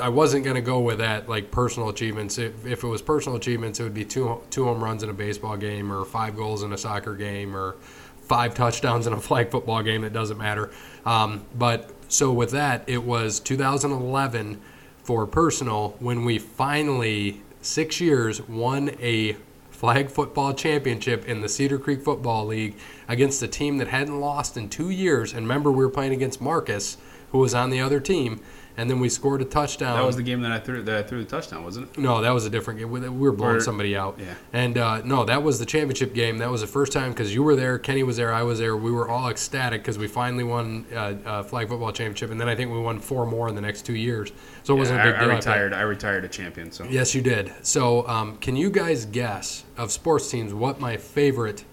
I 0.00 0.08
wasn't 0.10 0.44
gonna 0.44 0.60
go 0.60 0.80
with 0.80 0.98
that 0.98 1.28
like 1.28 1.50
personal 1.50 1.88
achievements. 1.88 2.38
If, 2.38 2.66
if 2.66 2.84
it 2.84 2.86
was 2.86 3.02
personal 3.02 3.36
achievements, 3.36 3.80
it 3.80 3.82
would 3.82 3.94
be 3.94 4.04
two 4.04 4.40
two 4.50 4.64
home 4.64 4.82
runs 4.82 5.02
in 5.02 5.10
a 5.10 5.14
baseball 5.14 5.56
game, 5.56 5.92
or 5.92 6.04
five 6.04 6.36
goals 6.36 6.62
in 6.62 6.72
a 6.72 6.78
soccer 6.78 7.16
game, 7.16 7.56
or 7.56 7.76
five 8.20 8.54
touchdowns 8.54 9.06
in 9.06 9.12
a 9.12 9.20
flag 9.20 9.50
football 9.50 9.82
game. 9.82 10.04
It 10.04 10.12
doesn't 10.12 10.38
matter. 10.38 10.70
Um, 11.04 11.46
but 11.56 11.90
So 12.08 12.32
with 12.32 12.50
that, 12.52 12.84
it 12.86 13.04
was 13.04 13.38
2011 13.38 14.60
for 15.02 15.26
personal 15.26 15.94
when 16.00 16.24
we 16.24 16.38
finally 16.38 17.42
six 17.60 18.00
years 18.00 18.40
won 18.48 18.90
a 18.98 19.36
flag 19.70 20.10
football 20.10 20.54
championship 20.54 21.28
in 21.28 21.42
the 21.42 21.48
Cedar 21.50 21.78
Creek 21.78 22.02
Football 22.02 22.46
League 22.46 22.76
against 23.06 23.42
a 23.42 23.48
team 23.48 23.76
that 23.78 23.88
hadn't 23.88 24.20
lost 24.20 24.56
in 24.56 24.70
two 24.70 24.88
years. 24.88 25.34
And 25.34 25.42
remember, 25.42 25.70
we 25.70 25.84
were 25.84 25.90
playing 25.90 26.14
against 26.14 26.40
Marcus, 26.40 26.96
who 27.30 27.38
was 27.38 27.54
on 27.54 27.68
the 27.68 27.80
other 27.80 28.00
team. 28.00 28.40
And 28.78 28.88
then 28.88 29.00
we 29.00 29.08
scored 29.08 29.42
a 29.42 29.44
touchdown. 29.44 29.96
That 29.98 30.06
was 30.06 30.14
the 30.14 30.22
game 30.22 30.40
that 30.42 30.52
I 30.52 30.60
threw 30.60 30.82
that 30.84 30.96
I 30.96 31.02
threw 31.02 31.18
the 31.18 31.28
touchdown, 31.28 31.64
wasn't 31.64 31.88
it? 31.90 31.98
No, 31.98 32.22
that 32.22 32.30
was 32.30 32.46
a 32.46 32.50
different 32.50 32.78
game. 32.78 32.90
We 32.92 33.00
we 33.00 33.08
were 33.08 33.32
blowing 33.32 33.56
Or- 33.56 33.60
somebody 33.60 33.96
out. 33.96 34.20
yeah. 34.20 34.34
And 34.52 34.78
uh, 34.78 35.02
no, 35.02 35.24
that 35.24 35.42
was 35.42 35.58
the 35.58 35.66
championship 35.66 36.14
game. 36.14 36.38
That 36.38 36.48
was 36.48 36.60
the 36.60 36.68
first 36.68 36.92
time 36.92 37.10
because 37.10 37.34
you 37.34 37.42
were 37.42 37.56
there, 37.56 37.76
Kenny 37.80 38.04
was 38.04 38.16
there, 38.16 38.32
I 38.32 38.44
was 38.44 38.60
there. 38.60 38.76
We 38.76 38.92
were 38.92 39.08
all 39.08 39.28
ecstatic 39.30 39.82
because 39.82 39.98
we 39.98 40.06
finally 40.06 40.44
won 40.44 40.86
uh, 40.94 40.96
uh, 41.26 41.42
flag 41.42 41.68
football 41.68 41.90
championship, 41.90 42.30
and 42.30 42.40
then 42.40 42.48
I 42.48 42.54
think 42.54 42.70
we 42.70 42.78
won 42.78 43.00
four 43.00 43.26
more 43.26 43.48
in 43.48 43.56
the 43.56 43.60
next 43.60 43.84
two 43.84 43.96
years. 43.96 44.30
So 44.62 44.76
it 44.76 44.78
wasn't 44.78 45.00
a 45.00 45.02
big 45.02 45.14
I, 45.16 45.20
deal. 45.22 45.30
I 45.30 45.34
retired. 45.34 45.72
I 45.72 45.80
retired 45.80 46.24
a 46.24 46.28
champion. 46.28 46.70
So 46.70 46.84
Yes, 46.84 47.16
you 47.16 47.20
did. 47.20 47.52
So, 47.62 48.06
um, 48.06 48.36
can 48.36 48.54
you 48.54 48.70
guys 48.70 49.06
guess 49.06 49.64
of 49.76 49.90
sports 49.90 50.30
teams 50.30 50.54
what 50.54 50.78
my 50.78 50.96
favorite 50.96 51.64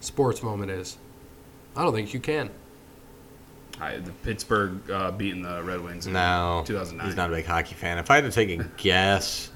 sports 0.00 0.42
moment 0.42 0.70
is? 0.70 0.98
I 1.74 1.84
don't 1.84 1.94
think 1.94 2.12
you 2.12 2.20
can. 2.20 2.50
I, 3.80 3.96
the 3.98 4.12
Pittsburgh 4.12 4.90
uh, 4.90 5.10
beating 5.12 5.42
the 5.42 5.62
Red 5.62 5.80
Wings. 5.80 6.06
in 6.06 6.12
No, 6.12 6.62
2009. 6.66 7.06
he's 7.06 7.16
not 7.16 7.30
a 7.30 7.34
big 7.34 7.46
hockey 7.46 7.74
fan. 7.74 7.98
If 7.98 8.10
I 8.10 8.16
had 8.16 8.24
to 8.24 8.30
take 8.30 8.50
a 8.60 8.64
guess, 8.76 9.50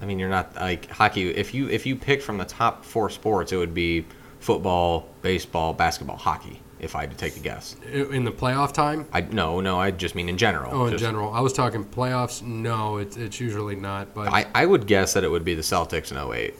I 0.00 0.06
mean, 0.06 0.18
you're 0.18 0.28
not 0.28 0.54
like 0.56 0.90
hockey. 0.90 1.28
If 1.30 1.54
you 1.54 1.68
if 1.68 1.86
you 1.86 1.96
pick 1.96 2.20
from 2.22 2.38
the 2.38 2.44
top 2.44 2.84
four 2.84 3.08
sports, 3.10 3.52
it 3.52 3.56
would 3.56 3.74
be 3.74 4.04
football, 4.40 5.08
baseball, 5.22 5.72
basketball, 5.72 6.16
hockey. 6.16 6.60
If 6.78 6.94
I 6.94 7.00
had 7.00 7.10
to 7.10 7.16
take 7.16 7.36
a 7.36 7.40
guess, 7.40 7.74
In 7.90 8.24
the 8.24 8.30
playoff 8.30 8.74
time? 8.74 9.06
I 9.10 9.22
no, 9.22 9.60
no, 9.62 9.80
I 9.80 9.90
just 9.92 10.14
mean 10.14 10.28
in 10.28 10.36
general. 10.36 10.70
Oh, 10.74 10.84
in 10.84 10.90
Just- 10.92 11.02
general. 11.02 11.32
I 11.32 11.40
was 11.40 11.54
talking 11.54 11.82
playoffs. 11.86 12.42
No, 12.42 12.98
it's, 12.98 13.16
it's 13.16 13.40
usually 13.40 13.76
not. 13.76 14.12
But 14.14 14.28
I, 14.28 14.46
I 14.54 14.66
would 14.66 14.86
guess 14.86 15.14
that 15.14 15.24
it 15.24 15.30
would 15.30 15.44
be 15.44 15.54
the 15.54 15.62
Celtics 15.62 16.10
in 16.12 16.18
08. 16.18 16.54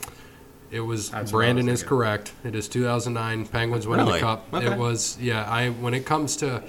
It 0.71 0.81
was 0.81 1.11
That's 1.11 1.33
what 1.33 1.39
I 1.39 1.43
Brandon 1.47 1.67
was 1.67 1.75
is 1.75 1.81
thinking. 1.81 1.89
correct. 1.99 2.33
It 2.45 2.55
is 2.55 2.69
2009 2.69 3.47
Penguins 3.47 3.87
winning 3.87 4.07
Really? 4.07 4.21
the 4.21 4.25
cup. 4.27 4.47
Okay. 4.53 4.67
It 4.73 4.79
was 4.79 5.19
yeah. 5.21 5.45
I 5.49 5.71
when 5.71 5.95
it 5.95 6.05
comes 6.07 6.37
to 6.39 6.63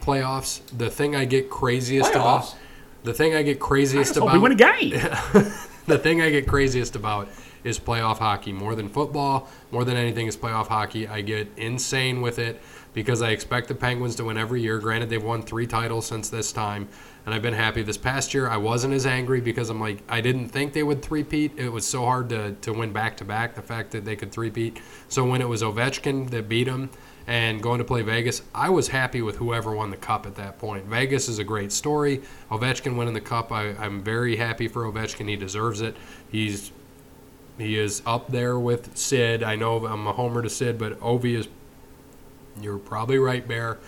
playoffs, 0.00 0.60
the 0.76 0.90
thing 0.90 1.16
I 1.16 1.24
get 1.24 1.50
craziest 1.50 2.12
Playoffs? 2.12 2.14
about 2.14 2.54
the 3.04 3.14
thing 3.14 3.34
I 3.34 3.42
get 3.42 3.60
craziest 3.60 4.10
just 4.14 4.18
hope 4.20 4.32
we 4.32 4.38
about 4.38 4.42
win 4.42 4.52
a 4.52 4.56
game. 4.56 4.90
the 5.86 5.98
thing 5.98 6.20
I 6.22 6.30
get 6.30 6.46
craziest 6.48 6.96
about 6.96 7.28
is 7.62 7.78
playoff 7.78 8.18
hockey 8.18 8.52
more 8.52 8.74
than 8.74 8.88
football. 8.88 9.48
More 9.70 9.84
than 9.84 9.96
anything 9.96 10.26
is 10.26 10.36
playoff 10.36 10.66
hockey. 10.68 11.06
I 11.08 11.20
get 11.22 11.48
insane 11.56 12.20
with 12.20 12.38
it 12.38 12.60
because 12.92 13.22
I 13.22 13.30
expect 13.30 13.68
the 13.68 13.74
Penguins 13.74 14.14
to 14.16 14.24
win 14.24 14.36
every 14.38 14.60
year. 14.62 14.78
Granted, 14.78 15.08
they've 15.10 15.22
won 15.22 15.42
three 15.42 15.66
titles 15.66 16.06
since 16.06 16.28
this 16.28 16.52
time, 16.52 16.88
and 17.24 17.34
I've 17.34 17.42
been 17.42 17.54
happy. 17.54 17.82
This 17.82 17.96
past 17.96 18.34
year, 18.34 18.48
I 18.48 18.56
wasn't 18.56 18.94
as 18.94 19.06
angry 19.06 19.40
because 19.40 19.70
I'm 19.70 19.80
like 19.80 20.02
I 20.08 20.20
didn't 20.20 20.48
think 20.48 20.72
they 20.72 20.82
would 20.82 21.02
three-peat. 21.02 21.52
It 21.56 21.70
was 21.70 21.86
so 21.86 22.04
hard 22.04 22.28
to, 22.30 22.52
to 22.52 22.72
win 22.72 22.92
back 22.92 23.16
to 23.18 23.24
back. 23.24 23.54
The 23.54 23.62
fact 23.62 23.92
that 23.92 24.04
they 24.04 24.16
could 24.16 24.30
three-peat. 24.32 24.80
So 25.08 25.24
when 25.24 25.40
it 25.40 25.48
was 25.48 25.62
Ovechkin 25.62 26.30
that 26.30 26.48
beat 26.48 26.64
them 26.64 26.90
and 27.26 27.62
going 27.62 27.78
to 27.78 27.84
play 27.84 28.02
Vegas, 28.02 28.42
I 28.54 28.68
was 28.68 28.88
happy 28.88 29.22
with 29.22 29.36
whoever 29.36 29.74
won 29.74 29.90
the 29.90 29.96
cup 29.96 30.26
at 30.26 30.34
that 30.36 30.58
point. 30.58 30.84
Vegas 30.84 31.28
is 31.28 31.38
a 31.38 31.44
great 31.44 31.72
story. 31.72 32.20
Ovechkin 32.50 32.96
winning 32.96 33.14
the 33.14 33.20
cup, 33.20 33.50
I, 33.50 33.70
I'm 33.70 34.02
very 34.02 34.36
happy 34.36 34.68
for 34.68 34.84
Ovechkin. 34.84 35.28
He 35.28 35.36
deserves 35.36 35.80
it. 35.80 35.96
He's 36.30 36.72
he 37.56 37.78
is 37.78 38.02
up 38.04 38.30
there 38.30 38.58
with 38.58 38.96
Sid. 38.96 39.42
I 39.42 39.54
know 39.54 39.86
I'm 39.86 40.06
a 40.06 40.12
homer 40.12 40.42
to 40.42 40.50
Sid, 40.50 40.78
but 40.78 40.98
Ovi 41.00 41.38
is. 41.38 41.48
You're 42.60 42.78
probably 42.78 43.18
right, 43.18 43.46
Bear. 43.46 43.78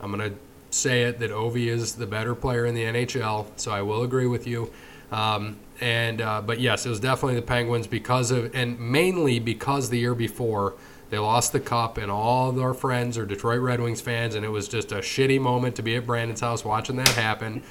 I'm 0.00 0.10
gonna 0.10 0.32
say 0.70 1.02
it 1.02 1.18
that 1.20 1.30
Ovi 1.30 1.66
is 1.66 1.94
the 1.94 2.06
better 2.06 2.34
player 2.34 2.66
in 2.66 2.74
the 2.74 2.84
NHL, 2.84 3.46
so 3.56 3.70
I 3.70 3.82
will 3.82 4.02
agree 4.02 4.26
with 4.26 4.46
you. 4.46 4.70
Um, 5.10 5.56
and 5.80 6.20
uh, 6.20 6.42
but 6.42 6.60
yes, 6.60 6.84
it 6.86 6.90
was 6.90 7.00
definitely 7.00 7.36
the 7.36 7.46
Penguins 7.46 7.86
because 7.86 8.30
of, 8.30 8.54
and 8.54 8.78
mainly 8.78 9.38
because 9.38 9.90
the 9.90 9.98
year 9.98 10.14
before 10.14 10.74
they 11.10 11.18
lost 11.18 11.52
the 11.52 11.60
cup, 11.60 11.96
and 11.96 12.10
all 12.10 12.60
our 12.60 12.74
friends 12.74 13.16
are 13.16 13.24
Detroit 13.24 13.60
Red 13.60 13.80
Wings 13.80 14.00
fans, 14.00 14.34
and 14.34 14.44
it 14.44 14.48
was 14.48 14.68
just 14.68 14.92
a 14.92 14.96
shitty 14.96 15.40
moment 15.40 15.76
to 15.76 15.82
be 15.82 15.96
at 15.96 16.04
Brandon's 16.04 16.40
house 16.40 16.64
watching 16.64 16.96
that 16.96 17.08
happen. 17.08 17.62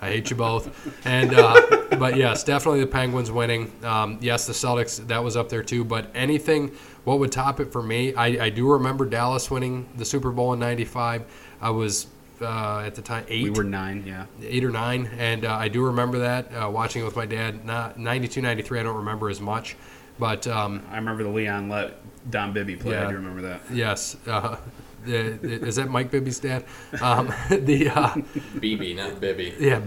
I 0.00 0.08
hate 0.08 0.30
you 0.30 0.36
both. 0.36 1.06
And 1.06 1.34
uh, 1.34 1.60
but 1.98 2.16
yes, 2.16 2.42
definitely 2.42 2.80
the 2.80 2.86
Penguins 2.86 3.30
winning. 3.30 3.70
Um, 3.84 4.18
yes, 4.22 4.46
the 4.46 4.54
Celtics 4.54 5.06
that 5.08 5.22
was 5.22 5.36
up 5.36 5.50
there 5.50 5.62
too. 5.62 5.84
But 5.84 6.10
anything, 6.14 6.68
what 7.04 7.18
would 7.18 7.32
top 7.32 7.60
it 7.60 7.70
for 7.70 7.82
me? 7.82 8.14
I, 8.14 8.46
I 8.46 8.50
do 8.50 8.70
remember 8.72 9.04
Dallas 9.04 9.50
winning 9.50 9.86
the 9.96 10.04
Super 10.04 10.30
Bowl 10.30 10.54
in 10.54 10.58
'95. 10.58 11.24
I 11.60 11.70
was 11.70 12.06
uh, 12.40 12.80
at 12.80 12.94
the 12.94 13.02
time 13.02 13.24
eight 13.28 13.44
we 13.44 13.50
were 13.50 13.64
nine. 13.64 14.04
Yeah. 14.06 14.26
eight 14.42 14.64
or 14.64 14.70
nine, 14.70 15.10
and 15.18 15.44
uh, 15.44 15.54
I 15.54 15.68
do 15.68 15.84
remember 15.84 16.20
that 16.20 16.52
uh, 16.52 16.70
watching 16.70 17.02
it 17.02 17.04
with 17.04 17.16
my 17.16 17.26
dad. 17.26 17.64
Not 17.64 17.98
92, 17.98 18.42
93, 18.42 18.80
I 18.80 18.82
don't 18.82 18.96
remember 18.96 19.28
as 19.28 19.40
much, 19.40 19.76
but 20.18 20.46
um, 20.46 20.82
I 20.90 20.96
remember 20.96 21.22
the 21.22 21.30
Leon 21.30 21.68
Lett 21.68 21.94
Don 22.30 22.52
Beebe 22.52 22.76
play. 22.76 22.92
Yeah. 22.92 23.06
I 23.06 23.10
do 23.10 23.16
remember 23.16 23.42
that. 23.42 23.60
yes, 23.70 24.16
uh, 24.26 24.56
the, 25.04 25.40
is 25.42 25.76
that 25.76 25.88
Mike 25.88 26.10
Bibby's 26.10 26.38
dad? 26.38 26.64
Um, 27.00 27.32
the 27.50 27.90
uh, 27.90 28.16
Beebe, 28.60 28.94
not 28.94 29.20
Bibby. 29.20 29.54
yeah, 29.58 29.80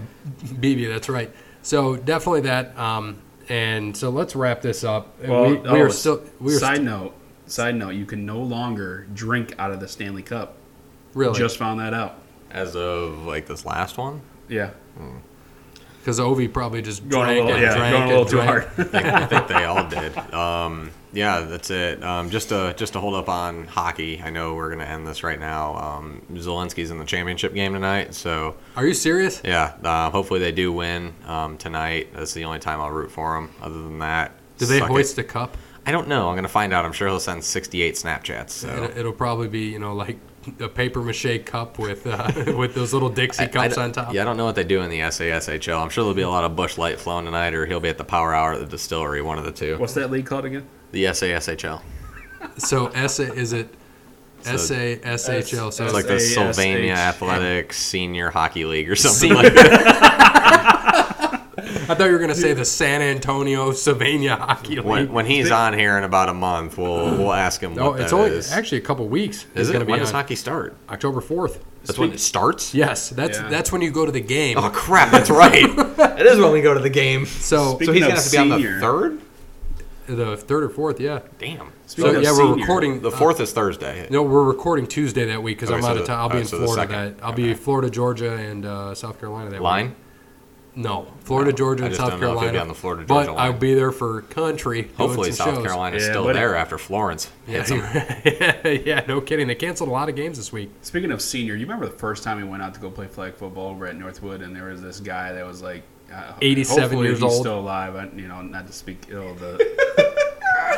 Beebe, 0.59 0.85
that's 0.85 1.09
right. 1.09 1.31
So 1.61 1.95
definitely 1.95 2.41
that. 2.41 2.77
Um, 2.77 3.21
and 3.49 3.97
so 3.97 4.11
let's 4.11 4.35
wrap 4.35 4.61
this 4.61 4.83
up. 4.83 5.19
Well, 5.23 5.45
we, 5.45 5.53
we 5.57 5.67
oh, 5.67 5.81
are 5.81 5.89
still 5.89 6.23
we 6.39 6.55
are 6.55 6.59
side 6.59 6.75
st- 6.75 6.85
note. 6.85 7.15
Side 7.47 7.75
note. 7.75 7.95
You 7.95 8.05
can 8.05 8.25
no 8.25 8.39
longer 8.39 9.07
drink 9.13 9.55
out 9.57 9.71
of 9.71 9.79
the 9.79 9.87
Stanley 9.87 10.21
Cup. 10.21 10.55
really 11.15 11.37
Just 11.37 11.57
found 11.57 11.79
that 11.79 11.93
out. 11.93 12.19
As 12.51 12.75
of 12.75 13.25
like 13.25 13.45
this 13.47 13.65
last 13.65 13.97
one, 13.97 14.21
Yeah. 14.47 14.71
because 15.99 16.19
Ovi 16.19 16.51
probably 16.51 16.81
just 16.81 17.07
Going 17.07 17.29
a 17.29 17.33
drank 17.33 17.45
little, 17.45 17.53
and 17.55 17.61
yeah, 17.61 17.75
drank 17.75 17.91
going 17.91 17.93
a 17.93 18.05
and 18.05 18.09
little 18.09 18.25
too 18.25 18.37
drank. 18.37 18.49
hard. 18.49 18.63
I 18.77 18.83
think, 18.83 19.05
I 19.05 19.25
think 19.25 19.47
they 19.47 19.63
all 19.65 19.87
did. 19.87 20.17
Um, 20.33 20.91
yeah, 21.11 21.41
that's 21.41 21.69
it. 21.71 22.03
Um, 22.03 22.29
just 22.29 22.49
to 22.49 22.73
just 22.77 22.93
to 22.93 22.99
hold 22.99 23.15
up 23.15 23.29
on 23.29 23.65
hockey. 23.65 24.21
I 24.23 24.29
know 24.29 24.53
we're 24.55 24.69
gonna 24.69 24.83
end 24.85 25.05
this 25.07 25.23
right 25.23 25.39
now. 25.39 25.75
Um, 25.75 26.21
Zelensky's 26.33 26.91
in 26.91 26.99
the 26.99 27.05
championship 27.05 27.53
game 27.53 27.73
tonight, 27.73 28.13
so 28.13 28.55
Are 28.75 28.85
you 28.85 28.93
serious? 28.93 29.41
yeah. 29.43 29.73
Uh, 29.83 30.09
hopefully 30.11 30.39
they 30.39 30.51
do 30.51 30.71
win 30.71 31.13
um, 31.27 31.57
tonight. 31.57 32.09
That's 32.13 32.33
the 32.33 32.45
only 32.45 32.59
time 32.59 32.79
I'll 32.81 32.91
root 32.91 33.11
for 33.11 33.33
them. 33.35 33.49
Other 33.61 33.81
than 33.81 33.99
that, 33.99 34.33
Do 34.59 34.65
they 34.65 34.79
suck 34.79 34.89
it. 34.89 34.93
hoist 34.93 35.17
a 35.17 35.23
cup? 35.23 35.57
I 35.89 35.91
don't 35.91 36.07
know. 36.07 36.29
I'm 36.29 36.35
gonna 36.35 36.47
find 36.47 36.71
out. 36.71 36.85
I'm 36.85 36.93
sure 36.93 37.07
he'll 37.07 37.19
send 37.19 37.43
68 37.43 37.95
Snapchats. 37.95 38.51
So. 38.51 38.83
It, 38.83 38.99
it'll 38.99 39.11
probably 39.11 39.47
be 39.47 39.61
you 39.61 39.79
know 39.79 39.95
like 39.95 40.19
a 40.59 40.69
paper 40.69 41.01
mache 41.01 41.43
cup 41.45 41.79
with 41.79 42.05
uh, 42.05 42.31
with 42.55 42.75
those 42.75 42.93
little 42.93 43.09
Dixie 43.09 43.41
I- 43.41 43.45
I 43.45 43.47
cups 43.47 43.77
on 43.79 43.91
top. 43.91 44.13
Yeah, 44.13 44.21
I 44.21 44.25
don't 44.25 44.37
know 44.37 44.45
what 44.45 44.53
they 44.53 44.63
do 44.63 44.81
in 44.81 44.91
the 44.91 44.99
SASHL. 44.99 45.81
I'm 45.81 45.89
sure 45.89 46.03
there'll 46.03 46.13
be 46.13 46.21
a 46.21 46.29
lot 46.29 46.43
of 46.43 46.55
Busch 46.55 46.77
Light 46.77 46.99
flown 46.99 47.25
tonight, 47.25 47.55
or 47.55 47.65
he'll 47.65 47.79
be 47.79 47.89
at 47.89 47.97
the 47.97 48.05
Power 48.05 48.35
Hour 48.35 48.53
at 48.53 48.59
the 48.59 48.67
distillery, 48.67 49.23
one 49.23 49.39
of 49.39 49.45
the 49.45 49.51
two. 49.51 49.79
What's 49.79 49.95
that 49.95 50.11
league 50.11 50.27
called 50.27 50.45
again? 50.45 50.67
The 50.91 51.05
SASHL. 51.05 51.81
So 52.57 52.87
S 52.89 53.19
is 53.19 53.53
it 53.53 53.73
So- 54.43 54.51
S 54.53 54.69
A 54.69 54.99
S 55.03 55.27
H 55.27 55.55
L? 55.55 55.71
So 55.71 55.85
It's 55.85 55.93
like 55.95 56.05
the 56.05 56.19
Sylvania 56.19 56.93
Athletics 56.93 57.79
Senior 57.79 58.29
Hockey 58.29 58.65
League 58.65 58.91
or 58.91 58.95
something 58.95 59.33
like 59.33 59.53
that. 59.55 60.05
I 61.65 61.95
thought 61.95 62.05
you 62.05 62.11
were 62.13 62.19
gonna 62.19 62.35
say 62.35 62.53
the 62.53 62.65
San 62.65 63.01
Antonio 63.01 63.71
Sylvania 63.71 64.35
Hockey 64.35 64.75
League. 64.77 64.85
When, 64.85 65.11
when 65.13 65.25
he's 65.25 65.51
on 65.51 65.73
here 65.77 65.97
in 65.97 66.03
about 66.03 66.29
a 66.29 66.33
month, 66.33 66.77
we'll 66.77 67.17
we'll 67.17 67.33
ask 67.33 67.61
him 67.61 67.75
what 67.75 67.83
oh, 67.83 67.93
it's 67.93 68.11
that 68.11 68.17
only 68.17 68.31
is. 68.31 68.51
actually 68.51 68.79
a 68.79 68.81
couple 68.81 69.07
weeks. 69.07 69.45
Is 69.55 69.61
It's 69.61 69.69
it? 69.69 69.73
gonna 69.73 69.85
be 69.85 69.91
When 69.91 69.99
does 69.99 70.09
on 70.09 70.15
hockey 70.15 70.35
start? 70.35 70.75
October 70.89 71.21
fourth. 71.21 71.63
That's 71.85 71.97
when 71.97 72.11
it 72.11 72.19
starts. 72.19 72.73
Yes, 72.73 73.09
that's 73.09 73.37
Yeah. 73.39 73.47
that's 73.47 73.71
when 73.71 73.81
you 73.81 73.89
go 73.91 74.05
to 74.05 74.11
the 74.11 74.19
game. 74.19 74.57
Oh 74.57 74.69
crap! 74.69 75.11
That's 75.11 75.29
right. 75.29 75.53
it 75.63 76.25
is 76.25 76.37
when 76.39 76.51
we 76.51 76.61
go 76.61 76.73
to 76.73 76.79
the 76.79 76.89
game. 76.89 77.25
so 77.25 77.75
Speak- 77.75 77.87
So 77.87 77.93
he's 77.93 78.01
Speaking 78.01 78.01
gonna 78.01 78.13
of 78.13 78.17
have 78.17 78.23
to 78.25 78.31
be 78.31 78.37
on 78.37 78.49
the 78.49 78.55
senior- 78.57 78.79
third. 78.81 79.21
the 80.07 80.37
third 80.37 80.63
or 80.63 80.69
fourth, 80.69 80.99
yeah. 80.99 81.19
Damn. 81.39 81.71
Speaking 81.85 82.11
so 82.13 82.17
of 82.17 82.23
yeah, 82.23 82.31
we're 82.31 82.37
senior, 82.37 82.55
recording. 82.55 82.99
The 83.01 83.09
uh, 83.09 83.17
fourth 83.17 83.39
is 83.39 83.51
Thursday. 83.53 84.07
no, 84.11 84.21
we're 84.23 84.43
recording 84.43 84.87
Tuesday 84.87 85.25
that 85.25 85.41
week 85.41 85.57
because 85.57 85.69
Okay, 85.69 85.77
I'm 85.77 85.83
so 85.83 85.89
out 85.89 85.95
of 85.97 86.01
the- 86.03 86.07
town. 86.07 86.19
I'll 86.19 86.29
be 86.29 86.37
in 86.39 86.45
so 86.45 86.57
the 86.59 86.65
Florida. 86.65 86.91
second. 86.93 87.17
That 87.17 87.23
I'll 87.25 87.33
be 87.33 87.53
Florida, 87.53 87.89
Georgia, 87.89 88.33
and 88.33 88.65
uh, 88.65 88.93
South 88.93 89.19
Carolina 89.19 89.49
that 89.51 89.55
week. 89.57 89.63
Line. 89.63 89.95
No, 90.81 91.07
Florida, 91.25 91.51
No, 91.51 91.57
Georgia, 91.57 91.83
I 91.83 91.87
and 91.87 91.95
just 91.95 91.99
South 92.01 92.11
don't 92.11 92.21
know 92.21 92.27
if 92.27 92.31
you'll 92.31 92.39
Carolina. 92.39 92.51
be 92.57 92.61
on 92.61 92.67
the 92.69 92.73
Florida, 92.73 93.03
but 93.07 93.25
Georgia 93.25 93.39
I'll 93.41 93.53
be 93.53 93.73
there 93.73 93.91
for 93.91 94.21
country. 94.23 94.83
doing 94.83 94.93
Hopefully, 94.95 95.31
some 95.33 95.47
South 95.47 95.55
shows. 95.57 95.65
Carolina's 95.65 96.03
Yeah, 96.03 96.09
still 96.11 96.23
but- 96.23 96.33
there 96.33 96.55
after 96.55 96.77
Florence 96.77 97.29
Yeah, 97.47 97.63
hits 97.63 97.71
'em. 98.63 98.81
yeah, 98.85 99.03
no 99.07 99.19
kidding. 99.21 99.47
They 99.47 99.55
canceled 99.55 99.89
a 99.89 99.91
lot 99.91 100.07
of 100.09 100.15
games 100.15 100.37
this 100.37 100.53
week. 100.53 100.71
Speaking 100.81 101.11
of 101.11 101.21
senior, 101.21 101.55
you 101.55 101.65
remember 101.65 101.85
the 101.85 101.91
first 101.97 102.23
time 102.23 102.37
we 102.37 102.43
went 102.45 102.63
out 102.63 102.73
to 102.75 102.79
go 102.79 102.89
play 102.89 103.07
flag 103.07 103.35
football 103.35 103.69
over 103.71 103.85
at 103.87 103.95
Northwood, 103.97 104.41
and 104.41 104.55
there 104.55 104.65
was 104.69 104.81
this 104.81 104.99
guy 105.01 105.33
that 105.33 105.45
was 105.45 105.61
like 105.61 105.83
uh, 106.13 106.33
87 106.41 106.81
hopefully 106.83 107.07
years 107.07 107.17
he's 107.19 107.23
old. 107.23 107.41
still 107.41 107.59
alive. 107.59 107.95
I, 107.95 108.05
you 108.17 108.27
know, 108.27 108.41
not 108.41 108.65
to 108.67 108.73
speak 108.73 108.99
ill 109.09 109.31
of 109.31 109.39
the, 109.39 110.05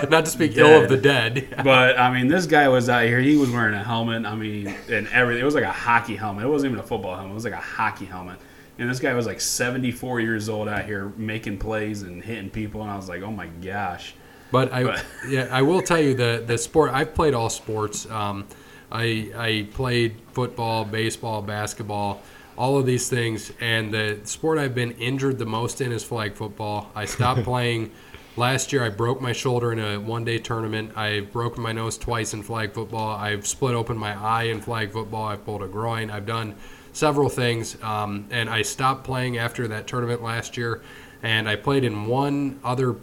Not 0.09 0.25
to 0.25 0.31
speak 0.31 0.57
ill 0.57 0.81
of 0.83 0.89
the 0.89 0.97
Dead. 0.97 1.35
dead. 1.35 1.47
but 1.63 1.99
I 1.99 2.11
mean, 2.11 2.27
this 2.27 2.47
guy 2.47 2.67
was 2.69 2.89
out 2.89 3.03
here. 3.05 3.19
He 3.19 3.35
was 3.37 3.51
wearing 3.51 3.75
a 3.75 3.83
helmet. 3.83 4.25
I 4.25 4.35
mean, 4.35 4.67
and 4.89 5.07
everything. 5.09 5.41
It 5.41 5.45
was 5.45 5.53
like 5.53 5.63
a 5.63 5.71
hockey 5.71 6.15
helmet. 6.15 6.43
It 6.43 6.47
wasn't 6.49 6.71
even 6.71 6.83
a 6.83 6.87
football 6.87 7.13
helmet. 7.13 7.31
It 7.31 7.35
was 7.35 7.43
like 7.43 7.53
a 7.53 7.57
hockey 7.57 8.05
helmet. 8.05 8.39
And 8.81 8.89
this 8.89 8.99
guy 8.99 9.13
was 9.13 9.27
like 9.27 9.39
74 9.39 10.21
years 10.21 10.49
old 10.49 10.67
out 10.67 10.85
here 10.85 11.13
making 11.15 11.59
plays 11.59 12.01
and 12.01 12.23
hitting 12.23 12.49
people, 12.49 12.81
and 12.81 12.89
I 12.89 12.95
was 12.95 13.07
like, 13.07 13.21
oh 13.21 13.29
my 13.29 13.45
gosh. 13.45 14.15
But 14.51 14.73
I, 14.73 14.83
But- 14.83 15.05
yeah, 15.29 15.47
I 15.51 15.61
will 15.61 15.83
tell 15.83 15.99
you 16.01 16.15
the 16.15 16.43
the 16.47 16.57
sport. 16.57 16.91
I've 16.91 17.13
played 17.13 17.35
all 17.35 17.51
sports, 17.51 18.09
um, 18.09 18.47
I 18.91 19.31
I 19.37 19.67
played 19.71 20.15
football, 20.31 20.83
baseball, 20.83 21.43
basketball, 21.43 22.23
all 22.57 22.75
of 22.79 22.87
these 22.87 23.07
things, 23.07 23.53
and 23.61 23.93
the 23.93 24.19
sport 24.23 24.57
I've 24.57 24.73
been 24.73 24.93
injured 24.93 25.37
the 25.37 25.45
most 25.45 25.79
in 25.79 25.91
is 25.91 26.03
flag 26.03 26.33
football. 26.33 26.89
I 26.95 27.05
stopped 27.05 27.43
playing. 27.51 27.91
Last 28.35 28.73
year, 28.73 28.83
I 28.83 28.89
broke 28.89 29.21
my 29.21 29.33
shoulder 29.33 29.73
in 29.73 29.79
a 29.79 29.99
one-day 29.99 30.39
tournament. 30.39 30.97
I've 30.97 31.31
broken 31.31 31.61
my 31.61 31.73
nose 31.73 31.99
twice 31.99 32.33
in 32.33 32.41
flag 32.41 32.73
football. 32.73 33.15
I've 33.15 33.45
split 33.45 33.75
open 33.75 33.95
my 33.97 34.19
eye 34.19 34.43
in 34.43 34.59
flag 34.59 34.91
football. 34.91 35.25
I've 35.27 35.45
pulled 35.45 35.61
a 35.61 35.67
groin. 35.67 36.09
I've 36.09 36.25
done 36.25 36.55
several 36.93 37.29
things, 37.29 37.81
um, 37.83 38.27
and 38.31 38.49
I 38.49 38.61
stopped 38.61 39.03
playing 39.03 39.37
after 39.37 39.67
that 39.69 39.87
tournament 39.87 40.21
last 40.21 40.57
year. 40.57 40.81
And 41.23 41.47
I 41.47 41.55
played 41.55 41.83
in 41.83 42.07
one 42.07 42.59
other 42.63 42.95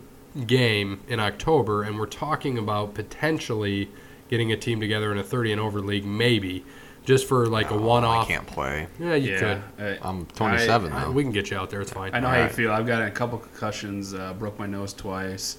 game 0.47 1.01
in 1.09 1.21
October, 1.21 1.85
and 1.85 1.99
we're 1.99 2.07
talking 2.07 2.59
about 2.59 2.95
potentially 2.95 3.89
getting 4.29 4.51
a 4.53 4.57
team 4.57 4.81
together 4.81 5.13
in 5.13 5.19
a 5.19 5.23
30 5.23 5.53
and 5.53 5.61
over 5.61 5.81
league, 5.81 6.05
maybe, 6.05 6.65
just 7.05 7.27
for 7.29 7.47
like 7.47 7.71
a 7.71 7.79
one-off. 7.79 8.27
I 8.27 8.33
can't 8.33 8.47
play. 8.47 8.89
Yeah, 8.99 9.15
you 9.15 9.33
yeah, 9.33 9.61
could. 9.79 9.85
I- 10.03 10.09
I'm 10.09 10.27
27 10.27 10.93
Uh, 10.93 11.05
though. 11.05 11.11
we 11.13 11.23
can 11.23 11.33
get 11.33 11.51
you 11.51 11.57
out 11.57 11.71
there. 11.71 11.81
It's 11.81 11.93
fine. 11.93 12.13
I 12.13 12.21
know 12.21 12.29
how 12.29 12.43
you 12.43 12.49
feel. 12.49 12.73
I've 12.73 12.87
got 12.87 13.03
a 13.07 13.11
couple 13.11 13.39
concussions. 13.39 14.13
Uh, 14.15 14.35
broke 14.35 14.59
my 14.59 14.67
nose 14.67 14.93
twice. 14.93 15.59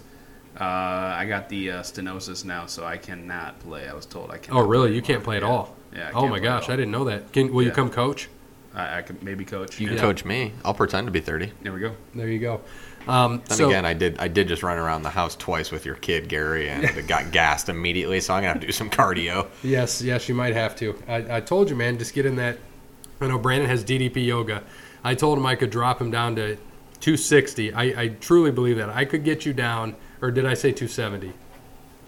Uh, 0.59 0.63
I 0.63 1.25
got 1.25 1.47
the 1.47 1.71
uh, 1.71 1.81
stenosis 1.81 2.43
now, 2.43 2.65
so 2.65 2.83
I 2.85 2.97
cannot 2.97 3.59
play. 3.59 3.87
I 3.87 3.93
was 3.93 4.05
told 4.05 4.31
I 4.31 4.37
can't. 4.37 4.57
Oh, 4.57 4.61
really? 4.67 4.93
You 4.93 5.01
can't 5.01 5.23
play 5.23 5.37
at 5.37 5.43
all? 5.43 5.75
Yeah. 5.93 6.11
Oh 6.13 6.27
my 6.27 6.39
gosh. 6.39 6.69
I 6.69 6.75
didn't 6.75 6.91
know 6.91 7.05
that. 7.05 7.31
Can 7.33 7.53
will 7.53 7.63
you 7.63 7.71
come 7.71 7.89
coach? 7.89 8.29
I, 8.73 8.99
I 8.99 9.01
could 9.01 9.23
maybe 9.23 9.45
coach. 9.45 9.79
you 9.79 9.87
can 9.87 9.95
yeah. 9.95 10.01
coach 10.01 10.23
me. 10.23 10.53
I'll 10.63 10.73
pretend 10.73 11.07
to 11.07 11.11
be 11.11 11.19
30. 11.19 11.51
There 11.63 11.73
we 11.73 11.79
go. 11.79 11.95
There 12.13 12.27
you 12.27 12.39
go. 12.39 12.61
Um, 13.07 13.41
Then 13.47 13.57
so 13.57 13.67
again, 13.69 13.85
I 13.85 13.93
did 13.93 14.19
I 14.19 14.27
did 14.27 14.47
just 14.47 14.61
run 14.61 14.77
around 14.77 15.03
the 15.03 15.09
house 15.09 15.35
twice 15.35 15.71
with 15.71 15.85
your 15.85 15.95
kid 15.95 16.27
Gary 16.27 16.69
and 16.69 16.83
it 16.83 17.07
got 17.07 17.31
gassed 17.31 17.69
immediately. 17.69 18.19
So 18.19 18.33
I'm 18.33 18.41
gonna 18.41 18.53
have 18.53 18.61
to 18.61 18.67
do 18.67 18.73
some 18.73 18.89
cardio. 18.89 19.47
yes, 19.63 20.01
yes, 20.01 20.29
you 20.29 20.35
might 20.35 20.53
have 20.53 20.75
to. 20.77 21.01
I, 21.07 21.37
I 21.37 21.41
told 21.41 21.69
you, 21.69 21.75
man, 21.75 21.97
just 21.97 22.13
get 22.13 22.25
in 22.25 22.35
that. 22.35 22.57
I 23.21 23.27
know 23.27 23.39
Brandon 23.39 23.69
has 23.69 23.83
DDP 23.83 24.25
yoga. 24.25 24.63
I 25.03 25.15
told 25.15 25.37
him 25.37 25.45
I 25.45 25.55
could 25.55 25.69
drop 25.71 25.99
him 25.99 26.11
down 26.11 26.35
to 26.35 26.55
260. 26.99 27.73
I, 27.73 27.83
I 27.83 28.07
truly 28.09 28.51
believe 28.51 28.77
that 28.77 28.89
I 28.89 29.05
could 29.05 29.23
get 29.23 29.45
you 29.45 29.53
down, 29.53 29.95
or 30.21 30.31
did 30.31 30.45
I 30.45 30.53
say 30.53 30.71
270? 30.71 31.33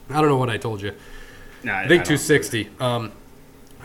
I 0.10 0.14
don't 0.16 0.28
know 0.28 0.38
what 0.38 0.50
I 0.50 0.58
told 0.58 0.82
you. 0.82 0.94
Nah, 1.64 1.80
I 1.80 1.88
think 1.88 2.04
don't- 2.04 2.18
260. 2.18 2.70
Um, 2.80 3.12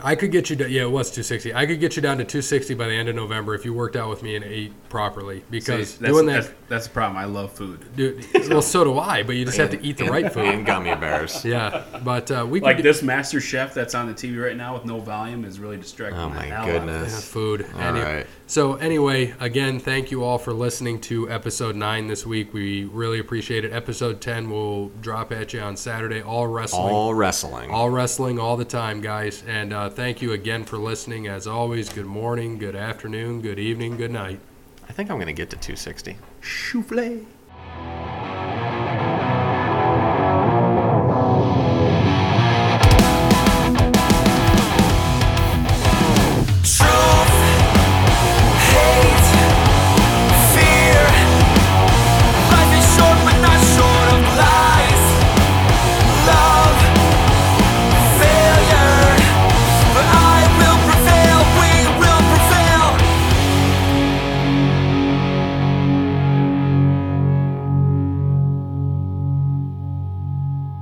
I 0.03 0.15
could 0.15 0.31
get 0.31 0.49
you. 0.49 0.55
down 0.55 0.69
Yeah, 0.71 0.83
it 0.83 0.91
was 0.91 1.09
260. 1.09 1.53
I 1.53 1.65
could 1.65 1.79
get 1.79 1.95
you 1.95 2.01
down 2.01 2.17
to 2.17 2.23
260 2.23 2.73
by 2.75 2.87
the 2.87 2.93
end 2.93 3.09
of 3.09 3.15
November 3.15 3.55
if 3.55 3.65
you 3.65 3.73
worked 3.73 3.95
out 3.95 4.09
with 4.09 4.23
me 4.23 4.35
and 4.35 4.45
ate 4.45 4.71
properly. 4.89 5.39
See, 5.39 5.45
Because 5.49 5.97
that's, 5.97 6.11
doing 6.13 6.25
that, 6.27 6.43
that's, 6.43 6.53
that's 6.67 6.87
the 6.87 6.93
problem. 6.93 7.17
I 7.17 7.25
love 7.25 7.51
food. 7.51 7.85
dude, 7.95 8.25
well, 8.49 8.61
so 8.61 8.83
do 8.83 8.99
I. 8.99 9.23
But 9.23 9.35
you 9.35 9.45
just 9.45 9.57
have 9.57 9.71
to 9.71 9.83
eat 9.83 9.97
the 9.97 10.05
right 10.05 10.31
food. 10.31 10.45
and 10.45 10.65
gummy 10.65 10.93
bears. 10.95 11.43
Yeah, 11.45 11.83
but 12.03 12.29
uh, 12.31 12.45
we 12.49 12.59
could 12.59 12.65
Like 12.65 12.77
get 12.77 12.83
this 12.83 13.01
Master 13.03 13.39
Chef 13.41 13.73
that's 13.73 13.95
on 13.95 14.07
the 14.07 14.13
TV 14.13 14.43
right 14.43 14.55
now 14.57 14.73
with 14.75 14.85
no 14.85 14.99
volume 14.99 15.45
is 15.45 15.59
really 15.59 15.77
distracting. 15.77 16.19
Oh 16.19 16.29
the 16.29 16.35
my 16.35 16.45
hell 16.45 16.61
out 16.63 16.67
of 16.69 16.73
me. 16.73 16.79
goodness. 16.93 17.13
yeah, 17.13 17.19
food. 17.19 17.65
All 17.75 17.81
Any- 17.81 17.99
right. 18.01 18.27
So 18.49 18.75
anyway, 18.75 19.33
again, 19.41 19.77
thank 19.79 20.09
you 20.09 20.23
all 20.23 20.37
for 20.37 20.53
listening 20.53 21.01
to 21.01 21.29
episode 21.29 21.75
nine 21.75 22.07
this 22.07 22.25
week. 22.25 22.53
We 22.53 22.85
really 22.85 23.19
appreciate 23.19 23.65
it. 23.65 23.73
Episode 23.73 24.21
10 24.21 24.49
will 24.49 24.87
drop 25.01 25.33
at 25.33 25.51
you 25.53 25.59
on 25.59 25.75
Saturday. 25.75 26.21
All 26.21 26.47
wrestling. 26.47 26.81
All 26.93 27.13
wrestling. 27.13 27.71
all 27.71 27.89
wrestling 27.89 28.39
all 28.39 28.55
the 28.55 28.63
time, 28.63 29.01
guys. 29.01 29.43
And 29.47 29.73
uh, 29.73 29.86
uh, 29.87 29.89
thank 29.89 30.21
you 30.21 30.33
again 30.33 30.65
for 30.65 30.77
listening. 30.77 31.29
As 31.29 31.47
always, 31.47 31.87
good 31.87 32.05
morning, 32.05 32.57
good 32.57 32.75
afternoon, 32.75 33.39
good 33.39 33.57
evening, 33.57 33.95
good 33.95 34.11
night. 34.11 34.41
I 34.89 34.91
think 34.91 35.09
I'm 35.09 35.15
going 35.15 35.27
to 35.27 35.33
get 35.33 35.49
to 35.51 35.55
260. 35.55 36.17
Choufflet. 36.41 37.23